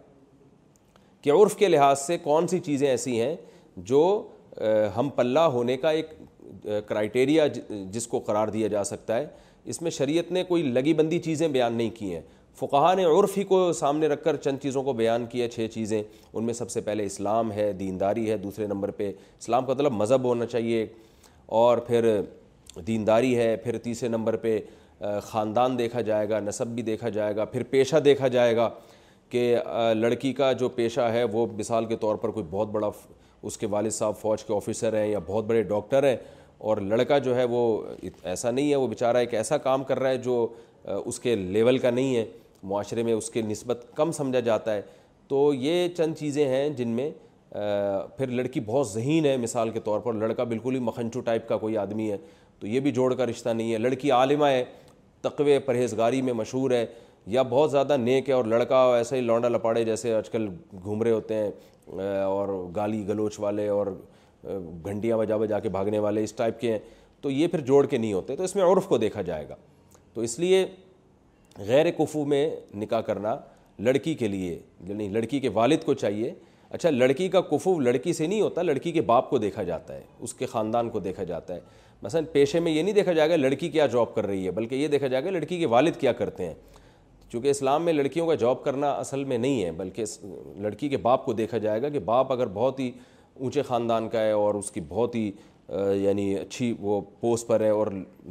کہ 1.22 1.30
عرف 1.32 1.56
کے 1.56 1.68
لحاظ 1.68 2.00
سے 2.00 2.18
کون 2.22 2.46
سی 2.48 2.58
چیزیں 2.66 2.88
ایسی 2.88 3.20
ہیں 3.20 3.34
جو 3.92 4.02
ہم 4.96 5.08
پلہ 5.16 5.38
ہونے 5.54 5.76
کا 5.76 5.90
ایک 5.90 6.10
کرائٹیریا 6.88 7.46
جس 7.92 8.06
کو 8.06 8.18
قرار 8.26 8.48
دیا 8.48 8.68
جا 8.68 8.84
سکتا 8.84 9.16
ہے 9.16 9.26
اس 9.70 9.80
میں 9.82 9.90
شریعت 9.90 10.30
نے 10.32 10.42
کوئی 10.48 10.62
لگی 10.62 10.92
بندی 10.94 11.18
چیزیں 11.18 11.46
بیان 11.48 11.72
نہیں 11.74 11.90
کی 11.94 12.14
ہیں 12.14 12.20
فقہ 12.58 12.94
نے 12.96 13.04
عرف 13.04 13.36
ہی 13.38 13.42
کو 13.44 13.58
سامنے 13.78 14.06
رکھ 14.08 14.22
کر 14.24 14.36
چند 14.44 14.58
چیزوں 14.62 14.82
کو 14.82 14.92
بیان 15.00 15.24
کیا 15.30 15.48
چھ 15.50 15.66
چیزیں 15.72 16.02
ان 16.32 16.44
میں 16.44 16.54
سب 16.54 16.70
سے 16.70 16.80
پہلے 16.80 17.04
اسلام 17.06 17.50
ہے 17.52 17.72
دینداری 17.78 18.30
ہے 18.30 18.36
دوسرے 18.44 18.66
نمبر 18.66 18.90
پہ 19.00 19.10
اسلام 19.40 19.64
کا 19.66 19.72
مطلب 19.72 19.92
مذہب 19.92 20.24
ہونا 20.24 20.46
چاہیے 20.52 20.86
اور 21.62 21.78
پھر 21.86 22.08
دینداری 22.86 23.36
ہے 23.36 23.54
پھر 23.64 23.78
تیسرے 23.82 24.08
نمبر 24.08 24.36
پہ 24.46 24.58
خاندان 25.22 25.76
دیکھا 25.78 26.00
جائے 26.00 26.28
گا 26.28 26.40
نصب 26.40 26.66
بھی 26.74 26.82
دیکھا 26.82 27.08
جائے 27.18 27.36
گا 27.36 27.44
پھر 27.44 27.62
پیشہ 27.70 27.96
دیکھا 28.04 28.28
جائے 28.36 28.56
گا 28.56 28.68
کہ 29.30 29.54
لڑکی 29.96 30.32
کا 30.32 30.52
جو 30.60 30.68
پیشہ 30.74 31.00
ہے 31.12 31.24
وہ 31.32 31.46
مثال 31.58 31.84
کے 31.86 31.96
طور 32.00 32.16
پر 32.22 32.30
کوئی 32.30 32.46
بہت 32.50 32.68
بڑا 32.72 32.90
اس 33.42 33.56
کے 33.58 33.66
والد 33.70 33.90
صاحب 33.92 34.16
فوج 34.20 34.44
کے 34.44 34.54
آفیسر 34.54 34.96
ہیں 34.98 35.06
یا 35.06 35.18
بہت 35.26 35.44
بڑے 35.46 35.62
ڈاکٹر 35.62 36.04
ہیں 36.08 36.16
اور 36.70 36.76
لڑکا 36.90 37.16
جو 37.24 37.34
ہے 37.36 37.42
وہ 37.50 37.58
ایسا 38.30 38.50
نہیں 38.50 38.70
ہے 38.70 38.76
وہ 38.76 38.86
بیچارہ 38.88 39.16
ایک 39.24 39.34
ایسا 39.34 39.56
کام 39.66 39.82
کر 39.88 39.98
رہا 40.00 40.08
ہے 40.10 40.16
جو 40.22 40.32
اس 41.04 41.20
کے 41.20 41.34
لیول 41.36 41.76
کا 41.78 41.90
نہیں 41.90 42.16
ہے 42.16 42.24
معاشرے 42.70 43.02
میں 43.02 43.12
اس 43.12 43.28
کے 43.30 43.42
نسبت 43.42 43.84
کم 43.96 44.12
سمجھا 44.12 44.40
جاتا 44.48 44.74
ہے 44.74 44.80
تو 45.28 45.42
یہ 45.54 45.86
چند 45.96 46.14
چیزیں 46.18 46.44
ہیں 46.48 46.68
جن 46.80 46.88
میں 47.00 47.10
پھر 48.16 48.30
لڑکی 48.38 48.60
بہت 48.66 48.88
ذہین 48.90 49.26
ہے 49.26 49.36
مثال 49.42 49.70
کے 49.70 49.80
طور 49.84 50.00
پر 50.06 50.14
لڑکا 50.22 50.44
بالکل 50.54 50.74
ہی 50.74 50.80
مکھنچو 50.88 51.20
ٹائپ 51.28 51.48
کا 51.48 51.56
کوئی 51.66 51.76
آدمی 51.84 52.10
ہے 52.10 52.16
تو 52.60 52.66
یہ 52.66 52.80
بھی 52.80 52.90
جوڑ 52.98 53.12
کا 53.14 53.26
رشتہ 53.26 53.48
نہیں 53.48 53.72
ہے 53.72 53.78
لڑکی 53.78 54.10
عالمہ 54.18 54.46
ہے 54.54 54.64
تقوی 55.26 55.58
پرہیزگاری 55.66 56.22
میں 56.22 56.32
مشہور 56.42 56.70
ہے 56.70 56.84
یا 57.36 57.42
بہت 57.54 57.70
زیادہ 57.70 57.96
نیک 58.06 58.28
ہے 58.28 58.34
اور 58.34 58.44
لڑکا 58.54 58.84
ایسے 58.96 59.16
ہی 59.16 59.20
لونڈا 59.30 59.48
لپاڑے 59.48 59.84
جیسے 59.84 60.14
آج 60.14 60.30
کل 60.30 60.48
رہے 61.02 61.10
ہوتے 61.10 61.34
ہیں 61.34 62.02
اور 62.24 62.58
گالی 62.76 63.06
گلوچ 63.08 63.38
والے 63.40 63.68
اور 63.68 63.86
گھنٹیاں 64.48 65.16
بجا 65.18 65.36
بجا 65.36 65.58
کے 65.58 65.68
بھاگنے 65.68 65.98
والے 65.98 66.24
اس 66.24 66.32
ٹائپ 66.34 66.60
کے 66.60 66.70
ہیں 66.72 66.78
تو 67.20 67.30
یہ 67.30 67.46
پھر 67.48 67.60
جوڑ 67.68 67.84
کے 67.86 67.98
نہیں 67.98 68.12
ہوتے 68.12 68.36
تو 68.36 68.42
اس 68.44 68.54
میں 68.56 68.64
عرف 68.64 68.86
کو 68.88 68.98
دیکھا 68.98 69.22
جائے 69.22 69.48
گا 69.48 69.54
تو 70.14 70.20
اس 70.20 70.38
لیے 70.38 70.64
غیر 71.66 71.90
کفو 71.98 72.24
میں 72.26 72.48
نکاح 72.78 73.00
کرنا 73.06 73.36
لڑکی 73.84 74.14
کے 74.14 74.28
لیے 74.28 74.58
یعنی 74.88 75.08
لڑکی 75.12 75.40
کے 75.40 75.48
والد 75.54 75.84
کو 75.84 75.94
چاہیے 75.94 76.32
اچھا 76.70 76.90
لڑکی 76.90 77.28
کا 77.28 77.40
کفو 77.50 77.78
لڑکی 77.80 78.12
سے 78.12 78.26
نہیں 78.26 78.40
ہوتا 78.40 78.62
لڑکی 78.62 78.92
کے 78.92 79.00
باپ 79.10 79.28
کو 79.30 79.38
دیکھا 79.38 79.62
جاتا 79.62 79.94
ہے 79.94 80.02
اس 80.20 80.34
کے 80.34 80.46
خاندان 80.46 80.88
کو 80.90 81.00
دیکھا 81.00 81.24
جاتا 81.24 81.54
ہے 81.54 81.60
مثلا 82.02 82.20
پیشے 82.32 82.60
میں 82.60 82.72
یہ 82.72 82.82
نہیں 82.82 82.94
دیکھا 82.94 83.12
جائے 83.12 83.30
گا 83.30 83.36
لڑکی 83.36 83.68
کیا 83.68 83.86
جاب 83.92 84.14
کر 84.14 84.26
رہی 84.26 84.46
ہے 84.46 84.50
بلکہ 84.52 84.74
یہ 84.74 84.88
دیکھا 84.88 85.06
جائے 85.06 85.24
گا 85.24 85.30
لڑکی 85.30 85.58
کے 85.58 85.66
والد 85.66 85.96
کیا 86.00 86.12
کرتے 86.12 86.46
ہیں 86.46 86.54
چونکہ 87.32 87.48
اسلام 87.50 87.84
میں 87.84 87.92
لڑکیوں 87.92 88.26
کا 88.26 88.34
جاب 88.40 88.62
کرنا 88.64 88.90
اصل 88.92 89.24
میں 89.24 89.38
نہیں 89.38 89.62
ہے 89.64 89.70
بلکہ 89.76 90.04
لڑکی 90.62 90.88
کے 90.88 90.96
باپ 91.06 91.24
کو 91.24 91.32
دیکھا 91.40 91.58
جائے 91.58 91.82
گا 91.82 91.88
کہ 91.88 91.98
باپ 92.04 92.32
اگر 92.32 92.46
بہت 92.54 92.78
ہی 92.80 92.90
اونچے 93.38 93.62
خاندان 93.62 94.08
کا 94.08 94.20
ہے 94.20 94.32
اور 94.32 94.54
اس 94.54 94.70
کی 94.70 94.80
بہت 94.88 95.14
ہی 95.14 95.30
یعنی 96.02 96.34
اچھی 96.38 96.72
وہ 96.80 97.00
پوسٹ 97.20 97.46
پر 97.46 97.60
ہے 97.60 97.68
اور 97.70 97.86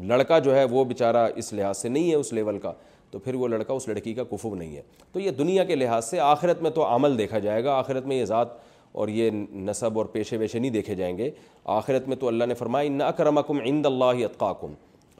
لڑکا 0.07 0.37
جو 0.39 0.55
ہے 0.55 0.63
وہ 0.71 0.83
بیچارہ 0.91 1.27
اس 1.35 1.51
لحاظ 1.53 1.77
سے 1.77 1.89
نہیں 1.89 2.09
ہے 2.09 2.15
اس 2.15 2.31
لیول 2.33 2.59
کا 2.59 2.71
تو 3.11 3.19
پھر 3.19 3.35
وہ 3.35 3.47
لڑکا 3.47 3.73
اس 3.73 3.87
لڑکی 3.87 4.13
کا 4.13 4.23
کفو 4.31 4.53
نہیں 4.55 4.75
ہے 4.75 4.81
تو 5.13 5.19
یہ 5.19 5.31
دنیا 5.39 5.63
کے 5.63 5.75
لحاظ 5.75 6.05
سے 6.09 6.19
آخرت 6.19 6.61
میں 6.61 6.71
تو 6.75 6.85
عمل 6.95 7.17
دیکھا 7.17 7.39
جائے 7.39 7.63
گا 7.63 7.73
آخرت 7.79 8.05
میں 8.07 8.15
یہ 8.17 8.25
ذات 8.25 8.57
اور 9.03 9.07
یہ 9.07 9.31
نصب 9.53 9.97
اور 9.97 10.05
پیشے 10.11 10.37
ویشے 10.37 10.59
نہیں 10.59 10.71
دیکھے 10.71 10.95
جائیں 10.95 11.17
گے 11.17 11.29
آخرت 11.79 12.07
میں 12.07 12.15
تو 12.17 12.27
اللہ 12.27 12.43
نے 12.47 12.53
فرمایا 12.53 12.87
ان 12.87 12.99
کرم 13.17 13.37
اکم 13.37 13.59
عند 13.63 13.85
اللہ 13.85 14.23
اطقاکن 14.25 14.73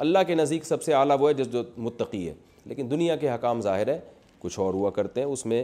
اللہ 0.06 0.20
کے 0.28 0.36
نزیک 0.36 0.66
سب 0.66 0.84
سے 0.84 0.94
اعلیٰ 0.94 1.16
وہ 1.20 1.30
ہے 1.30 1.34
جس 1.34 1.52
جو 1.53 1.64
متقی 1.88 2.28
ہے 2.28 2.34
لیکن 2.72 2.91
دنیا 2.91 3.16
کے 3.16 3.30
حکام 3.32 3.62
ظاہر 3.62 3.88
ہے 3.88 3.99
کچھ 4.40 4.60
اور 4.60 4.74
ہوا 4.74 4.90
کرتے 4.91 5.22
ہیں 5.22 5.28
اس 5.28 5.45
میں 5.45 5.64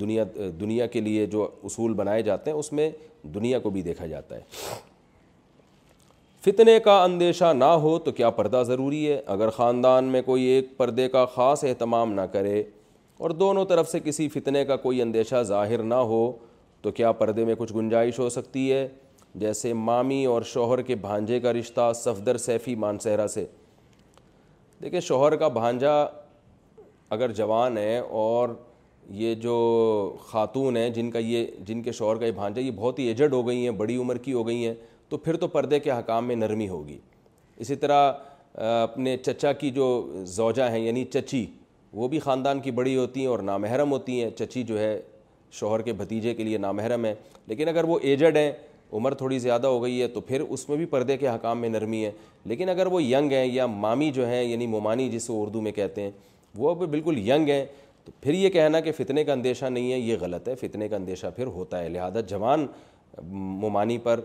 دنیا 0.00 0.24
دنیا 0.60 0.86
کے 0.92 1.00
لیے 1.00 1.26
جو 1.32 1.48
اصول 1.64 1.94
بنائے 1.94 2.22
جاتے 2.22 2.50
ہیں 2.50 2.58
اس 2.58 2.72
میں 2.72 2.90
دنیا 3.34 3.58
کو 3.58 3.70
بھی 3.70 3.82
دیکھا 3.82 4.06
جاتا 4.06 4.36
ہے 4.36 4.40
فتنے 6.44 6.78
کا 6.80 7.02
اندیشہ 7.04 7.52
نہ 7.56 7.64
ہو 7.82 7.98
تو 8.04 8.12
کیا 8.12 8.30
پردہ 8.30 8.62
ضروری 8.66 9.06
ہے 9.10 9.20
اگر 9.34 9.50
خاندان 9.56 10.04
میں 10.12 10.22
کوئی 10.22 10.42
ایک 10.46 10.76
پردے 10.76 11.08
کا 11.08 11.24
خاص 11.34 11.64
اہتمام 11.64 12.12
نہ 12.14 12.20
کرے 12.32 12.62
اور 13.18 13.30
دونوں 13.30 13.64
طرف 13.66 13.90
سے 13.90 13.98
کسی 14.04 14.28
فتنے 14.28 14.64
کا 14.64 14.76
کوئی 14.76 15.02
اندیشہ 15.02 15.42
ظاہر 15.46 15.82
نہ 15.82 15.94
ہو 16.10 16.30
تو 16.82 16.90
کیا 16.92 17.12
پردے 17.20 17.44
میں 17.44 17.54
کچھ 17.58 17.72
گنجائش 17.76 18.18
ہو 18.18 18.28
سکتی 18.30 18.70
ہے 18.72 18.86
جیسے 19.40 19.72
مامی 19.72 20.24
اور 20.26 20.42
شوہر 20.52 20.82
کے 20.82 20.94
بھانجے 20.96 21.40
کا 21.40 21.52
رشتہ 21.52 21.92
صفدر 21.94 22.36
سیفی 22.38 22.74
مانسہرہ 22.84 23.26
سے 23.26 23.44
دیکھیں 24.82 25.00
شوہر 25.00 25.36
کا 25.36 25.48
بھانجا 25.48 25.94
اگر 27.14 27.32
جوان 27.32 27.78
ہے 27.78 27.98
اور 28.10 28.48
یہ 29.14 29.34
جو 29.40 29.52
خاتون 30.26 30.76
ہیں 30.76 30.88
جن 30.90 31.10
کا 31.10 31.18
یہ 31.18 31.46
جن 31.66 31.82
کے 31.82 31.92
شوہر 31.92 32.16
کا 32.18 32.26
یہ 32.26 32.30
بھانجا 32.32 32.60
یہ 32.60 32.70
بہت 32.76 32.98
ہی 32.98 33.04
ایجڈ 33.08 33.32
ہو 33.32 33.46
گئی 33.48 33.62
ہیں 33.64 33.70
بڑی 33.76 33.96
عمر 33.96 34.18
کی 34.22 34.32
ہو 34.32 34.46
گئی 34.46 34.66
ہیں 34.66 34.74
تو 35.08 35.16
پھر 35.16 35.36
تو 35.40 35.48
پردے 35.48 35.78
کے 35.80 35.90
حکام 35.92 36.26
میں 36.28 36.36
نرمی 36.36 36.68
ہوگی 36.68 36.98
اسی 37.56 37.74
طرح 37.76 38.10
اپنے 38.82 39.16
چچا 39.16 39.52
کی 39.52 39.70
جو 39.70 39.86
زوجہ 40.26 40.70
ہیں 40.70 40.80
یعنی 40.86 41.04
چچی 41.12 41.44
وہ 41.92 42.08
بھی 42.08 42.18
خاندان 42.20 42.60
کی 42.60 42.70
بڑی 42.70 42.96
ہوتی 42.96 43.20
ہیں 43.20 43.26
اور 43.28 43.38
نامحرم 43.48 43.90
ہوتی 43.92 44.22
ہیں 44.22 44.30
چچی 44.38 44.62
جو 44.62 44.78
ہے 44.78 44.98
شوہر 45.58 45.82
کے 45.82 45.92
بھتیجے 45.92 46.34
کے 46.34 46.44
لیے 46.44 46.58
نامحرم 46.58 47.04
ہے 47.04 47.14
لیکن 47.46 47.68
اگر 47.68 47.84
وہ 47.88 47.98
ایجڈ 48.02 48.36
ہیں 48.36 48.50
عمر 48.92 49.14
تھوڑی 49.14 49.38
زیادہ 49.38 49.66
ہو 49.66 49.82
گئی 49.82 50.00
ہے 50.02 50.06
تو 50.08 50.20
پھر 50.20 50.40
اس 50.48 50.68
میں 50.68 50.76
بھی 50.76 50.86
پردے 50.86 51.16
کے 51.16 51.28
حکام 51.28 51.60
میں 51.60 51.68
نرمی 51.68 52.04
ہے 52.04 52.10
لیکن 52.44 52.68
اگر 52.68 52.86
وہ 52.92 53.02
ینگ 53.02 53.32
ہیں 53.32 53.44
یا 53.46 53.66
مامی 53.66 54.10
جو 54.14 54.26
ہیں 54.28 54.42
یعنی 54.42 54.66
مومانی 54.66 55.08
جسے 55.10 55.32
اردو 55.40 55.60
میں 55.60 55.72
کہتے 55.72 56.02
ہیں 56.02 56.10
وہ 56.58 56.74
بالکل 56.86 57.18
ینگ 57.28 57.48
ہیں 57.50 57.64
تو 58.06 58.12
پھر 58.22 58.34
یہ 58.34 58.48
کہنا 58.50 58.78
کہ 58.80 58.92
فتنے 58.92 59.22
کا 59.24 59.32
اندیشہ 59.32 59.64
نہیں 59.66 59.92
ہے 59.92 59.98
یہ 59.98 60.16
غلط 60.20 60.48
ہے 60.48 60.54
فتنے 60.56 60.88
کا 60.88 60.96
اندیشہ 60.96 61.26
پھر 61.36 61.46
ہوتا 61.54 61.78
ہے 61.82 61.88
لہذا 61.88 62.20
جوان 62.28 62.66
ممانی 63.30 63.96
پر 64.02 64.20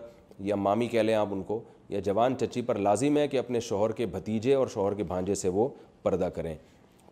یا 0.49 0.55
مامی 0.55 0.87
کہہ 0.87 1.01
لیں 1.01 1.13
آپ 1.15 1.27
ان 1.31 1.41
کو 1.43 1.59
یا 1.89 1.99
جوان 2.05 2.35
چچی 2.39 2.61
پر 2.65 2.75
لازم 2.79 3.17
ہے 3.17 3.27
کہ 3.27 3.37
اپنے 3.39 3.59
شوہر 3.59 3.91
کے 4.01 4.05
بھتیجے 4.05 4.53
اور 4.55 4.67
شوہر 4.73 4.93
کے 4.95 5.03
بھانجے 5.03 5.35
سے 5.35 5.49
وہ 5.53 5.67
پردہ 6.03 6.29
کریں 6.35 6.53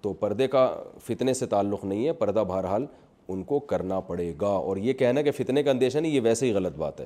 تو 0.02 0.12
پردے 0.20 0.48
کا 0.48 0.68
فتنے 1.06 1.34
سے 1.34 1.46
تعلق 1.46 1.86
نہیں 1.86 2.06
ہے 2.08 2.14
پردہ 2.20 2.44
بہرحال 2.48 2.86
ان 3.32 3.42
کو 3.44 3.60
کرنا 3.72 4.00
پڑے 4.10 4.32
گا 4.42 4.48
اور 4.58 4.78
یہ 4.78 4.94
کہنا 5.02 5.22
کہ 5.22 5.32
فتنے 5.38 5.64
کا 5.64 5.72
اندیشہ 5.72 5.98
نہیں 5.98 6.12
یہ 6.12 6.22
ویسے 6.24 6.46
ہی 6.46 6.52
غلط 6.54 6.78
بات 6.78 7.02
ہے 7.02 7.06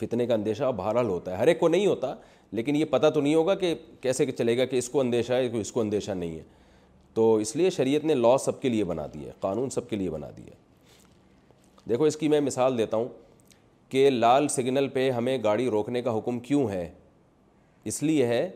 فتنے 0.00 0.26
کا 0.26 0.34
اندیشہ 0.34 0.70
بہرحال 0.76 1.08
ہوتا 1.08 1.32
ہے 1.32 1.36
ہر 1.36 1.46
ایک 1.46 1.60
کو 1.60 1.68
نہیں 1.68 1.86
ہوتا 1.86 2.14
لیکن 2.52 2.76
یہ 2.76 2.84
پتہ 2.90 3.06
تو 3.14 3.20
نہیں 3.20 3.34
ہوگا 3.34 3.54
کہ 3.54 3.74
کیسے 4.00 4.26
چلے 4.30 4.56
گا 4.58 4.64
کہ 4.64 4.76
اس 4.78 4.88
کو 4.88 5.00
اندیشہ 5.00 5.32
ہے 5.32 5.60
اس 5.60 5.72
کو 5.72 5.80
اندیشہ 5.80 6.10
نہیں 6.12 6.36
ہے 6.36 6.42
تو 7.14 7.34
اس 7.36 7.54
لیے 7.56 7.70
شریعت 7.70 8.04
نے 8.04 8.14
لا 8.14 8.36
سب 8.44 8.60
کے 8.62 8.68
لیے 8.68 8.84
بنا 8.84 9.06
دی 9.14 9.24
ہے 9.26 9.30
قانون 9.40 9.70
سب 9.70 9.88
کے 9.90 9.96
لیے 9.96 10.10
بنا 10.10 10.28
دی 10.36 10.42
ہے 10.46 10.56
دیکھو 11.88 12.04
اس 12.04 12.16
کی 12.16 12.28
میں 12.28 12.40
مثال 12.40 12.78
دیتا 12.78 12.96
ہوں 12.96 13.08
کہ 13.90 14.08
لال 14.10 14.48
سگنل 14.48 14.88
پہ 14.92 15.10
ہمیں 15.10 15.36
گاڑی 15.44 15.68
روکنے 15.70 16.02
کا 16.02 16.16
حکم 16.18 16.38
کیوں 16.48 16.68
ہے 16.70 16.88
اس 17.90 18.02
لیے 18.02 18.26
ہے 18.26 18.48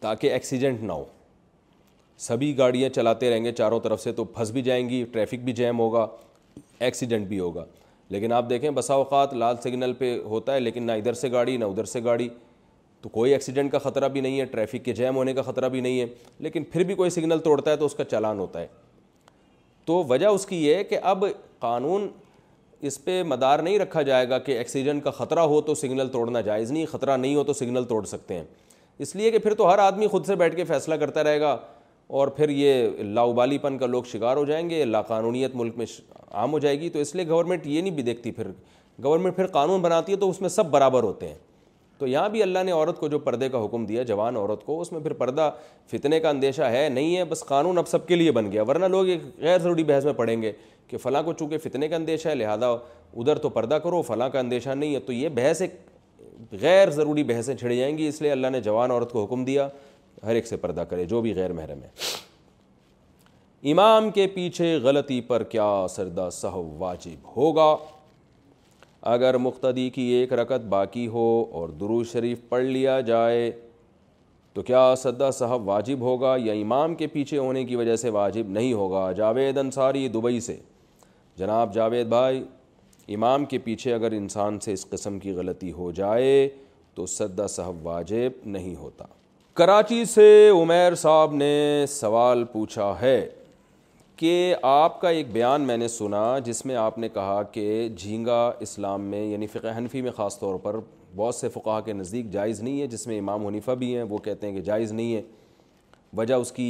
تاکہ 0.00 0.32
ایکسیڈنٹ 0.32 0.82
نہ 0.82 0.92
ہو 0.92 1.04
سبھی 2.18 2.56
گاڑیاں 2.58 2.88
چلاتے 2.94 3.30
رہیں 3.30 3.44
گے 3.44 3.52
چاروں 3.58 3.80
طرف 3.80 4.00
سے 4.02 4.12
تو 4.12 4.24
پھنس 4.24 4.50
بھی 4.50 4.62
جائیں 4.62 4.88
گی 4.88 5.02
ٹریفک 5.12 5.44
بھی 5.44 5.52
جیم 5.60 5.78
ہوگا 5.80 6.06
ایکسیڈنٹ 6.78 7.26
بھی 7.28 7.38
ہوگا 7.40 7.64
لیکن 8.10 8.32
آپ 8.32 8.48
دیکھیں 8.50 8.70
بسا 8.74 8.94
اوقات 8.94 9.34
لال 9.34 9.56
سگنل 9.62 9.92
پہ 9.98 10.16
ہوتا 10.28 10.54
ہے 10.54 10.60
لیکن 10.60 10.82
نہ 10.86 10.92
ادھر 11.00 11.12
سے 11.14 11.30
گاڑی 11.32 11.56
نہ 11.56 11.64
ادھر 11.64 11.84
سے 11.84 12.02
گاڑی 12.04 12.28
تو 13.02 13.08
کوئی 13.08 13.32
ایکسیڈنٹ 13.32 13.72
کا 13.72 13.78
خطرہ 13.78 14.08
بھی 14.12 14.20
نہیں 14.20 14.40
ہے 14.40 14.44
ٹریفک 14.44 14.84
کے 14.84 14.92
جیم 14.94 15.16
ہونے 15.16 15.32
کا 15.34 15.42
خطرہ 15.42 15.68
بھی 15.68 15.80
نہیں 15.80 16.00
ہے 16.00 16.06
لیکن 16.46 16.64
پھر 16.72 16.84
بھی 16.84 16.94
کوئی 16.94 17.10
سگنل 17.10 17.38
توڑتا 17.44 17.70
ہے 17.70 17.76
تو 17.76 17.86
اس 17.86 17.94
کا 17.94 18.04
چلان 18.04 18.38
ہوتا 18.38 18.60
ہے 18.60 18.66
تو 19.86 20.02
وجہ 20.08 20.26
اس 20.26 20.44
کی 20.46 20.64
یہ 20.66 20.74
ہے 20.74 20.84
کہ 20.84 20.98
اب 21.12 21.24
قانون 21.58 22.08
اس 22.88 23.02
پہ 23.04 23.22
مدار 23.26 23.58
نہیں 23.58 23.78
رکھا 23.78 24.02
جائے 24.02 24.28
گا 24.28 24.38
کہ 24.38 24.58
ایکسیڈنٹ 24.58 25.04
کا 25.04 25.10
خطرہ 25.16 25.40
ہو 25.52 25.60
تو 25.62 25.74
سگنل 25.74 26.08
توڑنا 26.12 26.40
جائز 26.40 26.70
نہیں 26.72 26.86
خطرہ 26.90 27.16
نہیں 27.16 27.34
ہو 27.34 27.44
تو 27.44 27.52
سگنل 27.52 27.84
توڑ 27.88 28.04
سکتے 28.06 28.34
ہیں 28.34 28.44
اس 29.04 29.14
لیے 29.16 29.30
کہ 29.30 29.38
پھر 29.38 29.54
تو 29.54 29.72
ہر 29.72 29.78
آدمی 29.78 30.06
خود 30.10 30.26
سے 30.26 30.34
بیٹھ 30.36 30.56
کے 30.56 30.64
فیصلہ 30.64 30.94
کرتا 31.00 31.24
رہے 31.24 31.40
گا 31.40 31.56
اور 32.18 32.28
پھر 32.36 32.48
یہ 32.48 33.02
لاوبالی 33.14 33.58
پن 33.58 33.76
کا 33.78 33.86
لوگ 33.86 34.02
شکار 34.12 34.36
ہو 34.36 34.44
جائیں 34.44 34.68
گے 34.70 34.84
لا 34.84 35.02
قانونیت 35.10 35.54
ملک 35.54 35.76
میں 35.78 35.86
عام 36.30 36.52
ہو 36.52 36.58
جائے 36.58 36.80
گی 36.80 36.88
تو 36.90 36.98
اس 37.00 37.14
لیے 37.14 37.26
گورنمنٹ 37.28 37.66
یہ 37.66 37.80
نہیں 37.80 37.94
بھی 37.94 38.02
دیکھتی 38.02 38.30
پھر 38.32 38.46
گورنمنٹ 39.04 39.36
پھر 39.36 39.46
قانون 39.52 39.80
بناتی 39.82 40.12
ہے 40.12 40.16
تو 40.18 40.30
اس 40.30 40.40
میں 40.40 40.48
سب 40.48 40.66
برابر 40.70 41.02
ہوتے 41.02 41.28
ہیں 41.28 41.34
تو 42.00 42.06
یہاں 42.06 42.28
بھی 42.32 42.42
اللہ 42.42 42.58
نے 42.64 42.72
عورت 42.72 42.98
کو 42.98 43.08
جو 43.12 43.18
پردے 43.24 43.48
کا 43.54 43.64
حکم 43.64 43.84
دیا 43.86 44.02
جوان 44.10 44.36
عورت 44.36 44.64
کو 44.64 44.80
اس 44.80 44.92
میں 44.92 45.00
پھر 45.00 45.12
پردہ 45.14 45.50
فتنے 45.90 46.20
کا 46.20 46.28
اندیشہ 46.30 46.68
ہے 46.74 46.88
نہیں 46.92 47.16
ہے 47.16 47.24
بس 47.32 47.44
قانون 47.46 47.78
اب 47.78 47.88
سب 47.88 48.06
کے 48.08 48.14
لیے 48.16 48.32
بن 48.38 48.50
گیا 48.52 48.62
ورنہ 48.68 48.86
لوگ 48.94 49.08
ایک 49.14 49.22
غیر 49.40 49.58
ضروری 49.58 49.84
بحث 49.90 50.04
میں 50.04 50.12
پڑھیں 50.20 50.40
گے 50.42 50.52
کہ 50.90 50.96
فلاں 51.02 51.22
کو 51.22 51.32
چونکہ 51.38 51.58
فتنے 51.64 51.88
کا 51.88 51.96
اندیشہ 51.96 52.28
ہے 52.28 52.34
لہٰذا 52.34 52.68
ادھر 52.70 53.38
تو 53.42 53.48
پردہ 53.58 53.78
کرو 53.84 54.00
فلاں 54.08 54.28
کا 54.28 54.38
اندیشہ 54.40 54.68
نہیں 54.76 54.94
ہے 54.94 55.00
تو 55.00 55.12
یہ 55.12 55.28
بحث 55.34 55.60
ایک 55.62 55.74
غیر 56.62 56.90
ضروری 56.90 57.24
بحثیں 57.34 57.54
چھڑی 57.54 57.76
جائیں 57.78 57.96
گی 57.98 58.06
اس 58.08 58.22
لیے 58.22 58.32
اللہ 58.32 58.50
نے 58.52 58.60
جوان 58.70 58.90
عورت 58.90 59.12
کو 59.12 59.24
حکم 59.24 59.44
دیا 59.44 59.68
ہر 60.26 60.34
ایک 60.34 60.46
سے 60.46 60.56
پردہ 60.64 60.84
کرے 60.90 61.04
جو 61.12 61.20
بھی 61.20 61.34
غیر 61.36 61.52
محرم 61.60 61.82
ہے 61.82 63.70
امام 63.72 64.10
کے 64.10 64.26
پیچھے 64.34 64.74
غلطی 64.82 65.20
پر 65.30 65.42
کیا 65.54 65.70
سردہ 65.96 66.28
صحو 66.32 66.68
واجب 66.78 67.36
ہوگا 67.36 67.74
اگر 69.08 69.36
مقتدی 69.38 69.88
کی 69.90 70.02
ایک 70.12 70.32
رکت 70.32 70.64
باقی 70.68 71.06
ہو 71.08 71.26
اور 71.58 71.68
درو 71.80 72.02
شریف 72.12 72.38
پڑھ 72.48 72.64
لیا 72.64 72.98
جائے 73.00 73.50
تو 74.54 74.62
کیا 74.62 74.94
سدا 75.02 75.30
صاحب 75.30 75.68
واجب 75.68 76.00
ہوگا 76.00 76.34
یا 76.44 76.52
امام 76.62 76.94
کے 76.94 77.06
پیچھے 77.12 77.38
ہونے 77.38 77.64
کی 77.64 77.76
وجہ 77.76 77.94
سے 77.96 78.10
واجب 78.10 78.48
نہیں 78.50 78.72
ہوگا 78.72 79.10
جاوید 79.16 79.58
انصاری 79.58 80.06
دبئی 80.14 80.40
سے 80.40 80.56
جناب 81.38 81.74
جاوید 81.74 82.06
بھائی 82.08 82.44
امام 83.14 83.44
کے 83.44 83.58
پیچھے 83.58 83.94
اگر 83.94 84.12
انسان 84.12 84.58
سے 84.64 84.72
اس 84.72 84.86
قسم 84.90 85.18
کی 85.18 85.32
غلطی 85.34 85.72
ہو 85.72 85.90
جائے 85.94 86.48
تو 86.94 87.06
سدا 87.06 87.46
صاحب 87.48 87.86
واجب 87.86 88.46
نہیں 88.54 88.74
ہوتا 88.76 89.04
کراچی 89.56 90.04
سے 90.14 90.28
عمیر 90.62 90.94
صاحب 90.94 91.34
نے 91.34 91.84
سوال 91.88 92.44
پوچھا 92.52 92.94
ہے 93.00 93.18
کہ 94.20 94.54
آپ 94.66 95.00
کا 95.00 95.08
ایک 95.08 95.30
بیان 95.32 95.60
میں 95.66 95.76
نے 95.76 95.86
سنا 95.88 96.38
جس 96.44 96.64
میں 96.66 96.74
آپ 96.76 96.96
نے 96.98 97.08
کہا 97.08 97.42
کہ 97.52 97.88
جھینگا 97.98 98.36
اسلام 98.60 99.02
میں 99.10 99.22
یعنی 99.24 99.46
فقہ 99.52 99.68
حنفی 99.76 100.02
میں 100.02 100.10
خاص 100.16 100.38
طور 100.38 100.56
پر 100.62 100.76
بہت 101.16 101.34
سے 101.34 101.48
فقہ 101.54 101.78
کے 101.84 101.92
نزدیک 101.92 102.28
جائز 102.32 102.60
نہیں 102.62 102.80
ہے 102.80 102.86
جس 102.86 103.06
میں 103.06 103.18
امام 103.18 103.46
حنیفہ 103.46 103.70
بھی 103.82 103.94
ہیں 103.96 104.02
وہ 104.10 104.18
کہتے 104.24 104.46
ہیں 104.46 104.54
کہ 104.54 104.60
جائز 104.62 104.92
نہیں 104.92 105.14
ہے 105.14 105.22
وجہ 106.16 106.34
اس 106.34 106.52
کی 106.52 106.66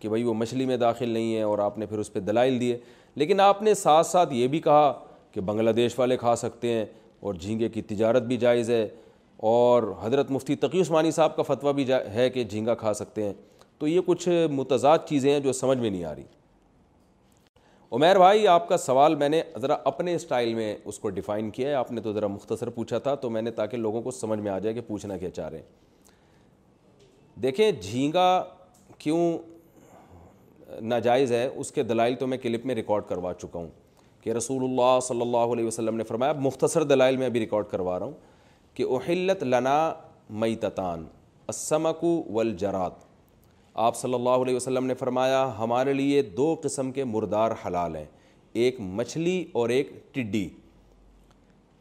کہ 0.00 0.08
بھائی 0.08 0.22
وہ 0.24 0.34
مچھلی 0.34 0.66
میں 0.66 0.76
داخل 0.76 1.08
نہیں 1.08 1.34
ہے 1.36 1.42
اور 1.42 1.58
آپ 1.66 1.78
نے 1.78 1.86
پھر 1.86 1.98
اس 1.98 2.12
پہ 2.12 2.20
دلائل 2.20 2.60
دیے 2.60 2.78
لیکن 3.14 3.40
آپ 3.40 3.62
نے 3.62 3.74
ساتھ 3.82 4.06
ساتھ 4.06 4.34
یہ 4.34 4.46
بھی 4.54 4.60
کہا 4.68 4.92
کہ 5.32 5.40
بنگلہ 5.48 5.70
دیش 5.80 5.98
والے 5.98 6.16
کھا 6.16 6.36
سکتے 6.46 6.72
ہیں 6.72 6.84
اور 7.24 7.34
جھینگے 7.34 7.68
کی 7.68 7.82
تجارت 7.94 8.22
بھی 8.28 8.36
جائز 8.46 8.70
ہے 8.70 8.86
اور 9.58 9.92
حضرت 10.02 10.30
مفتی 10.30 10.56
تقی 10.66 10.80
عثمانی 10.80 11.10
صاحب 11.20 11.36
کا 11.36 11.42
فتویٰ 11.54 11.72
بھی 11.80 11.90
ہے 12.14 12.30
کہ 12.34 12.44
جھینگا 12.44 12.74
کھا 12.84 12.94
سکتے 13.02 13.24
ہیں 13.26 13.32
تو 13.78 13.86
یہ 13.88 14.00
کچھ 14.06 14.28
متضاد 14.50 15.06
چیزیں 15.08 15.32
ہیں 15.32 15.40
جو 15.40 15.52
سمجھ 15.62 15.78
میں 15.78 15.90
نہیں 15.90 16.04
آ 16.04 16.14
رہی 16.14 16.34
عمیر 17.92 18.16
بھائی 18.18 18.46
آپ 18.48 18.68
کا 18.68 18.76
سوال 18.78 19.14
میں 19.14 19.28
نے 19.28 19.42
ذرا 19.62 19.74
اپنے 19.86 20.14
اسٹائل 20.14 20.54
میں 20.54 20.74
اس 20.84 20.98
کو 20.98 21.10
ڈیفائن 21.18 21.50
کیا 21.58 21.68
ہے 21.68 21.74
آپ 21.74 21.90
نے 21.92 22.00
تو 22.02 22.12
ذرا 22.12 22.26
مختصر 22.26 22.70
پوچھا 22.70 22.98
تھا 22.98 23.14
تو 23.24 23.30
میں 23.30 23.42
نے 23.42 23.50
تاکہ 23.58 23.76
لوگوں 23.76 24.00
کو 24.02 24.10
سمجھ 24.10 24.38
میں 24.40 24.50
آ 24.52 24.58
جائے 24.58 24.74
کہ 24.74 24.80
پوچھنا 24.86 25.16
کیا 25.16 25.30
چاہ 25.30 25.48
رہے 25.48 25.58
ہیں 25.58 27.40
دیکھیں 27.42 27.70
جھینگا 27.80 28.26
کیوں 28.98 29.20
ناجائز 30.82 31.32
ہے 31.32 31.46
اس 31.56 31.70
کے 31.72 31.82
دلائل 31.82 32.14
تو 32.20 32.26
میں 32.26 32.38
کلپ 32.42 32.66
میں 32.66 32.74
ریکارڈ 32.74 33.04
کروا 33.08 33.32
چکا 33.42 33.58
ہوں 33.58 33.68
کہ 34.20 34.32
رسول 34.32 34.64
اللہ 34.70 34.98
صلی 35.08 35.20
اللہ 35.20 35.52
علیہ 35.52 35.66
وسلم 35.66 35.96
نے 35.96 36.04
فرمایا 36.04 36.32
مختصر 36.38 36.82
دلائل 36.94 37.16
میں 37.16 37.26
ابھی 37.26 37.40
ریکارڈ 37.40 37.66
کروا 37.70 37.98
رہا 37.98 38.06
ہوں 38.06 38.14
کہ 38.74 38.84
اہلت 38.90 39.42
لنا 39.44 39.76
مئی 40.42 40.56
السمک 40.66 41.12
اسمکو 41.48 42.20
آپ 43.84 43.96
صلی 43.96 44.14
اللہ 44.14 44.42
علیہ 44.44 44.54
وسلم 44.56 44.86
نے 44.86 44.94
فرمایا 44.98 45.50
ہمارے 45.58 45.92
لیے 45.92 46.20
دو 46.36 46.54
قسم 46.62 46.90
کے 46.92 47.04
مردار 47.04 47.50
حلال 47.64 47.96
ہیں 47.96 48.04
ایک 48.58 48.76
مچھلی 48.80 49.44
اور 49.62 49.68
ایک 49.70 49.90
ٹڈی 50.14 50.48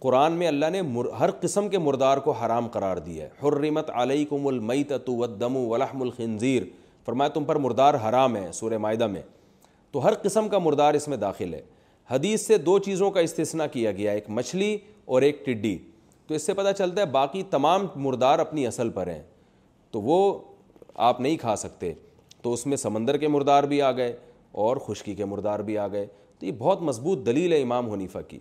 قرآن 0.04 0.32
میں 0.38 0.48
اللہ 0.48 0.70
نے 0.72 0.82
ہر 1.20 1.32
قسم 1.42 1.70
کے 1.70 1.78
مردار 1.80 2.18
کو 2.26 2.32
حرام 2.44 2.68
قرار 2.72 2.98
دیا 3.06 3.26
ہے 3.26 3.48
حرمت 3.48 3.90
علیکم 4.02 4.44
کوم 4.44 5.06
والدم 5.20 5.56
ولحم 5.58 6.02
الخنزیر 6.02 6.64
فرمایا 7.06 7.30
تم 7.34 7.44
پر 7.44 7.56
مردار 7.66 7.94
حرام 8.10 8.36
ہے 8.36 8.52
سورہ 8.54 8.78
معدہ 8.88 9.08
میں 9.08 9.22
تو 9.92 10.04
ہر 10.08 10.14
قسم 10.24 10.50
کا 10.50 10.60
مردار 10.60 10.94
اس 11.00 11.08
میں 11.08 11.18
داخل 11.18 11.54
ہے 11.54 11.62
حدیث 12.12 12.46
سے 12.48 12.58
دو 12.66 12.78
چیزوں 12.90 13.12
کا 13.12 13.20
استثنا 13.28 13.68
کیا 13.78 13.92
گیا 13.98 14.12
ایک 14.12 14.26
مچھلی 14.40 14.78
اور 15.16 15.22
ایک 15.22 15.46
ٹڈی 15.46 15.78
تو 16.28 16.34
اس 16.36 16.46
سے 16.46 16.54
پتہ 16.54 16.72
چلتا 16.78 17.02
ہے 17.02 17.06
باقی 17.12 17.44
تمام 17.50 17.88
مردار 18.06 18.40
اپنی 18.40 18.68
اصل 18.68 18.90
پر 18.98 19.08
ہیں 19.08 19.22
تو 19.92 20.02
وہ 20.02 20.20
آپ 21.06 21.20
نہیں 21.22 21.38
کھا 21.38 21.56
سکتے 21.56 21.94
تو 22.42 22.52
اس 22.54 22.66
میں 22.66 22.78
سمندر 22.78 23.18
کے 23.18 23.28
مردار 23.28 23.64
بھی 23.68 23.82
آ 23.82 23.92
گئے 23.96 24.16
اور 24.66 24.78
خشکی 24.88 25.16
کے 25.16 25.26
مردار 25.26 25.60
بھی 25.70 25.78
آ 25.78 25.88
گئے 25.92 26.06
تو 26.40 26.46
یہ 26.46 26.52
بہت 26.58 26.82
مضبوط 26.82 27.26
دلیل 27.26 27.54
ہے 27.54 27.62
امام 27.62 27.92
حنیفہ 27.92 28.20
کی 28.28 28.40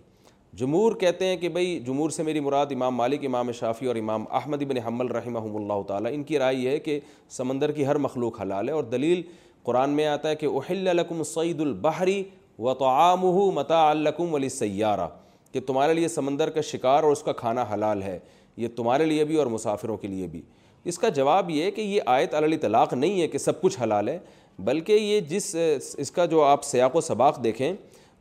جمہور 0.59 0.93
کہتے 0.99 1.25
ہیں 1.27 1.35
کہ 1.37 1.49
بھئی 1.49 1.77
جمہور 1.85 2.09
سے 2.09 2.23
میری 2.23 2.39
مراد 2.39 2.65
امام 2.73 2.95
مالک 2.95 3.25
امام 3.25 3.51
شافی 3.59 3.85
اور 3.85 3.95
امام 3.95 4.25
احمد 4.37 4.61
بن 4.67 4.77
حمل 4.85 5.07
رحمہ 5.15 5.39
اللہ 5.55 5.81
تعالیٰ 5.87 6.11
ان 6.13 6.23
کی 6.23 6.39
رائے 6.39 6.55
یہ 6.55 6.69
ہے 6.69 6.79
کہ 6.79 6.99
سمندر 7.37 7.71
کی 7.71 7.85
ہر 7.87 7.95
مخلوق 8.05 8.41
حلال 8.41 8.69
ہے 8.69 8.73
اور 8.73 8.83
دلیل 8.91 9.21
قرآن 9.63 9.89
میں 9.95 10.05
آتا 10.07 10.29
ہے 10.29 10.35
کہ 10.35 10.45
اہل 10.45 10.77
لکم 10.95 11.23
سعید 11.33 11.61
البحری 11.61 12.23
و 12.59 12.73
تو 12.73 13.51
متا 13.53 13.89
الکم 13.89 14.33
ولی 14.33 14.49
سیارہ 14.49 15.07
کہ 15.51 15.59
تمہارے 15.67 15.93
لیے 15.93 16.07
سمندر 16.07 16.49
کا 16.49 16.61
شکار 16.69 17.03
اور 17.03 17.11
اس 17.11 17.23
کا 17.23 17.33
کھانا 17.33 17.65
حلال 17.73 18.03
ہے 18.03 18.17
یہ 18.57 18.67
تمہارے 18.75 19.05
لیے 19.05 19.23
بھی 19.25 19.35
اور 19.37 19.47
مسافروں 19.47 19.97
کے 19.97 20.07
لیے 20.07 20.27
بھی 20.27 20.41
اس 20.89 20.97
کا 20.99 21.09
جواب 21.09 21.49
یہ 21.49 21.69
کہ 21.75 21.81
یہ 21.81 22.01
آیت 22.15 22.33
علی 22.35 22.57
طلاق 22.57 22.93
نہیں 22.93 23.21
ہے 23.21 23.27
کہ 23.27 23.37
سب 23.37 23.61
کچھ 23.61 23.79
حلال 23.81 24.09
ہے 24.09 24.17
بلکہ 24.65 24.91
یہ 24.93 25.19
جس 25.29 25.55
اس 25.99 26.11
کا 26.15 26.25
جو 26.33 26.43
آپ 26.43 26.63
سیاق 26.63 26.95
و 26.95 27.01
سباق 27.01 27.43
دیکھیں 27.43 27.71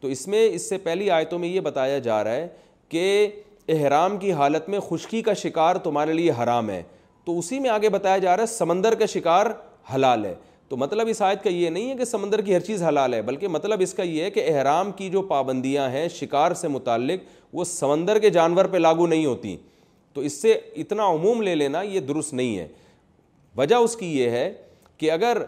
تو 0.00 0.08
اس 0.14 0.26
میں 0.28 0.46
اس 0.52 0.68
سے 0.68 0.78
پہلی 0.84 1.10
آیتوں 1.16 1.38
میں 1.38 1.48
یہ 1.48 1.60
بتایا 1.66 1.98
جا 2.06 2.22
رہا 2.24 2.32
ہے 2.34 2.48
کہ 2.88 3.28
احرام 3.72 4.16
کی 4.18 4.32
حالت 4.40 4.68
میں 4.68 4.80
خشکی 4.88 5.20
کا 5.22 5.34
شکار 5.42 5.76
تمہارے 5.84 6.12
لیے 6.12 6.32
حرام 6.42 6.70
ہے 6.70 6.82
تو 7.24 7.38
اسی 7.38 7.58
میں 7.60 7.70
آگے 7.70 7.88
بتایا 7.88 8.18
جا 8.18 8.36
رہا 8.36 8.42
ہے 8.42 8.54
سمندر 8.56 8.94
کا 8.98 9.06
شکار 9.08 9.46
حلال 9.94 10.24
ہے 10.24 10.34
تو 10.68 10.76
مطلب 10.76 11.08
اس 11.10 11.22
آیت 11.22 11.42
کا 11.44 11.50
یہ 11.50 11.70
نہیں 11.70 11.90
ہے 11.90 11.94
کہ 11.96 12.04
سمندر 12.04 12.40
کی 12.42 12.54
ہر 12.56 12.60
چیز 12.66 12.82
حلال 12.82 13.14
ہے 13.14 13.20
بلکہ 13.22 13.48
مطلب 13.48 13.80
اس 13.82 13.94
کا 13.94 14.02
یہ 14.02 14.22
ہے 14.22 14.30
کہ 14.30 14.44
احرام 14.54 14.92
کی 14.96 15.08
جو 15.10 15.22
پابندیاں 15.32 15.88
ہیں 15.90 16.08
شکار 16.14 16.54
سے 16.60 16.68
متعلق 16.68 17.24
وہ 17.56 17.64
سمندر 17.64 18.18
کے 18.18 18.30
جانور 18.38 18.64
پہ 18.70 18.76
لاگو 18.76 19.06
نہیں 19.06 19.26
ہوتیں 19.26 19.56
تو 20.14 20.20
اس 20.26 20.40
سے 20.42 20.52
اتنا 20.82 21.06
عموم 21.12 21.40
لے 21.42 21.54
لینا 21.54 21.80
یہ 21.82 22.00
درست 22.08 22.32
نہیں 22.32 22.56
ہے 22.58 22.66
وجہ 23.56 23.74
اس 23.86 23.94
کی 23.96 24.06
یہ 24.18 24.30
ہے 24.30 24.52
کہ 24.98 25.10
اگر 25.10 25.42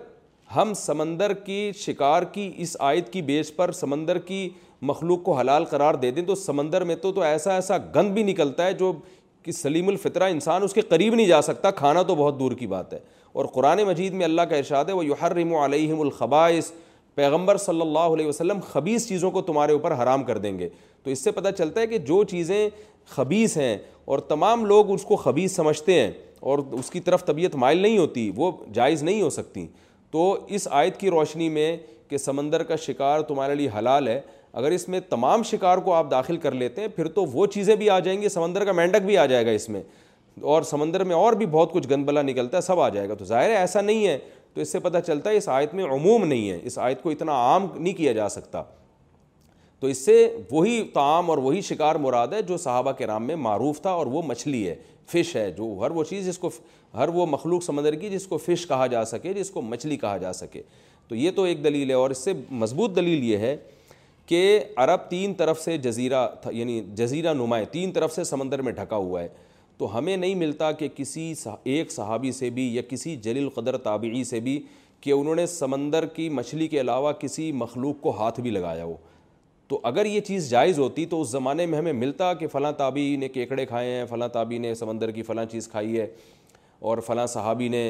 ہم 0.57 0.73
سمندر 0.77 1.33
کی 1.45 1.71
شکار 1.79 2.23
کی 2.33 2.51
اس 2.63 2.77
آیت 2.89 3.13
کی 3.13 3.23
بیس 3.31 3.55
پر 3.57 3.73
سمندر 3.81 4.19
کی 4.29 4.49
مخلوق 4.91 5.23
کو 5.25 5.37
حلال 5.39 5.65
قرار 5.65 5.95
دے 6.03 6.11
دیں 6.11 6.23
تو 6.27 6.35
سمندر 6.35 6.85
میں 6.85 6.97
تو 7.03 7.13
تو 7.13 7.21
ایسا 7.23 7.55
ایسا 7.55 7.77
گند 7.95 8.13
بھی 8.15 8.23
نکلتا 8.23 8.67
ہے 8.67 8.73
جو 8.83 8.93
کہ 9.43 9.53
سلیم 9.53 9.89
الفطرہ 9.89 10.29
انسان 10.31 10.63
اس 10.63 10.73
کے 10.75 10.81
قریب 10.89 11.15
نہیں 11.15 11.27
جا 11.27 11.41
سکتا 11.43 11.71
کھانا 11.83 12.03
تو 12.03 12.15
بہت 12.15 12.39
دور 12.39 12.53
کی 12.63 12.67
بات 12.67 12.93
ہے 12.93 12.99
اور 13.41 13.45
قرآن 13.55 13.83
مجید 13.87 14.13
میں 14.15 14.25
اللہ 14.25 14.43
کا 14.51 14.57
ارشاد 14.57 14.85
ہے 14.89 14.93
وہ 14.95 15.05
یحرم 15.07 15.55
علیہم 15.57 16.01
الخبائش 16.01 16.71
پیغمبر 17.15 17.57
صلی 17.57 17.81
اللہ 17.81 18.15
علیہ 18.15 18.27
وسلم 18.27 18.59
خبیص 18.71 19.07
چیزوں 19.09 19.31
کو 19.31 19.41
تمہارے 19.43 19.73
اوپر 19.73 19.93
حرام 20.03 20.25
کر 20.25 20.39
دیں 20.39 20.59
گے 20.59 20.69
تو 21.03 21.11
اس 21.11 21.23
سے 21.25 21.31
پتہ 21.33 21.49
چلتا 21.59 21.81
ہے 21.81 21.87
کہ 21.87 21.99
جو 22.11 22.23
چیزیں 22.31 22.69
خبیص 23.15 23.57
ہیں 23.57 23.77
اور 24.07 24.19
تمام 24.29 24.65
لوگ 24.67 24.91
اس 24.93 25.03
کو 25.05 25.17
خبیص 25.17 25.55
سمجھتے 25.57 26.01
ہیں 26.01 26.11
اور 26.51 26.59
اس 26.79 26.91
کی 26.91 27.01
طرف 27.01 27.25
طبیعت 27.25 27.55
مائل 27.65 27.79
نہیں 27.83 27.99
ہوتی 27.99 28.31
وہ 28.37 28.51
جائز 28.75 29.03
نہیں 29.03 29.23
ہو 29.23 29.31
سکتی 29.31 29.67
تو 30.11 30.33
اس 30.57 30.67
آیت 30.71 30.97
کی 31.01 31.11
روشنی 31.11 31.49
میں 31.49 31.77
کہ 32.11 32.19
سمندر 32.19 32.63
کا 32.63 32.77
شکار 32.77 33.21
تمہارے 33.29 33.55
لیے 33.55 33.69
حلال 33.79 34.09
ہے 34.09 34.21
اگر 34.61 34.71
اس 34.73 34.89
میں 34.89 35.01
تمام 35.09 35.43
شکار 35.45 35.79
کو 35.85 35.95
آپ 35.95 36.11
داخل 36.11 36.37
کر 36.43 36.53
لیتے 36.55 36.81
ہیں 36.81 36.89
پھر 36.97 37.09
تو 37.15 37.25
وہ 37.33 37.47
چیزیں 37.55 37.75
بھی 37.77 37.91
آ 37.91 37.99
جائیں 38.01 38.21
گی 38.23 38.29
سمندر 38.29 38.65
کا 38.65 38.73
مینڈک 38.73 39.03
بھی 39.07 39.17
آ 39.19 39.27
جائے 39.33 39.47
گا 39.47 39.51
اس 39.51 39.69
میں 39.69 39.83
اور 40.53 40.63
سمندر 40.71 41.05
میں 41.11 41.17
اور 41.17 41.33
بھی 41.43 41.47
بہت 41.51 41.73
کچھ 41.73 41.89
گند 41.91 42.05
بلا 42.07 42.23
نکلتا 42.23 42.57
ہے 42.57 42.63
سب 42.63 42.81
آ 42.81 42.89
جائے 42.89 43.09
گا 43.09 43.15
تو 43.15 43.25
ظاہر 43.25 43.51
ہے 43.51 43.57
ایسا 43.57 43.81
نہیں 43.81 44.07
ہے 44.07 44.17
تو 44.55 44.61
اس 44.61 44.73
سے 44.73 44.79
پتہ 44.81 44.99
چلتا 45.07 45.31
ہے 45.31 45.37
اس 45.37 45.49
آیت 45.49 45.75
میں 45.75 45.85
عموم 45.85 46.25
نہیں 46.27 46.51
ہے 46.51 46.59
اس 46.65 46.79
آیت 46.79 47.03
کو 47.03 47.11
اتنا 47.11 47.33
عام 47.33 47.67
نہیں 47.79 47.95
کیا 47.95 48.13
جا 48.13 48.29
سکتا 48.29 48.63
تو 49.81 49.87
اس 49.87 50.05
سے 50.05 50.15
وہی 50.51 50.83
تعام 50.95 51.31
اور 51.31 51.39
وہی 51.39 51.61
شکار 51.63 51.95
مراد 52.05 52.29
ہے 52.33 52.41
جو 52.49 52.57
صحابہ 52.59 52.93
کرام 52.99 53.27
میں 53.27 53.37
معروف 53.37 53.81
تھا 53.83 53.91
اور 54.03 54.07
وہ 54.13 54.23
مچھلی 54.27 54.67
ہے 54.69 54.75
فش 55.13 55.35
ہے 55.37 55.51
جو 55.57 55.77
ہر 55.85 55.91
وہ 55.95 56.05
چیز 56.05 56.27
جس 56.27 56.39
کو 56.39 56.51
ہر 56.97 57.09
وہ 57.15 57.25
مخلوق 57.31 57.63
سمندر 57.65 57.95
کی 57.95 58.09
جس 58.11 58.27
کو 58.27 58.39
فش 58.45 58.67
کہا 58.69 58.87
جا 58.93 59.05
سکے 59.05 59.33
جس 59.35 59.51
کو 59.51 59.63
مچھلی 59.63 59.97
کہا 59.97 60.17
جا 60.19 60.33
سکے 60.33 60.63
تو 61.09 61.15
یہ 61.15 61.31
تو 61.37 61.43
ایک 61.45 61.63
دلیل 61.65 61.89
ہے 61.91 61.95
اور 61.95 62.11
اس 62.11 62.19
سے 62.25 62.33
مضبوط 62.61 62.95
دلیل 62.97 63.25
یہ 63.25 63.37
ہے 63.39 63.57
کہ 64.27 64.43
عرب 64.85 65.09
تین 65.11 65.35
طرف 65.39 65.61
سے 65.63 65.77
جزیرہ 65.79 66.27
تھا 66.43 66.51
یعنی 66.55 66.81
جزیرہ 66.99 67.35
نمایاں 67.35 67.73
تین 67.73 67.93
طرف 67.93 68.15
سے 68.15 68.25
سمندر 68.25 68.63
میں 68.69 68.73
ڈھکا 68.73 68.97
ہوا 68.97 69.23
ہے 69.23 69.29
تو 69.79 69.97
ہمیں 69.99 70.17
نہیں 70.17 70.35
ملتا 70.35 70.71
کہ 70.73 70.89
کسی 70.97 71.33
ایک 71.65 71.93
صحابی 71.93 72.33
سے 72.33 72.51
بھی 72.51 72.65
یا 72.75 72.83
کسی 72.89 73.15
جلیل 73.23 73.49
قدر 73.55 73.77
تابعی 73.87 74.23
سے 74.25 74.41
بھی 74.49 74.61
کہ 75.01 75.11
انہوں 75.13 75.35
نے 75.35 75.47
سمندر 75.47 76.07
کی 76.15 76.29
مچھلی 76.39 76.69
کے 76.69 76.81
علاوہ 76.81 77.13
کسی 77.21 77.51
مخلوق 77.63 78.01
کو 78.03 78.17
ہاتھ 78.21 78.41
بھی 78.41 78.51
لگایا 78.51 78.85
ہو 78.85 78.97
تو 79.69 79.79
اگر 79.85 80.07
یہ 80.07 80.21
چیز 80.27 80.49
جائز 80.51 80.79
ہوتی 80.79 81.05
تو 81.11 81.21
اس 81.21 81.29
زمانے 81.31 81.65
میں 81.67 81.79
ہمیں 81.79 81.93
ملتا 81.93 82.33
کہ 82.41 82.47
فلاں 82.49 82.73
تابی 82.79 83.15
نے 83.21 83.29
کیکڑے 83.29 83.65
کھائے 83.67 83.93
ہیں 83.97 84.05
فلاں 84.11 84.29
تابی 84.33 84.59
نے 84.59 84.75
سمندر 84.75 85.11
کی 85.11 85.23
فلاں 85.23 85.45
چیز 85.53 85.69
کھائی 85.69 85.99
ہے 86.01 86.07
اور 86.89 86.99
فلاں 87.07 87.27
صحابی 87.27 87.69
نے 87.69 87.83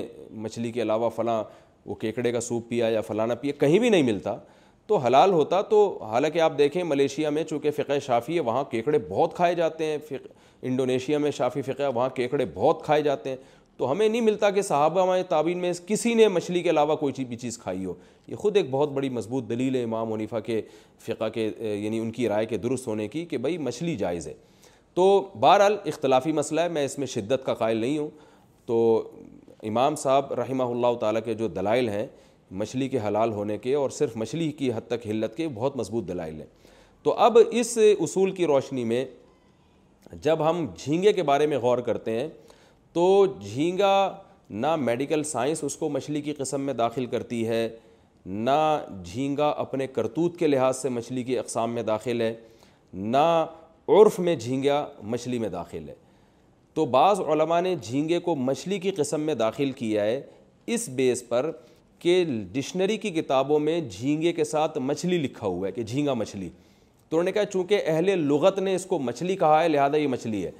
مچھلی 0.44 0.70
کے 0.72 0.82
علاوہ 0.82 1.08
فلاں 1.16 1.42
وہ 1.86 1.94
کیکڑے 1.94 2.32
کا 2.32 2.40
سوپ 2.40 2.68
پیا 2.68 2.88
یا 2.88 3.00
فلانا 3.06 3.34
پیا 3.40 3.52
کہیں 3.58 3.78
بھی 3.78 3.88
نہیں 3.90 4.02
ملتا 4.02 4.34
تو 4.86 4.96
حلال 5.06 5.32
ہوتا 5.32 5.60
تو 5.70 5.82
حالانکہ 6.10 6.40
آپ 6.40 6.58
دیکھیں 6.58 6.82
ملیشیا 6.84 7.30
میں 7.30 7.44
چونکہ 7.44 7.70
فقہ 7.76 7.98
شافی 8.06 8.34
ہے 8.34 8.40
وہاں 8.48 8.64
کیکڑے 8.70 8.98
بہت 9.08 9.34
کھائے 9.36 9.54
جاتے 9.54 9.84
ہیں 9.84 10.16
انڈونیشیا 10.62 11.18
میں 11.18 11.30
شافی 11.36 11.62
فقہ 11.62 11.90
وہاں 11.94 12.08
کیکڑے 12.14 12.44
بہت 12.54 12.82
کھائے 12.84 13.02
جاتے 13.02 13.30
ہیں 13.30 13.36
تو 13.78 13.90
ہمیں 13.90 14.08
نہیں 14.08 14.20
ملتا 14.20 14.48
کہ 14.50 14.62
صحابہ 14.62 15.04
میں 15.10 15.22
تعبین 15.28 15.58
میں 15.60 15.72
کسی 15.86 16.12
نے 16.14 16.26
مچھلی 16.28 16.62
کے 16.62 16.70
علاوہ 16.70 16.94
کوئی 16.96 17.24
بھی 17.28 17.36
چیز 17.36 17.58
کھائی 17.58 17.84
ہو 17.84 17.92
یہ 18.26 18.36
خود 18.36 18.56
ایک 18.56 18.70
بہت 18.70 18.92
بڑی 18.92 19.08
مضبوط 19.08 19.48
دلیل 19.48 19.74
ہے 19.76 19.82
امام 19.84 20.12
حنیفہ 20.12 20.36
کے 20.46 20.60
فقہ 21.06 21.28
کے 21.34 21.44
یعنی 21.60 21.98
ان 21.98 22.10
کی 22.12 22.28
رائے 22.28 22.46
کے 22.52 22.56
درست 22.58 22.86
ہونے 22.88 23.08
کی 23.08 23.24
کہ 23.32 23.38
بھئی 23.38 23.58
مچھلی 23.66 23.96
جائز 23.96 24.26
ہے 24.28 24.32
تو 24.94 25.04
بہرحال 25.40 25.76
اختلافی 25.86 26.32
مسئلہ 26.32 26.60
ہے 26.60 26.68
میں 26.76 26.84
اس 26.84 26.98
میں 26.98 27.06
شدت 27.14 27.44
کا 27.46 27.54
قائل 27.54 27.76
نہیں 27.76 27.98
ہوں 27.98 28.08
تو 28.66 28.78
امام 29.68 29.96
صاحب 29.96 30.32
رحمہ 30.40 30.62
اللہ 30.70 30.94
تعالیٰ 31.00 31.20
کے 31.24 31.34
جو 31.34 31.48
دلائل 31.48 31.88
ہیں 31.88 32.06
مچھلی 32.62 32.88
کے 32.88 32.98
حلال 33.06 33.32
ہونے 33.32 33.58
کے 33.58 33.74
اور 33.74 33.90
صرف 33.90 34.16
مچھلی 34.16 34.50
کی 34.58 34.72
حد 34.72 34.86
تک 34.88 35.06
حلت 35.10 35.36
کے 35.36 35.48
بہت 35.54 35.76
مضبوط 35.76 36.08
دلائل 36.08 36.34
ہیں 36.40 36.46
تو 37.02 37.14
اب 37.26 37.38
اس 37.50 37.76
اصول 37.98 38.30
کی 38.34 38.46
روشنی 38.46 38.84
میں 38.84 39.04
جب 40.22 40.48
ہم 40.48 40.66
جھینگے 40.78 41.12
کے 41.12 41.22
بارے 41.30 41.46
میں 41.46 41.58
غور 41.58 41.78
کرتے 41.88 42.18
ہیں 42.20 42.26
تو 42.96 43.24
جھینگا 43.40 43.96
نہ 44.50 44.66
میڈیکل 44.80 45.22
سائنس 45.30 45.62
اس 45.64 45.74
کو 45.76 45.88
مچھلی 45.90 46.20
کی 46.22 46.32
قسم 46.34 46.60
میں 46.66 46.74
داخل 46.74 47.06
کرتی 47.06 47.46
ہے 47.48 47.68
نہ 48.26 48.50
جھینگا 49.04 49.48
اپنے 49.64 49.86
کرتوت 49.86 50.36
کے 50.38 50.46
لحاظ 50.46 50.76
سے 50.76 50.88
مچھلی 50.88 51.22
کی 51.22 51.38
اقسام 51.38 51.74
میں 51.74 51.82
داخل 51.88 52.20
ہے 52.20 52.32
نہ 53.16 53.24
عرف 53.96 54.18
میں 54.18 54.36
جھینگا 54.36 54.84
مچھلی 55.14 55.38
میں 55.38 55.48
داخل 55.48 55.88
ہے 55.88 55.94
تو 56.74 56.86
بعض 56.94 57.20
علماء 57.32 57.60
نے 57.68 57.74
جھینگے 57.82 58.18
کو 58.28 58.34
مچھلی 58.36 58.78
کی 58.80 58.90
قسم 58.96 59.20
میں 59.26 59.34
داخل 59.42 59.72
کیا 59.82 60.04
ہے 60.04 60.20
اس 60.74 60.88
بیس 60.96 61.28
پر 61.28 61.50
کہ 61.98 62.22
ڈکشنری 62.52 62.96
کی 63.04 63.10
کتابوں 63.20 63.58
میں 63.68 63.80
جھینگے 63.90 64.32
کے 64.40 64.44
ساتھ 64.44 64.78
مچھلی 64.88 65.18
لکھا 65.22 65.46
ہوا 65.46 65.66
ہے 65.66 65.72
کہ 65.72 65.82
جھینگا 65.82 66.14
مچھلی 66.22 66.48
تو 67.08 67.16
انہوں 67.16 67.24
نے 67.24 67.32
کہا 67.32 67.44
چونکہ 67.52 67.82
اہل 67.86 68.10
لغت 68.28 68.58
نے 68.58 68.74
اس 68.74 68.86
کو 68.86 68.98
مچھلی 69.10 69.36
کہا 69.44 69.62
ہے 69.62 69.68
لہذا 69.68 69.96
یہ 69.96 70.08
مچھلی 70.16 70.44
ہے 70.46 70.50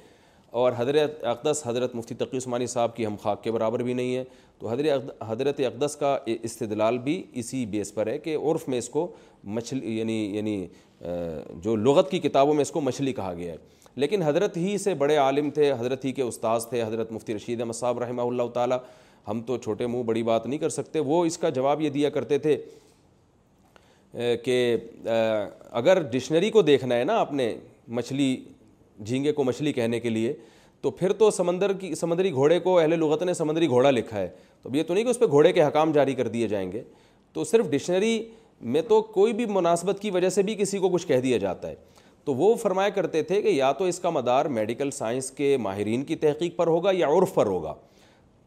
اور 0.57 0.73
حضرت 0.77 1.23
اقدس 1.31 1.61
حضرت 1.65 1.93
مفتی 1.95 2.15
تقی 2.19 2.37
عثمانی 2.37 2.67
صاحب 2.67 2.95
کی 2.95 3.05
ہم 3.05 3.15
خاک 3.23 3.43
کے 3.43 3.51
برابر 3.51 3.79
بھی 3.83 3.93
نہیں 3.93 4.15
ہے 4.15 4.23
تو 4.59 4.69
حضرت 4.69 5.09
حضرت 5.27 5.59
اقدس 5.65 5.95
کا 5.99 6.17
استدلال 6.43 6.97
بھی 7.07 7.21
اسی 7.41 7.65
بیس 7.75 7.93
پر 7.95 8.07
ہے 8.07 8.17
کہ 8.19 8.35
عرف 8.43 8.67
میں 8.69 8.77
اس 8.77 8.87
کو 8.89 9.05
مچھلی 9.57 9.97
یعنی 9.97 10.15
یعنی 10.35 10.55
جو 11.63 11.75
لغت 11.75 12.09
کی 12.11 12.19
کتابوں 12.19 12.53
میں 12.53 12.61
اس 12.61 12.71
کو 12.77 12.81
مچھلی 12.87 13.13
کہا 13.19 13.33
گیا 13.37 13.51
ہے 13.53 13.57
لیکن 14.03 14.21
حضرت 14.23 14.57
ہی 14.57 14.77
سے 14.77 14.93
بڑے 15.03 15.17
عالم 15.27 15.49
تھے 15.57 15.71
حضرت 15.79 16.05
ہی 16.05 16.11
کے 16.11 16.21
استاذ 16.23 16.65
تھے 16.69 16.81
حضرت 16.83 17.11
مفتی 17.11 17.35
رشید 17.35 17.61
احمد 17.61 17.75
صاحب 17.83 17.99
رحمہ 18.03 18.21
اللہ 18.31 18.47
تعالیٰ 18.53 18.77
ہم 19.27 19.41
تو 19.47 19.57
چھوٹے 19.67 19.87
منہ 19.87 20.03
بڑی 20.11 20.23
بات 20.33 20.47
نہیں 20.47 20.59
کر 20.59 20.69
سکتے 20.79 20.99
وہ 21.13 21.23
اس 21.25 21.37
کا 21.37 21.49
جواب 21.61 21.81
یہ 21.81 21.89
دیا 21.99 22.09
کرتے 22.17 22.37
تھے 22.47 22.57
کہ 24.45 24.57
اگر 25.79 26.01
ڈکشنری 26.11 26.49
کو 26.57 26.61
دیکھنا 26.73 26.95
ہے 26.95 27.03
نا 27.13 27.19
آپ 27.19 27.33
نے 27.41 27.55
مچھلی 27.99 28.35
جھینگے 29.05 29.31
کو 29.31 29.43
مچھلی 29.43 29.73
کہنے 29.73 29.99
کے 29.99 30.09
لیے 30.09 30.33
تو 30.81 30.91
پھر 30.91 31.13
تو 31.17 31.29
سمندر 31.31 31.73
کی 31.79 31.93
سمندری 31.95 32.31
گھوڑے 32.31 32.59
کو 32.59 32.77
اہل 32.79 32.99
لغت 32.99 33.23
نے 33.23 33.33
سمندری 33.33 33.67
گھوڑا 33.67 33.91
لکھا 33.91 34.17
ہے 34.19 34.27
تو 34.61 34.69
اب 34.69 34.75
یہ 34.75 34.83
تو 34.87 34.93
نہیں 34.93 35.03
کہ 35.03 35.09
اس 35.09 35.19
پہ 35.19 35.25
گھوڑے 35.25 35.51
کے 35.53 35.63
حکام 35.63 35.91
جاری 35.91 36.13
کر 36.15 36.27
دیے 36.27 36.47
جائیں 36.47 36.71
گے 36.71 36.81
تو 37.33 37.43
صرف 37.43 37.69
ڈکشنری 37.69 38.19
میں 38.73 38.81
تو 38.87 39.01
کوئی 39.13 39.33
بھی 39.33 39.45
مناسبت 39.45 39.99
کی 40.01 40.11
وجہ 40.11 40.29
سے 40.29 40.41
بھی 40.43 40.55
کسی 40.59 40.77
کو 40.79 40.89
کچھ 40.89 41.07
کہہ 41.07 41.19
دیا 41.23 41.37
جاتا 41.37 41.69
ہے 41.69 41.75
تو 42.25 42.33
وہ 42.35 42.53
فرمایا 42.61 42.89
کرتے 42.95 43.21
تھے 43.23 43.41
کہ 43.41 43.47
یا 43.47 43.71
تو 43.71 43.85
اس 43.85 43.99
کا 43.99 44.09
مدار 44.09 44.45
میڈیکل 44.55 44.91
سائنس 44.91 45.29
کے 45.31 45.55
ماہرین 45.61 46.03
کی 46.03 46.15
تحقیق 46.23 46.55
پر 46.57 46.67
ہوگا 46.67 46.91
یا 46.93 47.07
عرف 47.17 47.33
پر 47.33 47.45
ہوگا 47.47 47.73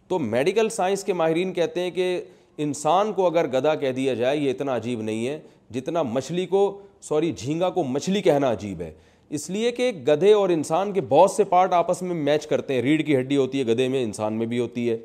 تو 0.08 0.18
میڈیکل 0.18 0.68
سائنس 0.70 1.04
کے 1.04 1.12
ماہرین 1.12 1.52
کہتے 1.52 1.80
ہیں 1.82 1.90
کہ 1.90 2.20
انسان 2.62 3.12
کو 3.12 3.26
اگر 3.26 3.46
گدا 3.58 3.74
کہہ 3.74 3.92
دیا 3.96 4.14
جائے 4.14 4.36
یہ 4.38 4.50
اتنا 4.50 4.76
عجیب 4.76 5.02
نہیں 5.02 5.26
ہے 5.28 5.40
جتنا 5.74 6.02
مچھلی 6.02 6.46
کو 6.46 6.70
سوری 7.08 7.32
جھینگا 7.36 7.70
کو 7.70 7.82
مچھلی 7.84 8.22
کہنا 8.22 8.50
عجیب 8.52 8.80
ہے 8.80 8.92
اس 9.36 9.48
لیے 9.50 9.70
کہ 9.72 9.90
گدھے 10.06 10.32
اور 10.34 10.48
انسان 10.50 10.92
کے 10.92 11.00
بہت 11.08 11.30
سے 11.30 11.44
پارٹ 11.50 11.72
آپس 11.72 12.00
میں 12.02 12.14
میچ 12.14 12.46
کرتے 12.46 12.74
ہیں 12.74 12.80
ریڑھ 12.82 13.02
کی 13.06 13.16
ہڈی 13.16 13.36
ہوتی 13.36 13.58
ہے 13.60 13.64
گدھے 13.66 13.86
میں 13.88 14.02
انسان 14.04 14.34
میں 14.38 14.46
بھی 14.46 14.58
ہوتی 14.58 14.88
ہے 14.88 14.96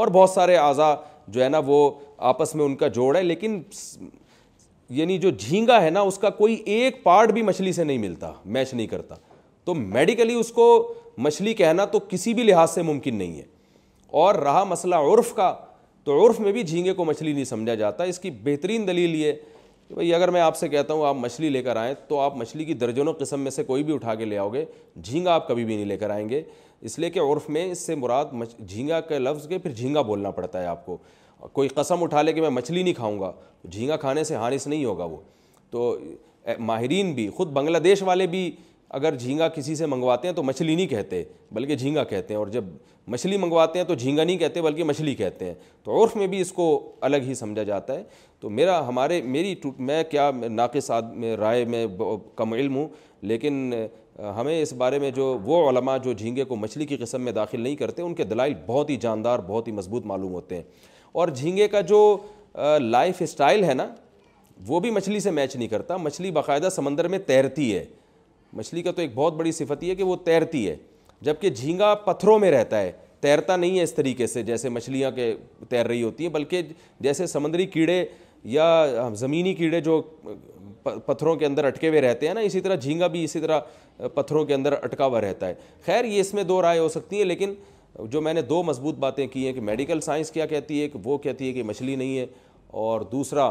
اور 0.00 0.08
بہت 0.16 0.30
سارے 0.30 0.56
اعضا 0.56 0.94
جو 1.34 1.42
ہے 1.44 1.48
نا 1.48 1.60
وہ 1.66 1.78
آپس 2.30 2.54
میں 2.54 2.64
ان 2.64 2.76
کا 2.82 2.88
جوڑ 2.98 3.16
ہے 3.16 3.22
لیکن 3.22 3.60
یعنی 4.98 5.16
جو 5.18 5.30
جھینگا 5.38 5.80
ہے 5.82 5.90
نا 5.90 6.00
اس 6.10 6.18
کا 6.18 6.30
کوئی 6.30 6.54
ایک 6.74 7.02
پارٹ 7.02 7.30
بھی 7.32 7.42
مچھلی 7.42 7.72
سے 7.72 7.84
نہیں 7.84 7.98
ملتا 7.98 8.32
میچ 8.56 8.74
نہیں 8.74 8.86
کرتا 8.86 9.14
تو 9.64 9.74
میڈیکلی 9.74 10.34
اس 10.34 10.50
کو 10.52 10.66
مچھلی 11.26 11.54
کہنا 11.54 11.84
تو 11.92 11.98
کسی 12.08 12.34
بھی 12.34 12.42
لحاظ 12.42 12.70
سے 12.74 12.82
ممکن 12.82 13.16
نہیں 13.16 13.36
ہے 13.38 13.44
اور 14.24 14.34
رہا 14.42 14.62
مسئلہ 14.68 14.94
عرف 15.14 15.32
کا 15.34 15.52
تو 16.04 16.26
عرف 16.26 16.40
میں 16.40 16.52
بھی 16.52 16.62
جھینگے 16.62 16.92
کو 16.94 17.04
مچھلی 17.04 17.32
نہیں 17.32 17.44
سمجھا 17.44 17.74
جاتا 17.74 18.04
اس 18.04 18.18
کی 18.20 18.30
بہترین 18.44 18.86
دلیل 18.88 19.14
یہ 19.14 19.32
کہ 19.88 19.94
بھائی 19.94 20.12
اگر 20.14 20.28
میں 20.30 20.40
آپ 20.40 20.56
سے 20.56 20.68
کہتا 20.68 20.94
ہوں 20.94 21.06
آپ 21.06 21.16
مچھلی 21.18 21.48
لے 21.50 21.62
کر 21.62 21.76
آئیں 21.76 21.94
تو 22.08 22.20
آپ 22.20 22.36
مچھلی 22.36 22.64
کی 22.64 22.74
درجنوں 22.74 23.12
قسم 23.18 23.40
میں 23.40 23.50
سے 23.50 23.64
کوئی 23.64 23.82
بھی 23.84 23.94
اٹھا 23.94 24.14
کے 24.14 24.24
لے 24.24 24.38
گے 24.52 24.64
جھینگا 25.02 25.34
آپ 25.34 25.48
کبھی 25.48 25.64
بھی 25.64 25.74
نہیں 25.76 25.84
لے 25.86 25.96
کر 25.98 26.10
آئیں 26.10 26.28
گے 26.28 26.42
اس 26.80 26.98
لیے 26.98 27.10
کہ 27.10 27.18
عرف 27.32 27.48
میں 27.50 27.64
اس 27.72 27.86
سے 27.86 27.94
مراد 27.94 28.24
جھینگا 28.66 29.00
کے 29.08 29.18
لفظ 29.18 29.46
کے 29.48 29.58
پھر 29.58 29.72
جھینگا 29.74 30.00
بولنا 30.02 30.30
پڑتا 30.30 30.60
ہے 30.62 30.66
آپ 30.66 30.84
کو 30.86 30.96
کوئی 31.52 31.68
قسم 31.74 32.02
اٹھا 32.02 32.22
لے 32.22 32.32
کہ 32.32 32.40
میں 32.40 32.50
مچھلی 32.50 32.82
نہیں 32.82 32.94
کھاؤں 32.94 33.18
گا 33.20 33.30
جھینگا 33.70 33.96
کھانے 33.96 34.24
سے 34.24 34.34
ہانس 34.34 34.66
نہیں 34.66 34.84
ہوگا 34.84 35.04
وہ 35.04 35.16
تو 35.70 35.96
ماہرین 36.58 37.12
بھی 37.14 37.28
خود 37.36 37.52
بنگلہ 37.52 37.78
دیش 37.84 38.02
والے 38.02 38.26
بھی 38.26 38.50
اگر 38.96 39.14
جھینگا 39.14 39.48
کسی 39.48 39.74
سے 39.74 39.86
منگواتے 39.86 40.28
ہیں 40.28 40.34
تو 40.34 40.42
مچھلی 40.42 40.74
نہیں 40.74 40.86
کہتے 40.86 41.22
بلکہ 41.52 41.76
جھینگا 41.76 42.04
کہتے 42.04 42.34
ہیں 42.34 42.38
اور 42.38 42.46
جب 42.46 42.64
مچھلی 43.06 43.36
منگواتے 43.36 43.78
ہیں 43.78 43.86
تو 43.86 43.94
جھینگا 43.94 44.24
نہیں 44.24 44.38
کہتے 44.38 44.62
بلکہ 44.62 44.84
مچھلی 44.84 45.14
کہتے 45.14 45.44
ہیں 45.46 45.54
تو 45.84 46.02
عرف 46.02 46.14
میں 46.16 46.26
بھی 46.26 46.40
اس 46.40 46.52
کو 46.52 46.66
الگ 47.00 47.16
ہی 47.28 47.34
سمجھا 47.34 47.62
جاتا 47.62 47.94
ہے 47.94 48.02
تو 48.40 48.50
میرا 48.50 48.78
ہمارے 48.88 49.20
میری 49.22 49.54
میں 49.78 50.02
کیا 50.10 50.30
ناقص 50.50 50.90
میں 51.14 51.36
رائے 51.36 51.64
میں 51.64 51.84
کم 52.36 52.52
علم 52.52 52.76
ہوں 52.76 52.88
لیکن 53.22 53.72
ہمیں 54.36 54.60
اس 54.60 54.72
بارے 54.78 54.98
میں 54.98 55.10
جو 55.10 55.36
وہ 55.44 55.68
علماء 55.70 55.96
جو 56.04 56.12
جھینگے 56.12 56.44
کو 56.44 56.56
مچھلی 56.56 56.86
کی 56.86 56.96
قسم 56.96 57.22
میں 57.22 57.32
داخل 57.32 57.60
نہیں 57.60 57.76
کرتے 57.76 58.02
ان 58.02 58.14
کے 58.14 58.24
دلائل 58.24 58.54
بہت 58.66 58.90
ہی 58.90 58.96
جاندار 59.00 59.38
بہت 59.46 59.66
ہی 59.68 59.72
مضبوط 59.72 60.06
معلوم 60.06 60.32
ہوتے 60.34 60.56
ہیں 60.56 60.62
اور 61.22 61.28
جھینگے 61.28 61.68
کا 61.68 61.80
جو 61.92 61.98
لائف 62.80 63.22
اسٹائل 63.22 63.64
ہے 63.64 63.74
نا 63.74 63.86
وہ 64.66 64.80
بھی 64.80 64.90
مچھلی 64.90 65.20
سے 65.20 65.30
میچ 65.30 65.54
نہیں 65.56 65.68
کرتا 65.68 65.96
مچھلی 65.96 66.30
باقاعدہ 66.30 66.68
سمندر 66.72 67.08
میں 67.08 67.18
تیرتی 67.26 67.74
ہے 67.76 67.84
مچھلی 68.56 68.82
کا 68.82 68.92
تو 68.96 69.00
ایک 69.02 69.14
بہت 69.14 69.34
بڑی 69.36 69.52
صفت 69.52 69.82
ہی 69.82 69.88
ہے 69.90 69.94
کہ 69.96 70.04
وہ 70.04 70.16
تیرتی 70.24 70.68
ہے 70.68 70.76
جبکہ 71.22 71.48
جھینگا 71.50 71.94
پتھروں 72.04 72.38
میں 72.38 72.50
رہتا 72.50 72.80
ہے 72.80 72.92
تیرتا 73.20 73.56
نہیں 73.56 73.78
ہے 73.78 73.82
اس 73.82 73.92
طریقے 73.94 74.26
سے 74.26 74.42
جیسے 74.42 74.68
مچھلیاں 74.68 75.10
کے 75.10 75.32
تیر 75.68 75.86
رہی 75.86 76.02
ہوتی 76.02 76.24
ہیں 76.26 76.32
بلکہ 76.32 76.62
جیسے 77.00 77.26
سمندری 77.26 77.66
کیڑے 77.66 78.04
یا 78.44 78.86
زمینی 79.16 79.54
کیڑے 79.54 79.80
جو 79.80 80.00
پتھروں 81.06 81.34
کے 81.36 81.46
اندر 81.46 81.64
اٹکے 81.64 81.88
ہوئے 81.88 82.00
رہتے 82.00 82.26
ہیں 82.26 82.34
نا 82.34 82.40
اسی 82.46 82.60
طرح 82.60 82.74
جھینگا 82.74 83.06
بھی 83.12 83.22
اسی 83.24 83.40
طرح 83.40 83.60
پتھروں 84.14 84.44
کے 84.44 84.54
اندر 84.54 84.72
اٹکا 84.82 85.06
ہوا 85.06 85.20
رہتا 85.20 85.48
ہے 85.48 85.54
خیر 85.86 86.04
یہ 86.04 86.20
اس 86.20 86.32
میں 86.34 86.42
دو 86.44 86.60
رائے 86.62 86.78
ہو 86.78 86.88
سکتی 86.88 87.16
ہیں 87.18 87.24
لیکن 87.24 87.54
جو 88.10 88.20
میں 88.20 88.34
نے 88.34 88.42
دو 88.42 88.62
مضبوط 88.62 88.94
باتیں 88.98 89.26
کی 89.32 89.46
ہیں 89.46 89.52
کہ 89.52 89.60
میڈیکل 89.60 90.00
سائنس 90.00 90.30
کیا 90.30 90.46
کہتی 90.46 90.80
ہے 90.82 90.88
کہ 90.88 90.98
وہ 91.04 91.16
کہتی 91.18 91.48
ہے 91.48 91.52
کہ 91.52 91.62
مچھلی 91.62 91.94
نہیں 91.96 92.18
ہے 92.18 92.26
اور 92.86 93.00
دوسرا 93.12 93.50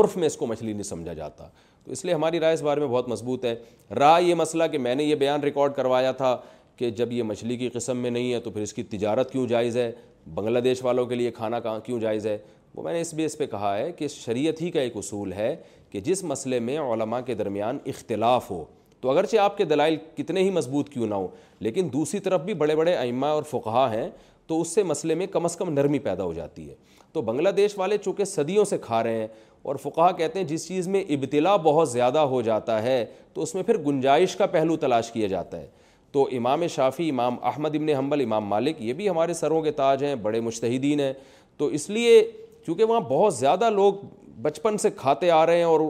عرف 0.00 0.16
میں 0.16 0.26
اس 0.26 0.36
کو 0.36 0.46
مچھلی 0.46 0.72
نہیں 0.72 0.82
سمجھا 0.82 1.12
جاتا 1.12 1.48
تو 1.84 1.92
اس 1.92 2.04
لیے 2.04 2.14
ہماری 2.14 2.40
رائے 2.40 2.54
اس 2.54 2.62
بارے 2.62 2.80
میں 2.80 2.88
بہت 2.88 3.08
مضبوط 3.08 3.44
ہے 3.44 3.54
رائے 3.98 4.22
یہ 4.24 4.34
مسئلہ 4.34 4.64
کہ 4.72 4.78
میں 4.78 4.94
نے 4.94 5.04
یہ 5.04 5.14
بیان 5.22 5.42
ریکارڈ 5.44 5.72
کروایا 5.74 6.12
تھا 6.22 6.36
کہ 6.76 6.90
جب 6.98 7.12
یہ 7.12 7.22
مچھلی 7.22 7.56
کی 7.56 7.68
قسم 7.72 7.98
میں 7.98 8.10
نہیں 8.10 8.32
ہے 8.32 8.40
تو 8.40 8.50
پھر 8.50 8.62
اس 8.62 8.72
کی 8.74 8.82
تجارت 8.96 9.30
کیوں 9.32 9.46
جائز 9.48 9.76
ہے 9.76 9.90
بنگلہ 10.34 10.58
دیش 10.64 10.82
والوں 10.84 11.06
کے 11.06 11.14
لیے 11.14 11.30
کھانا 11.36 11.60
کہاں 11.60 11.78
کیوں 11.84 11.98
جائز 12.00 12.26
ہے 12.26 12.36
وہ 12.74 12.82
میں 12.82 12.92
نے 12.92 13.00
اس 13.00 13.12
بیس 13.14 13.36
پہ 13.38 13.46
کہا 13.50 13.76
ہے 13.78 13.90
کہ 13.92 14.08
شریعت 14.08 14.60
ہی 14.62 14.70
کا 14.70 14.80
ایک 14.80 14.96
اصول 14.96 15.32
ہے 15.32 15.54
کہ 15.90 16.00
جس 16.00 16.22
مسئلے 16.24 16.58
میں 16.60 16.78
علماء 16.78 17.20
کے 17.26 17.34
درمیان 17.34 17.78
اختلاف 17.92 18.50
ہو 18.50 18.64
تو 19.00 19.10
اگرچہ 19.10 19.36
آپ 19.40 19.56
کے 19.58 19.64
دلائل 19.64 19.96
کتنے 20.16 20.42
ہی 20.42 20.50
مضبوط 20.50 20.88
کیوں 20.88 21.06
نہ 21.06 21.14
ہوں 21.14 21.28
لیکن 21.66 21.88
دوسری 21.92 22.20
طرف 22.20 22.40
بھی 22.44 22.54
بڑے 22.62 22.76
بڑے 22.76 22.94
ائمہ 22.96 23.26
اور 23.26 23.42
فقہا 23.50 23.90
ہیں 23.94 24.08
تو 24.46 24.60
اس 24.60 24.74
سے 24.74 24.82
مسئلے 24.82 25.14
میں 25.14 25.26
کم 25.32 25.44
از 25.44 25.56
کم 25.56 25.72
نرمی 25.72 25.98
پیدا 26.08 26.24
ہو 26.24 26.32
جاتی 26.34 26.68
ہے 26.68 26.74
تو 27.12 27.22
بنگلہ 27.22 27.48
دیش 27.56 27.72
والے 27.78 27.96
چونکہ 28.04 28.24
صدیوں 28.24 28.64
سے 28.64 28.78
کھا 28.82 29.02
رہے 29.02 29.18
ہیں 29.20 29.26
اور 29.68 29.76
فقہ 29.82 30.10
کہتے 30.18 30.38
ہیں 30.38 30.46
جس 30.46 30.66
چیز 30.68 30.88
میں 30.88 31.02
ابتلا 31.14 31.54
بہت 31.64 31.90
زیادہ 31.90 32.18
ہو 32.34 32.40
جاتا 32.42 32.82
ہے 32.82 33.04
تو 33.34 33.42
اس 33.42 33.54
میں 33.54 33.62
پھر 33.62 33.78
گنجائش 33.86 34.36
کا 34.36 34.46
پہلو 34.52 34.76
تلاش 34.84 35.10
کیا 35.12 35.26
جاتا 35.28 35.60
ہے 35.60 35.66
تو 36.12 36.24
امام 36.36 36.66
شافی 36.74 37.08
امام 37.10 37.36
احمد 37.48 37.74
ابن 37.76 37.88
حنبل 37.98 38.20
امام 38.24 38.46
مالک 38.48 38.80
یہ 38.82 38.92
بھی 39.00 39.08
ہمارے 39.08 39.34
سروں 39.40 39.60
کے 39.62 39.70
تاج 39.80 40.04
ہیں 40.04 40.14
بڑے 40.22 40.40
مشتحدین 40.40 41.00
ہیں 41.00 41.12
تو 41.58 41.66
اس 41.78 41.88
لیے 41.90 42.22
چونکہ 42.66 42.84
وہاں 42.84 43.00
بہت 43.08 43.34
زیادہ 43.34 43.70
لوگ 43.70 43.94
بچپن 44.42 44.78
سے 44.78 44.90
کھاتے 44.96 45.30
آ 45.30 45.44
رہے 45.46 45.56
ہیں 45.56 45.64
اور 45.64 45.80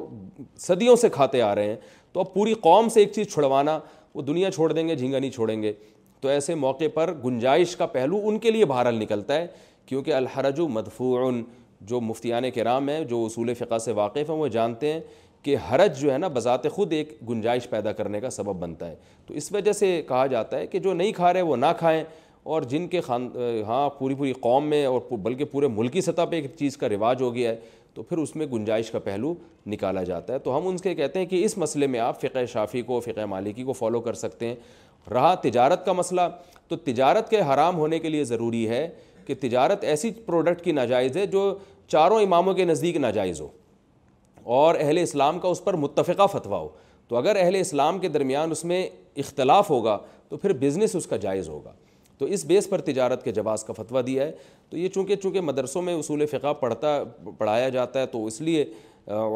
صدیوں 0.58 0.96
سے 0.96 1.08
کھاتے 1.12 1.42
آ 1.42 1.54
رہے 1.54 1.68
ہیں 1.68 1.76
تو 2.12 2.20
اب 2.20 2.32
پوری 2.34 2.54
قوم 2.60 2.88
سے 2.94 3.00
ایک 3.00 3.12
چیز 3.14 3.32
چھڑوانا 3.34 3.78
وہ 4.14 4.22
دنیا 4.22 4.50
چھوڑ 4.50 4.72
دیں 4.72 4.86
گے 4.88 4.94
جھینگا 4.94 5.18
نہیں 5.18 5.30
چھوڑیں 5.30 5.62
گے 5.62 5.72
تو 6.20 6.28
ایسے 6.28 6.54
موقع 6.54 6.84
پر 6.94 7.12
گنجائش 7.24 7.74
کا 7.76 7.86
پہلو 7.92 8.20
ان 8.28 8.38
کے 8.38 8.50
لیے 8.50 8.64
بہرحال 8.72 8.94
نکلتا 9.00 9.34
ہے 9.34 9.46
کیونکہ 9.86 10.14
الحرج 10.14 10.60
مدفوع 10.70 11.18
جو 11.88 12.00
مفتیان 12.00 12.50
کرام 12.54 12.88
ہیں 12.88 13.02
جو 13.08 13.24
اصول 13.26 13.52
فقہ 13.58 13.78
سے 13.84 13.92
واقف 13.92 14.30
ہیں 14.30 14.36
وہ 14.36 14.46
جانتے 14.56 14.92
ہیں 14.92 15.00
کہ 15.42 15.56
حرج 15.70 16.00
جو 16.00 16.12
ہے 16.12 16.16
نا 16.18 16.28
بذات 16.28 16.68
خود 16.72 16.92
ایک 16.92 17.16
گنجائش 17.28 17.68
پیدا 17.70 17.92
کرنے 18.00 18.20
کا 18.20 18.30
سبب 18.30 18.60
بنتا 18.60 18.88
ہے 18.88 18.94
تو 19.26 19.34
اس 19.34 19.52
وجہ 19.52 19.72
سے 19.72 20.00
کہا 20.08 20.26
جاتا 20.30 20.58
ہے 20.58 20.66
کہ 20.66 20.78
جو 20.78 20.92
نہیں 20.94 21.12
کھا 21.16 21.32
رہے 21.32 21.42
وہ 21.42 21.56
نہ 21.56 21.66
کھائیں 21.78 22.02
اور 22.52 22.62
جن 22.70 22.86
کے 22.88 23.00
خان 23.00 23.28
ہاں 23.66 23.88
پوری 23.98 24.14
پوری 24.14 24.32
قوم 24.40 24.66
میں 24.70 24.84
اور 24.86 25.00
بلکہ 25.22 25.44
پورے 25.52 25.68
ملکی 25.68 26.00
سطح 26.00 26.24
پہ 26.30 26.36
ایک 26.40 26.54
چیز 26.58 26.76
کا 26.76 26.88
رواج 26.88 27.22
ہو 27.22 27.34
گیا 27.34 27.50
ہے 27.50 27.56
تو 27.94 28.02
پھر 28.02 28.18
اس 28.18 28.34
میں 28.36 28.46
گنجائش 28.52 28.90
کا 28.90 28.98
پہلو 29.04 29.34
نکالا 29.66 30.02
جاتا 30.04 30.32
ہے 30.34 30.38
تو 30.38 30.56
ہم 30.56 30.68
ان 30.68 30.76
کے 30.82 30.94
کہتے 30.94 31.18
ہیں 31.18 31.26
کہ 31.26 31.44
اس 31.44 31.56
مسئلے 31.58 31.86
میں 31.86 32.00
آپ 32.00 32.20
فقہ 32.20 32.44
شافی 32.52 32.82
کو 32.82 33.00
فقہ 33.06 33.24
مالکی 33.28 33.62
کو 33.64 33.72
فالو 33.72 34.00
کر 34.00 34.14
سکتے 34.24 34.48
ہیں 34.48 34.54
رہا 35.14 35.34
تجارت 35.42 35.84
کا 35.86 35.92
مسئلہ 35.92 36.20
تو 36.68 36.76
تجارت 36.84 37.28
کے 37.30 37.40
حرام 37.52 37.76
ہونے 37.76 37.98
کے 37.98 38.08
لیے 38.08 38.24
ضروری 38.24 38.68
ہے 38.68 38.88
کہ 39.30 39.34
تجارت 39.48 39.84
ایسی 39.84 40.10
پروڈکٹ 40.26 40.62
کی 40.64 40.72
ناجائز 40.72 41.16
ہے 41.16 41.24
جو 41.32 41.40
چاروں 41.88 42.20
اماموں 42.20 42.52
کے 42.54 42.64
نزدیک 42.64 42.96
ناجائز 43.00 43.40
ہو 43.40 43.46
اور 44.62 44.74
اہل 44.78 44.98
اسلام 45.02 45.38
کا 45.40 45.48
اس 45.48 45.62
پر 45.64 45.74
متفقہ 45.82 46.26
فتویٰ 46.32 46.58
ہو 46.60 46.68
تو 47.08 47.16
اگر 47.16 47.36
اہل 47.40 47.54
اسلام 47.60 47.98
کے 47.98 48.08
درمیان 48.16 48.50
اس 48.52 48.64
میں 48.70 48.82
اختلاف 49.24 49.70
ہوگا 49.70 49.96
تو 50.28 50.36
پھر 50.36 50.52
بزنس 50.62 50.96
اس 50.96 51.06
کا 51.06 51.16
جائز 51.26 51.48
ہوگا 51.48 51.72
تو 52.18 52.26
اس 52.36 52.44
بیس 52.44 52.68
پر 52.70 52.80
تجارت 52.90 53.22
کے 53.24 53.32
جواز 53.32 53.64
کا 53.64 53.72
فتویٰ 53.76 54.04
دیا 54.06 54.26
ہے 54.26 54.32
تو 54.70 54.76
یہ 54.76 54.88
چونکہ 54.94 55.16
چونکہ 55.22 55.40
مدرسوں 55.50 55.82
میں 55.82 55.94
اصول 55.98 56.26
فقہ 56.32 56.52
پڑھتا 56.60 57.02
پڑھایا 57.38 57.68
جاتا 57.78 58.00
ہے 58.00 58.06
تو 58.16 58.24
اس 58.26 58.40
لیے 58.48 58.64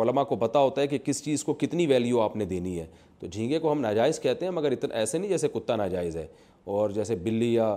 علماء 0.02 0.24
کو 0.28 0.36
پتہ 0.40 0.58
ہوتا 0.66 0.80
ہے 0.80 0.86
کہ 0.86 0.98
کس 1.04 1.22
چیز 1.24 1.44
کو 1.44 1.54
کتنی 1.60 1.86
ویلیو 1.92 2.20
آپ 2.20 2.36
نے 2.36 2.44
دینی 2.54 2.78
ہے 2.80 2.86
تو 3.20 3.26
جھینگے 3.26 3.58
کو 3.58 3.72
ہم 3.72 3.80
ناجائز 3.80 4.20
کہتے 4.20 4.46
ہیں 4.46 4.52
مگر 4.52 4.72
اتنا 4.72 4.94
ایسے 4.98 5.18
نہیں 5.18 5.30
جیسے 5.30 5.48
کتا 5.54 5.76
ناجائز 5.76 6.16
ہے 6.16 6.26
اور 6.72 6.90
جیسے 6.90 7.14
بلی 7.22 7.52
یا 7.54 7.76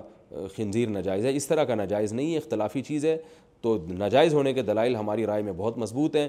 خنزیر 0.56 0.90
ناجائز 0.90 1.26
ہے 1.26 1.36
اس 1.36 1.48
طرح 1.48 1.64
کا 1.66 1.76
ناجائز 1.76 2.14
نہیں 2.14 2.32
ہے 2.34 2.38
اختلافی 2.38 2.82
چیز 2.84 3.06
ہے 3.06 3.18
تو 3.62 3.78
ناجائز 3.98 4.34
ہونے 4.34 4.54
کے 4.54 4.62
دلائل 4.62 4.96
ہماری 4.96 5.26
رائے 5.26 5.44
میں 5.44 5.54
بہت 5.58 5.78
مضبوط 5.78 6.16
ہیں 6.16 6.28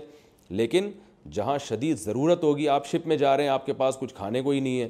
لیکن 0.48 0.90
جہاں 1.32 1.56
شدید 1.68 1.98
ضرورت 1.98 2.42
ہوگی 2.44 2.68
آپ 2.68 2.86
شپ 2.86 3.06
میں 3.06 3.16
جا 3.16 3.36
رہے 3.36 3.42
ہیں 3.44 3.50
آپ 3.50 3.66
کے 3.66 3.72
پاس 3.82 3.96
کچھ 4.00 4.14
کھانے 4.14 4.42
کو 4.42 4.50
ہی 4.50 4.60
نہیں 4.60 4.80
ہے 4.80 4.88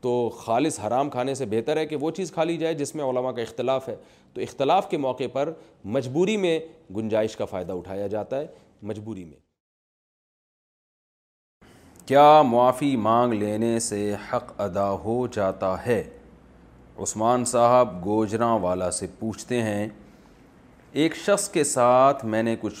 تو 0.00 0.28
خالص 0.38 0.78
حرام 0.86 1.10
کھانے 1.10 1.34
سے 1.34 1.46
بہتر 1.50 1.76
ہے 1.76 1.84
کہ 1.86 1.96
وہ 2.00 2.10
چیز 2.16 2.32
کھا 2.32 2.44
لی 2.44 2.56
جائے 2.58 2.74
جس 2.80 2.94
میں 2.94 3.04
علماء 3.04 3.30
کا 3.32 3.42
اختلاف 3.42 3.88
ہے 3.88 3.94
تو 4.34 4.40
اختلاف 4.40 4.88
کے 4.90 4.96
موقع 5.04 5.24
پر 5.32 5.52
مجبوری 5.96 6.36
میں 6.36 6.58
گنجائش 6.96 7.36
کا 7.36 7.44
فائدہ 7.54 7.72
اٹھایا 7.72 8.06
جاتا 8.16 8.40
ہے 8.40 8.46
مجبوری 8.90 9.24
میں 9.24 9.36
کیا 12.06 12.40
معافی 12.46 12.94
مانگ 13.08 13.32
لینے 13.42 13.78
سے 13.80 14.10
حق 14.32 14.52
ادا 14.60 14.90
ہو 15.04 15.26
جاتا 15.34 15.74
ہے 15.86 16.02
عثمان 17.02 17.44
صاحب 17.44 17.94
گوجراں 18.04 18.58
والا 18.60 18.90
سے 18.90 19.06
پوچھتے 19.18 19.62
ہیں 19.62 19.86
ایک 21.02 21.14
شخص 21.16 21.48
کے 21.52 21.64
ساتھ 21.64 22.24
میں 22.34 22.42
نے 22.42 22.54
کچھ 22.60 22.78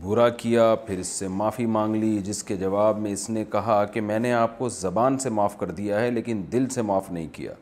برا 0.00 0.28
کیا 0.38 0.74
پھر 0.86 0.98
اس 0.98 1.08
سے 1.18 1.28
معافی 1.28 1.66
مانگ 1.76 1.94
لی 2.04 2.18
جس 2.24 2.42
کے 2.44 2.56
جواب 2.56 2.98
میں 3.00 3.12
اس 3.12 3.28
نے 3.30 3.44
کہا 3.52 3.84
کہ 3.92 4.00
میں 4.00 4.18
نے 4.18 4.32
آپ 4.34 4.58
کو 4.58 4.68
زبان 4.78 5.18
سے 5.18 5.30
معاف 5.30 5.56
کر 5.58 5.70
دیا 5.70 6.00
ہے 6.00 6.10
لیکن 6.10 6.42
دل 6.52 6.68
سے 6.74 6.82
معاف 6.90 7.10
نہیں 7.12 7.28
کیا 7.32 7.52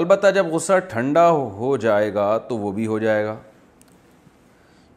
البتہ 0.00 0.30
جب 0.34 0.46
غصہ 0.54 0.78
ٹھنڈا 0.90 1.28
ہو 1.30 1.76
جائے 1.82 2.12
گا 2.14 2.36
تو 2.48 2.58
وہ 2.58 2.72
بھی 2.72 2.86
ہو 2.86 2.98
جائے 2.98 3.24
گا 3.26 3.36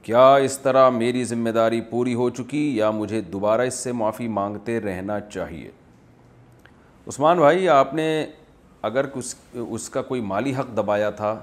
کیا 0.04 0.34
اس 0.46 0.58
طرح 0.60 0.90
میری 0.90 1.24
ذمہ 1.24 1.50
داری 1.56 1.82
پوری 1.90 2.14
ہو 2.14 2.30
چکی 2.40 2.68
یا 2.78 2.90
مجھے 2.92 3.22
دوبارہ 3.32 3.62
اس 3.72 3.80
سے 3.84 3.92
معافی 4.02 4.28
مانگتے 4.38 4.80
رہنا 4.82 5.20
چاہیے 5.30 5.72
عثمان 7.08 7.38
بھائی 7.38 7.68
آپ 7.70 7.94
نے 7.94 8.08
اگر 8.88 9.06
اس 9.16 9.34
اس 9.54 9.90
کا 9.90 10.02
کوئی 10.02 10.22
مالی 10.22 10.54
حق 10.56 10.76
دبایا 10.78 11.10
تھا 11.20 11.36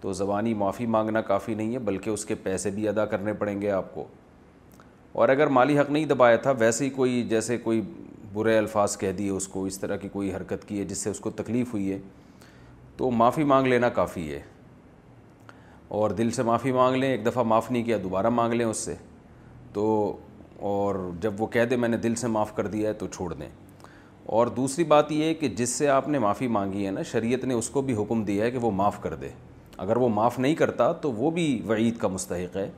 تو 0.00 0.12
زبانی 0.12 0.52
معافی 0.54 0.86
مانگنا 0.86 1.20
کافی 1.30 1.54
نہیں 1.54 1.72
ہے 1.74 1.78
بلکہ 1.86 2.10
اس 2.10 2.24
کے 2.24 2.34
پیسے 2.42 2.70
بھی 2.70 2.86
ادا 2.88 3.04
کرنے 3.06 3.32
پڑیں 3.38 3.60
گے 3.62 3.70
آپ 3.70 3.94
کو 3.94 4.04
اور 5.20 5.28
اگر 5.28 5.46
مالی 5.56 5.78
حق 5.78 5.90
نہیں 5.90 6.04
دبایا 6.06 6.36
تھا 6.42 6.50
ویسے 6.58 6.84
ہی 6.84 6.90
کوئی 7.00 7.22
جیسے 7.28 7.56
کوئی 7.58 7.80
برے 8.32 8.56
الفاظ 8.58 8.96
کہہ 8.98 9.12
دیے 9.18 9.28
اس 9.30 9.48
کو 9.48 9.64
اس 9.66 9.78
طرح 9.80 9.96
کی 10.00 10.08
کوئی 10.12 10.32
حرکت 10.34 10.66
کی 10.68 10.78
ہے 10.78 10.84
جس 10.92 10.98
سے 11.04 11.10
اس 11.10 11.20
کو 11.20 11.30
تکلیف 11.42 11.72
ہوئی 11.72 11.90
ہے 11.92 11.98
تو 12.96 13.10
معافی 13.10 13.44
مانگ 13.52 13.66
لینا 13.66 13.88
کافی 13.98 14.32
ہے 14.32 14.40
اور 15.98 16.10
دل 16.18 16.30
سے 16.30 16.42
معافی 16.42 16.72
مانگ 16.72 16.96
لیں 16.96 17.08
ایک 17.10 17.24
دفعہ 17.26 17.42
معاف 17.42 17.70
نہیں 17.70 17.82
کیا 17.84 17.96
دوبارہ 18.02 18.28
مانگ 18.30 18.52
لیں 18.54 18.66
اس 18.66 18.76
سے 18.86 18.94
تو 19.72 19.84
اور 20.72 20.94
جب 21.22 21.40
وہ 21.42 21.46
کہہ 21.56 21.64
دے 21.70 21.76
میں 21.76 21.88
نے 21.88 21.96
دل 21.96 22.14
سے 22.24 22.28
معاف 22.28 22.54
کر 22.56 22.66
دیا 22.68 22.88
ہے 22.88 22.94
تو 23.02 23.06
چھوڑ 23.12 23.32
دیں 23.34 23.48
اور 24.38 24.46
دوسری 24.56 24.84
بات 24.90 25.10
یہ 25.12 25.24
ہے 25.24 25.34
کہ 25.34 25.48
جس 25.58 25.68
سے 25.76 25.86
آپ 25.90 26.08
نے 26.08 26.18
معافی 26.18 26.46
مانگی 26.56 26.84
ہے 26.86 26.90
نا 26.90 27.02
شریعت 27.12 27.44
نے 27.44 27.54
اس 27.54 27.68
کو 27.70 27.80
بھی 27.82 27.94
حکم 28.00 28.22
دیا 28.24 28.44
ہے 28.44 28.50
کہ 28.50 28.58
وہ 28.62 28.70
معاف 28.80 29.00
کر 29.02 29.14
دے 29.22 29.28
اگر 29.84 29.96
وہ 29.96 30.08
معاف 30.08 30.38
نہیں 30.38 30.54
کرتا 30.54 30.90
تو 31.04 31.10
وہ 31.12 31.30
بھی 31.38 31.46
وعید 31.68 31.96
کا 32.00 32.08
مستحق 32.08 32.56
ہے 32.56 32.68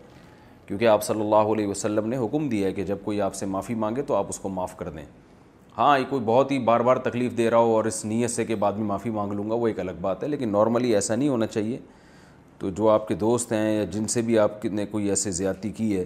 کیونکہ 0.66 0.86
آپ 0.88 1.02
صلی 1.04 1.20
اللہ 1.20 1.52
علیہ 1.54 1.66
وسلم 1.66 2.08
نے 2.08 2.16
حکم 2.24 2.48
دیا 2.48 2.66
ہے 2.66 2.72
کہ 2.72 2.84
جب 2.92 2.98
کوئی 3.04 3.20
آپ 3.22 3.34
سے 3.34 3.46
معافی 3.54 3.74
مانگے 3.84 4.02
تو 4.10 4.14
آپ 4.16 4.26
اس 4.28 4.38
کو 4.42 4.48
معاف 4.48 4.76
کر 4.76 4.88
دیں 4.90 5.04
ہاں 5.78 5.98
یہ 5.98 6.04
کوئی 6.10 6.22
بہت 6.26 6.50
ہی 6.52 6.58
بار 6.70 6.80
بار 6.88 6.96
تکلیف 7.10 7.36
دے 7.38 7.50
رہا 7.50 7.58
ہو 7.58 7.74
اور 7.74 7.84
اس 7.92 8.04
نیت 8.04 8.30
سے 8.30 8.44
کے 8.44 8.54
بعد 8.64 8.72
میں 8.78 8.84
معافی 8.86 9.10
مانگ 9.10 9.32
لوں 9.32 9.48
گا 9.50 9.54
وہ 9.54 9.68
ایک 9.68 9.80
الگ 9.80 10.00
بات 10.00 10.22
ہے 10.22 10.28
لیکن 10.28 10.48
نارملی 10.52 10.94
ایسا 10.94 11.14
نہیں 11.14 11.28
ہونا 11.28 11.46
چاہیے 11.46 11.78
تو 12.58 12.70
جو 12.80 12.88
آپ 12.90 13.06
کے 13.08 13.14
دوست 13.26 13.52
ہیں 13.52 13.74
یا 13.76 13.84
جن 13.92 14.06
سے 14.16 14.22
بھی 14.22 14.38
آپ 14.38 14.64
نے 14.64 14.86
کوئی 14.90 15.08
ایسے 15.10 15.30
زیادتی 15.42 15.70
کی 15.76 15.96
ہے 15.96 16.04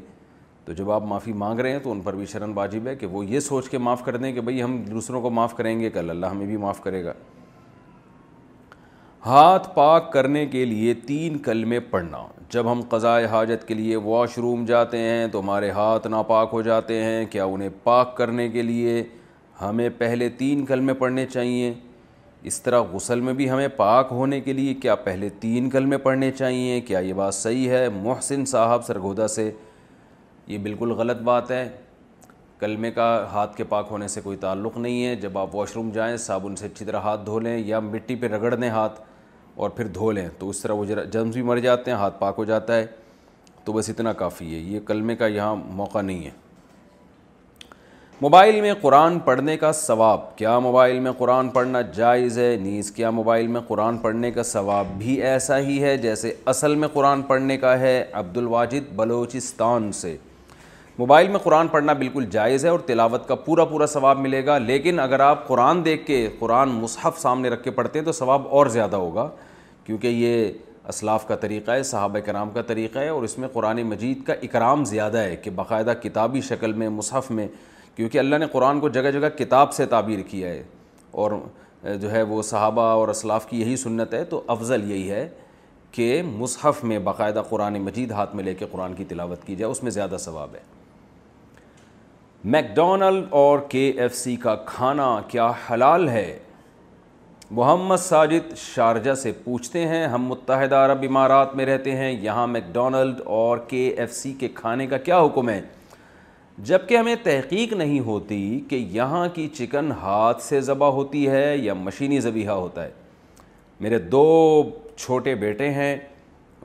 تو 0.66 0.72
جب 0.74 0.90
آپ 0.90 1.02
معافی 1.06 1.32
مانگ 1.40 1.60
رہے 1.60 1.70
ہیں 1.72 1.78
تو 1.82 1.90
ان 1.92 2.00
پر 2.02 2.14
بھی 2.16 2.24
شرن 2.26 2.52
واجب 2.54 2.86
ہے 2.88 2.94
کہ 2.96 3.06
وہ 3.06 3.24
یہ 3.24 3.40
سوچ 3.40 3.68
کے 3.70 3.78
معاف 3.78 4.02
کر 4.04 4.16
دیں 4.16 4.30
کہ 4.34 4.40
بھئی 4.46 4.62
ہم 4.62 4.76
دوسروں 4.90 5.20
کو 5.22 5.30
معاف 5.30 5.54
کریں 5.56 5.78
گے 5.80 5.90
کل 5.94 6.08
اللہ 6.10 6.26
ہمیں 6.26 6.46
بھی 6.46 6.56
معاف 6.62 6.80
کرے 6.82 7.02
گا 7.04 7.12
ہاتھ 9.26 9.68
پاک 9.74 10.12
کرنے 10.12 10.44
کے 10.46 10.64
لیے 10.64 10.94
تین 11.06 11.36
کلمے 11.42 11.78
پڑھنا 11.90 12.22
جب 12.52 12.70
ہم 12.72 12.80
قضاء 12.90 13.18
حاجت 13.30 13.66
کے 13.68 13.74
لیے 13.74 13.96
واش 14.04 14.36
روم 14.38 14.64
جاتے 14.64 14.98
ہیں 14.98 15.26
تو 15.32 15.40
ہمارے 15.40 15.70
ہاتھ 15.78 16.06
ناپاک 16.06 16.48
ہو 16.52 16.62
جاتے 16.62 17.02
ہیں 17.04 17.24
کیا 17.30 17.44
انہیں 17.44 17.70
پاک 17.84 18.16
کرنے 18.16 18.48
کے 18.48 18.62
لیے 18.62 19.02
ہمیں 19.60 19.88
پہلے 19.98 20.28
تین 20.38 20.64
کلمے 20.66 20.94
پڑھنے 20.94 21.26
چاہیے 21.26 21.72
اس 22.50 22.60
طرح 22.62 22.80
غسل 22.92 23.20
میں 23.20 23.32
بھی 23.34 23.50
ہمیں 23.50 23.68
پاک 23.76 24.08
ہونے 24.10 24.40
کے 24.40 24.52
لیے 24.52 24.74
کیا 24.82 24.94
پہلے 25.08 25.28
تین 25.40 25.70
کلمے 25.70 25.98
پڑھنے 25.98 26.30
چاہیے 26.38 26.80
کیا 26.88 26.98
یہ 26.98 27.12
بات 27.22 27.34
صحیح 27.34 27.70
ہے 27.70 27.88
محسن 28.02 28.44
صاحب 28.46 28.84
سرگودا 28.86 29.28
سے 29.28 29.50
یہ 30.48 30.58
بالکل 30.62 30.92
غلط 30.98 31.22
بات 31.24 31.50
ہے 31.50 31.68
کلمے 32.58 32.90
کا 32.90 33.06
ہاتھ 33.32 33.56
کے 33.56 33.64
پاک 33.68 33.86
ہونے 33.90 34.08
سے 34.08 34.20
کوئی 34.24 34.36
تعلق 34.40 34.76
نہیں 34.78 35.04
ہے 35.04 35.14
جب 35.20 35.36
آپ 35.38 35.54
واش 35.54 35.74
روم 35.76 35.90
جائیں 35.92 36.16
صابن 36.16 36.56
سے 36.56 36.66
اچھی 36.66 36.84
طرح 36.86 37.00
ہاتھ 37.04 37.20
دھو 37.26 37.38
لیں 37.38 37.56
یا 37.66 37.80
مٹی 37.80 38.14
پہ 38.16 38.28
رگڑ 38.34 38.54
دیں 38.54 38.68
ہاتھ 38.70 39.00
اور 39.64 39.70
پھر 39.70 39.86
دھو 39.98 40.10
لیں 40.12 40.26
تو 40.38 40.48
اس 40.48 40.60
طرح 40.62 40.72
وہ 40.74 40.84
جرمز 40.84 41.32
بھی 41.34 41.42
مر 41.50 41.58
جاتے 41.66 41.90
ہیں 41.90 41.98
ہاتھ 41.98 42.18
پاک 42.20 42.34
ہو 42.38 42.44
جاتا 42.44 42.76
ہے 42.76 42.86
تو 43.64 43.72
بس 43.72 43.88
اتنا 43.90 44.12
کافی 44.22 44.54
ہے 44.54 44.58
یہ 44.58 44.80
کلمے 44.86 45.16
کا 45.16 45.26
یہاں 45.26 45.54
موقع 45.80 46.00
نہیں 46.02 46.24
ہے 46.24 46.30
موبائل 48.20 48.60
میں 48.60 48.72
قرآن 48.80 49.18
پڑھنے 49.24 49.56
کا 49.58 49.72
ثواب 49.78 50.36
کیا 50.36 50.58
موبائل 50.66 50.98
میں 51.00 51.12
قرآن 51.18 51.48
پڑھنا 51.56 51.80
جائز 51.94 52.38
ہے 52.38 52.54
نیز 52.60 52.90
کیا 52.92 53.10
موبائل 53.18 53.46
میں 53.56 53.60
قرآن 53.68 53.96
پڑھنے 54.04 54.30
کا 54.32 54.42
ثواب 54.52 54.96
بھی 54.98 55.20
ایسا 55.32 55.58
ہی 55.66 55.82
ہے 55.82 55.96
جیسے 56.06 56.32
اصل 56.54 56.74
میں 56.82 56.88
قرآن 56.92 57.22
پڑھنے 57.32 57.56
کا 57.66 57.78
ہے 57.80 58.02
عبد 58.12 58.36
الواجد 58.36 58.92
بلوچستان 58.96 59.90
سے 60.00 60.16
موبائل 60.98 61.26
میں 61.30 61.38
قرآن 61.42 61.68
پڑھنا 61.68 61.92
بالکل 61.92 62.26
جائز 62.30 62.64
ہے 62.64 62.70
اور 62.70 62.78
تلاوت 62.86 63.26
کا 63.28 63.34
پورا 63.34 63.64
پورا 63.70 63.86
ثواب 63.86 64.18
ملے 64.18 64.44
گا 64.46 64.56
لیکن 64.58 65.00
اگر 65.00 65.20
آپ 65.20 65.46
قرآن 65.46 65.84
دیکھ 65.84 66.06
کے 66.06 66.28
قرآن 66.38 66.68
مصحف 66.72 67.18
سامنے 67.20 67.48
رکھ 67.50 67.62
کے 67.64 67.70
پڑھتے 67.70 67.98
ہیں 67.98 68.04
تو 68.06 68.12
ثواب 68.12 68.46
اور 68.56 68.66
زیادہ 68.76 68.96
ہوگا 68.96 69.28
کیونکہ 69.84 70.06
یہ 70.06 70.50
اسلاف 70.88 71.26
کا 71.28 71.36
طریقہ 71.40 71.70
ہے 71.70 71.82
صحابہ 71.82 72.18
کرام 72.26 72.50
کا 72.50 72.62
طریقہ 72.66 72.98
ہے 72.98 73.08
اور 73.08 73.22
اس 73.22 73.36
میں 73.38 73.48
قرآن 73.52 73.82
مجید 73.88 74.22
کا 74.26 74.32
اکرام 74.42 74.84
زیادہ 74.94 75.18
ہے 75.22 75.34
کہ 75.42 75.50
باقاعدہ 75.56 75.92
کتابی 76.02 76.40
شکل 76.48 76.72
میں 76.82 76.88
مصحف 76.88 77.30
میں 77.30 77.46
کیونکہ 77.96 78.18
اللہ 78.18 78.36
نے 78.38 78.46
قرآن 78.52 78.80
کو 78.80 78.88
جگہ 78.96 79.10
جگہ 79.18 79.28
کتاب 79.38 79.72
سے 79.74 79.86
تعبیر 79.96 80.20
کیا 80.30 80.48
ہے 80.48 80.62
اور 81.24 81.32
جو 82.00 82.10
ہے 82.12 82.22
وہ 82.32 82.40
صحابہ 82.42 82.82
اور 82.94 83.08
اسلاف 83.08 83.48
کی 83.48 83.60
یہی 83.60 83.76
سنت 83.76 84.14
ہے 84.14 84.22
تو 84.30 84.42
افضل 84.56 84.90
یہی 84.90 85.10
ہے 85.10 85.28
کہ 85.92 86.20
مصحف 86.38 86.82
میں 86.84 86.98
باقاعدہ 87.10 87.42
قرآن 87.48 87.80
مجید 87.82 88.10
ہاتھ 88.12 88.34
میں 88.36 88.44
لے 88.44 88.54
کے 88.54 88.66
قرآن 88.72 88.94
کی 88.94 89.04
تلاوت 89.12 89.44
کی 89.46 89.56
جائے 89.56 89.70
اس 89.70 89.82
میں 89.82 89.90
زیادہ 89.90 90.16
ثواب 90.20 90.54
ہے 90.54 90.75
میکڈونلڈ 92.44 93.24
اور 93.34 93.58
کے 93.68 93.90
ایف 94.00 94.14
سی 94.14 94.34
کا 94.40 94.54
کھانا 94.66 95.18
کیا 95.28 95.50
حلال 95.70 96.08
ہے 96.08 96.38
محمد 97.50 97.96
ساجد 98.00 98.52
شارجہ 98.58 99.14
سے 99.22 99.30
پوچھتے 99.44 99.86
ہیں 99.88 100.06
ہم 100.08 100.24
متحدہ 100.28 100.76
عرب 100.84 101.04
امارات 101.08 101.54
میں 101.56 101.66
رہتے 101.66 101.94
ہیں 101.96 102.10
یہاں 102.22 102.46
میکڈونلڈ 102.46 103.20
اور 103.34 103.58
کے 103.68 103.86
ایف 103.98 104.12
سی 104.14 104.32
کے 104.40 104.48
کھانے 104.54 104.86
کا 104.86 104.96
کیا 104.98 105.20
حکم 105.24 105.48
ہے 105.48 105.60
جبکہ 106.68 106.96
ہمیں 106.96 107.14
تحقیق 107.22 107.72
نہیں 107.72 108.00
ہوتی 108.06 108.60
کہ 108.68 108.76
یہاں 108.90 109.26
کی 109.34 109.46
چکن 109.56 109.90
ہاتھ 110.00 110.42
سے 110.42 110.60
ذبح 110.60 110.90
ہوتی 110.92 111.28
ہے 111.30 111.56
یا 111.56 111.74
مشینی 111.74 112.20
ذبیحہ 112.20 112.52
ہوتا 112.52 112.84
ہے 112.84 112.90
میرے 113.80 113.98
دو 113.98 114.24
چھوٹے 114.96 115.34
بیٹے 115.34 115.70
ہیں 115.74 115.96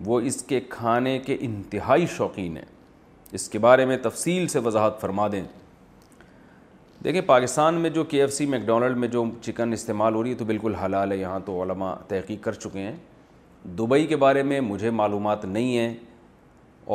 وہ 0.06 0.20
اس 0.26 0.42
کے 0.50 0.60
کھانے 0.70 1.18
کے 1.26 1.38
انتہائی 1.42 2.06
شوقین 2.18 2.56
ہیں 2.58 2.66
اس 3.36 3.50
کے 3.50 3.60
بارے 3.60 3.86
میں 3.86 3.98
تفصیل 4.04 4.48
سے 4.48 4.60
وضاحت 4.64 5.02
فرما 5.02 5.28
دیں 5.32 5.44
دیکھیں 7.04 7.22
پاکستان 7.26 7.76
میں 7.82 7.90
جو 7.90 8.04
کے 8.10 8.20
ایف 8.22 8.34
سی 8.34 8.46
میک 8.46 8.66
ڈونلڈ 8.66 8.98
میں 8.98 9.08
جو 9.12 9.24
چکن 9.42 9.72
استعمال 9.74 10.16
ہو 10.16 10.22
رہی 10.24 10.30
ہے 10.32 10.36
تو 10.38 10.46
بالکل 10.46 10.76
حلال 10.84 11.12
ہے 11.12 11.16
یہاں 11.18 11.40
تو 11.46 11.62
علماء 11.62 11.94
تحقیق 12.08 12.44
کر 12.44 12.54
چکے 12.54 12.80
ہیں 12.80 12.96
دبئی 13.78 14.06
کے 14.08 14.16
بارے 14.24 14.44
میں 14.50 14.60
مجھے 14.62 14.90
معلومات 15.00 15.46
نہیں 15.46 15.78
ہیں 15.78 15.94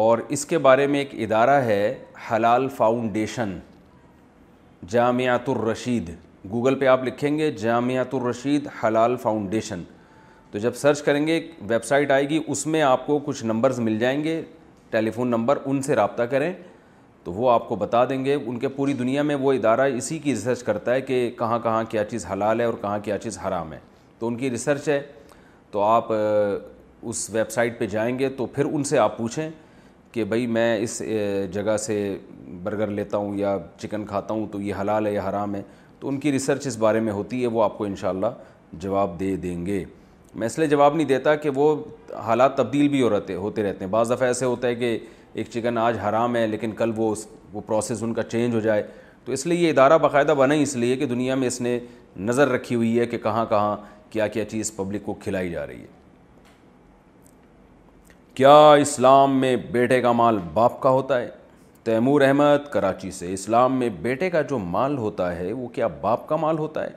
اور 0.02 0.18
اس 0.36 0.44
کے 0.46 0.58
بارے 0.58 0.86
میں 0.86 0.98
ایک 0.98 1.14
ادارہ 1.22 1.60
ہے 1.64 1.80
حلال 2.30 2.68
فاؤنڈیشن 2.76 3.58
جامعات 4.90 5.48
الرشید 5.48 6.10
گوگل 6.50 6.74
پہ 6.78 6.86
آپ 6.86 7.04
لکھیں 7.04 7.36
گے 7.38 7.50
جامعات 7.58 8.14
الرشید 8.14 8.68
حلال 8.84 9.16
فاؤنڈیشن 9.22 9.82
تو 10.50 10.58
جب 10.58 10.74
سرچ 10.76 11.02
کریں 11.02 11.26
گے 11.26 11.32
ایک 11.32 11.50
ویب 11.68 11.84
سائٹ 11.84 12.10
آئے 12.10 12.28
گی 12.28 12.40
اس 12.46 12.66
میں 12.66 12.82
آپ 12.82 13.06
کو 13.06 13.18
کچھ 13.24 13.44
نمبرز 13.44 13.80
مل 13.80 13.98
جائیں 13.98 14.22
گے 14.24 14.40
ٹیلی 14.90 15.10
فون 15.10 15.28
نمبر 15.30 15.58
ان 15.66 15.82
سے 15.82 15.96
رابطہ 15.96 16.22
کریں 16.32 16.52
تو 17.26 17.32
وہ 17.32 17.48
آپ 17.50 17.66
کو 17.68 17.76
بتا 17.76 18.04
دیں 18.08 18.24
گے 18.24 18.34
ان 18.34 18.58
کے 18.60 18.68
پوری 18.74 18.92
دنیا 18.94 19.22
میں 19.28 19.34
وہ 19.40 19.52
ادارہ 19.52 19.84
اسی 19.94 20.18
کی 20.24 20.32
ریسرچ 20.32 20.62
کرتا 20.62 20.92
ہے 20.94 21.00
کہ 21.06 21.16
کہاں 21.38 21.58
کہاں 21.62 21.82
کیا 21.90 22.04
چیز 22.10 22.26
حلال 22.32 22.60
ہے 22.60 22.64
اور 22.64 22.74
کہاں 22.80 22.98
کیا 23.04 23.16
چیز 23.22 23.38
حرام 23.46 23.72
ہے 23.72 23.78
تو 24.18 24.26
ان 24.26 24.36
کی 24.38 24.50
ریسرچ 24.50 24.88
ہے 24.88 25.00
تو 25.70 25.80
آپ 25.84 26.12
اس 26.12 27.28
ویب 27.34 27.50
سائٹ 27.50 27.78
پہ 27.78 27.86
جائیں 27.94 28.18
گے 28.18 28.28
تو 28.36 28.46
پھر 28.58 28.64
ان 28.70 28.84
سے 28.90 28.98
آپ 28.98 29.16
پوچھیں 29.16 29.48
کہ 30.12 30.24
بھائی 30.24 30.46
میں 30.56 30.76
اس 30.82 30.98
جگہ 31.54 31.76
سے 31.86 31.96
برگر 32.62 32.90
لیتا 33.00 33.16
ہوں 33.16 33.36
یا 33.38 33.56
چکن 33.82 34.04
کھاتا 34.06 34.34
ہوں 34.34 34.46
تو 34.52 34.60
یہ 34.60 34.74
حلال 34.80 35.06
ہے 35.06 35.12
یا 35.14 35.28
حرام 35.28 35.54
ہے 35.54 35.62
تو 36.00 36.08
ان 36.08 36.20
کی 36.20 36.32
ریسرچ 36.32 36.66
اس 36.66 36.76
بارے 36.86 37.00
میں 37.08 37.12
ہوتی 37.12 37.42
ہے 37.42 37.46
وہ 37.58 37.62
آپ 37.64 37.76
کو 37.78 37.84
انشاءاللہ 37.84 38.30
جواب 38.86 39.18
دے 39.20 39.34
دیں 39.42 39.64
گے 39.66 39.82
میں 40.34 40.46
اس 40.46 40.58
لیے 40.58 40.68
جواب 40.68 40.96
نہیں 40.96 41.06
دیتا 41.08 41.34
کہ 41.42 41.50
وہ 41.54 41.74
حالات 42.26 42.56
تبدیل 42.56 42.88
بھی 42.88 43.02
ہو 43.02 43.10
رہتے 43.16 43.34
ہوتے 43.44 43.62
رہتے 43.62 43.84
ہیں 43.84 43.90
بعض 43.92 44.10
دفعہ 44.12 44.26
ایسے 44.28 44.44
ہوتا 44.46 44.68
ہے 44.68 44.74
کہ 44.74 44.98
ایک 45.40 45.46
چکن 45.52 45.78
آج 45.78 45.96
حرام 45.98 46.36
ہے 46.36 46.46
لیکن 46.46 46.72
کل 46.76 46.92
وہ 46.96 47.10
اس 47.12 47.26
وہ 47.52 47.60
پروسیس 47.66 48.02
ان 48.02 48.12
کا 48.14 48.22
چینج 48.22 48.54
ہو 48.54 48.60
جائے 48.66 48.82
تو 49.24 49.32
اس 49.32 49.44
لیے 49.46 49.58
یہ 49.66 49.70
ادارہ 49.70 49.98
باقاعدہ 50.02 50.32
ہی 50.52 50.62
اس 50.62 50.74
لیے 50.76 50.96
کہ 50.96 51.06
دنیا 51.06 51.34
میں 51.40 51.46
اس 51.48 51.60
نے 51.60 51.78
نظر 52.28 52.48
رکھی 52.48 52.76
ہوئی 52.76 52.98
ہے 52.98 53.06
کہ 53.06 53.18
کہاں 53.22 53.44
کہاں 53.48 53.76
کیا 54.12 54.28
کیا 54.36 54.44
چیز 54.50 54.72
پبلک 54.76 55.04
کو 55.06 55.14
کھلائی 55.24 55.50
جا 55.50 55.66
رہی 55.66 55.80
ہے 55.80 55.94
کیا 58.34 58.56
اسلام 58.80 59.38
میں 59.40 59.54
بیٹے 59.72 60.00
کا 60.02 60.12
مال 60.12 60.38
باپ 60.54 60.80
کا 60.82 60.90
ہوتا 60.90 61.20
ہے 61.20 61.28
تیمور 61.84 62.20
احمد 62.26 62.70
کراچی 62.72 63.10
سے 63.18 63.32
اسلام 63.32 63.78
میں 63.78 63.88
بیٹے 64.02 64.30
کا 64.30 64.42
جو 64.50 64.58
مال 64.58 64.96
ہوتا 64.98 65.34
ہے 65.36 65.52
وہ 65.52 65.68
کیا 65.74 65.86
باپ 66.00 66.26
کا 66.28 66.36
مال 66.46 66.58
ہوتا 66.58 66.84
ہے 66.84 66.92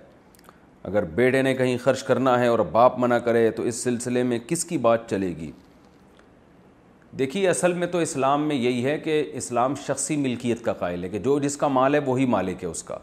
اگر 0.90 1.03
بیٹے 1.16 1.41
نے 1.41 1.53
کہیں 1.56 1.78
خرچ 1.84 2.03
کرنا 2.03 2.40
ہے 2.40 2.48
اور 2.48 2.60
باپ 2.72 2.99
منع 2.99 3.18
کرے 3.28 3.49
تو 3.56 3.64
اس 3.72 3.84
سلسلے 3.84 4.24
میں 4.32 4.40
کس 4.48 4.66
کی 4.66 4.78
بات 4.88 5.10
چلے 5.10 5.36
گی 5.40 5.52
دیکھیے 7.18 7.48
اصل 7.49 7.73
میں 7.73 7.88
تو 7.91 7.98
اسلام 7.99 8.48
میں 8.48 8.56
یہی 8.56 8.84
ہے 8.86 8.98
کہ 9.03 9.23
اسلام 9.38 9.76
شخصی 9.86 10.15
ملکیت 10.18 10.64
کا 10.65 10.73
قائل 10.81 11.03
ہے 11.03 11.10
کہ 11.10 11.19
جو 11.19 11.38
جس 11.40 11.56
کا 11.57 11.68
مال 11.68 11.95
ہے 11.95 11.99
وہی 12.06 12.26
مالک 12.34 12.64
ہے 12.64 12.69
اس 12.69 12.84
کا 12.84 12.98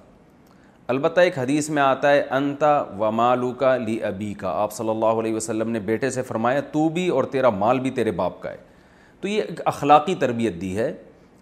البتہ 0.89 1.21
ایک 1.21 1.39
حدیث 1.39 1.69
میں 1.71 1.83
آتا 1.83 2.11
ہے 2.11 2.21
انتا 2.37 2.81
و 2.99 3.11
مالو 3.11 3.51
کا 3.61 3.77
لی 3.77 4.03
ابی 4.05 4.33
کا 4.41 4.51
آپ 4.63 4.73
صلی 4.73 4.91
اللہ 4.91 5.21
علیہ 5.21 5.35
وسلم 5.35 5.71
نے 5.71 5.81
بیٹے 5.91 6.11
سے 6.11 6.23
فرمایا 6.23 6.61
تو 6.73 6.89
بھی 6.89 7.09
اور 7.09 7.25
تیرا 7.33 7.51
مال 7.51 7.81
بھی 7.81 7.91
تیرے 7.91 8.11
باپ 8.21 8.41
کا 8.43 8.51
ہے 8.51 8.57
تو 9.21 9.29
یہ 9.29 9.43
ایک 9.43 9.61
اخلاقی 9.67 10.15
تربیت 10.21 10.61
دی 10.61 10.77
ہے 10.77 10.93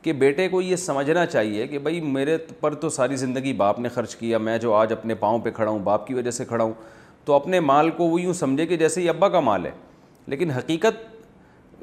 کہ 0.03 0.13
بیٹے 0.13 0.49
کو 0.49 0.61
یہ 0.63 0.77
سمجھنا 0.77 1.25
چاہیے 1.27 1.67
کہ 1.67 1.79
بھائی 1.79 2.01
میرے 2.01 2.37
پر 2.61 2.75
تو 2.81 2.89
ساری 2.91 3.17
زندگی 3.17 3.53
باپ 3.63 3.79
نے 3.81 3.89
خرچ 3.89 4.17
کیا 4.17 4.39
میں 4.39 4.57
جو 4.59 4.73
آج 4.75 4.93
اپنے 4.93 5.15
پاؤں 5.21 5.39
پہ 5.45 5.51
کھڑا 5.55 5.71
ہوں 5.71 5.79
باپ 5.85 6.07
کی 6.07 6.15
وجہ 6.15 6.31
سے 6.31 6.45
کھڑا 6.45 6.65
ہوں 6.65 6.73
تو 7.25 7.33
اپنے 7.35 7.61
مال 7.61 7.91
کو 7.97 8.05
وہ 8.09 8.21
یوں 8.21 8.33
سمجھے 8.39 8.67
کہ 8.67 8.77
جیسے 8.77 9.03
یہ 9.03 9.09
ابا 9.11 9.29
کا 9.29 9.41
مال 9.41 9.67
ہے 9.67 9.71
لیکن 10.27 10.51
حقیقت 10.51 11.14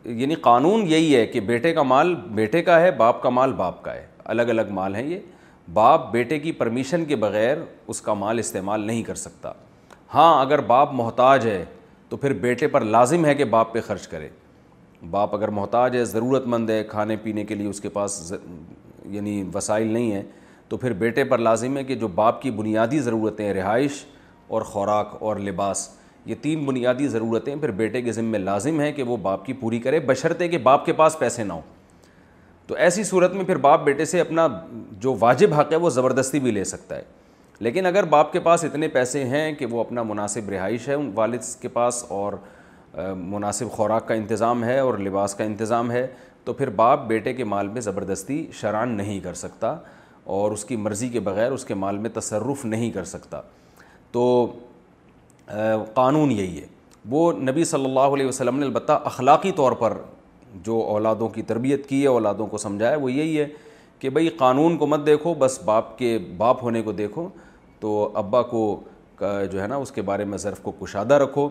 یعنی 0.06 0.36
قانون 0.36 0.86
یہی 0.92 1.16
ہے 1.16 1.26
کہ 1.28 1.40
بیٹے 1.46 1.72
کا 1.74 1.84
مال 1.84 2.14
بیٹے 2.36 2.62
کا 2.64 2.80
ہے 2.82 2.92
باپ 2.98 3.22
کا 3.24 3.30
مال 3.30 3.54
باپ 3.54 3.82
کا 3.84 3.94
ہے 3.94 4.06
الگ 4.26 4.50
الگ 4.50 4.70
مال 4.74 4.96
ہیں 4.96 5.06
یہ 5.08 5.20
باپ 5.74 6.10
بیٹے 6.12 6.40
کی 6.40 6.52
پرمیشن 6.52 7.06
کے 7.06 7.16
بغیر 7.16 7.58
اس 7.90 8.02
کا 8.02 8.14
مال 8.14 8.40
استعمال 8.40 8.82
نہیں 8.88 9.04
کر 9.04 9.16
سکتا 9.16 9.52
ہاں 10.14 10.42
اگر 10.42 10.62
باپ 10.68 10.94
محتاج 10.94 11.46
ہے 11.48 11.64
تو 12.10 12.18
پھر 12.18 12.34
بیٹے 12.40 12.68
پر 12.68 12.82
لازم 12.86 13.26
ہے 13.26 13.36
کہ 13.36 13.46
باپ 13.50 13.74
پہ 13.74 13.82
خرچ 13.88 14.08
کرے 14.08 14.30
باپ 15.10 15.36
اگر 15.36 15.48
محتاج 15.60 15.96
ہے 15.96 16.04
ضرورت 16.06 16.48
مند 16.48 16.70
ہے 16.70 16.84
کھانے 16.90 17.16
پینے 17.24 17.44
کے 17.46 17.56
لیے 17.56 17.68
اس 17.68 17.80
کے 17.82 17.90
پاس 17.90 18.34
یعنی 19.12 19.42
وسائل 19.54 19.88
نہیں 19.88 20.12
ہیں 20.12 20.24
تو 20.70 20.78
پھر 20.78 20.94
بیٹے 20.98 21.24
پر 21.30 21.38
لازم 21.38 21.78
ہے 21.78 21.84
کہ 21.84 21.96
جو 22.00 22.08
باپ 22.16 22.42
کی 22.42 22.52
بنیادی 22.58 23.00
ضرورتیں 23.00 23.54
رہائش 23.54 24.04
اور 24.48 24.62
خوراک 24.72 25.16
اور 25.24 25.36
لباس 25.48 25.90
یہ 26.26 26.36
تین 26.42 26.66
بنیادی 26.66 27.08
ضرورتیں 27.08 27.56
پھر 27.56 27.72
بیٹے 27.76 28.02
کے 28.02 28.12
ذمے 28.12 28.38
لازم 28.38 28.80
ہیں 28.80 28.92
کہ 28.94 29.04
وہ 29.04 29.18
باپ 29.22 29.46
کی 29.46 29.54
پوری 29.60 29.80
کرے 29.80 30.00
بشرطے 30.06 30.48
کہ 30.48 30.58
باپ 30.64 30.86
کے 30.86 30.94
پاس 30.94 31.18
پیسے 31.20 31.44
نہ 31.44 31.54
ہوں 31.54 31.62
تو 32.68 32.76
ایسی 32.88 33.04
صورت 33.04 33.34
میں 33.34 33.44
پھر 33.46 33.56
باپ 33.62 33.84
بیٹے 33.84 34.06
سے 34.06 34.20
اپنا 34.22 34.48
جو 35.02 35.16
واجب 35.20 35.54
حق 35.54 35.72
ہے 35.72 35.78
وہ 35.78 35.90
زبردستی 35.90 36.40
بھی 36.40 36.52
لے 36.52 36.64
سکتا 36.64 36.98
ہے 36.98 37.02
لیکن 37.66 37.86
اگر 37.86 38.04
باپ 38.10 38.32
کے 38.34 38.40
پاس 38.40 38.64
اتنے 38.64 38.88
پیسے 38.88 39.24
ہیں 39.30 39.52
کہ 39.56 39.66
وہ 39.72 39.80
اپنا 39.80 40.04
مناسب 40.04 40.50
رہائش 40.50 40.88
ہے 40.90 40.94
ان 40.94 41.12
والد 41.16 41.44
کے 41.62 41.68
پاس 41.74 42.04
اور 42.10 42.34
مناسب 43.18 43.72
خوراک 43.72 44.08
کا 44.08 44.14
انتظام 44.14 44.64
ہے 44.64 44.80
اور 44.80 44.98
لباس 45.00 45.36
کا 45.36 45.44
انتظام 45.44 45.92
ہے 45.92 46.06
تو 46.46 46.54
پھر 46.54 46.70
باپ 46.76 47.06
بیٹے 47.08 47.34
کے 47.34 47.44
مال 47.44 47.68
میں 47.70 47.82
زبردستی 47.82 48.46
شران 48.60 48.92
نہیں 48.98 49.20
کر 49.24 49.34
سکتا 49.42 49.76
اور 50.38 50.52
اس 50.52 50.66
کی 50.66 50.76
مرضی 50.76 51.08
کے 51.10 51.20
بغیر 51.20 51.52
اس 51.52 51.66
کے 51.66 51.74
مال 51.74 51.98
میں 51.98 52.10
تصرف 52.14 52.66
نہیں 52.66 52.92
کر 52.92 53.04
سکتا 53.06 53.42
تو 54.12 54.24
قانون 55.94 56.32
یہی 56.32 56.60
ہے 56.62 56.66
وہ 57.10 57.32
نبی 57.42 57.64
صلی 57.66 57.86
اللہ 57.86 58.14
علیہ 58.16 58.26
وسلم 58.26 58.60
نے 58.60 58.66
البتہ 58.66 59.00
اخلاقی 59.06 59.52
طور 59.56 59.72
پر 59.80 59.94
جو 60.66 60.80
اولادوں 60.90 61.28
کی 61.30 61.42
تربیت 61.48 61.88
کی 61.90 62.02
ہے 62.02 62.08
اولادوں 62.08 62.48
کو 62.48 62.58
سمجھایا 62.58 62.98
وہ 63.02 63.12
یہی 63.12 63.40
ہے 63.40 63.46
کہ 64.00 64.10
بھئی 64.10 64.28
قانون 64.38 64.78
کو 64.78 64.88
مت 64.88 65.06
دیکھو 65.06 65.34
بس 65.40 65.60
باپ 65.66 65.98
کے 65.98 66.18
باپ 66.38 66.64
ہونے 66.64 66.82
کو 66.82 66.92
دیکھو 66.92 67.28
تو 67.80 68.12
ابا 68.18 68.42
کو 68.52 68.62
جو 69.22 69.62
ہے 69.62 69.68
نا 69.68 69.76
اس 69.76 69.92
کے 69.92 70.02
بارے 70.02 70.26
میں 70.26 70.38
ظرف 70.46 70.60
کو 70.62 70.72
کشادہ 70.80 71.14
رکھو 71.24 71.48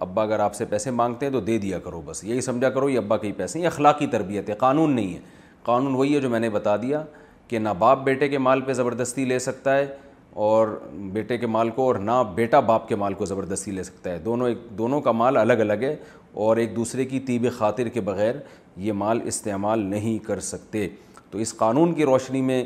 ابا 0.00 0.22
اگر 0.22 0.40
آپ 0.40 0.54
سے 0.54 0.64
پیسے 0.64 0.90
مانگتے 0.90 1.26
ہیں 1.26 1.32
تو 1.32 1.40
دے 1.46 1.56
دیا 1.58 1.78
کرو 1.78 2.00
بس 2.04 2.22
یہی 2.24 2.40
سمجھا 2.40 2.70
کرو 2.70 2.88
یہ 2.88 2.98
ابا 2.98 3.16
کے 3.16 3.26
ہی 3.26 3.32
پیسے 3.36 3.58
ہیں 3.58 3.64
یہ 3.64 3.70
اخلاقی 3.70 4.06
تربیت 4.12 4.48
ہے 4.50 4.54
قانون 4.58 4.94
نہیں 4.96 5.12
ہے 5.14 5.18
قانون 5.62 5.94
وہی 5.94 6.14
ہے 6.14 6.20
جو 6.20 6.30
میں 6.30 6.40
نے 6.40 6.50
بتا 6.50 6.76
دیا 6.82 7.02
کہ 7.48 7.58
نہ 7.58 7.68
باپ 7.78 8.02
بیٹے 8.04 8.28
کے 8.28 8.38
مال 8.38 8.60
پہ 8.66 8.72
زبردستی 8.72 9.24
لے 9.24 9.38
سکتا 9.46 9.76
ہے 9.76 9.86
اور 10.34 10.66
بیٹے 11.12 11.36
کے 11.38 11.46
مال 11.46 11.70
کو 11.74 11.86
اور 11.86 11.94
نہ 12.00 12.22
بیٹا 12.34 12.58
باپ 12.60 12.88
کے 12.88 12.96
مال 12.96 13.14
کو 13.14 13.24
زبردستی 13.26 13.70
لے 13.70 13.82
سکتا 13.82 14.10
ہے 14.12 14.18
دونوں 14.24 14.48
ایک 14.48 14.58
دونوں 14.78 15.00
کا 15.00 15.12
مال 15.12 15.36
الگ 15.36 15.60
الگ 15.60 15.82
ہے 15.82 15.94
اور 16.42 16.56
ایک 16.56 16.74
دوسرے 16.76 17.04
کی 17.04 17.20
طیب 17.26 17.46
خاطر 17.56 17.88
کے 17.88 18.00
بغیر 18.00 18.34
یہ 18.80 18.92
مال 18.92 19.20
استعمال 19.26 19.78
نہیں 19.90 20.18
کر 20.26 20.40
سکتے 20.50 20.86
تو 21.30 21.38
اس 21.38 21.54
قانون 21.56 21.94
کی 21.94 22.04
روشنی 22.04 22.40
میں 22.42 22.62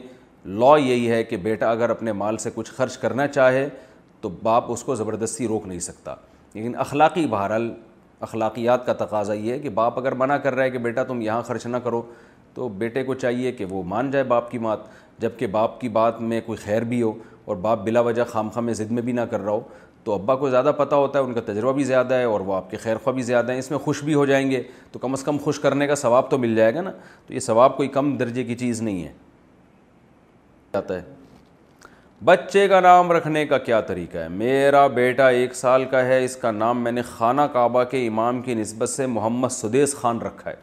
لا 0.47 0.77
یہی 0.79 1.11
ہے 1.11 1.23
کہ 1.25 1.37
بیٹا 1.43 1.71
اگر 1.71 1.91
اپنے 1.91 2.13
مال 2.13 2.37
سے 2.39 2.51
کچھ 2.55 2.71
خرچ 2.77 2.97
کرنا 2.99 3.27
چاہے 3.27 3.69
تو 4.21 4.29
باپ 4.43 4.71
اس 4.73 4.83
کو 4.85 4.95
زبردستی 4.95 5.47
روک 5.49 5.67
نہیں 5.69 5.79
سکتا 5.89 6.15
لیکن 6.55 6.77
اخلاقی 6.81 7.27
بہرحال 7.31 7.73
اخلاقیات 8.21 8.87
کا 8.87 8.93
تقاضا 9.05 9.33
یہ 9.33 9.53
ہے 9.53 9.59
کہ 9.59 9.69
باپ 9.79 9.99
اگر 9.99 10.13
منع 10.21 10.37
کر 10.45 10.55
رہا 10.55 10.65
ہے 10.65 10.71
کہ 10.71 10.79
بیٹا 10.79 11.03
تم 11.05 11.21
یہاں 11.21 11.43
خرچ 11.47 11.67
نہ 11.67 11.77
کرو 11.85 12.03
تو 12.55 12.69
بیٹے 12.79 13.03
کو 13.05 13.15
چاہیے 13.15 13.53
کہ 13.53 13.65
وہ 13.71 13.83
مان 13.87 14.11
جائے 14.11 14.25
باپ 14.25 14.51
کی 14.51 14.59
بات 14.59 14.79
جب 15.21 15.31
کہ 15.39 15.47
باپ 15.47 15.81
کی 15.81 15.89
بات 15.89 16.21
میں 16.21 16.41
کوئی 16.47 16.57
خیر 16.65 16.85
بھی 16.89 17.01
ہو 17.03 17.13
اور 17.47 17.57
باپ 17.63 17.83
بلا 17.85 18.01
وجہ 18.01 18.23
خام 18.31 18.49
خام 18.51 18.65
میں 18.67 18.75
ضد 18.75 18.91
میں 18.93 19.03
بھی 19.03 19.13
نہ 19.13 19.21
کر 19.31 19.41
رہا 19.41 19.53
ہو 19.53 19.61
تو 20.05 20.13
ابا 20.15 20.35
کو 20.37 20.49
زیادہ 20.51 20.73
پتہ 20.77 20.95
ہوتا 20.95 21.19
ہے 21.19 21.25
ان 21.25 21.33
کا 21.35 21.41
تجربہ 21.47 21.73
بھی 21.73 21.85
زیادہ 21.85 22.15
ہے 22.15 22.25
اور 22.25 22.41
وہ 22.47 22.55
آپ 22.55 22.71
کے 22.71 22.77
خیر 22.77 22.97
خواہ 23.05 23.15
بھی 23.15 23.23
زیادہ 23.23 23.53
ہیں 23.53 23.59
اس 23.59 23.71
میں 23.71 23.79
خوش 23.85 24.03
بھی 24.05 24.15
ہو 24.15 24.25
جائیں 24.27 24.51
گے 24.51 24.63
تو 24.93 24.99
کم 24.99 25.13
از 25.13 25.23
کم 25.25 25.39
خوش 25.45 25.59
کرنے 25.61 25.87
کا 25.87 25.95
ثواب 25.95 26.31
تو 26.31 26.39
مل 26.39 26.55
جائے 26.57 26.75
گا 26.75 26.81
نا 26.83 26.91
تو 27.27 27.35
یہ 27.35 27.41
ثواب 27.47 27.77
کوئی 27.77 27.89
کم 27.97 28.17
درجے 28.17 28.45
کی 28.45 28.55
چیز 28.59 28.83
نہیں 28.83 29.03
ہے 29.05 29.13
جاتا 30.75 30.97
ہے 30.97 31.03
بچے 32.25 32.67
کا 32.69 32.81
نام 32.81 33.11
رکھنے 33.13 33.45
کا 33.47 33.59
کیا 33.69 33.81
طریقہ 33.89 34.19
ہے 34.19 34.29
میرا 34.29 34.87
بیٹا 35.01 35.29
ایک 35.39 35.55
سال 35.55 35.85
کا 35.91 36.05
ہے 36.07 36.23
اس 36.25 36.37
کا 36.45 36.51
نام 36.51 36.83
میں 36.85 36.93
نے 36.93 37.03
خانہ 37.17 37.43
کعبہ 37.53 37.83
کے 37.91 38.07
امام 38.07 38.41
کی 38.43 38.55
نسبت 38.55 38.89
سے 38.89 39.07
محمد 39.07 39.49
سدیس 39.53 39.95
خان 40.01 40.21
رکھا 40.23 40.51
ہے 40.51 40.57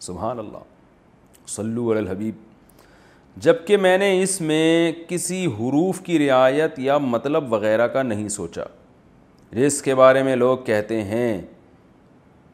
سبحان 0.00 0.38
اللہ 0.38 1.46
سلو 1.56 1.90
الحبیب 1.90 2.46
جبکہ 3.44 3.76
میں 3.76 3.96
نے 3.98 4.06
اس 4.22 4.40
میں 4.40 4.92
کسی 5.08 5.44
حروف 5.58 6.00
کی 6.04 6.18
رعایت 6.18 6.78
یا 6.78 6.96
مطلب 6.98 7.52
وغیرہ 7.52 7.86
کا 7.88 8.02
نہیں 8.02 8.28
سوچا 8.36 8.62
رزق 9.58 9.84
کے 9.84 9.94
بارے 9.94 10.22
میں 10.22 10.34
لوگ 10.36 10.56
کہتے 10.66 11.02
ہیں 11.10 11.40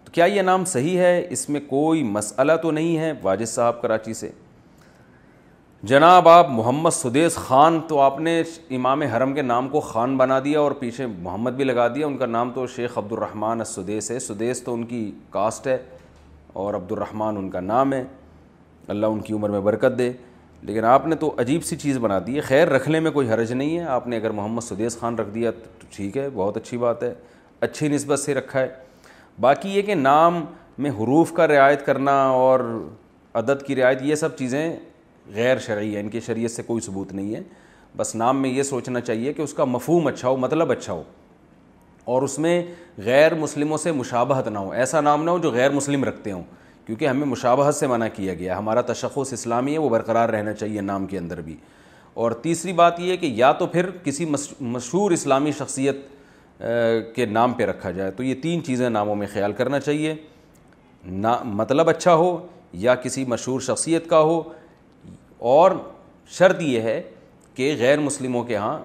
تو 0.04 0.10
کیا 0.12 0.24
یہ 0.34 0.42
نام 0.42 0.64
صحیح 0.72 0.98
ہے 0.98 1.24
اس 1.36 1.48
میں 1.48 1.60
کوئی 1.68 2.02
مسئلہ 2.16 2.52
تو 2.62 2.70
نہیں 2.70 2.98
ہے 2.98 3.12
واجد 3.22 3.48
صاحب 3.48 3.80
کراچی 3.82 4.14
سے 4.14 4.28
جناب 5.92 6.28
آپ 6.28 6.50
محمد 6.50 6.90
سدیس 6.94 7.34
خان 7.46 7.80
تو 7.88 8.00
آپ 8.00 8.20
نے 8.28 8.40
امام 8.76 9.02
حرم 9.16 9.34
کے 9.34 9.42
نام 9.42 9.68
کو 9.68 9.80
خان 9.88 10.16
بنا 10.16 10.38
دیا 10.44 10.60
اور 10.60 10.72
پیچھے 10.80 11.06
محمد 11.06 11.56
بھی 11.56 11.64
لگا 11.64 11.88
دیا 11.94 12.06
ان 12.06 12.16
کا 12.18 12.26
نام 12.26 12.50
تو 12.54 12.66
شیخ 12.76 12.98
عبد 12.98 13.12
الرحمن 13.12 13.58
السدیس 13.66 14.10
ہے 14.10 14.18
سدیس 14.28 14.62
تو 14.64 14.74
ان 14.74 14.84
کی 14.92 15.10
کاسٹ 15.30 15.66
ہے 15.68 15.78
اور 16.62 16.74
عبد 16.74 16.92
الرحمن 16.92 17.36
ان 17.36 17.50
کا 17.50 17.60
نام 17.72 17.92
ہے 17.92 18.04
اللہ 18.96 19.06
ان 19.06 19.20
کی 19.26 19.32
عمر 19.34 19.48
میں 19.50 19.60
برکت 19.70 19.98
دے 19.98 20.12
لیکن 20.62 20.84
آپ 20.84 21.06
نے 21.06 21.16
تو 21.20 21.32
عجیب 21.40 21.64
سی 21.64 21.76
چیز 21.76 21.96
بنا 22.00 22.18
دی 22.26 22.36
ہے 22.36 22.40
خیر 22.40 22.68
رکھنے 22.70 23.00
میں 23.00 23.10
کوئی 23.10 23.28
حرج 23.30 23.52
نہیں 23.52 23.78
ہے 23.78 23.84
آپ 23.84 24.06
نے 24.08 24.16
اگر 24.16 24.30
محمد 24.30 24.64
سدیس 24.64 24.98
خان 24.98 25.18
رکھ 25.18 25.34
دیا 25.34 25.50
تو 25.50 25.86
ٹھیک 25.96 26.16
ہے 26.18 26.28
بہت 26.34 26.56
اچھی 26.56 26.78
بات 26.78 27.02
ہے 27.02 27.12
اچھی 27.60 27.88
نسبت 27.88 28.18
سے 28.20 28.34
رکھا 28.34 28.60
ہے 28.60 28.68
باقی 29.40 29.74
یہ 29.76 29.82
کہ 29.82 29.94
نام 29.94 30.44
میں 30.78 30.90
حروف 30.98 31.32
کا 31.32 31.46
رعایت 31.48 31.84
کرنا 31.86 32.12
اور 32.30 32.60
عدد 33.38 33.62
کی 33.66 33.76
رعایت 33.76 34.02
یہ 34.02 34.14
سب 34.14 34.36
چیزیں 34.38 34.70
غیر 35.34 35.58
شرعی 35.66 35.94
ہیں 35.94 36.00
ان 36.02 36.08
کے 36.10 36.20
شریعت 36.20 36.50
سے 36.50 36.62
کوئی 36.66 36.80
ثبوت 36.86 37.12
نہیں 37.12 37.34
ہے 37.34 37.42
بس 37.96 38.14
نام 38.14 38.40
میں 38.42 38.50
یہ 38.50 38.62
سوچنا 38.62 39.00
چاہیے 39.00 39.32
کہ 39.32 39.42
اس 39.42 39.52
کا 39.54 39.64
مفہوم 39.64 40.06
اچھا 40.06 40.28
ہو 40.28 40.36
مطلب 40.36 40.70
اچھا 40.72 40.92
ہو 40.92 41.02
اور 42.14 42.22
اس 42.22 42.38
میں 42.38 42.62
غیر 43.04 43.34
مسلموں 43.34 43.76
سے 43.78 43.92
مشابہت 43.92 44.48
نہ 44.48 44.58
ہو 44.58 44.70
ایسا 44.72 45.00
نام 45.00 45.24
نہ 45.24 45.30
ہو 45.30 45.38
جو 45.42 45.50
غیر 45.50 45.70
مسلم 45.72 46.04
رکھتے 46.04 46.32
ہوں 46.32 46.42
کیونکہ 46.86 47.08
ہمیں 47.08 47.26
مشابہت 47.26 47.74
سے 47.74 47.86
منع 47.86 48.06
کیا 48.14 48.34
گیا 48.34 48.58
ہمارا 48.58 48.80
تشخص 48.92 49.32
اسلامی 49.32 49.72
ہے 49.72 49.78
وہ 49.78 49.88
برقرار 49.88 50.28
رہنا 50.28 50.52
چاہیے 50.52 50.80
نام 50.80 51.06
کے 51.06 51.18
اندر 51.18 51.40
بھی 51.40 51.56
اور 52.22 52.32
تیسری 52.42 52.72
بات 52.80 53.00
یہ 53.00 53.10
ہے 53.12 53.16
کہ 53.16 53.26
یا 53.36 53.52
تو 53.58 53.66
پھر 53.66 53.90
کسی 54.04 54.26
مشہور 54.60 55.10
اسلامی 55.10 55.52
شخصیت 55.58 55.96
کے 57.14 57.26
نام 57.26 57.52
پہ 57.52 57.64
رکھا 57.66 57.90
جائے 57.90 58.10
تو 58.16 58.22
یہ 58.22 58.34
تین 58.42 58.62
چیزیں 58.64 58.88
ناموں 58.90 59.14
میں 59.16 59.26
خیال 59.32 59.52
کرنا 59.52 59.80
چاہیے 59.80 60.14
نا 61.24 61.36
مطلب 61.44 61.88
اچھا 61.88 62.14
ہو 62.14 62.36
یا 62.84 62.94
کسی 63.04 63.24
مشہور 63.28 63.60
شخصیت 63.60 64.08
کا 64.10 64.20
ہو 64.20 64.40
اور 65.56 65.70
شرط 66.38 66.60
یہ 66.62 66.80
ہے 66.80 67.00
کہ 67.54 67.74
غیر 67.78 68.00
مسلموں 68.00 68.42
کے 68.44 68.56
ہاں 68.56 68.78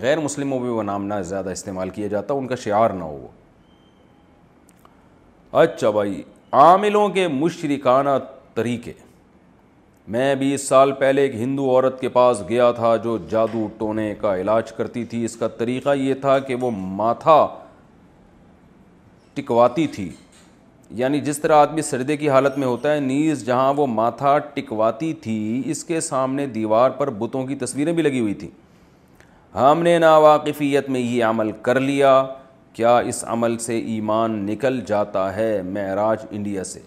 غیر 0.00 0.20
مسلموں 0.20 0.58
میں 0.60 0.70
وہ 0.70 0.82
نام 0.82 1.04
نہ 1.06 1.20
زیادہ 1.24 1.50
استعمال 1.50 1.90
کیا 1.90 2.06
جاتا 2.08 2.34
ان 2.34 2.46
کا 2.46 2.54
شعار 2.64 2.90
نہ 2.94 3.04
ہو 3.04 3.26
اچھا 5.62 5.90
بھائی 5.90 6.22
عاملوں 6.56 7.08
کے 7.14 7.26
مشرکانہ 7.28 8.10
طریقے 8.54 8.92
میں 10.12 10.34
بھی 10.34 10.52
اس 10.54 10.66
سال 10.68 10.92
پہلے 10.98 11.22
ایک 11.22 11.34
ہندو 11.36 11.68
عورت 11.70 12.00
کے 12.00 12.08
پاس 12.08 12.42
گیا 12.48 12.70
تھا 12.76 12.94
جو 13.04 13.16
جادو 13.30 13.66
ٹونے 13.78 14.14
کا 14.20 14.34
علاج 14.40 14.72
کرتی 14.72 15.04
تھی 15.06 15.24
اس 15.24 15.36
کا 15.36 15.48
طریقہ 15.58 15.94
یہ 15.96 16.14
تھا 16.20 16.38
کہ 16.46 16.54
وہ 16.60 16.70
ماتھا 16.76 17.46
ٹکواتی 19.34 19.86
تھی 19.96 20.08
یعنی 20.98 21.20
جس 21.20 21.38
طرح 21.38 21.56
آدمی 21.62 21.82
سردے 21.82 22.16
کی 22.16 22.28
حالت 22.30 22.56
میں 22.58 22.66
ہوتا 22.66 22.94
ہے 22.94 23.00
نیز 23.00 23.44
جہاں 23.46 23.72
وہ 23.76 23.86
ماتھا 23.86 24.36
ٹکواتی 24.54 25.12
تھی 25.22 25.62
اس 25.70 25.84
کے 25.84 26.00
سامنے 26.00 26.46
دیوار 26.54 26.90
پر 26.98 27.10
بتوں 27.18 27.46
کی 27.46 27.54
تصویریں 27.64 27.92
بھی 27.92 28.02
لگی 28.02 28.20
ہوئی 28.20 28.34
تھیں 28.34 28.50
ہم 29.56 29.82
نے 29.82 29.98
ناواقفیت 29.98 30.88
میں 30.88 31.00
یہ 31.00 31.24
عمل 31.24 31.50
کر 31.62 31.80
لیا 31.80 32.22
کیا 32.78 32.96
اس 33.10 33.22
عمل 33.28 33.56
سے 33.58 33.76
ایمان 33.92 34.32
نکل 34.46 34.78
جاتا 34.86 35.34
ہے 35.36 35.46
معراج 35.66 36.24
انڈیا 36.30 36.64
سے 36.64 36.80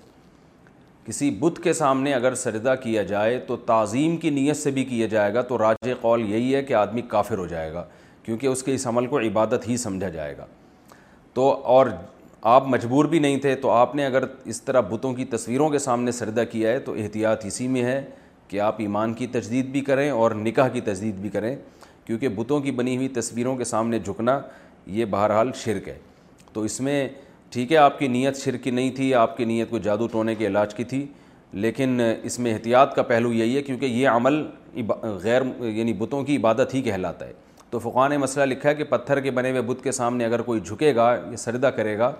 کسی 1.06 1.30
بت 1.40 1.60
کے 1.64 1.74
سامنے 1.80 2.14
اگر 2.14 2.36
سردہ 2.44 2.76
کیا 2.84 3.02
جائے 3.10 3.38
تو 3.48 3.56
تعظیم 3.72 4.16
کی 4.18 4.30
نیت 4.30 4.58
سے 4.58 4.72
بھی 4.72 4.86
کیا 4.92 5.08
جائے 5.16 5.34
گا 5.34 5.42
تو 5.50 5.58
راج 5.58 5.90
قول 6.02 6.22
یہی 6.30 6.56
ہے 6.56 6.62
کہ 6.64 6.74
آدمی 6.84 7.02
کافر 7.16 7.38
ہو 7.38 7.48
جائے 7.48 7.74
گا 7.74 7.84
کیونکہ 8.24 8.48
اس 8.48 8.64
کے 8.64 8.74
اس 8.76 8.88
عمل 8.88 9.08
کو 9.16 9.20
عبادت 9.20 9.68
ہی 9.70 9.78
سمجھا 9.78 10.10
جائے 10.10 10.38
گا 10.38 10.46
تو 11.34 11.50
اور 11.76 11.86
آپ 12.54 12.68
مجبور 12.68 13.06
بھی 13.16 13.20
نہیں 13.28 13.38
تھے 13.42 13.56
تو 13.62 13.72
آپ 13.72 13.96
نے 13.96 14.06
اگر 14.06 14.26
اس 14.54 14.62
طرح 14.62 14.82
بتوں 14.92 15.14
کی 15.16 15.26
تصویروں 15.36 15.70
کے 15.70 15.80
سامنے 15.88 16.12
سردہ 16.22 16.44
کیا 16.52 16.72
ہے 16.72 16.80
تو 16.86 16.94
احتیاط 17.04 17.46
اسی 17.46 17.68
میں 17.76 17.84
ہے 17.86 18.02
کہ 18.48 18.60
آپ 18.62 18.76
ایمان 18.82 19.14
کی 19.14 19.28
تجدید 19.36 19.70
بھی 19.72 19.82
کریں 19.92 20.10
اور 20.10 20.32
نکاح 20.48 20.68
کی 20.74 20.82
تجدید 20.82 21.20
بھی 21.22 21.30
کریں 21.30 21.56
کیونکہ 22.06 22.30
بتوں 22.36 22.60
کی 22.62 22.72
بنی 22.78 22.96
ہوئی 22.96 23.08
تصویروں 23.16 23.56
کے 23.58 23.64
سامنے 23.64 24.00
جھکنا 24.00 24.40
یہ 24.88 25.06
بہرحال 25.10 25.52
شرک 25.64 25.88
ہے 25.90 25.98
تو 26.54 26.62
اس 26.64 26.80
میں 26.82 27.08
ٹھیک 27.52 27.72
ہے 27.72 27.78
آپ 27.78 27.98
کی 28.00 28.08
نیت 28.08 28.38
شرک 28.44 28.64
کی 28.64 28.72
نہیں 28.72 28.90
تھی 28.96 29.14
آپ 29.16 29.36
کی 29.38 29.46
نیت 29.46 29.70
کو 29.70 29.78
جادو 29.78 30.08
ٹونے 30.12 30.36
کے 30.36 30.48
علاج 30.48 30.74
کی 30.76 30.84
تھی 30.84 31.06
لیکن 31.52 32.00
اس 32.24 32.40
میں 32.40 32.54
احتیاط 32.54 32.94
کا 32.96 33.02
پہلو 33.04 33.32
یہی 33.34 33.56
ہے 33.56 33.62
کیونکہ 33.62 33.86
یہ 33.86 34.10
عمل 34.10 34.44
غیر 35.24 35.42
یعنی 35.62 35.94
بتوں 35.98 36.24
کی 36.26 36.38
عبادت 36.38 36.74
ہی 36.74 36.82
کہلاتا 36.82 37.28
ہے 37.28 37.34
تو 37.70 37.80
فقہ 37.80 38.08
نے 38.10 38.18
مسئلہ 38.18 38.46
لکھا 38.46 38.70
ہے 38.70 38.76
کہ 38.76 38.84
پتھر 38.84 39.20
کے 39.22 39.32
بنے 39.32 39.50
ہوئے 39.52 39.62
بت 39.66 39.84
کے 39.84 39.92
سامنے 39.92 40.26
اگر 40.26 40.42
کوئی 40.42 40.60
جھکے 40.60 40.94
گا 40.96 41.12
یا 41.32 41.38
سردہ 41.38 41.68
کرے 41.76 41.98
گا 41.98 42.12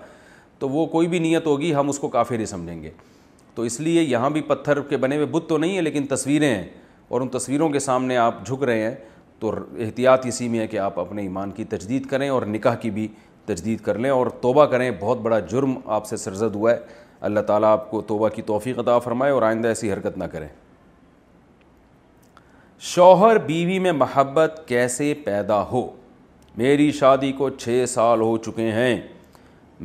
تو 0.58 0.68
وہ 0.68 0.84
کوئی 0.86 1.08
بھی 1.08 1.18
نیت 1.18 1.46
ہوگی 1.46 1.74
ہم 1.74 1.88
اس 1.88 1.98
کو 1.98 2.08
کافر 2.08 2.38
ہی 2.40 2.46
سمجھیں 2.46 2.82
گے 2.82 2.90
تو 3.54 3.62
اس 3.62 3.78
لیے 3.80 4.02
یہاں 4.02 4.30
بھی 4.30 4.40
پتھر 4.50 4.80
کے 4.88 4.96
بنے 4.96 5.16
ہوئے 5.16 5.26
بت 5.30 5.48
تو 5.48 5.58
نہیں 5.58 5.76
ہے 5.76 5.82
لیکن 5.82 6.06
تصویریں 6.10 6.48
ہیں 6.54 6.64
اور 7.08 7.20
ان 7.20 7.28
تصویروں 7.28 7.68
کے 7.70 7.78
سامنے 7.78 8.16
آپ 8.16 8.44
جھک 8.46 8.62
رہے 8.64 8.80
ہیں 8.82 8.94
تو 9.42 9.50
احتیاط 9.84 10.26
اسی 10.26 10.46
میں 10.48 10.58
ہے 10.60 10.66
کہ 10.72 10.78
آپ 10.78 10.98
اپنے 11.00 11.22
ایمان 11.22 11.50
کی 11.50 11.64
تجدید 11.68 12.04
کریں 12.08 12.28
اور 12.30 12.42
نکاح 12.48 12.74
کی 12.80 12.90
بھی 12.98 13.06
تجدید 13.46 13.80
کر 13.84 13.98
لیں 13.98 14.10
اور 14.10 14.26
توبہ 14.40 14.64
کریں 14.74 14.90
بہت 15.00 15.18
بڑا 15.20 15.38
جرم 15.52 15.74
آپ 15.96 16.06
سے 16.06 16.16
سرزد 16.24 16.54
ہوا 16.56 16.72
ہے 16.72 16.78
اللہ 17.28 17.40
تعالیٰ 17.46 17.70
آپ 17.72 17.90
کو 17.90 18.00
توبہ 18.10 18.28
کی 18.36 18.42
توفیق 18.52 18.78
عطا 18.78 18.98
فرمائے 19.08 19.32
اور 19.32 19.42
آئندہ 19.48 19.68
ایسی 19.68 19.90
حرکت 19.92 20.18
نہ 20.18 20.24
کریں 20.32 20.46
شوہر 22.92 23.38
بیوی 23.48 23.78
میں 23.78 23.92
محبت 23.92 24.60
کیسے 24.66 25.12
پیدا 25.24 25.60
ہو 25.72 25.86
میری 26.58 26.90
شادی 27.00 27.32
کو 27.42 27.50
چھ 27.58 27.84
سال 27.88 28.20
ہو 28.20 28.36
چکے 28.46 28.70
ہیں 28.78 28.96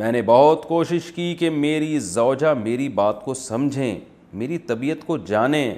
میں 0.01 0.11
نے 0.11 0.21
بہت 0.25 0.65
کوشش 0.67 1.11
کی 1.15 1.33
کہ 1.39 1.49
میری 1.65 1.97
زوجہ 2.13 2.53
میری 2.63 2.89
بات 3.01 3.23
کو 3.25 3.33
سمجھیں 3.33 3.99
میری 4.41 4.57
طبیعت 4.71 5.05
کو 5.07 5.17
جانیں 5.33 5.73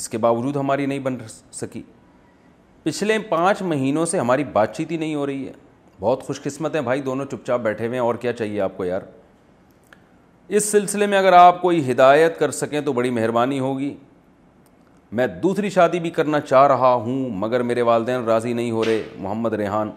اس 0.00 0.08
کے 0.08 0.18
باوجود 0.26 0.56
ہماری 0.56 0.86
نہیں 0.86 0.98
بن 1.06 1.16
سکی 1.52 1.82
پچھلے 2.84 3.18
پانچ 3.28 3.60
مہینوں 3.62 4.04
سے 4.06 4.18
ہماری 4.18 4.44
بات 4.52 4.76
چیت 4.76 4.90
ہی 4.90 4.96
نہیں 4.96 5.14
ہو 5.14 5.26
رہی 5.26 5.46
ہے 5.46 5.52
بہت 6.00 6.22
خوش 6.26 6.40
قسمت 6.42 6.74
ہیں 6.74 6.82
بھائی 6.82 7.00
دونوں 7.02 7.24
چپ 7.30 7.44
چاپ 7.46 7.60
بیٹھے 7.60 7.86
ہوئے 7.86 7.98
ہیں 7.98 8.04
اور 8.04 8.14
کیا 8.20 8.32
چاہیے 8.32 8.60
آپ 8.60 8.76
کو 8.76 8.84
یار 8.84 9.02
اس 10.48 10.64
سلسلے 10.70 11.06
میں 11.06 11.18
اگر 11.18 11.32
آپ 11.32 11.60
کوئی 11.62 11.90
ہدایت 11.90 12.38
کر 12.38 12.50
سکیں 12.50 12.80
تو 12.84 12.92
بڑی 12.92 13.10
مہربانی 13.10 13.58
ہوگی 13.60 13.94
میں 15.20 15.26
دوسری 15.42 15.70
شادی 15.70 16.00
بھی 16.00 16.10
کرنا 16.10 16.40
چاہ 16.40 16.66
رہا 16.66 16.92
ہوں 17.04 17.28
مگر 17.38 17.62
میرے 17.70 17.82
والدین 17.90 18.24
راضی 18.24 18.52
نہیں 18.52 18.70
ہو 18.70 18.84
رہے 18.84 19.02
محمد 19.18 19.52
ریحان 19.54 19.90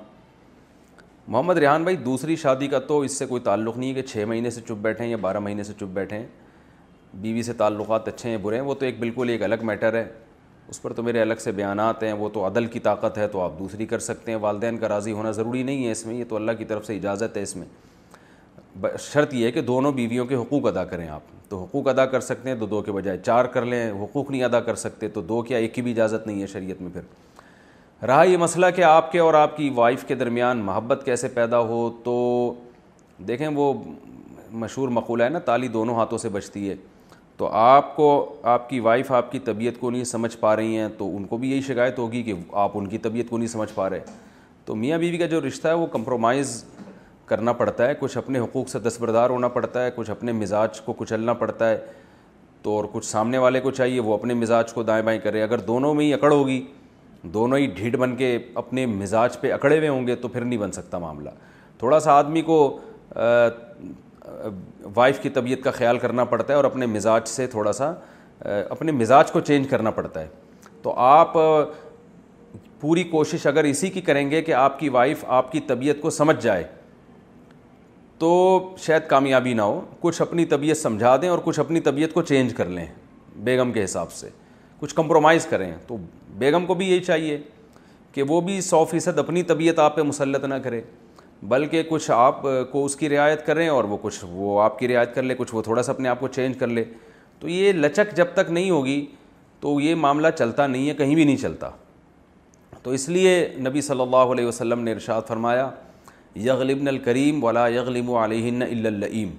محمد 1.28 1.58
ریحان 1.58 1.84
بھائی 1.84 1.96
دوسری 2.06 2.36
شادی 2.36 2.68
کا 2.68 2.80
تو 2.88 3.00
اس 3.02 3.18
سے 3.20 3.26
کوئی 3.26 3.42
تعلق 3.44 3.78
نہیں 3.78 3.90
ہے 3.90 4.02
کہ 4.02 4.02
چھ 4.08 4.24
مہینے 4.28 4.50
سے 4.50 4.62
چپ 4.68 4.82
بیٹھے 4.82 5.06
یا 5.08 5.18
بارہ 5.22 5.40
مہینے 5.40 5.64
سے 5.64 5.74
چپ 5.80 5.94
بیٹھیں 5.94 6.24
بیوی 7.22 7.42
سے 7.44 7.54
تعلقات 7.58 8.08
اچھے 8.08 8.30
ہیں 8.30 8.38
برے 8.42 8.56
ہیں 8.60 8.64
وہ 8.66 8.74
تو 8.80 8.86
ایک 8.86 9.00
بالکل 9.00 9.30
ایک 9.30 9.44
الگ 9.44 9.64
میٹر 9.66 9.94
ہے 9.94 10.06
اس 10.70 10.82
پر 10.82 10.94
تو 10.94 11.04
میرے 11.04 11.22
الگ 11.22 11.34
سے 11.40 11.52
بیانات 11.52 12.04
ہیں 12.04 12.14
وہ 12.18 12.30
تو 12.34 12.46
عدل 12.48 12.66
کی 12.76 12.80
طاقت 12.88 13.18
ہے 13.18 13.28
تو 13.32 13.42
آپ 13.42 13.60
دوسری 13.60 13.86
کر 13.86 14.00
سکتے 14.00 14.32
ہیں 14.32 14.40
والدین 14.42 14.78
کا 14.78 14.90
راضی 14.90 15.12
ہونا 15.12 15.32
ضروری 15.32 15.64
نہیں 15.64 15.86
ہے 15.86 15.92
اس 15.92 16.06
میں 16.06 16.16
یہ 16.16 16.24
تو 16.30 16.36
اللہ 16.36 16.52
کی 16.58 16.66
طرف 16.66 16.86
سے 16.86 16.96
اجازت 16.96 17.38
ہے 17.38 17.42
اس 17.44 17.56
میں 17.56 17.68
شرط 19.00 19.34
یہ 19.34 19.46
ہے 19.46 19.52
کہ 19.52 19.62
دونوں 19.62 19.92
بیویوں 20.00 20.26
کے 20.26 20.36
حقوق 20.36 20.66
ادا 20.68 20.84
کریں 20.86 21.08
آپ 21.10 21.22
تو 21.50 21.62
حقوق 21.64 21.88
ادا 21.88 22.06
کر 22.06 22.20
سکتے 22.22 22.50
ہیں 22.50 22.58
تو 22.60 22.66
دو 22.66 22.82
کے 22.82 22.92
بجائے 22.92 23.18
چار 23.26 23.46
کر 23.56 23.66
لیں 23.66 23.90
حقوق 24.02 24.32
نہیں 24.32 24.44
ادا 24.44 24.60
کر 24.60 24.76
سکتے 24.88 25.08
تو 25.18 25.22
دو 25.22 25.42
کیا 25.48 25.58
ایک 25.58 25.74
کی 25.76 25.82
بھی 25.82 25.92
اجازت 25.92 26.28
نہیں 26.28 26.42
ہے 26.42 26.48
شریعت 26.48 26.82
میں 26.82 26.90
پھر 26.94 28.06
رہا 28.08 28.24
یہ 28.24 28.38
مسئلہ 28.38 28.66
کہ 28.76 28.84
آپ 28.84 29.12
کے 29.12 29.20
اور 29.20 29.34
آپ 29.34 29.56
کی 29.58 29.70
وائف 29.76 30.04
کے 30.08 30.16
درمیان 30.16 30.58
محبت 30.64 31.02
کیسے 31.06 31.28
پیدا 31.34 31.60
ہو 31.60 31.90
تو 32.04 32.16
دیکھیں 33.28 33.48
وہ 33.56 33.74
مشہور 34.64 34.90
مقولہ 34.98 35.24
ہے 35.24 35.30
نا 35.30 35.40
تالی 35.46 35.68
دونوں 35.68 35.96
ہاتھوں 35.96 36.18
سے 36.18 36.30
بچتی 36.30 36.70
ہے 36.70 36.76
تو 37.38 37.48
آپ 37.60 37.96
کو 37.96 38.06
آپ 38.50 38.70
کی 38.70 38.80
وائف 38.80 39.12
آپ 39.12 39.32
کی 39.32 39.40
طبیعت 39.46 39.80
کو 39.80 39.90
نہیں 39.92 40.04
سمجھ 40.04 40.36
پا 40.40 40.56
رہی 40.56 40.78
ہیں 40.78 40.88
تو 40.98 41.16
ان 41.16 41.24
کو 41.28 41.38
بھی 41.38 41.50
یہی 41.52 41.62
شکایت 41.62 41.98
ہوگی 42.00 42.22
کہ 42.24 42.34
آپ 42.66 42.78
ان 42.78 42.86
کی 42.90 42.98
طبیعت 43.08 43.30
کو 43.30 43.38
نہیں 43.38 43.48
سمجھ 43.48 43.70
پا 43.76 43.90
رہے 43.90 44.00
تو 44.66 44.76
میاں 44.76 44.98
بیوی 44.98 45.18
کا 45.18 45.26
جو 45.34 45.42
رشتہ 45.48 45.68
ہے 45.68 45.74
وہ 45.82 45.86
کمپرومائز 45.96 46.64
کرنا 47.26 47.54
پڑتا 47.64 47.88
ہے 47.88 47.94
کچھ 48.00 48.18
اپنے 48.18 48.40
حقوق 48.40 48.70
سے 48.70 48.80
دستبردار 48.88 49.30
ہونا 49.30 49.48
پڑتا 49.58 49.84
ہے 49.86 49.90
کچھ 49.96 50.10
اپنے 50.12 50.32
مزاج 50.32 50.80
کو 50.82 50.94
کچلنا 50.98 51.34
پڑتا 51.44 51.70
ہے 51.70 51.78
تو 52.62 52.76
اور 52.76 52.86
کچھ 52.92 53.06
سامنے 53.06 53.38
والے 53.38 53.60
کو 53.62 53.72
چاہیے 53.72 54.00
وہ 54.02 54.14
اپنے 54.14 54.34
مزاج 54.34 54.74
کو 54.74 54.84
دائیں 54.84 55.02
بائیں 55.06 55.20
کرے 55.24 55.42
اگر 55.44 55.60
دونوں 55.72 55.94
میں 55.96 56.06
ہی 56.06 56.14
اکڑ 56.14 56.32
ہوگی 56.34 56.62
دونوں 57.34 57.58
ہی 57.58 57.66
ڈھیڑ 57.76 57.96
بن 57.98 58.16
کے 58.16 58.38
اپنے 58.64 58.86
مزاج 58.86 59.40
پہ 59.42 59.52
اکڑے 59.54 59.78
ہوئے 59.78 59.90
ہوں 59.90 60.08
گے 60.08 60.16
تو 60.24 60.28
پھر 60.28 60.42
نہیں 60.46 60.60
بن 60.60 60.72
سکتا 60.72 60.98
معاملہ 61.06 61.30
تھوڑا 61.80 62.00
سا 62.00 62.14
آدمی 62.14 62.42
کو 62.50 62.58
وائف 64.96 65.20
کی 65.22 65.30
طبیعت 65.30 65.62
کا 65.64 65.72
خیال 65.72 65.98
کرنا 66.00 66.24
پڑتا 66.26 66.54
ہے 66.54 66.58
اور 66.58 66.66
اپنے 66.66 66.86
مزاج 66.86 67.28
سے 67.28 67.48
تھوڑا 67.48 67.72
سا 67.74 67.94
اپنے 68.70 68.92
مزاج 68.92 69.32
کو 69.32 69.40
چینج 69.40 69.68
کرنا 69.70 69.92
پڑتا 69.92 70.22
ہے 70.22 70.28
تو 70.82 70.94
آپ 71.00 71.34
پوری 72.80 73.04
کوشش 73.12 73.46
اگر 73.48 73.64
اسی 73.64 73.90
کی 73.90 74.02
کریں 74.02 74.30
گے 74.32 74.42
کہ 74.42 74.54
آپ 74.54 74.80
کی 74.80 74.90
وائف 74.90 75.24
آپ 75.28 75.52
کی 75.52 75.60
طبیعت 75.68 76.02
کو 76.02 76.10
سمجھ 76.10 76.42
جائے 76.44 76.64
تو 78.20 78.70
شاید 78.80 79.04
کامیابی 79.08 79.54
نہ 79.54 79.62
ہو 79.62 79.80
کچھ 80.02 80.22
اپنی 80.22 80.46
طبیعت 80.54 80.78
سمجھا 80.78 81.16
دیں 81.22 81.30
اور 81.30 81.40
کچھ 81.44 81.60
اپنی 81.60 81.80
طبیعت 81.88 82.14
کو 82.14 82.22
چینج 82.22 82.54
کر 82.56 82.66
لیں 82.70 82.86
بیگم 83.44 83.72
کے 83.72 83.84
حساب 83.84 84.12
سے 84.12 84.30
کچھ 84.80 84.96
کمپرومائز 84.96 85.46
کریں 85.50 85.72
تو 85.88 85.98
بیگم 86.38 86.66
کو 86.66 86.74
بھی 86.74 86.90
یہی 86.90 87.04
چاہیے 87.04 87.38
کہ 88.14 88.24
وہ 88.28 88.40
بھی 88.42 88.60
سو 88.62 88.84
فیصد 88.90 89.18
اپنی 89.20 89.44
طبیعت 89.44 89.80
آپ 89.80 89.96
پہ 89.96 90.02
مسلط 90.02 90.44
نہ 90.46 90.54
کرے 90.64 90.82
بلکہ 91.48 91.82
کچھ 91.90 92.10
آپ 92.12 92.42
کو 92.72 92.84
اس 92.86 92.96
کی 92.96 93.10
رعایت 93.10 93.46
کریں 93.46 93.68
اور 93.70 93.84
وہ 93.90 93.98
کچھ 94.02 94.24
وہ 94.30 94.62
آپ 94.62 94.78
کی 94.80 94.88
رعایت 94.88 95.14
کر 95.16 95.24
لے 95.24 95.36
کچھ 95.38 95.54
وہ 95.56 95.62
تھوڑا 95.62 95.84
سا 95.84 95.92
اپنے 95.92 96.10
آپ 96.10 96.20
کو 96.20 96.28
چینج 96.38 96.58
کر 96.60 96.68
لے 96.68 96.84
تو 97.40 97.48
یہ 97.50 97.72
لچک 97.74 98.16
جب 98.18 98.28
تک 98.34 98.50
نہیں 98.52 98.70
ہوگی 98.70 99.06
تو 99.60 99.80
یہ 99.80 99.96
معاملہ 100.06 100.28
چلتا 100.38 100.68
نہیں 100.68 100.90
ہے 100.90 100.94
کہیں 100.96 101.14
بھی 101.16 101.24
نہیں 101.24 101.38
چلتا 101.42 101.70
تو 102.84 102.92
اس 102.98 103.08
لیے 103.10 103.36
نبی 103.68 103.82
صلی 103.82 104.02
اللہ 104.02 104.32
علیہ 104.36 104.46
وسلم 104.46 104.80
نے 104.84 104.92
ارشاد 104.92 105.22
فرمایا 105.28 105.70
یغلبن 106.48 106.88
الکریم 106.88 107.44
ولا 107.44 107.68
یغلم 107.76 108.14
علیہن 108.24 108.62
علیہم 108.64 109.30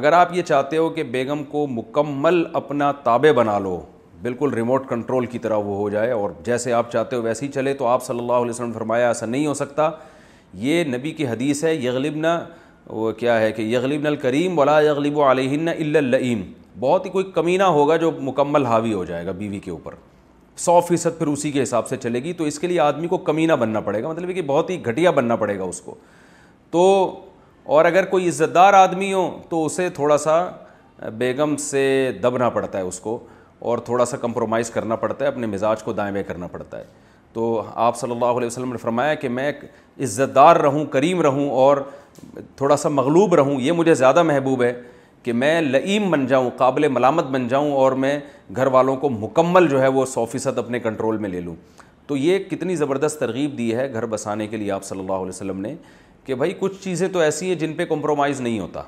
اگر 0.00 0.12
آپ 0.12 0.32
یہ 0.34 0.42
چاہتے 0.42 0.76
ہو 0.76 0.88
کہ 0.96 1.02
بیگم 1.12 1.44
کو 1.50 1.66
مکمل 1.70 2.42
اپنا 2.60 2.90
تابع 3.04 3.32
بنا 3.36 3.58
لو 3.66 3.80
بالکل 4.22 4.52
ریموٹ 4.54 4.88
کنٹرول 4.88 5.26
کی 5.34 5.38
طرح 5.44 5.56
وہ 5.68 5.76
ہو 5.76 5.88
جائے 5.90 6.10
اور 6.12 6.30
جیسے 6.44 6.72
آپ 6.72 6.90
چاہتے 6.92 7.16
ہو 7.16 7.22
ویسے 7.22 7.46
ہی 7.46 7.50
چلے 7.52 7.74
تو 7.80 7.86
آپ 7.86 8.04
صلی 8.04 8.18
اللہ 8.18 8.32
علیہ 8.44 8.50
وسلم 8.50 8.72
فرمایا 8.72 9.08
ایسا 9.08 9.26
نہیں 9.26 9.46
ہو 9.46 9.54
سکتا 9.54 9.90
یہ 10.64 10.84
نبی 10.94 11.10
کی 11.12 11.26
حدیث 11.28 11.62
ہے 11.64 11.74
یغلبنا 11.74 12.38
وہ 12.88 13.10
کیا 13.18 13.38
ہے 13.40 13.50
کہ 13.52 13.62
یغلبن 13.62 14.06
الکریم 14.06 14.58
ولا 14.58 14.80
یغلب 14.80 15.18
الا 15.20 15.70
اللئیم 15.98 16.42
بہت 16.80 17.04
ہی 17.06 17.10
کوئی 17.10 17.24
کمینہ 17.34 17.62
ہوگا 17.78 17.96
جو 17.96 18.10
مکمل 18.20 18.66
حاوی 18.66 18.92
ہو 18.92 19.04
جائے 19.04 19.26
گا 19.26 19.32
بیوی 19.38 19.58
کے 19.64 19.70
اوپر 19.70 19.94
سو 20.64 20.78
فیصد 20.88 21.18
پھر 21.18 21.26
اسی 21.26 21.50
کے 21.52 21.62
حساب 21.62 21.88
سے 21.88 21.96
چلے 22.02 22.22
گی 22.24 22.32
تو 22.32 22.44
اس 22.44 22.58
کے 22.58 22.66
لیے 22.66 22.80
آدمی 22.80 23.08
کو 23.08 23.18
کمینہ 23.28 23.52
بننا 23.60 23.80
پڑے 23.88 24.02
گا 24.02 24.08
مطلب 24.08 24.34
کہ 24.34 24.42
بہت 24.46 24.70
ہی 24.70 24.84
گھٹیا 24.84 25.10
بننا 25.18 25.36
پڑے 25.36 25.58
گا 25.58 25.64
اس 25.64 25.80
کو 25.80 25.94
تو 26.70 26.82
اور 27.76 27.84
اگر 27.84 28.04
کوئی 28.10 28.28
عزت 28.28 28.54
دار 28.54 28.72
آدمی 28.74 29.12
ہو 29.12 29.28
تو 29.48 29.64
اسے 29.66 29.88
تھوڑا 29.94 30.18
سا 30.18 30.44
بیگم 31.18 31.56
سے 31.70 32.10
دبنا 32.22 32.48
پڑتا 32.50 32.78
ہے 32.78 32.82
اس 32.82 33.00
کو 33.00 33.18
اور 33.68 33.78
تھوڑا 33.88 34.04
سا 34.04 34.16
کمپرومائز 34.20 34.70
کرنا 34.70 34.96
پڑتا 35.02 35.24
ہے 35.24 35.30
اپنے 35.30 35.46
مزاج 35.46 35.82
کو 35.82 35.92
دائیں 35.92 36.22
کرنا 36.26 36.46
پڑتا 36.52 36.78
ہے 36.78 36.84
تو 37.32 37.62
آپ 37.74 37.96
صلی 37.96 38.10
اللہ 38.10 38.36
علیہ 38.40 38.46
وسلم 38.46 38.72
نے 38.72 38.78
فرمایا 38.78 39.14
کہ 39.14 39.28
میں 39.28 39.50
عزت 40.04 40.34
دار 40.34 40.56
رہوں 40.60 40.84
کریم 40.90 41.20
رہوں 41.22 41.48
اور 41.50 41.76
تھوڑا 42.56 42.76
سا 42.76 42.88
مغلوب 42.88 43.34
رہوں 43.34 43.60
یہ 43.60 43.72
مجھے 43.72 43.94
زیادہ 43.94 44.22
محبوب 44.22 44.62
ہے 44.62 44.72
کہ 45.22 45.32
میں 45.32 45.60
لئیم 45.60 46.10
بن 46.10 46.26
جاؤں 46.26 46.50
قابل 46.56 46.88
ملامت 46.88 47.24
بن 47.30 47.46
جاؤں 47.48 47.70
اور 47.76 47.92
میں 48.02 48.18
گھر 48.56 48.66
والوں 48.72 48.96
کو 48.96 49.08
مکمل 49.10 49.68
جو 49.68 49.80
ہے 49.82 49.88
وہ 49.94 50.04
سو 50.06 50.24
فیصد 50.32 50.58
اپنے 50.58 50.80
کنٹرول 50.80 51.16
میں 51.18 51.28
لے 51.30 51.40
لوں 51.40 51.54
تو 52.06 52.16
یہ 52.16 52.38
کتنی 52.50 52.76
زبردست 52.76 53.18
ترغیب 53.20 53.56
دی 53.58 53.74
ہے 53.76 53.92
گھر 53.92 54.06
بسانے 54.06 54.46
کے 54.48 54.56
لیے 54.56 54.70
آپ 54.72 54.84
صلی 54.84 55.00
اللہ 55.00 55.12
علیہ 55.12 55.28
وسلم 55.36 55.60
نے 55.60 55.74
کہ 56.26 56.34
بھائی 56.34 56.52
کچھ 56.58 56.82
چیزیں 56.82 57.06
تو 57.12 57.18
ایسی 57.20 57.46
ہیں 57.48 57.54
جن 57.58 57.72
پہ 57.76 57.84
کمپرومائز 57.84 58.40
نہیں 58.40 58.58
ہوتا 58.60 58.82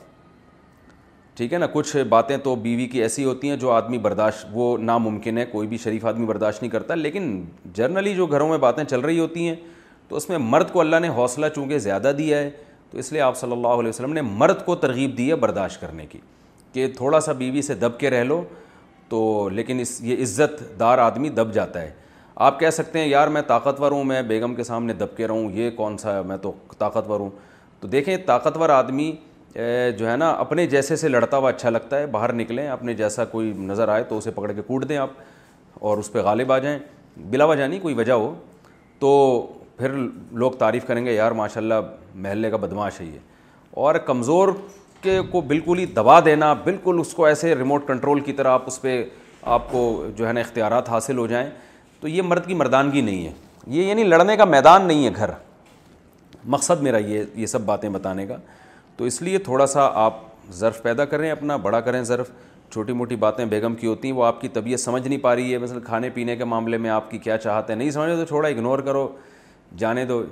ٹھیک 1.36 1.52
ہے 1.52 1.58
نا 1.58 1.66
کچھ 1.72 1.96
باتیں 2.08 2.36
تو 2.44 2.54
بیوی 2.62 2.86
کی 2.92 3.02
ایسی 3.02 3.24
ہوتی 3.24 3.48
ہیں 3.50 3.56
جو 3.56 3.70
آدمی 3.70 3.98
برداشت 4.06 4.46
وہ 4.52 4.76
ناممکن 4.78 5.38
ہے 5.38 5.44
کوئی 5.50 5.68
بھی 5.68 5.76
شریف 5.84 6.04
آدمی 6.06 6.26
برداشت 6.26 6.62
نہیں 6.62 6.72
کرتا 6.72 6.94
لیکن 6.94 7.40
جرنلی 7.74 8.14
جو 8.14 8.26
گھروں 8.26 8.48
میں 8.48 8.58
باتیں 8.66 8.82
چل 8.84 9.00
رہی 9.00 9.18
ہوتی 9.18 9.46
ہیں 9.48 9.54
تو 10.08 10.16
اس 10.16 10.28
میں 10.28 10.38
مرد 10.38 10.70
کو 10.72 10.80
اللہ 10.80 10.96
نے 11.02 11.08
حوصلہ 11.16 11.46
چونکہ 11.54 11.78
زیادہ 11.78 12.12
دیا 12.18 12.38
ہے 12.38 12.50
تو 12.90 12.98
اس 12.98 13.12
لیے 13.12 13.20
آپ 13.20 13.36
صلی 13.36 13.52
اللہ 13.52 13.80
علیہ 13.82 13.88
وسلم 13.88 14.12
نے 14.12 14.20
مرد 14.22 14.64
کو 14.64 14.74
ترغیب 14.84 15.16
دی 15.18 15.28
ہے 15.30 15.34
برداشت 15.36 15.80
کرنے 15.80 16.06
کی 16.10 16.18
کہ 16.72 16.86
تھوڑا 16.96 17.20
سا 17.20 17.32
بیوی 17.32 17.62
سے 17.62 17.74
دب 17.74 17.98
کے 18.00 18.10
رہ 18.10 18.24
لو 18.24 18.42
تو 19.08 19.48
لیکن 19.52 19.80
اس 19.80 20.00
یہ 20.04 20.22
عزت 20.22 20.60
دار 20.80 20.98
آدمی 20.98 21.28
دب 21.28 21.52
جاتا 21.54 21.82
ہے 21.82 21.90
آپ 22.46 22.58
کہہ 22.60 22.70
سکتے 22.70 22.98
ہیں 22.98 23.06
یار 23.08 23.28
میں 23.36 23.42
طاقتور 23.46 23.92
ہوں 23.92 24.04
میں 24.04 24.22
بیگم 24.22 24.54
کے 24.54 24.64
سامنے 24.64 24.92
دب 24.94 25.16
کے 25.16 25.26
رہوں 25.28 25.50
یہ 25.56 25.70
کون 25.76 25.96
سا 25.98 26.20
میں 26.26 26.36
تو 26.42 26.52
طاقتور 26.78 27.20
ہوں 27.20 27.30
تو 27.80 27.88
دیکھیں 27.88 28.16
طاقتور 28.26 28.68
آدمی 28.70 29.10
جو 29.98 30.10
ہے 30.10 30.16
نا 30.16 30.30
اپنے 30.38 30.66
جیسے 30.66 30.96
سے 30.96 31.08
لڑتا 31.08 31.36
ہوا 31.36 31.48
اچھا 31.50 31.70
لگتا 31.70 31.98
ہے 31.98 32.06
باہر 32.16 32.32
نکلیں 32.32 32.66
اپنے 32.68 32.94
جیسا 32.94 33.24
کوئی 33.34 33.52
نظر 33.58 33.88
آئے 33.88 34.02
تو 34.08 34.18
اسے 34.18 34.30
پکڑ 34.34 34.52
کے 34.52 34.62
کوٹ 34.66 34.88
دیں 34.88 34.96
آپ 34.96 35.10
اور 35.86 35.98
اس 35.98 36.12
پہ 36.12 36.18
غالب 36.22 36.52
آ 36.52 36.58
جائیں 36.58 36.78
بلا 37.30 37.44
وجہ 37.44 37.64
نہیں 37.66 37.80
کوئی 37.80 37.94
وجہ 37.94 38.12
ہو 38.12 38.34
تو 38.98 39.12
پھر 39.78 39.90
لوگ 40.38 40.52
تعریف 40.58 40.84
کریں 40.86 41.04
گے 41.04 41.12
یار 41.12 41.32
ماشاء 41.40 41.60
اللہ 41.60 41.80
محلے 42.14 42.50
کا 42.50 42.56
بدماش 42.56 43.00
ہے 43.00 43.04
یہ 43.06 43.18
اور 43.86 43.94
کمزور 44.06 44.48
کے 45.02 45.20
کو 45.30 45.40
بالکل 45.50 45.78
ہی 45.78 45.84
دبا 45.96 46.18
دینا 46.24 46.52
بالکل 46.64 46.96
اس 47.00 47.12
کو 47.14 47.24
ایسے 47.24 47.54
ریموٹ 47.56 47.86
کنٹرول 47.86 48.20
کی 48.20 48.32
طرح 48.32 48.50
آپ 48.50 48.62
اس 48.66 48.80
پہ 48.82 49.02
آپ 49.56 49.70
کو 49.72 49.80
جو 50.16 50.26
ہے 50.28 50.32
نا 50.32 50.40
اختیارات 50.40 50.88
حاصل 50.90 51.18
ہو 51.18 51.26
جائیں 51.26 51.48
تو 52.00 52.08
یہ 52.08 52.22
مرد 52.22 52.46
کی 52.46 52.54
مردانگی 52.54 53.00
نہیں 53.00 53.26
ہے 53.26 53.32
یہ 53.76 53.82
یعنی 53.84 54.04
لڑنے 54.04 54.36
کا 54.36 54.44
میدان 54.44 54.86
نہیں 54.86 55.04
ہے 55.06 55.10
گھر 55.16 55.30
مقصد 56.54 56.82
میرا 56.82 56.96
یہ 56.98 57.22
یہ 57.34 57.46
سب 57.46 57.60
باتیں 57.66 57.88
بتانے 57.90 58.26
کا 58.26 58.36
تو 58.96 59.04
اس 59.04 59.20
لیے 59.22 59.38
تھوڑا 59.48 59.66
سا 59.66 59.88
آپ 60.04 60.16
ظرف 60.54 60.82
پیدا 60.82 61.04
کریں 61.04 61.30
اپنا 61.30 61.56
بڑا 61.64 61.80
کریں 61.86 62.02
ظرف 62.04 62.30
چھوٹی 62.72 62.92
موٹی 62.92 63.16
باتیں 63.16 63.44
بیگم 63.46 63.74
کی 63.74 63.86
ہوتی 63.86 64.08
ہیں 64.10 64.14
وہ 64.16 64.24
آپ 64.24 64.40
کی 64.40 64.48
طبیعت 64.54 64.80
سمجھ 64.80 65.06
نہیں 65.06 65.18
پا 65.18 65.34
رہی 65.36 65.52
ہے 65.52 65.58
مثلا 65.58 65.78
کھانے 65.86 66.10
پینے 66.14 66.36
کے 66.36 66.44
معاملے 66.44 66.78
میں 66.78 66.90
آپ 66.90 67.10
کی 67.10 67.18
کیا 67.18 67.36
چاہتے 67.38 67.72
ہیں 67.72 67.78
نہیں 67.78 67.90
سمجھے 67.90 68.16
تو 68.16 68.24
تھوڑا 68.24 68.48
اگنور 68.48 68.78
کرو 68.88 69.08
جانے 69.78 70.04
دو 70.04 70.22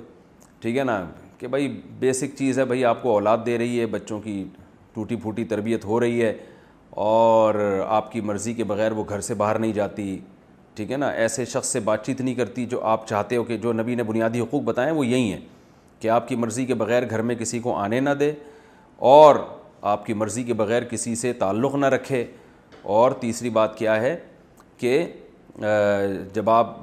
ٹھیک 0.61 0.77
ہے 0.77 0.83
نا 0.83 1.03
کہ 1.37 1.47
بھائی 1.47 1.67
بیسک 1.99 2.35
چیز 2.37 2.59
ہے 2.59 2.65
بھائی 2.65 2.85
آپ 2.85 3.01
کو 3.03 3.11
اولاد 3.13 3.37
دے 3.45 3.57
رہی 3.57 3.79
ہے 3.79 3.85
بچوں 3.87 4.19
کی 4.21 4.43
ٹوٹی 4.93 5.15
پھوٹی 5.21 5.43
تربیت 5.45 5.85
ہو 5.85 5.99
رہی 5.99 6.21
ہے 6.23 6.33
اور 7.09 7.55
آپ 7.87 8.11
کی 8.11 8.21
مرضی 8.21 8.53
کے 8.53 8.63
بغیر 8.63 8.91
وہ 8.91 9.03
گھر 9.09 9.21
سے 9.21 9.33
باہر 9.41 9.59
نہیں 9.59 9.73
جاتی 9.73 10.17
ٹھیک 10.75 10.91
ہے 10.91 10.97
نا 10.97 11.07
ایسے 11.09 11.45
شخص 11.45 11.67
سے 11.71 11.79
بات 11.83 12.05
چیت 12.05 12.21
نہیں 12.21 12.35
کرتی 12.35 12.65
جو 12.69 12.81
آپ 12.85 13.07
چاہتے 13.07 13.35
ہو 13.37 13.43
کہ 13.43 13.57
جو 13.57 13.73
نبی 13.73 13.95
نے 13.95 14.03
بنیادی 14.03 14.39
حقوق 14.41 14.61
بتائیں 14.63 14.91
وہ 14.91 15.05
یہی 15.07 15.31
ہیں 15.31 15.39
کہ 15.99 16.09
آپ 16.09 16.27
کی 16.27 16.35
مرضی 16.35 16.65
کے 16.65 16.73
بغیر 16.79 17.09
گھر 17.09 17.21
میں 17.21 17.35
کسی 17.35 17.59
کو 17.59 17.75
آنے 17.77 17.99
نہ 17.99 18.09
دے 18.19 18.31
اور 19.09 19.35
آپ 19.91 20.05
کی 20.05 20.13
مرضی 20.13 20.43
کے 20.43 20.53
بغیر 20.53 20.83
کسی 20.89 21.15
سے 21.15 21.33
تعلق 21.39 21.75
نہ 21.75 21.85
رکھے 21.89 22.23
اور 22.97 23.11
تیسری 23.21 23.49
بات 23.49 23.77
کیا 23.77 24.01
ہے 24.01 24.15
کہ 24.77 25.01
جب 26.33 26.49
آپ 26.49 26.75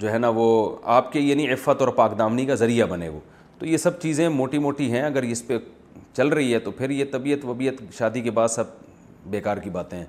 جو 0.00 0.12
ہے 0.12 0.18
نا 0.18 0.28
وہ 0.34 0.76
آپ 0.96 1.12
کے 1.12 1.20
یعنی 1.20 1.48
عفت 1.52 1.80
اور 1.82 1.88
پاکدامنی 1.94 2.44
کا 2.46 2.54
ذریعہ 2.54 2.86
بنے 2.90 3.08
وہ 3.08 3.20
تو 3.58 3.66
یہ 3.66 3.76
سب 3.76 4.00
چیزیں 4.02 4.28
موٹی 4.28 4.58
موٹی 4.58 4.90
ہیں 4.92 5.02
اگر 5.02 5.22
اس 5.22 5.46
پہ 5.46 5.58
چل 6.16 6.28
رہی 6.28 6.52
ہے 6.54 6.58
تو 6.58 6.70
پھر 6.78 6.90
یہ 6.90 7.04
طبیعت 7.12 7.44
وبیعت 7.46 7.74
شادی 7.98 8.20
کے 8.20 8.30
بعد 8.30 8.48
سب 8.48 8.64
بیکار 9.30 9.56
کی 9.64 9.70
باتیں 9.70 9.98
ہیں 9.98 10.06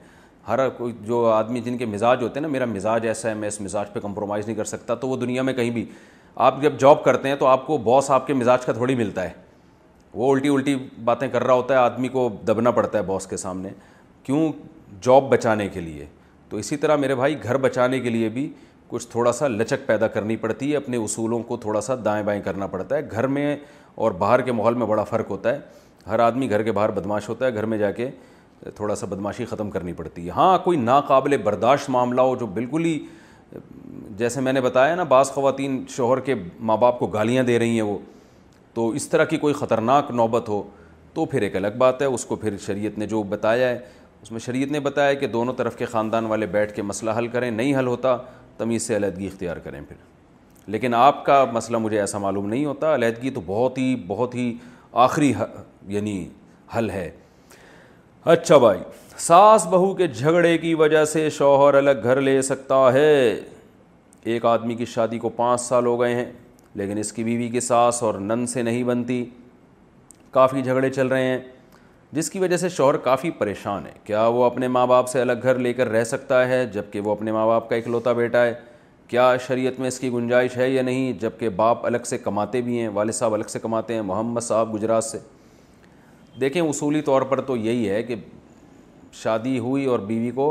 ہر 0.48 0.68
کوئی 0.78 0.94
جو 1.08 1.26
آدمی 1.32 1.62
جن 1.62 1.78
کے 1.78 1.86
مزاج 1.86 2.24
ہوتے 2.24 2.40
ہیں 2.40 2.42
نا 2.48 2.52
میرا 2.52 2.66
مزاج 2.66 3.08
ایسا 3.08 3.30
ہے 3.30 3.34
میں 3.34 3.48
اس 3.48 3.60
مزاج 3.62 3.92
پہ 3.94 4.00
کمپرومائز 4.00 4.46
نہیں 4.46 4.56
کر 4.58 4.64
سکتا 4.66 4.96
تو 5.04 5.08
وہ 5.10 5.18
دنیا 5.18 5.42
میں 5.42 5.54
کہیں 5.54 5.70
بھی 5.72 5.86
آپ 6.48 6.62
جب 6.62 6.80
جاب 6.80 7.04
کرتے 7.04 7.30
ہیں 7.30 7.36
تو 7.40 7.46
آپ 7.48 7.66
کو 7.68 7.78
باس 7.78 8.10
آپ 8.12 8.28
کے 8.28 8.34
مزاج 8.34 8.66
کا 8.66 8.74
تھوڑی 8.74 8.96
ملتا 8.96 9.24
ہے 9.24 9.30
وہ 10.14 10.32
الٹی 10.34 10.50
الٹی 10.54 10.76
باتیں 11.04 11.28
کر 11.32 11.44
رہا 11.44 11.54
ہوتا 11.54 11.74
ہے 11.74 11.80
آدمی 11.80 12.08
کو 12.16 12.30
دبنا 12.48 12.72
پڑتا 12.72 12.98
ہے 12.98 13.04
باس 13.04 13.28
کے 13.28 13.38
سامنے 13.38 13.70
کیوں 14.24 14.52
جاب 15.04 15.30
بچانے 15.30 15.68
کے 15.74 15.82
لیے 15.82 16.06
تو 16.50 16.58
اسی 16.58 16.78
طرح 16.78 16.96
میرے 16.96 17.16
بھائی 17.16 17.36
گھر 17.44 17.58
بچانے 17.58 18.00
کے 18.00 18.10
لیے 18.10 18.30
بھی 18.30 18.50
کچھ 18.90 19.08
تھوڑا 19.12 19.32
سا 19.34 19.48
لچک 19.48 19.86
پیدا 19.88 20.08
کرنی 20.08 20.36
پڑتی 20.38 20.72
ہے 20.72 20.78
اپنے 20.78 20.98
اصولوں 20.98 21.40
کو 21.48 21.58
تھوڑا 21.58 21.82
سا 21.82 21.94
دائیں 22.06 22.24
بائیں 22.26 22.42
کرنا 22.46 22.68
پڑتا 22.68 22.96
ہے 22.98 23.02
گھر 23.12 23.28
میں 23.38 23.56
اور 23.96 24.12
باہر 24.18 24.42
کے 24.42 24.52
ماحول 24.52 24.74
میں 24.76 24.88
بڑا 24.88 25.04
فرق 25.04 25.30
ہوتا 25.32 25.54
ہے 25.56 25.60
ہر 26.08 26.20
آدمی 26.20 26.50
گھر 26.50 26.64
کے 26.64 26.72
باہر 26.72 26.92
بدماش 26.92 27.30
ہوتا 27.30 27.46
ہے 27.46 27.54
گھر 27.54 27.66
میں 27.74 27.78
جا 27.78 27.92
کے 27.92 28.10
تھوڑا 28.76 28.96
سا 28.96 29.06
بدماشی 29.10 29.46
ختم 29.46 29.70
کرنی 29.70 29.94
پڑتی 29.94 30.26
ہے 30.26 30.32
ہاں 30.36 30.58
کوئی 30.64 30.78
ناقابل 30.78 31.38
برداشت 31.44 31.90
معاملہ 31.90 32.22
ہو 32.22 32.36
جو 32.40 32.46
بالکل 32.54 32.86
ہی 32.86 32.98
جیسے 34.18 34.42
میں 34.42 34.54
نے 34.54 34.62
بتایا 34.62 34.96
نا 34.96 35.04
بعض 35.04 35.32
خواتین 35.32 35.84
شوہر 35.96 36.20
کے 36.30 36.36
ماں 36.70 36.78
باپ 36.78 37.00
کو 37.00 37.08
گالیاں 37.14 37.44
دے 37.44 37.58
رہی 37.60 37.74
ہیں 37.76 37.82
وہ 37.88 37.98
تو 38.74 38.90
اس 38.90 39.08
طرح 39.10 39.26
کی 39.34 39.38
کوئی 39.38 39.54
خطرناک 39.54 40.12
نوبت 40.12 40.48
ہو 40.50 40.62
تو 41.14 41.26
پھر 41.32 41.42
ایک 41.42 41.56
الگ 41.56 41.72
بات 41.78 42.02
ہے 42.02 42.08
اس 42.08 42.26
کو 42.26 42.36
پھر 42.36 42.58
شریعت 42.66 42.98
نے 43.00 43.06
جو 43.08 43.22
بتایا 43.30 43.68
ہے 43.70 43.78
اس 44.22 44.32
میں 44.32 44.40
شریعت 44.40 44.72
نے 44.72 44.80
بتایا 44.80 45.14
کہ 45.14 45.28
دونوں 45.28 45.54
طرف 45.58 45.76
کے 45.78 45.86
خاندان 45.86 46.26
والے 46.26 46.46
بیٹھ 46.56 46.74
کے 46.76 46.82
مسئلہ 46.82 47.12
حل 47.18 47.28
کریں 47.28 47.50
نہیں 47.52 47.76
حل 47.78 47.88
ہوتا 47.88 48.16
تمیز 48.58 48.82
سے 48.88 48.96
علیحدگی 48.96 49.28
اختیار 49.28 49.58
کریں 49.64 49.80
پھر 49.88 49.96
لیکن 50.72 50.94
آپ 50.96 51.26
کا 51.26 51.44
مسئلہ 51.54 51.78
مجھے 51.78 52.00
ایسا 52.00 52.18
معلوم 52.18 52.48
نہیں 52.50 52.66
ہوتا 52.66 52.94
علیحدگی 52.96 53.30
تو 53.38 53.42
بہت 53.46 53.78
ہی 53.78 53.96
بہت 54.08 54.36
ہی 54.36 54.54
آخری 55.06 55.34
یعنی 55.88 56.24
حل 56.78 56.90
ہے 56.90 57.10
اچھا 58.34 58.58
بھائی 58.58 58.80
ساس 59.20 59.66
بہو 59.70 59.94
کے 59.96 60.08
جھگڑے 60.08 60.58
کی 60.58 60.74
وجہ 60.76 61.04
سے 61.06 61.30
شوہر 61.38 61.74
الگ 61.78 62.04
گھر 62.04 62.22
لے 62.22 62.42
سکتا 62.42 62.92
ہے 62.94 63.10
ایک 64.34 64.46
آدمی 64.46 64.76
کی 64.76 64.86
شادی 64.86 65.20
کو 65.20 65.30
پانچ 65.36 65.62
سال 65.62 65.86
ہو 65.86 66.00
گئے 66.02 66.16
ہیں 66.16 66.32
لیکن 66.82 66.98
اس 66.98 67.12
کی 67.14 67.24
بیوی 67.24 67.48
کی 67.50 67.60
ساس 67.60 68.02
اور 68.04 68.14
نن 68.20 68.46
سے 68.48 68.62
نہیں 68.64 68.84
بنتی 68.84 69.24
کافی 70.32 70.62
جھگڑے 70.62 70.90
چل 70.90 71.08
رہے 71.08 71.24
ہیں 71.24 71.38
جس 72.16 72.30
کی 72.30 72.40
وجہ 72.40 72.58
سے 72.58 72.70
شوہر 72.70 72.98
کافی 73.06 73.30
پریشان 73.38 73.86
ہے 73.86 73.92
کیا 74.06 74.26
وہ 74.34 74.44
اپنے 74.46 74.68
ماں 74.68 74.86
باپ 74.88 75.08
سے 75.10 75.22
الگ 75.22 75.44
گھر 75.44 75.60
لے 75.60 75.72
کر 75.74 75.88
رہ 75.92 76.04
سکتا 76.04 76.48
ہے 76.48 76.66
جبکہ 76.74 77.00
وہ 77.06 77.12
اپنے 77.12 77.32
ماں 77.32 77.46
باپ 77.48 77.70
کا 77.70 77.76
اکلوتا 77.76 78.12
بیٹا 78.20 78.44
ہے 78.46 78.54
کیا 79.10 79.24
شریعت 79.48 79.80
میں 79.80 79.88
اس 79.88 79.98
کی 80.00 80.10
گنجائش 80.14 80.58
ہے 80.58 80.70
یا 80.70 80.82
نہیں 80.82 81.12
جبکہ 81.22 81.50
باپ 81.62 81.86
الگ 81.86 82.04
سے 82.06 82.18
کماتے 82.18 82.62
بھی 82.68 82.80
ہیں 82.80 82.88
والد 82.94 83.14
صاحب 83.14 83.34
الگ 83.34 83.48
سے 83.50 83.60
کماتے 83.60 83.94
ہیں 83.94 84.02
محمد 84.12 84.42
صاحب 84.48 84.74
گجرات 84.74 85.04
سے 85.04 85.20
دیکھیں 86.42 86.62
اصولی 86.62 87.02
طور 87.10 87.22
پر 87.32 87.42
تو 87.48 87.56
یہی 87.58 87.90
ہے 87.90 88.02
کہ 88.04 88.16
شادی 89.24 89.58
ہوئی 89.60 89.86
اور 89.96 90.00
بیوی 90.12 90.32
کو 90.36 90.48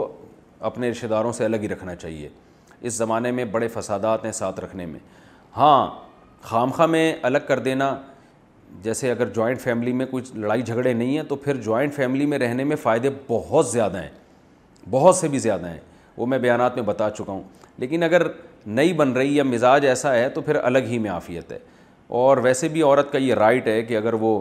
اپنے 0.70 0.90
رشتہ 0.90 1.06
داروں 1.14 1.32
سے 1.38 1.44
الگ 1.44 1.56
ہی 1.62 1.68
رکھنا 1.68 1.94
چاہیے 1.96 2.28
اس 2.80 2.94
زمانے 2.94 3.30
میں 3.38 3.44
بڑے 3.52 3.68
فسادات 3.78 4.24
ہیں 4.24 4.32
ساتھ 4.42 4.60
رکھنے 4.60 4.86
میں 4.86 5.00
ہاں 5.56 5.90
خامخہ 6.48 6.86
میں 6.96 7.12
الگ 7.30 7.46
کر 7.48 7.58
دینا 7.70 7.94
جیسے 8.82 9.10
اگر 9.10 9.28
جوائنٹ 9.34 9.60
فیملی 9.60 9.92
میں 9.92 10.06
کچھ 10.10 10.34
لڑائی 10.36 10.62
جھگڑے 10.62 10.92
نہیں 10.92 11.16
ہیں 11.16 11.22
تو 11.28 11.36
پھر 11.36 11.56
جوائنٹ 11.62 11.94
فیملی 11.94 12.26
میں 12.26 12.38
رہنے 12.38 12.64
میں 12.64 12.76
فائدے 12.82 13.10
بہت 13.28 13.66
زیادہ 13.68 14.00
ہیں 14.02 14.08
بہت 14.90 15.14
سے 15.16 15.28
بھی 15.28 15.38
زیادہ 15.38 15.68
ہیں 15.68 15.78
وہ 16.16 16.26
میں 16.26 16.38
بیانات 16.38 16.74
میں 16.76 16.84
بتا 16.84 17.08
چکا 17.18 17.32
ہوں 17.32 17.42
لیکن 17.78 18.02
اگر 18.02 18.22
نئی 18.66 18.92
بن 18.92 19.12
رہی 19.12 19.36
یا 19.36 19.42
مزاج 19.44 19.86
ایسا 19.86 20.14
ہے 20.14 20.28
تو 20.34 20.40
پھر 20.40 20.56
الگ 20.64 20.86
ہی 20.88 20.98
میں 20.98 21.10
آفیت 21.10 21.52
ہے 21.52 21.58
اور 22.22 22.36
ویسے 22.42 22.68
بھی 22.68 22.82
عورت 22.82 23.12
کا 23.12 23.18
یہ 23.18 23.34
رائٹ 23.34 23.68
ہے 23.68 23.80
کہ 23.82 23.96
اگر 23.96 24.12
وہ 24.20 24.40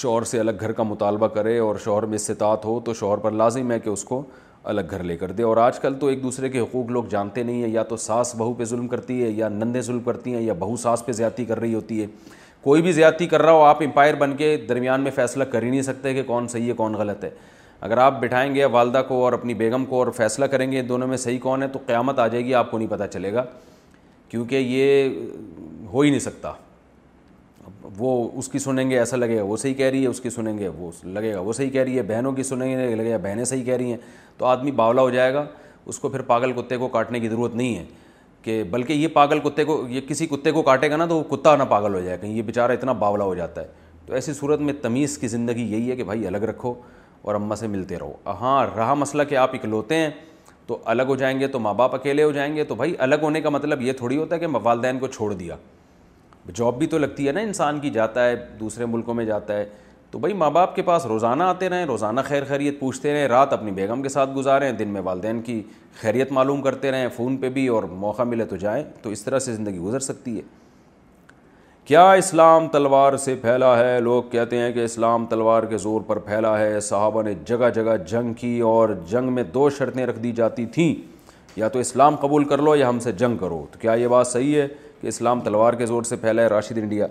شوہر 0.00 0.22
سے 0.24 0.40
الگ 0.40 0.52
گھر 0.60 0.72
کا 0.72 0.82
مطالبہ 0.82 1.26
کرے 1.28 1.58
اور 1.58 1.76
شوہر 1.84 2.02
میں 2.06 2.16
استطاعت 2.16 2.64
ہو 2.64 2.78
تو 2.84 2.94
شوہر 2.94 3.18
پر 3.18 3.30
لازم 3.30 3.70
ہے 3.72 3.78
کہ 3.80 3.88
اس 3.90 4.04
کو 4.04 4.22
الگ 4.70 4.82
گھر 4.90 5.02
لے 5.02 5.16
کر 5.16 5.30
دے 5.32 5.42
اور 5.42 5.56
آج 5.56 5.78
کل 5.80 5.94
تو 6.00 6.06
ایک 6.06 6.22
دوسرے 6.22 6.48
کے 6.48 6.60
حقوق 6.60 6.90
لوگ 6.90 7.04
جانتے 7.10 7.42
نہیں 7.42 7.62
ہیں 7.62 7.68
یا 7.72 7.82
تو 7.82 7.96
ساس 7.96 8.34
بہو 8.38 8.52
پہ 8.54 8.64
ظلم 8.72 8.88
کرتی 8.88 9.22
ہے 9.22 9.28
یا 9.28 9.48
نندیں 9.48 9.80
ظلم 9.80 10.00
کرتی 10.04 10.34
ہیں 10.34 10.42
یا 10.42 10.52
بہو 10.58 10.76
ساس 10.82 11.04
پہ 11.06 11.12
زیادتی 11.12 11.44
کر 11.44 11.60
رہی 11.60 11.74
ہوتی 11.74 12.00
ہے 12.02 12.06
کوئی 12.62 12.82
بھی 12.82 12.92
زیادتی 12.92 13.26
کر 13.26 13.42
رہا 13.42 13.52
ہو 13.52 13.62
آپ 13.64 13.82
امپائر 13.82 14.14
بن 14.18 14.36
کے 14.36 14.56
درمیان 14.68 15.00
میں 15.02 15.10
فیصلہ 15.14 15.44
کر 15.52 15.62
ہی 15.62 15.70
نہیں 15.70 15.82
سکتے 15.82 16.12
کہ 16.14 16.22
کون 16.26 16.48
صحیح 16.48 16.68
ہے 16.68 16.72
کون 16.76 16.94
غلط 16.98 17.24
ہے 17.24 17.30
اگر 17.80 17.98
آپ 17.98 18.20
بٹھائیں 18.22 18.54
گے 18.54 18.64
والدہ 18.72 19.02
کو 19.08 19.22
اور 19.24 19.32
اپنی 19.32 19.54
بیگم 19.60 19.84
کو 19.88 19.98
اور 20.02 20.10
فیصلہ 20.16 20.44
کریں 20.54 20.70
گے 20.72 20.82
دونوں 20.88 21.06
میں 21.08 21.16
صحیح 21.16 21.38
کون 21.42 21.62
ہے 21.62 21.68
تو 21.72 21.78
قیامت 21.86 22.18
آ 22.18 22.26
جائے 22.26 22.44
گی 22.44 22.54
آپ 22.54 22.70
کو 22.70 22.78
نہیں 22.78 22.88
پتہ 22.90 23.04
چلے 23.12 23.32
گا 23.34 23.44
کیونکہ 24.28 24.56
یہ 24.56 25.14
ہو 25.92 26.00
ہی 26.00 26.10
نہیں 26.10 26.20
سکتا 26.20 26.52
وہ 27.98 28.28
اس 28.38 28.48
کی 28.48 28.58
سنیں 28.58 28.88
گے 28.90 28.98
ایسا 28.98 29.16
لگے 29.16 29.36
گا 29.38 29.42
وہ 29.42 29.56
صحیح 29.56 29.74
کہہ 29.74 29.86
رہی 29.86 30.02
ہے 30.02 30.08
اس 30.08 30.20
کی 30.20 30.30
سنیں 30.30 30.56
گے 30.58 30.68
وہ 30.76 30.90
لگے 31.04 31.32
گا 31.34 31.40
وہ 31.40 31.52
صحیح 31.52 31.70
کہہ 31.70 31.82
رہی 31.82 31.96
ہے 31.96 32.02
بہنوں 32.08 32.32
کی 32.32 32.42
سنیں 32.42 32.68
گے 32.70 32.94
لگے 32.94 33.12
گا 33.12 33.16
بہنیں 33.22 33.44
صحیح 33.44 33.64
کہہ 33.64 33.76
رہی 33.76 33.90
ہیں 33.90 33.98
تو 34.38 34.46
آدمی 34.46 34.70
باولا 34.82 35.02
ہو 35.02 35.10
جائے 35.10 35.34
گا 35.34 35.44
اس 35.86 35.98
کو 35.98 36.08
پھر 36.08 36.20
پاگل 36.30 36.52
کتے 36.60 36.76
کو 36.76 36.88
کاٹنے 36.88 37.20
کی 37.20 37.28
ضرورت 37.28 37.54
نہیں 37.56 37.74
ہے 37.78 37.84
کہ 38.42 38.62
بلکہ 38.70 38.92
یہ 38.92 39.08
پاگل 39.12 39.38
کتے 39.44 39.64
کو 39.64 39.82
یہ 39.90 40.00
کسی 40.08 40.26
کتے 40.26 40.50
کو 40.52 40.62
کاٹے 40.62 40.90
گا 40.90 40.96
نا 40.96 41.06
تو 41.06 41.16
وہ 41.18 41.22
کتا 41.36 41.54
نہ 41.56 41.62
پاگل 41.68 41.94
ہو 41.94 42.00
جائے 42.00 42.16
کہیں 42.20 42.34
یہ 42.36 42.42
بیچارہ 42.42 42.72
اتنا 42.72 42.92
باولا 43.04 43.24
ہو 43.24 43.34
جاتا 43.34 43.60
ہے 43.62 43.66
تو 44.06 44.14
ایسی 44.14 44.32
صورت 44.34 44.60
میں 44.68 44.72
تمیز 44.82 45.16
کی 45.18 45.28
زندگی 45.28 45.62
یہی 45.72 45.90
ہے 45.90 45.96
کہ 45.96 46.04
بھائی 46.04 46.26
الگ 46.26 46.44
رکھو 46.50 46.74
اور 47.22 47.34
اماں 47.34 47.56
سے 47.56 47.66
ملتے 47.68 47.98
رہو 47.98 48.32
ہاں 48.40 48.64
رہا 48.76 48.94
مسئلہ 48.94 49.22
کہ 49.28 49.36
آپ 49.36 49.54
اکلوتے 49.54 49.96
ہیں 49.96 50.10
تو 50.66 50.78
الگ 50.84 51.02
ہو 51.08 51.16
جائیں 51.16 51.38
گے 51.40 51.46
تو 51.48 51.58
ماں 51.60 51.74
باپ 51.74 51.94
اکیلے 51.94 52.22
ہو 52.22 52.30
جائیں 52.32 52.54
گے 52.56 52.64
تو 52.64 52.74
بھائی 52.74 52.94
الگ 53.06 53.14
ہونے 53.22 53.40
کا 53.40 53.48
مطلب 53.50 53.82
یہ 53.82 53.92
تھوڑی 53.98 54.16
ہوتا 54.16 54.34
ہے 54.34 54.40
کہ 54.40 54.46
والدین 54.62 54.98
کو 54.98 55.06
چھوڑ 55.06 55.32
دیا 55.34 55.56
جاب 56.54 56.78
بھی 56.78 56.86
تو 56.92 56.98
لگتی 56.98 57.26
ہے 57.26 57.32
نا 57.32 57.40
انسان 57.40 57.78
کی 57.80 57.90
جاتا 57.90 58.26
ہے 58.28 58.34
دوسرے 58.60 58.86
ملکوں 58.86 59.14
میں 59.14 59.24
جاتا 59.24 59.56
ہے 59.56 59.64
تو 60.10 60.18
بھائی 60.18 60.34
ماں 60.34 60.50
باپ 60.50 60.74
کے 60.76 60.82
پاس 60.82 61.04
روزانہ 61.06 61.42
آتے 61.42 61.68
رہیں 61.68 61.84
روزانہ 61.86 62.20
خیر 62.26 62.44
خیریت 62.44 62.78
پوچھتے 62.78 63.12
رہیں 63.12 63.26
رات 63.28 63.52
اپنی 63.52 63.70
بیگم 63.72 64.02
کے 64.02 64.08
ساتھ 64.08 64.30
گزاریں 64.36 64.70
دن 64.78 64.88
میں 64.92 65.00
والدین 65.04 65.40
کی 65.42 65.62
خیریت 66.00 66.32
معلوم 66.32 66.62
کرتے 66.62 66.90
رہیں 66.90 67.06
فون 67.16 67.36
پہ 67.40 67.48
بھی 67.58 67.66
اور 67.68 67.82
موقع 68.04 68.22
ملے 68.26 68.44
تو 68.52 68.56
جائیں 68.64 68.82
تو 69.02 69.10
اس 69.10 69.22
طرح 69.24 69.38
سے 69.38 69.54
زندگی 69.54 69.78
گزر 69.78 69.98
سکتی 70.08 70.36
ہے 70.36 70.42
کیا 71.86 72.10
اسلام 72.12 72.66
تلوار 72.72 73.16
سے 73.16 73.34
پھیلا 73.42 73.76
ہے 73.78 74.00
لوگ 74.00 74.22
کہتے 74.30 74.58
ہیں 74.58 74.72
کہ 74.72 74.84
اسلام 74.84 75.24
تلوار 75.26 75.62
کے 75.68 75.78
زور 75.78 76.00
پر 76.06 76.18
پھیلا 76.26 76.58
ہے 76.58 76.80
صحابہ 76.88 77.22
نے 77.22 77.34
جگہ 77.46 77.70
جگہ 77.74 77.96
جنگ 78.10 78.32
کی 78.40 78.58
اور 78.72 78.88
جنگ 79.10 79.32
میں 79.34 79.42
دو 79.54 79.68
شرطیں 79.78 80.04
رکھ 80.06 80.18
دی 80.22 80.32
جاتی 80.32 80.66
تھیں 80.74 80.94
یا 81.56 81.68
تو 81.68 81.78
اسلام 81.78 82.16
قبول 82.20 82.44
کر 82.48 82.58
لو 82.62 82.74
یا 82.76 82.88
ہم 82.88 82.98
سے 83.00 83.12
جنگ 83.22 83.36
کرو 83.38 83.64
تو 83.72 83.78
کیا 83.80 83.92
یہ 84.00 84.08
بات 84.08 84.26
صحیح 84.28 84.54
ہے 84.60 84.68
کہ 85.00 85.06
اسلام 85.06 85.40
تلوار 85.40 85.72
کے 85.74 85.86
زور 85.86 86.02
سے 86.02 86.16
پھیلا 86.16 86.42
ہے 86.42 86.46
راشد 86.48 86.78
انڈیا 86.78 87.06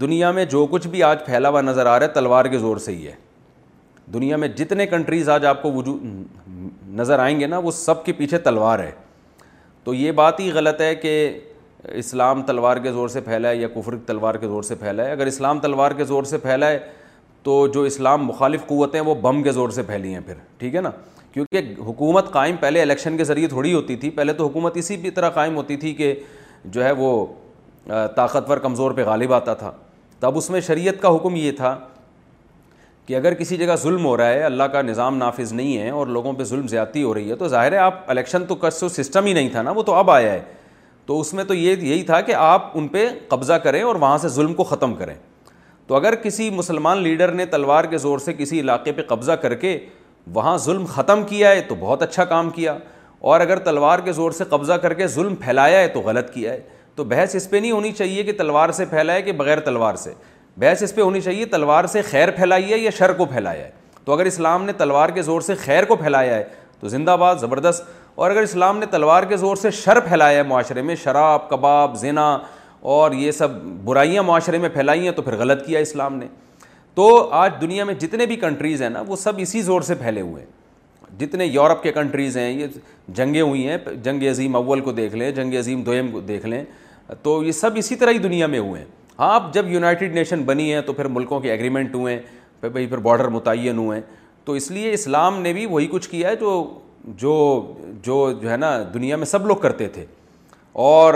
دنیا 0.00 0.30
میں 0.32 0.44
جو 0.50 0.66
کچھ 0.70 0.86
بھی 0.88 1.02
آج 1.02 1.24
پھیلا 1.26 1.48
ہوا 1.48 1.60
نظر 1.60 1.86
آ 1.86 1.98
رہا 1.98 2.06
ہے 2.06 2.12
تلوار 2.12 2.44
کے 2.50 2.58
زور 2.58 2.76
سے 2.84 2.92
ہی 2.94 3.06
ہے 3.06 3.12
دنیا 4.12 4.36
میں 4.36 4.48
جتنے 4.56 4.86
کنٹریز 4.86 5.28
آج 5.30 5.46
آپ 5.46 5.62
کو 5.62 5.72
وجود 5.72 6.04
نظر 7.00 7.18
آئیں 7.18 7.38
گے 7.40 7.46
نا 7.46 7.58
وہ 7.58 7.70
سب 7.70 8.04
کے 8.04 8.12
پیچھے 8.12 8.38
تلوار 8.38 8.78
ہے 8.78 8.90
تو 9.84 9.94
یہ 9.94 10.12
بات 10.18 10.40
ہی 10.40 10.50
غلط 10.54 10.80
ہے 10.80 10.94
کہ 10.94 11.12
اسلام 11.94 12.42
تلوار 12.42 12.76
کے 12.82 12.92
زور 12.92 13.08
سے 13.08 13.20
پھیلا 13.20 13.48
ہے 13.48 13.56
یا 13.56 13.68
کفر 13.68 13.96
تلوار 14.06 14.34
کے 14.34 14.46
زور 14.48 14.62
سے 14.62 14.74
پھیلا 14.74 15.04
ہے 15.04 15.12
اگر 15.12 15.26
اسلام 15.26 15.58
تلوار 15.60 15.90
کے 15.96 16.04
زور 16.04 16.22
سے 16.24 16.38
پھیلا 16.38 16.68
ہے 16.70 16.78
تو 17.42 17.66
جو 17.72 17.82
اسلام 17.84 18.24
مخالف 18.26 18.66
قوتیں 18.66 19.00
وہ 19.06 19.14
بم 19.22 19.42
کے 19.42 19.52
زور 19.52 19.68
سے 19.70 19.82
پھیلی 19.86 20.12
ہیں 20.14 20.20
پھر 20.26 20.34
ٹھیک 20.58 20.74
ہے 20.74 20.80
نا 20.80 20.90
کیونکہ 21.32 21.72
حکومت 21.86 22.30
قائم 22.32 22.56
پہلے 22.60 22.82
الیکشن 22.82 23.16
کے 23.16 23.24
ذریعے 23.24 23.48
تھوڑی 23.48 23.72
ہوتی 23.74 23.96
تھی 23.96 24.10
پہلے 24.10 24.32
تو 24.32 24.46
حکومت 24.46 24.76
اسی 24.76 24.96
بھی 24.96 25.10
طرح 25.10 25.30
قائم 25.30 25.56
ہوتی 25.56 25.76
تھی 25.76 25.92
کہ 25.94 26.14
جو 26.64 26.84
ہے 26.84 26.92
وہ 26.98 27.16
طاقتور 27.88 28.58
کمزور 28.58 28.90
پہ 28.96 29.04
غالب 29.04 29.32
آتا 29.32 29.54
تھا 29.54 29.72
تب 30.20 30.36
اس 30.38 30.48
میں 30.50 30.60
شریعت 30.66 31.00
کا 31.02 31.14
حکم 31.16 31.34
یہ 31.36 31.50
تھا 31.56 31.76
کہ 33.06 33.16
اگر 33.16 33.34
کسی 33.34 33.56
جگہ 33.56 33.74
ظلم 33.82 34.04
ہو 34.06 34.16
رہا 34.16 34.28
ہے 34.28 34.42
اللہ 34.42 34.64
کا 34.72 34.82
نظام 34.82 35.16
نافذ 35.18 35.52
نہیں 35.52 35.76
ہے 35.78 35.90
اور 35.90 36.06
لوگوں 36.06 36.32
پہ 36.32 36.44
ظلم 36.44 36.66
زیادتی 36.68 37.02
ہو 37.02 37.12
رہی 37.14 37.30
ہے 37.30 37.34
تو 37.36 37.48
ظاہر 37.48 37.72
ہے 37.72 37.78
آپ 37.78 37.98
الیکشن 38.10 38.44
تو 38.48 38.54
کس 38.60 38.82
سسٹم 38.96 39.24
ہی 39.26 39.32
نہیں 39.32 39.48
تھا 39.52 39.62
نا 39.62 39.70
وہ 39.76 39.82
تو 39.86 39.94
اب 39.94 40.10
آیا 40.10 40.32
ہے 40.32 40.40
تو 41.06 41.18
اس 41.20 41.32
میں 41.34 41.44
تو 41.44 41.54
یہ 41.54 41.74
یہی 41.80 42.02
تھا 42.02 42.20
کہ 42.20 42.34
آپ 42.34 42.70
ان 42.78 42.86
پہ 42.88 43.06
قبضہ 43.28 43.52
کریں 43.62 43.82
اور 43.82 43.96
وہاں 44.00 44.18
سے 44.18 44.28
ظلم 44.28 44.54
کو 44.54 44.64
ختم 44.64 44.94
کریں 44.94 45.14
تو 45.86 45.94
اگر 45.96 46.14
کسی 46.22 46.48
مسلمان 46.50 47.02
لیڈر 47.02 47.32
نے 47.32 47.46
تلوار 47.46 47.84
کے 47.90 47.98
زور 47.98 48.18
سے 48.18 48.32
کسی 48.38 48.60
علاقے 48.60 48.92
پہ 48.92 49.02
قبضہ 49.08 49.32
کر 49.42 49.54
کے 49.54 49.78
وہاں 50.34 50.56
ظلم 50.58 50.84
ختم 50.88 51.22
کیا 51.28 51.50
ہے 51.50 51.60
تو 51.68 51.74
بہت 51.80 52.02
اچھا 52.02 52.24
کام 52.24 52.50
کیا 52.50 52.76
اور 53.32 53.40
اگر 53.40 53.58
تلوار 53.64 53.98
کے 54.04 54.12
زور 54.12 54.30
سے 54.38 54.44
قبضہ 54.50 54.72
کر 54.82 54.94
کے 54.94 55.06
ظلم 55.06 55.34
پھیلایا 55.44 55.80
ہے 55.80 55.88
تو 55.88 56.00
غلط 56.04 56.32
کیا 56.34 56.52
ہے 56.52 56.60
تو 56.96 57.04
بحث 57.04 57.34
اس 57.36 57.48
پہ 57.50 57.56
نہیں 57.56 57.70
ہونی 57.72 57.90
چاہیے 57.92 58.22
کہ 58.22 58.32
تلوار 58.38 58.68
سے 58.76 58.84
پھیلایا 58.90 59.20
کہ 59.20 59.32
بغیر 59.32 59.60
تلوار 59.60 59.94
سے 59.98 60.12
بحث 60.60 60.82
اس 60.82 60.94
پہ 60.94 61.00
ہونی 61.00 61.20
چاہیے 61.20 61.44
تلوار 61.52 61.84
سے 61.92 62.02
خیر 62.10 62.30
پھیلائی 62.30 62.70
ہے 62.72 62.78
یا 62.78 62.90
شر 62.98 63.12
کو 63.16 63.24
پھیلایا 63.26 63.64
ہے 63.64 63.70
تو 64.04 64.12
اگر 64.12 64.24
اسلام 64.26 64.64
نے 64.64 64.72
تلوار 64.78 65.08
کے 65.14 65.22
زور 65.22 65.40
سے 65.40 65.54
خیر 65.64 65.84
کو 65.84 65.96
پھیلایا 65.96 66.36
ہے 66.36 66.44
تو 66.80 66.88
زندہ 66.88 67.16
باد 67.20 67.36
زبردست 67.40 67.82
اور 68.14 68.30
اگر 68.30 68.42
اسلام 68.42 68.78
نے 68.78 68.86
تلوار 68.90 69.22
کے 69.28 69.36
زور 69.36 69.56
سے 69.56 69.70
شر 69.84 70.00
پھیلایا 70.08 70.38
ہے 70.38 70.42
معاشرے 70.48 70.82
میں 70.82 70.94
شراب 71.04 71.48
کباب 71.50 71.96
زنا 72.00 72.36
اور 72.96 73.12
یہ 73.12 73.30
سب 73.32 73.60
برائیاں 73.84 74.22
معاشرے 74.22 74.58
میں 74.58 74.68
پھیلائی 74.72 75.04
ہیں 75.04 75.12
تو 75.16 75.22
پھر 75.22 75.36
غلط 75.38 75.66
کیا 75.66 75.78
اسلام 75.80 76.16
نے 76.16 76.26
تو 76.94 77.08
آج 77.34 77.52
دنیا 77.60 77.84
میں 77.84 77.94
جتنے 78.00 78.26
بھی 78.26 78.36
کنٹریز 78.40 78.82
ہیں 78.82 78.88
نا 78.88 79.02
وہ 79.06 79.16
سب 79.16 79.38
اسی 79.40 79.62
زور 79.62 79.80
سے 79.82 79.94
پھیلے 80.02 80.20
ہوئے 80.20 80.42
ہیں 80.42 81.18
جتنے 81.20 81.44
یورپ 81.46 81.82
کے 81.82 81.92
کنٹریز 81.92 82.36
ہیں 82.36 82.50
یہ 82.50 82.66
جنگیں 83.16 83.40
ہوئی 83.40 83.66
ہیں 83.68 83.76
جنگ 84.04 84.22
عظیم 84.30 84.56
اول 84.56 84.80
کو 84.80 84.92
دیکھ 84.92 85.14
لیں 85.16 85.30
جنگ 85.32 85.54
عظیم 85.58 85.82
دویم 85.82 86.10
کو 86.12 86.20
دیکھ 86.20 86.46
لیں 86.46 86.62
تو 87.22 87.42
یہ 87.44 87.52
سب 87.52 87.70
اسی 87.76 87.96
طرح 87.96 88.12
ہی 88.12 88.18
دنیا 88.18 88.46
میں 88.46 88.58
ہوئے 88.58 88.84
ہاں 89.18 89.34
اب 89.34 89.52
جب 89.54 89.68
یونائٹڈ 89.72 90.14
نیشن 90.14 90.42
بنی 90.44 90.72
ہیں 90.72 90.80
تو 90.82 90.92
پھر 90.92 91.04
ملکوں 91.14 91.40
کے 91.40 91.50
ایگریمنٹ 91.50 91.94
ہوئے 91.94 92.14
ہیں 92.14 92.20
پھر 92.60 92.68
بھائی 92.68 92.86
پھر 92.86 92.98
بارڈر 93.06 93.28
متعین 93.28 93.78
ہوئے 93.78 93.98
ہیں 93.98 94.04
تو 94.44 94.52
اس 94.52 94.70
لیے 94.70 94.92
اسلام 94.92 95.40
نے 95.42 95.52
بھی 95.52 95.66
وہی 95.66 95.86
کچھ 95.90 96.08
کیا 96.10 96.28
ہے 96.30 96.36
جو 96.36 96.62
جو 97.22 97.36
جو 98.04 98.30
جو 98.42 98.50
ہے 98.50 98.56
نا 98.56 98.76
دنیا 98.94 99.16
میں 99.16 99.26
سب 99.26 99.46
لوگ 99.46 99.56
کرتے 99.62 99.88
تھے 99.92 100.04
اور 100.86 101.14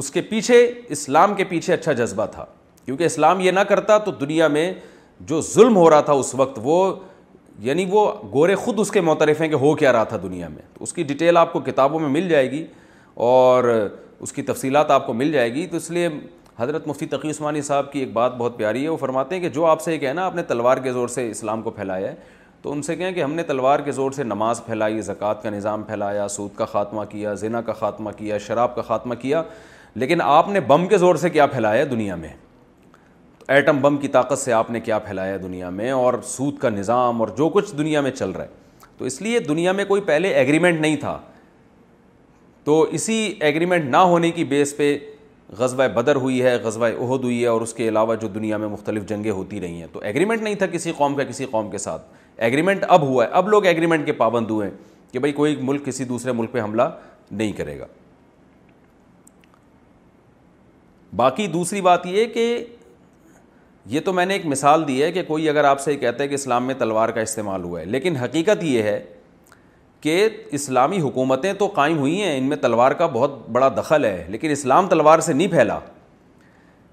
اس 0.00 0.10
کے 0.10 0.20
پیچھے 0.22 0.64
اسلام 0.96 1.34
کے 1.34 1.44
پیچھے 1.48 1.72
اچھا 1.74 1.92
جذبہ 1.92 2.26
تھا 2.32 2.44
کیونکہ 2.84 3.04
اسلام 3.04 3.40
یہ 3.40 3.50
نہ 3.50 3.60
کرتا 3.68 3.98
تو 4.04 4.10
دنیا 4.20 4.48
میں 4.48 4.72
جو 5.30 5.40
ظلم 5.54 5.76
ہو 5.76 5.88
رہا 5.90 6.00
تھا 6.00 6.12
اس 6.12 6.34
وقت 6.34 6.58
وہ 6.62 6.92
یعنی 7.62 7.84
وہ 7.88 8.06
گورے 8.32 8.54
خود 8.56 8.78
اس 8.80 8.90
کے 8.90 9.00
معترف 9.00 9.40
ہیں 9.40 9.48
کہ 9.48 9.54
ہو 9.64 9.74
کیا 9.76 9.92
رہا 9.92 10.04
تھا 10.12 10.16
دنیا 10.22 10.48
میں 10.48 10.62
تو 10.74 10.82
اس 10.84 10.92
کی 10.92 11.02
ڈیٹیل 11.08 11.36
آپ 11.36 11.52
کو 11.52 11.60
کتابوں 11.60 11.98
میں 12.00 12.08
مل 12.08 12.28
جائے 12.28 12.50
گی 12.50 12.64
اور 13.32 13.64
اس 14.22 14.32
کی 14.32 14.42
تفصیلات 14.42 14.90
آپ 14.90 15.06
کو 15.06 15.12
مل 15.14 15.32
جائے 15.32 15.52
گی 15.54 15.66
تو 15.66 15.76
اس 15.76 15.90
لیے 15.90 16.08
حضرت 16.58 16.86
مفتی 16.88 17.06
تقی 17.06 17.30
عثمانی 17.30 17.62
صاحب 17.62 17.92
کی 17.92 17.98
ایک 17.98 18.12
بات 18.12 18.34
بہت 18.38 18.56
پیاری 18.56 18.82
ہے 18.84 18.88
وہ 18.88 18.96
فرماتے 19.00 19.34
ہیں 19.34 19.42
کہ 19.42 19.48
جو 19.50 19.64
آپ 19.66 19.82
سے 19.82 19.92
یہ 19.94 19.98
کہنا 19.98 20.24
آپ 20.26 20.34
نے 20.36 20.42
تلوار 20.48 20.78
کے 20.82 20.92
زور 20.92 21.08
سے 21.08 21.28
اسلام 21.30 21.62
کو 21.62 21.70
پھیلایا 21.70 22.08
ہے 22.10 22.14
تو 22.62 22.72
ان 22.72 22.82
سے 22.82 22.96
کہیں 22.96 23.12
کہ 23.12 23.22
ہم 23.22 23.34
نے 23.34 23.42
تلوار 23.42 23.80
کے 23.84 23.92
زور 23.92 24.10
سے 24.12 24.22
نماز 24.24 24.60
پھیلائی 24.64 25.00
زکوٰۃ 25.02 25.42
کا 25.42 25.50
نظام 25.50 25.82
پھیلایا 25.82 26.26
سود 26.28 26.54
کا 26.56 26.64
خاتمہ 26.72 27.04
کیا 27.10 27.32
زنا 27.44 27.60
کا 27.66 27.72
خاتمہ 27.72 28.10
کیا 28.16 28.38
شراب 28.46 28.74
کا 28.74 28.82
خاتمہ 28.82 29.14
کیا 29.20 29.42
لیکن 29.94 30.20
آپ 30.24 30.48
نے 30.48 30.60
بم 30.66 30.86
کے 30.88 30.98
زور 30.98 31.14
سے 31.22 31.30
کیا 31.30 31.46
پھیلایا 31.54 31.84
دنیا 31.90 32.14
میں 32.16 32.28
ایٹم 33.52 33.80
بم 33.82 33.96
کی 33.98 34.08
طاقت 34.08 34.38
سے 34.38 34.52
آپ 34.52 34.70
نے 34.70 34.80
کیا 34.80 34.98
پھیلایا 35.06 35.36
دنیا 35.42 35.70
میں 35.70 35.90
اور 35.90 36.14
سود 36.24 36.58
کا 36.58 36.68
نظام 36.70 37.20
اور 37.22 37.28
جو 37.38 37.48
کچھ 37.54 37.74
دنیا 37.78 38.00
میں 38.00 38.10
چل 38.10 38.30
رہا 38.30 38.44
ہے 38.44 38.48
تو 38.98 39.04
اس 39.04 39.20
لیے 39.22 39.38
دنیا 39.48 39.72
میں 39.72 39.84
کوئی 39.84 40.02
پہلے 40.06 40.32
ایگریمنٹ 40.34 40.80
نہیں 40.80 40.96
تھا 41.00 41.18
تو 42.64 42.80
اسی 42.92 43.14
ایگریمنٹ 43.40 43.84
نہ 43.90 43.96
ہونے 43.96 44.30
کی 44.30 44.44
بیس 44.44 44.76
پہ 44.76 44.96
غزوہ 45.58 45.86
بدر 45.94 46.16
ہوئی 46.16 46.42
ہے 46.42 46.54
غزوہ 46.62 46.86
عہد 46.86 47.22
ہوئی 47.24 47.40
ہے 47.42 47.46
اور 47.48 47.60
اس 47.60 47.72
کے 47.74 47.88
علاوہ 47.88 48.14
جو 48.20 48.28
دنیا 48.34 48.56
میں 48.56 48.68
مختلف 48.68 49.06
جنگیں 49.08 49.30
ہوتی 49.30 49.60
رہی 49.60 49.80
ہیں 49.80 49.86
تو 49.92 50.00
ایگریمنٹ 50.02 50.42
نہیں 50.42 50.54
تھا 50.54 50.66
کسی 50.72 50.92
قوم 50.96 51.14
کا 51.16 51.24
کسی 51.24 51.46
قوم 51.50 51.70
کے 51.70 51.78
ساتھ 51.78 52.02
ایگریمنٹ 52.48 52.84
اب 52.88 53.02
ہوا 53.02 53.24
ہے 53.24 53.30
اب 53.38 53.48
لوگ 53.48 53.66
ایگریمنٹ 53.66 54.06
کے 54.06 54.12
پابند 54.20 54.50
ہوئے 54.50 54.68
ہیں 54.68 54.74
کہ 55.12 55.18
بھائی 55.18 55.32
کوئی 55.32 55.56
ملک 55.60 55.84
کسی 55.86 56.04
دوسرے 56.04 56.32
ملک 56.32 56.52
پہ 56.52 56.60
حملہ 56.62 56.82
نہیں 57.30 57.52
کرے 57.56 57.78
گا 57.78 57.86
باقی 61.16 61.46
دوسری 61.52 61.80
بات 61.80 62.06
یہ 62.06 62.26
کہ 62.34 62.64
یہ 63.90 64.00
تو 64.04 64.12
میں 64.12 64.26
نے 64.26 64.34
ایک 64.34 64.44
مثال 64.46 64.86
دی 64.88 65.02
ہے 65.02 65.10
کہ 65.12 65.22
کوئی 65.26 65.48
اگر 65.48 65.64
آپ 65.64 65.80
سے 65.80 65.94
کہتا 65.96 66.22
ہے 66.22 66.28
کہ 66.28 66.34
اسلام 66.34 66.66
میں 66.66 66.74
تلوار 66.78 67.08
کا 67.14 67.20
استعمال 67.20 67.62
ہوا 67.64 67.80
ہے 67.80 67.84
لیکن 67.84 68.16
حقیقت 68.16 68.62
یہ 68.64 68.82
ہے 68.82 69.00
کہ 70.00 70.28
اسلامی 70.58 71.00
حکومتیں 71.00 71.52
تو 71.58 71.66
قائم 71.74 71.98
ہوئی 71.98 72.20
ہیں 72.22 72.36
ان 72.36 72.44
میں 72.48 72.56
تلوار 72.56 72.92
کا 72.98 73.06
بہت 73.12 73.38
بڑا 73.52 73.68
دخل 73.76 74.04
ہے 74.04 74.24
لیکن 74.28 74.50
اسلام 74.50 74.86
تلوار 74.88 75.18
سے 75.26 75.32
نہیں 75.32 75.48
پھیلا 75.48 75.78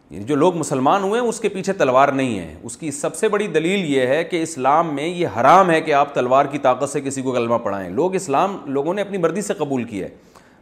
یعنی 0.09 0.25
جو 0.25 0.35
لوگ 0.35 0.55
مسلمان 0.57 1.03
ہوئے 1.03 1.19
ہیں 1.21 1.27
اس 1.27 1.39
کے 1.39 1.49
پیچھے 1.49 1.73
تلوار 1.73 2.07
نہیں 2.17 2.37
ہے 2.39 2.53
اس 2.63 2.75
کی 2.77 2.91
سب 2.99 3.15
سے 3.15 3.27
بڑی 3.29 3.47
دلیل 3.53 3.85
یہ 3.93 4.07
ہے 4.07 4.23
کہ 4.23 4.41
اسلام 4.43 4.93
میں 4.95 5.07
یہ 5.07 5.39
حرام 5.39 5.69
ہے 5.71 5.79
کہ 5.81 5.93
آپ 5.93 6.13
تلوار 6.15 6.45
کی 6.51 6.57
طاقت 6.67 6.89
سے 6.89 7.01
کسی 7.01 7.21
کو 7.21 7.31
کلمہ 7.33 7.57
پڑھائیں 7.63 7.89
لوگ 7.93 8.15
اسلام 8.15 8.57
لوگوں 8.73 8.93
نے 8.93 9.01
اپنی 9.01 9.17
مردی 9.17 9.41
سے 9.41 9.53
قبول 9.57 9.83
کیا 9.83 10.07
ہے 10.07 10.15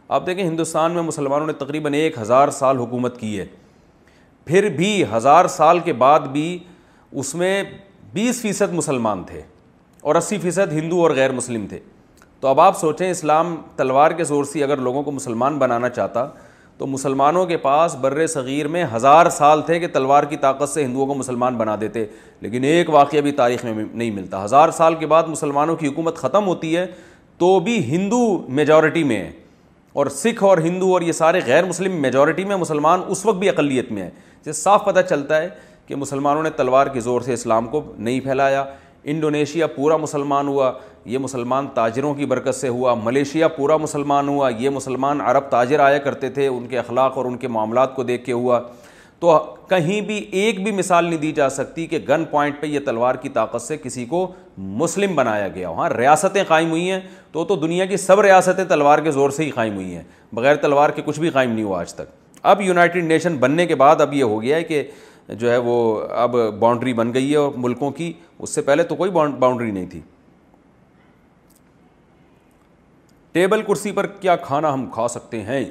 آپ 0.08 0.26
دیکھیں 0.26 0.44
ہندوستان 0.46 0.92
میں 0.94 1.02
مسلمانوں 1.02 1.46
نے 1.46 1.52
تقریباً 1.64 1.94
ایک 1.94 2.18
ہزار 2.20 2.48
سال 2.58 2.78
حکومت 2.78 3.18
کی 3.20 3.38
ہے 3.38 3.44
پھر 4.44 4.68
بھی 4.76 5.02
ہزار 5.16 5.46
سال 5.58 5.78
کے 5.84 5.92
بعد 6.02 6.26
بھی 6.32 6.58
اس 7.12 7.34
میں 7.34 7.62
بیس 8.12 8.40
فیصد 8.42 8.72
مسلمان 8.74 9.22
تھے 9.26 9.42
اور 10.10 10.14
اسی 10.14 10.38
فیصد 10.42 10.72
ہندو 10.72 11.00
اور 11.02 11.10
غیر 11.14 11.32
مسلم 11.32 11.66
تھے 11.66 11.78
تو 12.46 12.50
اب 12.50 12.60
آپ 12.60 12.76
سوچیں 12.78 13.08
اسلام 13.10 13.54
تلوار 13.76 14.10
کے 14.16 14.24
زور 14.24 14.44
سے 14.44 14.62
اگر 14.64 14.80
لوگوں 14.80 15.02
کو 15.02 15.10
مسلمان 15.12 15.56
بنانا 15.58 15.88
چاہتا 15.90 16.24
تو 16.78 16.86
مسلمانوں 16.86 17.44
کے 17.46 17.56
پاس 17.62 17.94
بر 18.00 18.26
صغیر 18.34 18.68
میں 18.74 18.84
ہزار 18.94 19.28
سال 19.36 19.62
تھے 19.66 19.78
کہ 19.80 19.86
تلوار 19.92 20.24
کی 20.30 20.36
طاقت 20.44 20.68
سے 20.74 20.84
ہندوؤں 20.84 21.06
کو 21.06 21.14
مسلمان 21.14 21.56
بنا 21.56 21.74
دیتے 21.80 22.04
لیکن 22.40 22.64
ایک 22.64 22.90
واقعہ 22.94 23.20
بھی 23.26 23.32
تاریخ 23.42 23.64
میں 23.64 23.74
نہیں 23.92 24.10
ملتا 24.10 24.44
ہزار 24.44 24.70
سال 24.76 24.94
کے 25.00 25.06
بعد 25.14 25.22
مسلمانوں 25.28 25.76
کی 25.76 25.86
حکومت 25.86 26.16
ختم 26.18 26.46
ہوتی 26.46 26.76
ہے 26.76 26.86
تو 27.38 27.58
بھی 27.60 27.76
ہندو 27.94 28.20
میجورٹی 28.58 29.02
میں 29.04 29.16
ہے 29.22 29.30
اور 29.98 30.06
سکھ 30.20 30.44
اور 30.44 30.58
ہندو 30.68 30.92
اور 30.94 31.02
یہ 31.02 31.12
سارے 31.22 31.40
غیر 31.46 31.64
مسلم 31.64 32.00
میجورٹی 32.02 32.44
میں 32.44 32.56
مسلمان 32.56 33.00
اس 33.08 33.26
وقت 33.26 33.38
بھی 33.38 33.48
اقلیت 33.48 33.90
میں 33.92 34.02
ہیں 34.02 34.10
جس 34.44 34.62
صاف 34.62 34.84
پتہ 34.84 35.00
چلتا 35.08 35.42
ہے 35.42 35.48
کہ 35.86 35.96
مسلمانوں 35.96 36.42
نے 36.42 36.50
تلوار 36.56 36.86
کے 36.92 37.00
زور 37.00 37.20
سے 37.20 37.32
اسلام 37.32 37.66
کو 37.68 37.82
نہیں 37.98 38.20
پھیلایا 38.20 38.64
انڈونیشیا 39.10 39.66
پورا 39.74 39.96
مسلمان 39.96 40.48
ہوا 40.48 40.70
یہ 41.06 41.18
مسلمان 41.18 41.66
تاجروں 41.74 42.12
کی 42.14 42.26
برکت 42.26 42.54
سے 42.54 42.68
ہوا 42.68 42.94
ملیشیا 43.02 43.48
پورا 43.58 43.76
مسلمان 43.76 44.28
ہوا 44.28 44.48
یہ 44.58 44.70
مسلمان 44.70 45.20
عرب 45.20 45.44
تاجر 45.50 45.80
آیا 45.80 45.98
کرتے 46.06 46.28
تھے 46.38 46.46
ان 46.46 46.66
کے 46.68 46.78
اخلاق 46.78 47.16
اور 47.18 47.24
ان 47.24 47.36
کے 47.44 47.48
معاملات 47.56 47.94
کو 47.96 48.02
دیکھ 48.04 48.24
کے 48.24 48.32
ہوا 48.32 48.60
تو 49.20 49.38
کہیں 49.68 50.00
بھی 50.06 50.16
ایک 50.40 50.62
بھی 50.62 50.72
مثال 50.78 51.04
نہیں 51.04 51.18
دی 51.20 51.30
جا 51.32 51.48
سکتی 51.50 51.86
کہ 51.92 51.98
گن 52.08 52.24
پوائنٹ 52.30 52.60
پہ 52.60 52.66
یہ 52.66 52.80
تلوار 52.86 53.14
کی 53.22 53.28
طاقت 53.38 53.62
سے 53.62 53.76
کسی 53.82 54.04
کو 54.06 54.26
مسلم 54.82 55.14
بنایا 55.16 55.46
گیا 55.54 55.68
ہاں 55.76 55.88
ریاستیں 55.90 56.42
قائم 56.48 56.70
ہوئی 56.70 56.90
ہیں 56.90 57.00
تو 57.32 57.44
دنیا 57.56 57.84
کی 57.86 57.96
سب 57.96 58.20
ریاستیں 58.20 58.64
تلوار 58.68 58.98
کے 59.04 59.10
زور 59.12 59.30
سے 59.36 59.44
ہی 59.44 59.50
قائم 59.50 59.74
ہوئی 59.74 59.94
ہیں 59.94 60.02
بغیر 60.34 60.56
تلوار 60.66 60.90
کے 60.96 61.02
کچھ 61.04 61.20
بھی 61.20 61.30
قائم 61.30 61.52
نہیں 61.52 61.64
ہوا 61.64 61.80
آج 61.80 61.94
تک 61.94 62.10
اب 62.52 62.60
یونائٹڈ 62.62 63.04
نیشن 63.04 63.36
بننے 63.38 63.66
کے 63.66 63.74
بعد 63.74 64.00
اب 64.00 64.14
یہ 64.14 64.22
ہو 64.24 64.42
گیا 64.42 64.56
ہے 64.56 64.62
کہ 64.64 64.82
جو 65.38 65.50
ہے 65.50 65.56
وہ 65.58 65.76
اب 66.24 66.36
باؤنڈری 66.58 66.92
بن 66.94 67.12
گئی 67.14 67.34
ہے 67.34 67.38
ملکوں 67.58 67.90
کی 67.92 68.12
اس 68.42 68.54
سے 68.54 68.62
پہلے 68.62 68.82
تو 68.82 68.94
کوئی 68.96 69.10
باؤنڈری 69.10 69.70
نہیں 69.70 69.86
تھی 69.90 70.00
ٹیبل 73.32 73.62
کرسی 73.62 73.92
پر 73.92 74.06
کیا 74.20 74.36
کھانا 74.42 74.72
ہم 74.74 74.86
کھا 74.94 75.06
سکتے 75.08 75.42
ہیں 75.44 75.64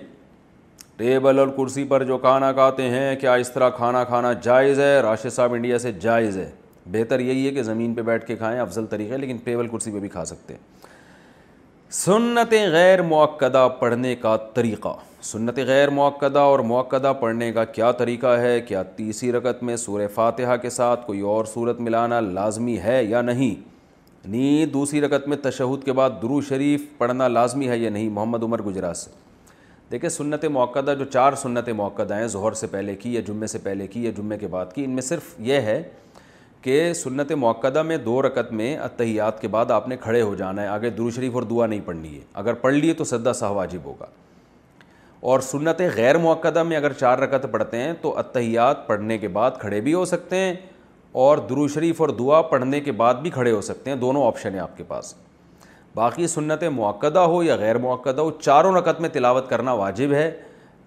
ٹیبل 0.98 1.40
اور 1.40 1.48
کرسی 1.56 1.84
پر 1.85 2.03
جو 2.08 2.18
کھانا 2.18 2.52
کھاتے 2.53 2.84
ہیں 2.90 3.16
کیا 3.19 3.34
اس 3.34 3.52
طرح 3.53 3.69
کھانا 3.77 4.03
کھانا 4.03 4.34
جائز 4.44 4.80
ہے 4.80 5.00
راشد 5.02 5.34
صاحب 5.34 5.53
انڈیا 5.53 5.77
سے 5.80 5.92
جائز 6.02 6.38
ہے 6.38 6.50
بہتر 6.92 7.19
یہی 7.19 7.45
ہے 7.48 7.52
کہ 7.53 7.64
زمین 7.64 7.94
پہ 7.94 8.02
بیٹھ 8.10 8.26
کے 8.26 8.35
کھائیں 8.38 8.60
افضل 8.60 8.85
طریقے 8.90 9.18
لیکن 9.18 9.38
ٹیبل 9.44 9.68
کرسی 9.68 9.92
پہ 9.92 10.00
بھی 10.00 10.10
کھا 10.10 10.26
سکتے 10.26 10.53
ہیں 10.53 10.74
سنت 11.99 12.53
غیر 12.72 13.01
موقع 13.01 13.49
پڑھنے 13.80 14.14
کا 14.22 14.35
طریقہ 14.53 14.90
سنت 15.24 15.59
غیر 15.67 15.90
موقع 15.90 16.25
اور 16.40 16.59
موقع 16.72 17.11
پڑھنے 17.19 17.51
کا 17.53 17.64
کیا 17.65 17.91
طریقہ 17.99 18.35
ہے 18.41 18.59
کیا 18.67 18.82
تیسری 18.95 19.32
رکت 19.32 19.61
میں 19.64 19.75
سور 19.85 19.99
فاتحہ 20.15 20.56
کے 20.61 20.69
ساتھ 20.77 21.06
کوئی 21.06 21.22
اور 21.33 21.45
صورت 21.53 21.80
ملانا 21.82 22.19
لازمی 22.19 22.77
ہے 22.83 23.03
یا 23.03 23.22
نہیں 23.22 24.65
دوسری 24.74 25.01
رکت 25.01 25.27
میں 25.27 25.38
تشہد 25.41 25.85
کے 25.85 25.93
بعد 26.01 26.22
درو 26.22 26.41
شریف 26.49 26.83
پڑھنا 26.98 27.27
لازمی 27.27 27.69
ہے 27.69 27.77
یا 27.77 27.90
نہیں 27.90 28.09
محمد 28.09 28.43
عمر 28.43 28.61
گجرا 28.65 28.93
سے 29.03 29.11
دیکھیں 29.91 30.09
سنت 30.09 30.45
موقع 30.59 30.80
جو 30.99 31.06
چار 31.06 31.35
سنت 31.41 31.69
موقع 31.83 32.03
ہیں 32.14 32.27
ظہر 32.38 32.53
سے 32.64 32.67
پہلے 32.72 32.95
کی 33.01 33.14
یا 33.14 33.22
جمعے 33.27 33.48
سے 33.48 33.57
پہلے 33.64 33.88
کی 33.88 34.03
یا 34.06 34.11
جمعے 34.17 34.38
کے 34.38 34.48
بعد 34.57 34.74
کی 34.75 34.83
ان 34.85 34.91
میں 34.95 35.01
صرف 35.11 35.33
یہ 35.51 35.61
ہے 35.72 35.82
کہ 36.66 36.94
سنت 36.95 37.32
موقعہ 37.40 37.82
میں 37.88 37.95
دو 38.06 38.22
رکت 38.22 38.52
میں 38.60 38.76
اتحیات 38.84 39.42
کے 39.42 39.48
بعد 39.56 39.72
آپ 39.72 39.88
نے 39.88 39.95
کھڑے 40.02 40.22
ہو 40.22 40.34
جانا 40.35 40.61
ہے 40.61 40.68
آگے 40.68 40.90
درو 40.90 41.10
شریف 41.16 41.34
اور 41.35 41.44
دعا 41.50 41.66
نہیں 41.66 41.82
پڑھنی 41.85 42.14
ہے 42.14 42.19
اگر 42.42 42.53
پڑھ 42.64 42.74
لیے 42.74 42.94
تو 42.94 43.03
سدا 43.03 43.34
سہ 43.40 43.50
واجب 43.56 43.84
ہوگا 43.85 44.06
اور 45.34 45.40
سنت 45.50 45.82
غیر 45.95 46.18
موقعہ 46.24 46.64
میں 46.69 46.77
اگر 46.77 46.94
چار 47.00 47.18
رکت 47.19 47.45
پڑھتے 47.52 47.82
ہیں 47.82 47.92
تو 48.02 48.18
اتحیات 48.19 48.85
پڑھنے 48.88 49.18
کے 49.18 49.27
بعد 49.35 49.60
کھڑے 49.60 49.82
بھی 49.88 49.94
ہو 49.94 50.03
سکتے 50.14 50.38
ہیں 50.38 50.53
اور 51.26 51.38
درو 51.50 51.68
شریف 51.76 52.02
اور 52.02 52.10
دعا 52.24 52.42
پڑھنے 52.53 52.80
کے 52.88 52.92
بعد 53.03 53.22
بھی 53.22 53.30
کھڑے 53.38 53.52
ہو 53.52 53.61
سکتے 53.69 53.90
ہیں 53.92 53.98
دونوں 54.06 54.26
آپشن 54.27 54.53
ہیں 54.53 54.61
آپ 54.61 54.76
کے 54.77 54.84
پاس 54.88 55.14
باقی 55.95 56.27
سنت 56.27 56.64
موقع 56.80 57.14
ہو 57.18 57.44
یا 57.44 57.56
غیر 57.60 57.77
موقع 57.85 58.10
ہو 58.19 58.30
چاروں 58.42 58.72
رکعت 58.77 59.02
میں 59.02 59.10
تلاوت 59.19 59.50
کرنا 59.50 59.74
واجب 59.84 60.14
ہے 60.14 60.30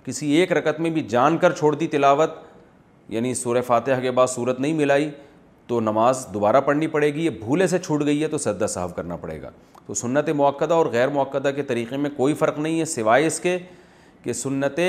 کسی 0.06 0.30
ایک 0.40 0.52
رکت 0.58 0.80
میں 0.80 0.90
بھی 0.98 1.02
جان 1.16 1.38
کر 1.46 1.52
چھوڑ 1.62 1.74
دی 1.76 1.86
تلاوت 1.96 2.34
یعنی 3.16 3.34
سورہ 3.44 3.62
فاتحہ 3.66 4.00
کے 4.00 4.10
بعد 4.20 4.26
صورت 4.34 4.60
نہیں 4.60 4.72
ملائی 4.82 5.10
تو 5.68 5.78
نماز 5.80 6.26
دوبارہ 6.34 6.60
پڑھنی 6.66 6.86
پڑے 6.92 7.08
گی 7.14 7.24
یہ 7.24 7.30
بھولے 7.42 7.66
سے 7.68 7.78
چھوٹ 7.78 8.04
گئی 8.06 8.22
ہے 8.22 8.28
تو 8.28 8.38
سجدہ 8.38 8.66
صاحب 8.70 8.94
کرنا 8.96 9.16
پڑے 9.20 9.40
گا 9.42 9.50
تو 9.86 9.94
سنت 9.94 10.28
موقعہ 10.36 10.72
اور 10.72 10.86
غیر 10.92 11.08
موقعہ 11.16 11.50
کے 11.56 11.62
طریقے 11.62 11.96
میں 11.96 12.10
کوئی 12.16 12.34
فرق 12.34 12.58
نہیں 12.58 12.78
ہے 12.80 12.84
سوائے 12.92 13.26
اس 13.26 13.38
کے 13.40 13.56
کہ 14.22 14.32
سنت 14.32 14.80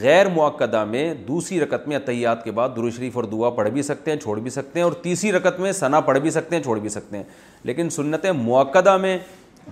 غیر 0.00 0.28
موقعہ 0.28 0.84
میں 0.84 1.12
دوسری 1.28 1.60
رکت 1.60 1.86
میں 1.88 1.96
اطیات 1.96 2.42
کے 2.44 2.50
بعد 2.56 2.68
شریف 2.96 3.16
اور 3.16 3.24
دعا 3.32 3.50
پڑھ 3.50 3.68
بھی 3.72 3.82
سکتے 3.82 4.10
ہیں 4.10 4.18
چھوڑ 4.20 4.38
بھی 4.40 4.50
سکتے 4.50 4.78
ہیں 4.78 4.84
اور 4.84 4.92
تیسری 5.02 5.32
رکت 5.32 5.60
میں 5.60 5.72
ثنا 5.72 6.00
پڑھ 6.08 6.18
بھی 6.20 6.30
سکتے 6.30 6.56
ہیں 6.56 6.62
چھوڑ 6.62 6.78
بھی 6.80 6.88
سکتے 6.88 7.16
ہیں 7.16 7.24
لیکن 7.70 7.90
سنت 7.90 8.26
موقعہ 8.38 8.96
میں 9.06 9.16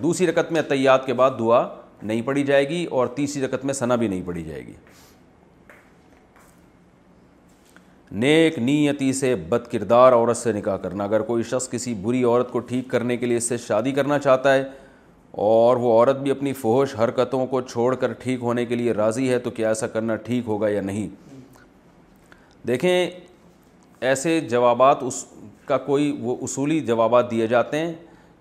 دوسری 0.03 0.27
رکت 0.27 0.51
میں 0.51 0.61
اطیات 0.61 1.05
کے 1.05 1.13
بعد 1.21 1.37
دعا 1.39 1.65
نہیں 2.01 2.21
پڑھی 2.25 2.43
جائے 2.45 2.67
گی 2.69 2.83
اور 2.97 3.07
تیسری 3.15 3.41
رکت 3.45 3.65
میں 3.65 3.73
ثنا 3.73 3.95
بھی 4.03 4.07
نہیں 4.07 4.21
پڑھی 4.25 4.43
جائے 4.43 4.65
گی 4.67 4.73
نیک 8.11 8.57
نیتی 8.59 9.11
سے 9.13 9.33
بد 9.49 9.65
کردار 9.71 10.13
عورت 10.13 10.37
سے 10.37 10.51
نکاح 10.53 10.77
کرنا 10.81 11.03
اگر 11.03 11.21
کوئی 11.23 11.43
شخص 11.49 11.69
کسی 11.69 11.93
بری 12.03 12.23
عورت 12.23 12.51
کو 12.51 12.59
ٹھیک 12.59 12.87
کرنے 12.89 13.17
کے 13.17 13.25
لیے 13.25 13.37
اس 13.37 13.47
سے 13.49 13.57
شادی 13.67 13.91
کرنا 13.91 14.17
چاہتا 14.19 14.53
ہے 14.53 14.63
اور 15.41 15.77
وہ 15.77 15.91
عورت 15.93 16.17
بھی 16.21 16.31
اپنی 16.31 16.53
فہوش 16.61 16.95
حرکتوں 17.03 17.45
کو 17.47 17.61
چھوڑ 17.61 17.93
کر 17.95 18.13
ٹھیک 18.23 18.41
ہونے 18.43 18.65
کے 18.65 18.75
لیے 18.75 18.93
راضی 18.93 19.29
ہے 19.29 19.37
تو 19.39 19.49
کیا 19.51 19.67
ایسا 19.67 19.87
کرنا 19.87 20.15
ٹھیک 20.25 20.47
ہوگا 20.47 20.69
یا 20.69 20.81
نہیں 20.81 21.07
دیکھیں 22.67 23.09
ایسے 24.09 24.39
جوابات 24.49 25.03
اس 25.03 25.23
کا 25.65 25.77
کوئی 25.77 26.15
وہ 26.21 26.35
اصولی 26.43 26.79
جوابات 26.85 27.31
دیے 27.31 27.47
جاتے 27.47 27.79
ہیں 27.79 27.93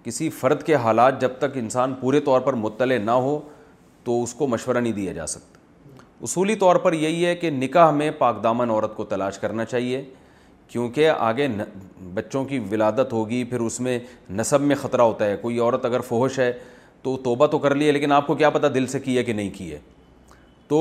کسی 0.04 0.28
فرد 0.40 0.62
کے 0.66 0.74
حالات 0.74 1.20
جب 1.20 1.30
تک 1.38 1.56
انسان 1.62 1.94
پورے 2.00 2.20
طور 2.30 2.40
پر 2.40 2.52
مطلع 2.64 2.98
نہ 3.04 3.10
ہو 3.10 3.38
تو 4.04 4.22
اس 4.22 4.34
کو 4.34 4.46
مشورہ 4.48 4.78
نہیں 4.78 4.92
دیا 4.92 5.12
جا 5.12 5.26
سکتا 5.26 5.57
اصولی 6.24 6.54
طور 6.60 6.76
پر 6.82 6.92
یہی 6.92 7.24
ہے 7.26 7.34
کہ 7.36 7.50
نکاح 7.50 7.90
میں 7.94 8.10
پاک 8.18 8.42
دامن 8.42 8.70
عورت 8.70 8.94
کو 8.96 9.04
تلاش 9.10 9.38
کرنا 9.38 9.64
چاہیے 9.64 10.02
کیونکہ 10.68 11.10
آگے 11.10 11.46
بچوں 12.14 12.44
کی 12.44 12.58
ولادت 12.70 13.12
ہوگی 13.12 13.42
پھر 13.50 13.60
اس 13.60 13.78
میں 13.80 13.98
نصب 14.40 14.60
میں 14.60 14.76
خطرہ 14.80 15.00
ہوتا 15.02 15.26
ہے 15.26 15.36
کوئی 15.40 15.58
عورت 15.58 15.84
اگر 15.84 16.00
فوہش 16.08 16.38
ہے 16.38 16.52
تو 17.02 17.16
توبہ 17.24 17.46
تو 17.46 17.58
کر 17.58 17.74
لی 17.74 17.86
ہے 17.86 17.92
لیکن 17.92 18.12
آپ 18.12 18.26
کو 18.26 18.34
کیا 18.34 18.50
پتہ 18.50 18.66
دل 18.74 18.86
سے 18.86 19.00
کی 19.00 19.16
ہے 19.18 19.24
کہ 19.24 19.32
نہیں 19.32 19.50
کی 19.58 19.70
ہے 19.72 19.78
تو 20.68 20.80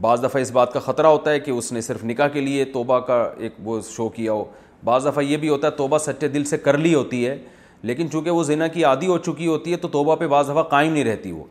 بعض 0.00 0.22
دفعہ 0.24 0.42
اس 0.42 0.50
بات 0.52 0.72
کا 0.72 0.80
خطرہ 0.80 1.06
ہوتا 1.06 1.30
ہے 1.30 1.40
کہ 1.40 1.50
اس 1.50 1.70
نے 1.72 1.80
صرف 1.80 2.04
نکاح 2.04 2.28
کے 2.32 2.40
لیے 2.40 2.64
توبہ 2.72 2.98
کا 3.06 3.22
ایک 3.38 3.52
وہ 3.64 3.80
شو 3.90 4.08
کیا 4.14 4.32
ہو 4.32 4.44
بعض 4.84 5.06
دفعہ 5.06 5.22
یہ 5.24 5.36
بھی 5.36 5.48
ہوتا 5.48 5.66
ہے 5.66 5.72
توبہ 5.76 5.98
سچے 6.06 6.28
دل 6.28 6.44
سے 6.44 6.56
کر 6.58 6.78
لی 6.78 6.94
ہوتی 6.94 7.26
ہے 7.26 7.36
لیکن 7.82 8.10
چونکہ 8.10 8.30
وہ 8.30 8.42
زنا 8.44 8.66
کی 8.74 8.84
عادی 8.84 9.06
ہو 9.06 9.18
چکی 9.18 9.46
ہوتی 9.46 9.72
ہے 9.72 9.76
تو 9.76 9.88
توبہ 9.88 10.16
پہ 10.16 10.26
بعض 10.28 10.50
دفعہ 10.50 10.62
قائم 10.62 10.92
نہیں 10.92 11.04
رہتی 11.04 11.32
وہ 11.32 11.44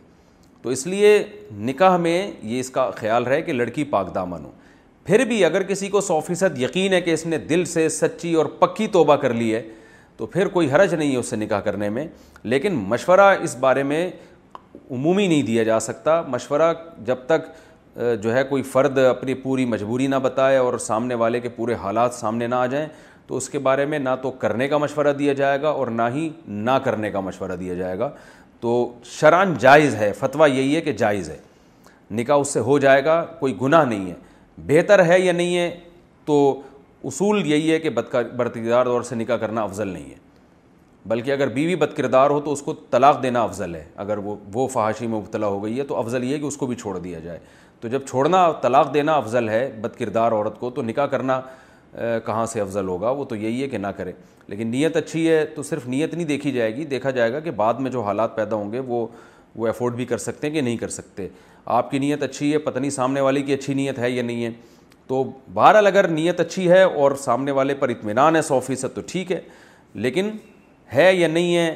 تو 0.63 0.69
اس 0.69 0.85
لیے 0.87 1.11
نکاح 1.67 1.95
میں 1.97 2.17
یہ 2.41 2.59
اس 2.59 2.69
کا 2.69 2.89
خیال 2.95 3.23
رہے 3.27 3.41
کہ 3.41 3.53
لڑکی 3.53 3.83
پاک 3.93 4.13
دامن 4.15 4.43
ہو 4.45 4.51
پھر 5.05 5.23
بھی 5.25 5.43
اگر 5.45 5.63
کسی 5.67 5.87
کو 5.89 6.01
سو 6.01 6.19
فیصد 6.25 6.59
یقین 6.61 6.93
ہے 6.93 6.99
کہ 7.01 7.13
اس 7.13 7.25
نے 7.25 7.37
دل 7.51 7.63
سے 7.65 7.87
سچی 7.89 8.33
اور 8.41 8.45
پکی 8.59 8.87
توبہ 8.97 9.15
کر 9.21 9.33
لی 9.33 9.53
ہے 9.53 9.61
تو 10.17 10.25
پھر 10.33 10.47
کوئی 10.57 10.71
حرج 10.71 10.93
نہیں 10.93 11.11
ہے 11.11 11.17
اس 11.17 11.27
سے 11.29 11.35
نکاح 11.35 11.59
کرنے 11.69 11.89
میں 11.89 12.05
لیکن 12.43 12.73
مشورہ 12.87 13.33
اس 13.43 13.55
بارے 13.59 13.83
میں 13.83 14.09
عمومی 14.91 15.27
نہیں 15.27 15.41
دیا 15.43 15.63
جا 15.63 15.79
سکتا 15.79 16.21
مشورہ 16.27 16.73
جب 17.05 17.25
تک 17.27 17.47
جو 18.23 18.33
ہے 18.33 18.43
کوئی 18.49 18.63
فرد 18.63 18.97
اپنی 18.97 19.33
پوری 19.45 19.65
مجبوری 19.65 20.07
نہ 20.07 20.15
بتائے 20.23 20.57
اور 20.57 20.77
سامنے 20.79 21.15
والے 21.23 21.39
کے 21.39 21.49
پورے 21.55 21.73
حالات 21.81 22.13
سامنے 22.13 22.47
نہ 22.47 22.55
آ 22.55 22.65
جائیں 22.73 22.87
تو 23.27 23.37
اس 23.37 23.49
کے 23.49 23.59
بارے 23.65 23.85
میں 23.85 23.99
نہ 23.99 24.09
تو 24.21 24.31
کرنے 24.43 24.67
کا 24.67 24.77
مشورہ 24.77 25.13
دیا 25.19 25.33
جائے 25.33 25.61
گا 25.61 25.69
اور 25.69 25.87
نہ 25.97 26.01
ہی 26.13 26.29
نہ 26.69 26.77
کرنے 26.83 27.11
کا 27.11 27.19
مشورہ 27.27 27.55
دیا 27.59 27.73
جائے 27.75 27.97
گا 27.99 28.09
تو 28.61 28.71
شران 29.09 29.53
جائز 29.59 29.95
ہے 29.95 30.11
فتویٰ 30.19 30.47
یہی 30.49 30.75
ہے 30.75 30.81
کہ 30.81 30.91
جائز 30.97 31.29
ہے 31.29 31.37
نکاح 32.19 32.39
اس 32.39 32.47
سے 32.53 32.59
ہو 32.69 32.77
جائے 32.79 33.03
گا 33.05 33.23
کوئی 33.39 33.55
گناہ 33.61 33.85
نہیں 33.85 34.09
ہے 34.09 34.13
بہتر 34.67 35.03
ہے 35.05 35.19
یا 35.19 35.31
نہیں 35.33 35.57
ہے 35.57 35.69
تو 36.25 36.35
اصول 37.11 37.45
یہی 37.51 37.71
ہے 37.71 37.79
کہ 37.79 37.89
برتریدار 38.03 38.85
دور 38.85 39.01
سے 39.09 39.15
نکاح 39.15 39.37
کرنا 39.43 39.63
افضل 39.63 39.87
نہیں 39.87 40.09
ہے 40.09 40.15
بلکہ 41.09 41.31
اگر 41.31 41.47
بیوی 41.53 41.75
بد 41.83 41.95
کردار 41.97 42.29
ہو 42.29 42.39
تو 42.41 42.51
اس 42.53 42.61
کو 42.61 42.73
طلاق 42.91 43.21
دینا 43.23 43.41
افضل 43.43 43.73
ہے 43.75 43.83
اگر 44.05 44.17
وہ 44.23 44.35
وہ 44.53 44.67
فحاشی 44.73 45.07
میں 45.07 45.17
مبتلا 45.17 45.47
ہو 45.47 45.63
گئی 45.63 45.77
ہے 45.77 45.83
تو 45.91 45.95
افضل 45.99 46.23
یہ 46.23 46.33
ہے 46.33 46.39
کہ 46.39 46.45
اس 46.45 46.57
کو 46.57 46.65
بھی 46.67 46.75
چھوڑ 46.81 46.97
دیا 46.97 47.19
جائے 47.19 47.39
تو 47.81 47.87
جب 47.87 48.05
چھوڑنا 48.09 48.45
طلاق 48.61 48.93
دینا 48.93 49.13
افضل 49.21 49.49
ہے 49.49 49.69
بد 49.81 49.95
کردار 49.99 50.31
عورت 50.31 50.59
کو 50.59 50.69
تو 50.69 50.81
نکاح 50.81 51.05
کرنا 51.15 51.39
کہاں 52.25 52.45
سے 52.45 52.61
افضل 52.61 52.87
ہوگا 52.87 53.09
وہ 53.09 53.23
تو 53.29 53.35
یہی 53.35 53.61
ہے 53.61 53.67
کہ 53.69 53.77
نہ 53.77 53.87
کرے 53.97 54.11
لیکن 54.47 54.67
نیت 54.67 54.95
اچھی 54.97 55.27
ہے 55.29 55.45
تو 55.55 55.63
صرف 55.63 55.87
نیت 55.87 56.13
نہیں 56.13 56.27
دیکھی 56.27 56.51
جائے 56.51 56.75
گی 56.75 56.85
دیکھا 56.91 57.09
جائے 57.11 57.33
گا 57.33 57.39
کہ 57.39 57.51
بعد 57.55 57.73
میں 57.79 57.91
جو 57.91 58.01
حالات 58.03 58.35
پیدا 58.35 58.55
ہوں 58.55 58.71
گے 58.71 58.79
وہ 58.87 59.05
وہ 59.55 59.67
افورڈ 59.67 59.95
بھی 59.95 60.05
کر 60.05 60.17
سکتے 60.17 60.47
ہیں 60.47 60.53
کہ 60.53 60.61
نہیں 60.61 60.77
کر 60.77 60.89
سکتے 60.89 61.27
آپ 61.77 61.89
کی 61.91 61.99
نیت 61.99 62.23
اچھی 62.23 62.51
ہے 62.51 62.57
پتہ 62.57 62.79
نہیں 62.79 62.91
سامنے 62.91 63.21
والے 63.21 63.41
کی 63.41 63.53
اچھی 63.53 63.73
نیت 63.73 63.99
ہے 63.99 64.09
یا 64.11 64.23
نہیں 64.23 64.43
ہے 64.45 64.51
تو 65.07 65.23
بہرحال 65.53 65.87
اگر 65.87 66.07
نیت 66.07 66.39
اچھی 66.39 66.69
ہے 66.69 66.81
اور 66.83 67.15
سامنے 67.23 67.51
والے 67.51 67.73
پر 67.79 67.89
اطمینان 67.89 68.35
ہے 68.35 68.41
سو 68.41 68.59
فیصد 68.67 68.95
تو 68.95 69.01
ٹھیک 69.11 69.31
ہے 69.31 69.39
لیکن 70.03 70.29
ہے 70.95 71.13
یا 71.13 71.27
نہیں 71.27 71.55
ہے 71.55 71.75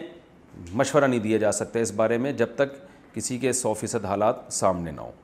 مشورہ 0.74 1.06
نہیں 1.08 1.20
دیا 1.20 1.38
جا 1.38 1.52
سکتا 1.52 1.80
اس 1.80 1.92
بارے 1.96 2.18
میں 2.18 2.32
جب 2.32 2.56
تک 2.56 2.74
کسی 3.16 3.38
کے 3.40 3.54
سو 3.54 3.74
فیصد 3.80 4.06
حالات 4.06 4.52
سامنے 4.54 4.92
نہ 4.92 5.02
ہوں 5.02 5.24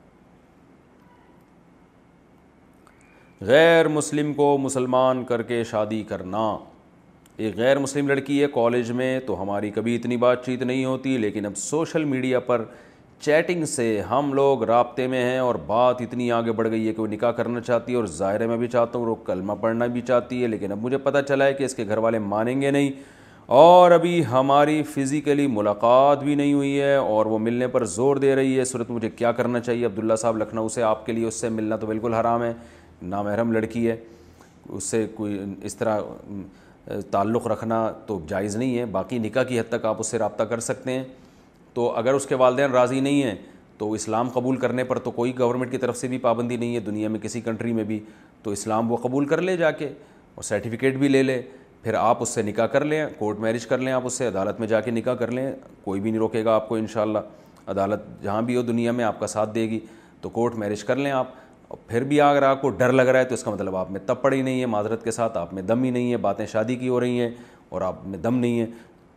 غیر 3.46 3.88
مسلم 3.88 4.32
کو 4.34 4.56
مسلمان 4.62 5.22
کر 5.24 5.42
کے 5.42 5.62
شادی 5.70 6.02
کرنا 6.08 6.38
ایک 7.36 7.56
غیر 7.56 7.78
مسلم 7.78 8.08
لڑکی 8.08 8.40
ہے 8.42 8.46
کالج 8.54 8.90
میں 8.98 9.18
تو 9.26 9.40
ہماری 9.40 9.70
کبھی 9.74 9.94
اتنی 9.96 10.16
بات 10.24 10.44
چیت 10.46 10.62
نہیں 10.62 10.84
ہوتی 10.84 11.16
لیکن 11.18 11.46
اب 11.46 11.56
سوشل 11.56 12.04
میڈیا 12.12 12.40
پر 12.50 12.64
چیٹنگ 13.24 13.64
سے 13.74 13.86
ہم 14.10 14.32
لوگ 14.34 14.62
رابطے 14.70 15.06
میں 15.14 15.22
ہیں 15.24 15.38
اور 15.38 15.54
بات 15.66 16.00
اتنی 16.02 16.30
آگے 16.32 16.52
بڑھ 16.60 16.68
گئی 16.70 16.86
ہے 16.88 16.92
کہ 16.92 17.02
وہ 17.02 17.06
نکاح 17.10 17.30
کرنا 17.40 17.60
چاہتی 17.60 17.92
ہے 17.92 17.96
اور 17.96 18.06
ظاہر 18.18 18.46
میں 18.46 18.56
بھی 18.56 18.68
چاہتا 18.68 18.98
ہوں 18.98 19.06
وہ 19.06 19.14
کلمہ 19.26 19.52
پڑھنا 19.60 19.86
بھی 19.96 20.00
چاہتی 20.08 20.42
ہے 20.42 20.48
لیکن 20.48 20.72
اب 20.72 20.82
مجھے 20.82 20.98
پتہ 21.08 21.18
چلا 21.28 21.44
ہے 21.46 21.54
کہ 21.54 21.64
اس 21.64 21.74
کے 21.74 21.84
گھر 21.88 21.98
والے 22.06 22.18
مانیں 22.34 22.60
گے 22.62 22.70
نہیں 22.76 22.90
اور 23.64 23.90
ابھی 23.90 24.24
ہماری 24.30 24.82
فزیکلی 24.94 25.46
ملاقات 25.54 26.22
بھی 26.24 26.34
نہیں 26.34 26.52
ہوئی 26.52 26.80
ہے 26.80 26.94
اور 26.96 27.26
وہ 27.26 27.38
ملنے 27.48 27.66
پر 27.68 27.84
زور 27.96 28.16
دے 28.24 28.34
رہی 28.36 28.58
ہے 28.58 28.64
صورت 28.64 28.90
مجھے 28.90 29.10
کیا 29.10 29.32
کرنا 29.40 29.60
چاہیے 29.60 29.86
عبداللہ 29.86 30.14
صاحب 30.22 30.36
لکھنؤ 30.42 30.68
سے 30.74 30.82
آپ 30.92 31.04
کے 31.06 31.12
لیے 31.12 31.26
اس 31.26 31.40
سے 31.40 31.48
ملنا 31.56 31.76
تو 31.76 31.86
بالکل 31.86 32.14
حرام 32.14 32.42
ہے 32.42 32.52
نامحرم 33.02 33.52
لڑکی 33.52 33.88
ہے 33.88 33.96
اس 34.68 34.84
سے 34.84 35.06
کوئی 35.14 35.38
اس 35.66 35.74
طرح 35.76 36.00
تعلق 37.10 37.46
رکھنا 37.46 37.86
تو 38.06 38.18
جائز 38.28 38.56
نہیں 38.56 38.78
ہے 38.78 38.84
باقی 38.96 39.18
نکاح 39.18 39.42
کی 39.48 39.58
حد 39.60 39.68
تک 39.70 39.84
آپ 39.86 39.96
اس 40.00 40.06
سے 40.10 40.18
رابطہ 40.18 40.42
کر 40.50 40.60
سکتے 40.60 40.92
ہیں 40.92 41.04
تو 41.74 41.90
اگر 41.96 42.12
اس 42.14 42.26
کے 42.26 42.34
والدین 42.34 42.70
راضی 42.70 43.00
نہیں 43.00 43.22
ہیں 43.22 43.34
تو 43.78 43.90
اسلام 43.92 44.28
قبول 44.32 44.56
کرنے 44.60 44.84
پر 44.84 44.98
تو 45.04 45.10
کوئی 45.10 45.38
گورنمنٹ 45.38 45.70
کی 45.70 45.78
طرف 45.78 45.96
سے 45.96 46.08
بھی 46.08 46.18
پابندی 46.26 46.56
نہیں 46.56 46.74
ہے 46.74 46.80
دنیا 46.80 47.08
میں 47.08 47.20
کسی 47.20 47.40
کنٹری 47.40 47.72
میں 47.72 47.84
بھی 47.84 47.98
تو 48.42 48.50
اسلام 48.50 48.90
وہ 48.92 48.96
قبول 49.02 49.24
کر 49.28 49.40
لے 49.42 49.56
جا 49.56 49.70
کے 49.70 49.86
اور 50.34 50.42
سرٹیفکیٹ 50.44 50.96
بھی 50.98 51.08
لے 51.08 51.22
لے 51.22 51.40
پھر 51.82 51.94
آپ 52.00 52.22
اس 52.22 52.28
سے 52.28 52.42
نکاح 52.42 52.66
کر 52.72 52.84
لیں 52.84 53.04
کورٹ 53.18 53.38
میرج 53.40 53.66
کر 53.66 53.78
لیں 53.78 53.92
آپ 53.92 54.02
اس 54.06 54.12
سے 54.18 54.26
عدالت 54.26 54.58
میں 54.60 54.68
جا 54.68 54.80
کے 54.80 54.90
نکاح 54.90 55.14
کر 55.14 55.30
لیں 55.30 55.50
کوئی 55.84 56.00
بھی 56.00 56.10
نہیں 56.10 56.20
روکے 56.20 56.44
گا 56.44 56.54
آپ 56.54 56.68
کو 56.68 56.74
انشاءاللہ 56.76 57.18
عدالت 57.70 58.00
جہاں 58.22 58.42
بھی 58.42 58.56
ہو 58.56 58.62
دنیا 58.62 58.92
میں 58.92 59.04
آپ 59.04 59.18
کا 59.20 59.26
ساتھ 59.26 59.54
دے 59.54 59.68
گی 59.70 59.78
تو 60.20 60.28
کورٹ 60.30 60.54
میرج 60.58 60.84
کر 60.84 60.96
لیں 60.96 61.10
آپ 61.12 61.30
اور 61.72 61.78
پھر 61.88 62.04
بھی 62.04 62.20
اگر 62.20 62.42
آپ 62.42 62.60
کو 62.62 62.68
ڈر 62.70 62.92
لگ 62.92 63.02
رہا 63.06 63.18
ہے 63.20 63.24
تو 63.24 63.34
اس 63.34 63.42
کا 63.42 63.50
مطلب 63.50 63.76
آپ 63.76 63.90
میں 63.90 64.00
تپڑ 64.06 64.32
ہی 64.32 64.40
نہیں 64.42 64.60
ہے 64.60 64.66
معذرت 64.70 65.04
کے 65.04 65.10
ساتھ 65.10 65.36
آپ 65.38 65.52
میں 65.54 65.62
دم 65.62 65.82
ہی 65.82 65.90
نہیں 65.90 66.10
ہے 66.12 66.16
باتیں 66.24 66.44
شادی 66.46 66.74
کی 66.76 66.88
ہو 66.88 66.98
رہی 67.00 67.20
ہیں 67.20 67.28
اور 67.68 67.82
آپ 67.82 68.04
میں 68.06 68.18
دم 68.18 68.38
نہیں 68.38 68.60
ہے 68.60 68.66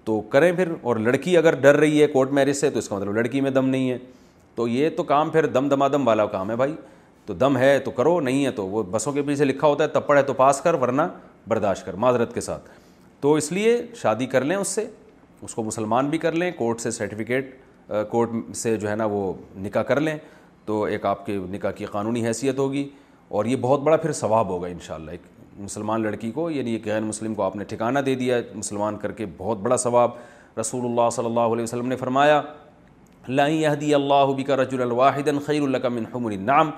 تو 0.06 0.20
کریں 0.36 0.52
پھر 0.56 0.72
اور 0.82 0.96
لڑکی 1.06 1.36
اگر 1.38 1.56
ڈر 1.62 1.76
رہی 1.80 2.02
ہے 2.02 2.06
کورٹ 2.14 2.32
میرج 2.34 2.56
سے 2.56 2.70
تو 2.70 2.80
اس 2.80 2.88
کا 2.90 2.96
مطلب 2.96 3.14
لڑکی 3.16 3.42
میں 3.42 3.52
دم 3.52 3.70
نہیں 3.70 3.90
ہے 3.92 3.98
تو 4.56 4.68
یہ 4.68 4.90
تو 4.98 5.04
کام 5.04 5.30
پھر 5.30 5.46
دم 5.46 5.68
دما 5.70 5.88
دم 5.94 6.08
والا 6.08 6.26
کام 6.36 6.52
ہے 6.52 6.56
بھائی 6.56 6.76
تو 7.26 7.34
دم 7.34 7.58
ہے 7.58 7.78
تو 7.86 7.92
کرو 7.98 8.20
نہیں 8.20 8.46
ہے 8.46 8.52
تو 8.62 8.68
وہ 8.68 8.84
بسوں 8.92 9.14
کے 9.14 9.22
پیچھے 9.28 9.46
لکھا 9.46 9.68
ہوتا 9.68 9.84
ہے 9.84 9.90
تپڑ 10.00 10.18
ہے 10.18 10.24
تو 10.24 10.34
پاس 10.34 10.62
کر 10.64 10.74
ورنہ 10.82 11.02
برداشت 11.48 11.86
کر 11.86 11.94
معذرت 12.06 12.34
کے 12.34 12.42
ساتھ 12.42 12.70
تو 13.22 13.34
اس 13.42 13.52
لیے 13.52 13.78
شادی 14.02 14.26
کر 14.36 14.44
لیں 14.44 14.56
اس 14.58 14.68
سے 14.76 14.86
اس 15.42 15.56
کو 15.56 15.64
مسلمان 15.64 16.10
بھی 16.10 16.18
کر 16.18 16.32
لیں 16.32 16.52
کورٹ 16.58 16.82
سے 16.82 16.92
سرٹیفکیٹ 17.00 17.54
کورٹ 18.10 18.30
سے 18.56 18.76
جو 18.78 18.90
ہے 18.90 18.96
نا 18.96 19.06
وہ 19.12 19.34
نکاح 19.62 19.84
کر 19.88 20.00
لیں 20.02 20.18
تو 20.68 20.82
ایک 20.84 21.06
آپ 21.06 21.26
کے 21.26 21.38
نکاح 21.52 21.72
کی 21.76 21.86
قانونی 21.86 22.26
حیثیت 22.26 22.60
ہوگی 22.60 22.88
اور 23.38 23.46
یہ 23.46 23.56
بہت 23.62 23.80
بڑا 23.82 23.98
پھر 23.98 24.12
ثواب 24.14 24.50
ہوگا 24.50 24.68
انشاءاللہ 24.68 25.12
ایک 25.12 25.22
مسلمان 25.58 26.02
لڑکی 26.04 26.32
کو 26.32 26.50
یعنی 26.52 26.72
ایک 26.74 26.86
غیر 26.88 27.02
مسلم 27.02 27.36
کو 27.36 27.44
آپ 27.44 27.56
نے 27.56 27.64
ٹھکانہ 27.64 28.00
دے 28.06 28.16
دیا 28.16 28.38
مسلمان 28.54 28.96
کر 29.02 29.12
کے 29.20 29.26
بہت 29.38 29.58
بڑا 29.64 29.78
ثواب 29.78 30.12
رسول 30.60 30.86
اللہ 30.86 31.10
صلی 31.16 31.26
اللہ 31.26 31.54
علیہ 31.54 31.64
وسلم 31.64 31.88
نے 31.88 31.96
فرمایا 31.96 32.42
لہدی 33.28 33.94
اللہ 33.96 34.26
بکا 34.38 34.56
کا 34.56 34.82
الواحد 34.84 35.24
خیر 35.28 35.34
الخیر 35.34 35.62
اللہ 35.62 35.78
کا 35.78 35.90
منحم 35.90 36.70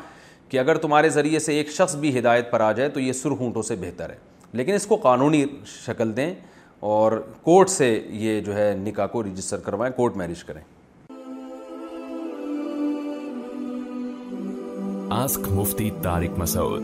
کہ 0.50 0.60
اگر 0.60 0.78
تمہارے 0.82 1.10
ذریعے 1.10 1.40
سے 1.40 1.54
ایک 1.58 1.72
شخص 1.74 1.96
بھی 2.02 2.18
ہدایت 2.20 2.52
پر 2.52 2.60
آ 2.62 2.72
جائے 2.72 2.90
تو 2.90 3.00
یہ 3.00 3.14
سرہونٹوں 3.14 3.62
سے 3.70 3.76
بہتر 3.80 4.10
ہے 4.10 4.16
لیکن 4.60 4.74
اس 4.74 4.86
کو 4.88 4.96
قانونی 5.08 5.44
شکل 5.86 6.16
دیں 6.18 6.34
اور 6.94 7.12
کورٹ 7.44 7.70
سے 7.70 7.90
یہ 8.24 8.40
جو 8.42 8.56
ہے 8.56 8.74
نکاح 8.86 9.08
کو 9.12 9.24
رجسٹر 9.24 9.60
کروائیں 9.66 9.94
کورٹ 9.96 10.16
میرج 10.18 10.44
کریں 10.44 10.62
ask 15.10 15.40
Mufti 15.56 15.92
Tariq 16.04 16.40
Masood 16.40 16.84